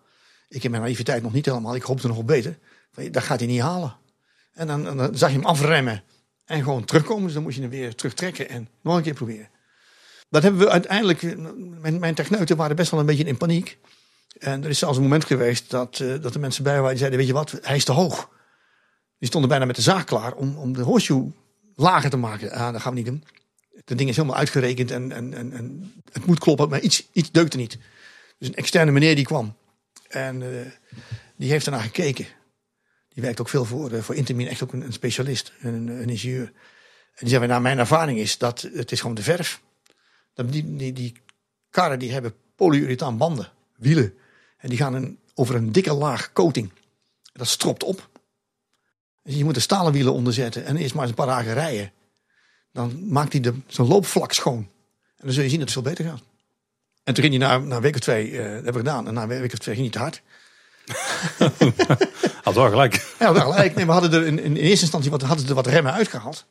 ik 0.48 0.62
heb 0.62 0.70
mijn 0.70 0.82
naïviteit 0.82 1.22
nog 1.22 1.32
niet 1.32 1.46
helemaal, 1.46 1.74
ik 1.74 1.82
hoopte 1.82 2.06
nog 2.06 2.16
op 2.16 2.26
beter. 2.26 2.58
Dat 3.10 3.22
gaat 3.22 3.38
hij 3.38 3.48
niet 3.48 3.60
halen. 3.60 3.96
En 4.52 4.66
dan, 4.66 4.96
dan 4.96 5.16
zag 5.16 5.30
je 5.30 5.36
hem 5.36 5.46
afremmen 5.46 6.02
en 6.44 6.62
gewoon 6.62 6.84
terugkomen. 6.84 7.24
Dus 7.24 7.32
dan 7.32 7.42
moest 7.42 7.54
je 7.54 7.60
hem 7.60 7.70
weer 7.70 7.94
terugtrekken 7.94 8.48
en 8.48 8.68
nog 8.80 8.96
een 8.96 9.02
keer 9.02 9.14
proberen. 9.14 9.48
Dat 10.28 10.42
hebben 10.42 10.60
we 10.60 10.70
uiteindelijk, 10.70 11.38
mijn, 11.80 11.98
mijn 11.98 12.14
techneuten 12.14 12.56
waren 12.56 12.76
best 12.76 12.90
wel 12.90 13.00
een 13.00 13.06
beetje 13.06 13.24
in 13.24 13.36
paniek. 13.36 13.78
En 14.38 14.64
er 14.64 14.70
is 14.70 14.78
zelfs 14.78 14.96
een 14.96 15.02
moment 15.02 15.24
geweest 15.24 15.70
dat, 15.70 16.00
eh, 16.00 16.20
dat 16.20 16.32
de 16.32 16.38
mensen 16.38 16.64
bij 16.64 16.74
waren 16.74 16.88
die 16.88 16.98
zeiden, 16.98 17.18
weet 17.18 17.28
je 17.28 17.34
wat, 17.34 17.58
hij 17.62 17.76
is 17.76 17.84
te 17.84 17.92
hoog. 17.92 18.28
Die 19.18 19.28
stonden 19.28 19.50
bijna 19.50 19.64
met 19.64 19.76
de 19.76 19.82
zaag 19.82 20.04
klaar 20.04 20.32
om, 20.32 20.56
om 20.56 20.72
de 20.72 20.82
horseshoe 20.82 21.32
lager 21.74 22.10
te 22.10 22.16
maken. 22.16 22.50
Ah, 22.50 22.72
dat 22.72 22.80
gaan 22.80 22.92
we 22.92 22.98
niet 22.98 23.06
doen. 23.06 23.24
Dat 23.84 23.98
ding 23.98 24.10
is 24.10 24.16
helemaal 24.16 24.36
uitgerekend 24.36 24.90
en, 24.90 25.12
en, 25.12 25.34
en, 25.34 25.52
en 25.52 25.92
het 26.12 26.26
moet 26.26 26.38
kloppen, 26.38 26.68
maar 26.68 26.80
iets, 26.80 27.09
iets 27.12 27.30
deukte 27.30 27.56
niet. 27.56 27.78
Dus 28.38 28.48
een 28.48 28.55
externe 28.55 28.90
meneer 28.90 29.14
die 29.14 29.24
kwam 29.24 29.56
en 30.09 30.42
eh, 30.42 30.70
die 31.36 31.51
heeft 31.51 31.66
ernaar 31.66 31.80
gekeken. 31.80 32.26
Die 33.09 33.22
werkt 33.22 33.40
ook 33.40 33.48
veel 33.48 33.64
voor, 33.64 33.92
eh, 33.92 34.02
voor 34.02 34.14
Intermin, 34.14 34.48
echt 34.48 34.62
ook 34.62 34.72
een, 34.72 34.92
specialist, 34.92 35.52
een, 35.60 35.86
een 35.88 36.09
ingenieur. 36.09 36.52
En 37.14 37.26
die 37.26 37.28
zei, 37.28 37.46
nou 37.46 37.60
mijn 37.60 37.78
ervaring 37.78 38.18
is 38.18 38.38
dat 38.38 38.68
het 38.72 38.92
is 38.92 39.01
gewoon 39.01 39.14
de 39.14 39.22
verf. 39.22 39.62
Dat 40.34 40.52
die, 40.52 40.76
die, 40.76 40.92
die 40.92 41.12
karren 41.70 41.98
die 41.98 42.12
hebben 42.12 42.34
polyurethaan 42.56 43.16
banden, 43.16 43.52
wielen. 43.76 44.14
En 44.56 44.68
die 44.68 44.78
gaan 44.78 44.94
een, 44.94 45.18
over 45.34 45.55
een 45.55 45.72
dikke 45.72 45.92
laag 45.92 46.32
coating. 46.32 46.72
Dat 47.32 47.48
stropt 47.48 47.82
op. 47.82 48.10
Dus 49.22 49.34
je 49.34 49.44
moet 49.44 49.56
er 49.56 49.62
stalen 49.62 49.92
wielen 49.92 50.12
onder 50.12 50.32
zetten 50.32 50.64
en 50.64 50.76
eerst 50.76 50.94
maar 50.94 51.02
eens 51.02 51.10
een 51.10 51.24
paar 51.24 51.36
dagen 51.36 51.55
rijden. 51.55 51.92
Dan 52.74 53.09
maakt 53.09 53.32
hij 53.32 53.40
de- 53.40 53.60
zijn 53.66 53.86
loopvlak 53.86 54.32
schoon. 54.32 54.68
En 55.16 55.24
dan 55.24 55.32
zul 55.32 55.42
je 55.42 55.48
zien 55.48 55.59
dat 55.59 55.68
het 55.72 55.82
veel 55.82 55.90
beter 55.92 56.05
gaat. 56.05 56.22
En 57.05 57.14
toen 57.14 57.24
ging 57.24 57.38
hij 57.38 57.48
na, 57.48 57.59
na 57.59 57.76
een 57.76 57.82
week 57.82 57.94
of 57.94 58.01
twee, 58.01 58.30
eh, 58.30 58.36
dat 58.36 58.52
hebben 58.52 58.72
we 58.72 58.78
gedaan. 58.78 59.06
En 59.06 59.14
na 59.14 59.22
een 59.22 59.28
week 59.28 59.52
of 59.52 59.59
twee 59.59 59.74
ging 59.74 59.94
hij 59.94 59.96
te 59.96 60.02
hard. 60.02 60.22
Had 62.44 62.55
wel 62.55 62.68
gelijk. 62.68 63.14
Ja, 63.18 63.32
wel 63.32 63.52
gelijk. 63.52 63.74
Nee, 63.74 63.86
we 63.86 63.92
hadden 63.92 64.12
er 64.12 64.26
in, 64.26 64.38
in 64.38 64.56
eerste 64.56 64.82
instantie 64.82 65.10
wat, 65.10 65.22
hadden 65.22 65.48
er 65.48 65.55
wat 65.55 65.66
remmen 65.66 65.92
uitgehaald. 65.92 66.46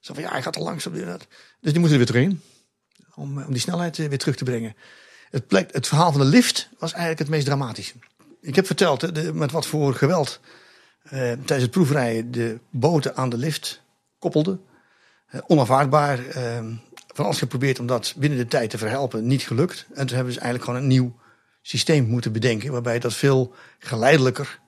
Zo 0.00 0.14
van 0.14 0.22
ja, 0.22 0.30
hij 0.30 0.42
gaat 0.42 0.52
te 0.52 0.60
langzaam. 0.60 0.92
Dus 0.92 1.72
die 1.72 1.72
moeten 1.80 1.90
er 1.90 1.96
weer 1.96 2.06
terugin. 2.06 2.40
Om, 3.14 3.38
eh, 3.38 3.46
om 3.46 3.52
die 3.52 3.62
snelheid 3.62 3.98
eh, 3.98 4.08
weer 4.08 4.18
terug 4.18 4.36
te 4.36 4.44
brengen. 4.44 4.76
Het, 5.30 5.46
plek, 5.46 5.72
het 5.72 5.86
verhaal 5.86 6.12
van 6.12 6.20
de 6.20 6.26
lift 6.26 6.68
was 6.78 6.90
eigenlijk 6.90 7.20
het 7.20 7.28
meest 7.28 7.46
dramatische. 7.46 7.94
Ik 8.40 8.54
heb 8.54 8.66
verteld 8.66 9.00
hè, 9.00 9.12
de, 9.12 9.34
met 9.34 9.50
wat 9.50 9.66
voor 9.66 9.94
geweld 9.94 10.40
eh, 11.02 11.10
tijdens 11.20 11.62
het 11.62 11.70
proefrijden 11.70 12.30
de 12.30 12.58
boten 12.70 13.16
aan 13.16 13.28
de 13.28 13.36
lift 13.36 13.80
koppelden. 14.18 14.60
Eh, 15.30 15.40
onaanvaardbaar. 15.46 16.26
eh, 16.26 16.64
van 17.14 17.24
alles 17.24 17.38
geprobeerd 17.38 17.78
om 17.78 17.86
dat 17.86 18.14
binnen 18.16 18.38
de 18.38 18.46
tijd 18.46 18.70
te 18.70 18.78
verhelpen. 18.78 19.26
Niet 19.26 19.42
gelukt. 19.42 19.86
En 19.94 20.06
toen 20.06 20.16
hebben 20.16 20.34
ze 20.34 20.40
eigenlijk 20.40 20.64
gewoon 20.64 20.80
een 20.80 20.88
nieuw 20.88 21.18
systeem 21.62 22.04
moeten 22.04 22.32
bedenken. 22.32 22.72
Waarbij 22.72 22.98
dat 22.98 23.14
veel 23.14 23.54
geleidelijker 23.78 24.58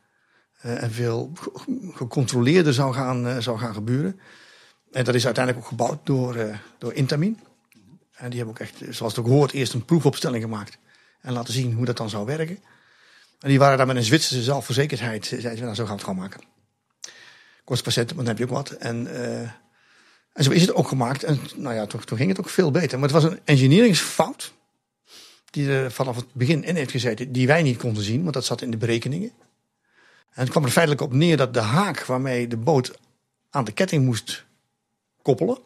eh, 0.61 0.83
en 0.83 0.93
veel 0.93 1.31
ge- 1.35 1.91
gecontroleerder 1.95 2.75
zou 2.75 2.95
gaan, 2.95 3.27
eh, 3.27 3.39
zou 3.39 3.59
gaan 3.59 3.75
gebeuren. 3.75 4.21
En 4.93 5.05
dat 5.05 5.15
is 5.15 5.25
uiteindelijk 5.25 5.65
ook 5.65 5.71
gebouwd 5.71 6.07
door, 6.07 6.37
door 6.79 6.93
Intamin. 6.93 7.41
En 8.13 8.31
die 8.31 8.39
hebben 8.39 8.55
ook 8.55 8.61
echt, 8.61 8.95
zoals 8.97 9.17
het 9.17 9.25
ook 9.25 9.31
hoort, 9.31 9.53
eerst 9.53 9.73
een 9.75 9.85
proefopstelling 9.85 10.43
gemaakt. 10.43 10.79
En 11.21 11.33
laten 11.33 11.53
zien 11.55 11.73
hoe 11.73 11.85
dat 11.85 11.97
dan 11.97 12.11
zou 12.11 12.27
werken. 12.27 12.59
En 13.41 13.49
die 13.49 13.59
waren 13.59 13.77
daar 13.79 13.87
met 13.87 13.97
een 13.97 14.03
Zwitserse 14.03 14.43
zelfverzekerdheid. 14.43 15.27
Zeiden 15.27 15.57
ze, 15.57 15.63
nou 15.63 15.75
zo 15.75 15.83
gaan 15.85 15.93
we 15.97 16.01
het 16.01 16.09
gewoon 16.09 16.19
maken. 16.19 16.41
Kost 17.65 17.83
patiënten, 17.83 18.17
maar 18.17 18.25
dan 18.25 18.35
heb 18.37 18.49
je 18.49 18.51
ook 18.55 18.59
wat. 18.59 18.71
En, 18.71 19.07
en 20.33 20.45
zo 20.45 20.51
is 20.51 20.61
het 20.61 20.75
ook 20.75 20.89
gemaakt. 20.89 21.23
En 21.23 21.41
nou 21.57 21.75
ja, 21.75 21.87
toen, 21.87 22.17
ging 22.17 22.29
het 22.29 22.39
ook 22.41 22.49
veel 22.49 22.71
beter. 22.71 22.99
Maar 22.99 23.09
het 23.09 23.23
was 23.23 23.31
een 23.31 23.41
engineeringsfout. 23.45 24.53
Die 25.51 25.69
er 25.69 25.93
vanaf 25.93 26.17
het 26.17 26.35
begin 26.35 26.65
in 26.65 26.77
heeft 26.77 26.91
gezeten. 26.91 27.33
Die 27.33 27.47
wij 27.47 27.63
niet 27.63 27.79
konden 27.79 28.03
zien, 28.03 28.23
want 28.23 28.35
dat 28.35 28.45
zat 28.45 28.63
in 28.63 28.71
de 28.71 28.77
berekeningen. 28.77 29.31
En 30.31 30.41
het 30.41 30.51
kwam 30.51 30.65
er 30.65 30.71
feitelijk 30.71 31.03
op 31.03 31.13
neer 31.13 31.37
dat 31.37 31.55
de 31.55 31.61
haak 31.61 32.05
waarmee 32.05 32.49
de 32.49 32.57
boot 32.57 32.99
aan 33.51 33.65
de 33.65 33.73
ketting 33.73 34.05
moest 34.05 34.45
koppelen. 35.23 35.59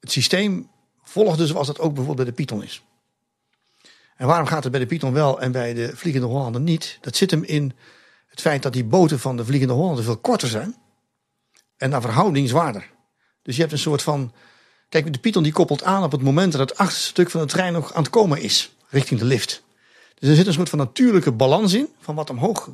Het 0.00 0.12
systeem 0.12 0.68
volgde 1.02 1.46
zoals 1.46 1.66
dat 1.66 1.78
ook 1.78 1.94
bijvoorbeeld 1.94 2.16
bij 2.16 2.36
de 2.36 2.42
Python 2.42 2.62
is. 2.62 2.82
En 4.16 4.26
waarom 4.26 4.46
gaat 4.46 4.62
het 4.62 4.72
bij 4.72 4.80
de 4.80 4.86
Python 4.86 5.12
wel 5.12 5.40
en 5.40 5.52
bij 5.52 5.74
de 5.74 5.96
Vliegende 5.96 6.26
Hollander 6.26 6.60
niet? 6.60 6.98
Dat 7.00 7.16
zit 7.16 7.30
hem 7.30 7.42
in 7.42 7.72
het 8.26 8.40
feit 8.40 8.62
dat 8.62 8.72
die 8.72 8.84
boten 8.84 9.20
van 9.20 9.36
de 9.36 9.44
Vliegende 9.44 9.74
Hollander 9.74 10.04
veel 10.04 10.16
korter 10.16 10.48
zijn. 10.48 10.76
En 11.76 11.90
naar 11.90 12.00
verhouding 12.00 12.48
zwaarder. 12.48 12.90
Dus 13.42 13.54
je 13.54 13.60
hebt 13.60 13.72
een 13.72 13.78
soort 13.78 14.02
van. 14.02 14.32
Kijk, 14.88 15.12
de 15.12 15.18
Python 15.18 15.42
die 15.42 15.52
koppelt 15.52 15.82
aan 15.82 16.02
op 16.02 16.12
het 16.12 16.22
moment 16.22 16.52
dat 16.52 16.60
het 16.60 16.78
achterste 16.78 17.06
stuk 17.08 17.30
van 17.30 17.40
de 17.40 17.46
trein 17.46 17.72
nog 17.72 17.94
aan 17.94 18.02
het 18.02 18.10
komen 18.10 18.40
is. 18.42 18.72
Richting 18.88 19.20
de 19.20 19.26
lift. 19.26 19.62
Dus 20.18 20.28
er 20.28 20.34
zit 20.36 20.46
een 20.46 20.52
soort 20.52 20.68
van 20.68 20.78
natuurlijke 20.78 21.32
balans 21.32 21.72
in. 21.72 21.88
Van 22.00 22.14
wat 22.14 22.30
omhoog 22.30 22.68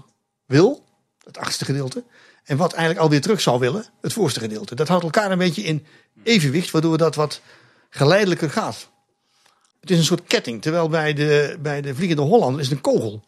wil. 0.46 0.84
Het 1.24 1.38
achterste 1.38 1.64
gedeelte. 1.64 2.04
En 2.44 2.56
wat 2.56 2.72
eigenlijk 2.72 3.02
alweer 3.04 3.20
terug 3.20 3.40
zou 3.40 3.58
willen. 3.58 3.84
Het 4.00 4.12
voorste 4.12 4.40
gedeelte. 4.40 4.74
Dat 4.74 4.88
houdt 4.88 5.04
elkaar 5.04 5.30
een 5.30 5.38
beetje 5.38 5.62
in 5.62 5.86
evenwicht. 6.22 6.70
Waardoor 6.70 6.98
dat 6.98 7.14
wat 7.14 7.40
geleidelijker 7.90 8.50
gaat. 8.50 8.88
Het 9.80 9.90
is 9.90 9.98
een 9.98 10.04
soort 10.04 10.24
ketting. 10.26 10.62
Terwijl 10.62 10.88
bij 10.88 11.14
de, 11.14 11.58
bij 11.60 11.80
de 11.80 11.94
Vliegende 11.94 12.22
Hollander 12.22 12.60
is 12.60 12.66
het 12.68 12.76
een 12.76 12.82
kogel. 12.82 13.24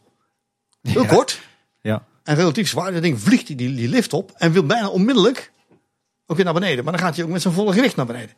Heel 0.83 1.03
Ja. 1.03 1.09
kort. 1.09 1.41
Ja. 1.81 2.05
En 2.25 2.35
relatief 2.35 2.69
zwaar. 2.69 2.93
Dat 2.93 3.03
ding 3.03 3.21
vliegt 3.21 3.47
die, 3.47 3.57
die, 3.57 3.75
die 3.75 3.89
lift 3.89 4.13
op. 4.13 4.33
En 4.37 4.53
wil 4.53 4.67
bijna 4.67 4.89
onmiddellijk 4.89 5.53
ook 6.31 6.37
weer 6.37 6.45
naar 6.45 6.55
beneden. 6.55 6.85
Maar 6.85 6.93
dan 6.93 7.03
gaat 7.03 7.17
hij 7.17 7.25
ook 7.25 7.31
met 7.31 7.43
zijn 7.43 7.55
volle 7.55 7.73
gewicht 7.73 7.97
naar 7.97 8.07
beneden. 8.07 8.35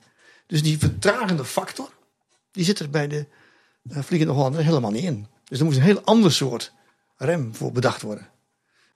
Dus 0.46 0.62
die 0.62 0.78
vertragende 0.78 1.44
factor, 1.44 1.92
die 2.50 2.64
zit 2.64 2.78
er 2.78 2.90
bij 2.90 3.08
de 3.08 3.26
uh, 3.82 3.98
Vliegende 4.02 4.32
Hollander 4.32 4.64
helemaal 4.64 4.90
niet 4.90 5.04
in. 5.04 5.26
Dus 5.44 5.58
er 5.58 5.64
moest 5.64 5.76
een 5.76 5.82
heel 5.82 6.00
ander 6.04 6.32
soort 6.32 6.72
rem 7.16 7.54
voor 7.54 7.72
bedacht 7.72 8.02
worden. 8.02 8.28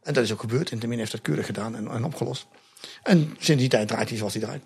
En 0.02 0.14
dat 0.14 0.24
is 0.24 0.32
ook 0.32 0.40
gebeurd. 0.40 0.70
En 0.70 0.78
Termin 0.78 0.98
heeft 0.98 1.12
dat 1.12 1.20
keurig 1.20 1.46
gedaan 1.46 1.76
en, 1.76 1.88
en 1.88 2.04
opgelost. 2.04 2.46
En 3.02 3.36
sinds 3.38 3.60
die 3.60 3.70
tijd 3.70 3.88
draait 3.88 4.08
hij 4.08 4.18
zoals 4.18 4.34
hij 4.34 4.42
draait. 4.42 4.62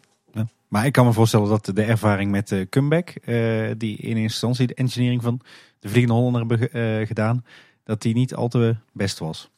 Maar 0.69 0.87
ik 0.87 0.93
kan 0.93 1.07
me 1.07 1.13
voorstellen 1.13 1.49
dat 1.49 1.71
de 1.75 1.83
ervaring 1.83 2.31
met 2.31 2.49
de 2.49 2.67
comeback, 2.71 3.09
uh, 3.09 3.71
die 3.77 3.97
in 3.97 4.09
eerste 4.09 4.21
instantie 4.21 4.67
de 4.67 4.75
engineering 4.75 5.23
van 5.23 5.41
de 5.81 5.89
Vliegende 5.89 6.15
Hollander 6.15 6.41
hebben 6.41 7.07
gedaan, 7.07 7.45
dat 7.85 8.03
die 8.03 8.15
niet 8.15 8.35
al 8.35 8.49
te 8.49 8.77
best 8.93 9.19
was. 9.19 9.51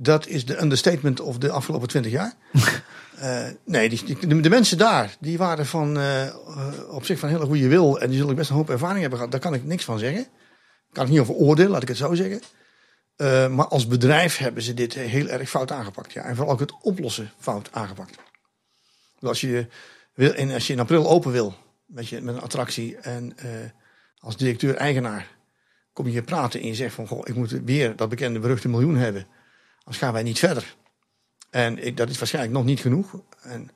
Dat 0.00 0.26
is 0.26 0.46
de 0.46 0.60
understatement 0.60 1.20
of 1.20 1.38
de 1.38 1.50
afgelopen 1.50 1.88
twintig 1.88 2.12
jaar. 2.12 2.32
uh, 3.18 3.46
nee, 3.64 3.88
die, 3.88 4.04
die, 4.04 4.26
de, 4.26 4.40
de, 4.40 4.48
mensen 4.48 4.78
daar, 4.78 5.16
die 5.20 5.38
waren 5.38 5.66
van, 5.66 5.98
op 6.90 7.04
zich 7.04 7.18
van 7.18 7.28
hele 7.28 7.44
goede 7.46 7.68
wil. 7.68 8.00
En 8.00 8.08
die 8.08 8.18
zullen 8.18 8.34
best 8.34 8.50
een 8.50 8.56
hoop 8.56 8.70
ervaring 8.70 9.00
hebben 9.00 9.18
gehad. 9.18 9.32
Daar 9.32 9.40
kan 9.40 9.54
ik 9.54 9.64
niks 9.64 9.84
van 9.84 9.98
zeggen. 9.98 10.26
Kan 10.92 11.04
ik 11.04 11.10
niet 11.10 11.20
over 11.20 11.34
oordelen, 11.34 11.70
laat 11.70 11.82
ik 11.82 11.88
het 11.88 11.96
zo 11.96 12.14
zeggen. 12.14 12.40
Uh, 13.16 13.48
maar 13.48 13.66
als 13.66 13.86
bedrijf 13.86 14.36
hebben 14.36 14.62
ze 14.62 14.74
dit 14.74 14.94
heel 14.94 15.28
erg 15.28 15.48
fout 15.48 15.72
aangepakt. 15.72 16.12
Ja. 16.12 16.22
En 16.22 16.36
vooral 16.36 16.52
ook 16.52 16.60
het 16.60 16.74
oplossen 16.82 17.30
fout 17.38 17.68
aangepakt. 17.72 18.16
Dus 19.18 19.28
als 19.28 19.40
je, 19.40 19.66
wil, 20.14 20.32
en 20.32 20.50
als 20.50 20.66
je 20.66 20.72
in 20.72 20.80
april 20.80 21.08
open 21.08 21.32
wil 21.32 21.54
met, 21.86 22.08
je, 22.08 22.20
met 22.20 22.34
een 22.34 22.40
attractie 22.40 22.96
en 22.96 23.36
als 24.18 24.36
directeur-eigenaar 24.36 25.36
kom 25.92 26.06
je 26.06 26.12
hier 26.12 26.22
praten 26.22 26.60
en 26.60 26.66
je 26.66 26.74
zegt 26.74 26.94
van 26.94 27.06
goh, 27.06 27.20
ik 27.24 27.34
moet 27.34 27.50
weer 27.50 27.96
dat 27.96 28.08
bekende 28.08 28.38
beruchte 28.38 28.68
miljoen 28.68 28.96
hebben. 28.96 29.26
Anders 29.88 30.06
gaan 30.06 30.12
wij 30.12 30.22
niet 30.22 30.38
verder. 30.38 30.76
En 31.50 31.86
ik, 31.86 31.96
dat 31.96 32.08
is 32.08 32.18
waarschijnlijk 32.18 32.54
nog 32.54 32.64
niet 32.64 32.80
genoeg. 32.80 33.20
En 33.42 33.70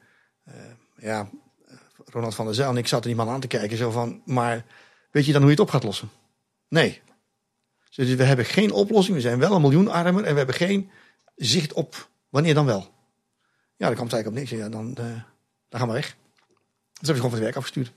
uh, 0.49 0.55
ja, 0.97 1.29
Ronald 2.05 2.35
van 2.35 2.45
der 2.45 2.55
Zijl 2.55 2.71
en 2.71 2.77
ik 2.77 2.87
zaten 2.87 3.07
die 3.07 3.17
man 3.17 3.29
aan 3.29 3.41
te 3.41 3.47
kijken 3.47 3.77
zo 3.77 3.91
van, 3.91 4.23
maar 4.25 4.65
weet 5.11 5.27
je 5.27 5.33
dan 5.33 5.41
hoe 5.41 5.51
je 5.51 5.57
het 5.57 5.67
op 5.67 5.71
gaat 5.71 5.83
lossen? 5.83 6.11
Nee, 6.69 7.01
dus 7.95 8.15
we 8.15 8.25
hebben 8.25 8.45
geen 8.45 8.73
oplossing. 8.73 9.17
We 9.17 9.23
zijn 9.23 9.39
wel 9.39 9.55
een 9.55 9.61
miljoen 9.61 9.89
armer 9.89 10.25
en 10.25 10.31
we 10.33 10.37
hebben 10.37 10.55
geen 10.55 10.91
zicht 11.37 11.73
op 11.73 12.09
wanneer 12.29 12.55
dan 12.55 12.67
wel. 12.67 12.81
Ja, 13.77 13.87
dan 13.87 13.97
komt 13.97 14.13
het 14.13 14.23
eigenlijk 14.23 14.27
op 14.27 14.35
niks. 14.35 14.51
Ja, 14.51 14.69
dan, 14.69 14.89
uh, 14.89 15.23
dan 15.69 15.81
gaan 15.81 15.89
we 15.89 15.95
weg. 15.95 16.17
Dus 17.01 17.09
heb 17.09 17.09
je 17.09 17.15
gewoon 17.15 17.31
van 17.31 17.33
het 17.33 17.41
werk 17.41 17.57
afgestuurd. 17.57 17.93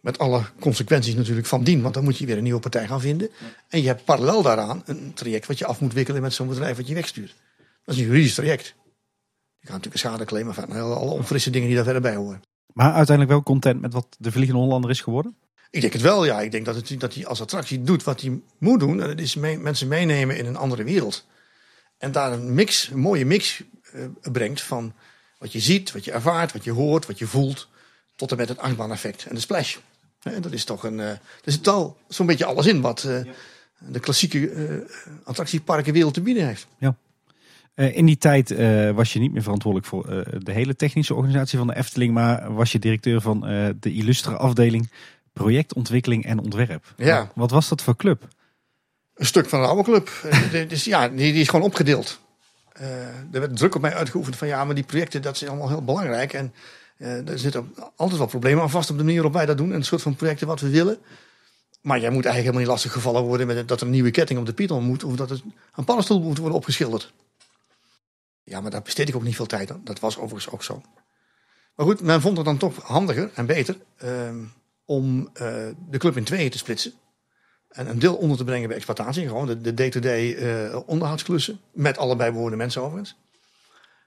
Met 0.00 0.18
alle 0.18 0.44
consequenties 0.60 1.14
natuurlijk 1.14 1.46
van 1.46 1.64
dien. 1.64 1.82
Want 1.82 1.94
dan 1.94 2.04
moet 2.04 2.18
je 2.18 2.26
weer 2.26 2.36
een 2.36 2.42
nieuwe 2.42 2.60
partij 2.60 2.86
gaan 2.86 3.00
vinden. 3.00 3.30
En 3.68 3.80
je 3.80 3.86
hebt 3.86 4.04
parallel 4.04 4.42
daaraan 4.42 4.82
een 4.84 5.14
traject 5.14 5.46
wat 5.46 5.58
je 5.58 5.66
af 5.66 5.80
moet 5.80 5.92
wikkelen 5.92 6.22
met 6.22 6.32
zo'n 6.32 6.48
bedrijf 6.48 6.76
wat 6.76 6.88
je 6.88 6.94
wegstuurt. 6.94 7.34
Dat 7.84 7.94
is 7.94 8.00
een 8.00 8.06
juridisch 8.06 8.34
traject. 8.34 8.74
Je 9.58 9.66
kan 9.66 9.74
natuurlijk 9.74 10.04
een 10.04 10.10
schadeclaim, 10.10 10.46
maar 10.46 10.80
alle 10.80 11.10
onfrisse 11.10 11.50
dingen 11.50 11.66
die 11.66 11.76
daar 11.76 11.84
verder 11.84 12.02
bij 12.02 12.16
horen. 12.16 12.42
Maar 12.72 12.92
uiteindelijk 12.92 13.30
wel 13.30 13.42
content 13.42 13.80
met 13.80 13.92
wat 13.92 14.16
de 14.18 14.32
Vliegende 14.32 14.60
Hollander 14.60 14.90
is 14.90 15.00
geworden? 15.00 15.36
Ik 15.70 15.80
denk 15.80 15.92
het 15.92 16.02
wel, 16.02 16.24
ja. 16.24 16.40
Ik 16.40 16.50
denk 16.50 16.64
dat, 16.64 16.74
het, 16.74 17.00
dat 17.00 17.14
hij 17.14 17.26
als 17.26 17.40
attractie 17.40 17.82
doet 17.82 18.02
wat 18.02 18.20
hij 18.20 18.40
moet 18.58 18.80
doen. 18.80 19.00
En 19.02 19.08
dat 19.08 19.18
is 19.18 19.34
mee, 19.34 19.58
mensen 19.58 19.88
meenemen 19.88 20.36
in 20.36 20.46
een 20.46 20.56
andere 20.56 20.84
wereld. 20.84 21.26
En 21.98 22.12
daar 22.12 22.32
een 22.32 22.54
mix, 22.54 22.88
een 22.88 22.98
mooie 22.98 23.24
mix 23.24 23.62
uh, 23.94 24.04
brengt 24.32 24.62
van 24.62 24.92
wat 25.38 25.52
je 25.52 25.60
ziet, 25.60 25.92
wat 25.92 26.04
je 26.04 26.12
ervaart, 26.12 26.52
wat 26.52 26.64
je 26.64 26.70
hoort, 26.70 27.06
wat 27.06 27.18
je 27.18 27.26
voelt. 27.26 27.68
Tot 28.16 28.30
en 28.30 28.36
met 28.36 28.48
het 28.48 28.58
achtbaan-effect 28.58 29.26
en 29.26 29.34
de 29.34 29.40
splash. 29.40 29.76
En 30.22 30.42
dat 30.42 30.52
is 30.52 30.64
toch 30.64 30.84
een. 30.84 30.98
Uh, 30.98 31.08
er 31.10 31.20
zit 31.44 31.68
al 31.68 31.96
zo'n 32.08 32.26
beetje 32.26 32.44
alles 32.44 32.66
in 32.66 32.80
wat 32.80 33.04
uh, 33.06 33.32
de 33.78 34.00
klassieke 34.00 34.86
attractieparkenwereld 35.24 36.14
te 36.14 36.20
bieden 36.20 36.46
heeft. 36.46 36.66
Ja. 36.78 36.96
In 37.74 38.06
die 38.06 38.18
tijd 38.18 38.54
was 38.94 39.12
je 39.12 39.18
niet 39.18 39.32
meer 39.32 39.42
verantwoordelijk 39.42 39.90
voor 39.90 40.06
de 40.38 40.52
hele 40.52 40.76
technische 40.76 41.14
organisatie 41.14 41.58
van 41.58 41.66
de 41.66 41.76
Efteling, 41.76 42.14
maar 42.14 42.54
was 42.54 42.72
je 42.72 42.78
directeur 42.78 43.20
van 43.20 43.40
de 43.80 43.92
illustre 43.92 44.36
afdeling 44.36 44.90
projectontwikkeling 45.32 46.24
en 46.24 46.38
ontwerp. 46.38 46.92
Ja. 46.96 47.30
Wat 47.34 47.50
was 47.50 47.68
dat 47.68 47.82
voor 47.82 47.96
club? 47.96 48.28
Een 49.14 49.26
stuk 49.26 49.48
van 49.48 49.60
een 49.60 49.68
oude 49.68 49.82
club. 49.82 50.10
dus 50.68 50.84
ja, 50.84 51.08
die, 51.08 51.32
die 51.32 51.40
is 51.40 51.48
gewoon 51.48 51.64
opgedeeld. 51.64 52.20
Er 53.32 53.40
werd 53.40 53.56
druk 53.56 53.74
op 53.74 53.80
mij 53.80 53.94
uitgeoefend 53.94 54.36
van 54.36 54.48
ja, 54.48 54.64
maar 54.64 54.74
die 54.74 54.84
projecten 54.84 55.22
dat 55.22 55.36
zijn 55.36 55.50
allemaal 55.50 55.68
heel 55.68 55.84
belangrijk. 55.84 56.32
En 56.32 56.54
er 56.98 57.38
zitten 57.38 57.74
altijd 57.96 58.18
wel 58.18 58.28
problemen 58.28 58.62
aan 58.62 58.70
vast 58.70 58.90
op 58.90 58.96
de 58.96 59.02
manier 59.02 59.22
waarop 59.22 59.36
wij 59.36 59.46
dat 59.46 59.56
doen. 59.56 59.70
En 59.70 59.76
het 59.76 59.86
soort 59.86 60.02
van 60.02 60.16
projecten 60.16 60.46
wat 60.46 60.60
we 60.60 60.68
willen. 60.68 60.98
Maar 61.80 62.00
jij 62.00 62.10
moet 62.10 62.24
eigenlijk 62.24 62.34
helemaal 62.34 62.60
niet 62.60 62.70
lastig 62.70 62.92
gevallen 62.92 63.22
worden 63.22 63.46
met 63.46 63.68
dat 63.68 63.80
er 63.80 63.86
een 63.86 63.92
nieuwe 63.92 64.10
ketting 64.10 64.38
op 64.38 64.46
de 64.46 64.52
Python 64.52 64.84
moet. 64.84 65.04
Of 65.04 65.16
dat 65.16 65.30
er 65.30 65.40
een 65.74 65.84
paddenstoel 65.84 66.20
moet 66.20 66.38
worden 66.38 66.56
opgeschilderd. 66.56 67.12
Ja, 68.44 68.60
maar 68.60 68.70
daar 68.70 68.82
besteed 68.82 69.08
ik 69.08 69.14
ook 69.14 69.22
niet 69.22 69.36
veel 69.36 69.46
tijd 69.46 69.72
aan. 69.72 69.80
Dat 69.84 70.00
was 70.00 70.18
overigens 70.18 70.54
ook 70.54 70.62
zo. 70.62 70.82
Maar 71.74 71.86
goed, 71.86 72.00
men 72.00 72.20
vond 72.20 72.36
het 72.36 72.46
dan 72.46 72.58
toch 72.58 72.82
handiger 72.82 73.30
en 73.34 73.46
beter. 73.46 73.76
Uh, 74.04 74.36
om 74.84 75.20
uh, 75.20 75.28
de 75.88 75.98
club 75.98 76.16
in 76.16 76.24
tweeën 76.24 76.50
te 76.50 76.58
splitsen. 76.58 76.92
En 77.68 77.88
een 77.88 77.98
deel 77.98 78.16
onder 78.16 78.36
te 78.36 78.44
brengen 78.44 78.66
bij 78.66 78.76
exploitatie. 78.76 79.26
Gewoon 79.26 79.46
de 79.62 79.74
day-to-day 79.74 80.34
-day, 80.34 80.70
uh, 80.70 80.78
onderhoudsklussen. 80.86 81.60
Met 81.72 81.98
alle 81.98 82.16
bijbehorende 82.16 82.56
mensen 82.56 82.82
overigens. 82.82 83.16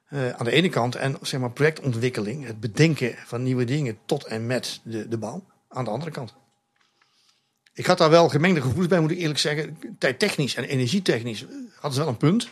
Uh, 0.09 0.29
aan 0.29 0.45
de 0.45 0.51
ene 0.51 0.69
kant. 0.69 0.95
En 0.95 1.17
zeg 1.21 1.39
maar 1.39 1.51
projectontwikkeling. 1.51 2.45
Het 2.45 2.59
bedenken 2.59 3.15
van 3.25 3.43
nieuwe 3.43 3.65
dingen 3.65 3.97
tot 4.05 4.25
en 4.25 4.45
met 4.45 4.79
de, 4.83 5.07
de 5.07 5.17
bouw. 5.17 5.43
Aan 5.69 5.83
de 5.83 5.89
andere 5.89 6.11
kant. 6.11 6.33
Ik 7.73 7.85
had 7.85 7.97
daar 7.97 8.09
wel 8.09 8.29
gemengde 8.29 8.61
gevoelens 8.61 8.87
bij 8.87 8.99
moet 8.99 9.11
ik 9.11 9.17
eerlijk 9.17 9.39
zeggen. 9.39 9.77
Tijdtechnisch 9.97 10.55
en 10.55 10.63
energietechnisch 10.63 11.45
hadden 11.73 11.93
ze 11.93 11.99
wel 11.99 12.07
een 12.07 12.17
punt. 12.17 12.49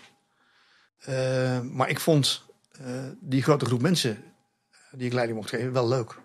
Uh, 1.09 1.59
maar 1.61 1.89
ik 1.89 1.99
vond 1.99 2.43
die 3.19 3.43
grote 3.43 3.65
groep 3.65 3.81
mensen 3.81 4.23
die 4.91 5.05
ik 5.05 5.13
leiding 5.13 5.37
mocht 5.37 5.49
geven 5.49 5.71
wel 5.71 5.87
leuk. 5.87 6.19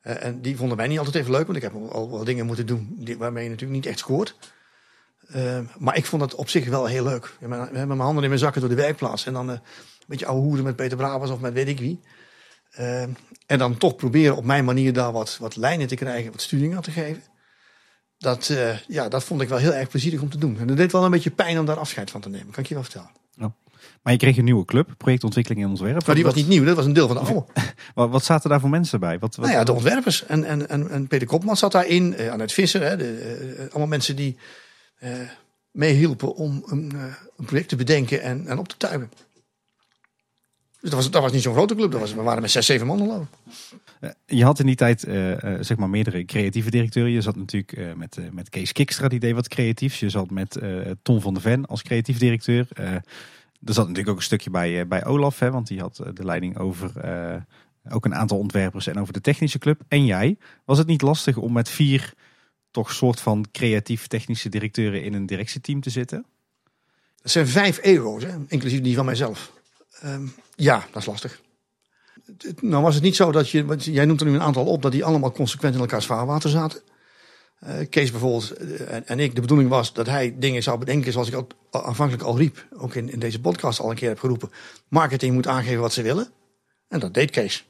En 0.00 0.40
die 0.40 0.56
vonden 0.56 0.76
mij 0.76 0.86
niet 0.86 0.98
altijd 0.98 1.16
even 1.16 1.30
leuk, 1.30 1.44
want 1.44 1.56
ik 1.56 1.62
heb 1.62 1.74
al 1.74 2.10
wel 2.10 2.24
dingen 2.24 2.46
moeten 2.46 2.66
doen 2.66 2.94
die, 2.98 3.18
waarmee 3.18 3.44
je 3.44 3.50
natuurlijk 3.50 3.80
niet 3.80 3.90
echt 3.90 3.98
scoort. 3.98 4.36
Maar 5.78 5.96
ik 5.96 6.06
vond 6.06 6.22
het 6.22 6.34
op 6.34 6.48
zich 6.48 6.68
wel 6.68 6.86
heel 6.86 7.04
leuk. 7.04 7.36
We 7.40 7.54
hebben 7.54 7.88
mijn 7.88 8.00
handen 8.00 8.22
in 8.22 8.28
mijn 8.28 8.40
zakken 8.40 8.60
door 8.60 8.70
de 8.70 8.76
werkplaats. 8.76 9.26
En 9.26 9.32
dan 9.32 9.48
een 9.48 9.60
beetje 10.06 10.26
ouwe 10.26 10.42
hoeren 10.42 10.64
met 10.64 10.76
Peter 10.76 10.96
Brabants 10.96 11.32
of 11.32 11.40
met 11.40 11.52
weet 11.52 11.68
ik 11.68 11.78
wie. 11.78 12.00
en 13.46 13.58
dan 13.58 13.76
toch 13.76 13.96
proberen 13.96 14.36
op 14.36 14.44
mijn 14.44 14.64
manier 14.64 14.92
daar 14.92 15.12
wat, 15.12 15.36
wat 15.40 15.56
lijnen 15.56 15.86
te 15.86 15.94
krijgen, 15.94 16.32
wat 16.32 16.40
sturing 16.40 16.76
aan 16.76 16.82
te 16.82 16.90
geven. 16.90 17.22
Dat, 18.18 18.52
ja, 18.86 19.08
dat 19.08 19.24
vond 19.24 19.40
ik 19.40 19.48
wel 19.48 19.58
heel 19.58 19.74
erg 19.74 19.88
plezierig 19.88 20.20
om 20.20 20.30
te 20.30 20.38
doen. 20.38 20.58
En 20.58 20.68
het 20.68 20.76
deed 20.76 20.92
wel 20.92 21.04
een 21.04 21.10
beetje 21.10 21.30
pijn 21.30 21.58
om 21.58 21.66
daar 21.66 21.78
afscheid 21.78 22.10
van 22.10 22.20
te 22.20 22.28
nemen, 22.28 22.50
kan 22.52 22.62
ik 22.62 22.68
je 22.68 22.74
wel 22.74 22.82
vertellen. 22.82 23.10
Maar 24.02 24.12
je 24.12 24.18
kreeg 24.18 24.36
een 24.36 24.44
nieuwe 24.44 24.64
club, 24.64 24.94
projectontwikkeling 24.96 25.64
en 25.64 25.70
ontwerp. 25.70 26.06
Maar 26.06 26.14
die 26.14 26.24
was 26.24 26.34
niet 26.34 26.48
nieuw, 26.48 26.64
dat 26.64 26.76
was 26.76 26.84
een 26.84 26.92
deel 26.92 27.06
van 27.06 27.16
de 27.16 27.22
oude. 27.22 27.44
wat, 27.94 28.10
wat 28.10 28.24
zaten 28.24 28.50
daar 28.50 28.60
voor 28.60 28.70
mensen 28.70 29.00
bij? 29.00 29.18
Wat, 29.18 29.36
wat... 29.36 29.46
Nou 29.46 29.58
ja, 29.58 29.64
de 29.64 29.72
ontwerpers. 29.72 30.26
En, 30.26 30.44
en, 30.44 30.68
en, 30.68 30.90
en 30.90 31.06
Peter 31.06 31.26
Kopman 31.26 31.56
zat 31.56 31.72
daarin, 31.72 32.14
uh, 32.18 32.30
Annette 32.30 32.54
Visser. 32.54 32.82
Hè, 32.82 32.96
de, 32.96 33.54
uh, 33.58 33.70
allemaal 33.70 33.86
mensen 33.86 34.16
die 34.16 34.36
uh, 35.02 35.10
meehielpen 35.70 36.34
om 36.34 36.62
een, 36.66 36.92
een, 37.36 37.44
project 37.44 37.68
te 37.68 37.76
bedenken 37.76 38.22
en, 38.22 38.46
en 38.46 38.58
op 38.58 38.68
te 38.68 38.76
tuigen. 38.76 39.10
Dus 40.80 40.90
dat 40.90 40.94
was, 40.94 41.10
dat 41.10 41.22
was 41.22 41.32
niet 41.32 41.42
zo'n 41.42 41.54
grote 41.54 41.74
club. 41.74 41.90
Dat 41.90 42.00
was, 42.00 42.14
we 42.14 42.22
waren 42.22 42.42
met 42.42 42.50
zes, 42.50 42.66
zeven 42.66 42.86
man 42.86 42.98
geloof 42.98 43.26
Je 44.26 44.44
had 44.44 44.58
in 44.58 44.66
die 44.66 44.76
tijd 44.76 45.00
zeg 45.60 45.76
maar 45.76 45.90
meerdere 45.90 46.24
creatieve 46.24 46.70
directeuren. 46.70 47.12
Je 47.12 47.20
zat 47.20 47.36
natuurlijk 47.36 47.96
met, 47.96 48.18
met 48.32 48.48
Kees 48.48 48.72
Kikstra, 48.72 49.08
die 49.08 49.20
deed 49.20 49.34
wat 49.34 49.48
creatiefs. 49.48 50.00
Je 50.00 50.10
zat 50.10 50.30
met 50.30 50.58
Tom 51.02 51.20
van 51.20 51.34
der 51.34 51.42
Ven 51.42 51.66
als 51.66 51.82
creatief 51.82 52.18
directeur. 52.18 52.66
Er 53.64 53.72
zat 53.74 53.84
natuurlijk 53.84 54.08
ook 54.08 54.16
een 54.16 54.22
stukje 54.22 54.50
bij, 54.50 54.86
bij 54.86 55.04
Olaf, 55.04 55.38
hè, 55.38 55.50
want 55.50 55.66
die 55.66 55.80
had 55.80 55.96
de 56.14 56.24
leiding 56.24 56.58
over 56.58 56.92
uh, 57.04 57.42
ook 57.94 58.04
een 58.04 58.14
aantal 58.14 58.38
ontwerpers 58.38 58.86
en 58.86 59.00
over 59.00 59.12
de 59.12 59.20
technische 59.20 59.58
club. 59.58 59.80
En 59.88 60.04
jij, 60.04 60.38
was 60.64 60.78
het 60.78 60.86
niet 60.86 61.02
lastig 61.02 61.36
om 61.36 61.52
met 61.52 61.68
vier 61.68 62.14
toch 62.70 62.92
soort 62.92 63.20
van 63.20 63.46
creatief 63.52 64.06
technische 64.06 64.48
directeuren 64.48 65.02
in 65.02 65.14
een 65.14 65.26
directieteam 65.26 65.80
te 65.80 65.90
zitten? 65.90 66.26
Dat 67.22 67.30
zijn 67.30 67.48
vijf 67.48 67.78
ego's, 67.82 68.22
hè, 68.22 68.36
inclusief 68.48 68.80
die 68.80 68.96
van 68.96 69.04
mijzelf. 69.04 69.52
Um, 70.04 70.32
ja, 70.54 70.86
dat 70.92 71.02
is 71.02 71.08
lastig. 71.08 71.40
Nou 72.60 72.82
was 72.82 72.94
het 72.94 73.02
niet 73.02 73.16
zo 73.16 73.32
dat 73.32 73.50
je, 73.50 73.64
want 73.64 73.84
jij 73.84 74.04
noemt 74.04 74.20
er 74.20 74.26
nu 74.26 74.34
een 74.34 74.42
aantal 74.42 74.66
op, 74.66 74.82
dat 74.82 74.92
die 74.92 75.04
allemaal 75.04 75.32
consequent 75.32 75.74
in 75.74 75.80
elkaars 75.80 76.06
vaarwater 76.06 76.50
zaten. 76.50 76.80
Uh, 77.66 77.88
Kees 77.90 78.10
bijvoorbeeld 78.10 78.52
en, 78.52 79.06
en, 79.06 79.18
ik, 79.18 79.34
de 79.34 79.40
bedoeling 79.40 79.68
was 79.68 79.92
dat 79.92 80.06
hij 80.06 80.34
dingen 80.38 80.62
zou 80.62 80.78
bedenken 80.78 81.12
zoals 81.12 81.28
ik 81.28 81.34
al, 81.34 81.46
aanvankelijk 81.70 82.24
al 82.24 82.38
riep. 82.38 82.66
Ook 82.76 82.94
in, 82.94 83.10
in 83.10 83.18
deze 83.18 83.40
podcast 83.40 83.80
al 83.80 83.90
een 83.90 83.96
keer 83.96 84.08
heb 84.08 84.18
geroepen. 84.18 84.50
Marketing 84.88 85.34
moet 85.34 85.46
aangeven 85.46 85.80
wat 85.80 85.92
ze 85.92 86.02
willen. 86.02 86.30
En 86.88 87.00
dat 87.00 87.14
deed 87.14 87.30
Kees. 87.30 87.66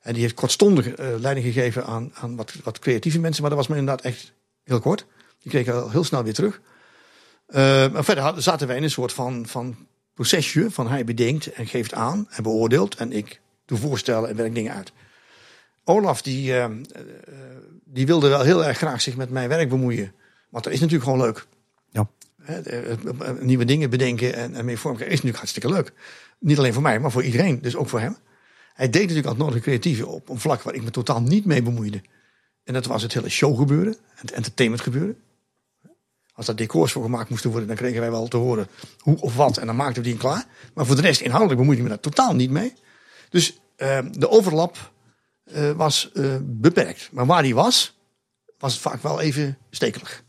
En 0.00 0.12
die 0.12 0.22
heeft 0.22 0.34
kortstondig 0.34 0.98
uh, 0.98 1.06
leiding 1.18 1.46
gegeven 1.46 1.84
aan, 1.84 2.10
aan 2.14 2.36
wat, 2.36 2.52
wat 2.64 2.78
creatieve 2.78 3.18
mensen. 3.18 3.40
Maar 3.40 3.50
dat 3.50 3.58
was 3.58 3.68
me 3.68 3.76
inderdaad 3.76 4.04
echt 4.04 4.32
heel 4.64 4.80
kort. 4.80 5.06
Die 5.38 5.50
kreeg 5.50 5.68
al 5.68 5.90
heel 5.90 6.04
snel 6.04 6.24
weer 6.24 6.34
terug. 6.34 6.60
Maar 7.92 8.04
verder 8.04 8.42
zaten 8.42 8.66
wij 8.66 8.76
in 8.76 8.82
een 8.82 8.90
soort 8.90 9.12
van, 9.12 9.46
van 9.46 9.76
procesje. 10.14 10.70
Van 10.70 10.88
hij 10.88 11.04
bedenkt 11.04 11.52
en 11.52 11.66
geeft 11.66 11.94
aan 11.94 12.26
en 12.30 12.42
beoordeelt. 12.42 12.96
En 12.96 13.12
ik 13.12 13.40
doe 13.64 13.78
voorstellen 13.78 14.28
en 14.28 14.36
werk 14.36 14.54
dingen 14.54 14.74
uit. 14.74 14.92
Olaf 15.84 16.22
die, 16.22 16.52
uh, 16.52 16.66
die 17.84 18.06
wilde 18.06 18.28
wel 18.28 18.42
heel 18.42 18.64
erg 18.64 18.76
graag 18.76 19.00
zich 19.00 19.16
met 19.16 19.30
mijn 19.30 19.48
werk 19.48 19.68
bemoeien. 19.68 20.12
Want 20.50 20.64
dat 20.64 20.72
is 20.72 20.80
natuurlijk 20.80 21.10
gewoon 21.10 21.26
leuk. 21.26 21.46
Ja. 21.90 22.08
Nieuwe 23.40 23.64
dingen 23.64 23.90
bedenken 23.90 24.34
en, 24.34 24.54
en 24.54 24.64
mee 24.64 24.78
vormgeven 24.78 25.06
is 25.06 25.12
natuurlijk 25.12 25.38
hartstikke 25.38 25.68
leuk. 25.68 25.92
Niet 26.38 26.58
alleen 26.58 26.72
voor 26.72 26.82
mij, 26.82 27.00
maar 27.00 27.10
voor 27.10 27.24
iedereen. 27.24 27.62
Dus 27.62 27.76
ook 27.76 27.88
voor 27.88 28.00
hem. 28.00 28.16
hij 28.74 28.90
deed 28.90 29.00
natuurlijk 29.00 29.26
al 29.26 29.32
het 29.32 29.42
nodige 29.42 29.62
creatieve 29.62 30.06
op 30.06 30.28
een 30.28 30.40
vlak 30.40 30.62
waar 30.62 30.74
ik 30.74 30.82
me 30.82 30.90
totaal 30.90 31.22
niet 31.22 31.44
mee 31.44 31.62
bemoeide. 31.62 32.02
En 32.64 32.72
dat 32.72 32.86
was 32.86 33.02
het 33.02 33.14
hele 33.14 33.28
showgebeuren, 33.28 33.96
het 34.14 34.32
entertainment 34.32 34.82
gebeuren. 34.82 35.16
Als 36.34 36.46
daar 36.46 36.56
decors 36.56 36.92
voor 36.92 37.02
gemaakt 37.02 37.30
moesten 37.30 37.50
worden, 37.50 37.68
dan 37.68 37.76
kregen 37.76 38.00
wij 38.00 38.10
wel 38.10 38.28
te 38.28 38.36
horen 38.36 38.68
hoe 38.98 39.20
of 39.20 39.36
wat. 39.36 39.56
En 39.56 39.66
dan 39.66 39.76
maakten 39.76 40.02
we 40.02 40.08
die 40.08 40.18
klaar. 40.18 40.46
Maar 40.74 40.86
voor 40.86 40.96
de 40.96 41.02
rest, 41.02 41.20
inhoudelijk 41.20 41.58
bemoeide 41.58 41.82
ik 41.82 41.88
me 41.88 41.94
daar 41.94 42.12
totaal 42.12 42.34
niet 42.34 42.50
mee. 42.50 42.72
Dus 43.30 43.60
uh, 43.76 43.98
de 44.12 44.30
overlap 44.30 44.92
uh, 45.44 45.70
was 45.70 46.10
uh, 46.14 46.36
beperkt. 46.42 47.08
Maar 47.12 47.26
waar 47.26 47.42
die 47.42 47.54
was, 47.54 47.98
was 48.58 48.72
het 48.72 48.82
vaak 48.82 49.02
wel 49.02 49.20
even 49.20 49.58
stekelig. 49.70 50.24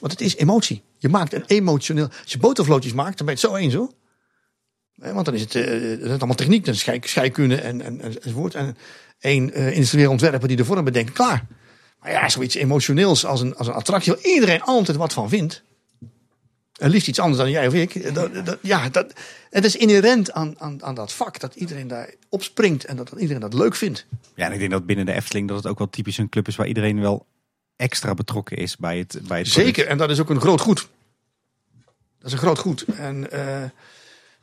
Want 0.00 0.12
het 0.12 0.20
is 0.20 0.36
emotie. 0.36 0.82
Je 0.98 1.08
maakt 1.08 1.32
een 1.32 1.44
emotioneel. 1.46 2.08
Als 2.22 2.32
je 2.32 2.38
botervlootjes 2.38 2.92
maakt, 2.92 3.18
dan 3.18 3.26
ben 3.26 3.36
je 3.36 3.40
het 3.40 3.50
zo 3.50 3.56
eens 3.56 3.74
hoor. 3.74 3.92
Want 4.94 5.24
dan 5.24 5.34
is 5.34 5.40
het, 5.40 5.54
is 5.54 6.08
allemaal 6.08 6.34
techniek, 6.34 6.64
dan 6.64 6.74
schei, 6.74 6.98
scheikunde 7.02 7.56
en, 7.56 7.82
en, 7.82 8.00
enzovoort. 8.00 8.54
En 8.54 8.76
één 9.18 9.54
industrieel 9.54 10.10
ontwerper 10.10 10.48
die 10.48 10.56
de 10.56 10.64
vorm 10.64 10.84
bedenkt, 10.84 11.12
klaar. 11.12 11.46
Maar 12.00 12.10
ja, 12.10 12.28
zoiets 12.28 12.54
emotioneels 12.54 13.24
als 13.24 13.40
een, 13.40 13.56
als 13.56 13.66
een 13.66 13.72
attractie 13.72 14.12
waar 14.12 14.22
iedereen 14.22 14.62
altijd 14.62 14.96
wat 14.96 15.12
van 15.12 15.28
vindt. 15.28 15.62
En 16.82 16.90
liefst 16.90 17.08
iets 17.08 17.18
anders 17.18 17.38
dan 17.38 17.50
jij 17.50 17.66
of 17.66 17.74
ik. 17.74 18.14
Dat, 18.14 18.46
dat, 18.46 18.58
ja, 18.62 18.88
dat, 18.88 19.12
het 19.50 19.64
is 19.64 19.76
inherent 19.76 20.32
aan, 20.32 20.54
aan, 20.58 20.82
aan 20.82 20.94
dat 20.94 21.12
vak 21.12 21.40
dat 21.40 21.54
iedereen 21.54 21.88
daar 21.88 22.14
opspringt 22.28 22.84
en 22.84 22.96
dat, 22.96 23.08
dat 23.08 23.20
iedereen 23.20 23.40
dat 23.40 23.54
leuk 23.54 23.74
vindt. 23.74 24.06
Ja, 24.34 24.46
en 24.46 24.52
ik 24.52 24.58
denk 24.58 24.70
dat 24.70 24.86
binnen 24.86 25.06
de 25.06 25.12
Efteling 25.12 25.48
dat 25.48 25.56
het 25.56 25.66
ook 25.66 25.78
wel 25.78 25.90
typisch 25.90 26.18
een 26.18 26.28
club 26.28 26.48
is 26.48 26.56
waar 26.56 26.66
iedereen 26.66 27.00
wel 27.00 27.26
extra 27.76 28.14
betrokken 28.14 28.56
is 28.56 28.76
bij 28.76 28.98
het, 28.98 29.20
bij 29.28 29.38
het 29.38 29.48
Zeker, 29.48 29.86
en 29.86 29.98
dat 29.98 30.10
is 30.10 30.20
ook 30.20 30.30
een 30.30 30.40
groot 30.40 30.60
goed. 30.60 30.88
Dat 32.18 32.26
is 32.26 32.32
een 32.32 32.38
groot 32.38 32.58
goed. 32.58 32.84
En 32.84 33.26
uh, 33.32 33.64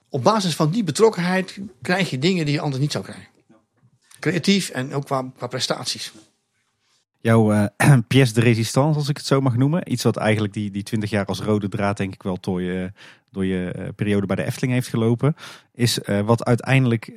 op 0.10 0.24
basis 0.24 0.56
van 0.56 0.72
die 0.72 0.84
betrokkenheid 0.84 1.58
krijg 1.82 2.10
je 2.10 2.20
dingen 2.20 2.46
die 2.46 2.54
je 2.54 2.62
anders 2.62 2.82
niet 2.82 2.92
zou 2.92 3.04
krijgen. 3.04 3.28
Creatief 4.20 4.70
en 4.70 4.94
ook 4.94 5.06
qua, 5.06 5.32
qua 5.38 5.48
prestaties. 5.48 6.12
Jouw 7.22 7.54
uh, 7.54 7.66
pièce 8.08 8.34
de 8.34 8.42
résistance, 8.42 9.00
als 9.00 9.10
ik 9.10 9.18
het 9.18 9.26
zo 9.26 9.42
mag 9.42 9.56
noemen. 9.56 9.92
Iets 9.92 10.04
wat 10.04 10.18
eigenlijk 10.18 10.54
die, 10.54 10.72
die 10.72 10.84
20 10.84 11.10
jaar 11.10 11.26
als 11.26 11.40
rode 11.40 11.70
draad, 11.70 11.98
denk 11.98 12.14
ik 12.14 12.24
wel, 12.24 12.38
door 12.42 12.62
je, 12.62 12.92
door 13.32 13.46
je 13.46 13.74
uh, 13.78 13.88
periode 13.96 14.26
bij 14.26 14.36
de 14.36 14.44
Efteling 14.44 14.74
heeft 14.74 14.88
gelopen. 14.88 15.36
Is 15.74 16.00
uh, 16.00 16.20
wat 16.20 16.46
uiteindelijk 16.46 17.12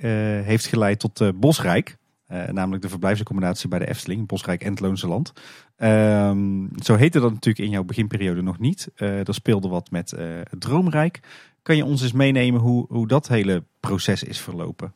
heeft 0.45 0.67
geleid 0.67 0.99
tot 0.99 1.41
Bosrijk. 1.41 1.97
namelijk 2.29 2.83
de 2.83 2.89
verblijfsaccommodatie 2.89 3.69
bij 3.69 3.79
de 3.79 3.89
Efteling, 3.89 4.27
Bosrijk 4.27 4.63
en 4.63 4.71
het 4.71 4.81
Loonse 4.81 5.09
Land. 5.09 5.33
Ehm, 5.77 6.67
zo 6.83 6.95
heette 6.95 7.21
dat 7.21 7.33
natuurlijk 7.33 7.65
in 7.65 7.71
jouw 7.71 7.85
beginperiode 7.85 8.43
nog 8.43 8.59
niet. 8.59 8.89
er 8.97 9.35
speelde 9.35 9.69
wat 9.69 9.91
met 9.91 10.11
het 10.11 10.61
Droomrijk. 10.61 11.21
Kan 11.63 11.77
je 11.77 11.85
ons 11.85 12.03
eens 12.03 12.13
meenemen 12.13 12.61
hoe, 12.61 12.87
hoe 12.89 13.07
dat 13.07 13.29
hele 13.29 13.65
proces 13.81 14.23
is 14.23 14.39
verlopen? 14.39 14.93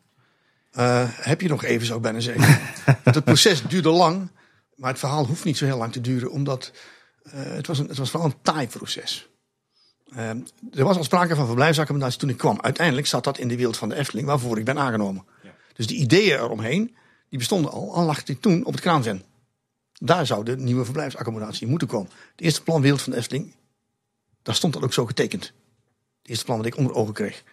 heb 1.21 1.41
je 1.41 1.47
nog 1.47 1.63
even, 1.63 1.87
zo 1.87 1.99
bijna 1.99 2.19
zeggen. 2.19 2.59
het 3.03 3.23
proces 3.23 3.63
duurde 3.63 3.89
lang. 3.89 4.29
Maar 4.77 4.89
het 4.89 4.99
verhaal 4.99 5.25
hoeft 5.25 5.43
niet 5.43 5.57
zo 5.57 5.65
heel 5.65 5.77
lang 5.77 5.91
te 5.91 6.01
duren, 6.01 6.31
omdat 6.31 6.71
uh, 7.23 7.33
het, 7.33 7.67
was 7.67 7.79
een, 7.79 7.87
het 7.87 7.97
was 7.97 8.09
vooral 8.09 8.29
een 8.29 8.41
taai 8.41 8.67
proces. 8.67 9.29
Uh, 10.13 10.29
er 10.73 10.83
was 10.83 10.97
al 10.97 11.03
sprake 11.03 11.35
van 11.35 11.45
verblijfsaccommodatie 11.45 12.19
toen 12.19 12.29
ik 12.29 12.37
kwam. 12.37 12.61
Uiteindelijk 12.61 13.07
zat 13.07 13.23
dat 13.23 13.37
in 13.37 13.47
de 13.47 13.55
wereld 13.55 13.77
van 13.77 13.89
de 13.89 13.95
Efteling, 13.95 14.27
waarvoor 14.27 14.57
ik 14.57 14.65
ben 14.65 14.77
aangenomen. 14.77 15.25
Ja. 15.43 15.55
Dus 15.73 15.87
de 15.87 15.93
ideeën 15.93 16.39
eromheen, 16.39 16.95
die 17.29 17.39
bestonden 17.39 17.71
al, 17.71 17.93
al 17.93 18.05
lag 18.05 18.23
ik 18.23 18.41
toen 18.41 18.65
op 18.65 18.71
het 18.71 18.81
kraanven. 18.81 19.23
Daar 19.93 20.25
zou 20.25 20.45
de 20.45 20.57
nieuwe 20.57 20.83
verblijfsaccommodatie 20.83 21.67
moeten 21.67 21.87
komen. 21.87 22.11
Het 22.31 22.41
eerste 22.41 22.63
plan 22.63 22.81
wereld 22.81 23.01
van 23.01 23.11
de 23.11 23.17
Efteling, 23.17 23.55
daar 24.43 24.55
stond 24.55 24.73
dat 24.73 24.83
ook 24.83 24.93
zo 24.93 25.05
getekend. 25.05 25.43
Het 26.21 26.29
eerste 26.29 26.45
plan 26.45 26.57
wat 26.57 26.65
ik 26.65 26.77
onder 26.77 26.93
ogen 26.93 27.13
kreeg. 27.13 27.43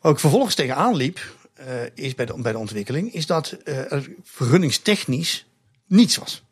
Waar 0.00 0.12
ik 0.12 0.18
vervolgens 0.18 0.54
tegenaan 0.54 0.94
liep, 0.94 1.36
uh, 1.60 1.66
is 1.94 2.14
bij 2.14 2.26
de, 2.26 2.34
bij 2.42 2.52
de 2.52 2.58
ontwikkeling, 2.58 3.12
is 3.14 3.26
dat 3.26 3.56
er 3.64 4.10
vergunningstechnisch 4.22 5.46
niets 5.92 6.16
was. 6.16 6.42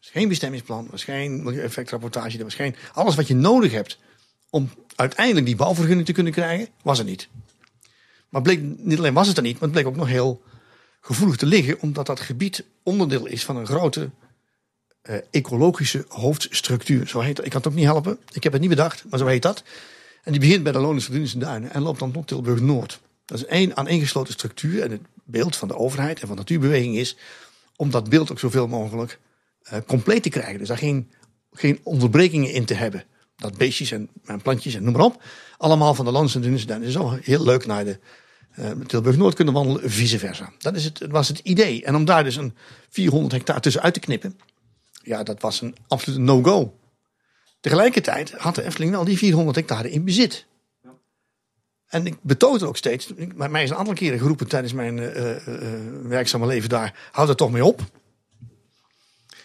Was 0.00 0.10
geen 0.10 0.28
bestemmingsplan, 0.28 0.88
was 0.90 1.04
geen 1.04 1.42
milieueffectrapportage, 1.42 2.38
er 2.38 2.44
was 2.44 2.54
geen. 2.54 2.76
Alles 2.92 3.14
wat 3.14 3.28
je 3.28 3.34
nodig 3.34 3.72
hebt 3.72 3.98
om 4.50 4.70
uiteindelijk 4.94 5.46
die 5.46 5.56
bouwvergunning 5.56 6.06
te 6.06 6.12
kunnen 6.12 6.32
krijgen, 6.32 6.68
was 6.82 6.98
er 6.98 7.04
niet. 7.04 7.28
Maar 8.28 8.42
bleek, 8.42 8.60
niet 8.62 8.98
alleen 8.98 9.14
was 9.14 9.28
het 9.28 9.36
er 9.36 9.42
niet, 9.42 9.52
maar 9.52 9.62
het 9.62 9.72
bleek 9.72 9.86
ook 9.86 9.96
nog 9.96 10.08
heel 10.08 10.42
gevoelig 11.00 11.36
te 11.36 11.46
liggen, 11.46 11.80
omdat 11.80 12.06
dat 12.06 12.20
gebied 12.20 12.64
onderdeel 12.82 13.26
is 13.26 13.44
van 13.44 13.56
een 13.56 13.66
grote 13.66 14.10
uh, 15.10 15.16
ecologische 15.30 16.04
hoofdstructuur. 16.08 17.08
Zo 17.08 17.20
heet 17.20 17.36
dat. 17.36 17.44
Ik 17.44 17.50
kan 17.50 17.60
het 17.60 17.70
ook 17.70 17.76
niet 17.76 17.84
helpen. 17.84 18.18
Ik 18.32 18.42
heb 18.42 18.52
het 18.52 18.60
niet 18.60 18.70
bedacht, 18.70 19.04
maar 19.10 19.18
zo 19.18 19.26
heet 19.26 19.42
dat. 19.42 19.62
En 20.22 20.32
die 20.32 20.40
begint 20.40 20.62
bij 20.62 20.72
de 20.72 20.78
Lonens 20.78 21.34
Duinen 21.36 21.72
en 21.72 21.82
loopt 21.82 21.98
dan 21.98 22.12
tot 22.12 22.26
Tilburg 22.26 22.60
Noord. 22.60 23.00
Dat 23.24 23.38
is 23.38 23.44
één 23.44 23.76
aaneengesloten 23.76 24.32
structuur. 24.32 24.82
En 24.82 24.90
het 24.90 25.00
beeld 25.24 25.56
van 25.56 25.68
de 25.68 25.76
overheid 25.76 26.20
en 26.20 26.26
van 26.26 26.36
de 26.36 26.42
natuurbeweging 26.42 26.96
is 26.96 27.16
om 27.76 27.90
dat 27.90 28.08
beeld 28.08 28.30
ook 28.30 28.38
zoveel 28.38 28.66
mogelijk 28.66 29.20
uh, 29.72 29.78
compleet 29.86 30.22
te 30.22 30.28
krijgen. 30.28 30.58
Dus 30.58 30.68
daar 30.68 30.78
geen, 30.78 31.10
geen 31.52 31.80
onderbrekingen 31.82 32.52
in 32.52 32.64
te 32.64 32.74
hebben. 32.74 33.04
Dat 33.36 33.56
beestjes 33.56 33.90
en, 33.90 34.10
plantjes 34.42 34.74
en 34.74 34.84
noem 34.84 34.92
maar 34.92 35.04
op. 35.04 35.22
Allemaal 35.56 35.94
van 35.94 36.04
de 36.04 36.10
lands 36.10 36.34
en 36.34 36.40
dunes. 36.40 36.66
Dat 36.66 36.80
is 36.80 36.96
ook 36.96 37.18
heel 37.20 37.44
leuk 37.44 37.66
naar 37.66 37.84
de 37.84 37.98
uh, 38.58 38.70
Tilburg 38.70 39.16
Noord 39.16 39.34
kunnen 39.34 39.54
wandelen, 39.54 39.90
vice 39.90 40.18
versa. 40.18 40.52
Dat 40.58 40.76
is 40.76 40.84
het, 40.84 41.06
was 41.08 41.28
het 41.28 41.38
idee. 41.38 41.84
En 41.84 41.94
om 41.94 42.04
daar 42.04 42.24
dus 42.24 42.36
een 42.36 42.54
400 42.90 43.32
hectare 43.32 43.60
tussenuit 43.60 43.94
te 43.94 44.00
knippen. 44.00 44.38
Ja, 45.02 45.22
dat 45.22 45.40
was 45.40 45.60
een 45.60 45.76
absolute 45.88 46.20
no-go. 46.20 46.78
Tegelijkertijd 47.60 48.32
had 48.32 48.54
de 48.54 48.62
Efteling 48.62 48.92
wel 48.92 49.04
die 49.04 49.18
400 49.18 49.56
hectare 49.56 49.90
in 49.90 50.04
bezit. 50.04 50.46
En 51.94 52.06
ik 52.06 52.16
betoog 52.20 52.60
er 52.60 52.68
ook 52.68 52.76
steeds. 52.76 53.12
Maar 53.34 53.50
mij 53.50 53.62
is 53.62 53.70
een 53.70 53.76
aantal 53.76 53.94
keren 53.94 54.18
geroepen 54.18 54.48
tijdens 54.48 54.72
mijn 54.72 54.96
uh, 54.98 55.46
uh, 55.46 55.72
werkzame 56.02 56.46
leven 56.46 56.68
daar. 56.68 57.08
Houd 57.12 57.28
er 57.28 57.36
toch 57.36 57.50
mee 57.50 57.64
op. 57.64 57.80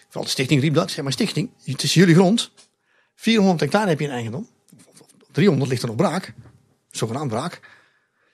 Vooral 0.04 0.24
de 0.24 0.28
stichting 0.28 0.60
riep 0.60 0.74
dat. 0.74 0.90
Zeg 0.90 1.04
maar 1.04 1.12
stichting, 1.12 1.50
het 1.64 1.82
is 1.82 1.94
jullie 1.94 2.14
grond. 2.14 2.50
400 3.14 3.60
hectare 3.60 3.88
heb 3.88 3.98
je 3.98 4.04
in 4.04 4.10
eigendom. 4.10 4.48
300 5.32 5.70
ligt 5.70 5.82
er 5.82 5.88
nog 5.88 5.96
braak. 5.96 6.34
Zogenaamd 6.90 7.30
braak. 7.30 7.60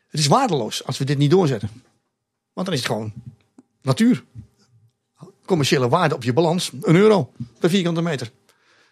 Het 0.08 0.20
is 0.20 0.26
waardeloos 0.26 0.84
als 0.84 0.98
we 0.98 1.04
dit 1.04 1.18
niet 1.18 1.30
doorzetten. 1.30 1.70
Want 2.52 2.66
dan 2.66 2.76
is 2.76 2.82
het 2.82 2.92
gewoon 2.92 3.12
natuur. 3.82 4.24
Commerciële 5.44 5.88
waarde 5.88 6.14
op 6.14 6.22
je 6.22 6.32
balans. 6.32 6.70
Een 6.82 6.96
euro 6.96 7.32
per 7.58 7.70
vierkante 7.70 8.02
meter. 8.02 8.30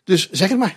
Dus 0.04 0.30
zeg 0.30 0.48
het 0.48 0.58
maar. 0.58 0.76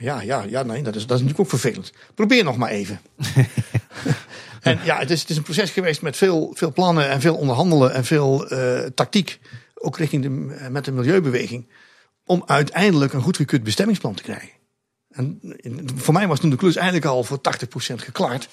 Ja, 0.00 0.20
ja, 0.20 0.42
ja, 0.42 0.62
nee, 0.62 0.82
dat 0.82 0.94
is, 0.94 1.06
dat 1.06 1.18
is 1.18 1.22
natuurlijk 1.22 1.40
ook 1.40 1.60
vervelend. 1.60 1.92
Probeer 2.14 2.44
nog 2.44 2.56
maar 2.56 2.70
even. 2.70 3.00
en 4.60 4.78
ja, 4.84 4.98
het 4.98 5.10
is, 5.10 5.20
het 5.20 5.30
is 5.30 5.36
een 5.36 5.42
proces 5.42 5.70
geweest 5.70 6.02
met 6.02 6.16
veel, 6.16 6.50
veel 6.54 6.72
plannen 6.72 7.08
en 7.08 7.20
veel 7.20 7.36
onderhandelen 7.36 7.92
en 7.92 8.04
veel 8.04 8.52
uh, 8.52 8.78
tactiek. 8.94 9.40
Ook 9.74 9.98
richting 9.98 10.22
de, 10.22 10.54
eh, 10.54 10.68
met 10.68 10.84
de 10.84 10.92
milieubeweging. 10.92 11.68
Om 12.24 12.42
uiteindelijk 12.46 13.12
een 13.12 13.22
goedgekeurd 13.22 13.62
bestemmingsplan 13.62 14.14
te 14.14 14.22
krijgen. 14.22 14.50
En 15.10 15.40
voor 15.94 16.14
mij 16.14 16.28
was 16.28 16.40
toen 16.40 16.50
de 16.50 16.56
klus 16.56 16.76
eigenlijk 16.76 17.06
al 17.06 17.24
voor 17.24 17.40
80% 17.40 17.94
geklaard. 17.94 18.48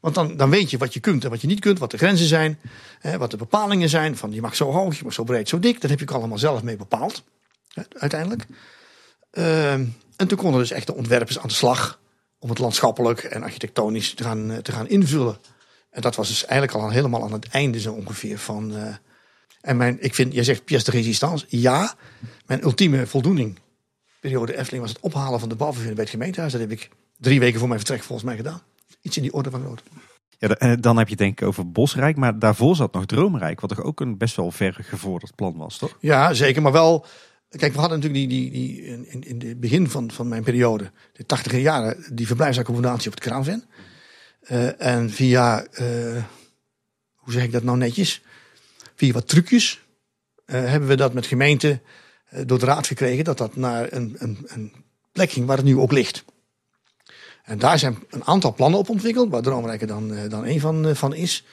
Want 0.00 0.14
dan, 0.14 0.36
dan 0.36 0.50
weet 0.50 0.70
je 0.70 0.78
wat 0.78 0.94
je 0.94 1.00
kunt 1.00 1.24
en 1.24 1.30
wat 1.30 1.40
je 1.40 1.46
niet 1.46 1.60
kunt, 1.60 1.78
wat 1.78 1.90
de 1.90 1.98
grenzen 1.98 2.26
zijn, 2.26 2.58
hè, 2.98 3.18
wat 3.18 3.30
de 3.30 3.36
bepalingen 3.36 3.88
zijn. 3.88 4.16
Van 4.16 4.32
je 4.32 4.40
mag 4.40 4.56
zo 4.56 4.70
hoog, 4.70 4.98
je 4.98 5.04
mag 5.04 5.12
zo 5.12 5.24
breed, 5.24 5.48
zo 5.48 5.58
dik. 5.58 5.80
Dat 5.80 5.90
heb 5.90 5.98
je 5.98 6.08
ook 6.08 6.14
allemaal 6.14 6.38
zelf 6.38 6.62
mee 6.62 6.76
bepaald, 6.76 7.22
hè, 7.68 7.82
uiteindelijk. 7.98 8.46
Uh, 9.32 9.74
en 10.20 10.28
toen 10.28 10.38
konden 10.38 10.60
dus 10.60 10.70
echt 10.70 10.86
de 10.86 10.94
ontwerpers 10.94 11.38
aan 11.38 11.48
de 11.48 11.54
slag 11.54 12.00
om 12.38 12.48
het 12.48 12.58
landschappelijk 12.58 13.22
en 13.22 13.42
architectonisch 13.42 14.14
te 14.14 14.24
gaan, 14.24 14.50
eh, 14.50 14.58
te 14.58 14.72
gaan 14.72 14.88
invullen. 14.88 15.38
En 15.90 16.02
dat 16.02 16.16
was 16.16 16.28
dus 16.28 16.44
eigenlijk 16.44 16.82
al 16.82 16.90
helemaal 16.90 17.22
aan 17.22 17.32
het 17.32 17.48
einde 17.48 17.80
zo 17.80 17.92
ongeveer 17.92 18.38
van. 18.38 18.72
Uh, 18.72 18.94
en 19.60 19.76
mijn, 19.76 19.96
ik 20.00 20.14
vind, 20.14 20.32
jij 20.32 20.44
zegt 20.44 20.64
pièce 20.64 20.84
de 20.84 20.90
résistance. 20.90 21.46
Ja, 21.48 21.94
mijn 22.46 22.62
ultieme 22.62 23.06
voldoening. 23.06 23.58
Periode 24.20 24.56
Efteling 24.56 24.82
was 24.82 24.92
het 24.92 25.02
ophalen 25.02 25.40
van 25.40 25.48
de 25.48 25.54
bouwvergunning 25.54 25.96
bij 25.96 26.04
het 26.04 26.14
gemeentehuis. 26.14 26.52
Dat 26.52 26.60
heb 26.60 26.70
ik 26.70 26.88
drie 27.18 27.40
weken 27.40 27.58
voor 27.58 27.68
mijn 27.68 27.80
vertrek 27.80 28.02
volgens 28.02 28.28
mij 28.28 28.36
gedaan. 28.36 28.62
Iets 29.02 29.16
in 29.16 29.22
die 29.22 29.32
orde 29.32 29.50
van 29.50 29.60
grootte. 29.60 29.82
Ja, 30.38 30.48
en 30.48 30.80
dan 30.80 30.96
heb 30.96 31.08
je 31.08 31.16
denk 31.16 31.40
ik 31.40 31.46
over 31.46 31.70
Bosrijk, 31.70 32.16
maar 32.16 32.38
daarvoor 32.38 32.76
zat 32.76 32.92
nog 32.92 33.06
Droomrijk, 33.06 33.60
wat 33.60 33.70
toch 33.70 33.82
ook 33.82 34.00
een 34.00 34.18
best 34.18 34.36
wel 34.36 34.50
ver 34.50 34.76
gevorderd 34.80 35.34
plan 35.34 35.56
was, 35.56 35.78
toch? 35.78 35.96
Ja, 36.00 36.34
zeker, 36.34 36.62
maar 36.62 36.72
wel 36.72 37.06
Kijk, 37.56 37.72
we 37.72 37.80
hadden 37.80 38.00
natuurlijk 38.00 38.30
die, 38.30 38.50
die, 38.50 38.50
die, 38.50 38.82
in, 38.84 39.22
in 39.22 39.48
het 39.48 39.60
begin 39.60 39.88
van, 39.88 40.10
van 40.10 40.28
mijn 40.28 40.42
periode, 40.42 40.90
de 41.12 41.26
tachtige 41.26 41.60
jaren, 41.60 42.04
die 42.12 42.26
verblijfsaccommodatie 42.26 43.06
op 43.06 43.14
het 43.14 43.24
Kraanven. 43.24 43.64
Uh, 44.50 44.82
en 44.82 45.10
via, 45.10 45.62
uh, 45.62 46.24
hoe 47.14 47.32
zeg 47.32 47.42
ik 47.42 47.52
dat 47.52 47.62
nou 47.62 47.78
netjes? 47.78 48.22
Via 48.94 49.12
wat 49.12 49.28
trucjes 49.28 49.80
uh, 50.46 50.64
hebben 50.64 50.88
we 50.88 50.94
dat 50.94 51.12
met 51.12 51.26
gemeente 51.26 51.80
door 52.46 52.58
de 52.58 52.66
raad 52.66 52.86
gekregen 52.86 53.24
dat 53.24 53.38
dat 53.38 53.56
naar 53.56 53.92
een, 53.92 54.16
een, 54.18 54.38
een 54.46 54.72
plek 55.12 55.30
ging 55.30 55.46
waar 55.46 55.56
het 55.56 55.66
nu 55.66 55.76
ook 55.76 55.92
ligt. 55.92 56.24
En 57.44 57.58
daar 57.58 57.78
zijn 57.78 57.98
een 58.10 58.24
aantal 58.24 58.54
plannen 58.54 58.78
op 58.78 58.88
ontwikkeld, 58.88 59.30
waar 59.30 59.42
Droomrijke 59.42 59.86
dan, 59.86 60.28
dan 60.28 60.44
een 60.44 60.60
van, 60.60 60.96
van 60.96 61.14
is. 61.14 61.44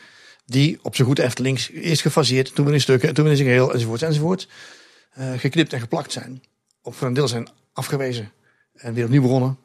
Die 0.45 0.80
op 0.82 0.95
zijn 0.95 1.07
goed 1.07 1.19
Eftelings 1.19 1.72
eerst 1.72 2.02
gefaseerd, 2.02 2.56
toen 2.56 2.65
weer 2.65 2.74
in 2.74 2.82
stukken, 2.82 3.14
toen 3.14 3.24
weer 3.24 3.34
in 3.34 3.40
zijn 3.40 3.49
geheel, 3.49 3.74
enzovoort, 3.74 4.02
enzovoort 4.02 4.48
geknipt 5.18 5.73
en 5.73 5.80
geplakt 5.80 6.11
zijn. 6.11 6.44
Of 6.81 6.95
voor 6.95 7.07
een 7.07 7.14
deel 7.14 7.27
zijn 7.27 7.48
afgewezen 7.73 8.31
en 8.73 8.94
weer 8.94 9.03
opnieuw 9.03 9.22
begonnen. 9.22 9.57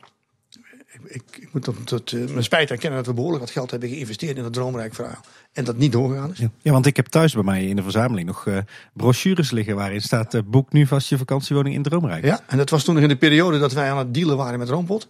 Ik, 0.93 1.01
ik, 1.05 1.23
ik 1.41 1.53
moet 1.53 1.63
tot, 1.63 1.87
tot 1.87 2.13
uh, 2.13 2.31
mijn 2.31 2.45
spijt 2.45 2.71
erkennen 2.71 2.99
dat 2.99 3.07
we 3.07 3.15
behoorlijk 3.15 3.45
wat 3.45 3.53
geld 3.53 3.71
hebben 3.71 3.89
geïnvesteerd 3.89 4.37
in 4.37 4.45
het 4.45 4.53
Droomrijk 4.53 4.95
verhaal. 4.95 5.21
En 5.53 5.65
dat 5.65 5.77
niet 5.77 5.93
doorgegaan 5.93 6.31
is. 6.31 6.39
Ja. 6.39 6.51
ja, 6.63 6.73
want 6.73 6.87
ik 6.87 6.97
heb 6.97 7.07
thuis 7.07 7.33
bij 7.35 7.43
mij 7.43 7.67
in 7.67 7.77
de 7.77 7.83
verzameling 7.83 8.27
nog 8.27 8.47
uh, 8.47 8.59
brochures 8.93 9.51
liggen 9.51 9.77
waarin 9.77 10.03
staat 10.03 10.35
uh, 10.35 10.41
boek 10.47 10.73
nu 10.73 10.87
vast 10.87 11.09
je 11.09 11.19
vakantiewoning 11.19 11.75
in 11.75 11.83
Droomrijk. 11.83 12.25
Ja, 12.25 12.41
en 12.47 12.57
dat 12.57 12.71
was 12.71 12.85
toen 12.85 12.95
nog 12.95 13.03
in 13.03 13.09
de 13.09 13.17
periode 13.17 13.59
dat 13.59 13.73
wij 13.73 13.91
aan 13.91 13.99
het 13.99 14.15
dealen 14.15 14.37
waren 14.37 14.59
met 14.59 14.69
Roompot. 14.69 15.09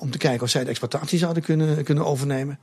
om 0.00 0.10
te 0.10 0.18
kijken 0.18 0.42
of 0.42 0.50
zij 0.50 0.64
de 0.64 0.70
exploitatie 0.70 1.18
zouden 1.18 1.42
kunnen, 1.42 1.84
kunnen 1.84 2.06
overnemen. 2.06 2.58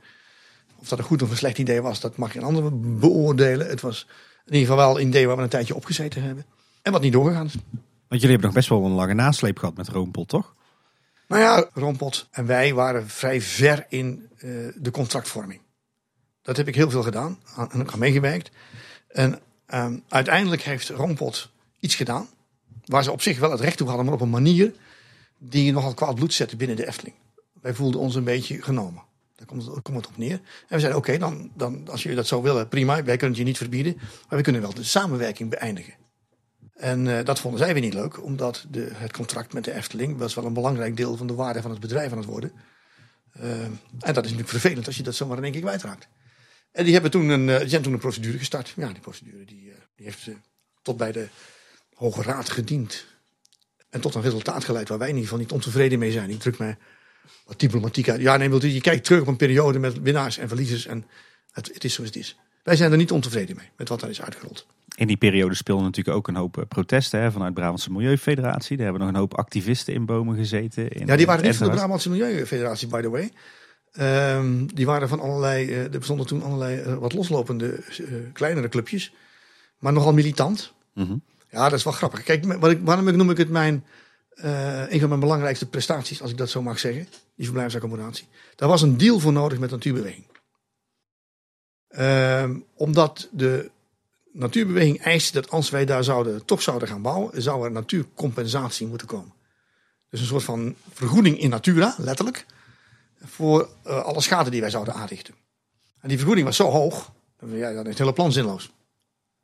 Of 0.76 0.88
dat 0.88 0.98
een 0.98 1.04
goed 1.04 1.22
of 1.22 1.30
een 1.30 1.36
slecht 1.36 1.58
idee 1.58 1.82
was, 1.82 2.00
dat 2.00 2.16
mag 2.16 2.32
geen 2.32 2.42
ander 2.42 2.80
beoordelen. 2.98 3.68
Het 3.68 3.80
was 3.80 4.06
in 4.46 4.54
ieder 4.54 4.68
geval 4.68 4.86
wel 4.86 5.00
een 5.00 5.06
idee 5.06 5.26
waar 5.26 5.36
we 5.36 5.42
een 5.42 5.48
tijdje 5.48 5.74
opgezeten 5.74 6.22
hebben. 6.22 6.44
En 6.88 6.94
wat 6.94 7.02
niet 7.02 7.12
doorgegaan 7.12 7.46
is. 7.46 7.54
Want 8.08 8.20
jullie 8.20 8.30
hebben 8.30 8.46
nog 8.46 8.54
best 8.54 8.68
wel 8.68 8.84
een 8.84 8.90
lange 8.90 9.14
nasleep 9.14 9.58
gehad 9.58 9.76
met 9.76 9.88
Roompot, 9.88 10.28
toch? 10.28 10.54
Nou 11.26 11.42
ja, 11.42 11.68
Roompot 11.72 12.28
en 12.30 12.46
wij 12.46 12.74
waren 12.74 13.08
vrij 13.08 13.40
ver 13.40 13.86
in 13.88 14.28
uh, 14.38 14.68
de 14.76 14.90
contractvorming. 14.90 15.60
Dat 16.42 16.56
heb 16.56 16.68
ik 16.68 16.74
heel 16.74 16.90
veel 16.90 17.02
gedaan 17.02 17.38
en 17.56 17.80
ik 17.80 17.90
heb 17.90 17.98
meegewerkt. 17.98 18.50
En 19.08 19.40
um, 19.74 20.02
uiteindelijk 20.08 20.62
heeft 20.62 20.88
Roompot 20.88 21.50
iets 21.80 21.94
gedaan. 21.94 22.28
Waar 22.84 23.04
ze 23.04 23.12
op 23.12 23.22
zich 23.22 23.38
wel 23.38 23.50
het 23.50 23.60
recht 23.60 23.76
toe 23.76 23.86
hadden, 23.86 24.04
maar 24.04 24.14
op 24.14 24.20
een 24.20 24.30
manier 24.30 24.72
die 25.38 25.72
nogal 25.72 25.94
kwaad 25.94 26.14
bloed 26.14 26.32
zette 26.32 26.56
binnen 26.56 26.76
de 26.76 26.86
Efteling. 26.86 27.16
Wij 27.60 27.74
voelden 27.74 28.00
ons 28.00 28.14
een 28.14 28.24
beetje 28.24 28.62
genomen. 28.62 29.02
Daar 29.36 29.46
komt 29.46 29.66
het, 29.66 29.82
komt 29.82 29.96
het 29.96 30.06
op 30.06 30.16
neer. 30.16 30.40
En 30.40 30.40
we 30.68 30.78
zeiden: 30.78 30.96
Oké, 30.96 31.18
dan, 31.18 31.50
dan, 31.54 31.88
als 31.88 32.02
jullie 32.02 32.16
dat 32.16 32.26
zo 32.26 32.42
willen, 32.42 32.68
prima. 32.68 32.94
Wij 32.94 33.16
kunnen 33.16 33.28
het 33.28 33.36
je 33.36 33.44
niet 33.44 33.56
verbieden. 33.56 33.94
Maar 33.96 34.38
we 34.38 34.42
kunnen 34.42 34.60
wel 34.60 34.74
de 34.74 34.84
samenwerking 34.84 35.50
beëindigen. 35.50 35.94
En 36.78 37.06
uh, 37.06 37.24
dat 37.24 37.40
vonden 37.40 37.60
zij 37.60 37.72
weer 37.72 37.82
niet 37.82 37.94
leuk, 37.94 38.22
omdat 38.22 38.66
de, 38.70 38.88
het 38.92 39.12
contract 39.12 39.52
met 39.52 39.64
de 39.64 39.72
Efteling 39.72 40.18
was 40.18 40.34
wel 40.34 40.44
een 40.44 40.52
belangrijk 40.52 40.96
deel 40.96 41.16
van 41.16 41.26
de 41.26 41.34
waarde 41.34 41.62
van 41.62 41.70
het 41.70 41.80
bedrijf 41.80 42.12
aan 42.12 42.18
het 42.18 42.26
worden. 42.26 42.52
Uh, 43.40 43.62
en 43.62 43.72
dat 43.98 44.24
is 44.24 44.30
natuurlijk 44.30 44.48
vervelend 44.48 44.86
als 44.86 44.96
je 44.96 45.02
dat 45.02 45.14
zomaar 45.14 45.36
in 45.36 45.42
één 45.42 45.52
keer 45.52 45.60
kwijtraakt. 45.60 46.08
En 46.72 46.84
die 46.84 46.92
hebben 46.92 47.10
toen 47.10 47.28
een, 47.28 47.68
toen 47.68 47.92
een 47.92 47.98
procedure 47.98 48.38
gestart. 48.38 48.72
Ja, 48.76 48.88
die 48.88 49.00
procedure 49.00 49.44
die, 49.44 49.72
die 49.96 50.06
heeft 50.06 50.28
tot 50.82 50.96
bij 50.96 51.12
de 51.12 51.28
Hoge 51.94 52.22
Raad 52.22 52.50
gediend. 52.50 53.04
En 53.90 54.00
tot 54.00 54.14
een 54.14 54.22
resultaat 54.22 54.64
geleid 54.64 54.88
waar 54.88 54.98
wij 54.98 55.08
in 55.08 55.14
ieder 55.14 55.28
geval 55.28 55.44
niet 55.44 55.52
ontevreden 55.52 55.98
mee 55.98 56.12
zijn. 56.12 56.30
Ik 56.30 56.40
druk 56.40 56.58
mij 56.58 56.76
wat 57.44 57.60
diplomatiek 57.60 58.08
uit. 58.08 58.20
Ja, 58.20 58.36
nee, 58.36 58.72
je 58.72 58.80
kijkt 58.80 59.04
terug 59.04 59.20
op 59.20 59.26
een 59.26 59.36
periode 59.36 59.78
met 59.78 60.00
winnaars 60.00 60.38
en 60.38 60.48
verliezers. 60.48 60.86
En 60.86 61.06
het, 61.50 61.70
het 61.74 61.84
is 61.84 61.94
zoals 61.94 62.10
het 62.10 62.18
is. 62.18 62.36
Wij 62.68 62.76
zijn 62.76 62.92
er 62.92 62.96
niet 62.96 63.12
ontevreden 63.12 63.56
mee, 63.56 63.68
met 63.76 63.88
wat 63.88 64.00
daar 64.00 64.10
is 64.10 64.22
uitgerold. 64.22 64.66
In 64.94 65.06
die 65.06 65.16
periode 65.16 65.54
speelden 65.54 65.84
natuurlijk 65.84 66.16
ook 66.16 66.28
een 66.28 66.34
hoop 66.34 66.64
protesten 66.68 67.20
hè, 67.20 67.32
vanuit 67.32 67.54
de 67.54 67.60
Brabantse 67.60 67.92
Milieufederatie. 67.92 68.76
Daar 68.76 68.84
hebben 68.84 69.02
nog 69.02 69.14
een 69.14 69.20
hoop 69.20 69.34
activisten 69.38 69.94
in 69.94 70.06
bomen 70.06 70.36
gezeten. 70.36 70.90
In 70.90 71.06
ja, 71.06 71.16
die 71.16 71.26
waren 71.26 71.44
niet 71.44 71.56
van 71.56 71.68
de 71.68 71.74
Brabantse 71.74 72.10
Milieufederatie, 72.10 72.88
by 72.88 73.00
the 73.00 73.10
way. 73.10 73.30
Um, 74.36 74.74
die 74.74 74.86
waren 74.86 75.08
van 75.08 75.20
allerlei, 75.20 75.66
uh, 75.66 75.82
er 75.82 75.90
bestonden 75.90 76.26
toen 76.26 76.42
allerlei 76.42 76.80
uh, 76.80 76.94
wat 76.94 77.12
loslopende 77.12 77.84
uh, 78.00 78.06
kleinere 78.32 78.68
clubjes. 78.68 79.12
Maar 79.78 79.92
nogal 79.92 80.12
militant. 80.12 80.72
Mm 80.94 81.06
-hmm. 81.06 81.22
Ja, 81.50 81.68
dat 81.68 81.78
is 81.78 81.84
wel 81.84 81.92
grappig. 81.92 82.22
Kijk, 82.22 82.44
wat 82.60 82.70
ik, 82.70 82.78
waarom 82.82 83.16
noem 83.16 83.30
ik 83.30 83.36
het 83.36 83.48
mijn, 83.48 83.84
een 84.88 85.00
van 85.00 85.08
mijn 85.08 85.20
belangrijkste 85.20 85.68
prestaties, 85.68 86.22
als 86.22 86.30
ik 86.30 86.36
dat 86.36 86.50
zo 86.50 86.62
mag 86.62 86.78
zeggen. 86.78 87.06
Die 87.36 87.44
verblijfsaccommodatie. 87.44 88.26
Daar 88.56 88.68
was 88.68 88.82
een 88.82 88.96
deal 88.96 89.18
voor 89.18 89.32
nodig 89.32 89.58
met 89.58 89.70
Natuurbeweging. 89.70 90.24
Um, 91.96 92.64
omdat 92.74 93.28
de 93.32 93.70
natuurbeweging 94.32 95.02
eiste 95.02 95.32
dat 95.32 95.50
als 95.50 95.70
wij 95.70 95.84
daar 95.84 96.04
zouden, 96.04 96.44
toch 96.44 96.62
zouden 96.62 96.88
gaan 96.88 97.02
bouwen, 97.02 97.42
zou 97.42 97.64
er 97.64 97.70
natuurcompensatie 97.70 98.86
moeten 98.86 99.06
komen. 99.06 99.32
Dus 100.10 100.20
een 100.20 100.26
soort 100.26 100.44
van 100.44 100.74
vergoeding 100.92 101.38
in 101.38 101.50
natura, 101.50 101.94
letterlijk, 101.98 102.46
voor 103.24 103.68
uh, 103.86 104.02
alle 104.02 104.20
schade 104.20 104.50
die 104.50 104.60
wij 104.60 104.70
zouden 104.70 104.94
aanrichten. 104.94 105.34
En 106.00 106.08
die 106.08 106.16
vergoeding 106.16 106.46
was 106.46 106.56
zo 106.56 106.70
hoog, 106.70 107.12
ja, 107.46 107.72
dan 107.72 107.82
is 107.82 107.88
het 107.88 107.98
hele 107.98 108.12
plan 108.12 108.32
zinloos. 108.32 108.70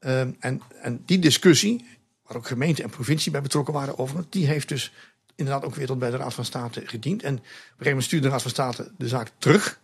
Um, 0.01 0.37
en, 0.39 0.61
en 0.81 1.03
die 1.07 1.19
discussie, 1.19 1.87
waar 2.23 2.37
ook 2.37 2.47
gemeente 2.47 2.83
en 2.83 2.91
provincie 2.91 3.33
bij 3.33 3.43
betrokken 3.43 3.75
waren 3.75 3.99
over, 3.99 4.25
die 4.29 4.47
heeft 4.47 4.69
dus 4.69 4.93
inderdaad 5.35 5.65
ook 5.65 5.75
weer 5.75 5.87
tot 5.87 5.99
bij 5.99 6.11
de 6.11 6.17
Raad 6.17 6.35
van 6.35 6.45
State 6.45 6.87
gediend. 6.87 7.23
En 7.23 7.35
op 7.35 7.41
een 7.41 7.47
gegeven 7.47 7.87
moment 7.87 8.05
stuurde 8.05 8.27
de 8.27 8.33
Raad 8.33 8.43
van 8.43 8.51
State 8.51 8.93
de 8.99 9.09
zaak 9.09 9.31
terug. 9.39 9.81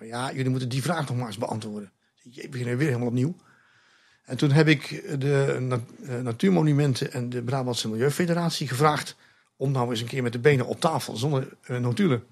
Ja, 0.00 0.32
jullie 0.32 0.50
moeten 0.50 0.68
die 0.68 0.82
vraag 0.82 1.08
nog 1.08 1.16
maar 1.16 1.26
eens 1.26 1.38
beantwoorden. 1.38 1.92
Je 2.22 2.48
beginnen 2.48 2.76
weer 2.76 2.86
helemaal 2.86 3.08
opnieuw. 3.08 3.36
En 4.24 4.36
toen 4.36 4.50
heb 4.50 4.68
ik 4.68 5.02
de 5.20 5.78
Natuurmonumenten 6.22 7.12
en 7.12 7.28
de 7.28 7.42
Brabantse 7.42 7.88
Milieufederatie 7.88 8.68
gevraagd 8.68 9.16
om 9.56 9.70
nou 9.70 9.90
eens 9.90 10.00
een 10.00 10.06
keer 10.06 10.22
met 10.22 10.32
de 10.32 10.38
benen 10.38 10.66
op 10.66 10.80
tafel, 10.80 11.16
zonder 11.16 11.48
uh, 11.70 11.78
notulen, 11.78 12.24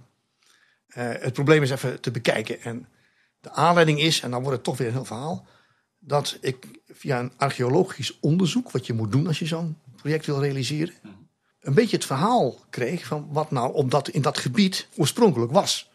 uh, 0.88 0.94
het 0.96 1.32
probleem 1.32 1.60
eens 1.60 1.70
even 1.70 2.00
te 2.00 2.10
bekijken. 2.10 2.60
En 2.60 2.88
de 3.40 3.50
aanleiding 3.50 4.00
is, 4.00 4.20
en 4.20 4.30
dan 4.30 4.40
wordt 4.40 4.56
het 4.56 4.64
toch 4.64 4.76
weer 4.76 4.86
een 4.86 4.92
heel 4.92 5.04
verhaal, 5.04 5.46
dat 5.98 6.38
ik 6.40 6.66
via 6.86 7.18
een 7.20 7.32
archeologisch 7.36 8.18
onderzoek, 8.20 8.70
wat 8.70 8.86
je 8.86 8.92
moet 8.92 9.12
doen 9.12 9.26
als 9.26 9.38
je 9.38 9.46
zo'n 9.46 9.78
project 9.96 10.26
wil 10.26 10.40
realiseren, 10.40 10.94
een 11.60 11.74
beetje 11.74 11.96
het 11.96 12.06
verhaal 12.06 12.54
kreeg 12.70 13.06
van 13.06 13.28
wat 13.32 13.50
nou 13.50 13.74
op 13.74 13.90
dat, 13.90 14.08
in 14.08 14.22
dat 14.22 14.38
gebied 14.38 14.88
oorspronkelijk 14.96 15.52
was. 15.52 15.90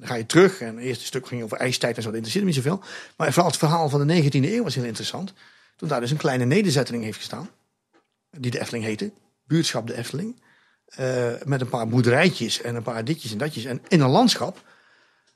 Dan 0.00 0.08
ga 0.08 0.14
je 0.14 0.26
terug 0.26 0.60
en 0.60 0.76
het 0.76 0.84
eerste 0.84 1.04
stuk 1.04 1.26
ging 1.26 1.42
over 1.42 1.58
ijstijd 1.58 1.96
en 1.96 2.02
zo, 2.02 2.08
dat 2.08 2.16
interesseert 2.16 2.44
me 2.44 2.50
niet 2.50 2.64
zoveel. 2.64 2.82
Maar 3.16 3.32
vooral 3.32 3.50
het 3.50 3.58
verhaal 3.58 3.88
van 3.88 4.06
de 4.06 4.22
19e 4.22 4.30
eeuw 4.32 4.62
was 4.62 4.74
heel 4.74 4.84
interessant. 4.84 5.32
Toen 5.76 5.88
daar 5.88 6.00
dus 6.00 6.10
een 6.10 6.16
kleine 6.16 6.44
nederzetting 6.44 7.04
heeft 7.04 7.18
gestaan, 7.18 7.50
die 8.30 8.50
de 8.50 8.60
Efteling 8.60 8.84
heette, 8.84 9.12
buurtschap 9.44 9.86
de 9.86 9.96
Efteling. 9.96 10.42
Uh, 11.00 11.32
met 11.44 11.60
een 11.60 11.68
paar 11.68 11.88
boerderijtjes 11.88 12.60
en 12.60 12.74
een 12.74 12.82
paar 12.82 13.04
ditjes 13.04 13.32
en 13.32 13.38
datjes. 13.38 13.64
En 13.64 13.82
in 13.88 14.00
een 14.00 14.10
landschap 14.10 14.64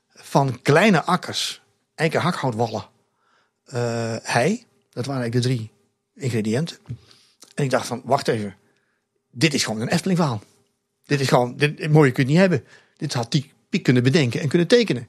van 0.09 0.61
kleine 0.61 1.03
akkers, 1.03 1.61
eiken 1.95 2.21
hakhoutwallen, 2.21 2.85
uh, 3.67 4.15
hei. 4.21 4.65
Dat 4.89 5.05
waren 5.05 5.21
eigenlijk 5.21 5.33
de 5.33 5.41
drie 5.41 5.71
ingrediënten. 6.13 6.77
En 7.53 7.63
ik 7.63 7.69
dacht 7.69 7.87
van, 7.87 8.01
wacht 8.05 8.27
even. 8.27 8.55
Dit 9.31 9.53
is 9.53 9.63
gewoon 9.63 9.81
een 9.81 9.87
Efteling 9.87 10.17
verhaal. 10.19 10.41
Dit 11.05 11.19
is 11.19 11.27
gewoon, 11.27 11.57
dit, 11.57 11.91
mooie 11.91 12.11
kun 12.11 12.23
je 12.23 12.29
niet 12.29 12.39
hebben. 12.39 12.65
Dit 12.97 13.13
had 13.13 13.31
die 13.31 13.53
kunnen 13.79 14.03
bedenken 14.03 14.41
en 14.41 14.47
kunnen 14.47 14.67
tekenen. 14.67 15.07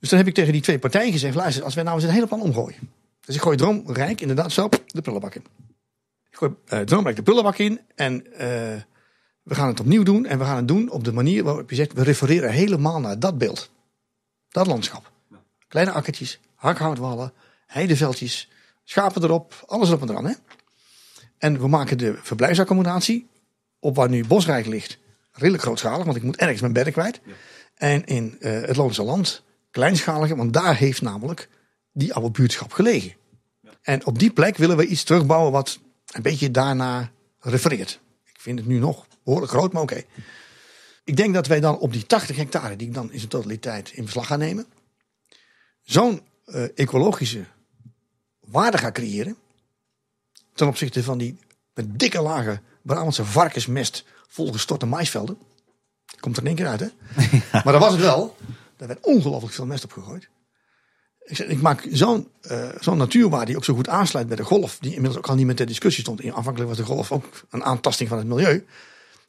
Dus 0.00 0.08
dan 0.08 0.18
heb 0.18 0.28
ik 0.28 0.34
tegen 0.34 0.52
die 0.52 0.62
twee 0.62 0.78
partijen 0.78 1.12
gezegd: 1.12 1.34
luister, 1.34 1.64
als 1.64 1.74
wij 1.74 1.84
nou 1.84 1.96
eens 1.96 2.04
een 2.04 2.12
hele 2.12 2.26
plan 2.26 2.40
omgooien. 2.40 2.78
Dus 3.20 3.34
ik 3.34 3.40
gooi 3.40 3.56
Droomrijk 3.56 4.20
inderdaad 4.20 4.52
zo 4.52 4.68
de 4.86 5.00
prullenbak 5.00 5.34
in. 5.34 5.44
Ik 6.30 6.36
gooi 6.36 6.54
uh, 6.72 6.80
Droomrijk 6.80 7.16
de 7.16 7.22
prullenbak 7.22 7.58
in 7.58 7.80
en 7.94 8.26
uh, 8.32 8.38
we 9.42 9.54
gaan 9.54 9.68
het 9.68 9.80
opnieuw 9.80 10.02
doen. 10.02 10.26
En 10.26 10.38
we 10.38 10.44
gaan 10.44 10.56
het 10.56 10.68
doen 10.68 10.90
op 10.90 11.04
de 11.04 11.12
manier 11.12 11.44
waarop 11.44 11.70
je 11.70 11.76
zegt: 11.76 11.92
we 11.92 12.02
refereren 12.02 12.50
helemaal 12.50 13.00
naar 13.00 13.18
dat 13.18 13.38
beeld. 13.38 13.70
Dat 14.48 14.66
landschap. 14.66 15.10
Kleine 15.68 15.92
akkertjes, 15.92 16.40
hakhoutwallen, 16.54 17.32
heideveldjes, 17.66 18.48
schapen 18.84 19.22
erop, 19.22 19.64
alles 19.66 19.88
erop 19.88 20.02
en 20.02 20.10
eraan. 20.10 20.26
Hè? 20.26 20.34
En 21.38 21.60
we 21.60 21.68
maken 21.68 21.98
de 21.98 22.18
verblijfsaccommodatie 22.22 23.28
op 23.78 23.96
waar 23.96 24.08
nu 24.08 24.26
Bosrijk 24.26 24.66
ligt 24.66 24.98
redelijk 25.40 25.62
grootschalig, 25.62 26.04
want 26.04 26.16
ik 26.16 26.22
moet 26.22 26.36
ergens 26.36 26.60
mijn 26.60 26.72
bedden 26.72 26.92
kwijt. 26.92 27.20
Ja. 27.24 27.32
En 27.74 28.04
in 28.04 28.36
uh, 28.40 28.60
het 28.60 28.76
Loonse 28.76 29.02
Land 29.02 29.42
kleinschaliger, 29.70 30.36
want 30.36 30.52
daar 30.52 30.76
heeft 30.76 31.02
namelijk 31.02 31.48
die 31.92 32.14
oude 32.14 32.30
buurtschap 32.30 32.72
gelegen. 32.72 33.12
Ja. 33.60 33.70
En 33.82 34.06
op 34.06 34.18
die 34.18 34.30
plek 34.30 34.56
willen 34.56 34.76
we 34.76 34.86
iets 34.86 35.02
terugbouwen 35.02 35.52
wat 35.52 35.78
een 36.12 36.22
beetje 36.22 36.50
daarna 36.50 37.10
refereert. 37.40 38.00
Ik 38.24 38.40
vind 38.40 38.58
het 38.58 38.68
nu 38.68 38.78
nog 38.78 39.06
behoorlijk 39.24 39.52
groot, 39.52 39.72
maar 39.72 39.82
oké. 39.82 39.92
Okay. 39.92 40.06
Ik 41.04 41.16
denk 41.16 41.34
dat 41.34 41.46
wij 41.46 41.60
dan 41.60 41.78
op 41.78 41.92
die 41.92 42.06
80 42.06 42.36
hectare, 42.36 42.76
die 42.76 42.86
ik 42.88 42.94
dan 42.94 43.12
in 43.12 43.18
zijn 43.18 43.30
totaliteit 43.30 43.90
in 43.90 44.04
beslag 44.04 44.26
gaan 44.26 44.38
nemen, 44.38 44.66
zo'n 45.82 46.22
uh, 46.46 46.64
ecologische 46.74 47.44
waarde 48.40 48.78
gaan 48.78 48.92
creëren. 48.92 49.36
Ten 50.54 50.66
opzichte 50.66 51.02
van 51.02 51.18
die 51.18 51.38
met 51.74 51.98
dikke 51.98 52.20
lagen 52.20 52.62
Brabantse 52.82 53.24
varkensmest 53.24 54.04
volgestorte 54.30 54.86
maisvelden. 54.86 55.38
Komt 56.20 56.36
er 56.36 56.42
in 56.42 56.48
één 56.48 56.56
keer 56.56 56.66
uit, 56.66 56.80
hè? 56.80 56.88
Maar 57.64 57.72
dat 57.72 57.80
was 57.80 57.92
het 57.92 58.00
wel. 58.00 58.36
Daar 58.76 58.88
werd 58.88 59.04
ongelooflijk 59.04 59.54
veel 59.54 59.66
mest 59.66 59.84
op 59.84 59.92
gegooid. 59.92 60.28
Ik, 61.24 61.36
zeg, 61.36 61.46
ik 61.46 61.60
maak 61.60 61.88
zo'n 61.90 62.28
uh, 62.50 62.68
zo'n 62.80 63.08
die 63.08 63.56
ook 63.56 63.64
zo 63.64 63.74
goed 63.74 63.88
aansluit 63.88 64.26
bij 64.26 64.36
de 64.36 64.44
golf. 64.44 64.78
Die 64.80 64.94
inmiddels 64.94 65.16
ook 65.16 65.28
al 65.28 65.34
niet 65.34 65.46
met 65.46 65.58
de 65.58 65.64
discussie 65.64 66.02
stond. 66.02 66.24
Aanvankelijk 66.24 66.68
was 66.68 66.78
de 66.78 66.84
golf 66.84 67.12
ook 67.12 67.24
een 67.50 67.64
aantasting 67.64 68.08
van 68.08 68.18
het 68.18 68.26
milieu. 68.26 68.66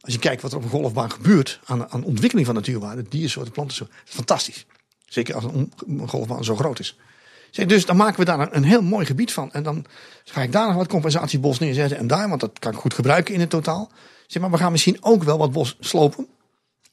Als 0.02 0.14
je 0.14 0.20
kijkt 0.20 0.42
wat 0.42 0.52
er 0.52 0.58
op 0.58 0.64
een 0.64 0.70
golfbaan 0.70 1.12
gebeurt 1.12 1.60
aan, 1.66 1.92
aan 1.92 2.04
ontwikkeling 2.04 2.46
van 2.46 2.56
natuurwaarden, 2.56 3.06
diersoorten, 3.10 3.54
planten, 3.54 3.90
fantastisch. 4.06 4.66
Zeker 5.06 5.36
als 5.36 5.44
een, 5.44 5.74
een 5.88 6.08
golfbaan 6.08 6.44
zo 6.44 6.56
groot 6.56 6.80
is. 6.80 6.98
Zeg, 7.52 7.66
dus 7.66 7.86
dan 7.86 7.96
maken 7.96 8.20
we 8.20 8.26
daar 8.26 8.40
een, 8.40 8.56
een, 8.56 8.64
heel 8.64 8.82
mooi 8.82 9.06
gebied 9.06 9.34
van. 9.34 9.52
En 9.52 9.64
dan 9.64 9.86
ga 10.24 10.42
ik 10.42 10.52
daar 10.52 10.68
nog 10.68 10.76
wat 10.76 10.88
compensatiebos 10.88 11.60
neerzetten. 11.60 11.98
En 11.98 12.08
daar, 12.08 12.30
want 12.30 12.42
dat 12.42 12.60
kan 12.60 12.74
ik 12.74 12.80
goed 12.80 12.94
gebruiken 12.94 13.34
in 13.34 13.40
het 13.40 13.50
totaal. 13.50 13.92
Zeg 14.32 14.42
maar, 14.42 14.52
we 14.52 14.58
gaan 14.58 14.72
misschien 14.72 14.98
ook 15.04 15.24
wel 15.24 15.38
wat 15.38 15.52
bos 15.52 15.78
slopen. 15.80 16.28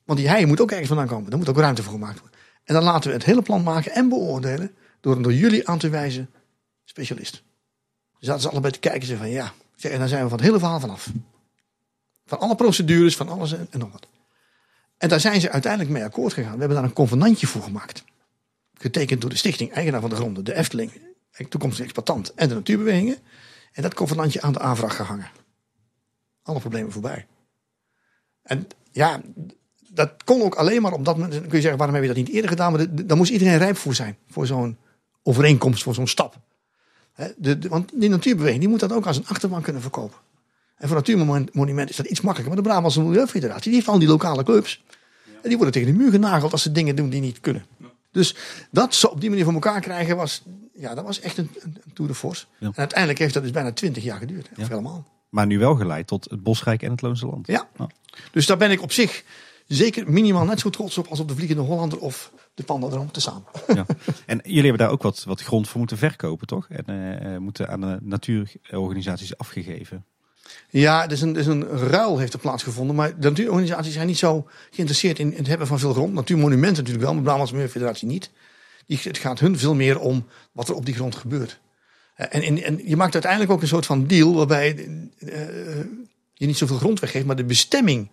Want 0.04 0.18
die 0.18 0.28
hei 0.28 0.46
moet 0.46 0.60
ook 0.60 0.70
ergens 0.70 0.88
vandaan 0.88 1.06
komen. 1.06 1.30
Daar 1.30 1.38
moet 1.38 1.48
ook 1.48 1.58
ruimte 1.58 1.82
voor 1.82 1.92
gemaakt 1.92 2.20
worden. 2.20 2.38
En 2.64 2.74
dan 2.74 2.82
laten 2.82 3.10
we 3.10 3.16
het 3.16 3.24
hele 3.24 3.42
plan 3.42 3.62
maken 3.62 3.92
en 3.92 4.08
beoordelen. 4.08 4.74
Door 5.00 5.16
een 5.16 5.22
door 5.22 5.34
jullie 5.34 5.68
aan 5.68 5.78
te 5.78 5.88
wijzen 5.88 6.30
specialist. 6.84 7.42
Dus 8.18 8.28
dat 8.28 8.38
is 8.38 8.48
allebei 8.48 8.72
te 8.72 8.78
kijken. 8.78 9.18
Van 9.18 9.30
ja. 9.30 9.52
En 9.80 9.98
dan 9.98 10.08
zijn 10.08 10.22
we 10.22 10.28
van 10.28 10.38
het 10.38 10.46
hele 10.46 10.58
verhaal 10.58 10.80
vanaf. 10.80 11.10
Van 12.26 12.38
alle 12.38 12.54
procedures, 12.54 13.16
van 13.16 13.28
alles 13.28 13.52
en, 13.52 13.66
en 13.70 13.78
nog 13.78 13.92
wat. 13.92 14.06
En 14.96 15.08
daar 15.08 15.20
zijn 15.20 15.40
ze 15.40 15.50
uiteindelijk 15.50 15.92
mee 15.92 16.04
akkoord 16.04 16.32
gegaan. 16.32 16.52
We 16.52 16.58
hebben 16.58 16.76
daar 16.76 16.86
een 16.86 16.92
convenantje 16.92 17.46
voor 17.46 17.62
gemaakt. 17.62 18.04
Getekend 18.74 19.20
door 19.20 19.30
de 19.30 19.36
stichting, 19.36 19.72
eigenaar 19.72 20.00
van 20.00 20.10
de 20.10 20.16
gronden, 20.16 20.44
de 20.44 20.54
Efteling, 20.54 20.92
toekomstige 21.48 21.82
exploitant 21.82 22.34
en 22.34 22.48
de 22.48 22.54
natuurbewegingen. 22.54 23.16
En 23.72 23.82
dat 23.82 23.94
convenantje 23.94 24.40
aan 24.40 24.52
de 24.52 24.60
aanvraag 24.60 24.96
gehangen. 24.96 25.30
Alle 26.48 26.60
problemen 26.60 26.92
voorbij. 26.92 27.26
En 28.42 28.66
ja, 28.92 29.20
dat 29.88 30.24
kon 30.24 30.42
ook 30.42 30.54
alleen 30.54 30.82
maar 30.82 30.92
op 30.92 31.04
dat 31.04 31.14
moment. 31.14 31.32
Dan 31.32 31.42
kun 31.42 31.54
je 31.54 31.60
zeggen, 31.60 31.78
waarom 31.78 31.94
heb 31.94 32.04
je 32.04 32.14
dat 32.14 32.24
niet 32.24 32.34
eerder 32.34 32.50
gedaan? 32.50 32.72
Maar 32.72 33.04
daar 33.06 33.16
moest 33.16 33.30
iedereen 33.30 33.58
rijp 33.58 33.76
voor 33.76 33.94
zijn. 33.94 34.16
Voor 34.30 34.46
zo'n 34.46 34.76
overeenkomst, 35.22 35.82
voor 35.82 35.94
zo'n 35.94 36.06
stap. 36.06 36.38
de, 37.36 37.58
want 37.68 37.90
die 37.94 38.08
natuurbeweging 38.08 38.60
die 38.60 38.68
moet 38.68 38.80
dat 38.80 38.92
ook 38.92 39.06
als 39.06 39.16
een 39.16 39.26
achterban 39.26 39.62
kunnen 39.62 39.82
verkopen. 39.82 40.18
En 40.76 40.88
voor 40.88 40.96
Natuurmonument 40.96 41.90
is 41.90 41.96
dat 41.96 42.06
iets 42.06 42.20
makkelijker. 42.20 42.54
Maar 42.54 42.64
de 42.64 42.68
Brabantse 42.68 43.02
Milieufederatie, 43.02 43.64
die 43.64 43.74
heeft 43.74 43.88
al 43.88 43.98
die 43.98 44.08
lokale 44.08 44.42
clubs. 44.42 44.84
En 45.24 45.48
die 45.48 45.56
worden 45.56 45.74
tegen 45.74 45.92
de 45.92 45.98
muur 45.98 46.10
genageld 46.10 46.52
als 46.52 46.62
ze 46.62 46.72
dingen 46.72 46.96
doen 46.96 47.10
die 47.10 47.20
niet 47.20 47.40
kunnen. 47.40 47.64
Dus 48.12 48.34
dat 48.70 48.94
zo 48.94 49.06
op 49.06 49.20
die 49.20 49.28
manier 49.28 49.44
voor 49.44 49.54
elkaar 49.54 49.80
krijgen 49.80 50.16
was, 50.16 50.42
ja, 50.74 50.94
dat 50.94 51.04
was 51.04 51.20
echt 51.20 51.38
een, 51.38 51.50
een, 51.60 51.76
tour 51.94 52.10
de 52.10 52.16
force. 52.16 52.46
En 52.60 52.72
uiteindelijk 52.74 53.18
heeft 53.18 53.34
dat 53.34 53.42
dus 53.42 53.52
bijna 53.52 53.72
twintig 53.72 54.02
jaar 54.02 54.18
geduurd. 54.18 54.48
Of 54.58 54.68
helemaal. 54.68 55.06
Maar 55.28 55.46
nu 55.46 55.58
wel 55.58 55.74
geleid 55.74 56.06
tot 56.06 56.30
het 56.30 56.42
Bosrijk 56.42 56.82
en 56.82 56.90
het 56.90 57.02
Loonse 57.02 57.26
Land. 57.26 57.46
Ja. 57.46 57.68
Dus 58.30 58.46
daar 58.46 58.56
ben 58.56 58.70
ik 58.70 58.82
op 58.82 58.92
zich 58.92 59.24
zeker 59.66 60.10
minimaal 60.10 60.44
net 60.44 60.60
zo 60.60 60.70
trots 60.70 60.98
op 60.98 61.06
als 61.06 61.20
op 61.20 61.28
de 61.28 61.34
Vliegende 61.34 61.62
Hollander 61.62 61.98
of 61.98 62.32
de 62.54 62.62
Pandadroom 62.62 63.10
tezamen. 63.10 63.44
Ja. 63.74 63.86
En 64.26 64.40
jullie 64.42 64.62
hebben 64.62 64.78
daar 64.78 64.90
ook 64.90 65.02
wat, 65.02 65.24
wat 65.24 65.42
grond 65.42 65.68
voor 65.68 65.78
moeten 65.78 65.98
verkopen, 65.98 66.46
toch? 66.46 66.68
En 66.68 66.90
uh, 66.90 67.38
moeten 67.38 67.68
aan 67.68 67.80
de 67.80 67.98
natuurorganisaties 68.00 69.38
afgegeven. 69.38 70.04
Ja, 70.70 71.06
dus 71.06 71.20
een, 71.20 71.32
dus 71.32 71.46
een 71.46 71.68
ruil 71.68 72.18
heeft 72.18 72.32
er 72.32 72.38
plaatsgevonden. 72.38 72.96
Maar 72.96 73.20
de 73.20 73.28
natuurorganisaties 73.28 73.92
zijn 73.92 74.06
niet 74.06 74.18
zo 74.18 74.48
geïnteresseerd 74.70 75.18
in, 75.18 75.32
het 75.36 75.46
hebben 75.46 75.66
van 75.66 75.78
veel 75.78 75.92
grond. 75.92 76.12
Natuurmonumenten 76.12 76.76
natuurlijk 76.76 77.04
wel, 77.04 77.14
maar 77.14 77.22
de 77.22 77.28
Brabantse 77.28 77.68
Federatie 77.68 78.08
niet. 78.08 78.30
Die, 78.86 79.00
het 79.02 79.18
gaat 79.18 79.40
hun 79.40 79.58
veel 79.58 79.74
meer 79.74 80.00
om 80.00 80.26
wat 80.52 80.68
er 80.68 80.74
op 80.74 80.86
die 80.86 80.94
grond 80.94 81.16
gebeurt. 81.16 81.60
Eh, 82.18 82.26
en, 82.30 82.42
en, 82.42 82.62
en 82.62 82.88
je 82.88 82.96
maakt 82.96 83.12
uiteindelijk 83.12 83.52
ook 83.52 83.62
een 83.62 83.68
soort 83.68 83.86
van 83.86 84.06
deal 84.06 84.34
waarbij 84.34 84.76
uh, 85.18 85.30
je 86.34 86.46
niet 86.46 86.56
zoveel 86.56 86.76
grond 86.76 87.00
weggeeft, 87.00 87.26
maar 87.26 87.36
de 87.36 87.44
bestemming 87.44 88.08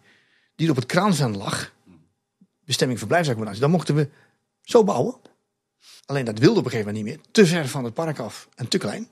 die 0.56 0.66
er 0.66 0.72
op 0.72 0.78
het 0.78 0.86
kraanveld 0.86 1.36
lag, 1.36 1.74
bestemming 2.66 3.00
verblijfsaccommodatie, 3.00 3.62
dan 3.62 3.72
mochten 3.72 3.96
we 3.96 4.10
zo 4.62 4.84
bouwen. 4.84 5.16
Alleen 6.06 6.26
dat 6.26 6.40
wilde 6.40 6.60
op 6.60 6.66
een 6.66 6.72
gegeven 6.72 6.94
moment 6.94 7.06
niet 7.06 7.16
meer. 7.16 7.32
Te 7.32 7.46
ver 7.46 7.68
van 7.68 7.84
het 7.84 7.94
park 7.94 8.20
af 8.20 8.50
en 8.56 8.68
te 8.68 8.78
klein. 8.78 9.08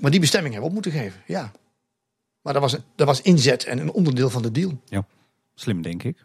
Maar 0.00 0.10
die 0.10 0.20
bestemming 0.20 0.54
hebben 0.54 0.72
we 0.72 0.76
op 0.76 0.84
moeten 0.84 1.02
geven, 1.02 1.22
ja. 1.26 1.52
Maar 2.42 2.52
dat 2.52 2.62
was, 2.62 2.76
dat 2.94 3.06
was 3.06 3.20
inzet 3.20 3.64
en 3.64 3.78
een 3.78 3.92
onderdeel 3.92 4.30
van 4.30 4.42
de 4.42 4.50
deal. 4.50 4.80
Ja, 4.84 5.06
slim 5.54 5.82
denk 5.82 6.02
ik. 6.02 6.24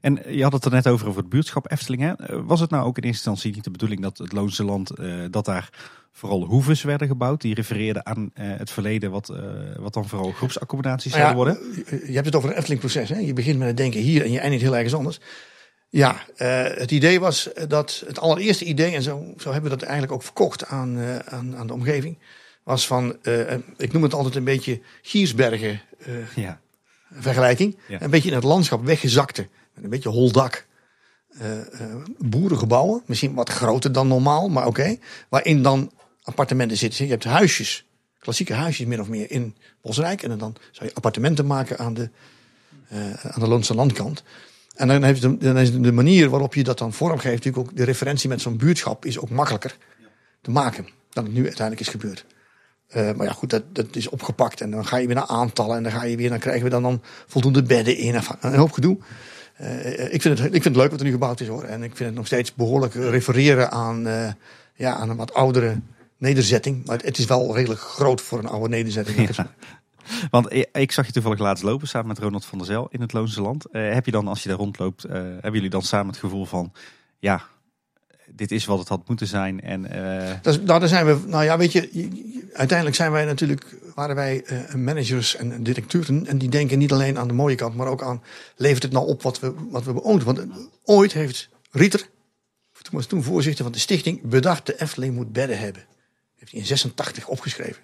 En 0.00 0.36
je 0.36 0.42
had 0.42 0.52
het 0.52 0.64
er 0.64 0.70
net 0.70 0.86
over 0.86 1.08
over 1.08 1.20
het 1.20 1.30
buurtschap 1.30 1.70
Efteling. 1.70 2.16
Eh, 2.16 2.40
was 2.44 2.60
het 2.60 2.70
nou 2.70 2.84
ook 2.86 2.96
in 2.96 3.02
eerste 3.02 3.30
instantie 3.30 3.54
niet 3.54 3.64
de 3.64 3.70
bedoeling 3.70 4.00
dat 4.00 4.18
het 4.18 4.32
Loonse 4.32 4.64
Land, 4.64 4.90
dat 5.30 5.44
daar 5.44 5.70
vooral 6.16 6.44
hoeves 6.44 6.82
werden 6.82 7.08
gebouwd? 7.08 7.40
Die 7.40 7.54
refereerden 7.54 8.06
aan 8.06 8.18
uh, 8.22 8.30
het 8.34 8.70
verleden, 8.70 9.10
wat, 9.10 9.28
uh, 9.28 9.38
wat 9.78 9.94
dan 9.94 10.08
vooral 10.08 10.30
groepsaccommodaties 10.30 11.12
nou 11.12 11.24
ja, 11.24 11.30
zouden 11.32 11.56
worden? 11.56 11.84
Je 12.06 12.12
hebt 12.14 12.26
het 12.26 12.34
over 12.34 12.50
een 12.50 12.56
Efteling-proces. 12.56 13.08
Je 13.08 13.32
begint 13.32 13.58
met 13.58 13.68
het 13.68 13.76
denken 13.76 14.00
hier 14.00 14.22
en 14.22 14.30
je 14.30 14.40
eindigt 14.40 14.62
heel 14.62 14.76
ergens 14.76 14.94
anders. 14.94 15.20
Ja, 15.88 16.16
het 16.74 16.90
idee 16.90 17.20
was 17.20 17.50
dat 17.68 18.04
het 18.06 18.18
allereerste 18.18 18.64
idee, 18.64 18.94
en 18.94 19.02
zo, 19.02 19.34
zo 19.38 19.52
hebben 19.52 19.70
we 19.70 19.76
dat 19.76 19.82
eigenlijk 19.86 20.12
ook 20.12 20.22
verkocht 20.22 20.66
aan, 20.66 20.98
aan, 21.24 21.56
aan 21.56 21.66
de 21.66 21.72
omgeving 21.72 22.18
was 22.62 22.86
van, 22.86 23.16
ik 23.76 23.92
noem 23.92 24.02
het 24.02 24.14
altijd 24.14 24.34
een 24.34 24.44
beetje 24.44 24.80
Giersbergen 25.02 25.80
ja. 26.34 26.60
vergelijking. 27.12 27.78
Een 27.88 28.10
beetje 28.10 28.28
in 28.28 28.34
het 28.34 28.44
landschap 28.44 28.84
weggezakte, 28.84 29.48
een 29.74 29.90
beetje 29.90 30.08
holdak. 30.08 30.66
Uh, 31.42 31.50
boerengebouwen, 32.18 33.02
misschien 33.06 33.34
wat 33.34 33.48
groter 33.50 33.92
dan 33.92 34.08
normaal, 34.08 34.48
maar 34.48 34.66
oké. 34.66 34.96
waarin 35.28 35.62
dan 35.62 35.90
appartementen 36.24 36.76
zitten. 36.76 37.04
Je 37.04 37.10
hebt 37.10 37.24
huisjes, 37.24 37.86
klassieke 38.18 38.54
huisjes 38.54 38.86
min 38.86 39.00
of 39.00 39.08
meer 39.08 39.30
in 39.30 39.56
Bosrijk. 39.82 40.22
En 40.22 40.38
dan 40.38 40.56
zou 40.70 40.88
je 40.88 40.94
appartementen 40.94 41.46
maken 41.46 41.78
aan 41.78 41.94
de, 41.94 42.10
aan 43.22 43.40
de 43.40 43.48
Loonse 43.48 43.74
landkant. 43.74 44.22
En 44.74 44.88
dan, 44.88 45.02
heeft 45.02 45.20
de, 45.20 45.36
dan 45.36 45.58
is 45.58 45.72
de 45.72 45.92
manier 45.92 46.28
waarop 46.30 46.54
je 46.54 46.64
dat 46.64 46.78
dan 46.78 46.92
vormgeeft, 46.92 47.44
natuurlijk 47.44 47.68
ook 47.68 47.76
de 47.76 47.84
referentie 47.84 48.28
met 48.28 48.40
zo'n 48.40 48.56
buurtschap, 48.56 49.04
is 49.04 49.18
ook 49.18 49.30
makkelijker 49.30 49.76
te 50.40 50.50
maken 50.50 50.88
dan 51.10 51.24
het 51.24 51.32
nu 51.32 51.42
uiteindelijk 51.44 51.80
is 51.80 51.92
gebeurd. 51.92 52.24
Uh, 52.96 53.12
maar 53.12 53.26
ja, 53.26 53.32
goed, 53.32 53.50
dat, 53.50 53.62
dat 53.72 53.96
is 53.96 54.08
opgepakt. 54.08 54.60
En 54.60 54.70
dan 54.70 54.86
ga 54.86 54.96
je 54.96 55.06
weer 55.06 55.16
naar 55.16 55.26
aantallen. 55.26 55.76
En 55.76 55.82
dan 55.82 55.92
ga 55.92 56.04
je 56.04 56.16
weer, 56.16 56.28
dan 56.28 56.38
krijgen 56.38 56.64
we 56.64 56.70
dan, 56.70 56.82
dan 56.82 57.02
voldoende 57.26 57.62
bedden 57.62 57.96
in. 57.96 58.20
Een 58.40 58.54
hoop 58.54 58.72
gedoe. 58.72 58.98
Uh, 59.60 60.14
ik, 60.14 60.22
vind 60.22 60.38
het, 60.38 60.46
ik 60.46 60.62
vind 60.62 60.64
het 60.64 60.76
leuk 60.76 60.90
wat 60.90 60.98
er 60.98 61.06
nu 61.06 61.12
gebouwd 61.12 61.40
is 61.40 61.48
hoor. 61.48 61.62
En 61.62 61.82
ik 61.82 61.96
vind 61.96 62.08
het 62.08 62.18
nog 62.18 62.26
steeds 62.26 62.54
behoorlijk 62.54 62.94
refereren 62.94 63.70
aan, 63.70 64.06
uh, 64.06 64.32
ja, 64.74 64.94
aan 64.94 65.10
een 65.10 65.16
wat 65.16 65.34
oudere 65.34 65.80
nederzetting. 66.18 66.86
Maar 66.86 66.98
het 66.98 67.18
is 67.18 67.24
wel 67.24 67.54
redelijk 67.54 67.80
groot 67.80 68.20
voor 68.20 68.38
een 68.38 68.48
oude 68.48 68.68
nederzetting. 68.68 69.36
Ja. 69.36 69.50
Want 70.30 70.54
ik 70.72 70.92
zag 70.92 71.06
je 71.06 71.12
toevallig 71.12 71.38
laatst 71.38 71.64
lopen 71.64 71.88
samen 71.88 72.08
met 72.08 72.18
Ronald 72.18 72.44
van 72.44 72.58
der 72.58 72.66
Zel 72.66 72.88
in 72.90 73.00
het 73.00 73.12
Loonse 73.12 73.42
Land. 73.42 73.66
heb 73.72 74.04
je 74.04 74.10
dan, 74.10 74.28
als 74.28 74.42
je 74.42 74.48
daar 74.48 74.58
rondloopt, 74.58 75.02
hebben 75.02 75.52
jullie 75.52 75.70
dan 75.70 75.82
samen 75.82 76.06
het 76.06 76.18
gevoel 76.18 76.44
van... 76.44 76.72
Ja, 77.18 77.42
dit 78.36 78.50
is 78.50 78.64
wat 78.64 78.78
het 78.78 78.88
had 78.88 79.08
moeten 79.08 79.26
zijn. 79.26 79.60
En, 79.60 79.84
uh... 79.96 80.32
dat, 80.42 80.62
nou, 80.62 80.80
daar 80.80 80.88
zijn 80.88 81.06
we, 81.06 81.18
nou 81.26 81.44
ja, 81.44 81.58
weet 81.58 81.72
je, 81.72 82.08
uiteindelijk 82.52 82.96
zijn 82.96 83.12
wij 83.12 83.24
natuurlijk, 83.24 83.76
waren 83.94 84.14
wij 84.14 84.44
uh, 84.50 84.74
managers 84.74 85.36
en 85.36 85.62
directeuren. 85.62 86.26
En 86.26 86.38
die 86.38 86.48
denken 86.48 86.78
niet 86.78 86.92
alleen 86.92 87.18
aan 87.18 87.28
de 87.28 87.34
mooie 87.34 87.54
kant, 87.54 87.74
maar 87.74 87.86
ook 87.86 88.02
aan, 88.02 88.22
levert 88.56 88.82
het 88.82 88.92
nou 88.92 89.06
op 89.06 89.22
wat 89.22 89.40
we, 89.40 89.54
wat 89.70 89.84
we 89.84 89.92
beoogd? 89.92 90.24
Want 90.24 90.38
uh, 90.38 90.44
ooit 90.84 91.12
heeft 91.12 91.48
Rieter, 91.70 92.08
toen 92.82 92.94
was 92.94 93.06
toen 93.06 93.22
voorzitter 93.22 93.64
van 93.64 93.72
de 93.72 93.78
stichting, 93.78 94.22
bedacht 94.22 94.66
de 94.66 94.80
Efteling 94.80 95.14
moet 95.14 95.32
bedden 95.32 95.58
hebben. 95.58 95.82
Heeft 96.44 96.56
hij 96.56 96.60
in 96.60 96.66
86 96.78 97.28
opgeschreven. 97.28 97.82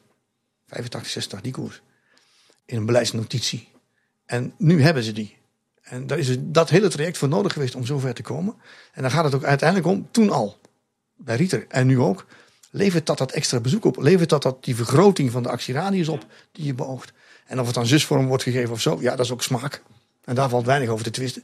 85, 0.66 1.10
86, 1.10 1.40
die 1.40 1.52
koers. 1.52 1.82
In 2.64 2.76
een 2.76 2.86
beleidsnotitie. 2.86 3.68
En 4.26 4.54
nu 4.58 4.82
hebben 4.82 5.02
ze 5.02 5.12
die. 5.12 5.36
En 5.82 6.06
daar 6.06 6.18
is 6.18 6.36
dat 6.38 6.70
hele 6.70 6.88
traject 6.88 7.18
voor 7.18 7.28
nodig 7.28 7.52
geweest 7.52 7.74
om 7.74 7.86
zover 7.86 8.14
te 8.14 8.22
komen. 8.22 8.54
En 8.92 9.02
dan 9.02 9.10
gaat 9.10 9.24
het 9.24 9.34
ook 9.34 9.44
uiteindelijk 9.44 9.88
om, 9.88 10.08
toen 10.10 10.30
al, 10.30 10.58
bij 11.16 11.36
Rieter 11.36 11.66
en 11.68 11.86
nu 11.86 11.98
ook, 11.98 12.26
levert 12.70 13.06
dat 13.06 13.18
dat 13.18 13.32
extra 13.32 13.60
bezoek 13.60 13.84
op? 13.84 13.96
Levert 13.96 14.28
dat, 14.28 14.42
dat 14.42 14.64
die 14.64 14.76
vergroting 14.76 15.30
van 15.30 15.42
de 15.42 15.48
actieradius 15.48 16.08
op 16.08 16.26
die 16.52 16.64
je 16.64 16.74
beoogt? 16.74 17.12
En 17.46 17.60
of 17.60 17.66
het 17.66 17.74
dan 17.74 17.86
zusvorm 17.86 18.26
wordt 18.26 18.42
gegeven 18.42 18.72
of 18.72 18.80
zo, 18.80 18.98
ja, 19.00 19.16
dat 19.16 19.24
is 19.24 19.32
ook 19.32 19.42
smaak. 19.42 19.82
En 20.24 20.34
daar 20.34 20.48
valt 20.48 20.66
weinig 20.66 20.88
over 20.88 21.04
te 21.04 21.10
twisten. 21.10 21.42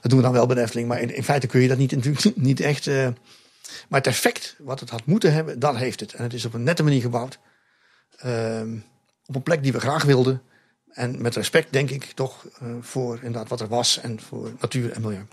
Dat 0.00 0.10
doen 0.10 0.18
we 0.18 0.24
dan 0.24 0.34
wel 0.34 0.46
bij 0.46 0.56
de 0.56 0.62
Efteling, 0.62 0.88
maar 0.88 1.00
in, 1.00 1.14
in 1.14 1.24
feite 1.24 1.46
kun 1.46 1.60
je 1.60 1.68
dat 1.68 1.78
niet, 1.78 1.92
natuurlijk 1.92 2.36
niet 2.50 2.60
echt... 2.60 2.86
Uh, 2.86 3.08
maar 3.88 3.98
het 3.98 4.08
effect 4.08 4.56
wat 4.58 4.80
het 4.80 4.90
had 4.90 5.06
moeten 5.06 5.32
hebben, 5.32 5.58
dat 5.58 5.76
heeft 5.76 6.00
het. 6.00 6.12
En 6.12 6.22
het 6.22 6.32
is 6.32 6.44
op 6.44 6.54
een 6.54 6.62
nette 6.62 6.82
manier 6.82 7.00
gebouwd. 7.00 7.38
Uh, 8.24 8.60
op 9.26 9.34
een 9.34 9.42
plek 9.42 9.62
die 9.62 9.72
we 9.72 9.80
graag 9.80 10.04
wilden. 10.04 10.42
En 10.90 11.22
met 11.22 11.36
respect, 11.36 11.72
denk 11.72 11.90
ik, 11.90 12.04
toch 12.04 12.46
uh, 12.62 12.74
voor 12.80 13.16
inderdaad 13.16 13.48
wat 13.48 13.60
er 13.60 13.68
was 13.68 14.00
en 14.00 14.20
voor 14.20 14.52
natuur 14.60 14.92
en 14.92 15.00
milieu. 15.00 15.26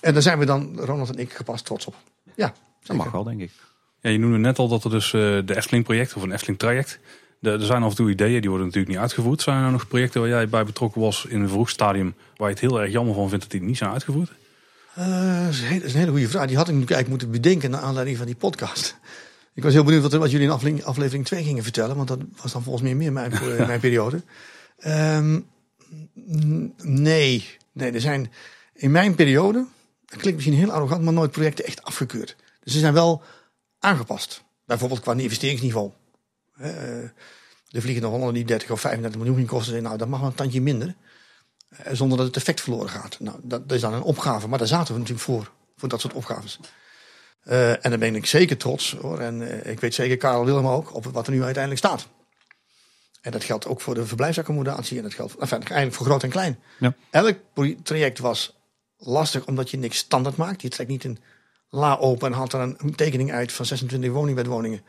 En 0.00 0.12
daar 0.12 0.22
zijn 0.22 0.38
we 0.38 0.44
dan, 0.44 0.78
Ronald 0.80 1.08
en 1.08 1.18
ik, 1.18 1.32
gepast 1.32 1.64
trots 1.64 1.86
op. 1.86 1.94
Ja, 2.34 2.54
dat 2.82 2.96
mag 2.96 3.10
wel, 3.10 3.24
denk 3.24 3.40
ik. 3.40 3.52
Ja, 4.00 4.10
je 4.10 4.18
noemde 4.18 4.38
net 4.38 4.58
al 4.58 4.68
dat 4.68 4.84
er 4.84 4.90
dus 4.90 5.12
uh, 5.12 5.20
de 5.44 5.56
Efteling-project 5.56 6.14
of 6.14 6.22
een 6.22 6.32
Efteling-traject. 6.32 6.98
Er 7.40 7.64
zijn 7.64 7.82
af 7.82 7.90
en 7.90 7.96
toe 7.96 8.10
ideeën, 8.10 8.40
die 8.40 8.48
worden 8.50 8.66
natuurlijk 8.66 8.92
niet 8.92 9.02
uitgevoerd. 9.02 9.42
Zijn 9.42 9.64
er 9.64 9.70
nog 9.70 9.88
projecten 9.88 10.20
waar 10.20 10.30
jij 10.30 10.48
bij 10.48 10.64
betrokken 10.64 11.00
was 11.00 11.24
in 11.24 11.40
een 11.40 11.48
vroeg 11.48 11.70
stadium, 11.70 12.14
waar 12.36 12.48
je 12.48 12.54
het 12.54 12.62
heel 12.62 12.80
erg 12.80 12.92
jammer 12.92 13.14
van 13.14 13.28
vindt 13.28 13.42
dat 13.42 13.52
die 13.52 13.62
niet 13.62 13.76
zijn 13.76 13.90
uitgevoerd? 13.90 14.32
Uh, 14.98 15.44
dat, 15.44 15.52
is 15.54 15.60
een 15.92 15.98
hele, 15.98 16.10
goede 16.10 16.28
vraag. 16.28 16.46
Die 16.46 16.56
had 16.56 16.68
ik 16.68 16.74
natuurlijk 16.74 16.90
eigenlijk 16.90 17.08
moeten 17.08 17.30
bedenken 17.30 17.70
naar 17.70 17.80
aanleiding 17.80 18.16
van 18.16 18.26
die 18.26 18.34
podcast. 18.34 18.96
Ik 19.54 19.62
was 19.62 19.72
heel 19.72 19.84
benieuwd 19.84 20.02
wat, 20.02 20.12
wat 20.12 20.30
jullie 20.30 20.46
in 20.46 20.52
aflevering, 20.52 20.86
aflevering 20.86 21.24
2 21.24 21.44
gingen 21.44 21.62
vertellen, 21.62 21.96
want 21.96 22.08
dat 22.08 22.18
was 22.42 22.52
dan 22.52 22.62
volgens 22.62 22.84
mij 22.84 22.94
meer 22.94 23.12
mijn, 23.12 23.32
mijn 23.66 23.80
periode. 23.80 24.22
Um, 24.86 25.46
nee, 26.82 27.48
nee, 27.72 27.92
er 27.92 28.00
zijn 28.00 28.32
in 28.74 28.90
mijn 28.90 29.14
periode, 29.14 29.66
dat 30.04 30.18
klinkt 30.18 30.38
misschien 30.38 30.58
heel 30.58 30.72
arrogant, 30.72 31.02
maar 31.02 31.12
nooit 31.12 31.30
projecten 31.30 31.64
echt 31.64 31.82
afgekeurd. 31.82 32.36
Dus 32.62 32.72
ze 32.72 32.78
zijn 32.78 32.94
wel 32.94 33.22
aangepast. 33.78 34.42
Bijvoorbeeld 34.64 35.00
qua 35.00 35.12
investeringsniveau. 35.12 35.90
Uh, 36.60 36.66
de 37.68 37.80
Vliegende 37.80 38.08
Hollander 38.08 38.34
die 38.34 38.44
30 38.44 38.70
of 38.70 38.80
35 38.80 39.18
miljoen 39.18 39.36
ging 39.36 39.48
kosten, 39.48 39.82
nou 39.82 39.98
dat 39.98 40.08
mag 40.08 40.20
wel 40.20 40.28
een 40.28 40.34
tandje 40.34 40.60
minder. 40.60 40.94
Uh, 41.80 41.92
zonder 41.92 42.18
dat 42.18 42.26
het 42.26 42.36
effect 42.36 42.60
verloren 42.60 42.88
gaat. 42.88 43.20
Nou, 43.20 43.38
dat, 43.42 43.68
dat, 43.68 43.76
is 43.76 43.82
dan 43.82 43.94
een 43.94 44.02
opgave, 44.02 44.48
maar 44.48 44.58
daar 44.58 44.66
zaten 44.66 44.92
we 44.92 45.00
natuurlijk 45.00 45.26
voor, 45.26 45.50
voor 45.76 45.88
dat 45.88 46.00
soort 46.00 46.14
opgaves. 46.14 46.58
Uh, 47.44 47.70
en 47.70 47.90
daar 47.90 47.98
ben 47.98 48.14
ik 48.14 48.26
zeker 48.26 48.56
trots 48.56 48.96
hoor. 49.00 49.18
En 49.18 49.66
ik 49.70 49.80
weet 49.80 49.94
zeker, 49.94 50.16
Karel 50.16 50.44
Willem 50.44 50.66
ook, 50.66 50.94
op 50.94 51.04
wat 51.04 51.26
er 51.26 51.32
nu 51.32 51.42
uiteindelijk 51.42 51.84
staat. 51.84 52.06
En 53.20 53.30
dat 53.30 53.44
geldt 53.44 53.66
ook 53.66 53.80
voor 53.80 53.94
de 53.94 54.06
verblijfsaccommodatie. 54.06 54.96
En 54.96 55.02
dat 55.02 55.14
geldt 55.14 55.36
enfin, 55.36 55.58
eigenlijk 55.58 55.94
voor 55.94 56.06
groot 56.06 56.22
en 56.22 56.30
klein. 56.30 56.58
Ja. 56.78 56.94
Elk 57.10 57.38
traject 57.82 58.18
was 58.18 58.56
lastig 58.96 59.46
omdat 59.46 59.70
je 59.70 59.76
niks 59.76 59.96
standaard 59.96 60.36
maakt. 60.36 60.62
Je 60.62 60.68
trekt 60.68 60.90
niet 60.90 61.04
een 61.04 61.18
la 61.68 61.96
open 61.96 62.28
en 62.28 62.36
haalt 62.36 62.50
dan 62.50 62.74
een 62.78 62.94
tekening 62.94 63.32
uit 63.32 63.52
van 63.52 63.66
26 63.66 64.10
woningbedwoningen 64.10 64.82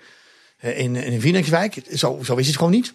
in, 0.60 0.95
in 0.95 1.14
een 1.14 1.22
Phoenixwijk. 1.22 1.81
Zo, 1.93 2.19
zo 2.23 2.35
is 2.35 2.47
het 2.47 2.55
gewoon 2.55 2.72
niet. 2.72 2.93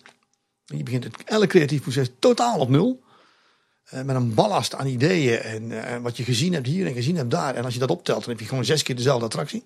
Je 0.65 0.82
begint 0.82 1.05
het, 1.05 1.24
elk 1.24 1.48
creatief 1.48 1.82
proces 1.82 2.10
totaal 2.19 2.59
op 2.59 2.69
nul. 2.69 3.02
Eh, 3.89 4.02
met 4.02 4.16
een 4.16 4.35
ballast 4.35 4.74
aan 4.74 4.86
ideeën 4.86 5.39
en 5.39 5.85
eh, 5.85 5.97
wat 5.97 6.16
je 6.16 6.24
gezien 6.24 6.52
hebt 6.52 6.66
hier 6.66 6.86
en 6.86 6.94
gezien 6.94 7.16
hebt 7.16 7.31
daar. 7.31 7.55
En 7.55 7.65
als 7.65 7.74
je 7.74 7.81
dat 7.81 7.90
optelt, 7.90 8.20
dan 8.20 8.31
heb 8.31 8.40
je 8.40 8.48
gewoon 8.48 8.65
zes 8.65 8.82
keer 8.82 8.97
dezelfde 8.97 9.24
attractie. 9.24 9.65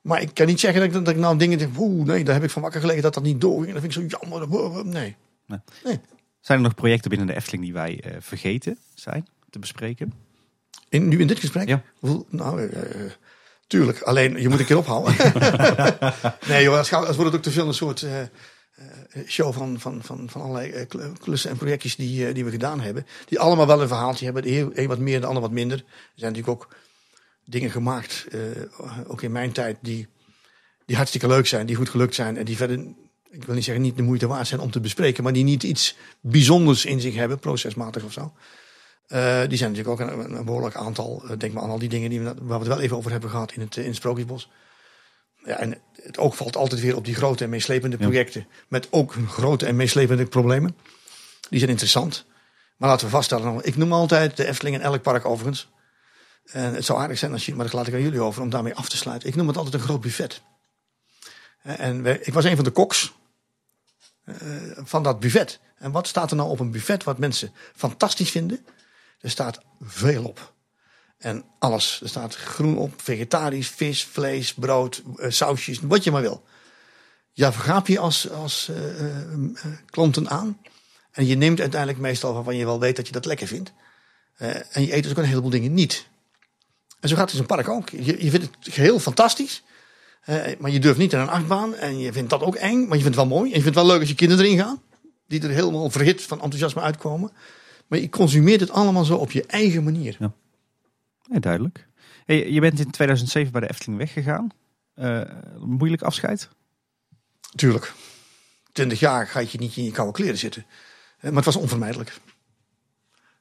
Maar 0.00 0.20
ik 0.20 0.34
kan 0.34 0.46
niet 0.46 0.60
zeggen 0.60 0.80
dat 0.80 0.88
ik, 0.88 1.04
dat 1.04 1.14
ik 1.14 1.20
nou 1.20 1.38
dingen 1.38 1.58
denk, 1.58 1.78
oeh 1.78 2.06
nee, 2.06 2.24
daar 2.24 2.34
heb 2.34 2.44
ik 2.44 2.50
van 2.50 2.62
wakker 2.62 2.80
gelegen 2.80 3.02
dat 3.02 3.14
dat 3.14 3.22
niet 3.22 3.40
doorging. 3.40 3.66
En 3.66 3.72
dat 3.72 3.82
vind 3.82 3.96
ik 3.96 4.10
zo 4.10 4.18
jammer. 4.18 4.84
Nee. 4.84 5.16
Zijn 6.40 6.58
er 6.58 6.64
nog 6.64 6.74
projecten 6.74 7.10
binnen 7.10 7.28
de 7.28 7.34
Efteling 7.34 7.62
die 7.62 7.72
wij 7.72 8.00
eh, 8.00 8.16
vergeten 8.20 8.78
zijn 8.94 9.26
te 9.50 9.58
bespreken? 9.58 10.12
In, 10.88 11.08
nu 11.08 11.18
in 11.18 11.26
dit 11.26 11.38
gesprek? 11.38 11.68
Ja. 11.68 11.82
Nou, 12.28 12.70
tuurlijk. 13.66 14.02
Alleen, 14.02 14.40
je 14.40 14.48
moet 14.48 14.58
een 14.58 14.64
keer 14.64 14.76
ophouden. 14.76 15.14
nee 16.48 16.62
joh, 16.62 16.76
als, 16.76 16.92
als 16.92 17.16
wordt 17.16 17.30
het 17.30 17.34
ook 17.34 17.42
te 17.42 17.50
veel 17.50 17.66
een 17.66 17.74
soort 17.74 18.06
show 19.26 19.52
van, 19.52 19.80
van, 19.80 20.02
van, 20.02 20.28
van 20.30 20.40
allerlei 20.40 20.70
eh, 20.70 20.88
kl- 20.88 21.12
klussen 21.20 21.50
en 21.50 21.56
projectjes 21.56 21.96
die, 21.96 22.26
eh, 22.26 22.34
die 22.34 22.44
we 22.44 22.50
gedaan 22.50 22.80
hebben. 22.80 23.06
Die 23.26 23.38
allemaal 23.38 23.66
wel 23.66 23.82
een 23.82 23.88
verhaaltje 23.88 24.24
hebben. 24.24 24.42
De 24.42 24.70
een 24.74 24.88
wat 24.88 24.98
meer, 24.98 25.20
de 25.20 25.26
ander 25.26 25.42
wat 25.42 25.50
minder. 25.50 25.78
Er 25.78 25.84
zijn 26.14 26.32
natuurlijk 26.32 26.62
ook 26.62 26.74
dingen 27.44 27.70
gemaakt, 27.70 28.26
eh, 28.30 28.40
ook 29.06 29.22
in 29.22 29.32
mijn 29.32 29.52
tijd, 29.52 29.76
die, 29.80 30.08
die 30.86 30.96
hartstikke 30.96 31.26
leuk 31.26 31.46
zijn. 31.46 31.66
Die 31.66 31.76
goed 31.76 31.88
gelukt 31.88 32.14
zijn. 32.14 32.36
En 32.36 32.44
die 32.44 32.56
verder, 32.56 32.78
ik 33.30 33.44
wil 33.44 33.54
niet 33.54 33.64
zeggen 33.64 33.82
niet 33.82 33.96
de 33.96 34.02
moeite 34.02 34.26
waard 34.26 34.46
zijn 34.46 34.60
om 34.60 34.70
te 34.70 34.80
bespreken. 34.80 35.22
Maar 35.22 35.32
die 35.32 35.44
niet 35.44 35.62
iets 35.62 35.96
bijzonders 36.20 36.84
in 36.84 37.00
zich 37.00 37.14
hebben, 37.14 37.38
procesmatig 37.38 38.04
of 38.04 38.12
zo. 38.12 38.32
Eh, 39.06 39.40
die 39.48 39.58
zijn 39.58 39.72
natuurlijk 39.72 40.00
ook 40.00 40.08
een, 40.08 40.44
behoorlijk 40.44 40.74
aantal. 40.74 41.22
Eh, 41.28 41.38
denk 41.38 41.52
maar 41.52 41.62
aan 41.62 41.70
al 41.70 41.78
die 41.78 41.88
dingen 41.88 42.10
die 42.10 42.20
we, 42.20 42.24
waar 42.24 42.58
we 42.58 42.64
het 42.64 42.66
wel 42.66 42.80
even 42.80 42.96
over 42.96 43.10
hebben 43.10 43.30
gehad 43.30 43.52
in 43.52 43.60
het, 43.60 43.76
eh, 43.76 43.82
in 43.82 43.88
het 43.88 43.96
Sprookjesbos. 43.96 44.50
Ja, 45.44 45.56
en 45.58 45.80
het 46.02 46.18
oog 46.18 46.36
valt 46.36 46.56
altijd 46.56 46.80
weer 46.80 46.96
op 46.96 47.04
die 47.04 47.14
grote 47.14 47.44
en 47.44 47.50
meeslepende 47.50 47.96
Ja. 47.98 48.02
projecten. 48.06 48.46
Met 48.68 48.88
ook 48.90 49.14
grote 49.28 49.66
en 49.66 49.76
meeslepende 49.76 50.26
problemen. 50.26 50.76
Die 51.48 51.58
zijn 51.58 51.70
interessant. 51.70 52.24
Maar 52.76 52.88
laten 52.88 53.06
we 53.06 53.12
vaststellen, 53.12 53.44
nou, 53.44 53.60
ik 53.62 53.76
noem 53.76 53.92
altijd 53.92 54.36
de 54.36 54.46
Efteling 54.46 54.76
in 54.76 54.82
elk 54.82 55.02
park 55.02 55.24
overigens. 55.24 55.68
En 56.44 56.74
het 56.74 56.84
zou 56.84 56.98
aardig 57.00 57.18
zijn 57.18 57.32
als 57.32 57.46
je, 57.46 57.54
maar 57.54 57.64
dat 57.64 57.74
laat 57.74 57.86
ik 57.86 57.94
aan 57.94 58.02
jullie 58.02 58.20
over 58.20 58.42
om 58.42 58.50
daarmee 58.50 58.74
af 58.74 58.88
te 58.88 58.96
sluiten. 58.96 59.28
Ik 59.28 59.34
noem 59.34 59.46
het 59.46 59.56
altijd 59.56 59.74
een 59.74 59.80
groot 59.80 60.00
buffet. 60.00 60.42
Eh, 61.62 61.80
En 61.80 62.02
wij- 62.02 62.18
ik 62.22 62.32
was 62.32 62.44
een 62.44 62.54
van 62.56 62.64
de 62.64 62.70
koks 62.70 63.12
eh, 64.24 64.36
van 64.76 65.02
dat 65.02 65.20
buffet. 65.20 65.60
En 65.78 65.90
wat 65.92 66.06
staat 66.06 66.30
er 66.30 66.36
nou 66.36 66.50
op 66.50 66.60
een 66.60 66.70
buffet 66.70 67.04
wat 67.04 67.18
mensen 67.18 67.52
fantastisch 67.76 68.30
vinden? 68.30 68.66
Er 69.20 69.30
staat 69.30 69.60
veel 69.80 70.24
op. 70.24 70.51
En 71.22 71.44
alles. 71.58 72.00
Er 72.02 72.08
staat 72.08 72.34
groen 72.34 72.76
op, 72.76 72.92
vegetarisch, 72.96 73.68
vis, 73.68 74.04
vlees, 74.04 74.54
brood, 74.54 75.02
eh, 75.16 75.30
sausjes, 75.30 75.80
wat 75.82 76.04
je 76.04 76.10
maar 76.10 76.22
wil. 76.22 76.42
Ja, 77.32 77.52
vergaap 77.52 77.86
je 77.86 77.98
als, 77.98 78.30
als 78.30 78.68
eh, 78.68 79.32
eh, 79.32 79.48
klanten 79.86 80.30
aan. 80.30 80.58
En 81.12 81.26
je 81.26 81.34
neemt 81.34 81.60
uiteindelijk 81.60 82.00
meestal 82.00 82.34
waarvan 82.34 82.56
je 82.56 82.64
wel 82.64 82.80
weet 82.80 82.96
dat 82.96 83.06
je 83.06 83.12
dat 83.12 83.24
lekker 83.24 83.46
vindt. 83.46 83.72
En 84.70 84.86
je 84.86 84.94
eet 84.94 85.02
dus 85.02 85.12
ook 85.12 85.18
een 85.18 85.24
heleboel 85.24 85.50
dingen 85.50 85.74
niet. 85.74 86.06
En 87.00 87.08
zo 87.08 87.16
gaat 87.16 87.30
het 87.30 87.40
in 87.40 87.46
park 87.46 87.68
ook. 87.68 87.88
Je, 87.88 88.24
je 88.24 88.30
vindt 88.30 88.48
het 88.60 88.74
geheel 88.74 88.98
fantastisch. 88.98 89.62
maar 90.58 90.70
je 90.70 90.80
durft 90.80 90.98
niet 90.98 91.12
naar 91.12 91.20
een 91.20 91.28
achtbaan. 91.28 91.74
En 91.74 91.98
je 91.98 92.12
vindt 92.12 92.30
dat 92.30 92.42
ook 92.42 92.54
eng. 92.54 92.78
Maar 92.78 92.96
je 92.96 93.02
vindt 93.02 93.18
het 93.18 93.28
wel 93.28 93.38
mooi. 93.38 93.50
En 93.50 93.56
je 93.56 93.62
vindt 93.62 93.76
het 93.78 93.84
wel 93.84 93.86
leuk 93.86 94.00
als 94.00 94.08
je 94.08 94.14
kinderen 94.14 94.44
erin 94.44 94.58
gaan. 94.58 94.82
Die 95.26 95.42
er 95.42 95.50
helemaal 95.50 95.90
verhit 95.90 96.22
van 96.22 96.40
enthousiasme 96.40 96.80
uitkomen. 96.80 97.32
Maar 97.86 97.98
je 97.98 98.08
consumeert 98.08 98.60
het 98.60 98.70
allemaal 98.70 99.04
zo 99.04 99.16
op 99.16 99.30
je 99.30 99.46
eigen 99.46 99.84
manier. 99.84 100.16
Ja, 100.18 100.32
duidelijk. 101.22 101.86
Hey, 102.24 102.50
je 102.50 102.60
bent 102.60 102.78
in 102.80 102.90
2007 102.90 103.52
bij 103.52 103.60
de 103.60 103.68
Efteling 103.70 103.98
weggegaan. 103.98 104.48
Eh, 104.94 105.20
moeilijk 105.58 106.02
afscheid. 106.02 106.48
Tuurlijk. 107.54 107.92
Twintig 108.72 109.00
jaar 109.00 109.26
ga 109.26 109.40
je 109.40 109.58
niet 109.58 109.76
in 109.76 109.84
je 109.84 109.90
koude 109.90 110.12
kleren 110.12 110.38
zitten. 110.38 110.66
Eh, 111.18 111.24
Maar 111.24 111.36
het 111.36 111.44
was 111.44 111.56
onvermijdelijk. 111.56 112.12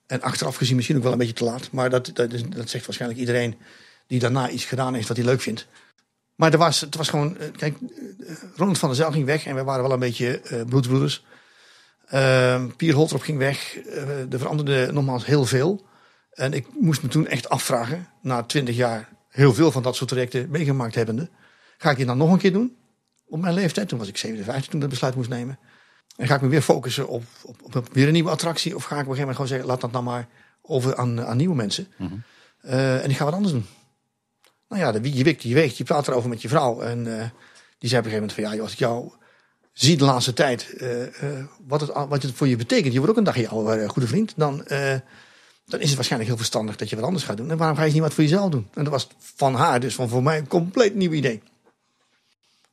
En 0.07 0.21
achteraf 0.21 0.55
gezien 0.55 0.75
misschien 0.75 0.97
ook 0.97 1.03
wel 1.03 1.11
een 1.11 1.17
beetje 1.17 1.33
te 1.33 1.43
laat. 1.43 1.71
Maar 1.71 1.89
dat, 1.89 2.11
dat, 2.13 2.31
dat 2.49 2.69
zegt 2.69 2.85
waarschijnlijk 2.85 3.19
iedereen 3.19 3.55
die 4.07 4.19
daarna 4.19 4.49
iets 4.49 4.65
gedaan 4.65 4.93
heeft 4.93 5.07
wat 5.07 5.17
hij 5.17 5.25
leuk 5.25 5.41
vindt. 5.41 5.67
Maar 6.35 6.51
er 6.51 6.57
was, 6.57 6.81
het 6.81 6.95
was 6.95 7.09
gewoon... 7.09 7.37
eh, 7.37 7.51
Kijk, 7.51 7.77
Ronald 8.55 8.77
van 8.77 8.87
der 8.89 8.97
Zijl 8.97 9.11
ging 9.11 9.25
weg 9.25 9.45
en 9.45 9.55
we 9.55 9.63
waren 9.63 9.83
wel 9.83 9.91
een 9.93 9.99
beetje 9.99 10.39
eh 10.39 10.65
bloedsbroeders. 10.65 11.23
Ehm 12.07 12.67
Pier 12.77 12.93
Holtrop 12.93 13.21
ging 13.21 13.37
weg. 13.37 13.77
Eh, 13.77 14.33
er 14.33 14.39
veranderde 14.39 14.91
nogmaals 14.91 15.25
heel 15.25 15.45
veel. 15.45 15.85
En 16.31 16.53
ik 16.53 16.67
moest 16.79 17.01
me 17.01 17.09
toen 17.09 17.27
echt 17.27 17.49
afvragen, 17.49 18.07
na 18.21 18.43
twintig 18.43 18.75
jaar 18.75 19.09
heel 19.29 19.53
veel 19.53 19.71
van 19.71 19.83
dat 19.83 19.95
soort 19.95 20.09
trajecten 20.09 20.49
meegemaakt 20.49 20.95
hebbende. 20.95 21.29
Ga 21.77 21.91
ik 21.91 21.97
dit 21.97 22.07
dan 22.07 22.17
nog 22.17 22.31
een 22.31 22.37
keer 22.37 22.53
doen? 22.53 22.75
Op 23.25 23.39
mijn 23.39 23.53
leeftijd, 23.53 23.87
toen 23.87 23.99
was 23.99 24.07
ik 24.07 24.17
57 24.17 24.65
toen 24.65 24.75
ik 24.75 24.81
dat 24.81 24.89
besluit 24.89 25.15
moest 25.15 25.29
nemen. 25.29 25.59
En 26.15 26.27
ga 26.27 26.35
ik 26.35 26.41
me 26.41 26.47
weer 26.47 26.61
focussen 26.61 27.07
op, 27.07 27.23
op, 27.43 27.75
op 27.75 27.93
weer 27.93 28.07
een 28.07 28.13
nieuwe 28.13 28.29
attractie? 28.29 28.75
Of 28.75 28.83
ga 28.83 28.95
ik 28.95 29.01
op 29.01 29.09
een 29.09 29.15
gegeven 29.15 29.19
moment 29.19 29.35
gewoon 29.35 29.47
zeggen, 29.47 29.67
laat 29.67 29.81
dat 29.81 29.91
nou 29.91 30.03
maar 30.03 30.27
over 30.61 30.95
aan, 30.95 31.25
aan 31.25 31.37
nieuwe 31.37 31.55
mensen. 31.55 31.87
Eh, 32.61 33.03
en 33.03 33.09
ik 33.09 33.15
ga 33.15 33.25
wat 33.25 33.33
anders 33.33 33.53
doen. 33.53 33.65
Nou 34.67 34.81
ja, 34.81 34.91
de, 34.91 35.01
wie 35.01 35.13
je 35.13 35.23
wikt, 35.23 35.43
je 35.43 35.53
weegt. 35.53 35.77
Je 35.77 35.83
praat 35.83 36.07
erover 36.07 36.29
met 36.29 36.41
je 36.41 36.47
vrouw. 36.47 36.81
En 36.81 37.19
eh, 37.19 37.29
die 37.77 37.89
zei 37.89 38.01
op 38.01 38.05
een 38.05 38.11
gegeven 38.11 38.13
moment 38.13 38.33
van, 38.33 38.43
ja 38.43 38.53
joh, 38.53 38.63
als 38.63 38.71
ik 38.71 38.79
jou 38.79 39.11
zie 39.73 39.97
de 39.97 40.03
laatste 40.03 40.33
tijd, 40.33 40.73
eh, 40.73 40.89
wat, 41.67 41.81
het, 41.81 41.91
wat 41.93 42.21
het 42.21 42.31
voor 42.31 42.47
je 42.47 42.55
betekent. 42.55 42.93
Je 42.93 42.97
wordt 42.97 43.11
ook 43.11 43.17
een 43.17 43.23
dag 43.23 43.37
jouw 43.37 43.87
goede 43.87 44.07
vriend. 44.07 44.33
Dan, 44.35 44.65
dan 45.71 45.79
is 45.79 45.87
het 45.87 45.95
waarschijnlijk 45.95 46.29
heel 46.29 46.39
verstandig 46.39 46.75
dat 46.75 46.89
je 46.89 46.95
wat 46.95 47.05
anders 47.05 47.23
gaat 47.23 47.37
doen. 47.37 47.51
En 47.51 47.57
waarom 47.57 47.77
ga 47.77 47.83
je 47.83 47.91
niet 47.91 48.01
wat 48.01 48.13
voor 48.13 48.23
jezelf 48.23 48.49
doen? 48.49 48.67
En 48.73 48.83
dat 48.83 48.93
was 48.93 49.07
van 49.19 49.55
haar, 49.55 49.79
dus 49.79 49.95
van 49.95 50.09
voor 50.09 50.23
mij 50.23 50.37
een 50.37 50.47
compleet 50.47 50.95
nieuw 50.95 51.11
idee. 51.11 51.41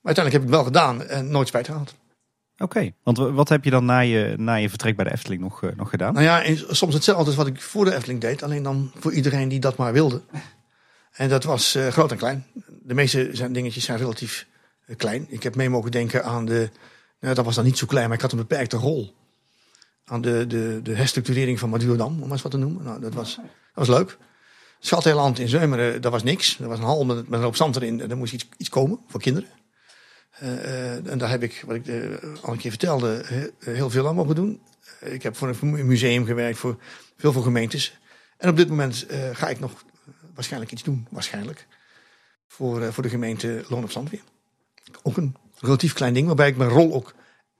Maar 0.00 0.14
uiteindelijk 0.16 0.32
heb 0.32 0.42
ik 0.42 0.48
het 0.48 0.50
wel 0.50 0.64
gedaan 0.64 1.04
en 1.04 1.30
nooit 1.30 1.48
spijt 1.48 1.66
gehad. 1.66 1.94
Oké, 2.58 2.92
want 3.02 3.18
wat 3.18 3.48
heb 3.48 3.64
je 3.64 3.70
dan 3.70 3.84
na 3.84 3.98
je, 3.98 4.34
na 4.36 4.54
je 4.54 4.68
vertrek 4.68 4.96
bij 4.96 5.04
de 5.04 5.12
Efteling 5.12 5.40
nog, 5.40 5.62
eh, 5.62 5.70
nog 5.76 5.90
gedaan? 5.90 6.12
Nou 6.12 6.24
ja, 6.24 6.42
en 6.42 6.76
soms 6.76 6.94
hetzelfde 6.94 7.24
als 7.24 7.34
wat 7.34 7.46
ik 7.46 7.60
voor 7.60 7.84
de 7.84 7.94
Efteling 7.94 8.20
deed. 8.20 8.42
Alleen 8.42 8.62
dan 8.62 8.90
voor 8.98 9.12
iedereen 9.12 9.48
die 9.48 9.60
dat 9.60 9.76
maar 9.76 9.92
wilde. 9.92 10.22
En 11.12 11.28
dat 11.28 11.44
was 11.44 11.74
eh, 11.74 11.86
groot 11.86 12.10
en 12.10 12.16
klein. 12.16 12.46
De 12.82 12.94
meeste 12.94 13.28
zijn, 13.32 13.52
dingetjes 13.52 13.84
zijn 13.84 13.98
relatief 13.98 14.46
eh, 14.86 14.96
klein. 14.96 15.26
Ik 15.28 15.42
heb 15.42 15.54
mee 15.54 15.68
mogen 15.68 15.90
denken 15.90 16.24
aan 16.24 16.44
de... 16.44 16.70
Nou, 17.20 17.34
dat 17.34 17.44
was 17.44 17.54
dan 17.54 17.64
niet 17.64 17.78
zo 17.78 17.86
klein, 17.86 18.06
maar 18.06 18.16
ik 18.16 18.22
had 18.22 18.32
een 18.32 18.38
beperkte 18.38 18.76
rol. 18.76 19.14
Aan 20.08 20.20
de, 20.20 20.46
de, 20.46 20.80
de 20.82 20.94
herstructurering 20.94 21.58
van 21.58 21.68
Madurodam, 21.70 22.12
om 22.12 22.20
maar 22.20 22.30
eens 22.30 22.42
wat 22.42 22.52
te 22.52 22.58
noemen. 22.58 22.84
Nou, 22.84 23.00
dat, 23.00 23.14
was, 23.14 23.36
dat 23.36 23.86
was 23.86 23.88
leuk. 23.88 24.16
Schatheiland 24.78 25.38
in 25.38 25.48
Zeumeren, 25.48 26.02
dat 26.02 26.12
was 26.12 26.22
niks. 26.22 26.56
Dat 26.56 26.68
was 26.68 26.78
een 26.78 26.84
hal 26.84 27.04
met, 27.04 27.28
met 27.28 27.38
een 27.38 27.44
hoop 27.44 27.56
zand 27.56 27.76
erin. 27.76 27.96
Daar 27.96 28.16
moest 28.16 28.32
iets, 28.32 28.48
iets 28.56 28.68
komen 28.68 29.00
voor 29.06 29.20
kinderen. 29.20 29.48
Eh, 30.30 30.64
eh, 30.96 31.06
en 31.10 31.18
daar 31.18 31.30
heb 31.30 31.42
ik, 31.42 31.62
wat 31.66 31.76
ik 31.76 31.86
eh, 31.86 32.42
al 32.42 32.52
een 32.52 32.58
keer 32.58 32.70
vertelde, 32.70 33.22
he- 33.24 33.72
heel 33.72 33.90
veel 33.90 34.08
aan 34.08 34.14
mogen 34.14 34.34
doen. 34.34 34.60
Ik 35.00 35.22
heb 35.22 35.36
voor 35.36 35.56
een 35.60 35.86
museum 35.86 36.24
gewerkt, 36.24 36.58
voor 36.58 36.78
veel 37.16 37.32
voor 37.32 37.42
gemeentes. 37.42 37.98
En 38.36 38.48
op 38.48 38.56
dit 38.56 38.68
moment 38.68 39.06
ga 39.32 39.48
ik 39.48 39.60
nog 39.60 39.84
waarschijnlijk 40.34 40.72
iets 40.72 40.82
doen, 40.82 41.06
waarschijnlijk. 41.10 41.66
Voor, 42.46 42.92
voor 42.92 43.02
de 43.02 43.08
gemeente 43.08 43.64
Loon 43.68 43.82
op 43.82 43.90
Zand 43.90 44.10
weer. 44.10 44.22
Ook 45.02 45.16
een 45.16 45.36
relatief 45.58 45.92
klein 45.92 46.14
ding, 46.14 46.26
waarbij 46.26 46.48
ik 46.48 46.56
mijn 46.56 46.70
rol 46.70 46.94
ook 46.94 47.14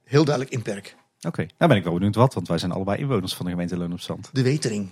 heel 0.04 0.24
duidelijk 0.24 0.54
inperk. 0.54 0.96
Oké, 1.26 1.46
nou 1.58 1.70
ben 1.70 1.76
ik 1.76 1.84
wel 1.84 1.92
benieuwd 1.92 2.14
wat, 2.14 2.34
want 2.34 2.48
wij 2.48 2.58
zijn 2.58 2.72
allebei 2.72 2.98
inwoners 2.98 3.34
van 3.34 3.44
de 3.44 3.50
gemeente 3.50 3.76
Loon 3.76 3.92
op 3.92 4.00
Zand. 4.00 4.28
De 4.32 4.42
wetering. 4.42 4.88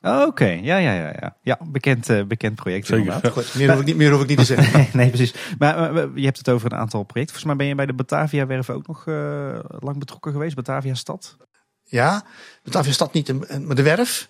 Oké, 0.00 0.46
ja, 0.46 0.76
ja, 0.76 0.92
ja, 0.92 1.12
ja. 1.20 1.36
Ja, 1.42 1.58
bekend, 1.64 2.08
eh, 2.08 2.24
bekend 2.24 2.54
project 2.54 2.86
Zeker. 2.86 3.04
inderdaad. 3.04 3.32
Goed, 3.32 3.54
meer 3.54 3.70
hoef 3.70 3.80
ik 3.80 3.86
niet, 3.86 3.96
meer 3.96 4.10
hoef 4.10 4.22
ik 4.22 4.28
niet 4.28 4.38
te 4.38 4.44
zeggen. 4.44 4.72
Nee, 4.78 4.88
nee, 5.04 5.08
precies. 5.08 5.34
Maar 5.58 5.96
eh, 5.96 6.08
je 6.14 6.24
hebt 6.24 6.38
het 6.38 6.48
over 6.48 6.72
een 6.72 6.78
aantal 6.78 7.02
projecten. 7.02 7.34
Volgens 7.34 7.44
mij 7.44 7.56
ben 7.56 7.66
je 7.66 7.74
bij 7.74 7.86
de 7.86 7.92
Batavia-werven 7.92 8.74
ook 8.74 8.86
nog 8.86 9.06
eh, 9.06 9.58
lang 9.78 9.98
betrokken 9.98 10.32
geweest. 10.32 10.54
Batavia 10.54 10.94
Stad. 10.94 11.36
Ja, 11.84 12.24
Batavia 12.62 12.92
Stad 12.92 13.12
niet, 13.12 13.60
maar 13.66 13.76
de 13.76 13.82
werf. 13.82 14.28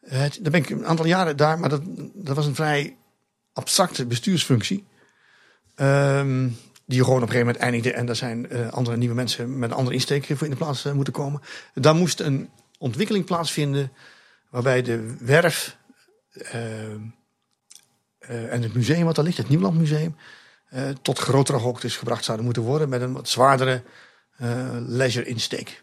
Eh, 0.00 0.18
daar 0.18 0.50
ben 0.50 0.60
ik 0.60 0.70
een 0.70 0.86
aantal 0.86 1.06
jaren 1.06 1.36
daar, 1.36 1.58
maar 1.58 1.68
dat, 1.68 1.82
dat 2.14 2.36
was 2.36 2.46
een 2.46 2.54
vrij 2.54 2.96
abstracte 3.52 4.06
bestuursfunctie. 4.06 4.84
Ehm, 5.74 6.48
die 6.90 7.04
gewoon 7.04 7.22
op 7.22 7.28
een 7.28 7.28
gegeven 7.28 7.46
moment 7.46 7.64
eindigde. 7.64 7.92
En 7.92 8.06
daar 8.06 8.16
zijn 8.16 8.50
eh, 8.50 8.68
andere 8.68 8.96
nieuwe 8.96 9.14
mensen 9.14 9.58
met 9.58 9.72
andere 9.72 9.94
insteek 9.94 10.24
voor 10.24 10.44
in 10.44 10.50
de 10.50 10.56
plaats 10.56 10.84
eh, 10.84 10.92
moeten 10.92 11.12
komen. 11.12 11.40
Daar 11.74 11.94
moest 11.94 12.20
een 12.20 12.50
ontwikkeling 12.78 13.24
plaatsvinden 13.24 13.92
waarbij 14.50 14.82
de 14.82 15.16
werf 15.20 15.76
eh, 16.32 16.92
en 18.28 18.62
het 18.62 18.74
museum 18.74 19.04
wat 19.04 19.14
daar 19.14 19.24
ligt, 19.24 19.36
het 19.36 19.48
Nieuwland 19.48 19.78
Museum, 19.78 20.16
tot 21.02 21.18
grotere 21.18 21.58
hoogtes 21.58 21.96
gebracht 21.96 22.24
zouden 22.24 22.44
moeten 22.46 22.62
worden 22.62 22.88
met 22.88 23.00
een 23.00 23.12
wat 23.12 23.28
zwaardere 23.28 23.82
leisure 24.86 25.26
insteek. 25.26 25.82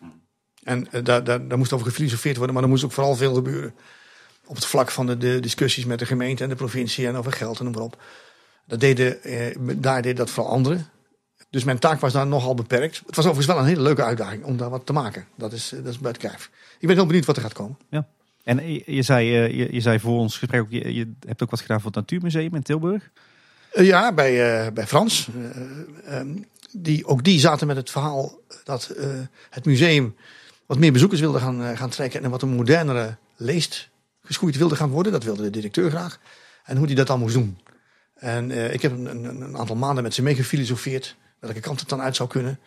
En 0.63 0.87
daar, 1.03 1.23
daar, 1.23 1.47
daar 1.47 1.57
moest 1.57 1.73
over 1.73 1.87
gefilosofeerd 1.87 2.37
worden, 2.37 2.53
maar 2.55 2.63
er 2.63 2.69
moest 2.69 2.83
ook 2.83 2.91
vooral 2.91 3.15
veel 3.15 3.33
gebeuren. 3.33 3.75
Op 4.45 4.55
het 4.55 4.65
vlak 4.65 4.91
van 4.91 5.05
de, 5.05 5.39
discussies 5.39 5.85
met 5.85 5.99
de 5.99 6.05
gemeente 6.05 6.43
en 6.43 6.49
de 6.49 6.55
provincie 6.55 7.07
en 7.07 7.15
over 7.15 7.31
geld 7.31 7.57
en 7.57 7.63
noem 7.63 7.73
maar 7.73 7.83
op. 7.83 8.01
Dat 8.65 8.79
deden, 8.79 9.19
daar 9.81 10.01
deden 10.01 10.15
dat 10.15 10.29
vooral 10.29 10.51
anderen. 10.51 10.87
Dus 11.57 11.65
mijn 11.65 11.79
taak 11.79 11.99
was 11.99 12.13
daar 12.13 12.27
nogal 12.27 12.53
beperkt. 12.53 13.01
Het 13.05 13.15
was 13.15 13.25
overigens 13.25 13.45
wel 13.47 13.57
een 13.57 13.69
hele 13.69 13.81
leuke 13.81 14.03
uitdaging 14.03 14.43
om 14.43 14.57
daar 14.57 14.69
wat 14.69 14.85
te 14.85 14.93
maken. 14.93 15.25
Dat 15.35 15.53
is, 15.53 15.73
eh, 15.73 15.83
dat 15.83 15.93
is 15.93 15.99
buiten 15.99 16.29
kijf. 16.29 16.49
Ik 16.79 16.87
ben 16.87 16.95
heel 16.95 17.05
benieuwd 17.05 17.25
wat 17.25 17.35
er 17.35 17.41
gaat 17.41 17.53
komen. 17.53 17.77
En 18.43 18.73
je, 18.73 18.83
je 18.85 19.01
zei, 19.01 19.35
eh, 19.35 19.57
je, 19.57 19.73
je 19.73 19.81
zei 19.81 19.99
voor 19.99 20.17
ons 20.17 20.37
gesprek 20.37 20.61
ook, 20.61 20.71
je, 20.71 20.93
je 20.93 21.13
hebt 21.25 21.43
ook 21.43 21.49
wat 21.49 21.61
gedaan 21.61 21.81
voor 21.81 21.91
het 21.91 21.99
Natuurmuseum 21.99 22.55
in 22.55 22.63
Tilburg. 22.63 23.09
Eh, 23.77 23.85
ja, 23.85 24.13
bij, 24.13 24.65
eh, 24.65 24.71
bij 24.71 24.87
Frans. 24.87 25.27
Eh, 25.35 26.19
ehm, 26.19 26.35
die, 26.71 27.05
ook 27.05 27.23
die 27.23 27.39
zaten 27.39 27.67
met 27.67 27.75
het 27.75 27.89
verhaal 27.89 28.39
dat 28.63 28.89
eh, 28.89 29.07
het 29.49 29.65
museum 29.65 30.15
wat 30.65 30.77
meer 30.77 30.91
bezoekers 30.91 31.21
wilde 31.21 31.39
gaan, 31.39 31.63
eh, 31.63 31.77
gaan 31.77 31.89
trekken 31.89 32.23
en 32.23 32.29
wat 32.29 32.41
een 32.41 32.55
modernere 32.55 33.17
leest 33.35 33.89
geschoeid 34.23 34.57
wilde 34.57 34.75
gaan 34.75 34.89
worden. 34.89 35.11
Dat 35.11 35.23
wilde 35.23 35.43
de 35.43 35.49
directeur 35.49 35.89
graag. 35.89 36.19
En 36.63 36.77
hoe 36.77 36.85
hij 36.85 36.95
dat 36.95 37.07
dan 37.07 37.19
moest 37.19 37.33
doen. 37.33 37.57
En 38.15 38.73
ik 38.73 38.81
heb 38.81 38.91
een, 38.91 39.05
een, 39.05 39.41
een, 39.41 39.57
aantal 39.57 39.75
maanden 39.75 40.03
met 40.03 40.13
ze 40.13 40.21
meegefilosofeerd. 40.21 41.15
Welke 41.39 41.59
kant 41.59 41.79
het 41.79 41.89
dan 41.89 42.01
uit 42.01 42.15
zou 42.15 42.29
kunnen. 42.29 42.59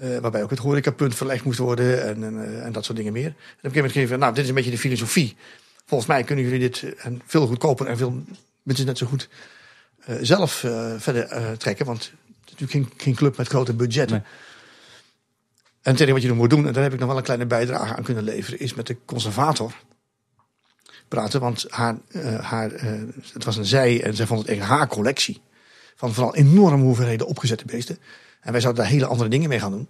Uh, 0.00 0.18
waarbij 0.18 0.42
ook 0.42 0.50
het 0.50 0.58
horecapunt 0.58 1.14
verlegd 1.14 1.44
moest 1.44 1.58
worden 1.58 2.04
en, 2.04 2.24
en, 2.24 2.34
uh, 2.34 2.64
en 2.64 2.72
dat 2.72 2.84
soort 2.84 2.96
dingen 2.96 3.12
meer. 3.12 3.24
En 3.24 3.30
op 3.30 3.36
een 3.36 3.46
gegeven 3.54 3.74
moment 3.74 3.92
gegeven, 3.92 4.18
nou, 4.18 4.34
dit 4.34 4.42
is 4.42 4.48
een 4.48 4.54
beetje 4.54 4.70
de 4.70 4.78
filosofie. 4.78 5.36
Volgens 5.86 6.08
mij 6.08 6.24
kunnen 6.24 6.44
jullie 6.44 6.58
dit 6.58 6.94
en 6.96 7.22
veel 7.26 7.46
goedkoper 7.46 7.86
en 7.86 7.96
veel 7.96 8.22
minstens 8.62 8.88
net 8.88 8.98
zo 8.98 9.06
goed 9.06 9.28
uh, 10.08 10.16
zelf 10.20 10.52
verder 10.96 11.56
trekken. 11.58 11.86
Want 11.86 12.02
het 12.02 12.12
is 12.44 12.60
natuurlijk 12.60 12.72
geen, 12.72 13.00
geen 13.00 13.14
club 13.14 13.36
met 13.36 13.48
grote 13.48 13.74
budgetten. 13.74 14.16
Nee. 14.16 14.26
En 15.82 15.92
het 15.92 16.00
enige 16.00 16.12
wat 16.12 16.22
je 16.22 16.28
dan 16.28 16.36
moet 16.36 16.50
doen, 16.50 16.66
en 16.66 16.72
daar 16.72 16.82
heb 16.82 16.92
ik 16.92 16.98
nog 16.98 17.08
wel 17.08 17.16
een 17.16 17.22
kleine 17.22 17.46
bijdrage 17.46 17.96
aan 17.96 18.02
kunnen 18.02 18.24
leveren, 18.24 18.60
is 18.60 18.74
met 18.74 18.86
de 18.86 18.96
conservator 19.04 19.74
praten. 21.08 21.40
Want 21.40 21.66
haar, 21.68 21.96
haar, 22.40 22.70
het 23.32 23.44
was 23.44 23.56
een 23.56 23.66
zij 23.66 24.02
en 24.02 24.14
zij 24.14 24.26
vond 24.26 24.40
het 24.40 24.48
echt 24.48 24.66
haar 24.66 24.88
collectie. 24.88 25.40
Van 25.98 26.14
vooral 26.14 26.34
enorme 26.34 26.82
hoeveelheden 26.82 27.26
opgezette 27.26 27.64
beesten. 27.64 27.98
En 28.40 28.52
wij 28.52 28.60
zouden 28.60 28.82
daar 28.82 28.92
hele 28.92 29.06
andere 29.06 29.28
dingen 29.28 29.48
mee 29.48 29.60
gaan 29.60 29.70
doen. 29.70 29.88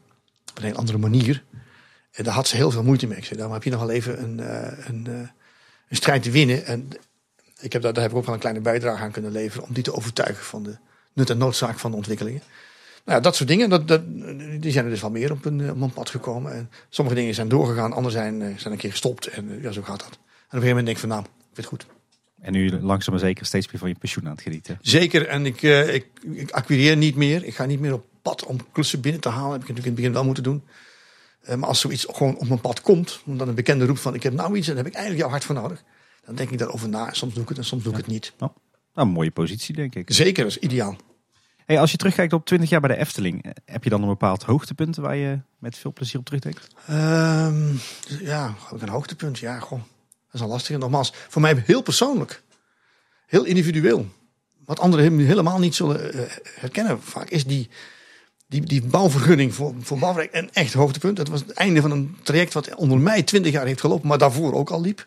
Op 0.51 0.57
een 0.57 0.63
hele 0.63 0.77
andere 0.77 0.99
manier. 0.99 1.45
En 2.13 2.25
daar 2.25 2.35
had 2.35 2.47
ze 2.47 2.57
heel 2.57 2.71
veel 2.71 2.83
moeite 2.83 3.07
mee. 3.07 3.17
Ik 3.17 3.25
zei, 3.25 3.35
daarom 3.35 3.55
heb 3.55 3.65
je 3.65 3.71
nog 3.71 3.81
wel 3.81 3.91
even 3.91 4.23
een, 4.23 4.39
een, 4.89 5.07
een 5.89 5.97
strijd 5.97 6.23
te 6.23 6.31
winnen. 6.31 6.65
En 6.65 6.89
ik 7.61 7.73
heb 7.73 7.83
daar, 7.83 7.93
daar 7.93 8.03
heb 8.03 8.13
ik 8.13 8.19
ook 8.19 8.25
wel 8.25 8.35
een 8.35 8.41
kleine 8.41 8.61
bijdrage 8.61 9.03
aan 9.03 9.11
kunnen 9.11 9.33
leveren. 9.33 9.67
Om 9.69 9.75
die 9.75 9.83
te 9.83 9.95
overtuigen 9.95 10.45
van 10.45 10.63
de 10.63 10.77
nut 11.13 11.31
en 11.31 11.39
noodzaak 11.39 11.79
van 11.79 11.91
de 11.91 11.97
ontwikkelingen. 11.97 12.43
Nou 13.05 13.19
ja, 13.19 13.21
dat 13.21 13.37
soort 13.37 13.49
dingen, 13.49 13.71
dat, 13.71 13.89
dat, 13.89 14.03
die 14.61 14.73
zijn 14.73 14.85
er 14.85 14.91
dus 14.91 15.01
wel 15.01 15.11
meer 15.11 15.33
op 15.33 15.45
een, 15.45 15.71
op 15.71 15.81
een 15.81 15.93
pad 15.93 16.11
gekomen. 16.11 16.53
En 16.53 16.71
sommige 16.89 17.17
dingen 17.17 17.35
zijn 17.35 17.49
doorgegaan, 17.49 17.93
andere 17.93 18.15
zijn, 18.15 18.59
zijn 18.59 18.73
een 18.73 18.79
keer 18.79 18.91
gestopt. 18.91 19.27
En 19.27 19.59
ja, 19.63 19.73
zo 19.73 19.83
gaat 19.83 20.01
dat. 20.01 20.11
En 20.11 20.15
op 20.15 20.21
een 20.21 20.61
gegeven 20.61 20.69
moment 20.69 20.87
denk 20.87 20.97
ik 20.97 21.03
van 21.03 21.09
nou, 21.09 21.23
ik 21.51 21.57
het 21.57 21.67
goed. 21.67 21.87
En 22.41 22.53
nu 22.53 22.81
langzaam 22.81 23.15
maar 23.15 23.23
zeker 23.23 23.47
steeds 23.47 23.67
meer 23.67 23.79
van 23.79 23.89
je 23.89 23.95
pensioen 23.95 24.25
aan 24.25 24.33
het 24.33 24.43
genieten. 24.43 24.79
Zeker, 24.81 25.27
en 25.27 25.47
ik, 25.47 25.63
uh, 25.63 25.95
ik, 25.95 26.07
ik 26.33 26.51
acquireer 26.51 26.97
niet 26.97 27.17
meer. 27.17 27.45
Ik 27.45 27.55
ga 27.55 27.65
niet 27.65 27.81
meer 27.81 27.93
op 27.93 28.05
pad 28.23 28.45
om 28.45 28.59
klussen 28.73 29.01
binnen 29.01 29.21
te 29.21 29.29
halen. 29.29 29.53
Heb 29.53 29.63
ik 29.63 29.69
natuurlijk 29.69 29.87
in 29.87 29.93
het 29.93 30.01
begin 30.01 30.13
wel 30.13 30.25
moeten 30.25 30.43
doen. 30.43 30.63
Uh, 31.49 31.55
maar 31.55 31.69
als 31.69 31.81
zoiets 31.81 32.07
gewoon 32.11 32.37
op 32.37 32.49
mijn 32.49 32.61
pad 32.61 32.81
komt, 32.81 33.21
dan 33.25 33.49
een 33.49 33.55
bekende 33.55 33.87
roep 33.87 33.99
van 33.99 34.15
ik 34.15 34.23
heb 34.23 34.33
nou 34.33 34.57
iets 34.57 34.69
en 34.69 34.75
daar 34.75 34.85
heb 34.85 34.93
ik 34.93 34.99
eigenlijk 34.99 35.25
jouw 35.25 35.33
hart 35.33 35.45
voor 35.45 35.55
nodig. 35.55 35.83
Dan 36.25 36.35
denk 36.35 36.51
ik 36.51 36.59
daarover 36.59 36.89
na. 36.89 37.13
Soms 37.13 37.35
doe 37.35 37.43
ik 37.43 37.49
het 37.49 37.59
en 37.59 37.65
soms 37.65 37.83
doe 37.83 37.93
ik 37.93 37.99
het 37.99 38.07
niet. 38.07 38.33
Nou, 38.39 38.53
nou, 38.95 39.09
een 39.09 39.15
mooie 39.15 39.31
positie 39.31 39.75
denk 39.75 39.95
ik. 39.95 40.13
Zeker, 40.13 40.43
dat 40.43 40.53
is 40.53 40.59
ideaal. 40.59 40.97
Hey, 41.67 41.81
als 41.81 41.91
je 41.91 41.97
terugkijkt 41.97 42.33
op 42.33 42.45
20 42.47 42.69
jaar 42.71 42.81
bij 42.81 42.95
de 42.95 43.01
Efteling, 43.01 43.55
heb 43.65 43.85
je 43.85 43.91
dan 43.91 44.03
een 44.03 44.09
bepaald 44.09 44.43
hoogtepunt 44.43 44.97
waar 44.97 45.17
je 45.17 45.41
met 45.59 45.77
veel 45.77 45.93
plezier 45.93 46.19
op 46.21 46.25
terugdenkt? 46.25 46.69
Um, 46.91 47.81
ja, 48.21 48.55
een 48.71 48.89
hoogtepunt. 48.89 49.39
Ja, 49.39 49.61
gewoon. 49.61 49.85
Is 50.39 50.45
al 50.45 50.51
lastig. 50.51 50.75
En 50.75 50.81
nogmaals, 50.81 51.13
voor 51.29 51.43
mij 51.43 51.63
heel 51.67 51.83
persoonlijk. 51.83 52.43
Heel 53.27 53.45
individueel. 53.45 54.07
Wat 54.65 54.81
anderen 54.81 55.19
helemaal 55.19 55.59
niet 55.59 55.75
zullen 55.75 56.17
uh, 56.17 56.23
herkennen 56.55 57.03
vaak 57.03 57.31
is 57.31 57.45
die, 57.45 57.69
die, 58.47 58.61
die 58.61 58.83
bouwvergunning 58.83 59.55
voor, 59.55 59.75
voor 59.81 59.99
bouwwerk 59.99 60.35
een 60.35 60.51
echt 60.53 60.73
hoogtepunt. 60.73 61.17
Dat 61.17 61.29
was 61.29 61.41
het 61.41 61.53
einde 61.53 61.81
van 61.81 61.91
een 61.91 62.17
traject 62.23 62.53
wat 62.53 62.75
onder 62.75 62.99
mij 62.99 63.23
20 63.23 63.53
jaar 63.53 63.67
heeft 63.67 63.81
gelopen, 63.81 64.09
maar 64.09 64.19
daarvoor 64.19 64.53
ook 64.53 64.71
al 64.71 64.81
liep. 64.81 65.07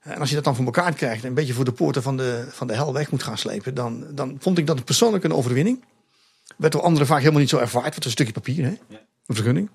En 0.00 0.18
als 0.18 0.28
je 0.28 0.34
dat 0.34 0.44
dan 0.44 0.56
voor 0.56 0.64
elkaar 0.64 0.92
krijgt 0.92 1.22
en 1.22 1.28
een 1.28 1.34
beetje 1.34 1.52
voor 1.52 1.64
de 1.64 1.72
poorten 1.72 2.02
van 2.02 2.16
de, 2.16 2.46
van 2.50 2.66
de 2.66 2.74
hel 2.74 2.92
weg 2.92 3.10
moet 3.10 3.22
gaan 3.22 3.38
slepen, 3.38 3.74
dan, 3.74 4.06
dan 4.10 4.36
vond 4.40 4.58
ik 4.58 4.66
dat 4.66 4.84
persoonlijk 4.84 5.24
een 5.24 5.32
overwinning. 5.32 5.84
Werd 6.56 6.72
door 6.72 6.82
anderen 6.82 7.06
vaak 7.06 7.18
helemaal 7.18 7.40
niet 7.40 7.48
zo 7.48 7.58
ervaard, 7.58 7.94
want 7.94 7.94
het 7.94 8.04
is 8.04 8.10
een 8.10 8.24
stukje 8.24 8.32
papier, 8.32 8.64
hè? 8.64 8.96
een 9.26 9.34
vergunning. 9.34 9.70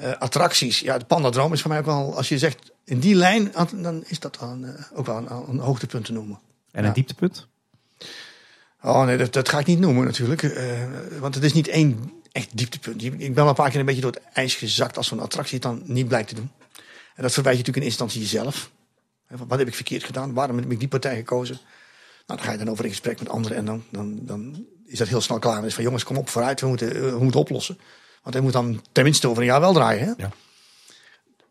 Uh, 0.00 0.12
attracties, 0.18 0.80
ja, 0.80 0.98
de 0.98 1.04
Pandadroom 1.04 1.52
is 1.52 1.60
voor 1.60 1.70
mij 1.70 1.78
ook 1.78 1.84
wel, 1.84 2.16
als 2.16 2.28
je 2.28 2.38
zegt 2.38 2.72
in 2.84 2.98
die 2.98 3.14
lijn, 3.14 3.52
dan 3.74 4.04
is 4.06 4.18
dat 4.20 4.36
dan 4.40 4.64
uh, 4.64 4.70
ook 4.92 5.06
wel 5.06 5.16
een, 5.16 5.30
een, 5.48 5.58
hoogtepunt 5.58 6.04
te 6.04 6.12
noemen. 6.12 6.38
En 6.70 6.80
een 6.80 6.88
ja. 6.88 6.94
dieptepunt? 6.94 7.46
Oh 8.82 9.04
nee, 9.04 9.16
dat, 9.16 9.32
dat, 9.32 9.48
ga 9.48 9.58
ik 9.58 9.66
niet 9.66 9.78
noemen 9.78 10.04
natuurlijk. 10.04 10.42
Uh, 10.42 10.56
want 11.18 11.34
het 11.34 11.44
is 11.44 11.52
niet 11.52 11.68
één 11.68 12.12
echt 12.32 12.56
dieptepunt. 12.56 13.02
Ik 13.02 13.18
ben 13.18 13.34
wel 13.34 13.48
een 13.48 13.54
paar 13.54 13.70
keer 13.70 13.80
een 13.80 13.86
beetje 13.86 14.00
door 14.00 14.12
het 14.12 14.22
ijs 14.32 14.54
gezakt 14.54 14.96
als 14.96 15.06
zo'n 15.06 15.20
attractie 15.20 15.54
het 15.54 15.62
dan 15.62 15.82
niet 15.84 16.08
blijkt 16.08 16.28
te 16.28 16.34
doen. 16.34 16.50
En 17.14 17.22
dat 17.22 17.32
verwijt 17.32 17.56
je 17.56 17.60
natuurlijk 17.60 17.76
in 17.76 17.82
instantie 17.82 18.20
jezelf. 18.20 18.70
Wat 19.28 19.58
heb 19.58 19.68
ik 19.68 19.74
verkeerd 19.74 20.04
gedaan? 20.04 20.32
Waarom 20.32 20.58
heb 20.58 20.70
ik 20.70 20.78
die 20.78 20.88
partij 20.88 21.16
gekozen? 21.16 21.58
Nou, 22.26 22.38
dan 22.38 22.38
ga 22.38 22.52
je 22.52 22.58
dan 22.58 22.70
over 22.70 22.84
in 22.84 22.90
gesprek 22.90 23.18
met 23.18 23.28
anderen 23.28 23.56
en 23.56 23.64
dan, 23.64 23.84
dan, 23.90 24.18
dan 24.22 24.66
is 24.86 24.98
dat 24.98 25.08
heel 25.08 25.20
snel 25.20 25.38
klaar. 25.38 25.54
Dan 25.54 25.64
is 25.64 25.74
van 25.74 25.84
jongens, 25.84 26.04
kom 26.04 26.16
op 26.16 26.28
vooruit, 26.28 26.60
we 26.60 26.66
moeten, 26.66 27.10
we 27.10 27.22
moeten 27.22 27.40
oplossen. 27.40 27.78
Want 28.24 28.34
hij 28.34 28.44
moet 28.44 28.52
dan 28.52 28.82
tenminste 28.92 29.28
over 29.28 29.42
een 29.42 29.48
jaar 29.48 29.60
wel 29.60 29.72
draaien. 29.72 30.06
Hè? 30.06 30.12
Ja. 30.16 30.30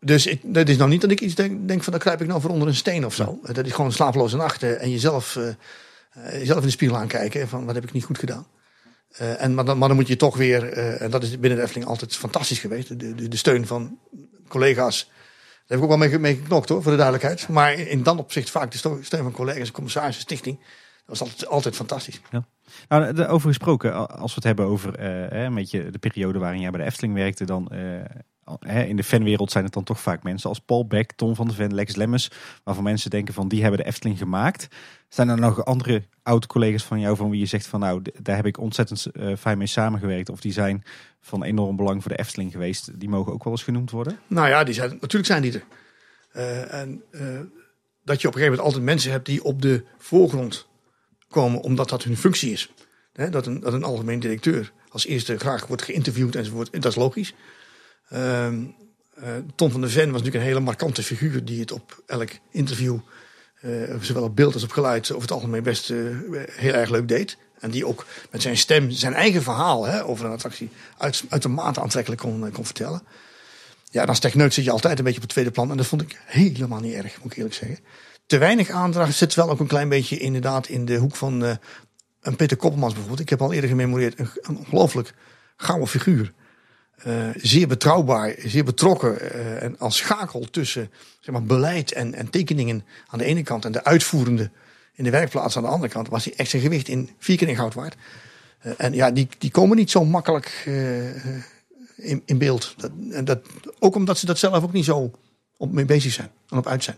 Dus 0.00 0.26
ik, 0.26 0.40
dat 0.44 0.68
is 0.68 0.76
nou 0.76 0.90
niet 0.90 1.00
dat 1.00 1.10
ik 1.10 1.20
iets 1.20 1.34
denk, 1.34 1.68
denk 1.68 1.82
van, 1.82 1.92
dan 1.92 2.02
kruip 2.02 2.20
ik 2.20 2.26
nou 2.26 2.40
voor 2.40 2.50
onder 2.50 2.68
een 2.68 2.74
steen 2.74 3.06
of 3.06 3.14
zo. 3.14 3.38
Ja. 3.42 3.52
Dat 3.52 3.66
is 3.66 3.70
gewoon 3.70 3.86
een 3.86 3.92
slapeloze 3.92 4.36
nachten 4.36 4.80
en 4.80 4.90
jezelf, 4.90 5.36
uh, 5.36 5.48
jezelf 6.32 6.58
in 6.58 6.66
de 6.66 6.70
spiegel 6.70 6.96
aankijken 6.96 7.48
van 7.48 7.64
wat 7.64 7.74
heb 7.74 7.84
ik 7.84 7.92
niet 7.92 8.04
goed 8.04 8.18
gedaan. 8.18 8.46
Uh, 9.20 9.42
en, 9.42 9.54
maar, 9.54 9.64
dan, 9.64 9.78
maar 9.78 9.88
dan 9.88 9.96
moet 9.96 10.08
je 10.08 10.16
toch 10.16 10.36
weer, 10.36 10.72
en 10.72 11.10
dat 11.10 11.22
is 11.22 11.38
binnen 11.38 11.58
de 11.58 11.64
Efteling 11.64 11.88
altijd 11.88 12.16
fantastisch 12.16 12.58
geweest, 12.58 12.88
de, 12.88 13.14
de, 13.14 13.28
de 13.28 13.36
steun 13.36 13.66
van 13.66 13.98
collega's. 14.48 15.04
Daar 15.04 15.62
heb 15.66 15.78
ik 15.78 15.82
ook 15.82 15.98
wel 15.98 16.08
mee, 16.08 16.18
mee 16.18 16.34
geknokt 16.34 16.68
hoor, 16.68 16.82
voor 16.82 16.90
de 16.90 16.98
duidelijkheid. 16.98 17.48
Maar 17.48 17.72
in 17.72 18.02
dat 18.02 18.18
opzicht 18.18 18.50
vaak 18.50 18.72
de 18.72 18.98
steun 19.00 19.22
van 19.22 19.32
collega's, 19.32 19.70
commissarissen, 19.70 20.22
stichting. 20.22 20.58
Dat 20.58 21.18
was 21.18 21.20
altijd, 21.20 21.46
altijd 21.46 21.76
fantastisch. 21.76 22.20
Ja. 22.30 22.46
Nou, 22.88 23.26
over 23.26 23.48
gesproken, 23.48 24.08
als 24.08 24.30
we 24.30 24.34
het 24.34 24.44
hebben 24.44 24.66
over 24.66 25.00
uh, 25.00 25.42
een 25.42 25.54
beetje 25.54 25.90
de 25.90 25.98
periode 25.98 26.38
waarin 26.38 26.60
jij 26.60 26.70
bij 26.70 26.80
de 26.80 26.86
Efteling 26.86 27.14
werkte, 27.14 27.44
dan 27.44 27.70
uh, 27.72 28.88
in 28.88 28.96
de 28.96 29.04
fanwereld 29.04 29.50
zijn 29.50 29.64
het 29.64 29.72
dan 29.72 29.84
toch 29.84 30.00
vaak 30.00 30.22
mensen 30.22 30.48
als 30.48 30.58
Paul 30.58 30.86
Beck, 30.86 31.12
Tom 31.12 31.34
van 31.34 31.48
de 31.48 31.54
Ven, 31.54 31.74
Lex 31.74 31.96
Lemmens, 31.96 32.30
waarvan 32.64 32.84
mensen 32.84 33.10
denken 33.10 33.34
van 33.34 33.48
die 33.48 33.62
hebben 33.62 33.80
de 33.80 33.86
Efteling 33.86 34.18
gemaakt. 34.18 34.68
Zijn 35.08 35.28
er 35.28 35.38
nog 35.40 35.64
andere 35.64 36.02
oude 36.22 36.46
collega's 36.46 36.84
van 36.84 37.00
jou 37.00 37.16
van 37.16 37.30
wie 37.30 37.40
je 37.40 37.46
zegt 37.46 37.66
van 37.66 37.80
nou, 37.80 38.02
daar 38.22 38.36
heb 38.36 38.46
ik 38.46 38.58
ontzettend 38.58 39.06
uh, 39.12 39.36
fijn 39.36 39.58
mee 39.58 39.66
samengewerkt 39.66 40.28
of 40.28 40.40
die 40.40 40.52
zijn 40.52 40.84
van 41.20 41.42
enorm 41.42 41.76
belang 41.76 42.02
voor 42.02 42.10
de 42.10 42.18
Efteling 42.18 42.52
geweest, 42.52 43.00
die 43.00 43.08
mogen 43.08 43.32
ook 43.32 43.44
wel 43.44 43.52
eens 43.52 43.62
genoemd 43.62 43.90
worden? 43.90 44.18
Nou 44.26 44.48
ja, 44.48 44.64
die 44.64 44.74
zijn, 44.74 44.90
natuurlijk 44.90 45.26
zijn 45.26 45.42
die 45.42 45.52
er. 45.52 45.64
en 46.70 47.02
dat 48.04 48.20
je 48.20 48.28
op 48.28 48.34
een 48.34 48.40
gegeven 48.40 48.42
moment 48.42 48.60
altijd 48.60 48.82
mensen 48.82 49.10
hebt 49.10 49.26
die 49.26 49.44
op 49.44 49.62
de 49.62 49.84
voorgrond 49.98 50.68
komen 51.34 51.60
omdat 51.60 51.88
dat 51.88 52.02
hun 52.02 52.16
functie 52.16 52.52
is. 52.52 52.70
Dat, 53.30 53.46
een, 53.46 53.60
dat 53.60 53.72
een 53.72 53.84
algemeen 53.84 54.20
directeur 54.20 54.72
als 54.88 55.06
eerste 55.06 55.38
graag 55.38 55.66
wordt 55.66 55.82
geïnterviewd 55.82 56.36
enzovoort. 56.36 56.72
Dat 56.72 56.84
is 56.84 56.94
logisch. 56.94 57.34
Uh, 58.12 58.48
Tom 59.54 59.70
van 59.70 59.80
der 59.80 59.90
Ven 59.90 60.04
was 60.04 60.12
natuurlijk 60.12 60.34
een 60.34 60.50
hele 60.50 60.60
markante 60.60 61.02
figuur 61.02 61.44
die 61.44 61.60
het 61.60 61.72
op 61.72 62.02
elk 62.06 62.30
interview, 62.50 62.98
uh, 63.62 63.94
zowel 64.00 64.22
op 64.22 64.36
beeld 64.36 64.54
als 64.54 64.62
op 64.62 64.70
geluid, 64.70 65.10
over 65.10 65.22
het 65.22 65.30
algemeen 65.30 65.62
best 65.62 65.88
heel 66.50 66.72
erg 66.72 66.90
leuk 66.90 67.08
deed. 67.08 67.36
En 67.58 67.70
die 67.70 67.86
ook 67.86 68.06
met 68.30 68.42
zijn 68.42 68.56
stem 68.56 68.90
zijn 68.90 69.14
eigen 69.14 69.42
verhaal 69.42 69.84
hè, 69.84 70.04
over 70.04 70.24
een 70.24 70.32
attractie 70.32 70.70
uit, 70.98 71.24
uitermate 71.28 71.80
aantrekkelijk 71.80 72.20
kon, 72.20 72.50
kon 72.52 72.64
vertellen. 72.64 73.02
Ja, 73.90 74.02
en 74.02 74.08
als 74.08 74.18
techneut 74.18 74.54
zit 74.54 74.64
je 74.64 74.70
altijd 74.70 74.98
een 74.98 75.04
beetje 75.04 75.20
op 75.20 75.24
het 75.24 75.32
tweede 75.32 75.50
plan. 75.50 75.70
En 75.70 75.76
dat 75.76 75.86
vond 75.86 76.02
ik 76.02 76.20
helemaal 76.24 76.80
niet 76.80 76.94
erg, 76.94 77.22
moet 77.22 77.32
ik 77.32 77.36
eerlijk 77.36 77.54
zeggen 77.54 77.78
te 78.26 78.38
weinig 78.38 78.70
aandacht 78.70 79.14
zit 79.14 79.34
wel 79.34 79.50
ook 79.50 79.60
een 79.60 79.66
klein 79.66 79.88
beetje 79.88 80.18
inderdaad 80.18 80.68
in 80.68 80.84
de 80.84 80.96
hoek 80.96 81.16
van 81.16 81.44
uh, 81.44 81.54
een 82.20 82.36
Peter 82.36 82.56
Koppelmans 82.56 82.92
bijvoorbeeld. 82.92 83.22
Ik 83.22 83.28
heb 83.28 83.42
al 83.42 83.52
eerder 83.52 83.70
gememoreerd, 83.70 84.18
een, 84.18 84.58
ongelooflijk 84.58 85.14
gouden 85.56 85.88
figuur. 85.88 86.32
Uh, 87.06 87.28
zeer 87.36 87.68
betrouwbaar, 87.68 88.34
zeer 88.38 88.64
betrokken 88.64 89.18
uh, 89.22 89.62
en 89.62 89.78
als 89.78 89.96
schakel 89.96 90.50
tussen 90.50 90.90
zeg 91.20 91.34
maar, 91.34 91.44
beleid 91.44 91.92
en, 91.92 92.14
en 92.14 92.30
tekeningen 92.30 92.84
aan 93.06 93.18
de 93.18 93.24
ene 93.24 93.42
kant 93.42 93.64
en 93.64 93.72
de 93.72 93.84
uitvoerende 93.84 94.50
in 94.94 95.04
de 95.04 95.10
werkplaats 95.10 95.56
aan 95.56 95.62
de 95.62 95.68
andere 95.68 95.92
kant 95.92 96.08
was 96.08 96.24
hij 96.24 96.34
echt 96.36 96.50
zijn 96.50 96.62
gewicht 96.62 96.88
in 96.88 97.10
vier 97.18 97.36
keer 97.36 97.48
in 97.48 97.56
goud 97.56 97.74
waard. 97.74 97.96
en 98.76 98.92
ja, 98.92 99.10
die, 99.10 99.28
die 99.38 99.50
komen 99.50 99.76
niet 99.76 99.90
zo 99.90 100.04
makkelijk 100.04 100.62
in, 101.96 102.22
in 102.24 102.38
beeld. 102.38 102.74
Dat, 102.76 103.26
dat, 103.26 103.40
ook 103.78 103.94
omdat 103.94 104.18
ze 104.18 104.26
dat 104.26 104.38
zelf 104.38 104.64
ook 104.64 104.72
niet 104.72 104.84
zo 104.84 105.10
op 105.56 105.72
mee 105.72 105.84
bezig 105.84 106.12
zijn 106.12 106.30
en 106.48 106.58
op 106.58 106.66
uit 106.66 106.84
zijn. 106.84 106.96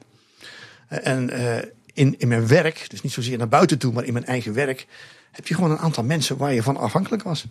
En 0.88 1.30
uh, 1.32 1.56
in, 1.92 2.14
in 2.18 2.28
mijn 2.28 2.46
werk, 2.46 2.90
dus 2.90 3.02
niet 3.02 3.12
zozeer 3.12 3.38
naar 3.38 3.48
buiten 3.48 3.78
toe, 3.78 3.92
maar 3.92 4.04
in 4.04 4.12
mijn 4.12 4.24
eigen 4.24 4.52
werk, 4.52 4.86
heb 5.30 5.46
je 5.46 5.54
gewoon 5.54 5.70
een 5.70 5.78
aantal 5.78 6.04
mensen 6.04 6.36
waar 6.36 6.54
je 6.54 6.62
van 6.62 6.76
afhankelijk 6.76 7.22
was. 7.22 7.46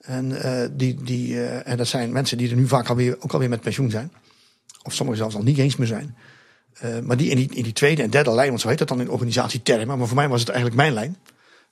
En, 0.00 0.30
uh, 0.30 0.62
die, 0.72 1.02
die, 1.02 1.34
uh, 1.34 1.68
en 1.68 1.76
dat 1.76 1.86
zijn 1.86 2.12
mensen 2.12 2.38
die 2.38 2.50
er 2.50 2.56
nu 2.56 2.68
vaak 2.68 2.88
alweer, 2.88 3.16
ook 3.20 3.32
alweer 3.32 3.48
met 3.48 3.60
pensioen 3.60 3.90
zijn. 3.90 4.12
Of 4.82 4.94
sommigen 4.94 5.20
zelfs 5.20 5.34
al 5.34 5.42
niet 5.42 5.58
eens 5.58 5.76
meer 5.76 5.86
zijn. 5.86 6.16
maar 7.04 7.16
die 7.16 7.30
in, 7.30 7.36
die 7.36 7.54
in 7.54 7.62
die 7.62 7.72
tweede 7.72 8.02
en 8.02 8.10
derde 8.10 8.32
lijn, 8.32 8.48
want 8.48 8.60
zo 8.60 8.68
heet 8.68 8.78
dat 8.78 8.88
dan 8.88 9.00
in 9.00 9.10
organisatietermen. 9.10 9.98
Maar 9.98 10.06
voor 10.06 10.16
mij 10.16 10.28
was 10.28 10.40
het 10.40 10.48
eigenlijk 10.48 10.80
mijn 10.80 10.92
lijn. 10.92 11.16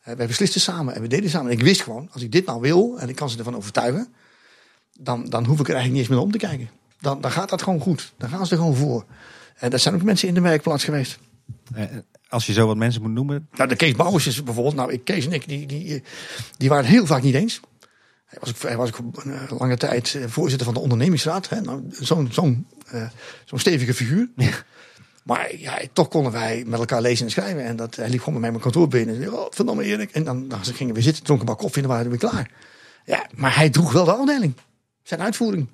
wij 0.03 0.27
beslisten 0.27 0.61
samen 0.61 0.95
en 0.95 1.03
we 1.03 1.09
deden 1.09 1.31
samen. 1.31 1.51
En 1.51 1.59
ik 1.59 1.65
wist 1.65 1.83
gewoon, 1.83 2.09
als 2.13 2.23
ik 2.23 2.33
dit 2.33 2.47
nou 2.47 2.61
wil 2.61 2.99
en 2.99 3.09
ik 3.09 3.15
kan 3.15 3.31
ze 3.31 3.39
ervan 3.39 3.57
overtuigen. 3.57 4.15
Dan, 4.99 5.25
dan 5.25 5.45
hoef 5.45 5.61
ik 5.61 5.69
er 5.69 5.75
eigenlijk 5.75 5.93
niet 5.93 6.01
eens 6.01 6.09
meer 6.09 6.19
om 6.19 6.33
te 6.33 6.39
kijken. 6.39 6.71
Dan, 7.01 7.21
dan 7.21 7.31
gaat 7.31 7.49
dat 7.49 7.63
gewoon 7.63 7.81
goed. 7.81 8.13
Dan 8.19 8.29
gaan 8.29 8.47
ze 8.47 8.53
er 8.53 8.59
gewoon 8.59 8.77
voor. 8.77 9.05
En 9.57 9.71
dat 9.71 9.81
zijn 9.81 9.95
ook 9.95 10.03
mensen 10.03 10.29
in 10.29 10.35
de 10.35 10.41
werkplaats 10.41 10.85
geweest. 10.85 11.19
Als 12.29 12.47
je 12.47 12.53
zo 12.53 12.67
wat 12.67 12.77
mensen 12.77 13.03
moet 13.03 13.11
noemen. 13.11 13.49
Nou, 13.53 13.69
de 13.69 13.77
Kees 13.77 13.95
Bouwers 13.95 14.27
is 14.27 14.43
bijvoorbeeld. 14.43 14.75
Nou, 14.75 14.97
Kees 14.97 15.27
en 15.27 15.33
ik, 15.33 15.49
die, 15.49 15.67
die, 15.67 16.03
die 16.57 16.69
waren 16.69 16.85
het 16.85 16.95
heel 16.95 17.07
vaak 17.07 17.23
niet 17.23 17.35
eens. 17.35 17.61
Hij 18.27 18.39
was 18.41 18.53
hij 18.63 18.77
was 18.77 18.93
ook 18.93 19.25
een 19.25 19.33
eh, 19.33 19.59
lange 19.59 19.77
tijd 19.77 20.15
eh, 20.15 20.25
voorzitter 20.27 20.65
van 20.65 20.75
de 20.75 20.81
ondernemingsraad. 20.81 21.49
hè. 21.49 21.61
Nou, 21.61 21.83
Zo'n 21.91 22.29
zo'n 22.33 22.67
eh, 22.87 23.09
zo'n 23.45 23.59
stevige 23.59 23.95
figuur. 23.95 24.29
Maar 25.25 25.57
ja, 25.57 25.79
toch 25.93 26.09
konden 26.09 26.33
wij 26.33 26.65
met 26.67 26.79
elkaar 26.79 27.01
lezen 27.01 27.25
en 27.25 27.31
schrijven. 27.31 27.65
En 27.65 27.77
dat, 27.77 27.97
hij 27.97 28.09
liep 28.09 28.19
gewoon 28.19 28.33
met 28.33 28.43
mij 28.43 28.51
mijn 28.51 28.63
kantoor 28.63 28.89
binnen. 28.89 29.15
En 29.15 29.23
zei, 29.23 29.35
oh, 29.37 29.47
verdomme 29.51 29.85
Erik. 29.85 30.11
En 30.11 30.25
dan, 30.25 30.49
dan 30.49 30.65
gingen 30.65 30.95
we 30.95 31.03
zitten, 31.03 31.25
dronken 31.25 31.47
een 31.47 31.53
bak 31.53 31.63
koffie 31.63 31.83
en 31.83 31.89
dan 31.89 31.97
waren 31.97 32.13
we 32.13 32.19
weer 32.19 32.31
klaar. 32.31 32.51
Ja, 33.05 33.27
maar 33.35 33.57
hij 33.57 33.71
droeg 33.71 33.93
wel 33.93 34.05
de 34.05 34.13
afdeling. 34.13 34.55
Zijn 35.03 35.21
uitvoering. 35.23 35.69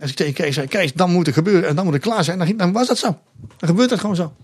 Als 0.00 0.10
ik 0.10 0.16
tegen 0.16 0.32
Kees 0.32 0.54
zei, 0.54 0.66
Kees, 0.66 0.92
dan 0.92 1.10
moet 1.10 1.26
het 1.26 1.34
gebeuren 1.34 1.68
en 1.68 1.74
dan 1.76 1.84
moet 1.84 1.94
het 1.94 2.02
klaar 2.02 2.24
zijn. 2.24 2.56
Dan, 2.56 2.72
was 2.72 2.86
dat 2.86 2.98
zo. 2.98 3.20
Dan 3.56 3.68
gebeurt 3.68 3.88
dat 3.88 4.00
gewoon 4.00 4.16
zo. 4.16 4.34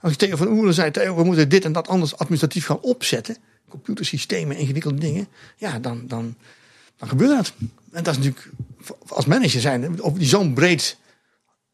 Als 0.00 0.12
ik 0.12 0.18
tegen 0.18 0.38
Van 0.38 0.48
Oelen 0.48 0.74
zei, 0.74 0.90
we 0.90 1.24
moeten 1.24 1.48
dit 1.48 1.64
en 1.64 1.72
dat 1.72 1.88
anders 1.88 2.16
administratief 2.16 2.66
gaan 2.66 2.80
opzetten. 2.80 3.36
Computersystemen, 3.68 4.56
ingewikkelde 4.56 4.98
dingen. 4.98 5.28
Ja, 5.56 5.78
dan, 5.78 6.06
dan, 6.06 6.36
dan 6.96 7.08
gebeurt 7.08 7.36
dat. 7.36 7.52
En 7.92 8.02
dat 8.02 8.16
is 8.16 8.24
natuurlijk, 8.24 8.50
als 9.08 9.26
manager 9.26 9.60
zijn, 9.60 10.02
of 10.02 10.12
die 10.12 10.26
zo'n 10.26 10.54
breed 10.54 10.96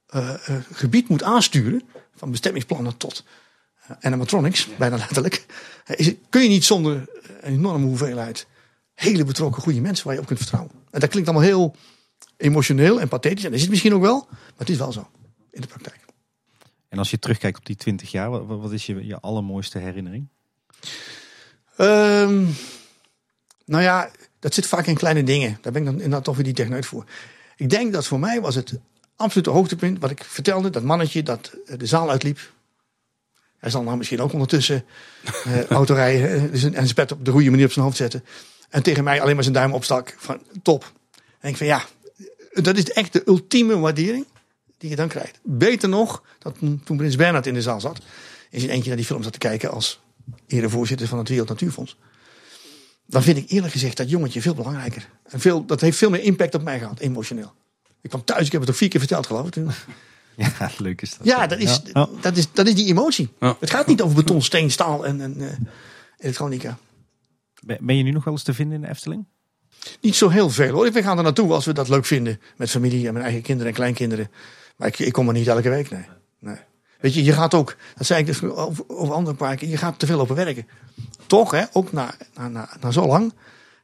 eh, 0.06 0.34
eh, 0.48 0.56
gebied 0.72 1.08
moet 1.08 1.22
aansturen. 1.22 1.82
Van 2.16 2.30
bestemmingsplannen 2.30 2.96
tot 2.96 3.24
uh, 3.90 3.96
animatronics, 4.00 4.68
bijna 4.78 4.96
letterlijk. 4.96 5.46
eh, 5.84 6.14
kun 6.28 6.42
je 6.42 6.48
niet 6.48 6.64
zonder 6.64 7.04
een 7.40 7.52
enorme 7.52 7.86
hoeveelheid 7.86 8.46
hele 8.94 9.24
betrokken 9.24 9.62
goede 9.62 9.80
mensen 9.80 10.04
waar 10.04 10.14
je 10.14 10.20
op 10.20 10.26
kunt 10.26 10.38
vertrouwen. 10.38 10.72
En 10.90 11.00
dat 11.00 11.10
klinkt 11.10 11.28
allemaal 11.28 11.48
heel 11.48 11.76
emotioneel 12.36 13.00
en 13.00 13.08
pathetisch. 13.08 13.44
En 13.44 13.48
dat 13.48 13.54
is 13.54 13.62
het 13.62 13.70
misschien 13.70 13.94
ook 13.94 14.02
wel. 14.02 14.26
Maar 14.30 14.54
het 14.56 14.70
is 14.70 14.78
wel 14.78 14.92
zo 14.92 15.10
in 15.50 15.60
de 15.60 15.66
praktijk. 15.66 16.04
En 16.88 16.98
als 16.98 17.10
je 17.10 17.18
terugkijkt 17.18 17.58
op 17.58 17.66
die 17.66 17.76
20 17.76 18.10
jaar, 18.10 18.30
wat, 18.30 18.46
wat 18.46 18.72
is 18.72 18.86
je, 18.86 19.06
je 19.06 19.20
allermooiste 19.20 19.78
herinnering? 19.78 20.28
Ehm, 21.76 22.44
nou 23.64 23.82
ja, 23.82 24.10
dat 24.38 24.54
zit 24.54 24.66
vaak 24.66 24.86
in 24.86 24.94
kleine 24.94 25.22
dingen. 25.22 25.58
Daar 25.60 25.72
ben 25.72 25.80
ik 25.80 25.86
dan 25.86 25.96
inderdaad 25.96 26.24
toch 26.24 26.34
weer 26.34 26.44
die 26.44 26.54
techneut 26.54 26.86
voor. 26.86 27.04
Ik 27.56 27.70
denk 27.70 27.92
dat 27.92 28.06
voor 28.06 28.18
mij 28.18 28.40
was 28.40 28.54
het 28.54 28.78
absolute 29.16 29.50
hoogtepunt 29.50 29.98
wat 29.98 30.10
ik 30.10 30.24
vertelde. 30.24 30.70
Dat 30.70 30.82
mannetje 30.82 31.22
dat 31.22 31.56
eh, 31.66 31.78
de 31.78 31.86
zaal 31.86 32.10
uitliep. 32.10 32.52
Hij 33.58 33.70
zal 33.70 33.82
nou 33.82 33.96
misschien 33.96 34.20
ook 34.20 34.32
ondertussen 34.32 34.84
eh 35.44 35.64
autorijden 35.80 36.30
eh, 36.30 36.50
dus 36.50 36.62
en 36.62 36.72
zijn 36.72 36.94
pet 36.94 37.12
op 37.12 37.24
de 37.24 37.30
goede 37.30 37.50
manier 37.50 37.66
op 37.66 37.72
zijn 37.72 37.84
hoofd 37.84 37.96
zetten. 37.96 38.24
En 38.68 38.82
tegen 38.82 39.04
mij 39.04 39.20
alleen 39.20 39.34
maar 39.34 39.44
zijn 39.44 39.54
duim 39.54 39.72
opstak 39.72 40.14
van 40.18 40.42
top. 40.62 40.92
En 41.40 41.48
ik 41.48 41.56
van 41.56 41.66
ja, 41.66 41.84
dat 42.62 42.76
is 42.76 42.90
echt 42.90 43.12
de 43.12 43.22
ultieme 43.26 43.78
waardering 43.78 44.26
die 44.78 44.90
je 44.90 44.96
dan 44.96 45.08
krijgt. 45.08 45.38
Beter 45.42 45.88
nog, 45.88 46.22
dat 46.38 46.56
toen 46.84 46.96
Prins 46.96 47.16
Bernhard 47.16 47.46
in 47.46 47.54
de 47.54 47.62
zaal 47.62 47.80
zat. 47.80 47.98
In 48.50 48.60
zijn 48.60 48.72
eentje 48.72 48.88
naar 48.88 48.96
die 48.96 49.06
film 49.06 49.22
zat 49.22 49.32
te 49.32 49.38
kijken 49.38 49.70
als 49.70 50.00
erevoorzitter 50.46 51.08
van 51.08 51.18
het 51.18 51.28
Wereld 51.28 51.48
Natuurfonds. 51.48 51.96
Dan 53.06 53.22
vind 53.22 53.36
ik 53.36 53.50
eerlijk 53.50 53.72
gezegd 53.72 53.96
dat 53.96 54.10
jongetje 54.10 54.42
veel 54.42 54.54
belangrijker. 54.54 55.08
En 55.22 55.40
veel, 55.40 55.64
dat 55.64 55.80
heeft 55.80 55.98
veel 55.98 56.10
meer 56.10 56.22
impact 56.22 56.54
op 56.54 56.62
mij 56.62 56.78
gehad, 56.78 56.98
emotioneel. 57.00 57.52
Ik 58.00 58.10
kwam 58.10 58.24
thuis, 58.24 58.46
ik 58.46 58.52
heb 58.52 58.60
het 58.60 58.70
ook 58.70 58.76
vier 58.76 58.88
keer 58.88 59.00
verteld 59.00 59.26
geloof 59.26 59.46
ik. 59.46 59.52
toen. 59.52 59.70
Ja, 60.36 60.70
leuk 60.78 61.02
is 61.02 61.16
dat. 61.16 61.26
Ja, 61.26 61.46
dat 61.46 61.58
is, 61.58 61.80
Ja. 61.92 62.08
Dat 62.20 62.36
is, 62.36 62.52
dat 62.52 62.66
is 62.66 62.74
die 62.74 62.86
emotie. 62.86 63.28
Ja. 63.40 63.56
Het 63.60 63.70
gaat 63.70 63.86
niet 63.86 64.02
over 64.02 64.16
beton, 64.16 64.42
steen, 64.42 64.70
staal 64.70 65.06
en, 65.06 65.20
en 65.20 65.40
eh, 65.40 65.56
elektronica. 66.18 66.78
Ben 67.62 67.78
ben 67.80 67.96
je 67.96 68.02
nu 68.02 68.10
nog 68.10 68.24
wel 68.24 68.34
eens 68.34 68.42
te 68.42 68.54
vinden 68.54 68.74
in 68.76 68.80
de 68.82 68.88
Efteling? 68.88 69.26
Niet 70.00 70.14
zo 70.14 70.28
heel 70.28 70.50
veel 70.50 70.72
hoor. 70.72 70.92
We 70.92 71.02
gaan 71.02 71.16
er 71.16 71.22
naartoe 71.22 71.52
als 71.52 71.64
we 71.64 71.72
dat 71.72 71.88
leuk 71.88 72.04
vinden. 72.04 72.40
Met 72.56 72.70
familie 72.70 73.06
en 73.06 73.12
mijn 73.12 73.24
eigen 73.24 73.42
kinderen 73.42 73.68
en 73.68 73.76
kleinkinderen. 73.76 74.30
Maar 74.76 74.88
ik, 74.88 74.98
ik 74.98 75.12
kom 75.12 75.28
er 75.28 75.34
niet 75.34 75.46
elke 75.46 75.68
week, 75.68 75.90
nee. 75.90 76.04
nee. 76.38 76.56
Weet 77.00 77.14
je, 77.14 77.24
je 77.24 77.32
gaat 77.32 77.54
ook, 77.54 77.76
dat 77.96 78.06
zei 78.06 78.20
ik 78.20 78.26
dus 78.26 78.42
over, 78.42 79.12
andere 79.12 79.36
parken, 79.36 79.68
je 79.68 79.76
gaat 79.76 79.98
te 79.98 80.06
veel 80.06 80.16
lopen 80.16 80.36
werken. 80.36 80.66
Toch, 81.26 81.50
hè, 81.50 81.64
ook 81.72 81.92
na, 81.92 82.14
na, 82.34 82.48
na, 82.48 82.68
na 82.80 82.90
zo 82.90 83.06
lang, 83.06 83.32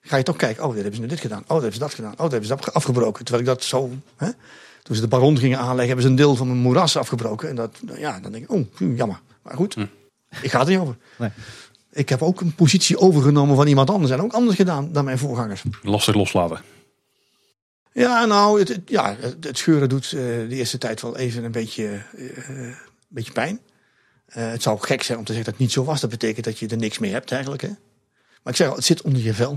ga 0.01 0.17
je 0.17 0.23
toch 0.23 0.37
kijken. 0.37 0.65
Oh, 0.65 0.69
dit 0.69 0.77
hebben 0.77 0.95
ze 0.95 1.01
nu 1.01 1.09
dit 1.09 1.21
gedaan. 1.21 1.43
Oh, 1.43 1.49
dat 1.49 1.57
hebben 1.57 1.75
ze 1.75 1.81
dat 1.81 1.95
gedaan. 1.95 2.13
Oh, 2.13 2.19
dat 2.19 2.31
hebben 2.31 2.49
ze 2.49 2.57
dat 2.57 2.75
afgebroken. 2.75 3.25
Terwijl 3.25 3.47
ik 3.47 3.55
dat 3.55 3.65
zo, 3.65 3.91
hè. 4.17 4.29
Toen 4.83 4.95
ze 4.95 5.01
de 5.01 5.09
baron 5.09 5.39
gingen 5.39 5.59
aanleggen, 5.59 5.87
hebben 5.87 6.05
ze 6.05 6.11
een 6.11 6.17
deel 6.17 6.37
van 6.37 6.47
mijn 6.47 6.59
moeras 6.59 6.97
afgebroken. 6.97 7.49
En 7.49 7.55
dat, 7.55 7.81
ja, 7.97 8.21
dan 8.21 8.33
denk 8.33 8.45
ik, 8.45 8.51
oh, 8.51 8.67
hm, 8.77 8.95
jammer. 8.95 9.21
Maar 9.43 9.55
goed, 9.55 9.77
ik 10.43 10.51
ga 10.51 10.61
er 10.61 10.67
niet 10.67 10.79
over. 10.79 10.97
Nee. 11.19 11.31
Ik 11.93 12.09
heb 12.09 12.23
ook 12.23 12.41
een 12.41 12.55
positie 12.55 12.99
overgenomen 12.99 13.57
van 13.57 13.67
iemand 13.67 13.91
anders. 13.91 14.13
En 14.13 14.21
ook 14.23 14.33
anders 14.33 14.57
gedaan 14.57 14.93
dan 14.93 15.05
mijn 15.05 15.19
voorgangers. 15.19 15.63
Lastig 15.83 16.15
loslaten. 16.15 16.61
Ja, 17.93 18.25
nou, 18.25 18.59
het, 18.59 18.69
het- 18.69 18.81
ja, 18.89 19.17
het 19.21 19.45
het 19.45 19.59
scheuren 19.59 19.89
doet 19.89 20.05
eh, 20.05 20.11
de 20.21 20.47
eerste 20.49 20.79
tijd 20.79 21.01
wel 21.03 21.17
even 21.17 21.45
een 21.45 21.53
beetje, 21.53 22.03
eh, 22.17 22.49
een 22.49 22.75
beetje 23.09 23.33
pijn. 23.33 23.61
Eh, 24.27 24.51
het 24.51 24.63
zou 24.63 24.79
gek 24.81 25.03
zijn 25.03 25.19
om 25.19 25.25
te 25.25 25.33
zeggen 25.33 25.51
dat 25.51 25.59
het 25.61 25.69
niet 25.69 25.73
zo 25.75 25.85
was. 25.85 26.01
Dat 26.01 26.11
betekent 26.11 26.45
dat 26.45 26.59
je 26.59 26.67
er 26.69 26.77
niks 26.77 26.99
mee 26.99 27.13
hebt 27.13 27.33
eigenlijk. 27.33 27.63
Hè? 27.63 27.69
Maar 28.43 28.53
ik 28.53 28.57
zeg 28.57 28.69
al, 28.69 28.75
het 28.75 28.85
zit 28.85 29.03
onder 29.03 29.23
je 29.23 29.35
vel. 29.35 29.53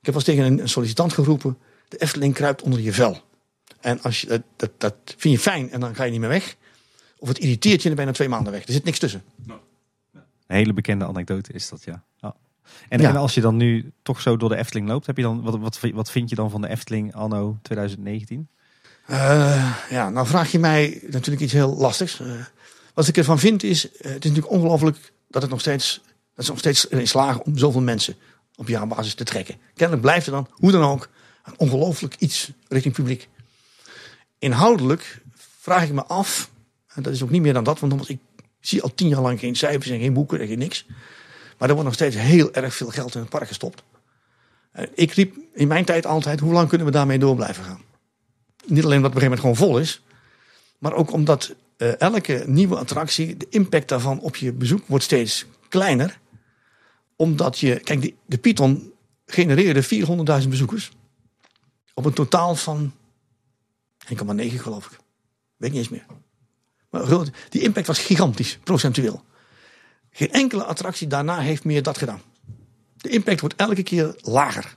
Ik 0.00 0.06
heb 0.06 0.14
wel 0.14 0.14
eens 0.14 0.24
tegen 0.24 0.44
een, 0.44 0.58
een 0.60 0.68
sollicitant 0.68 1.12
geroepen. 1.12 1.58
De 1.88 1.96
Efteling 1.98 2.34
kruipt 2.34 2.62
onder 2.62 2.80
je 2.80 2.92
vel. 2.92 3.20
En 3.80 4.02
als 4.02 4.20
je, 4.20 4.26
dat, 4.26 4.42
dat, 4.56 4.70
dat 4.78 4.94
vind 5.16 5.34
je 5.34 5.40
fijn 5.40 5.70
en 5.70 5.80
dan 5.80 5.94
ga 5.94 6.04
je 6.04 6.10
niet 6.10 6.20
meer 6.20 6.28
weg. 6.28 6.56
Of 7.18 7.28
het 7.28 7.38
irriteert 7.38 7.82
je 7.82 7.88
en 7.88 7.94
dan 7.96 7.96
ben 7.96 8.04
je 8.04 8.10
na 8.10 8.16
twee 8.16 8.28
maanden 8.28 8.52
weg. 8.52 8.66
Er 8.66 8.72
zit 8.72 8.84
niks 8.84 8.98
tussen. 8.98 9.22
Een 10.50 10.56
hele 10.56 10.72
bekende 10.72 11.06
anekdote 11.06 11.52
is 11.52 11.68
dat, 11.68 11.84
ja. 11.84 12.02
ja. 12.16 12.34
En, 12.88 13.00
Ja. 13.00 13.08
en 13.08 13.16
als 13.16 13.34
je 13.34 13.40
dan 13.40 13.56
nu 13.56 13.92
toch 14.02 14.20
zo 14.20 14.36
door 14.36 14.48
de 14.48 14.56
Efteling 14.56 14.88
loopt, 14.88 15.06
heb 15.06 15.16
je 15.16 15.22
dan, 15.22 15.42
wat, 15.42 15.58
wat, 15.58 15.80
wat 15.94 16.10
vind 16.10 16.30
je 16.30 16.36
dan 16.36 16.50
van 16.50 16.60
de 16.60 16.68
Efteling 16.68 17.14
anno 17.14 17.58
2019? 17.62 18.48
Eh, 19.06 19.74
ja, 19.90 20.08
nou 20.08 20.26
vraag 20.26 20.52
je 20.52 20.58
mij 20.58 21.00
natuurlijk 21.08 21.42
iets 21.42 21.52
heel 21.52 21.76
lastigs. 21.76 22.20
Eh, 22.20 22.26
wat 22.94 23.08
ik 23.08 23.16
ervan 23.16 23.38
vind 23.38 23.62
is, 23.62 23.90
eh, 23.90 23.92
het 23.92 24.24
is 24.24 24.30
natuurlijk 24.30 24.50
ongelooflijk 24.50 25.12
dat 25.28 25.42
het 25.42 25.50
nog 25.50 25.60
steeds, 25.60 26.00
dat 26.34 26.44
ze 26.44 26.50
nog 26.50 26.60
steeds 26.60 26.90
erin 26.90 27.08
slagen 27.08 27.44
om 27.44 27.58
zoveel 27.58 27.80
mensen 27.80 28.16
op 28.56 28.68
jaarbasis 28.68 29.14
te 29.14 29.24
trekken. 29.24 29.56
Kennelijk 29.74 30.02
blijft 30.06 30.26
er 30.26 30.32
dan, 30.32 30.48
hoe 30.50 30.70
dan 30.70 30.82
ook, 30.82 31.08
een 31.44 31.54
ongelooflijk 31.56 32.14
iets 32.18 32.50
richting 32.68 32.94
publiek. 32.94 33.28
Inhoudelijk 34.38 35.22
vraag 35.58 35.82
ik 35.82 35.92
me 35.92 36.04
af, 36.04 36.50
en 36.94 37.02
dat 37.02 37.12
is 37.12 37.22
ook 37.22 37.30
niet 37.30 37.42
meer 37.42 37.52
dan 37.52 37.64
dat, 37.64 37.80
want 37.80 37.92
nogmaals, 37.92 38.18
zie 38.60 38.82
al 38.82 38.94
tien 38.94 39.08
jaar 39.08 39.20
lang 39.20 39.38
geen 39.38 39.56
cijfers 39.56 39.88
en 39.88 40.00
geen 40.00 40.12
boeken 40.12 40.40
en 40.40 40.46
geen 40.46 40.58
niks. 40.58 40.86
Maar 41.58 41.68
er 41.68 41.74
wordt 41.74 41.84
nog 41.84 41.94
steeds 41.94 42.16
heel 42.16 42.52
erg 42.52 42.74
veel 42.74 42.88
geld 42.88 43.14
in 43.14 43.20
het 43.20 43.30
park 43.30 43.48
gestopt. 43.48 43.82
Ik 44.94 45.12
riep 45.12 45.36
in 45.54 45.68
mijn 45.68 45.84
tijd 45.84 46.06
altijd, 46.06 46.40
hoe 46.40 46.52
lang 46.52 46.68
kunnen 46.68 46.86
we 46.86 46.92
daarmee 46.92 47.18
door 47.18 47.34
blijven 47.34 47.64
gaan? 47.64 47.82
Niet 48.66 48.84
alleen 48.84 48.96
omdat 48.96 49.12
het 49.14 49.22
op 49.22 49.28
een 49.28 49.28
gegeven 49.28 49.28
moment 49.28 49.40
gewoon 49.40 49.56
vol 49.56 49.78
is. 49.78 50.02
Maar 50.78 50.92
ook 50.92 51.12
omdat 51.12 51.54
eh, 51.76 52.00
elke 52.00 52.44
nieuwe 52.46 52.76
attractie, 52.76 53.36
de 53.36 53.46
impact 53.50 53.88
daarvan 53.88 54.20
op 54.20 54.36
je 54.36 54.52
bezoek 54.52 54.86
wordt 54.86 55.04
steeds 55.04 55.46
kleiner. 55.68 56.18
Omdat 57.16 57.58
je, 57.58 57.80
kijk, 57.80 58.02
de, 58.02 58.14
de 58.26 58.38
Python 58.38 58.92
genereerde 59.26 59.84
400.000 60.42 60.48
bezoekers. 60.48 60.90
Op 61.94 62.04
een 62.04 62.12
totaal 62.12 62.54
van 62.54 62.92
1,9 64.14 64.16
geloof 64.56 64.86
ik. 64.86 64.98
Weet 65.56 65.70
niet 65.70 65.78
eens 65.78 65.88
meer. 65.88 66.04
Die 67.48 67.62
impact 67.62 67.86
was 67.86 67.98
gigantisch, 67.98 68.58
procentueel. 68.64 69.24
Geen 70.10 70.32
enkele 70.32 70.64
attractie 70.64 71.06
daarna 71.06 71.38
heeft 71.38 71.64
meer 71.64 71.82
dat 71.82 71.98
gedaan. 71.98 72.22
De 72.96 73.08
impact 73.08 73.40
wordt 73.40 73.56
elke 73.56 73.82
keer 73.82 74.14
lager. 74.20 74.76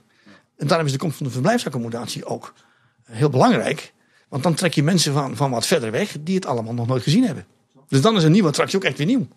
En 0.56 0.66
daarom 0.66 0.86
is 0.86 0.92
de 0.92 0.98
komst 0.98 1.16
van 1.16 1.26
de 1.26 1.32
verblijfsaccommodatie 1.32 2.24
ook 2.24 2.54
heel 3.04 3.30
belangrijk. 3.30 3.92
Want 4.28 4.42
dan 4.42 4.54
trek 4.54 4.74
je 4.74 4.82
mensen 4.82 5.12
van, 5.12 5.36
van 5.36 5.50
wat 5.50 5.66
verder 5.66 5.90
weg 5.90 6.16
die 6.20 6.34
het 6.34 6.46
allemaal 6.46 6.74
nog 6.74 6.86
nooit 6.86 7.02
gezien 7.02 7.24
hebben. 7.24 7.46
Dus 7.88 8.00
dan 8.00 8.16
is 8.16 8.22
een 8.22 8.32
nieuwe 8.32 8.48
attractie 8.48 8.78
ook 8.78 8.84
echt 8.84 8.98
weer 8.98 9.06
nieuw. 9.06 9.28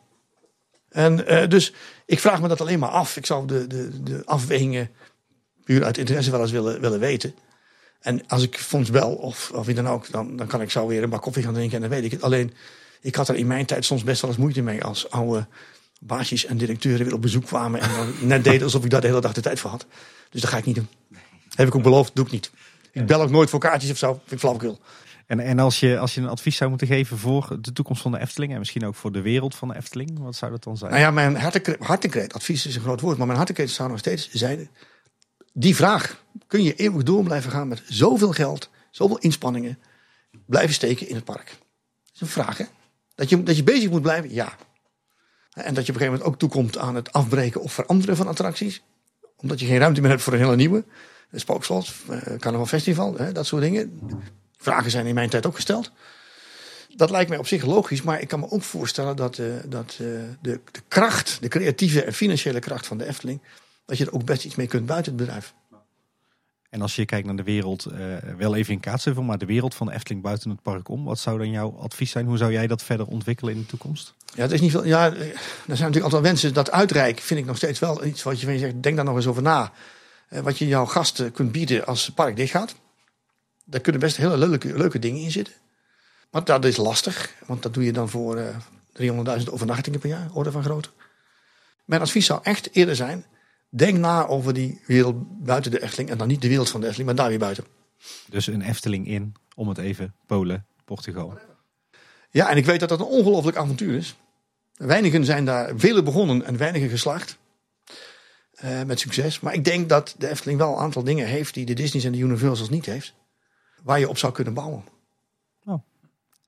En 0.89 1.27
eh, 1.27 1.49
dus 1.49 1.73
ik 2.05 2.19
vraag 2.19 2.41
me 2.41 2.47
dat 2.47 2.61
alleen 2.61 2.79
maar 2.79 2.89
af. 2.89 3.17
Ik 3.17 3.25
zou 3.25 3.47
de, 3.47 3.67
de, 3.67 4.03
de 4.03 4.21
afwegingen 4.25 4.89
puur 5.63 5.83
uit 5.83 5.97
interesse 5.97 6.31
wel 6.31 6.41
eens 6.41 6.51
willen, 6.51 6.81
willen 6.81 6.99
weten. 6.99 7.35
En 8.01 8.27
als 8.27 8.43
ik 8.43 8.57
Fons 8.57 8.89
bel 8.89 9.13
of, 9.13 9.51
of 9.53 9.65
wie 9.65 9.75
dan 9.75 9.87
ook, 9.87 10.11
dan, 10.11 10.35
dan 10.35 10.47
kan 10.47 10.61
ik 10.61 10.71
zo 10.71 10.87
weer 10.87 11.03
een 11.03 11.09
bak 11.09 11.21
koffie 11.21 11.43
gaan 11.43 11.53
drinken 11.53 11.75
en 11.75 11.81
dan 11.81 11.89
weet 11.89 12.03
ik 12.03 12.11
het. 12.11 12.21
Alleen, 12.21 12.53
ik 13.01 13.15
had 13.15 13.29
er 13.29 13.35
in 13.35 13.47
mijn 13.47 13.65
tijd 13.65 13.85
soms 13.85 14.03
best 14.03 14.21
wel 14.21 14.29
eens 14.29 14.39
moeite 14.39 14.61
mee 14.61 14.83
als 14.83 15.09
oude 15.09 15.47
baasjes 15.99 16.45
en 16.45 16.57
directeuren 16.57 17.05
weer 17.05 17.15
op 17.15 17.21
bezoek 17.21 17.45
kwamen. 17.45 17.81
En 17.81 17.89
dan 17.95 18.13
net 18.27 18.43
deden 18.43 18.63
alsof 18.63 18.83
ik 18.83 18.89
daar 18.89 19.01
de 19.01 19.07
hele 19.07 19.21
dag 19.21 19.33
de 19.33 19.41
tijd 19.41 19.59
voor 19.59 19.69
had. 19.69 19.85
Dus 20.29 20.41
dat 20.41 20.49
ga 20.49 20.57
ik 20.57 20.65
niet 20.65 20.75
doen. 20.75 20.87
Heb 21.55 21.67
ik 21.67 21.75
ook 21.75 21.83
beloofd, 21.83 22.15
doe 22.15 22.25
ik 22.25 22.31
niet. 22.31 22.51
Ik 22.91 23.05
bel 23.05 23.21
ook 23.21 23.29
nooit 23.29 23.49
voor 23.49 23.59
kaartjes 23.59 23.91
of 23.91 23.97
zo. 23.97 24.13
Vind 24.13 24.31
ik 24.31 24.39
flauwekul. 24.39 24.79
En, 25.27 25.39
en 25.39 25.59
als, 25.59 25.79
je, 25.79 25.99
als 25.99 26.15
je 26.15 26.21
een 26.21 26.27
advies 26.27 26.57
zou 26.57 26.69
moeten 26.69 26.87
geven 26.87 27.17
voor 27.17 27.57
de 27.61 27.73
toekomst 27.73 28.01
van 28.01 28.11
de 28.11 28.19
Efteling 28.19 28.51
en 28.51 28.59
misschien 28.59 28.85
ook 28.85 28.95
voor 28.95 29.11
de 29.11 29.21
wereld 29.21 29.55
van 29.55 29.67
de 29.67 29.75
Efteling, 29.75 30.19
wat 30.19 30.35
zou 30.35 30.51
dat 30.51 30.63
dan 30.63 30.77
zijn? 30.77 30.91
Nou 30.91 31.03
ja, 31.03 31.11
mijn 31.11 31.35
hartekreet, 31.35 31.79
hartekreet, 31.79 32.33
advies 32.33 32.65
is 32.65 32.75
een 32.75 32.81
groot 32.81 33.01
woord, 33.01 33.17
maar 33.17 33.25
mijn 33.25 33.37
hartekreet 33.37 33.69
zou 33.69 33.89
nog 33.89 33.99
steeds 33.99 34.29
zijn. 34.31 34.69
Die 35.59 35.75
vraag, 35.75 36.23
kun 36.47 36.63
je 36.63 36.75
eeuwig 36.75 37.03
door 37.03 37.23
blijven 37.23 37.51
gaan 37.51 37.67
met 37.67 37.81
zoveel 37.85 38.31
geld, 38.31 38.69
zoveel 38.91 39.17
inspanningen, 39.17 39.79
blijven 40.45 40.73
steken 40.73 41.07
in 41.07 41.15
het 41.15 41.23
park? 41.23 41.45
Dat 41.45 42.13
is 42.13 42.21
een 42.21 42.27
vraag, 42.27 42.57
hè? 42.57 42.65
Dat 43.15 43.29
je, 43.29 43.43
dat 43.43 43.55
je 43.55 43.63
bezig 43.63 43.89
moet 43.89 44.01
blijven, 44.01 44.33
ja. 44.33 44.55
En 45.53 45.73
dat 45.73 45.85
je 45.85 45.91
op 45.91 45.99
een 45.99 46.05
gegeven 46.05 46.05
moment 46.05 46.23
ook 46.23 46.39
toekomt 46.39 46.77
aan 46.77 46.95
het 46.95 47.11
afbreken 47.11 47.61
of 47.61 47.73
veranderen 47.73 48.15
van 48.15 48.27
attracties. 48.27 48.83
Omdat 49.35 49.59
je 49.59 49.65
geen 49.65 49.77
ruimte 49.77 50.01
meer 50.01 50.09
hebt 50.09 50.21
voor 50.21 50.33
een 50.33 50.39
hele 50.39 50.55
nieuwe. 50.55 50.83
Een 51.31 51.39
spookslot, 51.39 51.93
eh, 52.09 52.35
carnaval 52.37 52.65
festival, 52.65 53.17
hè, 53.17 53.31
dat 53.31 53.45
soort 53.45 53.61
dingen. 53.61 53.99
Vragen 54.57 54.91
zijn 54.91 55.05
in 55.05 55.15
mijn 55.15 55.29
tijd 55.29 55.45
ook 55.45 55.55
gesteld. 55.55 55.91
Dat 56.95 57.09
lijkt 57.09 57.29
mij 57.29 57.39
op 57.39 57.47
zich 57.47 57.65
logisch, 57.65 58.01
maar 58.01 58.21
ik 58.21 58.27
kan 58.27 58.39
me 58.39 58.51
ook 58.51 58.63
voorstellen 58.63 59.15
dat, 59.15 59.37
eh, 59.37 59.45
dat 59.65 59.91
eh, 59.91 60.07
de, 60.41 60.59
de 60.71 60.81
kracht, 60.87 61.37
de 61.41 61.47
creatieve 61.47 62.03
en 62.03 62.13
financiële 62.13 62.59
kracht 62.59 62.87
van 62.87 62.97
de 62.97 63.05
Efteling, 63.05 63.41
dat 63.87 63.97
je 63.97 64.05
er 64.05 64.13
ook 64.13 64.25
best 64.25 64.45
iets 64.45 64.55
mee 64.55 64.67
kunt 64.67 64.85
buiten 64.85 65.11
het 65.11 65.21
bedrijf. 65.21 65.53
En 66.69 66.81
als 66.81 66.95
je 66.95 67.05
kijkt 67.05 67.25
naar 67.25 67.35
de 67.35 67.43
wereld, 67.43 67.85
eh, 67.85 67.99
wel 68.37 68.55
even 68.55 68.73
in 68.73 68.79
kaatsheuvel, 68.79 69.23
maar 69.23 69.37
de 69.37 69.45
wereld 69.45 69.75
van 69.75 69.87
de 69.87 69.93
Efteling 69.93 70.23
buiten 70.23 70.49
het 70.49 70.61
park 70.61 70.89
om. 70.89 71.03
Wat 71.03 71.19
zou 71.19 71.37
dan 71.37 71.49
jouw 71.49 71.77
advies 71.77 72.11
zijn? 72.11 72.25
Hoe 72.25 72.37
zou 72.37 72.51
jij 72.51 72.67
dat 72.67 72.83
verder 72.83 73.07
ontwikkelen 73.07 73.53
in 73.53 73.59
de 73.59 73.65
toekomst? 73.65 74.13
Ja, 74.35 74.41
het 74.41 74.51
is 74.51 74.61
niet 74.61 74.71
veel. 74.71 74.85
Ja, 74.85 75.05
er 75.05 75.13
zijn 75.13 75.67
natuurlijk 75.67 76.03
altijd 76.03 76.21
wensen. 76.21 76.53
Dat 76.53 76.71
uitreiken 76.71 77.23
vind 77.23 77.39
ik 77.39 77.45
nog 77.45 77.57
steeds 77.57 77.79
wel 77.79 78.05
iets 78.05 78.23
wat 78.23 78.39
je, 78.39 78.45
van 78.45 78.53
je 78.53 78.59
zegt. 78.59 78.83
Denk 78.83 78.95
daar 78.95 79.05
nog 79.05 79.15
eens 79.15 79.27
over 79.27 79.41
na. 79.41 79.71
Eh, 80.29 80.39
wat 80.39 80.57
je 80.57 80.67
jouw 80.67 80.85
gasten 80.85 81.31
kunt 81.31 81.51
bieden 81.51 81.85
als 81.85 82.05
het 82.05 82.15
park 82.15 82.35
dicht 82.35 82.51
gaat. 82.51 82.75
Daar 83.65 83.81
kunnen 83.81 84.01
best 84.01 84.17
hele 84.17 84.37
leuke, 84.37 84.77
leuke 84.77 84.99
dingen 84.99 85.21
in 85.21 85.31
zitten. 85.31 85.53
Maar 86.31 86.43
dat 86.43 86.65
is 86.65 86.77
lastig, 86.77 87.33
want 87.45 87.63
dat 87.63 87.73
doe 87.73 87.83
je 87.83 87.93
dan 87.93 88.09
voor 88.09 88.37
eh 88.37 88.55
300.000 89.39 89.49
overnachtingen 89.49 89.99
per 89.99 90.09
jaar, 90.09 90.29
orde 90.33 90.51
van 90.51 90.63
grootte. 90.63 90.89
Mijn 91.85 92.01
advies 92.01 92.25
zou 92.25 92.39
echt 92.43 92.69
eerder 92.75 92.95
zijn: 92.95 93.25
denk 93.69 93.97
na 93.97 94.27
over 94.27 94.53
die 94.53 94.81
wereld 94.85 95.43
buiten 95.43 95.71
de 95.71 95.81
Efteling. 95.81 96.09
En 96.09 96.17
dan 96.17 96.27
niet 96.27 96.41
de 96.41 96.47
wereld 96.47 96.69
van 96.69 96.81
de 96.81 96.87
Efteling, 96.87 97.09
maar 97.09 97.19
daar 97.19 97.29
weer 97.29 97.39
buiten. 97.39 97.65
Dus 98.29 98.47
een 98.47 98.61
Efteling 98.61 99.07
in, 99.07 99.33
om 99.55 99.67
het 99.67 99.77
even, 99.77 100.13
Polen, 100.25 100.65
Portugal. 100.85 101.39
Ja, 102.29 102.49
en 102.49 102.57
ik 102.57 102.65
weet 102.65 102.79
dat 102.79 102.89
dat 102.89 102.99
een 102.99 103.05
ongelooflijk 103.05 103.57
avontuur 103.57 103.95
is. 103.95 104.15
Weinigen 104.75 105.25
zijn 105.25 105.45
daar, 105.45 105.71
vele 105.75 106.03
begonnen 106.03 106.45
en 106.45 106.57
weinigen 106.57 106.89
geslaagd. 106.89 107.37
Eh, 108.51 108.83
met 108.83 108.99
succes. 108.99 109.39
Maar 109.39 109.53
ik 109.53 109.63
denk 109.63 109.89
dat 109.89 110.15
de 110.17 110.29
Efteling 110.29 110.59
wel 110.59 110.71
een 110.71 110.79
aantal 110.79 111.03
dingen 111.03 111.27
heeft 111.27 111.53
die 111.53 111.65
de 111.65 111.73
Disney's 111.73 112.05
en 112.05 112.11
de 112.11 112.17
Universals 112.17 112.69
niet 112.69 112.85
heeft. 112.85 113.13
Waar 113.83 113.99
je 113.99 114.09
op 114.09 114.17
zou 114.17 114.33
kunnen 114.33 114.53
bouwen. 114.53 114.83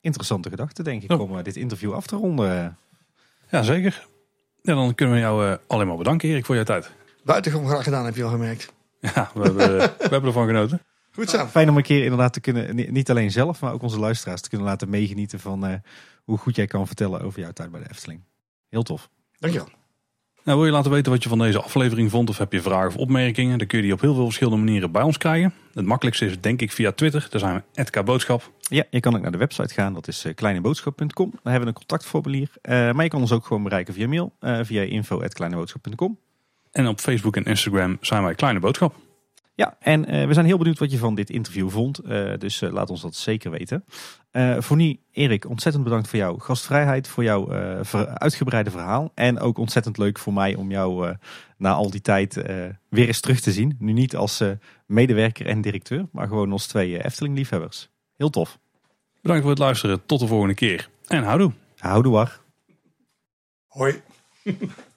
Interessante 0.02 0.50
gedachte, 0.50 0.84
denk 0.84 1.04
ik, 1.04 1.20
om 1.20 1.38
eh, 1.38 1.44
dit 1.44 1.56
interview 1.56 1.94
af 1.94 2.08
te 2.08 2.16
ronden. 2.16 2.78
Ja, 3.50 3.64
zeker. 3.64 4.08
Ja, 4.62 4.74
dan 4.74 4.96
kunnen 4.96 5.16
we 5.16 5.22
jou 5.22 5.48
eh, 5.48 5.58
alleen 5.68 5.88
maar 5.88 5.98
bedanken, 5.98 6.30
Erik, 6.30 6.46
voor 6.46 6.56
jouw 6.56 6.64
tijd. 6.64 6.92
Buitengewoon 7.30 7.67
graag 7.67 7.83
gedaan, 7.83 8.06
heb 8.06 8.16
je 8.16 8.24
al 8.24 8.30
gemerkt. 8.30 8.74
Ja, 8.99 9.32
we 9.33 9.41
hebben, 9.41 9.67
we 9.77 9.95
hebben 9.99 10.24
ervan 10.25 10.48
genoten. 10.48 10.82
Goed 11.11 11.30
zo. 11.30 11.45
Fijn 11.45 11.69
om 11.69 11.77
een 11.77 11.83
keer 11.83 12.03
inderdaad 12.03 12.33
te 12.33 12.40
kunnen, 12.40 12.75
ni- 12.75 12.88
niet 12.91 13.09
alleen 13.09 13.32
zelf, 13.32 13.61
maar 13.61 13.74
ook 13.74 13.82
onze 13.82 13.99
luisteraars 13.99 14.41
te 14.41 14.49
kunnen 14.49 14.67
laten 14.67 14.90
meegenieten 14.90 15.40
van 15.40 15.66
eh, 15.66 15.74
hoe 16.24 16.38
goed 16.38 16.56
jij 16.56 16.67
kan 16.67 16.88
vertellen 16.88 17.22
over 17.22 17.40
jouw 17.40 17.51
tijd 17.51 17.72
bij 17.72 17.80
de 17.80 17.90
Efteling. 17.90 18.22
Heel 18.69 18.83
tof. 18.83 19.09
Dankjewel. 19.40 19.69
Nou, 20.43 20.58
wil 20.58 20.66
je 20.67 20.74
laten 20.74 20.91
weten 20.91 21.11
wat 21.11 21.24
je 21.24 21.30
van 21.30 21.38
deze 21.40 21.61
aflevering 21.61 22.11
vond 22.11 22.30
of 22.30 22.38
heb 22.38 22.51
je 22.51 22.61
vragen 22.61 22.88
of 22.88 22.95
opmerkingen? 22.95 23.58
Dan 23.58 23.67
kun 23.67 23.77
je 23.77 23.83
die 23.83 23.93
op 23.93 24.01
heel 24.01 24.14
veel 24.14 24.24
verschillende 24.25 24.58
manieren 24.64 24.91
bij 24.91 25.01
ons 25.01 25.17
krijgen. 25.17 25.53
Het 25.74 25.85
makkelijkste 25.85 26.25
is 26.25 26.41
denk 26.41 26.61
ik 26.61 26.72
via 26.72 26.91
Twitter. 26.91 27.27
Daar 27.30 27.40
zijn 27.40 27.64
we 27.74 27.83
@kboodschap. 27.83 28.51
Ja, 28.59 28.83
je 28.90 28.99
kan 28.99 29.16
ook 29.16 29.22
naar 29.22 29.32
de 29.32 29.38
website 29.38 29.74
gaan, 29.74 29.93
dat 29.93 30.08
is 30.08 30.25
eh, 30.25 30.35
kleineboodschap.com. 30.35 31.30
Daar 31.32 31.40
hebben 31.43 31.61
we 31.61 31.67
een 31.67 31.74
contactformulier. 31.74 32.49
Eh, 32.61 32.91
maar 32.91 33.03
je 33.03 33.09
kan 33.09 33.22
ons 33.22 33.32
ook 33.32 33.45
gewoon 33.45 33.64
bereiken 33.64 33.93
via 33.93 34.08
mail, 34.08 34.33
eh, 34.40 34.59
via 34.64 34.82
info.kleineboodschap.com. 34.82 36.19
En 36.72 36.88
op 36.88 37.00
Facebook 37.00 37.36
en 37.36 37.44
Instagram 37.44 37.98
zijn 38.02 38.24
wij 38.24 38.36
Kleine 38.36 38.60
Boodschap. 38.60 38.96
Ja, 39.56 39.76
en 39.80 40.06
eh, 40.06 40.28
we 40.28 40.34
zijn 40.34 40.46
heel 40.46 40.58
benieuwd 40.58 40.80
wat 40.80 40.92
je 40.92 40.98
van 40.98 41.16
dit 41.16 41.30
interview 41.30 41.70
vond. 41.70 41.98
Eh, 42.00 42.34
dus 42.38 42.62
eh, 42.62 42.72
laat 42.72 42.90
ons 42.90 43.02
dat 43.02 43.16
zeker 43.16 43.52
weten. 43.52 43.86
Eh, 44.32 44.56
voor 44.60 44.78
nu, 44.78 45.00
Erik, 45.12 45.50
ontzettend 45.50 45.84
bedankt 45.84 46.08
voor 46.10 46.20
jouw 46.20 46.38
gastvrijheid, 46.38 47.08
voor 47.08 47.24
jouw 47.24 47.52
eh, 47.52 47.80
ver- 47.82 48.08
uitgebreide 48.08 48.72
verhaal. 48.72 49.12
En 49.16 49.40
ook 49.40 49.58
ontzettend 49.58 49.98
leuk 49.98 50.20
voor 50.20 50.34
mij 50.34 50.56
om 50.56 50.72
jou 50.72 51.08
eh, 51.08 51.16
na 51.58 51.72
al 51.74 51.90
die 51.90 52.02
tijd 52.02 52.38
eh, 52.38 52.66
weer 52.90 53.08
eens 53.08 53.20
terug 53.20 53.40
te 53.40 53.52
zien. 53.52 53.76
Nu 53.80 53.92
niet 53.94 54.16
als 54.16 54.40
eh, 54.40 54.52
medewerker 54.86 55.46
en 55.48 55.62
directeur, 55.62 56.08
maar 56.12 56.28
gewoon 56.28 56.52
als 56.52 56.68
twee 56.68 56.98
eh, 56.98 57.06
Efteling-liefhebbers. 57.06 57.90
Heel 58.18 58.30
tof. 58.30 58.60
Bedankt 59.22 59.42
voor 59.42 59.52
het 59.52 59.60
luisteren. 59.60 60.06
Tot 60.06 60.20
de 60.20 60.28
volgende 60.28 60.54
keer. 60.56 60.90
En 61.08 61.24
houdoe. 61.24 61.52
Houdoe 61.78 62.12
war. 62.14 62.40
Hoi. 63.68 64.02